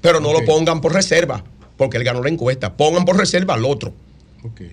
pero 0.00 0.20
no 0.20 0.32
lo 0.32 0.44
pongan 0.44 0.80
por 0.80 0.92
reserva, 0.92 1.42
porque 1.76 1.96
él 1.96 2.04
ganó 2.04 2.22
la 2.22 2.28
encuesta, 2.28 2.74
pongan 2.76 3.04
por 3.04 3.16
reserva 3.16 3.54
al 3.54 3.64
otro. 3.64 3.92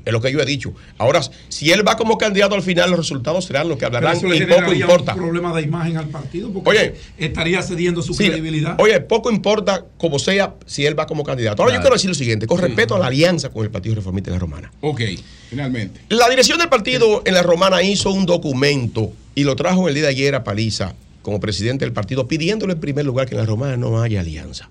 Es 0.06 0.11
lo 0.14 0.22
que 0.22 0.31
yo 0.31 0.39
he 0.39 0.45
dicho. 0.45 0.73
Ahora, 0.98 1.22
si 1.49 1.72
él 1.72 1.88
va 1.88 1.95
como 1.98 2.17
candidato 2.17 2.56
al 2.56 2.61
final, 2.61 2.89
los 2.89 2.99
resultados 2.99 3.45
serán 3.45 3.69
los 3.69 3.77
que 3.77 3.85
hablarán 3.85 4.17
eso 4.17 4.33
y 4.33 4.45
poco 4.45 4.73
importa. 4.73 5.14
un 5.14 5.19
problema 5.19 5.53
de 5.56 5.61
imagen 5.61 5.98
al 5.98 6.07
partido 6.07 6.51
porque 6.51 6.69
Oye. 6.69 6.93
estaría 7.17 7.61
cediendo 7.61 8.01
su 8.01 8.14
Sí, 8.14 8.27
credibilidad. 8.27 8.75
Oye, 8.80 8.99
poco 9.01 9.31
importa 9.31 9.85
como 9.98 10.19
sea 10.19 10.56
si 10.65 10.85
él 10.85 10.98
va 10.98 11.06
como 11.06 11.23
candidato. 11.23 11.61
Ahora 11.61 11.75
yo 11.75 11.81
quiero 11.81 11.95
decir 11.95 12.09
lo 12.09 12.15
siguiente, 12.15 12.48
con 12.48 12.57
respeto 12.59 12.95
a 12.95 12.99
la 12.99 13.07
alianza 13.07 13.49
con 13.49 13.64
el 13.64 13.72
Partido 13.72 13.95
Reformista 13.95 14.31
de 14.31 14.35
la 14.35 14.39
Romana. 14.39 14.72
Ok, 14.81 15.01
finalmente. 15.49 16.01
La 16.09 16.27
dirección 16.30 16.57
del 16.57 16.69
partido 16.69 17.22
en 17.25 17.33
la 17.33 17.43
Romana 17.43 17.81
hizo 17.83 18.11
un 18.11 18.25
documento 18.25 19.11
y 19.35 19.43
lo 19.43 19.56
trajo 19.56 19.88
el 19.88 19.93
día 19.95 20.03
de 20.03 20.09
ayer 20.09 20.35
a 20.35 20.43
Paliza 20.43 20.95
como 21.22 21.39
presidente 21.39 21.85
del 21.85 21.93
partido 21.93 22.27
pidiéndole 22.27 22.73
en 22.73 22.80
primer 22.80 23.06
lugar 23.06 23.27
que 23.27 23.35
en 23.35 23.41
la 23.41 23.45
Romana 23.45 23.77
no 23.77 24.01
haya 24.01 24.22
alianza. 24.22 24.69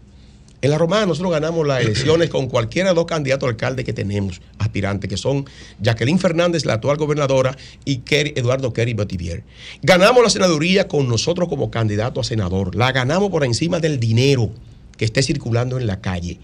En 0.60 0.70
la 0.70 0.78
Romana 0.78 1.06
nosotros 1.06 1.30
ganamos 1.30 1.64
las 1.66 1.82
elecciones 1.82 2.30
con 2.30 2.48
cualquiera 2.48 2.88
de 2.88 2.94
los 2.96 3.04
candidatos 3.06 3.46
a 3.46 3.50
alcalde 3.50 3.84
que 3.84 3.92
tenemos, 3.92 4.40
aspirantes, 4.58 5.08
que 5.08 5.16
son 5.16 5.44
Jacqueline 5.80 6.18
Fernández, 6.18 6.64
la 6.64 6.74
actual 6.74 6.96
gobernadora, 6.96 7.56
y 7.84 7.98
Kerry- 8.00 8.32
Eduardo 8.36 8.72
Kerry 8.72 8.92
Botivier. 8.94 9.44
Ganamos 9.82 10.20
la 10.22 10.30
senaduría 10.30 10.88
con 10.88 11.08
nosotros 11.08 11.48
como 11.48 11.70
candidato 11.70 12.20
a 12.20 12.24
senador. 12.24 12.74
La 12.74 12.90
ganamos 12.90 13.30
por 13.30 13.44
encima 13.44 13.78
del 13.78 14.00
dinero 14.00 14.50
que 14.96 15.04
esté 15.04 15.22
circulando 15.22 15.78
en 15.78 15.86
la 15.86 16.00
calle. 16.00 16.38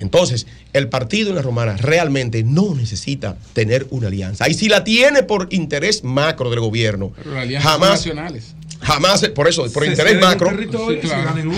Entonces, 0.00 0.46
el 0.72 0.88
partido 0.88 1.28
en 1.28 1.36
la 1.36 1.42
Romana 1.42 1.76
realmente 1.76 2.42
no 2.42 2.74
necesita 2.74 3.36
tener 3.52 3.86
una 3.90 4.08
alianza. 4.08 4.48
Y 4.48 4.54
si 4.54 4.68
la 4.68 4.82
tiene 4.82 5.22
por 5.22 5.46
interés 5.50 6.02
macro 6.02 6.48
del 6.50 6.60
gobierno, 6.60 7.12
Pero 7.22 7.38
alianzas 7.38 7.70
jamás, 7.70 7.90
nacionales. 7.90 8.54
Jamás, 8.80 9.26
por 9.28 9.48
eso, 9.48 9.70
por 9.72 9.84
Se 9.84 9.90
interés 9.90 10.20
macro, 10.20 10.50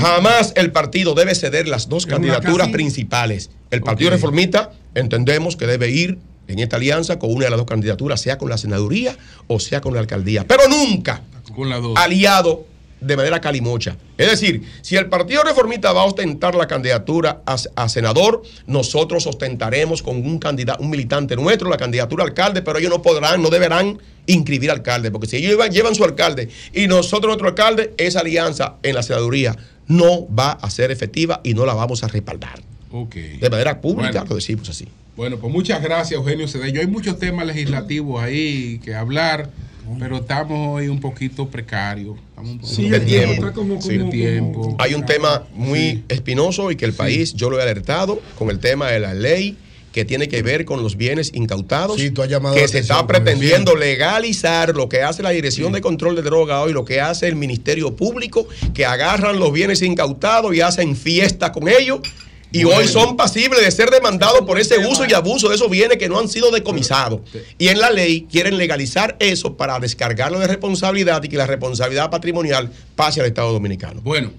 jamás 0.01 0.53
el 0.57 0.73
partido 0.73 1.15
debe 1.15 1.35
ceder 1.35 1.69
las 1.69 1.89
dos 1.89 2.07
candidaturas 2.07 2.69
principales. 2.69 3.51
El 3.71 3.81
Partido. 3.83 4.11
Reformista 4.11 4.73
entendemos 4.95 5.57
que 5.57 5.67
debe 5.67 5.91
ir 5.91 6.19
en 6.49 6.59
esta 6.59 6.77
alianza 6.77 7.19
con 7.19 7.33
una 7.33 7.45
de 7.45 7.51
las 7.51 7.59
dos 7.59 7.67
candidaturas, 7.67 8.21
sea 8.21 8.37
con 8.39 8.51
la 8.51 8.59
senaduría 8.59 9.17
o 9.47 9.61
sea 9.61 9.81
con 9.81 9.95
la 9.95 10.01
alcaldía, 10.01 10.47
pero 10.47 10.69
nunca 10.69 11.23
Con 11.55 11.71
las 11.71 11.81
dos. 11.81 11.97
aliado 11.97 12.67
de 13.03 13.17
manera 13.17 13.41
calimocha. 13.41 13.97
Es 14.17 14.31
decir, 14.31 14.63
si 14.83 14.97
el 14.97 15.09
Partido 15.09 15.43
Reformista 15.43 15.93
va 15.93 16.03
a 16.03 16.05
ostentar 16.05 16.55
la 16.55 16.67
candidatura 16.67 17.43
a, 17.47 17.57
a 17.77 17.89
senador, 17.89 18.43
nosotros 18.67 19.27
ostentaremos 19.27 20.03
con 20.03 20.17
un 20.17 20.39
candidato, 20.39 20.83
un 20.83 20.91
militante 20.91 21.37
nuestro 21.37 21.69
la 21.69 21.77
candidatura 21.77 22.25
a 22.25 22.27
alcalde, 22.27 22.63
pero 22.63 22.79
ellos 22.79 22.91
no 22.91 23.03
podrán, 23.03 23.43
no 23.43 23.51
deberán 23.51 23.99
inscribir 24.27 24.71
alcalde, 24.71 25.11
porque 25.11 25.27
si 25.27 25.37
ellos 25.37 25.51
llevan, 25.51 25.71
llevan 25.71 25.95
su 25.95 26.05
alcalde 26.05 26.49
y 26.73 26.87
nosotros 26.87 27.29
nuestro 27.29 27.49
alcalde, 27.49 27.93
esa 27.97 28.21
alianza 28.21 28.77
en 28.83 28.95
la 28.95 29.03
senaduría 29.03 29.57
no 29.89 30.27
va 30.33 30.53
a 30.53 30.71
ser 30.71 30.91
efectiva 30.91 31.41
y 31.43 31.55
no 31.55 31.67
la 31.67 31.75
vamos 31.75 32.05
a 32.05 32.09
respaldar. 32.09 32.61
Ok. 32.93 33.15
De 33.15 33.51
manera 33.51 33.81
pública 33.81 34.21
Bueno. 34.21 34.27
lo 34.31 34.37
decimos 34.37 34.69
así. 34.69 34.87
Bueno, 35.17 35.39
pues 35.39 35.53
muchas 35.53 35.83
gracias, 35.83 36.13
Eugenio 36.19 36.49
Cedeño. 36.49 36.81
Hay 36.81 36.87
muchos 36.87 37.19
temas 37.19 37.47
legislativos 37.47 38.23
ahí 38.23 38.81
que 38.83 38.95
hablar, 38.95 39.51
pero 39.99 40.17
estamos 40.19 40.77
hoy 40.77 40.89
un 40.89 41.01
poquito 41.01 41.49
precarios. 41.49 42.17
Estamos 42.31 42.51
un 42.53 42.59
poquito 42.61 42.75
Sí, 42.77 42.87
el 42.87 43.05
tiempo. 43.05 43.07
tiempo 43.27 43.33
está 43.47 43.53
como- 43.53 43.83
Sí, 43.83 43.99
como- 43.99 44.11
tiempo. 44.11 44.77
Hay 44.79 44.95
un 44.95 45.05
tema 45.07 45.45
muy 45.55 46.05
espinoso 46.09 46.71
y 46.71 46.77
que 46.77 46.85
el 46.85 46.93
país, 46.93 47.35
yo 47.35 47.51
lo 47.51 47.59
he 47.59 47.63
alertado, 47.63 48.21
con 48.39 48.51
el 48.51 48.59
tema 48.59 48.91
de 48.91 49.01
la 49.01 49.15
ley 49.15 49.57
que 49.93 50.07
tiene 50.07 50.27
que 50.27 50.41
ver 50.43 50.65
con 50.65 50.83
los 50.83 50.97
bienes 50.97 51.33
incautados, 51.35 52.01
Sí, 52.01 52.11
tú 52.11 52.23
has 52.23 52.29
llamado 52.31 52.55
que 52.55 52.63
la 52.63 52.69
se 52.69 52.79
está 52.79 53.07
pretendiendo 53.07 53.77
legalizar 53.77 54.75
lo 54.75 54.89
que 54.89 55.03
hace 55.03 55.23
la 55.23 55.31
Dirección 55.31 55.73
de 55.73 55.83
Control 55.83 56.17
de 56.17 56.23
Droga 56.23 56.63
hoy, 56.63 56.73
lo 56.73 56.87
que 56.87 57.01
hace 57.03 57.29
el 57.29 57.37
Ministerio 57.37 57.95
Público, 57.95 58.47
que 58.73 58.87
agarran 58.87 59.39
los 59.39 59.53
bienes 59.53 59.83
incautados 59.83 60.55
y 60.55 60.63
hacen 60.63 60.97
fiesta 60.97 61.53
con 61.53 61.69
ellos. 61.69 62.01
Y 62.53 62.65
Bueno. 62.65 62.81
hoy 62.81 62.89
son 62.89 63.17
pasibles 63.17 63.61
de 63.61 63.71
ser 63.71 63.91
demandados 63.91 64.43
por 64.43 64.59
ese 64.61 64.79
uso 64.87 65.05
y 65.09 65.13
abuso 65.15 65.49
de 65.49 65.55
esos 65.57 65.71
bienes 65.71 65.97
que 65.99 66.09
no 66.09 66.19
han 66.19 66.29
sido 66.29 66.51
decomisados. 66.51 67.21
Y 67.59 67.69
en 67.69 67.81
la 67.81 67.91
ley 67.91 68.27
quieren 68.31 68.59
legalizar 68.59 69.17
eso 69.21 69.57
para 69.57 69.79
descargarlo 69.81 70.39
de 70.39 70.47
responsabilidad 70.47 71.23
y 71.23 71.29
que 71.29 71.37
la 71.37 71.47
responsabilidad 71.47 72.11
patrimonial 72.11 72.71
pase 72.95 73.21
al 73.21 73.27
Estado 73.27 73.53
Dominicano. 73.53 74.01
Bueno, 74.03 74.31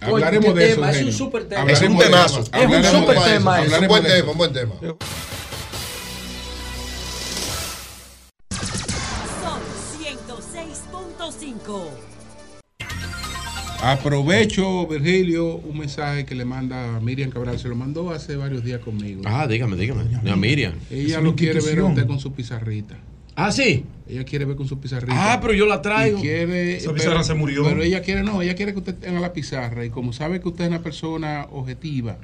hablaremos 0.00 0.54
de 0.54 0.72
eso. 0.72 0.84
es 0.86 1.02
un 1.04 1.12
súper 1.12 1.44
tema. 1.48 1.70
Es 1.70 1.82
un 1.82 1.98
temazo. 1.98 2.40
Es 2.40 2.66
un 2.66 2.72
eso. 2.74 3.04
tema, 3.04 3.62
es 3.64 3.72
un 3.72 3.86
buen 3.88 4.02
tema, 4.04 4.30
un 4.32 4.38
buen 4.38 4.52
tema. 4.52 4.74
Sol 4.80 4.96
106.5. 10.00 11.90
Aprovecho, 13.82 14.86
Virgilio, 14.86 15.56
un 15.56 15.78
mensaje 15.78 16.24
que 16.24 16.34
le 16.34 16.44
manda 16.44 16.98
Miriam 17.00 17.30
Cabral. 17.30 17.58
Se 17.58 17.68
lo 17.68 17.76
mandó 17.76 18.10
hace 18.10 18.36
varios 18.36 18.64
días 18.64 18.80
conmigo. 18.80 19.22
Ah, 19.24 19.46
dígame, 19.46 19.76
dígame. 19.76 20.04
A 20.30 20.36
Miriam. 20.36 20.74
Ella 20.90 21.20
lo 21.20 21.34
quiere 21.34 21.60
ver 21.60 21.80
a 21.80 21.84
usted 21.84 22.06
con 22.06 22.18
su 22.18 22.32
pizarrita. 22.32 22.96
Ah, 23.36 23.52
sí. 23.52 23.84
Ella 24.08 24.24
quiere 24.24 24.46
ver 24.46 24.56
con 24.56 24.66
su 24.66 24.80
pizarrita. 24.80 25.34
Ah, 25.34 25.40
pero 25.40 25.52
yo 25.52 25.66
la 25.66 25.82
traigo. 25.82 26.18
Y 26.18 26.22
quiere, 26.22 26.76
Esa 26.76 26.94
pizarra 26.94 27.22
se 27.22 27.34
murió. 27.34 27.64
Pero 27.64 27.82
ella 27.82 28.00
quiere, 28.00 28.22
no, 28.22 28.40
ella 28.40 28.54
quiere 28.54 28.72
que 28.72 28.78
usted 28.78 28.94
tenga 28.94 29.20
la 29.20 29.32
pizarra. 29.32 29.84
Y 29.84 29.90
como 29.90 30.12
sabe 30.14 30.40
que 30.40 30.48
usted 30.48 30.64
es 30.64 30.70
una 30.70 30.82
persona 30.82 31.46
objetiva, 31.50 32.18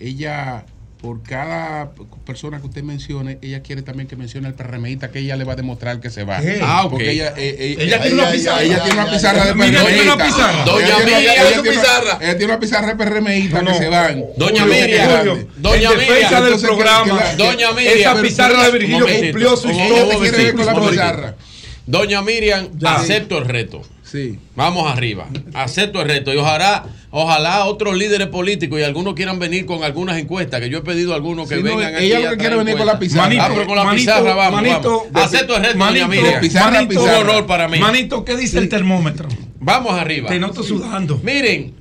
ella, 0.00 0.66
por 1.00 1.22
cada 1.22 1.92
persona 2.24 2.58
que 2.60 2.66
usted 2.66 2.82
mencione, 2.82 3.38
ella 3.42 3.60
quiere 3.62 3.82
también 3.82 4.08
que 4.08 4.16
mencione 4.16 4.48
el 4.48 4.54
PRMista 4.54 5.10
que 5.10 5.18
ella 5.20 5.36
le 5.36 5.44
va 5.44 5.52
a 5.52 5.56
demostrar 5.56 6.00
que 6.00 6.10
se 6.10 6.24
va. 6.24 6.40
¿Qué? 6.40 6.58
Ah, 6.62 6.84
ok. 6.84 6.90
Porque 6.92 7.10
ella, 7.12 7.34
eh, 7.36 7.56
eh, 7.58 7.76
Ella 7.80 7.96
eh, 7.96 8.00
tiene 8.00 8.14
una 8.14 8.22
ella- 8.24 8.32
pizarra. 8.32 8.62
Ella 8.62 8.82
tiene 8.82 9.00
una 9.02 9.10
pizarra 9.10 9.44
de 9.44 9.54
Miriam 9.54 9.72
PRMista. 9.84 9.94
tiene 9.94 10.12
una 10.14 10.24
pizarra. 10.24 10.64
Doña 10.64 10.86
Ella 10.86 10.98
Miriam, 10.98 11.20
ella 11.20 11.32
su 11.34 11.46
tiene 11.48 11.60
una- 11.60 11.70
pizarra. 11.70 12.18
Ella 12.22 12.36
tiene 12.38 12.44
una 12.52 12.60
pizarra 12.60 12.86
de 12.88 12.96
PRMista 12.96 13.62
No, 13.62 13.72
que 13.72 13.78
se 13.78 13.88
van. 13.88 14.24
Doña 14.36 14.64
Miriam. 14.66 15.08
Doña 15.58 15.90
Miriam. 15.90 16.44
del 16.44 16.60
programa. 16.60 17.22
Doña 17.36 17.72
Miriam. 17.72 17.98
Esa 17.98 18.22
pizarra 18.22 18.64
de 18.64 18.70
Virgilio 18.78 19.06
cumplió 19.06 19.56
su 19.56 19.68
Ella 19.68 20.04
momentito. 20.14 20.88
pizarra. 20.90 21.34
Doña 21.86 22.22
Miriam, 22.22 22.68
acepto 22.84 23.38
el 23.38 23.44
reto. 23.44 23.82
Sí. 24.16 24.38
Vamos 24.54 24.90
arriba. 24.90 25.26
Acepto 25.52 26.00
el 26.00 26.08
reto. 26.08 26.32
Y 26.32 26.38
ojalá, 26.38 26.86
ojalá 27.10 27.66
otros 27.66 27.96
líderes 27.96 28.28
políticos 28.28 28.80
y 28.80 28.82
algunos 28.82 29.12
quieran 29.14 29.38
venir 29.38 29.66
con 29.66 29.84
algunas 29.84 30.16
encuestas, 30.18 30.60
que 30.60 30.70
yo 30.70 30.78
he 30.78 30.82
pedido 30.82 31.12
a 31.12 31.16
algunos 31.16 31.46
que 31.48 31.56
Sí, 31.56 31.62
no, 31.62 31.76
vengan 31.76 31.94
aquí. 31.96 32.04
ella 32.06 32.16
a 32.16 32.20
lo 32.22 32.30
que 32.30 32.36
quiere 32.38 32.56
venir 32.56 32.76
con 32.78 32.86
la 32.86 32.98
pizarra. 32.98 33.24
Manito, 33.24 33.42
Ah, 33.42 33.48
pero 33.52 33.66
con 33.66 33.76
la 33.76 33.84
manito, 33.84 34.00
pizarra 34.12 34.34
vamos. 34.34 34.62
manito, 34.62 35.06
vamos. 35.12 35.26
Acepto 35.34 35.56
el 35.56 35.62
reto, 35.64 35.78
doña 35.78 35.84
manito, 36.06 36.08
Miriam. 36.08 36.40
pizarra, 36.40 36.70
manito, 36.70 37.00
Un 37.00 37.06
pizarra. 37.06 37.20
honor 37.30 37.46
para 37.46 37.68
mí. 37.68 37.78
Manito, 37.78 38.24
¿qué 38.24 38.36
dice 38.36 38.58
el 38.58 38.68
termómetro? 38.70 39.28
Vamos 39.60 39.92
arriba. 39.92 40.28
Te 40.30 40.38
noto 40.38 40.62
sudando. 40.62 41.20
Miren, 41.22 41.74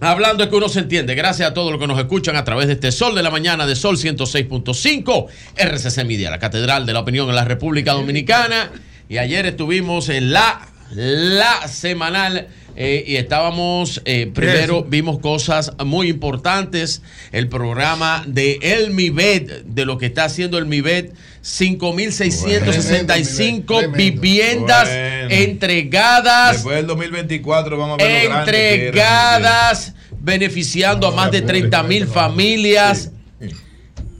hablando 0.00 0.44
es 0.44 0.50
que 0.50 0.56
uno 0.56 0.68
se 0.68 0.80
entiende. 0.80 1.14
Gracias 1.14 1.48
a 1.50 1.54
todos 1.54 1.70
los 1.70 1.80
que 1.80 1.86
nos 1.86 1.98
escuchan 1.98 2.36
a 2.36 2.44
través 2.44 2.66
de 2.66 2.74
este 2.74 2.92
Sol 2.92 3.14
de 3.14 3.22
la 3.22 3.30
Mañana 3.30 3.66
de 3.66 3.76
Sol 3.76 3.96
106.5, 3.96 5.26
RCC 5.56 6.04
Media, 6.04 6.30
la 6.30 6.38
Catedral 6.38 6.84
de 6.86 6.92
la 6.92 7.00
Opinión 7.00 7.28
en 7.28 7.36
la 7.36 7.44
República 7.44 7.92
Dominicana. 7.92 8.70
Y 9.08 9.18
ayer 9.18 9.44
estuvimos 9.46 10.08
en 10.08 10.32
la, 10.32 10.68
la 10.94 11.66
semanal. 11.68 12.48
eh, 12.74 13.04
y 13.06 13.16
estábamos, 13.16 14.00
eh, 14.06 14.30
primero 14.32 14.82
vimos 14.82 15.18
cosas 15.18 15.72
muy 15.84 16.08
importantes, 16.08 17.02
el 17.30 17.48
programa 17.48 18.24
de 18.26 18.58
El 18.62 18.92
Mibet, 18.92 19.64
de 19.64 19.84
lo 19.84 19.98
que 19.98 20.06
está 20.06 20.24
haciendo 20.24 20.56
el 20.56 20.64
Mibet, 20.64 21.12
5.665 21.42 23.66
Tremendo, 23.66 23.78
tremendo. 23.78 23.96
viviendas 23.98 24.88
Bueno. 24.88 25.28
entregadas 25.34 26.52
Después 26.54 26.76
del 26.76 26.86
2024 26.86 27.76
vamos 27.76 28.00
a 28.00 28.04
ver 28.04 28.24
lo 28.24 28.30
grande 28.30 28.52
que 28.52 28.74
era. 28.74 28.86
entregadas, 28.86 29.92
beneficiando 30.20 31.08
a 31.08 31.10
más 31.10 31.30
de 31.30 31.42
30 31.42 31.82
mil 31.82 32.06
familias. 32.06 33.10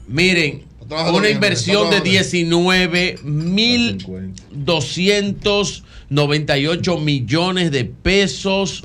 Miren, 0.07 0.63
una 1.13 1.29
inversión 1.29 1.89
de 1.89 2.01
trabaja 2.01 2.03
bien. 2.03 2.23
19 2.23 3.19
mil 3.23 4.05
298 4.51 6.99
millones 6.99 7.71
de 7.71 7.85
pesos. 7.85 8.83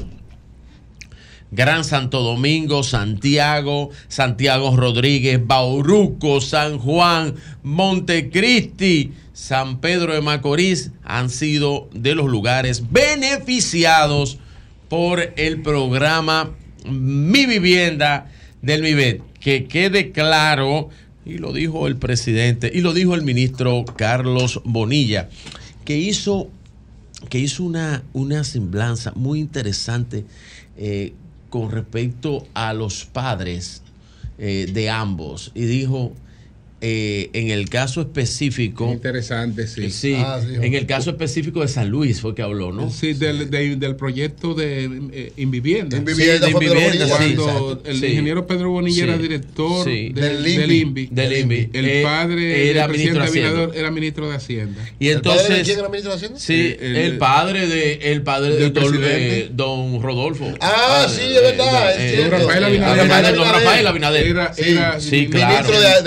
Gran 1.50 1.82
Santo 1.82 2.20
Domingo, 2.20 2.82
Santiago, 2.82 3.88
Santiago 4.08 4.76
Rodríguez, 4.76 5.40
Bauruco, 5.46 6.42
San 6.42 6.78
Juan, 6.78 7.36
Montecristi, 7.62 9.12
San 9.32 9.80
Pedro 9.80 10.12
de 10.12 10.20
Macorís 10.20 10.90
han 11.04 11.30
sido 11.30 11.88
de 11.94 12.14
los 12.14 12.26
lugares 12.26 12.82
beneficiados 12.90 14.38
por 14.88 15.32
el 15.36 15.62
programa 15.62 16.50
Mi 16.84 17.46
Vivienda 17.46 18.30
del 18.62 18.82
MIBET. 18.82 19.22
Que 19.40 19.66
quede 19.66 20.10
claro, 20.10 20.88
y 21.28 21.38
lo 21.38 21.52
dijo 21.52 21.86
el 21.86 21.96
presidente, 21.96 22.70
y 22.74 22.80
lo 22.80 22.94
dijo 22.94 23.14
el 23.14 23.22
ministro 23.22 23.84
Carlos 23.96 24.60
Bonilla, 24.64 25.28
que 25.84 25.98
hizo 25.98 26.50
que 27.28 27.38
hizo 27.38 27.64
una, 27.64 28.04
una 28.12 28.44
semblanza 28.44 29.12
muy 29.16 29.40
interesante 29.40 30.24
eh, 30.76 31.12
con 31.50 31.70
respecto 31.70 32.46
a 32.54 32.72
los 32.72 33.04
padres 33.04 33.82
eh, 34.38 34.70
de 34.72 34.88
ambos. 34.88 35.50
Y 35.54 35.62
dijo, 35.62 36.12
eh, 36.80 37.30
en 37.32 37.50
el 37.50 37.68
caso 37.68 38.00
específico... 38.00 38.90
Interesante, 38.92 39.66
sí. 39.66 39.90
Sí, 39.90 40.14
Ah, 40.16 40.40
sí, 40.40 40.54
en 40.54 40.74
el 40.74 40.86
caso 40.86 41.10
específico 41.10 41.60
de 41.60 41.68
San 41.68 41.88
Luis 41.88 42.20
fue 42.20 42.34
que 42.34 42.42
habló, 42.42 42.72
¿no? 42.72 42.90
Sí, 42.90 43.14
del, 43.14 43.50
de- 43.50 43.76
del 43.76 43.96
proyecto 43.96 44.54
de 44.54 44.84
eh, 45.12 45.32
Invivienda. 45.36 45.96
Invivienda 45.96 46.46
Sí, 46.46 46.52
de 46.52 46.58
Invivienda, 46.58 47.06
Bonilla, 47.06 47.18
sí, 47.18 47.28
sí. 47.30 47.34
Cuando 47.36 47.82
el 47.84 48.00
Sí. 48.00 48.06
ingeniero 48.06 48.46
Pedro 48.46 48.70
Bonilla 48.70 48.94
Sí. 48.96 49.02
era 49.02 49.18
director 49.18 49.84
Sí. 49.84 50.10
de- 50.14 50.20
Del 50.20 50.42
del, 50.44 50.52
INVI. 50.72 50.80
INVI. 50.80 51.08
Del 51.10 51.32
INVI. 51.38 51.70
El 51.72 51.84
Eh, 51.88 52.02
padre 52.02 52.70
era 52.70 52.82
del 52.82 52.92
ministro 52.92 53.18
presidente 53.18 53.18
de 53.18 53.24
Hacienda. 53.26 53.48
Abinader 53.62 53.78
era 53.80 53.90
ministro 53.90 54.30
de 54.30 54.36
Hacienda. 54.36 54.88
Y 55.00 55.08
¿El 55.08 55.20
padre 55.20 55.38
de 55.38 55.44
entonces... 55.44 55.66
quién 55.66 55.78
era 55.80 55.88
ministro 55.88 56.10
de 56.12 56.16
Hacienda? 56.16 56.38
Sí, 56.38 56.76
El- 56.80 56.96
el, 56.96 57.18
padre 57.18 57.66
de 57.66 57.92
el 58.12 58.22
padre 58.22 58.54
de 58.54 58.60
del 58.70 58.72
don, 58.72 58.94
eh, 59.04 59.48
don 59.52 60.02
Rodolfo. 60.02 60.46
Ah, 60.60 61.06
Padre 61.06 61.14
sí, 61.14 61.28
de- 61.28 61.34
es 61.36 61.42
verdad, 61.42 61.94
eh. 62.00 62.16
Don 62.18 62.30
Rafael 62.30 62.62
eh, 62.62 62.66
Abinader. 62.66 63.34
Don. 63.34 63.48
Rafael 63.48 63.86
Abinader. 63.86 64.26
Era, 64.26 64.52
Sí, 64.54 64.76
sí. 65.00 65.28
Ministro 65.28 65.80
de, 65.80 66.02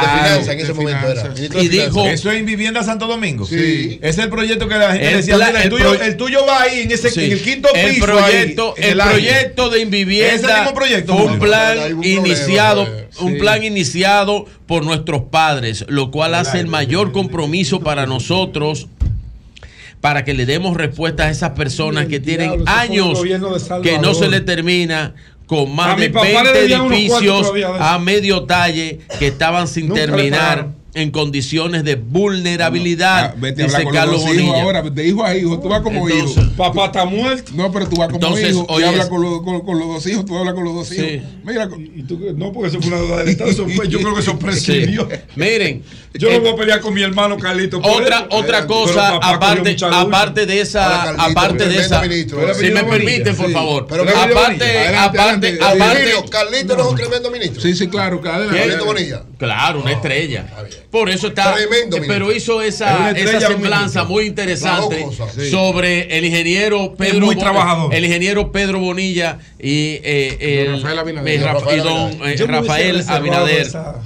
de, 0.00 0.06
finanzas 0.06 0.48
en 0.48 0.58
ese 0.60 0.68
De 0.68 0.74
momento 0.74 1.06
finanzas. 1.06 1.40
Y 1.62 1.68
dijo-. 1.68 2.06
Eso 2.08 2.30
es 2.30 2.38
en 2.38 2.46
Vivienda 2.46 2.82
Santo 2.82 3.06
Domingo. 3.06 3.46
Sí. 3.46 3.98
Es 4.02 4.18
el 4.18 4.28
proyecto 4.28 4.68
que 4.68 4.74
la 4.76 4.92
gente 4.92 5.08
El 5.08 5.16
decía, 5.16 5.36
mira, 5.36 5.50
el, 5.50 5.56
el 5.56 5.68
tuyo, 5.70 5.94
el 5.94 6.16
tuyo 6.16 6.46
va 6.46 6.62
ahí 6.62 6.80
en, 6.80 6.92
ese, 6.92 7.10
Sí. 7.10 7.24
en 7.24 7.32
el 7.32 7.42
quinto 7.42 7.68
piso. 7.72 7.86
el 7.86 8.00
proyecto, 8.00 8.74
ahí, 8.76 8.84
en 8.84 8.90
el 8.90 9.06
proyecto 9.06 9.70
de 9.70 9.80
Invivienda 9.80 10.34
¿Es 10.34 10.42
el 10.42 10.54
mismo 10.54 10.74
proyecto, 10.74 11.16
fue 11.16 11.26
un 11.26 11.38
plan 11.38 11.94
un 11.94 12.04
iniciado, 12.04 12.82
eh. 12.84 13.08
un 13.20 13.32
Sí. 13.32 13.38
plan 13.38 13.64
iniciado 13.64 14.46
por 14.66 14.84
nuestros 14.84 15.22
padres, 15.30 15.84
lo 15.88 16.10
cual 16.10 16.34
hace 16.34 16.60
el 16.60 16.66
mayor 16.66 17.12
compromiso 17.12 17.80
para 17.80 18.06
nosotros 18.06 18.88
para 20.00 20.22
que 20.22 20.34
le 20.34 20.44
demos 20.44 20.76
respuesta 20.76 21.24
a 21.24 21.30
esas 21.30 21.52
personas 21.52 22.08
que 22.08 22.20
tienen 22.20 22.62
años 22.66 23.22
que 23.82 23.98
no 23.98 24.12
se 24.12 24.28
le 24.28 24.42
termina 24.42 25.14
con 25.46 25.74
más 25.74 25.96
de 25.96 26.10
papá 26.10 26.26
le 26.26 26.52
20 26.52 26.52
debían 26.60 26.80
unos 26.82 26.98
cuartos 27.06 27.50
edificios 27.50 27.80
a 27.80 27.98
medio 27.98 28.44
talle 28.44 29.00
que 29.18 29.28
estaban 29.28 29.68
sin 29.68 29.88
Nunca 29.88 30.00
terminar. 30.02 30.68
En 30.94 31.10
condiciones 31.10 31.82
de 31.84 31.96
vulnerabilidad. 31.96 33.32
Ah, 33.32 33.34
Vete 33.36 33.62
a 33.62 33.64
dice 33.66 33.76
hablar 33.76 33.84
con 33.84 33.92
Carlos 33.94 34.14
los 34.16 34.24
dos 34.26 34.34
hijos 34.34 34.46
Bonilla. 34.46 34.62
ahora, 34.62 34.82
de 34.82 35.06
hijo 35.08 35.24
a 35.24 35.36
hijo, 35.36 35.58
tú 35.60 35.68
vas 35.68 35.82
como 35.82 36.08
Entonces- 36.08 36.44
hijo. 36.44 36.52
Papá 36.56 36.86
está 36.86 37.04
muerto. 37.04 37.52
No, 37.54 37.72
pero 37.72 37.88
tú 37.88 37.96
vas 37.96 38.06
como 38.08 38.16
Entonces, 38.24 38.50
hijo 38.50 38.80
y 38.80 38.82
hablas 38.84 39.08
con, 39.08 39.20
los- 39.22 39.42
con- 39.42 39.60
con 39.64 39.78
los 39.78 39.88
dos 39.88 40.06
hijos, 40.06 40.24
tú 40.24 40.36
hablas 40.38 40.54
con 40.54 40.64
los 40.64 40.74
dos 40.74 40.88
Sí. 40.88 40.96
hijos. 41.00 41.28
Mira, 41.44 41.68
Y 41.96 42.02
tú, 42.04 42.18
no, 42.36 42.52
porque 42.52 42.68
eso 42.68 42.80
fue 42.80 42.88
una 42.92 43.00
deuda 43.00 43.16
del 43.18 43.28
Estado. 43.28 43.50
Yo 43.88 43.98
creo 44.00 44.14
que 44.14 44.20
eso 44.20 44.38
prescribió. 44.38 45.08
Miren, 45.36 45.82
Yo 46.14 46.28
eh, 46.28 46.34
no 46.36 46.40
voy 46.42 46.52
a 46.52 46.56
pelear 46.56 46.80
con 46.80 46.94
mi 46.94 47.02
hermano 47.02 47.36
Carlito. 47.38 47.78
otra 47.82 48.18
eso. 48.18 48.26
otra 48.30 48.66
cosa 48.66 49.08
aparte 49.16 49.76
aparte 49.82 50.46
de 50.46 50.60
esa 50.60 50.80
Carlito, 51.16 51.22
aparte 51.22 51.68
de 51.68 51.76
esa 51.78 52.02
ministro. 52.02 52.54
Si 52.54 52.70
me 52.70 52.84
permiten 52.84 53.34
por 53.36 53.46
sí. 53.48 53.52
favor 53.52 53.86
Pero 53.88 54.02
aparte 54.04 54.32
Bonilla. 54.34 54.44
Adelante, 54.64 55.18
aparte 55.18 55.46
adelante. 55.60 55.82
aparte 56.12 56.30
Carlito 56.30 56.76
no 56.76 56.82
es 56.84 56.88
un 56.90 56.96
tremendo 56.96 57.30
ministro. 57.32 57.60
sí, 57.60 57.74
sí, 57.74 57.88
claro. 57.88 58.20
Carlito 58.20 58.84
Bonilla. 58.84 59.22
Claro, 59.38 59.80
una 59.82 59.92
estrella. 59.92 60.46
Por 60.94 61.10
eso 61.10 61.26
está. 61.26 61.54
Tremendo, 61.54 61.96
eh, 61.96 62.04
pero 62.06 62.32
hizo 62.32 62.62
Es 62.62 62.76
esa, 62.76 62.96
una 62.98 63.10
esa 63.10 63.40
semblanza 63.48 64.04
muy 64.04 64.26
interesante 64.26 65.04
sí. 65.34 65.50
sobre 65.50 66.16
el 66.16 66.24
ingeniero 66.24 66.94
Pedro 66.94 67.26
muy 67.26 67.34
Bo- 67.34 67.40
trabajador. 67.40 67.92
el 67.92 68.04
ingeniero 68.04 68.52
Pedro 68.52 68.78
Bonilla 68.78 69.40
y 69.58 69.98
eh, 70.04 70.38
el- 70.40 70.66
Don 70.66 70.76
Rafael 70.82 70.98
Abinader. 71.00 71.40
Don 71.40 71.48
Rafa- 71.48 71.58
Rafael 71.58 71.78
y 71.78 71.82
don 71.82 72.12
eh, 72.22 72.36
Rafael 72.46 73.04
Abinader. 73.08 73.62
esa- 73.62 74.00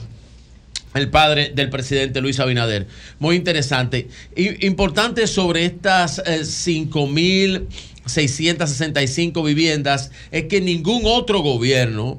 el 0.94 1.10
padre 1.10 1.52
del 1.54 1.68
presidente 1.68 2.22
Luis 2.22 2.40
Abinader. 2.40 2.86
Muy 3.18 3.36
interesante. 3.36 4.08
Y 4.34 4.64
importante 4.66 5.26
sobre 5.26 5.66
estas 5.66 6.20
eh, 6.24 6.40
5.665 6.44 9.44
viviendas 9.44 10.10
es 10.30 10.44
que 10.44 10.62
ningún 10.62 11.02
otro 11.04 11.40
gobierno 11.40 12.18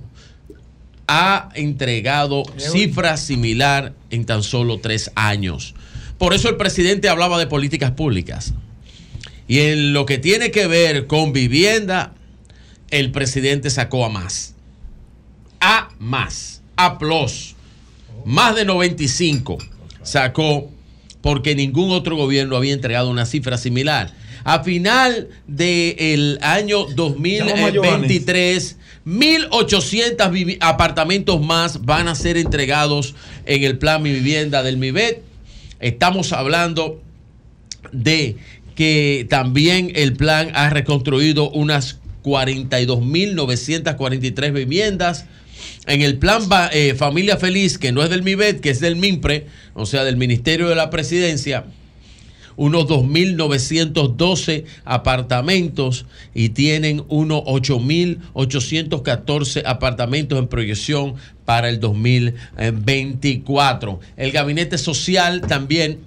ha 1.12 1.50
entregado 1.56 2.44
cifras 2.58 3.20
similar 3.20 3.94
en 4.12 4.26
tan 4.26 4.44
solo 4.44 4.80
tres 4.80 5.12
años. 5.16 5.74
Por 6.20 6.36
eso 6.36 6.50
el 6.50 6.56
presidente 6.56 7.10
hablaba 7.10 7.40
de 7.40 7.48
políticas 7.48 7.92
públicas. 7.92 8.54
Y 9.48 9.60
en 9.60 9.94
lo 9.94 10.06
que 10.06 10.20
tiene 10.20 10.52
que 10.52 10.68
ver 10.68 11.08
con 11.08 11.34
vivienda, 11.34 12.14
el 12.92 13.12
presidente 13.12 13.72
sacó 13.72 14.06
a 14.06 14.10
más. 14.10 14.54
A 15.60 15.90
más. 15.98 16.62
A 16.76 17.00
plus. 17.00 17.56
Más 18.24 18.56
de 18.56 18.66
95 18.66 19.58
sacó 20.04 20.70
porque 21.22 21.56
ningún 21.56 21.90
otro 21.90 22.16
gobierno 22.18 22.56
había 22.56 22.74
entregado 22.74 23.10
una 23.10 23.26
cifra 23.26 23.58
similar. 23.58 24.14
A 24.44 24.64
final 24.64 25.30
del 25.48 26.38
año 26.44 26.86
2023, 26.86 28.78
1.800 29.10 30.32
vivi- 30.32 30.58
apartamentos 30.62 31.42
más 31.42 31.84
van 31.86 32.08
a 32.08 32.14
ser 32.16 32.38
entregados 32.38 33.16
en 33.46 33.64
el 33.64 33.78
plan 33.80 34.04
Mi 34.04 34.12
Vivienda 34.12 34.62
del 34.62 34.78
MIBET. 34.78 35.24
Estamos 35.80 36.34
hablando 36.34 37.02
de 37.92 38.36
que 38.76 39.26
también 39.30 39.92
el 39.96 40.14
plan 40.14 40.52
ha 40.54 40.70
reconstruido 40.70 41.50
unas 41.50 41.98
42.943 42.24 44.54
viviendas. 44.54 45.26
En 45.88 46.02
el 46.02 46.18
plan 46.18 46.44
eh, 46.72 46.94
Familia 46.96 47.38
Feliz, 47.38 47.78
que 47.78 47.92
no 47.92 48.04
es 48.04 48.10
del 48.10 48.24
MIBET, 48.24 48.62
que 48.62 48.70
es 48.70 48.80
del 48.80 48.96
MIMPRE, 48.96 49.48
o 49.74 49.86
sea, 49.86 50.04
del 50.04 50.18
Ministerio 50.18 50.70
de 50.70 50.76
la 50.76 50.90
Presidencia, 50.90 51.66
unos 52.60 52.86
2.912 52.88 54.66
apartamentos 54.84 56.06
y 56.36 56.50
tienen 56.50 57.06
unos 57.08 57.44
8.814 57.44 59.64
apartamentos 59.66 60.38
en 60.38 60.50
proyección 60.50 61.16
para 61.46 61.70
el 61.70 61.80
2024. 61.80 64.02
El 64.18 64.34
Gabinete 64.34 64.78
Social 64.78 65.40
también 65.40 66.00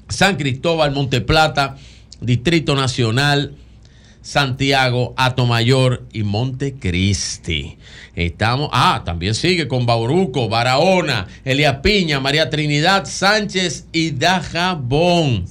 San 0.08 0.36
Cristóbal, 0.36 0.92
Monteplata, 0.92 1.76
Distrito 2.20 2.74
Nacional, 2.74 3.54
Santiago, 4.22 5.14
Atomayor 5.16 6.06
y 6.12 6.22
Montecristi. 6.22 7.78
Estamos, 8.14 8.68
ah, 8.72 9.02
también 9.04 9.34
sigue 9.34 9.66
con 9.66 9.86
Bauruco, 9.86 10.48
Barahona, 10.48 11.26
Elia 11.44 11.80
Piña, 11.80 12.20
María 12.20 12.50
Trinidad 12.50 13.06
Sánchez 13.06 13.86
y 13.92 14.10
Dajabón. 14.10 15.46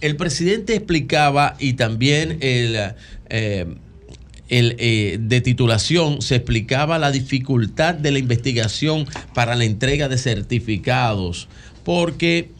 El 0.00 0.16
presidente 0.16 0.74
explicaba 0.74 1.56
y 1.58 1.72
también 1.72 2.38
el, 2.42 2.92
eh, 3.30 3.66
el, 4.48 4.76
eh, 4.78 5.16
de 5.20 5.40
titulación 5.40 6.20
se 6.20 6.36
explicaba 6.36 6.98
la 6.98 7.10
dificultad 7.10 7.94
de 7.94 8.10
la 8.10 8.18
investigación 8.18 9.06
para 9.34 9.54
la 9.54 9.64
entrega 9.64 10.08
de 10.08 10.18
certificados, 10.18 11.48
porque 11.82 12.50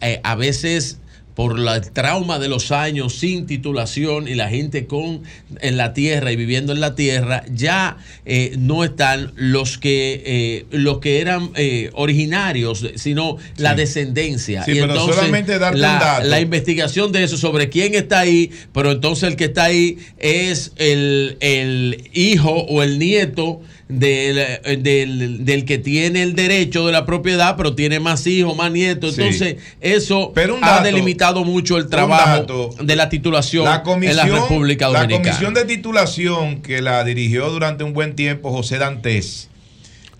eh, 0.00 0.20
a 0.24 0.34
veces 0.34 0.99
por 1.40 1.58
la- 1.58 1.76
el 1.76 1.90
trauma 1.90 2.38
de 2.38 2.48
los 2.48 2.70
años 2.70 3.14
sin 3.14 3.46
titulación 3.46 4.28
y 4.28 4.34
la 4.34 4.50
gente 4.50 4.84
con 4.86 5.22
en 5.62 5.78
la 5.78 5.94
tierra 5.94 6.32
y 6.32 6.36
viviendo 6.36 6.74
en 6.74 6.80
la 6.80 6.94
tierra 6.94 7.44
ya 7.50 7.96
eh, 8.26 8.56
no 8.58 8.84
están 8.84 9.32
los 9.36 9.78
que 9.78 10.22
eh, 10.26 10.66
los 10.70 10.98
que 10.98 11.22
eran 11.22 11.50
eh, 11.56 11.88
originarios 11.94 12.86
sino 12.96 13.38
la 13.56 13.74
descendencia 13.74 14.64
Sí, 14.64 14.72
pero 14.78 14.94
solamente 15.06 15.58
darte 15.58 15.78
la, 15.78 15.92
un 15.94 15.98
dato. 16.00 16.26
la 16.28 16.40
investigación 16.42 17.10
de 17.10 17.24
eso 17.24 17.38
sobre 17.38 17.70
quién 17.70 17.94
está 17.94 18.18
ahí 18.20 18.50
pero 18.74 18.92
entonces 18.92 19.24
el 19.30 19.36
que 19.36 19.46
está 19.46 19.64
ahí 19.64 19.96
es 20.18 20.72
el, 20.76 21.38
el 21.40 22.10
hijo 22.12 22.50
o 22.52 22.82
el 22.82 22.98
nieto 22.98 23.62
del, 23.90 24.38
eh, 24.38 24.76
del, 24.80 25.44
del 25.44 25.64
que 25.64 25.78
tiene 25.78 26.22
el 26.22 26.34
derecho 26.34 26.86
de 26.86 26.92
la 26.92 27.04
propiedad, 27.04 27.56
pero 27.56 27.74
tiene 27.74 28.00
más 28.00 28.26
hijos, 28.26 28.56
más 28.56 28.70
nietos. 28.72 29.16
Sí. 29.16 29.20
Entonces, 29.22 29.56
eso 29.80 30.32
Pero 30.34 30.58
ha 30.62 30.80
delimitado 30.82 31.44
mucho 31.44 31.76
el 31.76 31.88
trabajo 31.88 32.30
dato. 32.30 32.70
de 32.82 32.96
la 32.96 33.08
titulación 33.08 33.64
La 33.64 33.82
comisión, 33.82 34.18
en 34.26 34.30
la 34.32 34.40
República 34.40 34.88
la 34.88 35.00
Dominicana. 35.02 35.36
comisión 35.36 35.54
de 35.54 35.64
titulación 35.64 36.62
que 36.62 36.80
la 36.80 37.04
dirigió 37.04 37.50
durante 37.50 37.84
un 37.84 37.92
buen 37.92 38.14
tiempo 38.14 38.50
José 38.50 38.78
Dantes. 38.78 39.49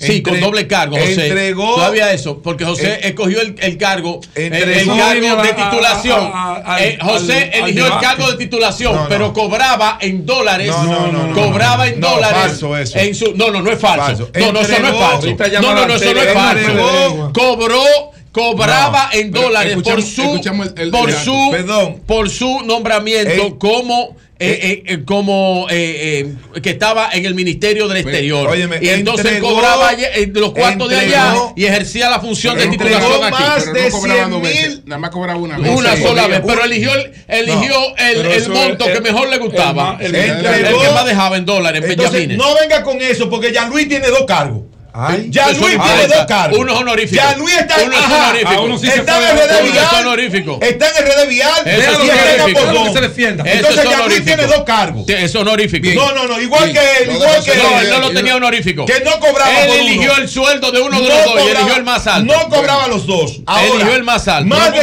Sí, 0.01 0.17
entre- 0.17 0.33
con 0.33 0.41
doble 0.41 0.67
cargo, 0.67 0.97
José. 0.97 1.27
Entregó. 1.27 1.75
Todavía 1.75 2.11
eso, 2.13 2.41
porque 2.43 2.65
José 2.65 2.95
Eh, 2.95 3.01
escogió 3.09 3.41
el, 3.43 3.55
el 3.61 3.77
cargo, 3.77 4.21
el 4.35 4.51
de 4.51 5.51
a- 5.51 5.53
a- 5.67 5.71
titulación. 5.71 6.31
a- 6.33 6.63
a- 6.75 6.83
Eh, 6.83 6.99
al- 7.01 7.07
José 7.11 7.51
al- 7.55 7.63
al 7.63 7.69
eligió 7.69 7.87
el 7.87 8.01
cargo 8.01 8.31
de 8.31 8.37
titulación, 8.39 8.95
No, 8.97 9.03
no. 9.03 9.09
pero 9.09 9.33
cobraba 9.35 9.99
en 10.01 10.25
dólares. 10.25 10.69
No, 10.69 10.85
no, 10.85 11.13
no, 11.13 11.27
no, 11.27 11.35
cobraba 11.35 11.87
en 11.87 12.01
dólares. 12.01 12.39
falso 12.41 12.77
eso. 12.79 12.99
En 12.99 13.15
su, 13.15 13.35
no, 13.37 13.51
no, 13.51 13.61
no 13.61 13.71
es 13.71 13.79
falso. 13.79 14.07
Falso. 14.07 14.31
No, 14.39 14.53
no, 14.53 14.61
eso 14.61 14.79
no 14.81 14.89
es 14.89 14.95
falso. 14.95 15.27
No, 15.61 15.75
no, 15.75 15.87
no, 15.87 15.95
eso 15.95 16.15
no 16.15 16.23
es 16.23 16.33
falso. 16.33 17.33
Cobró, 17.35 17.85
cobraba 18.33 19.11
No, 19.13 19.19
en 19.19 19.31
dólares 19.33 19.77
por 19.83 20.03
su, 20.03 20.23
escuchamos 20.23 20.69
el- 20.77 20.83
el 20.83 20.91
por 20.91 21.13
su, 21.13 21.49
Perdón. 21.51 22.01
por 22.07 22.31
su 22.31 22.61
nombramiento 22.65 23.59
como 23.59 24.17
eh, 24.43 24.59
eh, 24.63 24.95
eh, 24.95 25.05
como 25.05 25.67
eh, 25.69 26.25
eh, 26.55 26.61
que 26.63 26.71
estaba 26.71 27.11
en 27.13 27.27
el 27.27 27.35
Ministerio 27.35 27.87
del 27.89 27.99
Exterior. 27.99 28.49
óyeme, 28.49 28.79
y 28.81 28.89
entonces 28.89 29.27
entregó- 29.27 29.51
cobraba 29.55 29.91
los 30.33 30.53
cuartos 30.53 30.89
de 30.89 30.97
allá 30.97 31.35
y 31.57 31.67
ejercía 31.67 32.09
la 32.09 32.21
función 32.21 32.57
de 32.57 32.69
titulación 32.69 33.23
aquí. 33.23 33.35
más 33.43 33.65
Pero 33.65 33.73
de 33.75 33.91
no 33.91 33.91
cobraba 33.99 34.19
100 34.21 34.31
dos 34.31 34.43
veces, 34.43 34.69
mil. 34.69 34.83
Nada 34.87 34.99
más 34.99 35.11
cobraba 35.11 35.39
una 35.39 35.59
vez. 35.59 35.71
Una 35.77 35.95
Sí, 35.95 36.03
sola 36.03 36.27
vez, 36.27 36.41
pero 36.47 36.65
eligió, 36.65 36.95
el- 36.95 37.13
eligió 37.29 37.75
el, 37.99 38.17
pero 38.17 38.33
el 38.33 38.39
eso 38.41 38.51
monto 38.51 38.87
que 38.87 39.01
mejor 39.03 39.29
le 39.29 39.37
gustaba. 39.37 39.99
el 40.01 40.15
entregó- 40.15 40.81
que 40.81 40.89
más 40.91 41.05
dejaba 41.05 41.37
en 41.37 41.45
dólares, 41.45 41.85
en 41.85 41.91
Entonces, 41.91 42.13
Benjamines. 42.27 42.39
no 42.39 42.55
venga 42.59 42.83
con 42.83 42.99
eso, 43.03 43.29
porque 43.29 43.53
ya 43.53 43.67
Luis 43.69 43.89
tiene 43.91 44.09
dos 44.09 44.25
cargos. 44.27 44.63
Ay, 44.93 45.27
ya 45.31 45.49
Luis 45.53 45.77
tiene 45.79 46.07
dos 46.09 46.27
cargos. 46.27 46.59
Uno 46.59 46.73
es 46.73 46.81
honorífico. 46.81 47.23
Ya 47.23 47.37
Luis 47.37 47.57
está, 47.57 47.77
uno 47.85 47.97
ajá, 47.97 48.33
es 48.39 48.45
honorífico. 48.45 48.79
Sí 48.79 48.87
está 48.89 49.31
en 49.31 49.37
RD 49.37 49.63
Vial. 49.63 49.85
Está 49.85 50.01
honorífico. 50.01 50.59
Está 50.61 50.87
en 50.89 51.07
RD 51.07 51.29
Vial. 51.29 51.63
Eso 51.67 52.03
Entonces 53.45 53.85
ya 53.85 54.07
Luis 54.07 54.25
tiene 54.25 54.47
dos 54.47 54.65
cargos. 54.65 55.09
Es 55.09 55.35
honorífico. 55.35 55.89
No, 55.95 56.15
no, 56.15 56.27
no. 56.27 56.41
Igual 56.41 56.73
que 56.73 56.79
él. 56.79 57.13
Igual 57.13 57.45
que 57.45 57.57
no, 57.57 57.81
él. 57.81 57.91
no 57.91 57.99
lo 58.01 58.11
tenía 58.13 58.37
honorífico. 58.37 58.87
Que 58.87 59.01
no 59.01 59.19
cobraba 59.21 59.61
él 59.61 59.71
eligió 59.81 60.17
el 60.17 60.29
sueldo 60.29 60.71
de 60.71 60.81
uno 60.81 61.01
de 61.01 61.09
no 61.09 61.15
los 61.15 61.25
dos 61.25 61.41
y 61.45 61.51
eligió 61.51 61.77
el 61.77 61.85
más 61.85 62.07
alto. 62.07 62.33
No 62.33 62.49
cobraba 62.49 62.89
los 62.89 63.07
dos. 63.07 63.41
Ahora, 63.47 63.75
eligió 63.75 63.95
el 63.95 64.05
más 64.05 64.29
alto. 64.29 64.55
Más 64.55 64.73
de 64.73 64.81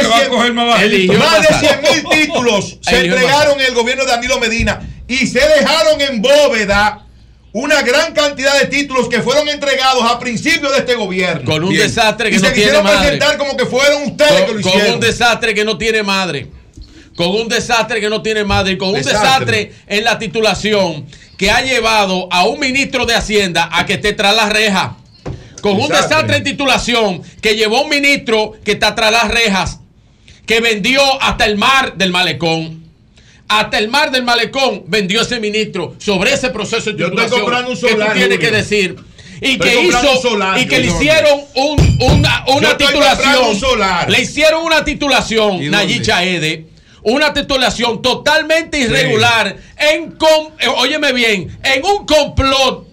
100 1.58 1.80
mil 1.82 2.08
títulos 2.10 2.78
se 2.82 3.00
entregaron 3.00 3.60
en 3.60 3.66
el 3.66 3.74
gobierno 3.74 4.04
de 4.04 4.10
Danilo 4.10 4.38
Medina 4.38 4.80
y 5.06 5.26
se 5.26 5.40
dejaron 5.40 6.00
en 6.00 6.22
bóveda 6.22 7.07
una 7.52 7.82
gran 7.82 8.12
cantidad 8.12 8.58
de 8.60 8.66
títulos 8.66 9.08
que 9.08 9.22
fueron 9.22 9.48
entregados 9.48 10.02
a 10.04 10.18
principios 10.18 10.72
de 10.72 10.78
este 10.78 10.94
gobierno. 10.94 11.50
Con 11.50 11.64
un 11.64 11.74
desastre 11.74 12.30
que 12.30 12.36
y 12.36 12.40
no 12.40 12.52
tiene 12.52 12.82
madre. 12.82 12.82
Se 12.82 12.84
quisieron 12.84 13.00
presentar 13.00 13.38
como 13.38 13.56
que 13.56 13.66
fueron 13.66 14.02
ustedes 14.02 14.32
con, 14.32 14.46
que 14.46 14.52
lo 14.54 14.60
hicieron. 14.60 14.80
Con 14.80 14.94
un 14.94 15.00
desastre 15.00 15.54
que 15.54 15.64
no 15.64 15.78
tiene 15.78 16.02
madre. 16.02 16.46
Con 17.16 17.28
un 17.30 17.48
desastre 17.48 18.00
que 18.00 18.08
no 18.08 18.22
tiene 18.22 18.44
madre. 18.44 18.76
Con 18.76 18.90
un 18.90 19.02
desastre, 19.02 19.72
en 19.86 20.04
la 20.04 20.18
titulación 20.18 21.06
que 21.36 21.50
ha 21.50 21.62
llevado 21.62 22.28
a 22.30 22.46
un 22.46 22.60
ministro 22.60 23.06
de 23.06 23.14
Hacienda 23.14 23.68
a 23.72 23.86
que 23.86 23.94
esté 23.94 24.12
tras 24.12 24.34
las 24.36 24.50
rejas. 24.50 24.92
Con 25.62 25.80
un 25.80 25.88
desastre 25.88 26.36
en 26.36 26.44
titulación 26.44 27.22
que 27.40 27.56
llevó 27.56 27.78
a 27.78 27.82
un 27.82 27.88
ministro 27.88 28.52
que 28.64 28.72
está 28.72 28.94
tras 28.94 29.10
las 29.10 29.28
rejas. 29.28 29.80
Que 30.46 30.60
vendió 30.60 31.00
hasta 31.22 31.44
el 31.44 31.56
mar 31.56 31.94
del 31.96 32.10
malecón 32.10 32.87
hasta 33.48 33.78
el 33.78 33.88
mar 33.88 34.10
del 34.10 34.22
malecón 34.22 34.84
vendió 34.86 35.22
ese 35.22 35.40
ministro 35.40 35.94
sobre 35.98 36.32
ese 36.32 36.50
proceso 36.50 36.90
de 36.92 37.04
titulación 37.04 37.40
Yo 37.66 37.76
solar, 37.76 38.08
que 38.08 38.12
tú 38.12 38.18
tienes 38.18 38.38
que 38.38 38.50
decir. 38.50 38.96
Y 39.40 39.52
estoy 39.52 39.70
que 39.70 39.82
hizo 39.84 40.16
solar, 40.20 40.58
y 40.58 40.66
que 40.66 40.80
le 40.80 40.88
hicieron 40.88 41.40
un, 41.54 41.98
una, 42.00 42.44
una 42.48 42.76
titulación. 42.76 43.56
solar. 43.58 44.10
le 44.10 44.20
hicieron 44.20 44.64
una 44.64 44.84
titulación 44.84 45.70
Nayicha 45.70 46.24
Ede 46.24 46.66
una 47.02 47.32
titulación 47.32 48.02
totalmente 48.02 48.78
irregular 48.78 49.56
en 49.76 50.16
eh, 50.58 50.68
óyeme 50.76 51.12
bien 51.12 51.58
en 51.62 51.84
un 51.84 52.04
complot 52.06 52.87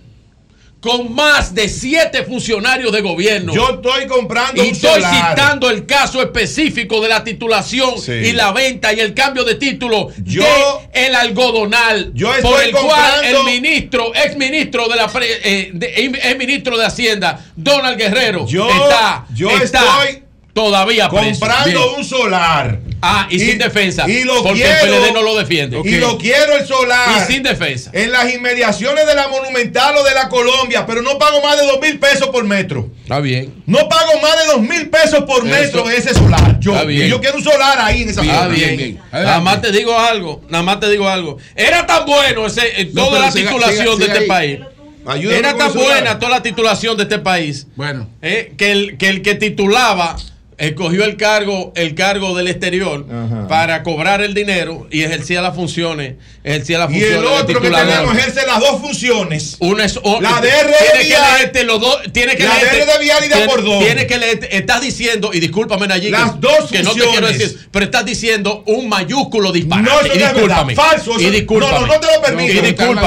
con 0.85 1.15
más 1.15 1.55
de 1.55 1.67
siete 1.67 2.23
funcionarios 2.23 2.91
de 2.91 3.01
gobierno. 3.01 3.55
Yo 3.55 3.71
estoy 3.71 4.05
comprando. 4.05 4.63
Y 4.63 4.69
estoy 4.69 5.01
citando 5.01 5.71
el 5.71 5.87
caso 5.87 6.21
específico 6.21 7.01
de 7.01 7.09
la 7.09 7.23
titulación 7.23 7.95
y 8.07 8.31
la 8.33 8.51
venta 8.51 8.93
y 8.93 8.99
el 8.99 9.15
cambio 9.15 9.43
de 9.43 9.55
título 9.55 10.11
de 10.15 10.45
el 10.93 11.15
algodonal. 11.15 12.11
Yo 12.13 12.31
estoy 12.31 12.51
por 12.51 12.61
el 12.61 12.71
cual 12.71 13.25
el 13.25 13.43
ministro, 13.45 14.13
ex 14.13 14.37
ministro 14.37 14.87
de 14.87 14.95
la 14.95 15.11
eh, 15.21 16.35
ministro 16.37 16.77
de 16.77 16.85
Hacienda, 16.85 17.43
Donald 17.55 17.97
Guerrero, 17.97 18.45
yo, 18.45 18.69
está, 18.69 19.25
yo 19.33 19.49
estoy 19.49 20.23
todavía 20.53 21.09
comprando 21.09 21.95
un 21.95 22.05
solar. 22.05 22.79
Ah, 23.01 23.27
y, 23.29 23.39
sin 23.39 23.57
defensa. 23.57 24.09
Y 24.09 24.23
lo 24.23 24.43
porque 24.43 24.61
quiero, 24.61 24.95
el 24.95 25.01
PLD 25.03 25.13
no 25.13 25.21
lo 25.21 25.37
defiende. 25.37 25.79
Y 25.83 25.97
lo 25.97 26.17
quiero 26.17 26.55
el 26.55 26.65
solar. 26.65 27.09
Y 27.17 27.31
sin 27.31 27.43
defensa. 27.43 27.91
En 27.93 28.11
las 28.11 28.33
inmediaciones 28.33 29.05
de 29.05 29.15
la 29.15 29.27
Monumental 29.27 29.95
o 29.97 30.03
de 30.03 30.13
la 30.13 30.29
Colombia, 30.29 30.85
pero 30.85 31.01
no 31.01 31.17
pago 31.17 31.41
más 31.41 31.59
de 31.59 31.65
dos 31.65 31.79
mil 31.81 31.99
pesos 31.99 32.29
por 32.29 32.43
metro. 32.43 32.89
Está 33.03 33.19
bien. 33.19 33.63
No 33.65 33.87
pago 33.87 34.19
más 34.21 34.39
de 34.39 34.45
dos 34.53 34.61
mil 34.61 34.89
pesos 34.89 35.23
por 35.25 35.43
metro 35.43 35.89
ese 35.89 36.13
solar. 36.13 36.59
Yo, 36.59 36.73
Está 36.73 36.85
bien. 36.85 37.09
Yo 37.09 37.21
quiero 37.21 37.37
un 37.37 37.43
solar 37.43 37.79
ahí 37.79 38.03
en 38.03 38.09
esa 38.09 38.21
zona. 38.21 38.33
Está 38.33 38.47
bien. 38.47 38.77
bien. 38.77 38.99
Nada 39.11 39.39
más 39.39 39.61
te 39.61 39.71
digo 39.71 39.97
algo. 39.97 40.41
Nada 40.49 40.63
más 40.63 40.79
te 40.79 40.89
digo 40.89 41.07
algo. 41.07 41.37
Era 41.55 41.85
tan 41.85 42.05
bueno 42.05 42.47
ese, 42.47 42.81
eh, 42.81 42.85
toda 42.85 43.19
la 43.19 43.31
titulación 43.31 43.99
de 43.99 44.05
este 44.05 44.21
país. 44.21 44.59
Ayúdame 45.07 45.37
Era 45.37 45.55
tan 45.55 45.71
buena 45.71 46.17
toda 46.17 46.31
la 46.31 46.41
titulación 46.41 46.97
de 46.97 47.03
este 47.03 47.19
país. 47.19 47.67
Bueno. 47.75 48.09
Eh, 48.23 48.53
que 48.57 48.71
el 48.71 49.21
que 49.21 49.35
titulaba 49.35 50.15
escogió 50.57 51.03
el 51.03 51.17
cargo, 51.17 51.73
el 51.75 51.95
cargo 51.95 52.35
del 52.35 52.47
exterior 52.47 53.05
para 53.47 53.83
cobrar 53.83 54.21
el 54.21 54.33
dinero 54.33 54.87
y 54.91 55.03
ejercía 55.03 55.41
las 55.41 55.55
funciones, 55.55 56.15
ejercía 56.43 56.79
las 56.79 56.87
funciones. 56.87 57.15
Y 57.15 57.19
el 57.19 57.25
otro 57.25 57.61
que 57.61 57.69
tenemos 57.69 58.17
ejerce 58.17 58.45
las 58.45 58.59
dos 58.59 58.81
funciones. 58.81 59.57
Una 59.59 59.85
es 59.85 59.99
o, 60.01 60.21
la 60.21 60.41
DR 60.41 60.71
de 60.97 61.03
vial, 61.05 61.51
que 61.51 61.63
los 61.63 61.79
dos, 61.79 62.01
tiene 62.11 62.35
que 62.35 62.43
la 62.43 62.55
de 62.55 62.99
vial 63.01 63.23
y 63.25 63.27
de 63.27 63.45
cordón. 63.45 63.79
Tiene 63.79 64.07
que 64.07 64.17
leerte, 64.17 64.55
estás 64.55 64.81
diciendo 64.81 65.31
y 65.33 65.39
discúlpame 65.39 65.91
allí 65.91 66.09
las 66.09 66.39
dos 66.39 66.69
funciones. 66.69 67.57
Pero 67.71 67.85
estás 67.85 68.05
diciendo 68.05 68.63
un 68.67 68.87
mayúsculo 68.87 69.51
disparate. 69.51 69.89
No, 69.89 70.01
eso 70.01 70.13
discúlpame. 70.13 70.75
Falso. 70.75 71.11
No, 71.17 71.71
no, 71.71 71.87
no 71.87 71.99
te 71.99 72.07
lo 72.07 72.21
permito. 72.21 72.53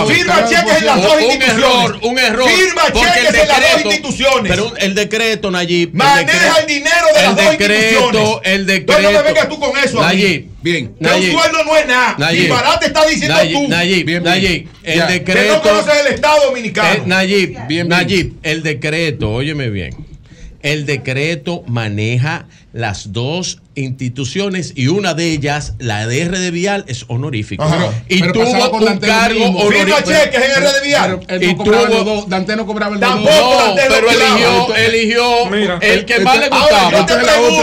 Firma 0.07 0.44
cheques 0.49 0.78
en 0.78 0.86
las 0.86 1.02
dos 1.02 1.23
instituciones. 1.23 2.02
Un 2.02 2.18
error. 2.18 2.49
Firma 2.49 2.83
cheques 2.93 3.43
en 3.43 3.49
las 3.49 3.60
dos 3.60 3.85
instituciones. 3.85 4.51
Pero 4.51 4.77
el 4.77 4.94
decreto 4.94 5.51
Nayib 5.51 5.91
maneja 5.94 6.59
el, 6.59 6.62
el 6.62 6.67
dinero 6.67 7.07
de 7.15 7.23
las 7.23 7.38
decreto, 7.39 8.41
el 8.44 8.67
decreto. 8.67 9.02
No, 9.02 9.10
no 9.10 9.18
me 9.18 9.23
vengas 9.23 9.49
tú 9.49 9.58
con 9.58 9.76
eso. 9.78 10.02
Allí. 10.02 10.50
Bien. 10.62 10.94
Nayib. 10.99 11.34
un 11.34 11.41
sueldo 11.41 11.65
no 11.65 11.76
es 11.76 11.86
nada. 11.86 12.17
Nayib. 12.18 12.41
Disparate 12.41 12.86
está 12.86 13.07
diciendo 13.07 13.36
Nayib. 13.36 13.55
tú. 13.55 13.68
Nayib. 13.68 14.07
Bien, 14.07 14.23
Nayib. 14.23 14.68
El 14.83 14.99
ya. 14.99 15.07
decreto. 15.07 15.41
Que 15.41 15.49
no 15.49 15.62
conoces 15.62 15.94
el 16.07 16.15
Estado 16.15 16.47
dominicano. 16.47 17.02
El, 17.02 17.08
Nayib. 17.08 17.49
Bien, 17.49 17.68
bien. 17.68 17.89
Nayib. 17.89 18.34
El 18.42 18.62
decreto, 18.62 19.31
óyeme 19.31 19.70
bien. 19.70 19.94
El 20.62 20.86
decreto 20.86 21.62
maneja 21.67 22.47
las 22.78 23.12
dos 23.12 23.58
instituciones 23.74 24.73
y 24.76 24.86
una 24.86 25.12
de 25.15 25.32
ellas, 25.32 25.74
la 25.81 26.07
de 26.07 26.24
RD 26.24 26.52
Vial, 26.52 26.84
es 26.86 27.05
honorífica. 27.08 27.65
Y 28.08 28.20
tuvo 28.32 28.78
un 28.78 28.98
cargo 28.98 29.47
honorífico. 29.47 29.98
cheques 30.05 30.40
en 30.40 30.62
RD 30.62 30.84
Vial. 30.84 31.20
Y 31.40 31.55
tuvo, 31.57 32.05
dos, 32.05 32.28
Dante 32.28 32.55
no 32.55 32.66
cobraba 32.66 32.94
el 32.94 33.00
Tampoco 33.00 33.31
no, 33.31 33.74
pero 33.74 34.10
eligió, 34.10 34.76
eligió 34.76 35.81
el 35.81 36.05
que 36.05 36.20
más 36.20 36.39
le 36.39 36.48
gustaba. 36.48 36.90
Yo 36.92 37.07
te 37.07 37.15
pregunto. 37.15 37.62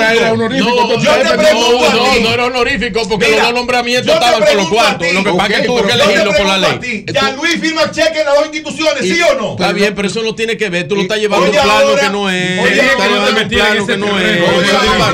No, 0.65 1.01
yo 1.01 1.11
te 1.11 1.37
pregunto 1.37 1.89
no, 1.95 2.19
no, 2.19 2.33
era 2.33 2.45
honorífico 2.45 3.07
porque 3.07 3.29
los 3.29 3.41
dos 3.41 3.53
nombramientos 3.53 4.13
estaban 4.13 4.43
con 4.43 4.57
los 4.57 4.67
cuartos. 4.67 5.13
Lo 5.13 5.23
que 5.23 5.31
pasa 5.31 5.53
es 5.53 5.59
que 5.61 5.67
tuvo 5.67 5.83
que 5.85 5.93
elegirlo 5.93 6.33
por 6.33 6.45
la 6.45 6.57
ley. 6.57 7.05
Ya 7.13 7.31
Luis 7.31 7.61
firma 7.61 7.89
cheques 7.89 8.19
en 8.19 8.25
las 8.25 8.35
dos 8.35 8.45
instituciones, 8.47 9.01
¿sí 9.01 9.17
o 9.21 9.35
no? 9.35 9.51
Está 9.51 9.71
bien, 9.71 9.95
pero 9.95 10.09
eso 10.09 10.21
no 10.23 10.35
tiene 10.35 10.57
que 10.57 10.69
ver. 10.69 10.89
Tú 10.89 10.95
lo 10.95 11.03
estás 11.03 11.19
llevando 11.19 11.49
plano 11.49 11.95
que 11.95 12.09
no 12.09 12.29
es. 12.29 12.59
Estás 12.65 13.85
que 13.87 13.97
no 13.97 14.19
es 14.19 15.04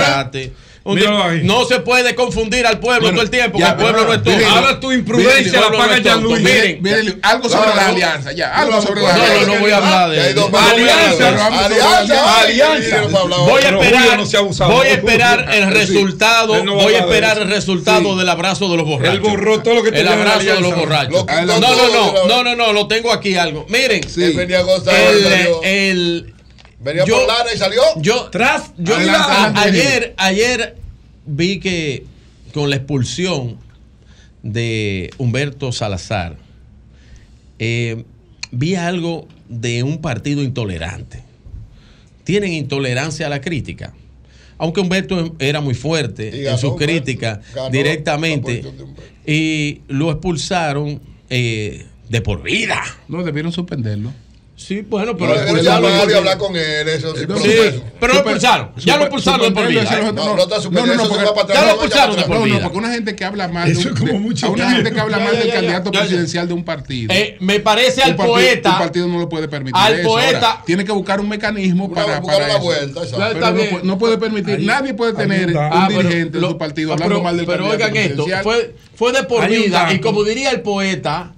no 1.43 1.65
se 1.65 1.79
puede 1.79 2.15
confundir 2.15 2.65
al 2.65 2.79
pueblo 2.79 3.11
todo 3.11 3.21
el 3.21 3.29
tiempo, 3.29 3.59
ya, 3.59 3.75
que 3.75 3.83
el 3.83 3.89
pueblo 3.89 4.05
no 4.05 4.13
es 4.13 4.23
tuyo. 4.23 4.49
Ahora 4.49 4.79
tu 4.79 4.91
imprudencia 4.91 5.61
la. 5.61 6.17
Miren, 6.17 7.19
algo 7.21 7.49
sobre 7.49 7.75
la 7.75 7.87
alianza, 7.87 8.31
ya. 8.31 8.55
Algo 8.55 8.81
sobre 8.81 9.01
la 9.01 9.13
alianza. 9.13 9.45
No, 9.45 9.53
no 9.53 9.59
voy 9.59 9.71
a 9.71 9.77
hablar 9.77 10.09
de 10.09 10.31
eso. 10.31 10.51
Alianza, 10.57 11.47
alianza. 12.41 13.01
Voy 13.45 13.63
a 13.63 13.69
esperar, 13.73 14.67
voy 14.67 14.87
a 14.87 14.93
esperar 14.93 15.49
el 15.53 15.71
resultado, 15.71 16.63
voy 16.63 16.93
a 16.95 16.99
esperar 16.99 17.37
el 17.37 17.49
resultado 17.49 18.17
del 18.17 18.29
abrazo 18.29 18.69
de 18.69 18.77
los 18.77 18.85
borrachos. 18.85 19.13
el 19.13 19.21
borró 19.21 19.61
todo 19.61 19.75
lo 19.75 19.83
que 19.83 19.91
tenía. 19.91 20.13
El 20.13 20.19
abrazo 20.19 20.55
de 20.55 20.61
los 20.61 20.75
borrachos. 20.75 21.25
No, 21.27 21.45
no, 21.45 21.59
no, 21.59 22.27
no, 22.27 22.43
no, 22.43 22.55
no, 22.55 22.73
lo 22.73 22.87
tengo 22.87 23.11
aquí 23.11 23.35
algo. 23.35 23.65
Miren, 23.69 24.01
el 25.63 26.33
Venía 26.83 27.05
yo, 27.05 27.27
y 27.53 27.57
salió. 27.57 27.81
Yo, 27.97 28.29
tras, 28.31 28.73
yo 28.77 28.95
ayer, 29.55 30.13
ayer 30.17 30.75
vi 31.25 31.59
que 31.59 32.05
con 32.53 32.69
la 32.69 32.77
expulsión 32.77 33.57
de 34.43 35.11
Humberto 35.17 35.71
Salazar, 35.71 36.37
eh, 37.59 38.03
vi 38.51 38.75
algo 38.75 39.27
de 39.47 39.83
un 39.83 40.01
partido 40.01 40.41
intolerante. 40.41 41.23
Tienen 42.23 42.53
intolerancia 42.53 43.27
a 43.27 43.29
la 43.29 43.41
crítica. 43.41 43.93
Aunque 44.57 44.79
Humberto 44.79 45.35
era 45.39 45.59
muy 45.59 45.73
fuerte 45.73 46.49
en 46.49 46.57
su 46.57 46.75
crítica 46.75 47.41
directamente 47.71 48.63
y 49.25 49.81
lo 49.87 50.11
expulsaron 50.11 51.01
eh, 51.29 51.85
de 52.09 52.21
por 52.21 52.43
vida. 52.43 52.81
No, 53.07 53.23
debieron 53.23 53.51
suspenderlo. 53.51 54.13
Sí, 54.61 54.81
bueno, 54.81 55.17
pero 55.17 55.33
no, 55.33 55.41
expulsarlo. 55.41 55.87
Hablar 55.87 56.37
con 56.37 56.55
él, 56.55 56.87
eso 56.87 57.15
sí, 57.15 57.25
pero 57.99 58.13
lo 58.13 58.19
expulsaron. 58.19 58.71
Ya 58.77 58.97
lo 58.97 59.03
expulsaron 59.03 59.41
de 59.41 59.51
por 59.51 59.67
vida. 59.67 59.83
No, 59.83 60.11
no, 60.11 60.35
no, 60.35 60.43
está 60.43 60.57
no, 60.59 60.85
no, 60.85 61.33
porque, 61.33 61.53
ya 61.53 61.65
lo 61.65 61.69
expulsaron 61.71 62.15
de 62.15 62.23
por 62.23 62.43
vida. 62.43 62.55
No, 62.55 62.59
no, 62.59 62.61
porque 62.61 62.77
una 62.77 62.91
gente 62.91 63.15
que 63.15 63.25
habla 63.25 63.47
mal. 63.47 63.69
Eso 63.69 63.89
como 63.97 64.19
mucho. 64.19 64.45
A 64.45 64.49
una 64.51 64.71
gente 64.71 64.93
que 64.93 64.99
habla 64.99 65.17
mal 65.17 65.37
del 65.37 65.51
candidato 65.51 65.91
presidencial 65.91 66.47
de 66.47 66.53
un 66.53 66.63
partido. 66.63 67.11
Eh, 67.13 67.37
me 67.39 67.59
parece 67.59 68.03
al 68.03 68.15
poeta. 68.15 68.73
Un 68.73 68.77
partido 68.77 69.07
no 69.07 69.19
lo 69.19 69.29
puede 69.29 69.47
permitir. 69.47 69.81
Al 69.81 70.01
poeta. 70.01 70.61
Tiene 70.65 70.85
que 70.85 70.91
buscar 70.91 71.19
un 71.19 71.29
mecanismo 71.29 71.91
para. 71.91 72.21
no 73.83 73.97
puede 73.97 74.17
permitir. 74.19 74.59
Nadie 74.59 74.93
puede 74.93 75.13
tener 75.13 75.49
un 75.49 75.57
ah, 75.57 75.87
dirigente 75.89 76.39
de 76.39 76.47
su 76.47 76.57
partido 76.57 76.91
ah, 76.91 76.93
hablando 76.93 77.23
mal 77.23 77.35
del 77.35 77.47
candidato. 77.47 77.77
Pero 77.77 77.87
oigan 77.87 77.97
esto, 77.97 78.25
fue 78.93 79.11
de 79.11 79.23
por 79.23 79.47
vida. 79.47 79.91
Y 79.91 79.99
como 79.99 80.23
diría 80.23 80.51
el 80.51 80.61
poeta 80.61 81.33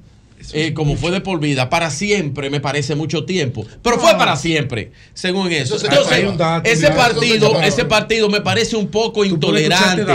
eh, 0.52 0.74
como 0.74 0.98
fue 0.98 1.12
de 1.12 1.22
por 1.22 1.40
vida, 1.40 1.70
para 1.70 1.90
siempre 1.90 2.50
me 2.50 2.60
parece 2.60 2.96
mucho 2.96 3.26
tiempo. 3.26 3.66
Pero 3.82 4.00
fue 4.00 4.14
para 4.18 4.36
siempre, 4.36 4.92
según 5.14 5.52
eso. 5.52 5.78
Entonces, 5.84 6.26
ese 6.66 6.92
partido, 6.92 7.62
ese 7.62 7.86
partido 7.86 8.30
me 8.30 8.42
parece 8.42 8.76
un 8.76 8.88
poco 8.88 9.24
intolerante. 9.24 10.06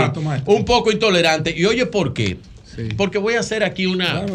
Un 0.45 0.65
poco 0.65 0.91
intolerante. 0.91 1.53
Y 1.57 1.65
oye, 1.65 1.85
¿por 1.85 2.13
qué? 2.13 2.37
Porque 2.95 3.17
voy 3.17 3.33
a 3.33 3.39
hacer 3.39 3.63
aquí 3.63 3.85
una. 3.85 4.25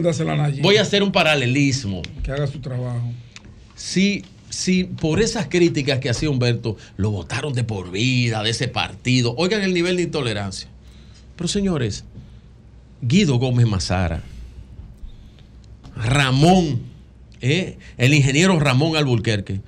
Voy 0.61 0.77
a 0.77 0.83
hacer 0.83 1.03
un 1.03 1.13
paralelismo. 1.13 2.03
Que 2.23 2.33
haga 2.33 2.47
su 2.47 2.61
trabajo. 2.61 3.13
Sí, 3.75 4.25
si 4.49 4.85
por 4.85 5.21
esas 5.21 5.49
críticas 5.49 5.99
que 5.99 6.09
hacía 6.09 6.31
Humberto 6.31 6.77
lo 6.97 7.11
votaron 7.11 7.55
de 7.55 7.65
por 7.65 7.91
vida 7.91 8.43
de 8.43 8.51
ese 8.51 8.69
partido, 8.69 9.35
oigan 9.37 9.63
el 9.63 9.75
nivel 9.75 9.97
de 9.97 10.03
intolerancia. 10.03 10.69
Pero 11.37 11.49
señores, 11.49 12.05
Guido 13.03 13.39
Gómez 13.39 13.67
Mazara, 13.67 14.23
Ramón, 15.97 16.81
¿eh? 17.41 17.79
el 17.99 18.15
ingeniero 18.15 18.59
Ramón 18.59 18.97
Alburquerque, 18.97 19.61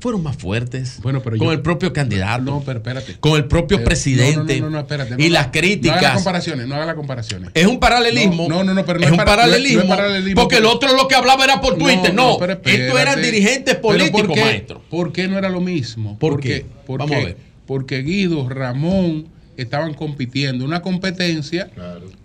fueron 0.00 0.22
más 0.22 0.34
fuertes 0.38 0.98
Bueno, 1.02 1.20
pero 1.22 1.36
con 1.36 1.48
yo- 1.48 1.52
el 1.52 1.60
propio 1.60 1.92
candidato, 1.92 2.42
No, 2.42 2.62
pero 2.64 2.78
espérate. 2.78 3.16
con 3.20 3.36
el 3.36 3.44
propio 3.44 3.84
presidente 3.84 4.58
no, 4.58 4.66
no, 4.66 4.70
no, 4.70 4.76
no, 4.76 4.78
espérate, 4.80 5.10
no 5.16 5.22
y 5.22 5.28
las 5.28 5.30
No 5.30 5.36
haga 5.38 5.42
las 5.42 5.46
críticas. 5.50 6.14
comparaciones, 6.14 6.66
no 6.66 6.74
haga 6.76 6.86
las 6.86 6.94
comparaciones. 6.94 7.50
es 7.52 7.66
un 7.66 7.78
paralelismo. 7.78 8.48
No, 8.48 8.64
no, 8.64 8.72
no, 8.72 8.84
pero 8.86 8.98
no 8.98 9.04
es 9.04 9.12
es 9.12 9.18
un 9.18 9.24
para- 9.24 9.46
no 9.46 9.52
es- 9.52 9.58
no 9.58 9.58
es 9.58 9.60
paralelismo. 9.60 9.88
paralelismo, 9.94 10.40
porque 10.40 10.56
el 10.56 10.64
otro 10.64 10.96
lo 10.96 11.06
que 11.06 11.14
hablaba 11.16 11.44
era 11.44 11.60
por 11.60 11.76
No, 11.76 11.84
Twitter. 11.84 12.14
No, 12.14 12.38
pero 12.38 12.54
estos 12.54 12.72
eran 12.72 12.88
espérate. 12.88 13.20
dirigentes 13.20 13.74
políticos, 13.76 14.22
¿por 14.22 14.34
qué- 14.34 14.40
maestro. 14.44 14.82
¿Por 14.88 15.12
qué 15.12 15.28
no 15.28 15.36
era 15.36 15.50
lo 15.50 15.60
mismo? 15.60 16.18
¿Por 16.18 16.32
Porque- 16.32 16.48
qué? 16.48 16.66
Porque, 16.86 17.04
Vamos 17.04 17.16
a 17.22 17.26
ver. 17.26 17.36
Porque 17.66 18.02
Guido, 18.02 18.48
Ramón 18.48 19.28
estaban 19.58 19.92
compitiendo. 19.92 20.64
Una 20.64 20.80
competencia. 20.80 21.68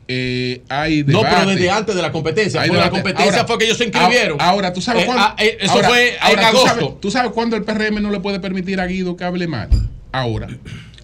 Eh, 0.07 0.61
hay 0.69 1.03
No, 1.03 1.21
pero 1.21 1.45
desde 1.47 1.69
antes 1.69 1.95
de 1.95 2.01
la 2.01 2.11
competencia. 2.11 2.61
Hay 2.61 2.69
la 2.69 2.89
competencia 2.89 3.31
Ahora- 3.31 3.47
fue 3.47 3.57
que 3.57 3.65
ellos 3.65 3.77
se 3.77 3.85
inscribieron. 3.85 4.37
Ahora, 4.39 4.71
tú 4.73 4.81
sabes 4.81 5.03
Eh, 5.03 5.05
cuándo. 5.05 5.23
ah, 5.23 5.35
eh, 5.39 5.57
eso 5.61 5.73
ahora- 5.73 5.89
fue 5.89 6.09
en 6.09 6.15
ahora, 6.21 6.41
¿tú 6.41 6.47
agosto. 6.57 6.67
sabes- 6.69 7.01
¿Tú 7.01 7.11
sabes 7.11 7.31
cuándo 7.31 7.55
el 7.55 7.63
PRM 7.63 8.01
no 8.01 8.11
le 8.11 8.19
puede 8.19 8.39
permitir 8.39 8.79
a 8.79 8.85
Guido 8.85 9.15
que 9.17 9.23
hable 9.23 9.47
mal? 9.47 9.69
Ahora. 10.11 10.47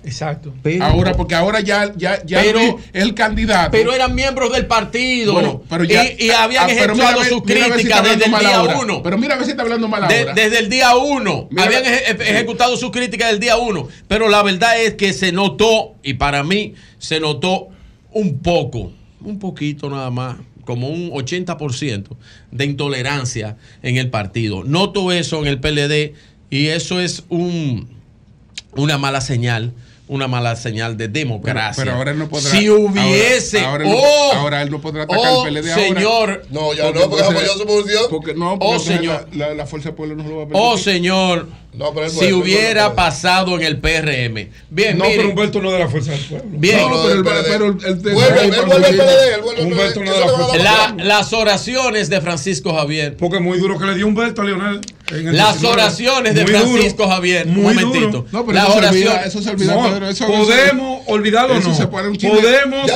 Exacto. 0.03 0.51
ahora, 0.81 1.13
porque 1.13 1.35
ahora 1.35 1.59
ya, 1.59 1.91
ya, 1.95 2.23
ya 2.25 2.41
Pero- 2.41 2.59
es 2.59 2.75
el 2.93 3.13
candidato. 3.13 3.69
Pero 3.71 3.93
eran 3.93 4.15
miembros 4.15 4.51
del 4.51 4.65
partido. 4.65 5.33
Bueno, 5.33 5.61
pero 5.69 5.83
ya- 5.83 6.03
y, 6.03 6.25
y 6.25 6.29
habían 6.31 6.63
ah, 6.63 6.67
ver- 6.67 6.95
sus 7.29 7.39
si 7.39 7.41
críticas 7.41 8.03
desde 8.03 8.25
el 8.25 8.31
día 8.39 8.55
ahora. 8.55 8.79
uno. 8.79 9.03
Pero 9.03 9.17
mira 9.19 9.35
a 9.35 9.37
ver 9.37 9.45
si 9.45 9.51
está 9.51 9.61
hablando 9.63 9.87
mal 9.87 10.07
De- 10.07 10.19
ahora. 10.21 10.33
desde 10.33 10.57
el 10.59 10.69
día 10.69 10.95
uno. 10.95 11.47
Mira, 11.51 11.65
habían 11.65 11.83
eje- 11.85 12.15
ejecutado 12.19 12.75
sus 12.77 12.89
críticas 12.91 13.29
del 13.29 13.39
día 13.39 13.57
uno. 13.57 13.87
Pero 14.07 14.27
la 14.27 14.41
verdad 14.41 14.81
es 14.81 14.95
que 14.95 15.13
se 15.13 15.31
notó, 15.31 15.93
y 16.01 16.15
para 16.15 16.43
mí 16.43 16.73
se 16.97 17.19
notó 17.19 17.67
un 18.11 18.39
poco, 18.39 18.91
un 19.21 19.39
poquito 19.39 19.89
nada 19.89 20.09
más, 20.09 20.37
como 20.65 20.89
un 20.89 21.11
80% 21.11 22.07
de 22.51 22.65
intolerancia 22.65 23.57
en 23.81 23.97
el 23.97 24.09
partido. 24.09 24.63
Noto 24.63 25.11
eso 25.11 25.41
en 25.41 25.47
el 25.47 25.59
PLD 25.59 26.13
y 26.49 26.67
eso 26.67 26.99
es 26.99 27.23
un, 27.29 27.87
una 28.75 28.97
mala 28.97 29.21
señal. 29.21 29.73
Una 30.07 30.27
mala 30.27 30.57
señal 30.57 30.97
de 30.97 31.07
democracia. 31.07 31.83
Pero 31.85 31.95
ahora 31.95 32.11
él 32.11 32.19
no 32.19 32.27
podrá. 32.27 32.49
Si 32.51 32.69
hubiese. 32.69 33.59
Ahora, 33.61 33.71
ahora 33.71 33.83
él 33.85 33.89
no- 33.91 33.97
¡Oh! 33.97 34.33
ahora 34.35 34.61
él 34.61 34.69
no 34.71 34.81
podrá 34.81 35.03
atacar 35.03 35.23
¡Oh, 35.25 35.43
al 35.43 35.47
PLD 35.53 35.71
ahora. 35.71 35.83
señor! 35.87 36.45
No, 36.49 36.73
ya 36.73 36.91
no, 36.91 37.09
porque 37.09 37.23
apoyó 37.23 37.53
su 37.53 37.65
posición. 37.65 38.03
Porque 38.09 38.33
no, 38.33 38.53
Oh, 38.53 38.59
porque 38.59 38.71
entonces 38.73 38.97
señor. 38.97 39.27
La, 39.33 39.47
la- 39.49 39.53
la 39.55 39.65
Fuerza 39.65 39.89
del 39.89 39.95
Pueblo 39.95 40.15
no 40.17 40.23
lo 40.23 40.35
va 40.37 40.43
a 40.43 40.47
permitir. 40.47 40.61
Oh, 40.69 40.77
señor. 40.77 41.47
No, 41.73 41.93
pero 41.93 42.09
si 42.09 42.33
hubiera 42.33 42.93
pasado 42.95 43.55
en 43.55 43.61
el 43.63 43.79
PRM. 43.79 44.49
Bien, 44.69 44.97
No, 44.97 45.05
mire. 45.05 45.15
pero 45.15 45.29
Humberto 45.29 45.61
no 45.61 45.67
es 45.69 45.73
de 45.75 45.79
la 45.79 45.87
fuerza 45.87 46.11
del 46.11 46.19
pueblo. 46.19 46.49
Bien. 46.59 46.79
No, 46.81 47.03
pero 47.03 47.13
el- 47.13 47.23
PLD. 47.23 47.43
pero 47.47 47.65
el- 47.67 47.85
el- 47.85 48.13
Vuelve, 48.13 48.41
él 48.43 48.51
vuelve 48.65 48.73
al 48.87 48.95
PLD, 48.95 49.33
él 49.35 49.41
vuelve 49.41 49.61
al 49.61 49.67
Humberto 49.67 49.99
PLD. 50.01 50.05
no 50.09 50.11
es 50.11 50.19
de 50.19 50.25
la 50.25 50.27
fuerza 50.33 50.51
del 50.51 50.61
pueblo. 50.89 51.03
las 51.05 51.31
oraciones 51.33 52.09
de 52.09 52.19
Francisco 52.19 52.73
Javier. 52.73 53.15
Porque 53.15 53.37
es 53.37 53.41
muy 53.41 53.57
duro 53.59 53.79
que 53.79 53.85
le 53.85 53.95
dio 53.95 54.05
Humberto 54.07 54.41
a 54.41 54.45
Lionel. 54.45 54.81
El 55.11 55.37
Las 55.37 55.59
19. 55.59 55.73
oraciones 55.73 56.35
de 56.35 56.43
duro, 56.43 56.57
Francisco 56.71 57.07
Javier. 57.07 57.47
Un 57.47 57.61
momentito. 57.63 58.25
No, 58.31 58.45
pero 58.45 58.53
Las 58.53 58.63
eso 58.69 58.71
se 58.73 58.77
olvida, 58.87 59.11
oraciones. 59.11 59.25
eso 59.27 59.41
se 59.41 59.49
olvida, 59.49 59.75
No, 59.75 59.89
Pedro, 59.89 60.09
eso- 60.09 60.27
podemos 60.27 61.01
olvidarlo 61.07 61.55
o 61.55 61.57
eso 61.59 61.69
no. 61.69 61.75
se 61.75 61.87
podemos 61.87 62.17
Ya, 62.17 62.29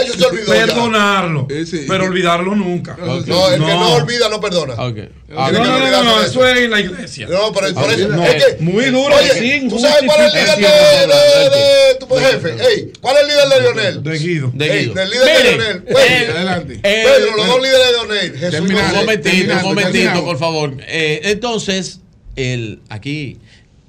yo 0.03 0.13
se 0.13 0.25
olvidó, 0.25 0.53
ya. 0.53 0.65
perdonarlo, 0.65 1.47
Eh, 1.49 1.65
sí. 1.65 1.85
pero 1.87 2.05
olvidarlo 2.05 2.55
nunca. 2.55 2.95
No, 2.99 3.17
el 3.17 3.23
que 3.25 3.31
no 3.31 3.93
olvida 3.95 4.29
no 4.29 4.39
perdona. 4.39 4.75
No, 4.75 5.51
no, 5.51 6.03
no, 6.03 6.23
eso 6.23 6.47
es 6.47 6.57
en 6.59 6.71
la 6.71 6.79
iglesia. 6.79 7.27
No, 7.29 7.51
pero 7.51 7.73
por 7.73 7.91
eso. 7.91 8.07
no, 8.07 8.23
es 8.23 8.45
que, 8.45 8.63
muy 8.63 8.85
duro, 8.85 9.15
Oye, 9.15 9.31
sin 9.33 9.69
¿tú 9.69 9.79
sabes 9.79 10.03
cuál 10.05 10.21
es 10.21 10.33
el 10.33 10.39
líder 10.39 10.45
de, 10.57 10.67
justificación. 10.67 11.09
de, 11.09 11.93
de 11.93 11.95
tu 11.99 12.15
jefe? 12.15 12.67
Ey, 12.69 12.91
¿cuál 13.01 13.15
es 13.17 13.21
el 13.23 13.27
líder 13.27 13.49
de 13.49 13.61
Lionel? 13.61 14.03
De 14.03 14.17
Guido. 14.19 14.51
De 14.53 14.65
Ey, 14.71 14.79
Guido. 14.85 14.93
del 14.93 15.09
líder 15.09 15.25
de 15.57 15.69
el- 15.71 15.83
Pedro, 15.83 16.35
Adelante. 16.35 16.73
el- 16.73 16.81
Pedro, 16.81 17.35
los 17.37 17.47
dos 17.47 17.61
líderes 17.61 17.85
de 17.87 17.91
Lionel. 17.93 18.37
Jesús. 18.39 18.59
Un 18.59 18.95
momentito, 18.95 19.53
un 19.55 19.61
momentito, 19.63 20.25
por 20.25 20.37
favor. 20.37 20.73
Eh, 20.87 21.21
entonces, 21.23 21.99
el, 22.35 22.81
aquí 22.89 23.37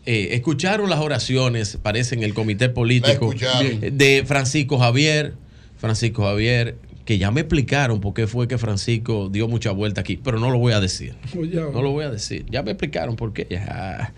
eh, 0.07 0.29
escucharon 0.33 0.89
las 0.89 1.01
oraciones, 1.01 1.79
parece 1.83 2.15
en 2.15 2.23
el 2.23 2.33
comité 2.33 2.69
político 2.69 3.33
de 3.33 4.25
Francisco 4.27 4.79
Javier. 4.79 5.35
Francisco 5.79 6.25
Javier, 6.25 6.77
que 7.05 7.19
ya 7.19 7.31
me 7.31 7.41
explicaron 7.43 8.01
por 8.01 8.15
qué 8.15 8.27
fue 8.27 8.49
que 8.49 8.57
Francisco 8.57 9.29
dio 9.31 9.47
mucha 9.49 9.73
vuelta 9.73 10.01
aquí, 10.01 10.17
pero 10.17 10.39
no 10.39 10.51
lo 10.51 10.59
voy 10.59 10.73
a 10.73 10.81
decir. 10.81 11.15
No 11.35 11.83
lo 11.83 11.91
voy 11.91 12.05
a 12.05 12.11
decir. 12.11 12.47
Ya 12.49 12.63
me 12.63 12.71
explicaron 12.71 13.17
por 13.17 13.33
qué. 13.33 13.47
Ya. 13.51 14.15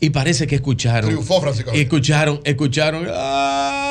Y 0.00 0.10
parece 0.10 0.46
que 0.48 0.56
escucharon. 0.56 1.10
Triunfó 1.10 1.40
Francisco 1.40 1.70
Javier. 1.70 1.84
Escucharon, 1.84 2.40
escucharon. 2.44 3.06
ay, 3.08 3.82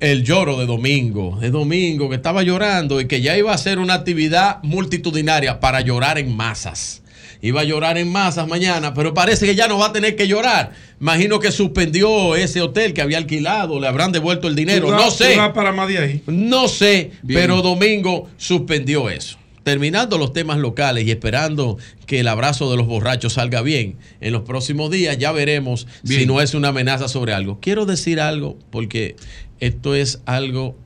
el 0.00 0.24
lloro 0.24 0.58
de 0.58 0.66
domingo, 0.66 1.38
de 1.40 1.50
domingo, 1.50 2.08
que 2.08 2.16
estaba 2.16 2.42
llorando 2.42 3.00
y 3.00 3.06
que 3.06 3.20
ya 3.20 3.38
iba 3.38 3.52
a 3.52 3.58
ser 3.58 3.78
una 3.78 3.94
actividad 3.94 4.62
multitudinaria 4.64 5.60
para 5.60 5.80
llorar 5.80 6.18
en 6.18 6.36
masas. 6.36 7.02
Iba 7.40 7.60
a 7.60 7.64
llorar 7.64 7.98
en 7.98 8.10
masas 8.10 8.48
mañana, 8.48 8.94
pero 8.94 9.14
parece 9.14 9.46
que 9.46 9.54
ya 9.54 9.68
no 9.68 9.78
va 9.78 9.86
a 9.86 9.92
tener 9.92 10.16
que 10.16 10.26
llorar. 10.26 10.72
Imagino 11.00 11.38
que 11.38 11.52
suspendió 11.52 12.34
ese 12.34 12.60
hotel 12.60 12.92
que 12.94 13.00
había 13.00 13.18
alquilado, 13.18 13.78
le 13.78 13.86
habrán 13.86 14.10
devuelto 14.10 14.48
el 14.48 14.56
dinero. 14.56 14.90
No 14.90 15.10
sé. 15.10 15.36
para 15.54 15.72
más 15.72 15.88
de 15.88 15.98
ahí. 15.98 16.22
No 16.26 16.66
sé, 16.66 17.12
Bien. 17.22 17.40
pero 17.40 17.62
Domingo 17.62 18.28
suspendió 18.36 19.08
eso. 19.08 19.38
Terminando 19.62 20.18
los 20.18 20.32
temas 20.32 20.58
locales 20.58 21.06
y 21.06 21.10
esperando 21.10 21.76
que 22.06 22.20
el 22.20 22.28
abrazo 22.28 22.70
de 22.70 22.78
los 22.78 22.86
borrachos 22.86 23.34
salga 23.34 23.60
bien, 23.60 23.96
en 24.20 24.32
los 24.32 24.42
próximos 24.42 24.90
días 24.90 25.18
ya 25.18 25.30
veremos 25.30 25.86
si 26.04 26.24
no 26.26 26.40
es 26.40 26.54
una 26.54 26.68
amenaza 26.68 27.06
sobre 27.06 27.34
algo. 27.34 27.60
Quiero 27.60 27.84
decir 27.84 28.18
algo 28.18 28.58
porque 28.70 29.16
esto 29.60 29.94
es 29.94 30.22
algo 30.24 30.76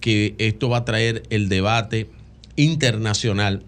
que 0.00 0.34
esto 0.38 0.68
va 0.68 0.78
a 0.78 0.84
traer 0.84 1.22
el 1.30 1.48
debate 1.48 2.08
internacional 2.56 3.64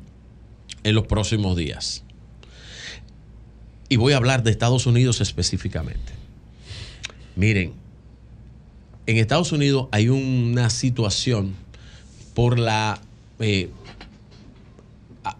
en 0.83 0.95
los 0.95 1.07
próximos 1.07 1.57
días. 1.57 2.04
Y 3.89 3.97
voy 3.97 4.13
a 4.13 4.17
hablar 4.17 4.43
de 4.43 4.51
Estados 4.51 4.87
Unidos 4.87 5.21
específicamente. 5.21 6.13
Miren, 7.37 7.73
en 9.07 9.17
Estados 9.19 9.53
Unidos 9.53 9.89
hay 9.91 10.09
una 10.09 10.71
situación 10.71 11.55
por 12.35 12.59
la 12.59 13.01
eh, 13.41 13.69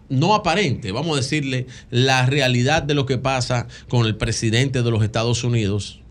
no 0.09 0.33
aparente, 0.33 0.91
vamos 0.91 1.17
a 1.17 1.21
decirle, 1.21 1.67
la 1.89 2.25
realidad 2.25 2.83
de 2.83 2.93
lo 2.93 3.05
que 3.05 3.17
pasa 3.17 3.67
con 3.87 4.05
el 4.05 4.15
presidente 4.15 4.83
de 4.83 4.91
los 4.91 5.03
Estados 5.03 5.43
Unidos 5.43 6.01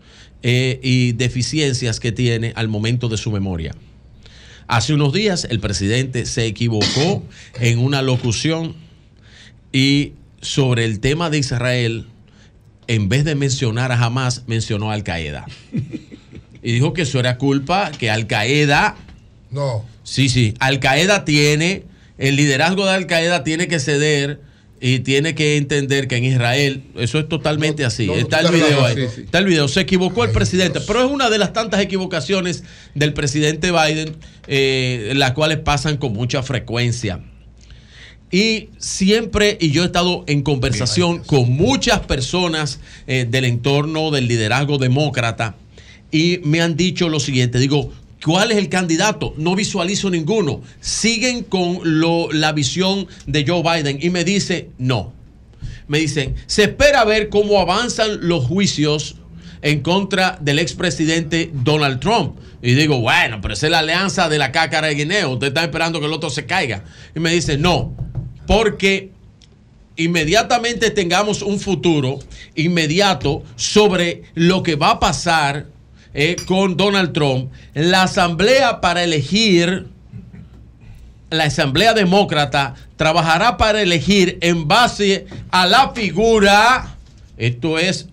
eh, 0.43 0.79
y 0.81 1.13
deficiencias 1.13 1.99
que 1.99 2.11
tiene 2.11 2.53
al 2.55 2.67
momento 2.67 3.09
de 3.09 3.17
su 3.17 3.31
memoria. 3.31 3.75
Hace 4.67 4.93
unos 4.93 5.13
días 5.13 5.45
el 5.49 5.59
presidente 5.59 6.25
se 6.25 6.45
equivocó 6.45 7.23
en 7.59 7.79
una 7.79 8.01
locución 8.01 8.75
y 9.71 10.13
sobre 10.41 10.85
el 10.85 10.99
tema 10.99 11.29
de 11.29 11.39
Israel, 11.39 12.05
en 12.87 13.09
vez 13.09 13.23
de 13.25 13.35
mencionar 13.35 13.91
a 13.91 13.99
Hamas, 14.03 14.43
mencionó 14.47 14.91
a 14.91 14.93
Al 14.93 15.03
Qaeda. 15.03 15.45
Y 16.63 16.71
dijo 16.71 16.93
que 16.93 17.03
eso 17.03 17.19
era 17.19 17.37
culpa, 17.37 17.91
que 17.97 18.09
Al 18.09 18.27
Qaeda 18.27 18.95
No. 19.51 19.85
Sí, 20.03 20.29
sí. 20.29 20.53
Al 20.59 20.79
Qaeda 20.79 21.25
tiene, 21.25 21.83
el 22.17 22.35
liderazgo 22.35 22.85
de 22.85 22.91
Al 22.93 23.07
Qaeda 23.07 23.43
tiene 23.43 23.67
que 23.67 23.79
ceder 23.79 24.39
y 24.81 24.99
tiene 24.99 25.33
que 25.35 25.57
entender 25.57 26.07
que 26.07 26.17
en 26.17 26.25
Israel 26.25 26.83
eso 26.97 27.17
es 27.17 27.27
totalmente 27.29 27.85
así. 27.85 28.07
no, 28.07 28.13
Está 28.15 28.41
el 28.41 28.51
video 28.51 28.67
ahí. 28.85 28.93
relajado. 28.95 29.09
Sí, 29.09 29.15
sí. 29.15 29.21
Está 29.21 29.37
el 29.39 29.45
video. 29.45 29.67
Se 29.67 29.79
equivocó 29.81 30.23
el 30.25 30.31
presidente, 30.31 30.79
Dios. 30.79 30.85
pero 30.85 31.03
es 31.05 31.09
una 31.11 31.29
de 31.29 31.37
las 31.37 31.53
tantas 31.53 31.79
equivocaciones 31.81 32.63
del 32.93 33.13
presidente 33.13 33.71
Biden, 33.71 34.15
eh, 34.47 35.13
las 35.15 35.31
cuales 35.31 35.59
pasan 35.59 35.97
con 35.97 36.13
mucha 36.13 36.43
frecuencia. 36.43 37.19
Y 38.31 38.69
siempre, 38.79 39.57
y 39.61 39.71
yo 39.71 39.83
he 39.83 39.85
estado 39.85 40.23
en 40.27 40.41
conversación 40.41 41.19
con 41.23 41.51
muchas 41.51 41.99
personas 42.01 42.79
eh, 43.07 43.25
del 43.29 43.45
entorno 43.45 44.11
del 44.11 44.27
liderazgo 44.27 44.77
demócrata 44.77 45.55
y 46.11 46.39
me 46.43 46.61
han 46.61 46.75
dicho 46.75 47.07
lo 47.07 47.19
siguiente, 47.19 47.59
digo, 47.59 47.91
¿cuál 48.23 48.51
es 48.51 48.57
el 48.57 48.67
candidato? 48.69 49.33
No 49.37 49.55
visualizo 49.55 50.09
ninguno. 50.09 50.61
Siguen 50.81 51.43
con 51.43 51.79
lo- 51.83 52.31
la 52.31 52.51
visión 52.51 53.07
de 53.27 53.45
Joe 53.47 53.61
Biden 53.61 53.99
y 54.01 54.09
me 54.09 54.23
dice, 54.23 54.69
no. 54.77 55.13
Me 55.87 55.99
dicen, 55.99 56.33
se 56.47 56.63
espera 56.63 57.03
ver 57.05 57.29
cómo 57.29 57.59
avanzan 57.59 58.27
los 58.27 58.43
juicios 58.45 59.17
en 59.61 59.81
contra 59.81 60.37
del 60.41 60.57
expresidente 60.59 61.51
Donald 61.53 61.99
Trump. 61.99 62.37
Y 62.61 62.73
digo, 62.73 62.99
bueno, 62.99 63.39
pero 63.41 63.53
esa 63.53 63.67
es 63.67 63.71
la 63.71 63.79
alianza 63.79 64.27
de 64.29 64.39
la 64.39 64.51
cácara 64.51 64.87
de 64.87 64.95
Guineo. 64.95 65.33
Usted 65.33 65.47
está 65.47 65.63
esperando 65.63 65.99
que 65.99 66.07
el 66.07 66.13
otro 66.13 66.31
se 66.31 66.45
caiga. 66.47 66.83
Y 67.15 67.19
me 67.19 67.31
dice, 67.31 67.57
no, 67.59 67.95
porque 68.47 69.11
inmediatamente 69.95 70.91
tengamos 70.91 71.41
un 71.41 71.59
futuro 71.59 72.19
inmediato 72.55 73.43
sobre 73.55 74.23
lo 74.33 74.63
que 74.63 74.75
va 74.75 74.91
a 74.91 74.99
pasar 74.99 75.67
eh, 76.13 76.35
con 76.45 76.77
Donald 76.77 77.13
Trump, 77.13 77.51
la 77.73 78.03
asamblea 78.03 78.79
para 78.81 79.03
elegir 79.03 79.87
la 81.29 81.45
Asamblea 81.45 81.93
Demócrata 81.93 82.75
trabajará 82.97 83.57
para 83.57 83.81
elegir 83.81 84.37
en 84.41 84.67
base 84.67 85.25
a 85.51 85.65
la 85.65 85.91
figura, 85.91 86.97
esto 87.37 87.77
es 87.77 88.07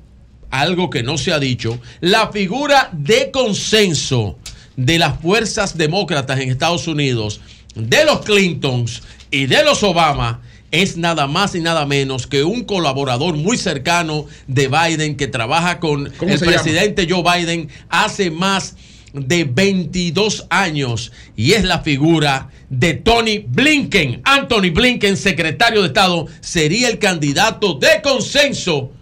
algo 0.51 0.91
que 0.91 1.03
no 1.03 1.19
se 1.19 1.33
ha 1.33 1.39
dicho, 1.39 1.81
la 2.01 2.31
figura 2.31 2.91
de 2.93 3.31
consenso 3.31 4.39
de 4.77 4.99
las 4.99 5.21
fuerzas 5.21 5.77
demócratas 5.77 6.41
en 6.41 6.51
Estados 6.51 6.89
Unidos, 6.89 7.41
de 7.75 8.05
los 8.05 8.21
Clintons 8.21 9.03
y 9.33 9.47
de 9.47 9.65
los 9.65 9.83
Obama, 9.83 10.43
es 10.71 10.97
nada 10.97 11.27
más 11.27 11.55
y 11.55 11.61
nada 11.61 11.87
menos 11.87 12.27
que 12.27 12.45
un 12.45 12.65
colaborador 12.65 13.37
muy 13.37 13.57
cercano 13.57 14.27
de 14.47 14.69
Biden 14.69 15.17
que 15.17 15.27
trabaja 15.27 15.81
con 15.81 16.11
¿Cómo 16.19 16.33
el 16.33 16.39
llama? 16.39 16.53
presidente 16.53 17.07
Joe 17.09 17.23
Biden 17.23 17.69
hace 17.89 18.31
más 18.31 18.77
de 19.15 19.45
22 19.45 20.47
años 20.51 21.13
y 21.35 21.53
es 21.53 21.65
la 21.65 21.81
figura 21.81 22.51
de 22.69 22.95
Tony 22.95 23.39
Blinken. 23.39 24.21
Anthony 24.25 24.71
Blinken, 24.73 25.17
secretario 25.17 25.81
de 25.81 25.89
Estado, 25.89 26.27
sería 26.41 26.89
el 26.89 26.99
candidato 26.99 27.75
de 27.75 28.01
consenso 28.03 28.93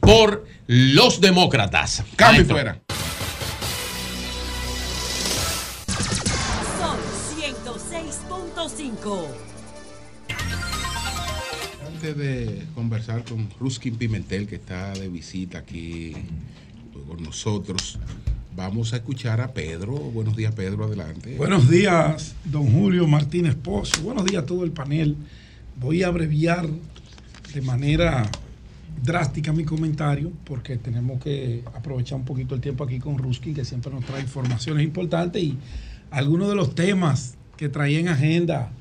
por 0.00 0.46
los 0.66 1.20
demócratas. 1.20 2.02
Cambio 2.16 2.44
Maestro. 2.44 2.56
fuera. 2.56 2.80
Son 6.78 6.96
106.5. 7.36 9.41
De 12.02 12.66
conversar 12.74 13.22
con 13.22 13.48
Ruskin 13.60 13.94
Pimentel, 13.94 14.48
que 14.48 14.56
está 14.56 14.92
de 14.92 15.08
visita 15.08 15.58
aquí 15.58 16.12
con 17.06 17.22
nosotros, 17.22 17.96
vamos 18.56 18.92
a 18.92 18.96
escuchar 18.96 19.40
a 19.40 19.52
Pedro. 19.52 19.92
Buenos 19.92 20.34
días, 20.34 20.52
Pedro, 20.52 20.86
adelante. 20.86 21.36
Buenos 21.36 21.70
días, 21.70 22.34
don 22.44 22.72
Julio 22.72 23.06
Martínez 23.06 23.54
Pozo. 23.54 24.02
Buenos 24.02 24.24
días 24.24 24.42
a 24.42 24.46
todo 24.46 24.64
el 24.64 24.72
panel. 24.72 25.16
Voy 25.78 26.02
a 26.02 26.08
abreviar 26.08 26.68
de 27.54 27.62
manera 27.62 28.28
drástica 29.00 29.52
mi 29.52 29.62
comentario 29.62 30.32
porque 30.42 30.78
tenemos 30.78 31.22
que 31.22 31.62
aprovechar 31.72 32.18
un 32.18 32.24
poquito 32.24 32.56
el 32.56 32.60
tiempo 32.60 32.82
aquí 32.82 32.98
con 32.98 33.16
Ruskin, 33.16 33.54
que 33.54 33.64
siempre 33.64 33.92
nos 33.92 34.04
trae 34.04 34.22
informaciones 34.22 34.82
importantes 34.82 35.40
y 35.40 35.56
algunos 36.10 36.48
de 36.48 36.56
los 36.56 36.74
temas 36.74 37.36
que 37.56 37.68
traía 37.68 38.00
en 38.00 38.08
agenda 38.08 38.72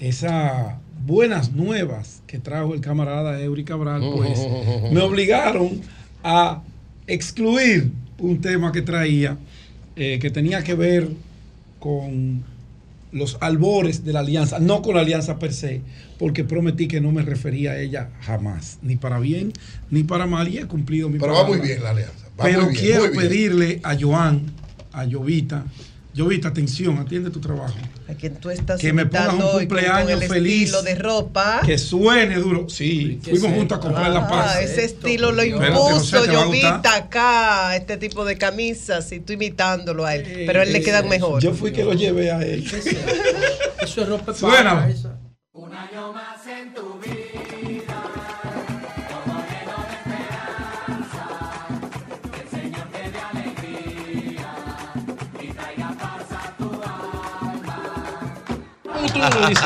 esas 0.00 0.74
buenas 1.06 1.52
nuevas 1.52 2.22
que 2.26 2.38
trajo 2.38 2.74
el 2.74 2.80
camarada 2.80 3.40
Eury 3.40 3.64
Cabral, 3.64 4.02
pues 4.14 4.38
me 4.92 5.00
obligaron 5.00 5.80
a 6.22 6.62
excluir 7.06 7.90
un 8.18 8.40
tema 8.40 8.72
que 8.72 8.82
traía 8.82 9.36
eh, 9.96 10.18
que 10.20 10.30
tenía 10.30 10.62
que 10.64 10.74
ver 10.74 11.08
con 11.78 12.42
los 13.12 13.36
albores 13.40 14.04
de 14.04 14.12
la 14.12 14.20
alianza, 14.20 14.58
no 14.58 14.82
con 14.82 14.96
la 14.96 15.02
alianza 15.02 15.38
per 15.38 15.52
se, 15.52 15.82
porque 16.18 16.42
prometí 16.42 16.88
que 16.88 17.00
no 17.00 17.12
me 17.12 17.22
refería 17.22 17.72
a 17.72 17.78
ella 17.78 18.10
jamás, 18.22 18.78
ni 18.82 18.96
para 18.96 19.20
bien 19.20 19.52
ni 19.90 20.02
para 20.02 20.26
mal, 20.26 20.48
y 20.48 20.58
he 20.58 20.66
cumplido 20.66 21.08
mi 21.08 21.18
Pero 21.18 21.32
va 21.32 21.42
palabra. 21.42 21.58
muy 21.58 21.66
bien 21.68 21.82
la 21.82 21.90
alianza. 21.90 22.26
va 22.38 22.44
Pero 22.44 22.62
muy 22.64 22.72
bien, 22.72 22.84
quiero 22.84 23.00
muy 23.02 23.10
bien. 23.10 23.22
pedirle 23.28 23.66
pedirle 23.66 23.80
a 23.84 23.96
Joan, 24.00 24.42
a 24.92 25.06
Jovita, 25.08 25.64
Jovita, 26.16 26.48
atención, 26.48 26.98
atiende 26.98 27.28
tu 27.30 27.40
trabajo. 27.40 27.74
A 28.08 28.14
quien 28.14 28.36
tú 28.36 28.50
estás 28.50 28.80
Que 28.80 28.92
me 28.92 29.04
pongas 29.06 29.34
un 29.34 29.40
cumpleaños 29.58 30.12
con 30.12 30.22
el 30.22 30.28
feliz. 30.28 30.62
estilo 30.64 30.82
de 30.82 30.94
ropa. 30.94 31.60
Que 31.66 31.76
suene 31.78 32.36
duro. 32.36 32.68
Sí, 32.68 33.18
¿Qué 33.24 33.30
fuimos 33.32 33.52
juntos 33.56 33.78
a 33.78 33.80
comprar 33.80 34.10
la 34.12 34.20
Ah, 34.20 34.28
paz. 34.28 34.60
ese 34.60 34.84
estilo 34.84 35.32
lo 35.32 35.42
impuso 35.42 36.18
Jovita 36.24 36.72
gustar. 36.74 37.02
acá, 37.02 37.74
este 37.76 37.96
tipo 37.96 38.24
de 38.24 38.38
camisas, 38.38 39.10
y 39.10 39.20
tú 39.20 39.32
imitándolo 39.32 40.04
a 40.04 40.14
él. 40.14 40.44
Pero 40.46 40.60
a 40.60 40.62
él 40.62 40.72
le 40.72 40.82
quedan 40.82 41.08
mejor. 41.08 41.42
Yo 41.42 41.52
fui 41.52 41.72
que 41.72 41.82
lo 41.84 41.94
llevé 41.94 42.30
a 42.30 42.40
él. 42.42 42.64
Eso 43.82 44.02
es 44.02 44.08
ropa 44.08 44.32
Suena. 44.34 44.74
para 44.74 44.90
esa. 44.90 45.18
¿Cómo 59.14 59.30
tú 59.30 59.38
lo 59.40 59.48
dices? 59.48 59.64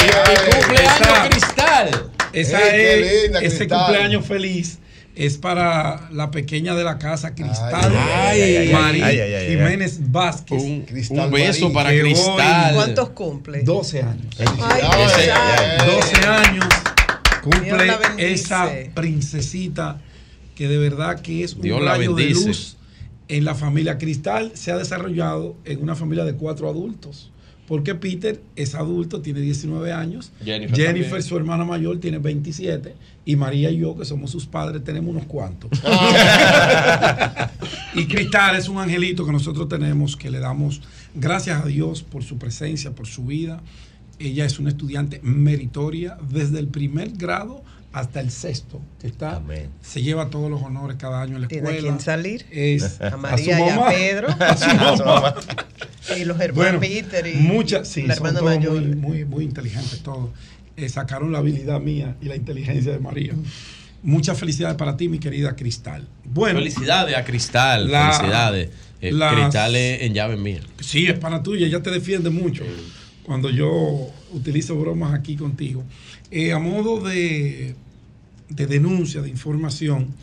Y 0.00 0.50
cumpleaños 0.50 1.28
Cristal. 1.30 2.10
Esa 2.32 2.60
Ey, 2.60 2.70
qué 2.72 3.00
es, 3.16 3.22
linda, 3.24 3.38
ese 3.40 3.56
Cristal. 3.58 3.78
cumpleaños 3.78 4.26
feliz 4.26 4.78
es 5.14 5.36
para 5.36 6.08
la 6.10 6.30
pequeña 6.30 6.74
de 6.74 6.84
la 6.84 6.98
casa, 6.98 7.34
Cristal 7.34 7.92
Ay, 7.94 8.40
ay, 8.40 8.56
ay, 8.56 8.72
María 8.72 9.06
ay, 9.06 9.20
ay. 9.20 9.48
Jiménez 9.50 9.98
Vázquez. 10.10 10.62
Un- 10.62 10.86
un 11.10 11.30
beso 11.30 11.64
Marín. 11.68 11.72
para 11.74 11.90
Cristal. 11.90 12.74
¿Cuántos 12.74 13.10
cumple? 13.10 13.62
12 13.62 14.00
años. 14.00 14.34
Ay, 14.38 14.46
Ese- 15.04 15.14
Cristal. 15.14 15.86
12 15.86 16.26
años 16.28 16.66
cumple 17.42 17.86
la 17.86 17.98
esa 18.18 18.70
princesita 18.94 19.98
que 20.54 20.68
de 20.68 20.78
verdad 20.78 21.20
que 21.20 21.44
es 21.44 21.54
un 21.54 21.62
Dios 21.62 21.82
la 21.82 21.92
rayo 21.96 22.14
de 22.14 22.24
bendice. 22.24 22.46
luz 22.48 22.76
en 23.32 23.46
la 23.46 23.54
familia 23.54 23.96
Cristal. 23.96 24.52
Se 24.54 24.70
ha 24.72 24.76
desarrollado 24.76 25.56
en 25.64 25.82
una 25.82 25.96
familia 25.96 26.24
de 26.24 26.34
cuatro 26.34 26.68
adultos. 26.68 27.30
Porque 27.66 27.94
Peter 27.94 28.42
es 28.56 28.74
adulto, 28.74 29.22
tiene 29.22 29.40
19 29.40 29.92
años. 29.92 30.32
Jennifer 30.44 31.22
su 31.22 31.36
hermana 31.36 31.64
mayor, 31.64 31.98
tiene 31.98 32.18
27. 32.18 32.94
Y 33.24 33.36
María 33.36 33.70
y 33.70 33.78
yo, 33.78 33.96
que 33.96 34.04
somos 34.04 34.30
sus 34.30 34.46
padres, 34.46 34.84
tenemos 34.84 35.10
unos 35.10 35.24
cuantos. 35.24 35.70
y 37.94 38.06
Cristal 38.06 38.56
es 38.56 38.68
un 38.68 38.78
angelito 38.78 39.24
que 39.24 39.32
nosotros 39.32 39.66
tenemos, 39.68 40.16
que 40.16 40.30
le 40.30 40.38
damos 40.38 40.82
gracias 41.14 41.62
a 41.62 41.66
Dios 41.66 42.02
por 42.02 42.22
su 42.24 42.36
presencia, 42.36 42.90
por 42.90 43.06
su 43.06 43.24
vida. 43.24 43.62
Ella 44.18 44.44
es 44.44 44.58
una 44.58 44.68
estudiante 44.68 45.20
meritoria 45.22 46.18
desde 46.28 46.58
el 46.58 46.68
primer 46.68 47.12
grado 47.12 47.62
hasta 47.92 48.20
el 48.20 48.30
sexto, 48.30 48.80
que 49.00 49.06
está, 49.06 49.42
se 49.82 50.00
lleva 50.02 50.30
todos 50.30 50.50
los 50.50 50.62
honores 50.62 50.96
cada 50.98 51.20
año 51.20 51.36
en 51.36 51.42
la 51.42 51.48
¿Tiene 51.48 51.68
a 51.68 51.70
escuela. 51.72 51.88
quién 51.90 52.00
salir? 52.00 52.46
Es 52.50 53.00
A 53.00 53.10
su 53.10 53.18
María 53.18 53.60
y 53.60 53.68
a. 53.70 53.86
Pedro. 53.88 54.28
A 54.40 54.56
su 54.56 54.66
mamá. 54.74 55.34
Y 56.18 56.24
los 56.24 56.40
hermanos 56.40 56.54
Bueno, 56.54 56.80
Peter 56.80 57.26
y 57.26 57.34
muchas, 57.36 57.86
sí, 57.88 58.02
la 58.02 58.14
son 58.16 58.26
hermana 58.28 58.40
todos 58.40 58.56
mayor. 58.58 58.82
muy, 58.82 58.94
muy, 58.96 59.24
muy 59.24 59.44
inteligentes 59.44 60.00
todos. 60.02 60.30
Eh, 60.76 60.88
sacaron 60.88 61.32
la 61.32 61.38
habilidad 61.38 61.80
mía 61.80 62.16
y 62.22 62.26
la 62.26 62.36
inteligencia 62.36 62.92
de 62.92 62.98
María. 62.98 63.34
Muchas 64.02 64.38
felicidades 64.38 64.76
para 64.76 64.96
ti, 64.96 65.08
mi 65.08 65.18
querida 65.18 65.54
Cristal. 65.54 66.08
Bueno, 66.24 66.58
Felicidades 66.58 67.14
a 67.16 67.24
Cristal. 67.24 67.90
La- 67.90 68.10
felicidades. 68.12 68.70
Eh, 69.00 69.12
las- 69.12 69.34
Cristal 69.34 69.76
es 69.76 70.02
en 70.02 70.14
llave 70.14 70.36
mía. 70.36 70.60
Sí, 70.80 71.06
es 71.06 71.18
para 71.18 71.42
tuya, 71.42 71.66
ella 71.66 71.82
te 71.82 71.90
defiende 71.90 72.30
mucho 72.30 72.64
cuando 73.24 73.50
yo 73.50 74.10
utilizo 74.32 74.74
bromas 74.76 75.12
aquí 75.14 75.36
contigo. 75.36 75.84
Eh, 76.34 76.54
a 76.54 76.58
modo 76.58 76.98
de, 76.98 77.74
de 78.48 78.66
denuncia, 78.66 79.20
de 79.20 79.28
información, 79.28 80.14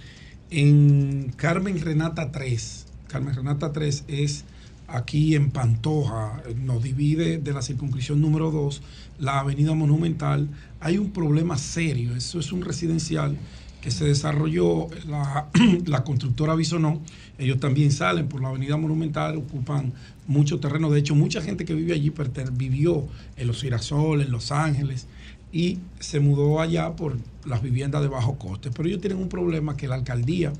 en 0.50 1.32
Carmen 1.36 1.80
Renata 1.80 2.32
3, 2.32 2.88
Carmen 3.08 3.36
Renata 3.36 3.72
3 3.72 4.06
es 4.08 4.44
aquí 4.88 5.36
en 5.36 5.52
Pantoja, 5.52 6.42
nos 6.64 6.82
divide 6.82 7.38
de 7.38 7.54
la 7.54 7.62
circunscripción 7.62 8.22
número 8.22 8.50
2, 8.50 8.82
la 9.20 9.42
avenida 9.42 9.76
Monumental. 9.76 10.50
Hay 10.80 10.98
un 10.98 11.12
problema 11.12 11.60
serio, 11.60 12.16
eso 12.16 12.40
es 12.40 12.52
un 12.52 12.64
residencial 12.64 13.38
que 13.80 13.92
se 13.92 14.06
desarrolló 14.06 14.88
la, 15.08 15.48
la 15.86 16.04
constructora 16.04 16.56
Bisonó. 16.56 17.02
Ellos 17.38 17.60
también 17.60 17.92
salen 17.92 18.28
por 18.28 18.42
la 18.42 18.50
avenida 18.50 18.78
Monumental, 18.78 19.38
ocupan 19.38 19.94
mucho 20.26 20.60
terreno. 20.60 20.90
De 20.90 21.02
hecho, 21.02 21.14
mucha 21.14 21.40
gente 21.40 21.66
que 21.66 21.76
vive 21.76 21.94
allí 21.94 22.12
vivió 22.54 23.08
en 23.38 23.46
los 23.46 23.62
Girasoles, 23.62 24.26
en 24.26 24.32
Los 24.32 24.52
Ángeles, 24.52 25.06
y 25.52 25.80
se 26.00 26.19
mudó 26.19 26.61
allá 26.61 26.95
por 26.95 27.18
las 27.45 27.61
viviendas 27.61 28.02
de 28.02 28.08
bajo 28.08 28.38
coste. 28.38 28.69
Pero 28.72 28.88
ellos 28.88 29.02
tienen 29.02 29.19
un 29.19 29.30
problema 29.30 29.76
que 29.76 29.88
la 29.88 29.95
alcaldía 29.95 30.53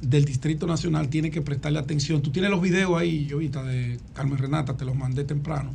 del 0.00 0.24
Distrito 0.24 0.66
Nacional 0.66 1.08
tiene 1.08 1.30
que 1.30 1.42
prestarle 1.42 1.78
atención. 1.78 2.22
Tú 2.22 2.30
tienes 2.30 2.50
los 2.50 2.60
videos 2.60 2.98
ahí, 2.98 3.26
yo 3.26 3.36
ahorita 3.36 3.62
de 3.62 3.98
Carmen 4.14 4.38
Renata, 4.38 4.76
te 4.76 4.84
los 4.84 4.96
mandé 4.96 5.24
temprano. 5.24 5.70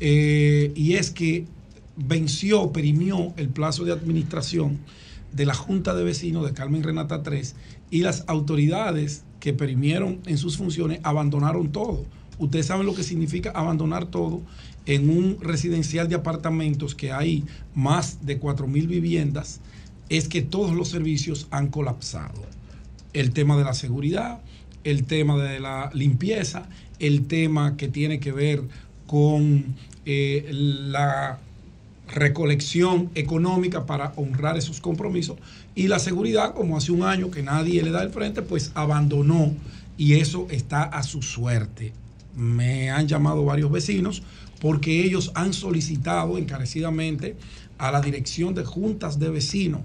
Eh, 0.00 0.72
y 0.74 0.94
es 0.94 1.10
que 1.10 1.46
venció, 1.96 2.72
perimió 2.72 3.34
el 3.36 3.48
plazo 3.48 3.84
de 3.84 3.92
administración 3.92 4.78
de 5.32 5.44
la 5.44 5.54
Junta 5.54 5.94
de 5.94 6.04
Vecinos 6.04 6.46
de 6.46 6.54
Carmen 6.54 6.82
Renata 6.82 7.22
3 7.22 7.54
y 7.90 8.02
las 8.02 8.24
autoridades 8.28 9.24
que 9.40 9.52
perimieron 9.52 10.20
en 10.26 10.38
sus 10.38 10.56
funciones 10.56 11.00
abandonaron 11.02 11.70
todo. 11.70 12.04
Ustedes 12.38 12.66
saben 12.66 12.86
lo 12.86 12.94
que 12.94 13.02
significa 13.02 13.50
abandonar 13.50 14.06
todo 14.06 14.42
en 14.88 15.10
un 15.10 15.38
residencial 15.40 16.08
de 16.08 16.16
apartamentos 16.16 16.94
que 16.94 17.12
hay 17.12 17.44
más 17.74 18.24
de 18.24 18.40
4.000 18.40 18.88
viviendas, 18.88 19.60
es 20.08 20.28
que 20.28 20.40
todos 20.40 20.74
los 20.74 20.88
servicios 20.88 21.46
han 21.50 21.68
colapsado. 21.68 22.42
El 23.12 23.32
tema 23.32 23.58
de 23.58 23.64
la 23.64 23.74
seguridad, 23.74 24.40
el 24.84 25.04
tema 25.04 25.36
de 25.36 25.60
la 25.60 25.90
limpieza, 25.92 26.70
el 26.98 27.26
tema 27.26 27.76
que 27.76 27.88
tiene 27.88 28.18
que 28.18 28.32
ver 28.32 28.62
con 29.06 29.76
eh, 30.06 30.48
la 30.50 31.38
recolección 32.08 33.10
económica 33.14 33.84
para 33.84 34.14
honrar 34.16 34.56
esos 34.56 34.80
compromisos 34.80 35.36
y 35.74 35.88
la 35.88 35.98
seguridad, 35.98 36.54
como 36.54 36.78
hace 36.78 36.92
un 36.92 37.02
año 37.02 37.30
que 37.30 37.42
nadie 37.42 37.82
le 37.82 37.90
da 37.90 38.02
el 38.02 38.08
frente, 38.08 38.40
pues 38.40 38.72
abandonó 38.74 39.54
y 39.98 40.14
eso 40.14 40.46
está 40.50 40.84
a 40.84 41.02
su 41.02 41.20
suerte. 41.20 41.92
me 42.34 42.88
han 42.88 43.06
llamado 43.08 43.44
varios 43.44 43.70
vecinos 43.70 44.22
porque 44.60 45.04
ellos 45.04 45.30
han 45.34 45.52
solicitado 45.52 46.38
encarecidamente 46.38 47.36
a 47.78 47.92
la 47.92 48.00
dirección 48.00 48.54
de 48.54 48.64
juntas 48.64 49.18
de 49.18 49.30
vecinos 49.30 49.80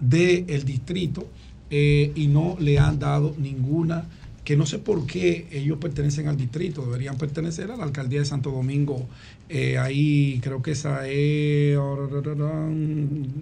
del 0.00 0.64
distrito 0.64 1.28
eh, 1.70 2.12
y 2.14 2.26
no 2.28 2.56
le 2.58 2.78
han 2.78 2.98
dado 2.98 3.34
ninguna, 3.38 4.04
que 4.44 4.56
no 4.56 4.64
sé 4.64 4.78
por 4.78 5.06
qué 5.06 5.46
ellos 5.52 5.78
pertenecen 5.78 6.26
al 6.26 6.36
distrito, 6.36 6.82
deberían 6.86 7.18
pertenecer 7.18 7.70
a 7.70 7.76
la 7.76 7.84
alcaldía 7.84 8.20
de 8.20 8.24
Santo 8.24 8.50
Domingo. 8.50 9.06
eh, 9.50 9.76
ahí 9.78 10.40
creo 10.42 10.62
que 10.62 10.70
esa 10.72 11.06
es 11.08 11.76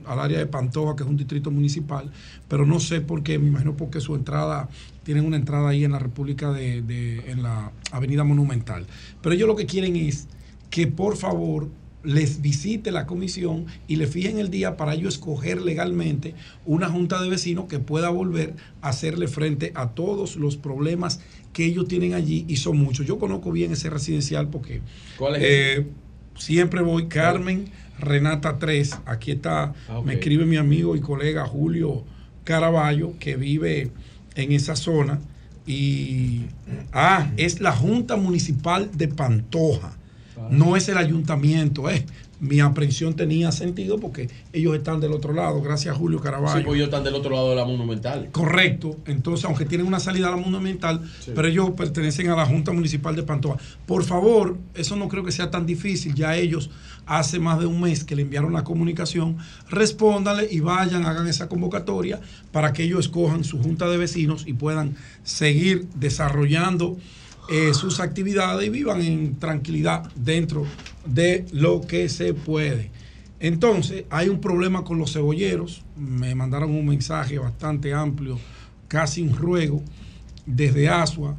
al 0.07 0.19
área 0.21 0.39
de 0.39 0.47
Pantoja, 0.47 0.97
que 0.97 1.03
es 1.05 1.09
un 1.09 1.17
distrito 1.17 1.51
municipal, 1.51 2.11
pero 2.49 2.67
no 2.67 2.81
sé 2.81 3.01
por 3.01 3.23
qué, 3.23 3.39
me 3.39 3.49
imagino 3.49 3.77
porque 3.77 4.01
su 4.01 4.15
entrada, 4.15 4.69
tienen 5.05 5.25
una 5.25 5.37
entrada 5.37 5.69
ahí 5.69 5.85
en 5.85 5.93
la 5.93 5.99
República 6.01 6.53
de, 6.53 6.83
de- 6.83 7.31
en 7.31 7.43
la 7.43 7.71
Avenida 7.93 8.25
Monumental. 8.25 8.87
Pero 9.23 9.35
ellos 9.35 9.47
lo 9.49 9.55
que 9.57 9.67
quieren 9.67 9.95
es 9.97 10.27
que 10.77 10.87
por 10.87 11.17
favor 11.17 11.71
les 12.05 12.43
visite 12.43 12.91
la 12.91 13.07
comisión 13.07 13.65
y 13.89 13.97
le 13.97 14.07
fijen 14.07 14.39
el 14.39 14.51
día 14.51 14.77
para 14.77 14.93
ellos 14.93 15.15
escoger 15.15 15.63
legalmente 15.63 16.35
una 16.67 16.91
junta 16.91 17.23
de 17.23 17.31
vecinos 17.31 17.65
que 17.65 17.79
pueda 17.79 18.11
volver 18.11 18.53
a 18.83 18.91
hacerle 18.91 19.27
frente 19.27 19.73
a 19.75 19.93
todos 19.93 20.37
los 20.37 20.59
problemas 20.59 21.21
que 21.55 21.65
ellos 21.65 21.89
tienen 21.89 22.13
allí 22.13 22.45
y 22.47 22.57
son 22.57 22.77
muchos. 22.77 23.07
Yo 23.07 23.19
conozco 23.19 23.53
bien 23.53 23.73
ese 23.73 23.89
residencial 23.89 24.49
porque 24.51 24.83
¿Cuál 25.17 25.37
es 25.37 25.43
eh, 25.47 25.87
siempre 26.37 26.83
voy 26.83 27.09
Carmen 27.09 27.71
Renata 27.99 28.59
3. 28.59 28.99
Aquí 29.07 29.31
está, 29.31 29.73
Ah, 29.89 30.03
me 30.05 30.13
escribe 30.13 30.45
mi 30.45 30.59
amigo 30.59 30.95
y 30.95 31.01
colega 31.01 31.47
Julio 31.47 32.05
Caraballo 32.45 33.15
que 33.19 33.37
vive 33.37 33.93
en 34.35 34.53
esa 34.53 34.77
zona 34.77 35.21
y 35.67 36.43
ah, 36.93 37.33
es 37.39 37.63
la 37.63 37.73
Junta 37.73 38.17
Municipal 38.17 38.91
de 38.93 39.09
Pantoja. 39.09 39.97
No 40.51 40.77
es 40.77 40.89
el 40.89 40.99
ayuntamiento, 40.99 41.89
eh. 41.91 42.05
Mi 42.39 42.61
aprehensión 42.61 43.15
tenía 43.17 43.51
sentido 43.51 43.99
porque 43.99 44.29
ellos 44.53 44.77
están 44.77 45.01
del 45.01 45.13
otro 45.13 45.33
lado, 45.33 45.63
gracias 45.63 45.95
a 45.95 45.99
Julio 45.99 46.21
Caraballo. 46.21 46.59
Sí, 46.59 46.65
pues 46.67 46.77
ellos 46.77 46.89
están 46.89 47.03
del 47.03 47.15
otro 47.15 47.31
lado 47.31 47.49
de 47.49 47.57
la 47.57 47.65
monumental. 47.65 48.29
Correcto. 48.31 48.99
Entonces, 49.07 49.47
aunque 49.47 49.65
tienen 49.65 49.87
una 49.87 50.01
salida 50.01 50.29
a 50.29 50.33
la 50.33 50.37
monumental, 50.37 51.01
Sí. 51.21 51.31
pero 51.35 51.49
ellos 51.49 51.71
pertenecen 51.71 52.29
a 52.29 52.37
la 52.37 52.45
Junta 52.45 52.73
Municipal 52.73 53.17
de 53.17 53.23
Pantoja. 53.23 53.57
Por 53.87 54.05
favor, 54.05 54.59
eso 54.75 54.97
no 54.97 55.09
creo 55.09 55.25
que 55.25 55.33
sea 55.33 55.51
tan 55.51 55.65
difícil. 55.65 56.15
Ya 56.15 56.37
ellos 56.37 56.69
hace 57.07 57.39
más 57.39 57.59
de 57.59 57.65
un 57.65 57.81
mes 57.81 58.05
que 58.05 58.15
le 58.15 58.21
enviaron 58.23 58.53
la 58.53 58.65
comunicación. 58.65 59.39
Respóndanle 59.71 60.47
y 60.51 60.61
vayan, 60.61 61.07
hagan 61.07 61.27
esa 61.29 61.49
convocatoria 61.49 62.21
para 62.53 62.75
que 62.75 62.83
ellos 62.83 63.01
escojan 63.07 63.45
su 63.45 63.63
junta 63.63 63.89
de 63.89 63.97
vecinos 63.97 64.45
y 64.47 64.53
puedan 64.53 64.95
seguir 65.25 65.87
desarrollando 65.95 66.99
eh, 67.49 67.75
sus 67.75 68.01
actividades 68.01 68.67
y 68.67 68.71
vivan 68.71 69.01
en 69.03 69.37
tranquilidad 69.37 70.11
dentro 70.15 70.67
de 71.05 71.47
lo 71.53 71.81
que 71.81 72.09
se 72.09 72.35
puede. 72.35 72.91
Entonces, 73.39 74.05
hay 74.11 74.29
un 74.29 74.41
problema 74.41 74.83
con 74.83 74.99
los 74.99 75.13
cebolleros. 75.13 75.83
Me 75.97 76.35
mandaron 76.35 76.71
un 76.71 76.87
mensaje 76.87 77.39
bastante 77.39 77.93
amplio, 77.93 78.39
casi 78.89 79.23
un 79.23 79.37
ruego, 79.37 79.83
desde 80.47 80.89
Asua. 80.89 81.37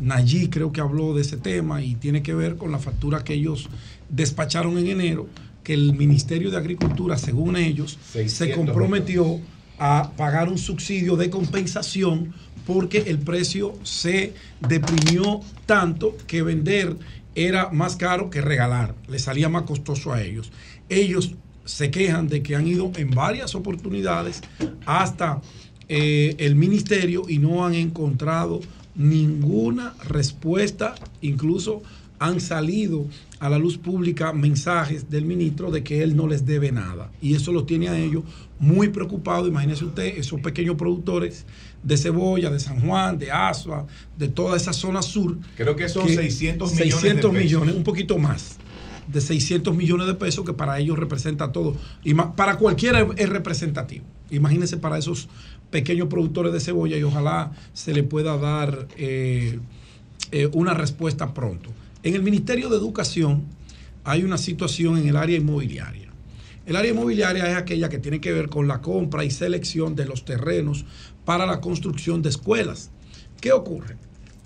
Nayí 0.00 0.48
creo 0.48 0.70
que 0.70 0.80
habló 0.80 1.14
de 1.14 1.22
ese 1.22 1.36
tema 1.36 1.82
y 1.82 1.94
tiene 1.96 2.22
que 2.22 2.34
ver 2.34 2.56
con 2.56 2.70
la 2.70 2.78
factura 2.78 3.24
que 3.24 3.34
ellos 3.34 3.68
despacharon 4.08 4.78
en 4.78 4.86
enero, 4.86 5.26
que 5.64 5.74
el 5.74 5.94
Ministerio 5.94 6.50
de 6.50 6.58
Agricultura, 6.58 7.16
según 7.16 7.56
ellos, 7.56 7.98
se 8.12 8.28
600 8.28 8.56
comprometió 8.56 9.40
a 9.78 10.12
pagar 10.16 10.48
un 10.48 10.58
subsidio 10.58 11.16
de 11.16 11.30
compensación 11.30 12.34
porque 12.72 12.98
el 13.08 13.18
precio 13.18 13.74
se 13.82 14.32
deprimió 14.60 15.40
tanto 15.66 16.16
que 16.28 16.44
vender 16.44 16.96
era 17.34 17.70
más 17.70 17.96
caro 17.96 18.30
que 18.30 18.40
regalar, 18.40 18.94
le 19.08 19.18
salía 19.18 19.48
más 19.48 19.64
costoso 19.64 20.12
a 20.12 20.22
ellos. 20.22 20.52
Ellos 20.88 21.34
se 21.64 21.90
quejan 21.90 22.28
de 22.28 22.44
que 22.44 22.54
han 22.54 22.68
ido 22.68 22.92
en 22.94 23.10
varias 23.10 23.56
oportunidades 23.56 24.40
hasta 24.86 25.42
eh, 25.88 26.36
el 26.38 26.54
ministerio 26.54 27.24
y 27.28 27.38
no 27.38 27.66
han 27.66 27.74
encontrado 27.74 28.60
ninguna 28.94 29.94
respuesta, 30.06 30.94
incluso 31.22 31.82
han 32.20 32.38
salido 32.38 33.04
a 33.40 33.48
la 33.48 33.58
luz 33.58 33.78
pública 33.78 34.32
mensajes 34.32 35.10
del 35.10 35.24
ministro 35.24 35.72
de 35.72 35.82
que 35.82 36.04
él 36.04 36.14
no 36.14 36.28
les 36.28 36.46
debe 36.46 36.70
nada. 36.70 37.10
Y 37.20 37.34
eso 37.34 37.50
lo 37.50 37.64
tiene 37.64 37.88
a 37.88 37.98
ellos 37.98 38.22
muy 38.60 38.90
preocupados. 38.90 39.48
Imagínese 39.48 39.86
usted, 39.86 40.18
esos 40.18 40.40
pequeños 40.40 40.76
productores 40.76 41.46
de 41.82 41.96
cebolla, 41.96 42.50
de 42.50 42.60
San 42.60 42.80
Juan, 42.80 43.18
de 43.18 43.30
Asua, 43.32 43.86
de 44.18 44.28
toda 44.28 44.56
esa 44.56 44.72
zona 44.72 45.02
sur. 45.02 45.38
Creo 45.56 45.74
que 45.76 45.88
son 45.88 46.06
600 46.08 46.72
millones 46.72 46.94
de 46.94 47.00
600 47.00 47.30
pesos. 47.32 47.44
millones, 47.44 47.74
un 47.74 47.84
poquito 47.84 48.18
más 48.18 48.58
de 49.06 49.20
600 49.20 49.74
millones 49.74 50.06
de 50.06 50.14
pesos 50.14 50.44
que 50.44 50.52
para 50.52 50.78
ellos 50.78 50.98
representa 50.98 51.50
todo. 51.52 51.74
Y 52.04 52.14
para 52.14 52.56
cualquiera 52.58 53.00
es- 53.00 53.06
es 53.16 53.28
representativo. 53.28 54.04
Imagínense 54.30 54.76
para 54.76 54.98
esos 54.98 55.28
pequeños 55.70 56.08
productores 56.08 56.52
de 56.52 56.60
cebolla 56.60 56.96
y 56.96 57.02
ojalá 57.02 57.50
se 57.72 57.92
le 57.94 58.02
pueda 58.04 58.36
dar 58.36 58.86
eh, 58.96 59.58
eh, 60.32 60.48
una 60.52 60.74
respuesta 60.74 61.32
pronto. 61.34 61.70
En 62.02 62.14
el 62.14 62.22
Ministerio 62.22 62.68
de 62.68 62.76
Educación 62.76 63.42
hay 64.04 64.22
una 64.22 64.38
situación 64.38 64.96
en 64.98 65.08
el 65.08 65.16
área 65.16 65.36
inmobiliaria. 65.38 66.09
El 66.70 66.76
área 66.76 66.92
inmobiliaria 66.92 67.50
es 67.50 67.56
aquella 67.56 67.88
que 67.88 67.98
tiene 67.98 68.20
que 68.20 68.32
ver 68.32 68.48
con 68.48 68.68
la 68.68 68.80
compra 68.80 69.24
y 69.24 69.32
selección 69.32 69.96
de 69.96 70.04
los 70.04 70.24
terrenos 70.24 70.84
para 71.24 71.44
la 71.44 71.60
construcción 71.60 72.22
de 72.22 72.28
escuelas. 72.28 72.92
¿Qué 73.40 73.50
ocurre? 73.50 73.96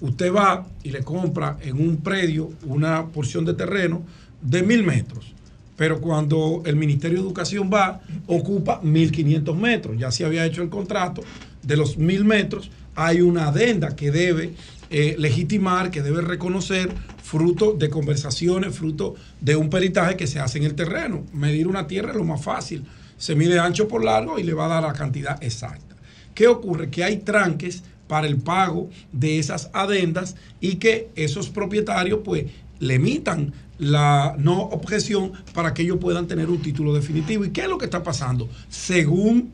Usted 0.00 0.32
va 0.32 0.66
y 0.82 0.90
le 0.90 1.02
compra 1.02 1.58
en 1.60 1.78
un 1.78 1.98
predio 1.98 2.50
una 2.64 3.08
porción 3.08 3.44
de 3.44 3.52
terreno 3.52 4.06
de 4.40 4.62
mil 4.62 4.84
metros, 4.84 5.34
pero 5.76 6.00
cuando 6.00 6.62
el 6.64 6.76
Ministerio 6.76 7.18
de 7.18 7.24
Educación 7.24 7.70
va, 7.70 8.00
ocupa 8.26 8.80
1.500 8.80 9.54
metros. 9.54 9.98
Ya 9.98 10.10
se 10.10 10.24
había 10.24 10.46
hecho 10.46 10.62
el 10.62 10.70
contrato 10.70 11.20
de 11.62 11.76
los 11.76 11.98
mil 11.98 12.24
metros, 12.24 12.70
hay 12.94 13.20
una 13.20 13.48
adenda 13.48 13.94
que 13.94 14.10
debe 14.10 14.54
eh, 14.96 15.16
legitimar, 15.18 15.90
que 15.90 16.02
debe 16.02 16.20
reconocer, 16.20 16.88
fruto 17.20 17.72
de 17.72 17.90
conversaciones, 17.90 18.76
fruto 18.76 19.16
de 19.40 19.56
un 19.56 19.68
peritaje 19.68 20.16
que 20.16 20.28
se 20.28 20.38
hace 20.38 20.58
en 20.58 20.64
el 20.64 20.76
terreno. 20.76 21.24
Medir 21.32 21.66
una 21.66 21.88
tierra 21.88 22.10
es 22.10 22.16
lo 22.16 22.22
más 22.22 22.44
fácil. 22.44 22.84
Se 23.16 23.34
mide 23.34 23.58
ancho 23.58 23.88
por 23.88 24.04
largo 24.04 24.38
y 24.38 24.44
le 24.44 24.54
va 24.54 24.66
a 24.66 24.68
dar 24.68 24.84
la 24.84 24.92
cantidad 24.92 25.42
exacta. 25.42 25.96
¿Qué 26.32 26.46
ocurre? 26.46 26.90
Que 26.90 27.02
hay 27.02 27.16
tranques 27.16 27.82
para 28.06 28.28
el 28.28 28.36
pago 28.36 28.88
de 29.10 29.40
esas 29.40 29.68
adendas 29.72 30.36
y 30.60 30.76
que 30.76 31.08
esos 31.16 31.48
propietarios 31.48 32.20
pues 32.24 32.44
limitan 32.78 33.52
la 33.78 34.36
no 34.38 34.62
objeción 34.62 35.32
para 35.54 35.74
que 35.74 35.82
ellos 35.82 35.98
puedan 36.00 36.28
tener 36.28 36.48
un 36.48 36.62
título 36.62 36.94
definitivo. 36.94 37.44
¿Y 37.44 37.50
qué 37.50 37.62
es 37.62 37.68
lo 37.68 37.78
que 37.78 37.86
está 37.86 38.04
pasando? 38.04 38.48
Según 38.68 39.50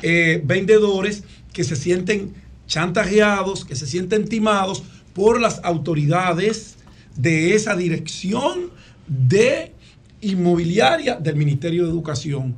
eh, 0.00 0.40
vendedores 0.46 1.24
que 1.52 1.62
se 1.62 1.76
sienten 1.76 2.47
chantajeados, 2.68 3.64
que 3.64 3.74
se 3.74 3.86
sienten 3.86 4.28
timados 4.28 4.84
por 5.14 5.40
las 5.40 5.60
autoridades 5.64 6.76
de 7.16 7.56
esa 7.56 7.74
dirección 7.74 8.70
de 9.08 9.72
inmobiliaria 10.20 11.16
del 11.16 11.34
Ministerio 11.34 11.84
de 11.84 11.90
Educación. 11.90 12.54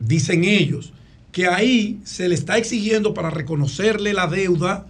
Dicen 0.00 0.42
ellos 0.44 0.92
que 1.30 1.46
ahí 1.46 2.00
se 2.02 2.28
le 2.28 2.34
está 2.34 2.58
exigiendo 2.58 3.14
para 3.14 3.30
reconocerle 3.30 4.12
la 4.12 4.26
deuda, 4.26 4.86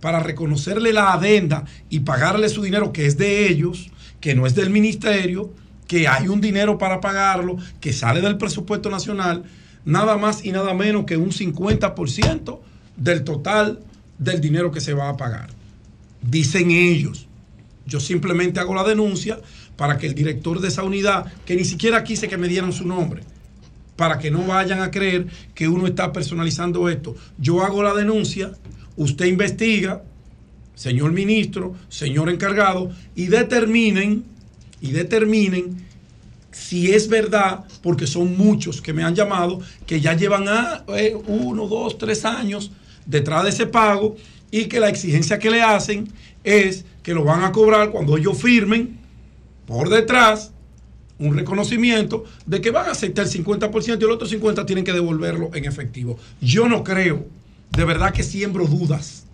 para 0.00 0.20
reconocerle 0.20 0.92
la 0.92 1.14
adenda 1.14 1.64
y 1.88 2.00
pagarle 2.00 2.48
su 2.50 2.62
dinero 2.62 2.92
que 2.92 3.06
es 3.06 3.16
de 3.16 3.48
ellos, 3.48 3.90
que 4.20 4.34
no 4.34 4.46
es 4.46 4.54
del 4.54 4.68
ministerio, 4.68 5.50
que 5.86 6.08
hay 6.08 6.28
un 6.28 6.40
dinero 6.40 6.76
para 6.76 7.00
pagarlo, 7.00 7.56
que 7.80 7.92
sale 7.92 8.20
del 8.20 8.36
presupuesto 8.36 8.90
nacional, 8.90 9.44
nada 9.84 10.16
más 10.18 10.44
y 10.44 10.52
nada 10.52 10.74
menos 10.74 11.04
que 11.06 11.16
un 11.16 11.30
50% 11.30 12.60
del 12.96 13.24
total 13.24 13.80
del 14.18 14.40
dinero 14.40 14.70
que 14.70 14.80
se 14.80 14.94
va 14.94 15.08
a 15.08 15.16
pagar. 15.16 15.50
Dicen 16.22 16.70
ellos. 16.70 17.26
Yo 17.86 18.00
simplemente 18.00 18.60
hago 18.60 18.74
la 18.74 18.84
denuncia 18.84 19.40
para 19.76 19.98
que 19.98 20.06
el 20.06 20.14
director 20.14 20.60
de 20.60 20.68
esa 20.68 20.84
unidad, 20.84 21.32
que 21.44 21.56
ni 21.56 21.64
siquiera 21.64 22.04
quise 22.04 22.28
que 22.28 22.36
me 22.36 22.48
dieran 22.48 22.72
su 22.72 22.86
nombre, 22.86 23.22
para 23.96 24.18
que 24.18 24.30
no 24.30 24.46
vayan 24.46 24.80
a 24.80 24.90
creer 24.90 25.26
que 25.54 25.68
uno 25.68 25.86
está 25.86 26.12
personalizando 26.12 26.88
esto. 26.88 27.16
Yo 27.38 27.62
hago 27.62 27.82
la 27.82 27.94
denuncia, 27.94 28.52
usted 28.96 29.26
investiga, 29.26 30.02
señor 30.74 31.12
ministro, 31.12 31.74
señor 31.88 32.30
encargado, 32.30 32.90
y 33.16 33.26
determinen, 33.26 34.24
y 34.80 34.92
determinen 34.92 35.84
si 36.52 36.92
es 36.92 37.08
verdad, 37.08 37.64
porque 37.82 38.06
son 38.06 38.36
muchos 38.36 38.82
que 38.82 38.92
me 38.92 39.02
han 39.02 39.14
llamado, 39.14 39.60
que 39.86 40.00
ya 40.00 40.14
llevan 40.14 40.48
a, 40.48 40.84
eh, 40.96 41.16
uno, 41.26 41.66
dos, 41.66 41.98
tres 41.98 42.24
años 42.24 42.70
detrás 43.06 43.44
de 43.44 43.50
ese 43.50 43.66
pago 43.66 44.16
y 44.50 44.66
que 44.66 44.80
la 44.80 44.88
exigencia 44.88 45.38
que 45.38 45.50
le 45.50 45.62
hacen 45.62 46.08
es 46.44 46.84
que 47.02 47.14
lo 47.14 47.24
van 47.24 47.42
a 47.42 47.52
cobrar 47.52 47.90
cuando 47.90 48.16
ellos 48.16 48.40
firmen 48.40 48.98
por 49.66 49.88
detrás 49.88 50.52
un 51.18 51.36
reconocimiento 51.36 52.24
de 52.46 52.60
que 52.60 52.70
van 52.70 52.86
a 52.86 52.92
aceptar 52.92 53.26
el 53.26 53.30
50% 53.30 54.00
y 54.00 54.04
el 54.04 54.10
otro 54.10 54.28
50% 54.28 54.66
tienen 54.66 54.84
que 54.84 54.92
devolverlo 54.92 55.50
en 55.54 55.64
efectivo. 55.64 56.18
Yo 56.40 56.68
no 56.68 56.82
creo, 56.82 57.26
de 57.70 57.84
verdad 57.84 58.12
que 58.12 58.22
siembro 58.22 58.66
dudas 58.66 59.24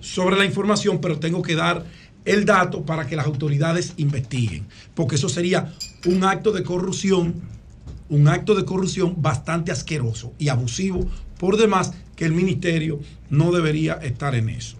sobre 0.00 0.36
la 0.36 0.44
información, 0.44 1.00
pero 1.00 1.18
tengo 1.18 1.42
que 1.42 1.54
dar 1.54 1.84
el 2.24 2.44
dato 2.44 2.84
para 2.84 3.06
que 3.06 3.16
las 3.16 3.26
autoridades 3.26 3.94
investiguen, 3.96 4.66
porque 4.94 5.16
eso 5.16 5.28
sería 5.28 5.72
un 6.06 6.24
acto 6.24 6.52
de 6.52 6.62
corrupción, 6.62 7.34
un 8.08 8.28
acto 8.28 8.54
de 8.54 8.64
corrupción 8.64 9.14
bastante 9.18 9.70
asqueroso 9.70 10.32
y 10.38 10.48
abusivo 10.48 11.06
por 11.38 11.56
demás 11.56 11.92
que 12.16 12.24
el 12.24 12.32
ministerio 12.32 13.00
no 13.30 13.52
debería 13.52 13.94
estar 13.94 14.34
en 14.34 14.48
eso. 14.48 14.76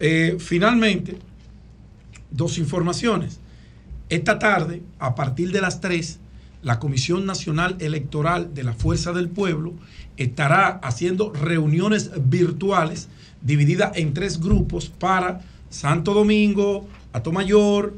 Eh, 0.00 0.36
finalmente, 0.38 1.18
dos 2.30 2.58
informaciones. 2.58 3.40
Esta 4.08 4.38
tarde, 4.38 4.82
a 4.98 5.14
partir 5.14 5.52
de 5.52 5.60
las 5.60 5.80
3, 5.80 6.18
la 6.62 6.78
Comisión 6.78 7.26
Nacional 7.26 7.76
Electoral 7.78 8.54
de 8.54 8.64
la 8.64 8.72
Fuerza 8.72 9.12
del 9.12 9.28
Pueblo 9.28 9.74
estará 10.16 10.68
haciendo 10.82 11.32
reuniones 11.32 12.10
virtuales 12.28 13.08
divididas 13.40 13.96
en 13.96 14.14
tres 14.14 14.40
grupos 14.40 14.88
para 14.88 15.42
Santo 15.70 16.14
Domingo, 16.14 16.88
Atomayor, 17.12 17.94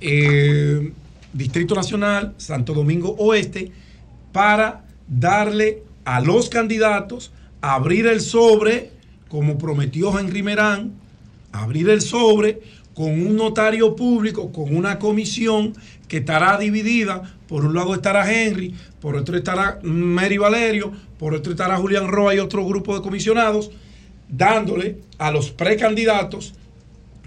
eh, 0.00 0.92
Distrito 1.32 1.74
Nacional, 1.74 2.34
Santo 2.36 2.74
Domingo 2.74 3.16
Oeste, 3.18 3.72
para 4.32 4.84
darle 5.08 5.82
a 6.04 6.20
los 6.20 6.48
candidatos 6.48 7.32
abrir 7.60 8.06
el 8.06 8.20
sobre, 8.20 8.90
como 9.28 9.56
prometió 9.56 10.18
Henry 10.18 10.42
Merán, 10.42 10.92
abrir 11.52 11.88
el 11.88 12.02
sobre 12.02 12.60
con 12.94 13.10
un 13.10 13.36
notario 13.36 13.96
público, 13.96 14.52
con 14.52 14.76
una 14.76 14.98
comisión 14.98 15.74
que 16.06 16.18
estará 16.18 16.58
dividida. 16.58 17.22
Por 17.48 17.64
un 17.64 17.74
lado 17.74 17.94
estará 17.94 18.30
Henry, 18.30 18.74
por 19.00 19.16
otro 19.16 19.36
estará 19.36 19.78
Mary 19.82 20.38
Valerio, 20.38 20.92
por 21.18 21.34
otro 21.34 21.52
estará 21.52 21.76
Julián 21.76 22.08
Roa 22.08 22.34
y 22.34 22.38
otro 22.38 22.66
grupo 22.66 22.94
de 22.94 23.02
comisionados, 23.02 23.70
dándole 24.28 24.98
a 25.18 25.30
los 25.30 25.50
precandidatos 25.50 26.54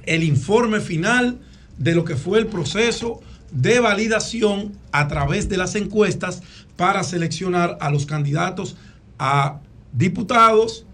el 0.05 0.23
informe 0.23 0.79
final 0.79 1.39
de 1.77 1.95
lo 1.95 2.05
que 2.05 2.15
fue 2.15 2.39
el 2.39 2.47
proceso 2.47 3.21
de 3.51 3.79
validación 3.79 4.73
a 4.91 5.07
través 5.07 5.49
de 5.49 5.57
las 5.57 5.75
encuestas 5.75 6.41
para 6.75 7.03
seleccionar 7.03 7.77
a 7.81 7.89
los 7.89 8.05
candidatos 8.05 8.75
a 9.19 9.59
diputados, 9.93 10.85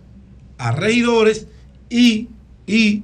a 0.58 0.72
regidores 0.72 1.48
y, 1.90 2.30
y 2.68 3.04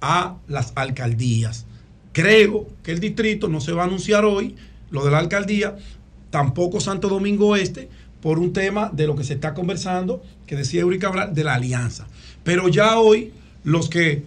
a 0.00 0.36
las 0.48 0.72
alcaldías. 0.74 1.66
Creo 2.12 2.68
que 2.82 2.92
el 2.92 3.00
distrito 3.00 3.48
no 3.48 3.60
se 3.60 3.72
va 3.72 3.82
a 3.82 3.86
anunciar 3.86 4.24
hoy, 4.24 4.56
lo 4.90 5.04
de 5.04 5.10
la 5.10 5.18
alcaldía, 5.18 5.76
tampoco 6.30 6.80
Santo 6.80 7.08
Domingo 7.08 7.56
Este, 7.56 7.88
por 8.20 8.38
un 8.38 8.52
tema 8.52 8.90
de 8.92 9.06
lo 9.06 9.16
que 9.16 9.24
se 9.24 9.34
está 9.34 9.54
conversando, 9.54 10.22
que 10.46 10.56
decía 10.56 10.82
Eurica 10.82 11.08
Cabral, 11.08 11.34
de 11.34 11.44
la 11.44 11.54
alianza. 11.54 12.06
Pero 12.42 12.68
ya 12.68 12.98
hoy 12.98 13.32
los 13.64 13.88
que 13.88 14.24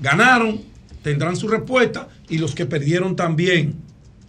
ganaron 0.00 0.60
tendrán 1.02 1.36
su 1.36 1.48
respuesta 1.48 2.08
y 2.28 2.38
los 2.38 2.54
que 2.54 2.66
perdieron 2.66 3.16
también. 3.16 3.74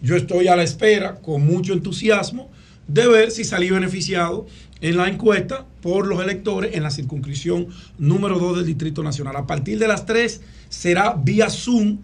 Yo 0.02 0.16
estoy 0.16 0.48
a 0.48 0.56
la 0.56 0.62
espera 0.62 1.16
con 1.16 1.44
mucho 1.44 1.72
entusiasmo 1.72 2.50
de 2.88 3.06
ver 3.06 3.30
si 3.30 3.44
salí 3.44 3.70
beneficiado 3.70 4.46
en 4.80 4.96
la 4.96 5.08
encuesta 5.08 5.66
por 5.82 6.06
los 6.06 6.22
electores 6.22 6.74
en 6.74 6.82
la 6.82 6.90
circunscripción 6.90 7.68
número 7.98 8.38
2 8.38 8.58
del 8.58 8.66
Distrito 8.66 9.02
Nacional. 9.02 9.36
A 9.36 9.46
partir 9.46 9.78
de 9.78 9.88
las 9.88 10.06
3 10.06 10.40
será 10.68 11.14
vía 11.14 11.50
Zoom, 11.50 11.98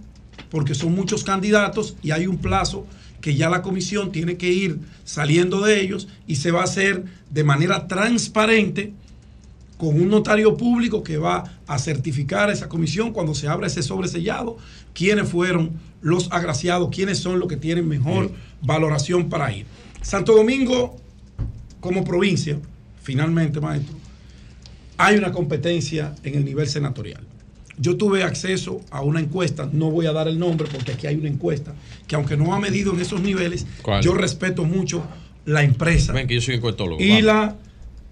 porque 0.50 0.74
son 0.74 0.94
muchos 0.94 1.24
candidatos 1.24 1.96
y 2.02 2.10
hay 2.10 2.26
un 2.26 2.38
plazo 2.38 2.86
que 3.20 3.34
ya 3.34 3.48
la 3.48 3.62
comisión 3.62 4.12
tiene 4.12 4.36
que 4.36 4.52
ir 4.52 4.78
saliendo 5.04 5.62
de 5.62 5.80
ellos 5.80 6.06
y 6.26 6.36
se 6.36 6.50
va 6.50 6.60
a 6.60 6.64
hacer 6.64 7.04
de 7.30 7.44
manera 7.44 7.88
transparente 7.88 8.92
con 9.76 10.00
un 10.00 10.08
notario 10.08 10.56
público 10.56 11.02
que 11.02 11.18
va 11.18 11.44
a 11.66 11.78
certificar 11.78 12.50
esa 12.50 12.68
comisión 12.68 13.12
cuando 13.12 13.34
se 13.34 13.46
abra 13.48 13.66
ese 13.66 13.82
sobresellado, 13.82 14.56
quiénes 14.94 15.28
fueron 15.28 15.72
los 16.00 16.32
agraciados, 16.32 16.88
quiénes 16.94 17.18
son 17.18 17.38
los 17.38 17.48
que 17.48 17.56
tienen 17.56 17.86
mejor 17.86 18.30
valoración 18.62 19.28
para 19.28 19.52
ir. 19.52 19.66
Santo 20.00 20.34
Domingo, 20.34 20.96
como 21.80 22.04
provincia, 22.04 22.58
finalmente, 23.02 23.60
maestro, 23.60 23.96
hay 24.96 25.16
una 25.16 25.32
competencia 25.32 26.14
en 26.22 26.36
el 26.36 26.44
nivel 26.44 26.68
senatorial. 26.68 27.22
Yo 27.78 27.98
tuve 27.98 28.22
acceso 28.22 28.80
a 28.90 29.02
una 29.02 29.20
encuesta, 29.20 29.68
no 29.70 29.90
voy 29.90 30.06
a 30.06 30.12
dar 30.12 30.28
el 30.28 30.38
nombre 30.38 30.66
porque 30.72 30.92
aquí 30.92 31.06
hay 31.06 31.16
una 31.16 31.28
encuesta, 31.28 31.74
que 32.06 32.16
aunque 32.16 32.38
no 32.38 32.54
ha 32.54 32.58
medido 32.58 32.94
en 32.94 33.00
esos 33.00 33.20
niveles, 33.20 33.66
¿Cuál? 33.82 34.02
yo 34.02 34.14
respeto 34.14 34.64
mucho 34.64 35.02
la 35.44 35.62
empresa 35.62 36.12
Ven 36.14 36.26
que 36.26 36.34
yo 36.34 36.40
soy 36.40 36.54
encuestólogo. 36.54 37.02
y 37.02 37.08
vamos. 37.10 37.24
la 37.24 37.56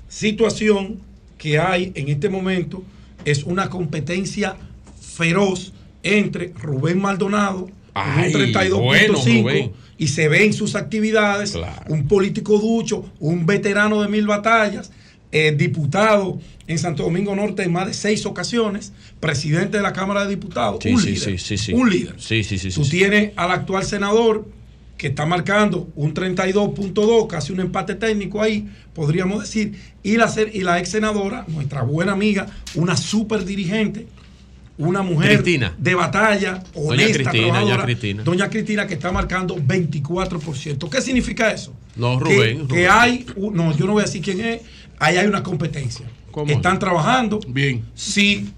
situación 0.08 0.98
que 1.44 1.58
hay 1.58 1.92
en 1.94 2.08
este 2.08 2.30
momento 2.30 2.82
es 3.26 3.44
una 3.44 3.68
competencia 3.68 4.56
feroz 4.98 5.74
entre 6.02 6.54
Rubén 6.58 6.98
Maldonado, 6.98 7.68
Ay, 7.92 8.32
un 8.34 8.40
bueno, 8.80 9.18
32.5, 9.18 9.42
Rubén. 9.42 9.72
y 9.98 10.08
se 10.08 10.28
ve 10.30 10.46
en 10.46 10.54
sus 10.54 10.74
actividades, 10.74 11.54
un 11.88 12.08
político 12.08 12.58
ducho, 12.58 13.04
un 13.20 13.44
veterano 13.44 14.00
de 14.00 14.08
mil 14.08 14.26
batallas, 14.26 14.90
eh, 15.32 15.54
diputado 15.54 16.40
en 16.66 16.78
Santo 16.78 17.02
Domingo 17.02 17.36
Norte 17.36 17.62
en 17.62 17.72
más 17.72 17.88
de 17.88 17.92
seis 17.92 18.24
ocasiones, 18.24 18.94
presidente 19.20 19.76
de 19.76 19.82
la 19.82 19.92
Cámara 19.92 20.24
de 20.24 20.30
Diputados, 20.30 20.78
Sí, 20.82 20.94
un 20.94 21.00
sí, 21.02 21.10
líder, 21.10 21.38
sí, 21.38 21.72
un 21.74 21.90
líder. 21.90 22.16
Tú 22.74 22.88
tienes 22.88 23.32
al 23.36 23.50
actual 23.50 23.84
senador 23.84 24.48
que 24.96 25.08
está 25.08 25.26
marcando 25.26 25.88
un 25.96 26.14
32.2, 26.14 27.26
casi 27.26 27.52
un 27.52 27.60
empate 27.60 27.94
técnico 27.94 28.40
ahí, 28.40 28.68
podríamos 28.94 29.40
decir, 29.42 29.74
y 30.02 30.16
la, 30.16 30.28
ser- 30.28 30.54
y 30.54 30.60
la 30.60 30.78
ex 30.78 30.90
senadora, 30.90 31.44
nuestra 31.48 31.82
buena 31.82 32.12
amiga, 32.12 32.46
una 32.74 32.96
super 32.96 33.44
dirigente, 33.44 34.06
una 34.78 35.02
mujer 35.02 35.42
Cristina. 35.42 35.74
de 35.78 35.94
batalla, 35.94 36.62
Doña 36.74 36.88
honesta, 36.88 37.12
Cristina, 37.14 37.32
ya 37.46 37.52
trabajadora, 37.52 37.84
Cristina. 37.84 38.22
doña 38.22 38.50
Cristina, 38.50 38.86
que 38.86 38.94
está 38.94 39.12
marcando 39.12 39.56
24%. 39.56 40.88
¿Qué 40.88 41.00
significa 41.00 41.50
eso? 41.52 41.72
No, 41.96 42.18
Que- 42.18 42.24
Rubén. 42.24 42.68
Que, 42.68 42.88
hay, 42.88 43.26
un- 43.36 43.54
no, 43.54 43.76
yo 43.76 43.86
no 43.86 43.92
voy 43.92 44.02
a 44.02 44.06
decir 44.06 44.22
quién 44.22 44.40
es, 44.40 44.62
ahí 44.98 45.16
hay 45.16 45.26
una 45.26 45.42
competencia. 45.42 46.06
Están 46.48 46.78
trabajando. 46.80 47.38
Bien. 47.46 47.84
Si 47.94 48.48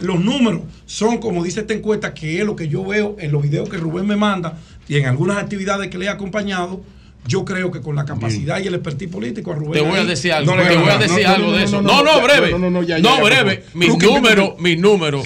los 0.00 0.18
números 0.18 0.62
son 0.86 1.18
como 1.18 1.44
dice 1.44 1.60
esta 1.60 1.74
encuesta, 1.74 2.12
que 2.14 2.40
es 2.40 2.44
lo 2.44 2.56
que 2.56 2.66
yo 2.66 2.84
veo 2.84 3.14
en 3.20 3.30
los 3.30 3.42
videos 3.42 3.68
que 3.68 3.76
Rubén 3.76 4.06
me 4.06 4.16
manda 4.16 4.58
y 4.90 4.96
en 4.96 5.06
algunas 5.06 5.36
actividades 5.38 5.88
que 5.88 5.98
le 5.98 6.06
he 6.06 6.08
acompañado, 6.08 6.82
yo 7.24 7.44
creo 7.44 7.70
que 7.70 7.80
con 7.80 7.94
la 7.94 8.04
capacidad 8.04 8.58
y 8.60 8.66
el 8.66 8.74
expertise 8.74 9.08
político 9.08 9.52
a 9.52 9.54
Rubén. 9.54 9.74
Te 9.74 9.88
voy 9.88 10.00
a 10.00 10.04
decir 10.04 10.32
algo, 10.32 10.56
no 10.56 10.62
te 10.64 10.76
voy 10.76 10.88
a 10.88 10.98
decir 10.98 11.22
No, 11.22 11.30
algo 11.32 11.46
no, 11.52 11.56
de 11.56 11.62
eso. 11.62 11.80
no, 11.80 12.02
No, 12.02 12.22
breve. 12.22 12.50
no, 12.50 12.58
no, 12.58 12.70
no, 12.70 12.82
ya, 12.82 12.98
ya, 12.98 13.22
breve. 13.22 13.62
Mis 13.72 13.96
números, 13.96 14.54
mis 14.58 14.76
números 14.80 15.24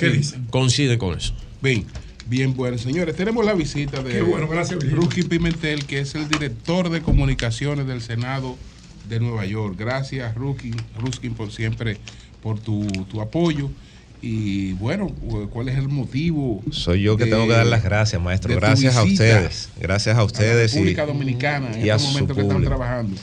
coinciden 0.50 0.98
con 0.98 1.16
eso. 1.16 1.32
Bien, 1.62 1.86
bien, 2.26 2.54
bueno, 2.54 2.76
señores, 2.76 3.16
tenemos 3.16 3.42
la 3.42 3.54
visita 3.54 4.02
de 4.02 4.20
bueno. 4.20 4.48
Rookie 4.90 5.22
Pimentel, 5.22 5.86
que 5.86 6.00
es 6.00 6.14
el 6.14 6.28
director 6.28 6.90
de 6.90 7.00
comunicaciones 7.00 7.86
del 7.86 8.02
Senado 8.02 8.58
de 9.08 9.18
Nueva 9.18 9.46
York. 9.46 9.76
Gracias, 9.78 10.34
Rookie, 10.34 10.74
Ruskin, 10.98 11.32
por 11.32 11.50
siempre, 11.50 11.96
por 12.42 12.60
tu, 12.60 12.86
tu 13.10 13.22
apoyo. 13.22 13.70
Y 14.26 14.72
bueno, 14.74 15.08
¿cuál 15.52 15.68
es 15.68 15.76
el 15.76 15.88
motivo? 15.88 16.62
Soy 16.70 17.02
yo 17.02 17.16
que 17.18 17.24
de- 17.26 17.30
tengo 17.32 17.46
que 17.46 17.52
dar 17.52 17.66
las 17.66 17.84
gracias, 17.84 18.20
maestro. 18.22 18.54
Gracias 18.56 18.96
a 18.96 19.02
ustedes. 19.02 19.68
Gracias 19.78 20.16
a 20.16 20.24
ustedes. 20.24 20.72
República 20.72 21.04
Dominicana 21.04 21.70
en 21.76 21.84
y 21.86 21.90
a 21.90 21.96
este 21.96 22.06
su 22.08 22.12
momento 22.14 22.34
que 22.34 22.40
están 22.40 22.62
trabajando. 22.64 23.16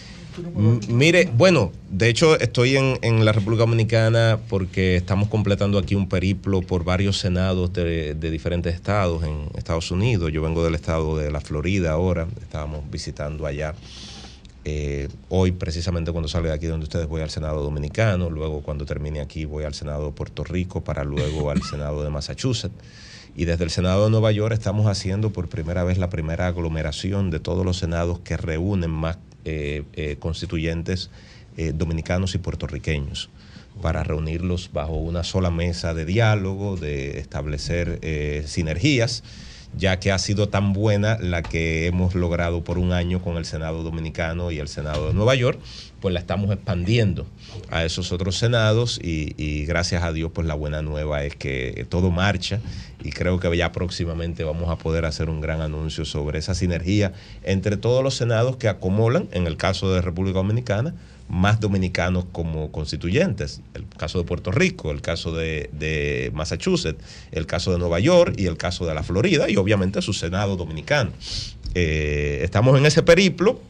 M- 0.56 0.80
Mire, 0.90 1.28
bueno, 1.36 1.72
de 1.90 2.08
hecho 2.08 2.40
estoy 2.40 2.78
en, 2.78 3.00
en 3.02 3.26
la 3.26 3.32
República 3.32 3.62
Dominicana 3.62 4.38
porque 4.48 4.96
estamos 4.96 5.28
completando 5.28 5.78
aquí 5.80 5.96
un 5.96 6.08
periplo 6.08 6.62
por 6.62 6.84
varios 6.84 7.18
senados 7.18 7.74
de, 7.74 8.14
de 8.14 8.30
diferentes 8.32 8.74
estados 8.76 9.24
en 9.24 9.48
Estados 9.58 9.90
Unidos. 9.92 10.32
Yo 10.32 10.42
vengo 10.44 10.64
del 10.64 10.76
estado 10.76 11.18
de 11.18 11.32
la 11.32 11.42
Florida 11.42 11.92
ahora, 11.92 12.28
estábamos 12.42 12.90
visitando 12.92 13.46
allá. 13.48 13.74
Eh, 14.64 15.08
hoy, 15.30 15.52
precisamente 15.52 16.12
cuando 16.12 16.28
salga 16.28 16.50
de 16.50 16.56
aquí 16.56 16.68
donde 16.68 16.84
ustedes, 16.84 17.08
voy 17.08 17.22
al 17.22 17.32
Senado 17.32 17.64
Dominicano, 17.64 18.30
luego 18.30 18.62
cuando 18.62 18.86
termine 18.86 19.20
aquí 19.20 19.46
voy 19.46 19.64
al 19.64 19.74
Senado 19.74 20.06
de 20.06 20.12
Puerto 20.12 20.44
Rico, 20.44 20.84
para 20.84 21.04
luego 21.04 21.50
al 21.52 21.62
Senado 21.64 22.04
de 22.04 22.10
Massachusetts. 22.10 22.76
Y 23.36 23.46
desde 23.46 23.64
el 23.64 23.70
Senado 23.70 24.06
de 24.06 24.12
Nueva 24.12 24.32
York 24.32 24.54
estamos 24.54 24.88
haciendo 24.88 25.32
por 25.32 25.48
primera 25.48 25.84
vez 25.84 25.98
la 25.98 26.10
primera 26.10 26.48
aglomeración 26.48 27.32
de 27.32 27.40
todos 27.40 27.66
los 27.66 27.78
senados 27.78 28.20
que 28.20 28.36
reúnen 28.36 28.92
más 28.92 29.18
eh, 29.46 29.84
eh, 29.94 30.18
constituyentes 30.20 31.10
dominicanos 31.74 32.34
y 32.34 32.38
puertorriqueños 32.38 33.30
para 33.82 34.06
reunirlos 34.06 34.70
bajo 34.72 34.94
una 34.94 35.24
sola 35.24 35.52
mesa 35.52 35.94
de 35.94 36.06
diálogo, 36.06 36.78
de 36.78 37.20
establecer 37.20 38.00
sinergias, 38.48 39.22
ya 39.78 40.00
que 40.00 40.12
ha 40.12 40.18
sido 40.18 40.50
tan 40.50 40.74
buena 40.74 41.18
la 41.20 41.42
que 41.42 41.88
hemos 41.88 42.16
logrado 42.16 42.64
por 42.64 42.78
un 42.78 42.92
año 42.92 43.22
con 43.22 43.38
el 43.38 43.46
Senado 43.46 43.84
Dominicano 43.84 44.52
y 44.52 44.60
el 44.60 44.68
Senado 44.68 45.08
de 45.08 45.14
Nueva 45.14 45.36
York, 45.36 45.60
pues 46.02 46.14
la 46.14 46.20
estamos 46.20 46.52
expandiendo 46.52 47.28
a 47.70 47.86
esos 47.86 48.12
otros 48.12 48.36
senados 48.38 49.00
y, 49.02 49.66
gracias 49.66 50.04
a 50.04 50.12
Dios 50.12 50.32
pues 50.34 50.48
la 50.48 50.56
buena 50.56 50.82
nueva 50.82 51.24
es 51.24 51.36
que 51.36 51.86
todo 51.90 52.10
marcha 52.10 52.60
y 53.04 53.12
creo 53.12 53.40
que 53.40 53.56
ya 53.56 53.72
próximamente 53.72 54.44
vamos 54.44 54.70
a 54.70 54.78
poder 54.78 55.06
hacer 55.06 55.30
un 55.30 55.42
gran 55.42 55.62
anuncio 55.62 56.04
sobre 56.06 56.40
esa 56.40 56.56
sinergia 56.56 57.14
entre 57.44 57.78
todos 57.78 58.04
los 58.04 58.16
senados 58.16 58.58
que 58.58 58.68
acumulan, 58.68 59.30
en 59.32 59.48
el 59.48 59.58
caso 59.58 59.94
de 59.94 60.02
República 60.02 60.40
Dominicana, 60.40 60.96
más 61.32 61.62
dominicanos 61.62 62.26
como 62.32 62.72
constituyentes. 62.72 63.62
El 63.74 63.88
caso 63.88 64.20
de 64.20 64.26
Puerto 64.26 64.52
Rico, 64.52 64.92
el 64.92 65.02
caso 65.02 65.34
de, 65.34 65.70
de 65.72 66.30
Massachusetts, 66.34 67.02
el 67.32 67.48
caso 67.48 67.72
de 67.72 67.80
Nueva 67.80 68.00
York 68.00 68.36
y 68.38 68.48
el 68.48 68.58
caso 68.58 68.86
de 68.86 68.94
la 68.94 69.02
Florida 69.02 69.50
y 69.50 69.56
obviamente 69.56 70.02
su 70.02 70.12
Senado 70.12 70.58
dominicano. 70.58 71.12
Eh, 71.74 72.42
estamos 72.44 72.78
en 72.78 72.86
ese 72.86 73.02
periplo 73.02 73.62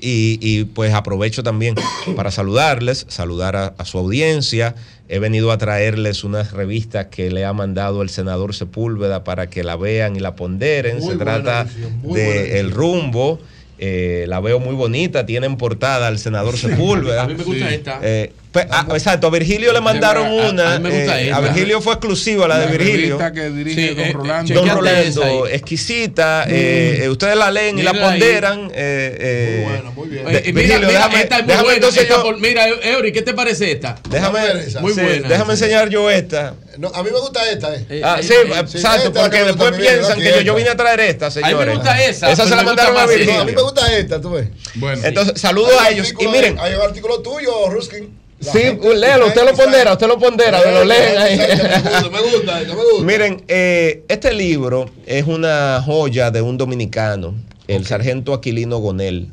y, 0.00 0.38
y, 0.40 0.64
pues 0.64 0.94
aprovecho 0.94 1.42
también 1.42 1.74
para 2.16 2.30
saludarles, 2.30 3.04
saludar 3.08 3.54
a, 3.54 3.66
a, 3.76 3.84
su 3.84 3.98
audiencia. 3.98 4.74
He 5.08 5.18
venido 5.18 5.52
a 5.52 5.58
traerles 5.58 6.24
unas 6.24 6.52
revistas 6.52 7.06
que 7.06 7.30
le 7.30 7.44
ha 7.44 7.52
mandado 7.52 8.00
el 8.00 8.08
senador 8.08 8.54
Sepúlveda 8.54 9.24
para 9.24 9.50
que 9.50 9.62
la 9.62 9.76
vean 9.76 10.16
y 10.16 10.20
la 10.20 10.36
ponderen. 10.36 11.00
Muy 11.00 11.12
Se 11.12 11.18
trata 11.18 11.62
edición, 11.62 12.02
de 12.14 12.40
edición. 12.40 12.56
El 12.56 12.70
Rumbo. 12.70 13.40
Eh, 13.78 14.24
la 14.28 14.40
veo 14.40 14.60
muy 14.60 14.74
bonita, 14.74 15.26
tiene 15.26 15.46
en 15.46 15.56
portada 15.56 16.06
al 16.06 16.18
senador 16.18 16.56
Sepúlveda. 16.56 17.24
A 17.24 17.26
mí 17.26 17.34
me 17.34 17.44
gusta 17.44 17.72
esta. 17.74 18.00
Eh, 18.02 18.32
pe- 18.54 18.66
ah, 18.70 18.86
exacto, 18.92 19.26
a 19.26 19.30
Virgilio 19.30 19.72
le 19.72 19.80
mandaron 19.82 20.26
A- 20.26 20.30
una. 20.48 20.74
a 20.74 20.78
mí 20.78 20.88
me 20.88 20.96
gusta 20.98 21.20
eh, 21.20 21.32
a 21.32 21.40
Virgilio 21.40 21.80
fue 21.82 21.92
exclusiva 21.94 22.48
la 22.48 22.58
de 22.60 22.64
La 22.66 22.70
Virgilio. 22.70 23.18
que 23.34 23.50
dirige 23.50 23.88
Sí, 23.88 23.94
don 23.94 24.04
eh, 24.06 24.12
Rolando. 24.12 24.54
Don 24.54 24.68
Rolando, 24.70 25.46
exquisita. 25.48 26.44
eh, 26.48 27.00
eh, 27.02 27.08
ustedes 27.08 27.36
la 27.36 27.50
leen 27.50 27.78
y 27.78 27.82
la 27.82 27.92
ponderan. 27.92 28.70
eh, 28.72 29.16
eh, 29.20 29.62
Muy 29.64 29.72
buena, 29.72 29.90
muy 29.90 30.08
bien. 30.08 30.24
de- 30.24 30.38
Eh, 30.38 30.42
mira, 30.46 30.52
Virgilio, 30.54 30.78
mira, 30.78 30.92
déjame, 30.92 31.20
esta 31.22 31.34
es 31.36 31.42
muy 31.42 31.48
déjame 31.48 31.62
buena. 31.64 31.76
entonces 31.76 32.02
esta 32.02 32.14
yo- 32.14 32.22
por- 32.22 32.38
mira, 32.40 32.68
Eury, 32.68 33.12
¿qué 33.12 33.22
te 33.22 33.34
parece 33.34 33.72
esta? 33.72 33.96
déjame. 34.08 34.40
Muy 34.80 34.94
sí, 34.94 35.00
buena. 35.00 35.28
déjame 35.28 35.56
sí. 35.56 35.64
enseñar 35.64 35.88
yo 35.90 36.10
esta. 36.10 36.54
No, 36.78 36.88
a 36.94 37.02
mí 37.02 37.10
me 37.12 37.18
gusta 37.20 37.48
esta, 37.50 37.74
eh. 37.74 37.86
Eh, 37.88 38.00
Ah, 38.04 38.16
eh, 38.18 38.22
sí, 38.22 38.32
eh, 38.32 38.48
exacto, 38.58 39.08
esta 39.08 39.20
porque 39.22 39.44
después 39.44 39.72
piensan 39.76 40.18
que 40.18 40.42
yo, 40.44 40.54
vine 40.54 40.70
a 40.70 40.76
traer 40.76 41.00
esta, 41.00 41.26
A 41.26 41.28
mí 41.28 41.34
señores. 41.34 41.66
me 41.66 41.74
gusta 41.74 42.04
esa. 42.04 42.30
Esa 42.32 42.44
se 42.48 42.56
la 42.56 42.62
mandaron 42.62 42.96
a 42.96 43.00
No, 43.00 43.04
a 43.04 43.06
mí 43.06 43.14
Virgilio. 43.16 43.44
me 43.44 43.52
gusta 43.62 43.96
esta, 43.96 44.20
tú 44.20 44.30
ves. 44.30 44.48
Bueno, 44.74 45.00
Entonces, 45.04 45.40
saludos 45.40 45.72
a 45.80 45.90
ellos. 45.90 46.12
Y 46.18 46.26
miren, 46.28 46.56
Hay 46.60 46.74
un 46.74 46.80
artículo 46.82 47.20
tuyo, 47.20 47.68
Ruskin. 47.70 48.23
Sí, 48.52 48.78
léelo, 48.98 49.26
usted 49.28 49.44
lo 49.44 49.54
pondera, 49.56 49.92
usted 49.92 50.06
lo 50.08 50.18
pondera, 50.18 50.60
me 50.64 50.72
lo 50.72 50.84
leen 50.84 51.18
ahí. 51.18 51.38
Me 51.38 52.20
gusta, 52.20 52.60
me 52.60 52.74
gusta. 52.74 53.04
Miren, 53.04 53.42
eh, 53.48 54.04
este 54.08 54.32
libro 54.32 54.90
es 55.06 55.26
una 55.26 55.82
joya 55.84 56.30
de 56.30 56.42
un 56.42 56.56
dominicano, 56.58 57.34
el 57.68 57.86
sargento 57.86 58.34
Aquilino 58.34 58.78
Gonel. 58.78 59.28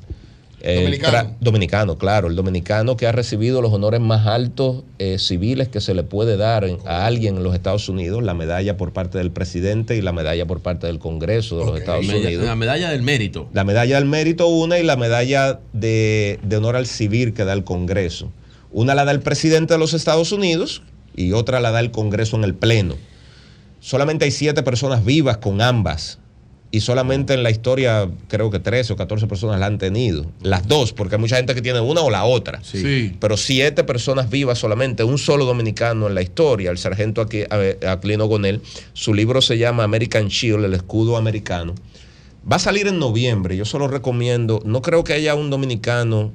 El 0.64 0.76
Dominicano. 0.84 1.36
dominicano, 1.40 1.98
claro, 1.98 2.28
el 2.28 2.36
dominicano 2.36 2.96
que 2.96 3.08
ha 3.08 3.12
recibido 3.12 3.64
los 3.64 3.74
honores 3.74 4.00
más 4.00 4.28
altos 4.28 4.84
eh, 5.00 5.18
civiles 5.18 5.70
que 5.70 5.82
se 5.82 5.96
le 5.96 6.04
puede 6.04 6.38
dar 6.38 6.66
en- 6.66 6.78
a 6.86 7.08
alguien 7.08 7.38
en 7.38 7.44
los 7.44 7.56
Estados 7.56 7.90
Unidos, 7.90 8.22
la 8.22 8.36
medalla 8.36 8.78
por 8.78 8.94
parte 8.94 9.18
del 9.18 9.32
presidente 9.32 9.96
y 9.98 10.02
la 10.04 10.12
medalla 10.12 10.46
por 10.46 10.60
parte 10.60 10.86
del 10.86 11.00
Congreso 11.00 11.58
de 11.58 11.66
los. 11.66 11.80
Estados 11.80 12.08
Unidos. 12.08 12.46
La 12.46 12.56
medalla 12.56 12.92
del 12.92 13.02
mérito. 13.02 13.50
La 13.54 13.64
medalla 13.64 13.96
del 13.96 14.06
mérito 14.06 14.46
una 14.50 14.78
y 14.78 14.84
la 14.84 14.98
medalla 14.98 15.60
de, 15.74 16.40
de 16.44 16.58
honor 16.58 16.76
al 16.76 16.86
civil 16.86 17.34
que 17.34 17.44
da 17.44 17.54
el 17.54 17.64
Congreso. 17.64 18.30
Una 18.72 18.96
la 18.96 19.06
da 19.06 19.12
el 19.12 19.20
presidente 19.20 19.74
de 19.74 19.80
los 19.80 19.94
Estados 19.94 20.32
Unidos 20.32 20.82
y 21.16 21.34
otra 21.34 21.60
la 21.60 21.72
da 21.72 21.80
el 21.80 21.92
Congreso 21.92 22.38
en 22.38 22.44
el 22.44 22.56
Pleno. 22.56 22.96
Solamente 23.80 24.26
hay 24.26 24.32
siete 24.32 24.64
personas 24.64 25.04
vivas 25.04 25.38
con 25.38 25.62
ambas. 25.62 26.20
Y 26.74 26.80
solamente 26.80 27.34
en 27.34 27.44
la 27.44 27.52
historia 27.52 28.10
creo 28.30 28.50
que 28.50 28.60
13 28.60 28.94
o 28.94 28.96
14 28.96 29.28
personas 29.28 29.60
la 29.60 29.66
han 29.66 29.78
tenido. 29.78 30.26
Las 30.42 30.70
dos, 30.70 30.94
porque 30.94 31.16
hay 31.16 31.22
mucha 31.22 31.36
gente 31.36 31.54
que 31.54 31.62
tiene 31.62 31.82
una 31.82 32.00
o 32.00 32.10
la 32.10 32.24
otra. 32.24 32.64
sí. 32.64 33.14
Pero 33.20 33.36
siete 33.36 33.84
personas 33.84 34.30
vivas 34.30 34.58
solamente, 34.58 35.04
un 35.04 35.18
solo 35.18 35.44
dominicano 35.44 36.08
en 36.08 36.16
la 36.16 36.22
historia, 36.22 36.72
el 36.72 36.78
sargento 36.78 37.22
Aquilino 37.22 38.26
Gonel. 38.26 38.62
Su 38.94 39.14
libro 39.14 39.42
se 39.42 39.58
llama 39.58 39.84
American 39.84 40.30
Shield, 40.30 40.64
el 40.64 40.74
escudo 40.74 41.18
americano. 41.18 41.76
Va 42.50 42.56
a 42.56 42.60
salir 42.60 42.88
en 42.88 43.00
noviembre, 43.00 43.58
yo 43.58 43.66
solo 43.66 43.90
recomiendo, 43.90 44.62
no 44.64 44.82
creo 44.82 45.04
que 45.04 45.12
haya 45.12 45.36
un 45.36 45.50
dominicano 45.50 46.32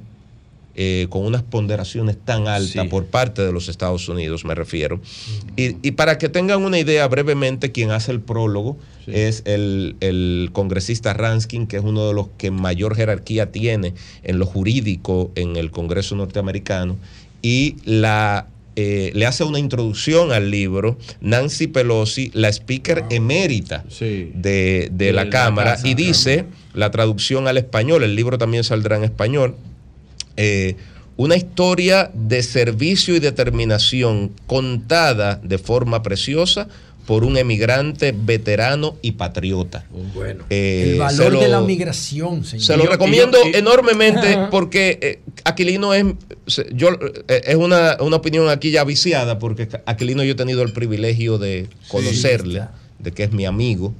eh, 0.77 1.07
con 1.09 1.25
unas 1.25 1.41
ponderaciones 1.43 2.15
tan 2.23 2.47
altas 2.47 2.83
Sí. 2.83 2.87
por 2.89 3.05
parte 3.07 3.41
de 3.41 3.51
los 3.51 3.67
Estados 3.67 4.07
Unidos, 4.07 4.45
me 4.45 4.53
refiero. 4.55 5.01
Y, 5.55 5.75
y 5.85 5.91
para 5.91 6.17
que 6.19 6.29
tengan 6.29 6.63
una 6.63 6.77
idea 6.79 7.07
brevemente, 7.07 7.71
quien 7.71 7.91
hace 7.91 8.11
el 8.11 8.21
prólogo 8.21 8.77
Sí. 9.05 9.11
es 9.15 9.41
el, 9.45 9.95
el 10.01 10.49
congresista 10.53 11.13
Ranskin, 11.13 11.65
que 11.67 11.77
es 11.77 11.83
uno 11.83 12.07
de 12.07 12.13
los 12.13 12.27
que 12.37 12.51
mayor 12.51 12.95
jerarquía 12.95 13.51
tiene 13.51 13.93
en 14.23 14.37
lo 14.39 14.45
jurídico 14.45 15.31
en 15.35 15.55
el 15.55 15.71
Congreso 15.71 16.15
norteamericano, 16.15 16.97
y 17.41 17.75
la 17.85 18.47
eh, 18.79 19.09
le 19.15 19.25
hace 19.25 19.43
una 19.43 19.57
introducción 19.57 20.31
al 20.31 20.51
libro 20.51 20.99
Nancy 21.19 21.65
Pelosi, 21.65 22.29
la 22.35 22.49
speaker 22.49 23.05
emérita 23.09 23.83
Sí. 23.89 24.31
de, 24.35 24.89
de 24.91 25.05
De 25.07 25.13
la 25.13 25.23
la 25.23 25.29
Cámara, 25.31 25.71
casa, 25.71 25.87
y 25.87 25.95
dice 25.95 26.45
la 26.75 26.91
traducción 26.91 27.47
al 27.47 27.57
español, 27.57 28.03
el 28.03 28.15
libro 28.15 28.37
también 28.37 28.63
saldrá 28.63 28.97
en 28.97 29.03
español, 29.05 29.55
eh, 30.37 30.75
una 31.17 31.35
historia 31.35 32.11
de 32.13 32.43
servicio 32.43 33.15
y 33.15 33.19
determinación 33.19 34.31
contada 34.45 35.39
de 35.43 35.57
forma 35.57 36.03
preciosa 36.03 36.67
por 37.07 37.23
un 37.23 37.37
emigrante 37.37 38.13
veterano 38.15 38.97
y 39.01 39.13
patriota. 39.13 39.85
Bueno. 40.13 40.43
Eh, 40.49 40.83
el 40.89 40.91
se 40.93 40.99
valor 40.99 41.33
lo- 41.33 41.39
de 41.39 41.47
la 41.47 41.61
migración, 41.61 42.43
señor. 42.43 42.65
se 42.65 42.77
lo 42.77 42.83
yo- 42.83 42.89
recomiendo 42.91 43.37
enormemente 43.53 44.37
porque 44.51 44.99
eh, 45.01 45.19
Aquilino 45.45 45.93
es, 45.93 46.05
yo, 46.73 46.89
eh, 47.29 47.41
es 47.45 47.55
una, 47.55 47.95
una 48.01 48.17
opinión 48.17 48.49
aquí 48.49 48.71
ya 48.71 48.83
viciada 48.83 49.39
porque 49.39 49.69
Aquilino 49.85 50.21
yo 50.23 50.33
he 50.33 50.35
tenido 50.35 50.61
el 50.63 50.73
privilegio 50.73 51.37
de 51.37 51.67
conocerle, 51.87 52.63
de 52.99 53.11
que 53.11 53.23
es 53.23 53.31
mi 53.31 53.45
amigo. 53.45 53.93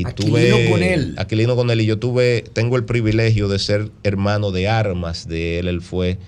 Y 0.00 0.06
Aquilino 0.06 0.56
tuve, 0.56 0.70
con 0.70 0.82
él. 0.82 1.14
Aquilino 1.18 1.56
con 1.56 1.70
él 1.70 1.80
y 1.80 1.86
yo 1.86 1.98
tuve, 1.98 2.44
tengo 2.52 2.76
el 2.76 2.84
privilegio 2.84 3.48
de 3.48 3.58
ser 3.58 3.90
hermano 4.02 4.50
de 4.50 4.68
armas 4.68 5.28
de 5.28 5.58
él. 5.58 5.68
Él 5.68 5.82
fue 5.82 6.18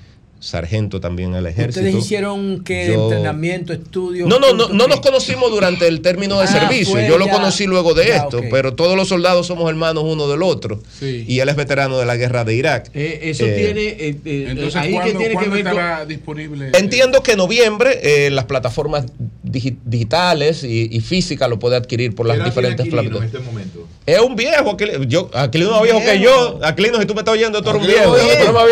sargento 0.42 1.00
también 1.00 1.30
en 1.30 1.36
el 1.36 1.46
ejército. 1.46 1.86
Ustedes 1.86 2.04
hicieron 2.04 2.64
que 2.64 2.88
Yo- 2.88 3.04
entrenamiento, 3.04 3.72
estudios. 3.72 4.28
No, 4.28 4.38
no, 4.40 4.52
no, 4.52 4.68
no 4.68 4.84
qué? 4.84 4.90
nos 4.90 5.00
conocimos 5.00 5.50
durante 5.50 5.86
el 5.86 6.00
término 6.02 6.38
de 6.40 6.44
Ah, 6.44 6.48
servicio. 6.48 7.00
Yo 7.06 7.16
lo 7.16 7.26
ya- 7.26 7.32
conocí 7.32 7.66
luego 7.66 7.94
de 7.94 8.08
ya, 8.08 8.16
esto, 8.16 8.40
pero 8.50 8.74
todos 8.74 8.96
los 8.96 9.08
soldados 9.08 9.46
somos 9.46 9.70
hermanos 9.70 10.02
uno 10.06 10.26
del 10.28 10.42
otro. 10.42 10.80
Sí. 10.98 11.24
Y 11.28 11.38
él 11.38 11.48
es 11.48 11.54
veterano 11.56 11.96
de 11.98 12.06
la 12.06 12.16
guerra 12.16 12.44
de 12.44 12.56
Irak. 12.56 12.90
Eh, 12.92 13.20
eso 13.22 13.46
Eh, 13.46 13.52
tiene. 13.56 13.82
eh, 13.98 14.46
Entonces, 14.50 14.76
ahí 14.76 14.88
que 14.88 14.94
¿cuándo, 14.94 15.18
tiene 15.20 15.34
que 15.36 15.48
ver 15.48 15.62
con. 15.64 15.68
estará 15.72 16.04
disponible? 16.06 16.70
Entiendo 16.74 17.22
que 17.22 17.32
en 17.32 17.38
noviembre 17.38 18.00
eh, 18.02 18.30
las 18.30 18.46
plataformas 18.46 19.06
digi- 19.44 19.76
digitales 19.84 20.64
y, 20.64 20.88
y 20.90 21.00
físicas 21.00 21.48
lo 21.48 21.58
puede 21.60 21.76
adquirir 21.76 22.14
por 22.16 22.26
las 22.26 22.44
diferentes 22.44 22.88
plataformas. 22.88 23.26
este 23.26 23.38
momento? 23.38 23.86
Es 24.04 24.18
un 24.18 24.34
viejo, 24.34 24.72
Aquilino, 24.72 25.04
yo, 25.04 25.30
Aquilino 25.32 25.70
es 25.70 25.76
más 25.76 25.82
viejo 25.84 26.00
que 26.04 26.18
yo. 26.20 26.58
Aquilino, 26.64 26.98
si 26.98 27.06
tú 27.06 27.14
me 27.14 27.20
estás 27.20 27.34
oyendo, 27.34 27.62
tú 27.62 27.70
eres 27.70 27.82
un 27.82 27.86
viejo. 27.86 28.16
yo. 28.16 28.22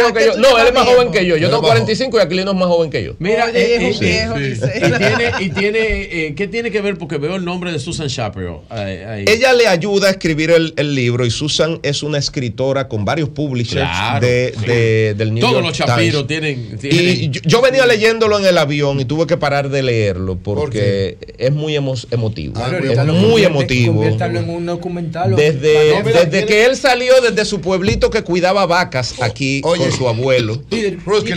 Aquilino 0.08 0.36
No, 0.38 0.58
él 0.58 0.66
es 0.66 0.74
más 0.74 0.84
joven 0.86 1.12
que 1.12 1.24
yo. 1.24 1.36
Yo 1.36 1.59
tengo 1.60 1.68
más 1.68 1.78
45 1.78 2.18
y 2.18 2.20
Aquilino 2.20 2.50
es 2.52 2.56
más 2.56 2.68
joven 2.68 2.90
que 2.90 3.04
yo. 3.04 3.12
Mira, 3.18 3.46
Oye, 3.46 3.74
eh, 3.74 3.78
viejo, 3.78 4.02
eh, 4.02 4.06
viejo, 4.06 4.36
sí. 4.38 4.70
y 4.76 4.98
tiene, 4.98 5.32
y 5.40 5.48
tiene 5.50 5.78
eh, 6.26 6.34
¿qué 6.36 6.48
tiene 6.48 6.70
que 6.70 6.80
ver? 6.80 6.98
Porque 6.98 7.18
veo 7.18 7.36
el 7.36 7.44
nombre 7.44 7.72
de 7.72 7.78
Susan 7.78 8.08
Shapiro. 8.08 8.64
ahí- 8.68 8.96
ahí. 8.98 9.24
Ella 9.28 9.52
le 9.52 9.66
ayuda 9.66 10.08
a 10.08 10.10
escribir 10.10 10.50
el, 10.50 10.74
el 10.76 10.94
libro 10.94 11.24
y 11.26 11.30
Susan 11.30 11.78
es 11.82 12.02
una 12.02 12.18
escritora 12.18 12.88
con 12.88 13.04
varios 13.04 13.28
publishers 13.28 13.88
Claro, 13.88 14.26
de, 14.26 14.54
sí. 14.58 14.66
de- 14.66 15.14
del 15.14 15.34
New 15.34 15.40
Todos 15.40 15.54
York 15.62 15.66
los 15.66 15.76
Shapiro 15.78 16.26
Times. 16.26 16.26
tienen. 16.26 16.78
tienen- 16.78 17.24
Y 17.24 17.30
yo, 17.30 17.40
yo 17.44 17.62
venía 17.62 17.86
leyéndolo 17.86 18.38
en 18.38 18.46
el 18.46 18.58
avión 18.58 19.00
y 19.00 19.04
tuve 19.04 19.26
que 19.26 19.36
parar 19.36 19.68
de 19.68 19.82
leerlo 19.82 20.36
porque 20.38 21.18
es 21.38 21.52
muy 21.52 21.74
emo- 21.74 22.06
emotivo. 22.10 22.54
Ah, 22.56 22.70
es 22.76 22.82
muy 23.06 23.42
convierte- 23.42 23.46
emotivo. 23.46 23.94
conviértalo 23.94 24.38
en 24.40 24.50
un 24.50 24.66
documental. 24.66 25.36
Desde, 25.36 26.02
desde 26.02 26.46
que 26.46 26.64
él 26.64 26.76
salió 26.76 27.20
desde 27.20 27.44
su 27.44 27.60
pueblito 27.60 28.10
que 28.10 28.22
cuidaba 28.22 28.66
vacas 28.66 29.20
aquí 29.20 29.60
Oye. 29.64 29.82
con 29.84 29.92
su 29.92 30.08
abuelo. 30.08 30.62
La 30.70 30.76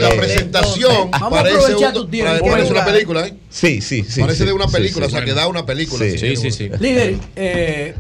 Eh, 0.09 0.12
presentación 0.17 1.11
Vamos 1.11 1.27
a 1.27 1.29
parece, 1.29 1.57
aprovechar 1.57 1.89
un- 1.89 1.93
tu 2.03 2.07
tiempo. 2.07 2.45
parece 2.49 2.71
una 2.71 2.85
película, 2.85 3.27
¿eh? 3.27 3.33
Sí, 3.49 3.81
sí, 3.81 4.03
sí. 4.03 4.21
parece 4.21 4.39
sí, 4.39 4.45
de 4.45 4.53
una 4.53 4.67
película, 4.67 5.05
sí. 5.07 5.13
o 5.13 5.15
sea, 5.17 5.25
que 5.25 5.33
da 5.33 5.47
una 5.47 5.65
película. 5.65 6.03
Sí, 6.05 6.17
sí, 6.17 6.35
sí, 6.35 6.51
sí. 6.51 6.69
Líder, 6.79 7.15
eh, 7.35 7.95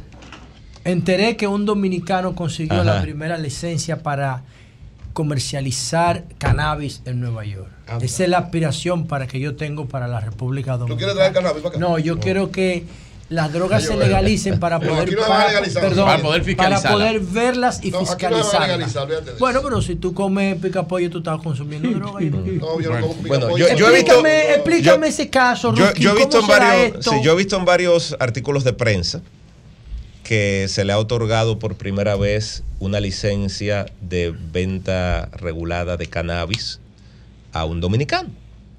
enteré 0.83 1.35
que 1.37 1.47
un 1.47 1.65
dominicano 1.65 2.35
consiguió 2.35 2.81
Ajá. 2.81 2.83
la 2.95 3.01
primera 3.01 3.37
licencia 3.37 4.03
para 4.03 4.43
comercializar 5.13 6.25
cannabis 6.37 7.01
en 7.05 7.19
Nueva 7.19 7.45
York. 7.45 7.69
Anda. 7.87 8.03
Esa 8.05 8.23
es 8.23 8.29
la 8.29 8.39
aspiración 8.39 9.07
para 9.07 9.27
que 9.27 9.39
yo 9.39 9.55
tengo 9.55 9.85
para 9.87 10.07
la 10.07 10.19
República 10.19 10.73
¿Tú 10.73 10.79
Dominicana. 10.79 10.97
quieres 10.97 11.15
traer 11.15 11.33
cannabis 11.33 11.63
para 11.63 11.75
acá? 11.75 11.79
No, 11.79 11.99
yo 11.99 12.19
quiero 12.19 12.51
que 12.51 12.83
las 13.33 13.51
drogas 13.51 13.83
se 13.83 13.97
legalicen 13.97 14.59
para 14.59 14.79
poder, 14.79 15.11
no 15.13 15.21
para, 15.27 15.61
perdón, 15.61 16.05
Para 16.05 16.21
poder 16.21 16.55
para 16.55 16.81
poder 16.81 17.19
verlas 17.19 17.79
y 17.83 17.89
No, 17.91 17.99
fiscalizarlas. 17.99 18.95
Bueno, 19.39 19.61
pero 19.63 19.81
si 19.81 19.95
tú 19.95 20.13
comes 20.13 20.57
pica 20.61 20.87
pollo, 20.87 21.09
tú 21.09 21.17
estás 21.17 21.41
consumiendo 21.41 21.89
droga. 21.89 22.21
y- 22.23 22.29
No, 22.29 22.79
yo 22.79 22.91
no 22.93 23.07
como 23.07 23.13
Bueno, 23.23 23.57
yo- 23.57 23.67
he 23.67 23.95
visto- 23.95 24.23
explícame, 24.25 25.07
ese 25.07 25.29
caso, 25.29 25.73
Yo, 25.73 25.85
he 25.87 26.15
visto 26.15 26.37
en 26.39 26.45
¿cómo 26.45 26.53
será 26.53 26.67
varios, 26.67 26.97
esto? 26.99 27.11
sí, 27.11 27.17
yo 27.23 27.31
he 27.33 27.35
visto 27.35 27.57
en 27.57 27.65
varios 27.65 28.15
artículos 28.19 28.63
de 28.63 28.73
prensa 28.73 29.21
que 30.23 30.67
se 30.69 30.85
le 30.85 30.93
ha 30.93 30.97
otorgado 30.99 31.59
por 31.59 31.75
primera 31.75 32.15
vez 32.15 32.63
una 32.79 32.99
licencia 32.99 33.87
de 33.99 34.33
venta 34.53 35.27
regulada 35.33 35.97
de 35.97 36.07
cannabis 36.07 36.79
a 37.51 37.65
un 37.65 37.81
dominicano 37.81 38.29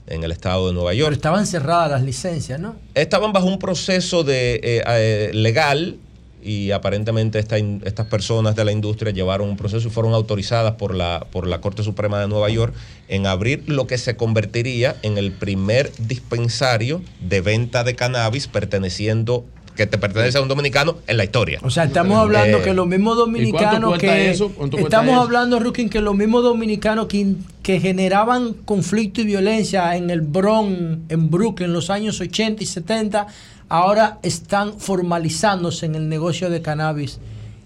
en 0.07 0.23
el 0.25 0.33
estado 0.33 0.67
de 0.69 0.75
Nueva 0.75 0.91
Pero 0.91 1.05
York. 1.05 1.13
estaban 1.15 1.47
cerradas 1.47 1.91
las 1.91 2.03
licencias, 2.03 2.61
¿no? 2.61 2.77
Estaban 2.95 3.33
bajo 3.33 3.47
un 3.47 3.59
proceso 3.59 4.23
de 4.25 4.57
eh, 4.63 4.83
eh, 4.87 5.31
legal 5.33 5.97
y 6.43 6.73
aparentemente 6.73 7.39
esta 7.39 7.59
in- 7.59 7.81
estas 7.87 8.07
personas 8.07 8.55
de 8.55 8.67
la 8.67 8.73
industria 8.73 9.13
llevaron 9.13 9.49
un 9.49 9.57
proceso 9.57 9.89
y 9.89 9.91
fueron 9.91 10.13
autorizadas 10.13 10.75
por 10.75 10.95
la, 10.95 11.27
por 11.33 11.47
la 11.47 11.63
Corte 11.63 11.83
Suprema 11.83 12.21
de 12.21 12.29
Nueva 12.29 12.51
York 12.51 12.75
en 13.09 13.27
abrir 13.27 13.65
lo 13.67 13.87
que 13.87 13.97
se 13.97 14.15
convertiría 14.17 14.97
en 15.03 15.17
el 15.17 15.33
primer 15.33 15.91
dispensario 15.99 17.01
de 17.21 17.41
venta 17.41 17.83
de 17.85 17.95
cannabis 17.95 18.47
perteneciendo 18.49 19.45
que 19.77 19.87
te 19.87 19.99
pertenece 19.99 20.39
a 20.39 20.43
un 20.43 20.49
dominicano 20.49 20.99
en 21.09 21.17
la 21.17 21.25
historia. 21.25 21.59
O 21.63 21.71
sea, 21.71 21.85
estamos 21.85 22.17
hablando 22.19 22.59
Eh, 22.59 22.63
que 22.63 22.75
los 22.75 22.87
mismos 22.87 23.17
dominicanos 23.17 23.99
que 23.99 24.31
eso? 24.31 24.51
¿Cuánto 24.51 24.77
cuesta 24.77 24.99
estamos 24.99 25.15
eso? 25.15 25.23
hablando, 25.23 25.59
Rukin, 25.59 25.89
que 25.89 26.01
los 26.01 26.15
mismos 26.15 26.45
dominicanos 26.45 27.07
que, 27.07 27.17
in- 27.17 27.45
que 27.65 27.81
generaban 27.81 28.53
conflicto 28.53 29.23
y 29.23 29.25
violencia 29.25 29.97
en 29.97 30.11
el 30.11 30.21
Bronx, 30.21 30.99
en 31.09 31.31
Brooklyn, 31.31 31.71
en 31.71 31.73
los 31.73 31.89
años 31.89 32.21
80 32.21 32.63
y 32.63 32.67
70, 32.67 33.27
ahora 33.71 34.19
están 34.23 34.79
formalizándose 34.79 35.87
en 35.87 35.95
el 35.95 36.09
negocio 36.11 36.51
de 36.51 36.61
cannabis. 36.61 37.19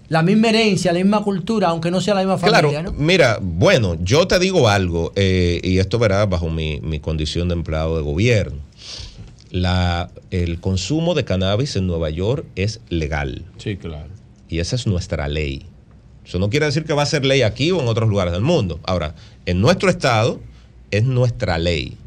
La 0.07 0.23
misma 0.23 0.49
herencia, 0.49 0.93
la 0.93 0.99
misma 0.99 1.21
cultura, 1.21 1.67
aunque 1.67 1.91
no 1.91 1.99
sea 1.99 2.15
la 2.15 2.21
misma 2.21 2.37
Claro, 2.37 2.69
familia, 2.71 2.81
¿no? 2.81 2.93
mira, 2.93 3.39
bueno, 3.41 3.97
yo 4.01 4.25
te 4.25 4.39
digo 4.39 4.69
algo, 4.69 5.11
eh, 5.17 5.59
y 5.63 5.79
esto 5.79 5.99
verá 5.99 6.25
bajo 6.25 6.49
mi, 6.49 6.79
mi 6.79 7.01
condición 7.01 7.49
de 7.49 7.55
empleado 7.55 7.97
de 7.97 8.01
gobierno. 8.01 8.57
La, 9.51 10.11
el 10.31 10.61
consumo 10.61 11.13
de 11.13 11.25
cannabis 11.25 11.75
en 11.75 11.87
Nueva 11.87 12.09
York 12.09 12.45
es 12.55 12.79
legal. 12.87 13.43
Sí, 13.57 13.75
claro. 13.75 14.07
Y 14.47 14.59
esa 14.59 14.77
es 14.77 14.87
nuestra 14.87 15.27
ley. 15.27 15.65
Eso 16.25 16.37
no 16.37 16.49
quiere 16.51 16.67
decir 16.67 16.85
que 16.85 16.93
va 16.93 17.01
a 17.01 17.07
ser 17.07 17.25
ley 17.25 17.41
aquí 17.41 17.71
o 17.71 17.81
en 17.81 17.87
otros 17.87 18.07
lugares 18.07 18.31
del 18.31 18.43
mundo. 18.43 18.79
Ahora, 18.83 19.15
en 19.49 19.61
nuestro 19.61 19.89
estado 19.89 20.39
es 20.91 21.03
nuestra 21.05 21.57
ley. 21.57 21.97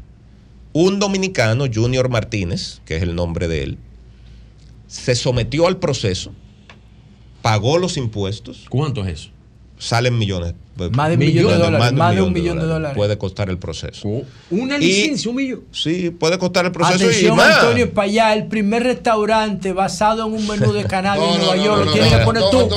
Un 0.71 0.99
dominicano, 0.99 1.65
Junior 1.71 2.07
Martínez, 2.07 2.79
que 2.85 2.95
es 2.95 3.03
el 3.03 3.15
nombre 3.15 3.49
de 3.49 3.63
él, 3.63 3.77
se 4.87 5.13
sometió 5.13 5.67
al 5.67 5.77
proceso, 5.77 6.31
pagó 7.41 7.77
los 7.77 7.97
impuestos. 7.97 8.65
¿Cuánto 8.69 9.05
es 9.05 9.19
eso? 9.19 9.29
Salen 9.77 10.17
millones. 10.17 10.53
Más 10.93 11.09
de 11.09 11.15
un 11.15 11.19
millón 11.19 11.47
de 11.47 11.57
dólares, 11.57 11.93
más 11.93 12.15
de 12.15 12.21
un 12.21 12.31
millón 12.31 12.59
de 12.59 12.65
dólares. 12.65 12.95
Puede 12.95 13.17
costar 13.17 13.49
el 13.49 13.57
proceso. 13.57 14.07
Una 14.49 14.77
Y- 14.77 14.85
licencia, 14.85 15.29
un 15.29 15.35
millón. 15.35 15.63
Sí, 15.71 16.11
puede 16.11 16.37
costar 16.39 16.65
el 16.65 16.71
proceso 16.71 17.03
y 17.03 17.07
Atención, 17.07 17.35
más. 17.35 17.57
Antonio, 17.57 17.93
para 17.93 18.05
allá, 18.07 18.33
el 18.33 18.47
primer 18.47 18.83
restaurante 18.83 19.73
basado 19.73 20.25
en 20.25 20.33
un 20.33 20.47
menú 20.47 20.71
de 20.71 20.85
cannabis 20.85 21.21
No, 21.27 21.33
en 21.33 21.39
Nueva 21.41 21.55
no, 21.57 21.63
York 21.65 21.77
no, 21.77 21.79
lo 21.79 21.85
no, 21.85 21.91
tienes 21.91 22.11
no, 22.13 22.17
que 22.19 22.23
poner 22.25 22.43
no, 22.43 22.49
tú. 22.49 22.69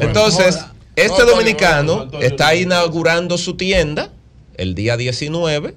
Entonces, 0.00 0.58
este 1.00 1.22
No, 1.22 1.30
dominicano 1.30 2.08
está 2.20 2.54
inaugurando 2.54 3.38
su 3.38 3.56
tienda 3.56 4.10
el 4.56 4.74
día 4.74 4.96
19 4.96 5.74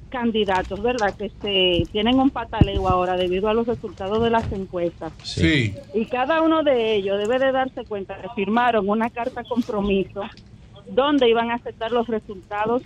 candidatos, 0.08 0.82
¿verdad?, 0.82 1.14
que 1.14 1.30
se 1.42 1.82
tienen 1.92 2.18
un 2.18 2.30
pataleo 2.30 2.88
ahora 2.88 3.18
debido 3.18 3.50
a 3.50 3.54
los 3.54 3.66
resultados 3.66 4.22
de 4.22 4.30
las 4.30 4.50
encuestas. 4.52 5.12
Sí. 5.22 5.74
Y 5.92 6.06
cada 6.06 6.40
uno 6.40 6.62
de 6.62 6.94
ellos 6.94 7.18
debe 7.18 7.38
de 7.38 7.52
darse 7.52 7.84
cuenta 7.84 8.16
que 8.22 8.28
firmaron 8.34 8.88
una 8.88 9.10
carta 9.10 9.44
compromiso 9.44 10.22
donde 10.86 11.28
iban 11.28 11.50
a 11.50 11.54
aceptar 11.54 11.92
los 11.92 12.06
resultados 12.08 12.82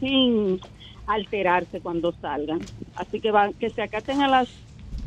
sin 0.00 0.60
alterarse 1.06 1.80
cuando 1.80 2.12
salgan. 2.20 2.60
Así 2.96 3.20
que 3.20 3.30
van, 3.30 3.52
que 3.54 3.70
se 3.70 3.82
acaten 3.82 4.22
a 4.22 4.28
las 4.28 4.48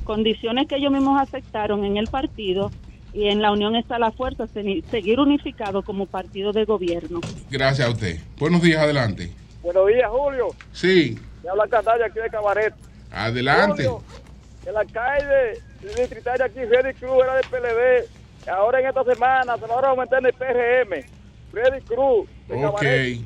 condiciones 0.04 0.68
que 0.68 0.76
ellos 0.78 0.92
mismos 0.92 1.22
aceptaron 1.22 1.84
en 1.86 1.98
el 1.98 2.08
partido 2.08 2.72
y 3.14 3.28
en 3.28 3.42
la 3.42 3.52
unión 3.52 3.76
está 3.76 4.00
la 4.00 4.12
fuerza, 4.12 4.48
se- 4.48 4.84
seguir 4.90 5.20
unificado 5.20 5.82
como 5.82 6.06
partido 6.06 6.54
de 6.54 6.66
gobierno. 6.66 7.20
Gracias 7.50 7.88
a 7.88 7.92
usted. 7.92 8.18
Buenos 8.38 8.62
días, 8.62 8.82
adelante. 8.82 9.32
Buenos 9.62 9.88
días, 9.88 10.10
Julio. 10.10 10.48
Sí, 10.72 11.18
Me 11.44 11.50
habla 11.50 11.68
Candaya 11.68 12.06
aquí 12.06 12.20
de 12.20 12.30
Cabaret. 12.30 12.74
adelante. 13.12 13.86
Julio, 13.88 14.04
el 14.66 14.78
alcalde 14.78 15.60
distritario 15.98 16.46
aquí, 16.46 16.60
Freddy 16.68 16.94
Cruz, 16.96 17.24
era 17.24 17.36
del 17.36 17.46
PLD. 17.46 18.50
Ahora 18.52 18.80
en 18.82 18.88
esta 18.88 19.04
semana 19.04 19.56
se 19.58 19.68
lo 19.68 19.76
van 19.76 19.86
a 19.86 19.88
aumentar 19.90 20.20
en 20.20 20.26
el 20.28 20.34
PRM. 20.34 21.06
Freddy 21.52 21.82
Cruz, 21.82 22.28
de 22.48 22.66
Ok. 22.66 22.80
Cabaret. 22.82 23.18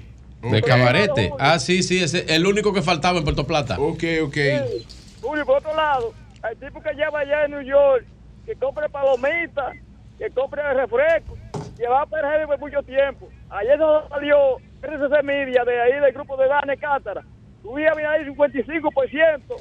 De 0.41 0.61
cabarete. 0.61 1.31
Ah, 1.39 1.57
sí, 1.59 1.83
sí, 1.83 2.03
ese 2.03 2.25
el 2.35 2.45
único 2.45 2.73
que 2.73 2.81
faltaba 2.81 3.17
en 3.17 3.23
Puerto 3.23 3.47
Plata. 3.47 3.77
Ok, 3.79 4.03
ok. 4.23 4.33
Sí. 4.33 4.87
Julio, 5.21 5.45
por 5.45 5.57
otro 5.59 5.73
lado, 5.75 6.13
hay 6.41 6.55
tipo 6.57 6.81
que 6.81 6.93
lleva 6.93 7.19
allá 7.21 7.45
en 7.45 7.51
New 7.51 7.61
York, 7.61 8.03
que 8.45 8.53
compre 8.55 8.89
palomitas, 8.89 9.73
que 10.17 10.29
compre 10.31 10.61
refresco, 10.73 11.37
lleva 11.77 12.05
PRM 12.05 12.45
por 12.47 12.59
mucho 12.59 12.83
tiempo. 12.83 13.29
Ayer 13.49 13.79
nos 13.79 14.09
salió 14.09 14.57
RCC 14.81 15.23
Media 15.23 15.63
de 15.63 15.81
ahí 15.81 15.99
del 16.01 16.11
grupo 16.11 16.35
de 16.35 16.47
Dane 16.49 16.75
Cátara. 16.75 17.21
Subía 17.61 17.93
bien 17.93 18.07
ahí 18.09 18.25
55%. 18.25 19.55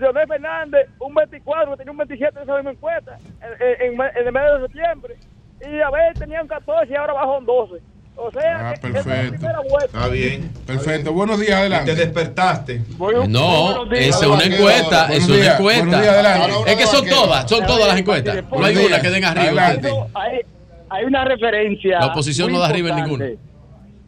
Leonel 0.00 0.26
Fernández, 0.26 0.88
un 0.98 1.14
24, 1.14 1.72
que 1.72 1.76
tenía 1.76 1.92
un 1.92 1.98
27 1.98 2.36
en 2.38 2.42
esa 2.42 2.54
misma 2.56 2.70
encuesta, 2.72 3.18
en, 3.40 3.92
en- 3.92 4.00
en 4.00 4.26
el 4.26 4.32
mes 4.32 4.42
de 4.54 4.60
septiembre. 4.66 5.16
Y 5.60 5.80
a 5.80 5.90
ver, 5.90 6.14
tenía 6.18 6.42
un 6.42 6.48
14 6.48 6.92
y 6.92 6.96
ahora 6.96 7.12
bajó 7.14 7.38
un 7.38 7.46
12. 7.46 7.74
O 8.18 8.30
sea, 8.30 8.70
Ah, 8.70 8.74
que 8.74 8.88
esa 8.88 8.98
es 9.00 9.06
la 9.06 9.12
perfecto. 9.12 9.30
primera 9.36 9.60
vuelta. 9.60 9.84
Está 9.98 10.08
bien. 10.08 10.50
Perfecto. 10.66 11.12
Buenos 11.12 11.38
días, 11.38 11.52
adelante. 11.52 11.94
Te 11.94 12.00
despertaste. 12.00 12.80
No, 13.28 13.84
esa 13.92 14.20
es 14.20 14.26
una 14.26 14.44
encuesta, 14.44 15.12
es 15.12 15.28
una 15.28 15.52
encuesta. 15.54 16.46
Es 16.66 16.76
que 16.76 16.86
son 16.86 17.06
todas, 17.06 17.48
son 17.50 17.66
todas 17.66 17.86
las 17.88 17.98
encuestas. 17.98 18.44
No 18.50 18.64
hay 18.64 18.76
una 18.76 19.00
que 19.00 19.10
den 19.10 19.24
arriba. 19.24 19.66
Hay, 20.14 20.40
hay 20.88 21.04
una 21.04 21.24
referencia. 21.26 22.00
La 22.00 22.06
oposición 22.06 22.52
no 22.52 22.58
da 22.58 22.68
arriba 22.68 22.90
en 22.90 22.98
importante. 22.98 23.38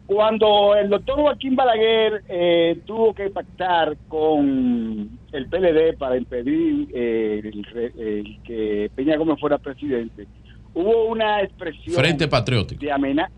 Cuando 0.07 0.73
el 0.75 0.89
doctor 0.89 1.19
Joaquín 1.21 1.55
Balaguer 1.55 2.23
eh, 2.29 2.79
tuvo 2.87 3.13
que 3.13 3.29
pactar 3.29 3.95
con 4.07 5.07
el 5.31 5.45
PLD 5.49 5.95
para 5.99 6.17
impedir 6.17 6.87
eh, 6.95 7.41
el 7.45 8.39
que 8.43 8.89
Peña 8.95 9.17
Gómez 9.17 9.39
fuera 9.39 9.59
presidente, 9.59 10.25
hubo 10.81 11.05
una 11.05 11.41
expresión 11.41 11.95
Frente 11.95 12.27
Patriótico. 12.27 12.79
de 12.83 12.91
amenaza. 12.91 13.31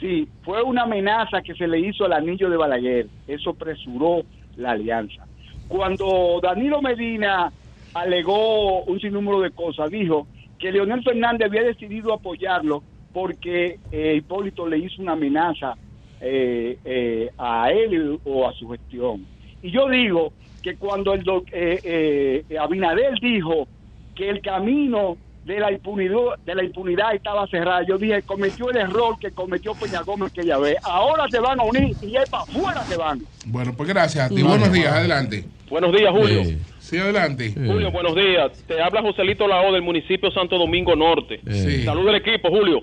Sí, 0.00 0.28
fue 0.42 0.62
una 0.62 0.82
amenaza 0.82 1.40
que 1.42 1.54
se 1.54 1.66
le 1.68 1.78
hizo 1.80 2.04
al 2.04 2.12
anillo 2.14 2.50
de 2.50 2.56
Balaguer. 2.56 3.06
Eso 3.28 3.54
presuró 3.54 4.22
la 4.56 4.72
alianza. 4.72 5.24
Cuando 5.68 6.40
Danilo 6.42 6.82
Medina 6.82 7.50
alegó 7.94 8.82
un 8.84 9.00
sinnúmero 9.00 9.40
de 9.40 9.50
cosas, 9.50 9.90
dijo 9.90 10.26
que 10.58 10.72
Leonel 10.72 11.02
Fernández 11.02 11.46
había 11.48 11.62
decidido 11.62 12.12
apoyarlo 12.12 12.82
porque 13.12 13.78
eh, 13.92 14.14
Hipólito 14.16 14.66
le 14.68 14.78
hizo 14.78 15.00
una 15.00 15.12
amenaza 15.12 15.74
eh, 16.20 16.76
eh, 16.84 17.30
a 17.38 17.70
él 17.70 18.18
o 18.24 18.48
a 18.48 18.52
su 18.54 18.68
gestión. 18.70 19.24
Y 19.62 19.70
yo 19.70 19.88
digo 19.88 20.32
que 20.62 20.76
cuando 20.76 21.14
el 21.14 21.22
doc- 21.22 21.48
eh, 21.52 22.42
eh, 22.50 22.58
Abinader 22.58 23.14
dijo 23.20 23.68
que 24.14 24.28
el 24.28 24.40
camino 24.40 25.16
de 25.44 25.60
la 25.60 25.70
impunidad 25.70 26.38
de 26.44 26.54
la 26.54 26.64
impunidad 26.64 27.14
estaba 27.14 27.46
cerrado, 27.48 27.84
yo 27.86 27.98
dije, 27.98 28.22
cometió 28.22 28.70
el 28.70 28.78
error 28.78 29.18
que 29.18 29.30
cometió 29.30 29.74
Peña 29.74 30.00
Gómez 30.02 30.32
aquella 30.32 30.58
vez. 30.58 30.76
Ahora 30.82 31.26
se 31.30 31.38
van 31.38 31.60
a 31.60 31.64
unir 31.64 31.94
y 32.02 32.16
es 32.16 32.28
para 32.30 32.44
afuera 32.44 32.82
se 32.84 32.96
van. 32.96 33.20
Bueno, 33.46 33.74
pues 33.76 33.88
gracias 33.88 34.30
a 34.30 34.34
ti. 34.34 34.42
Buenos 34.42 34.72
días, 34.72 34.92
adelante. 34.92 35.44
Buenos 35.68 35.92
días, 35.92 36.10
Julio. 36.12 36.42
Sí, 36.78 36.98
adelante. 36.98 37.52
Julio, 37.54 37.90
buenos 37.90 38.14
días. 38.14 38.52
Te 38.66 38.80
habla 38.80 39.02
Joselito 39.02 39.46
Lao 39.48 39.72
del 39.72 39.82
municipio 39.82 40.30
Santo 40.30 40.58
Domingo 40.58 40.94
Norte. 40.94 41.40
Sí. 41.50 41.82
Saludos 41.82 42.08
al 42.10 42.16
equipo, 42.16 42.48
Julio. 42.48 42.82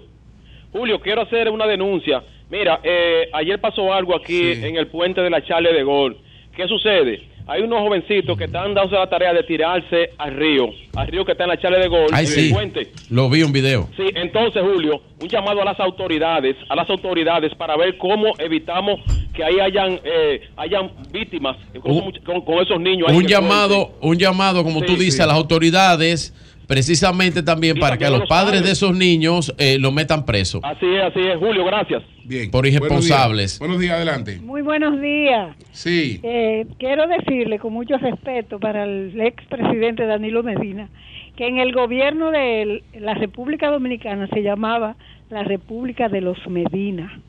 Julio, 0.71 0.99
quiero 0.99 1.21
hacer 1.21 1.49
una 1.49 1.67
denuncia. 1.67 2.23
Mira, 2.49 2.79
eh, 2.83 3.29
ayer 3.33 3.59
pasó 3.59 3.93
algo 3.93 4.15
aquí 4.15 4.51
en 4.51 4.75
el 4.75 4.87
puente 4.87 5.21
de 5.21 5.29
la 5.29 5.43
Charle 5.43 5.73
de 5.73 5.83
Gol. 5.83 6.17
¿Qué 6.55 6.67
sucede? 6.67 7.30
Hay 7.51 7.63
unos 7.63 7.79
jovencitos 7.81 8.37
que 8.37 8.45
están 8.45 8.73
dándose 8.73 8.95
la 8.95 9.09
tarea 9.09 9.33
de 9.33 9.43
tirarse 9.43 10.11
al 10.17 10.33
río, 10.35 10.69
al 10.95 11.07
río 11.07 11.25
que 11.25 11.33
está 11.33 11.43
en 11.43 11.49
la 11.49 11.59
Charle 11.59 11.79
de 11.79 11.87
Gol, 11.89 12.07
Ay, 12.13 12.25
sí. 12.25 12.47
el 12.47 12.53
puente. 12.53 12.87
Lo 13.09 13.29
vi 13.29 13.43
un 13.43 13.51
video. 13.51 13.89
Sí, 13.97 14.03
entonces, 14.15 14.61
Julio, 14.63 15.01
un 15.21 15.27
llamado 15.27 15.61
a 15.61 15.65
las 15.65 15.79
autoridades, 15.79 16.55
a 16.69 16.75
las 16.75 16.89
autoridades 16.89 17.53
para 17.55 17.75
ver 17.75 17.97
cómo 17.97 18.27
evitamos 18.39 19.01
que 19.33 19.43
ahí 19.43 19.59
hayan, 19.59 19.99
eh, 20.03 20.41
hayan 20.55 20.91
víctimas 21.11 21.57
con, 21.81 21.91
Un- 21.91 22.11
con- 22.25 22.41
con 22.41 22.59
esos 22.59 22.79
niños. 22.79 23.11
Un 23.11 23.25
llamado, 23.27 23.91
un 24.01 24.17
llamado, 24.17 24.63
como 24.63 24.79
Sí, 24.79 24.85
tú 24.85 24.95
dices, 24.95 25.19
a 25.19 25.25
las 25.25 25.35
autoridades, 25.35 26.33
precisamente 26.67 27.43
también 27.43 27.77
para 27.77 27.97
que 27.97 28.05
los 28.09 28.19
los 28.21 28.29
padres 28.29 28.61
padres. 28.61 28.63
de 28.65 28.71
esos 28.71 28.95
niños 28.95 29.53
eh, 29.57 29.77
los 29.77 29.91
metan 29.91 30.25
presos 30.25 30.61
Así 30.63 30.85
es, 30.85 31.03
así 31.03 31.19
es, 31.19 31.37
Julio, 31.37 31.65
gracias. 31.65 32.01
Bien. 32.31 32.49
por 32.49 32.65
irresponsables. 32.65 33.59
Buenos 33.59 33.79
días, 33.79 33.95
adelante. 33.95 34.39
Muy 34.39 34.61
buenos 34.61 35.01
días. 35.01 35.53
Sí. 35.73 36.21
Eh, 36.23 36.65
quiero 36.79 37.05
decirle 37.07 37.59
con 37.59 37.73
mucho 37.73 37.97
respeto 37.97 38.57
para 38.57 38.85
el 38.85 39.19
expresidente 39.19 40.05
Danilo 40.05 40.41
Medina 40.41 40.87
que 41.35 41.47
en 41.47 41.59
el 41.59 41.73
gobierno 41.73 42.31
de 42.31 42.83
la 42.99 43.15
República 43.15 43.69
Dominicana 43.69 44.27
se 44.27 44.43
llamaba 44.43 44.95
la 45.29 45.43
República 45.43 46.07
de 46.07 46.21
los 46.21 46.37
Medina 46.47 47.21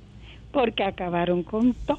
porque 0.52 0.84
acabaron 0.84 1.42
con 1.42 1.74
todo. 1.74 1.98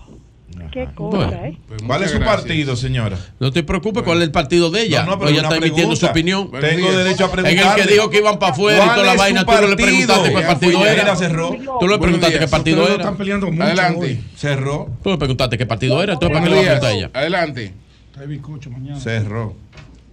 Qué 0.71 0.87
cosa, 0.95 1.17
Bueno. 1.17 1.33
¿eh? 1.45 1.57
¿Cuál 1.85 2.03
es 2.03 2.11
su 2.11 2.19
partido, 2.19 2.75
señora? 2.75 3.17
No 3.39 3.51
te 3.51 3.63
preocupes 3.63 4.03
cuál 4.03 4.17
es 4.19 4.23
el 4.25 4.31
partido 4.31 4.69
de 4.71 4.83
ella. 4.83 5.03
No, 5.03 5.11
no, 5.11 5.19
pero 5.19 5.31
ella 5.31 5.41
está 5.43 5.57
emitiendo 5.57 5.95
su 5.95 6.05
opinión. 6.05 6.49
Tengo 6.51 6.91
derecho 6.91 7.25
a 7.33 7.39
En 7.39 7.59
el 7.59 7.75
que 7.75 7.91
dijo 7.93 8.09
que 8.09 8.17
iban 8.17 8.39
para 8.39 8.51
afuera 8.53 8.77
y 8.77 8.81
¿Cuál 8.85 8.95
toda 8.95 9.07
la 9.07 9.15
vaina, 9.15 9.45
tú 9.45 9.51
no 9.51 9.67
le 9.67 9.75
preguntaste 9.75 10.33
qué 10.33 10.41
Ya 10.41 10.47
partido 10.47 10.85
era. 10.85 11.15
cerró. 11.15 11.55
Tú 11.79 11.87
le 11.87 11.97
preguntaste 11.97 12.39
qué 12.39 12.47
partido 12.47 12.83
era. 12.85 12.95
están 12.95 13.17
peleando 13.17 13.51
mucho 13.51 13.63
Adelante. 13.63 13.99
hoy. 14.05 14.23
Cerró. 14.35 14.89
Tú 15.03 15.09
le 15.09 15.17
preguntaste 15.17 15.57
qué 15.57 15.65
partido 15.65 16.01
era. 16.03 16.13
Entonces, 16.13 16.37
¿para 16.37 16.43
qué 16.45 16.49
le 16.49 16.55
vas 16.57 16.65
a 16.65 16.79
preguntar 16.79 16.95
ella? 16.97 17.09
Adelante. 17.13 17.73
Trae 18.13 18.27
bizcocho 18.27 18.69
mañana. 18.69 18.99
Cerró. 18.99 19.55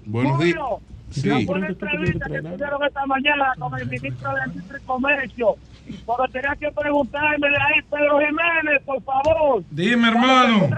Buenos 0.07 0.41
días. 0.41 0.57
Sí. 1.11 1.29
Buena 1.45 1.67
entrevista 1.69 2.27
que 2.27 2.39
tuvieron 2.41 2.85
esta 2.87 3.05
mañana 3.07 3.53
con 3.59 3.79
el 3.81 3.87
ministro 3.89 4.31
de 4.33 4.79
Comercio. 4.87 5.57
Pero 6.07 6.29
tenía 6.33 6.57
que 6.59 6.71
preguntarme 6.73 7.49
de 7.49 7.57
ahí, 7.57 7.83
Pedro 7.91 8.19
Jiménez, 8.19 8.83
por 8.85 9.03
favor. 9.03 9.63
Dime, 9.71 10.09
hermano. 10.09 10.69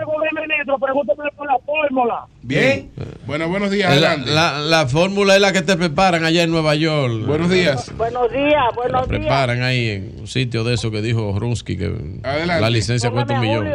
Ministro, 0.42 0.78
pregúnteme 0.78 1.31
por 1.36 1.47
la 1.47 1.58
fórmula. 1.65 2.24
Bien. 2.42 2.91
Bueno, 3.26 3.49
buenos 3.49 3.70
días, 3.70 3.89
La, 4.00 4.12
adelante. 4.12 4.31
la- 4.32 4.58
la 4.60 4.86
fórmula 4.89 5.34
es 5.36 5.41
la 5.41 5.52
que 5.52 5.62
te 5.62 5.76
preparan 5.76 6.24
allá 6.24 6.42
en 6.42 6.50
Nueva 6.50 6.74
York. 6.74 7.26
Buenos 7.26 7.50
días. 7.50 7.92
Buenos 7.97 8.31
días, 8.32 8.62
buenos 8.74 9.08
días. 9.08 9.20
preparan 9.20 9.62
ahí 9.62 9.89
en 9.89 10.15
un 10.20 10.26
sitio 10.26 10.65
de 10.65 10.74
eso 10.74 10.91
que 10.91 11.00
dijo 11.02 11.39
Runsky 11.39 11.76
que 11.76 11.92
Adelante. 12.23 12.60
la 12.60 12.70
licencia 12.70 13.10
cuesta 13.10 13.34
un 13.34 13.41
millón. 13.41 13.68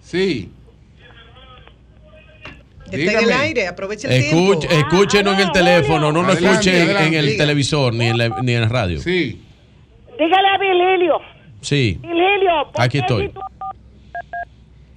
Sí. 0.00 0.50
Está 2.90 2.96
en 2.96 3.08
el 3.18 3.24
Dígame. 3.24 3.32
aire, 3.42 3.66
aproveche 3.66 4.06
el 4.06 4.12
Escuche, 4.24 4.68
tiempo. 4.68 4.86
escúchenos 4.96 5.34
en 5.34 5.40
el 5.40 5.52
teléfono, 5.52 6.12
no 6.12 6.22
lo 6.22 6.32
escuchen 6.32 6.90
en 6.90 7.14
el 7.14 7.26
Diga. 7.26 7.38
televisor 7.38 7.92
ni 7.94 8.06
en, 8.06 8.18
la, 8.18 8.28
ni 8.42 8.52
en 8.52 8.60
la 8.60 8.68
radio. 8.68 9.00
Sí. 9.00 9.40
Dígale 10.18 10.48
a 10.48 10.58
Vililio. 10.58 11.20
Sí, 11.60 11.98
Vililio, 12.00 12.70
¿por 12.72 12.82
aquí 12.82 12.92
qué 12.92 12.98
estoy. 12.98 13.26
si 13.26 13.32
tú- 13.32 13.40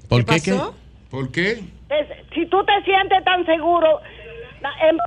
¿Por 0.10 0.26
qué? 0.26 0.42
qué? 0.42 0.60
¿Por 1.10 1.32
qué? 1.32 1.64
si 2.34 2.46
tú 2.48 2.64
te 2.66 2.84
sientes 2.84 3.24
tan 3.24 3.46
seguro 3.46 4.00
en- 4.90 4.98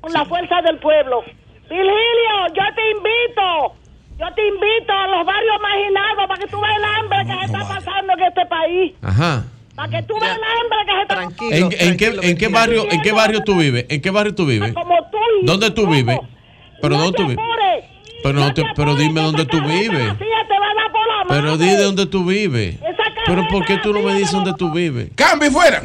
con 0.00 0.12
la 0.12 0.24
fuerza 0.24 0.60
del 0.62 0.78
pueblo. 0.78 1.22
Virgilio, 1.68 2.46
yo 2.54 2.62
te 2.74 2.90
invito, 2.90 3.74
yo 4.18 4.34
te 4.34 4.46
invito 4.48 4.92
a 4.92 5.06
los 5.08 5.26
barrios 5.26 5.56
marginados 5.60 6.26
para 6.28 6.40
que 6.40 6.46
tú 6.50 6.60
veas 6.60 6.76
el 6.76 6.84
hambre 6.84 7.18
que 7.26 7.38
se 7.38 7.44
está 7.44 7.58
pasando 7.74 8.12
en 8.14 8.20
este 8.22 8.46
país. 8.46 8.94
Ajá. 9.02 9.44
Para 9.76 9.88
que 9.90 10.02
tú 10.04 10.14
veas 10.20 10.36
el 10.36 10.42
hambre 10.42 10.78
que 10.86 10.92
se 10.94 11.02
está 11.02 11.46
¿En, 11.56 11.88
en 11.90 11.96
qué, 11.96 12.28
¿En 12.30 12.36
qué 12.36 12.48
barrio 12.48 12.90
en 12.90 13.02
qué 13.02 13.12
barrio 13.12 13.40
tú 13.44 13.56
vives? 13.56 13.86
¿En 13.88 14.00
qué 14.00 14.10
barrio 14.10 14.34
tú 14.34 14.46
vives? 14.46 14.72
Como 14.72 14.96
tú 15.10 15.18
¿Dónde 15.42 15.70
tú 15.70 15.86
vives? 15.86 16.18
¿Pero 16.82 16.96
dónde 16.96 17.16
tú 17.16 17.26
vives? 17.28 17.44
Pero, 18.22 18.40
no 18.40 18.52
te- 18.54 18.64
pero 18.74 18.94
dime 18.96 19.20
dónde 19.20 19.46
tú 19.46 19.60
vives. 19.62 20.14
Pero 21.28 21.56
di 21.56 21.68
de 21.68 21.82
dónde 21.82 22.06
tú 22.06 22.24
vives. 22.24 22.76
Pero 23.26 23.46
¿por 23.48 23.64
qué 23.66 23.76
tú 23.78 23.92
no 23.92 24.00
me 24.02 24.14
dices 24.14 24.32
dónde 24.32 24.54
tú 24.54 24.72
vives? 24.72 25.10
¡Cambio 25.14 25.48
y 25.48 25.52
fuera! 25.52 25.82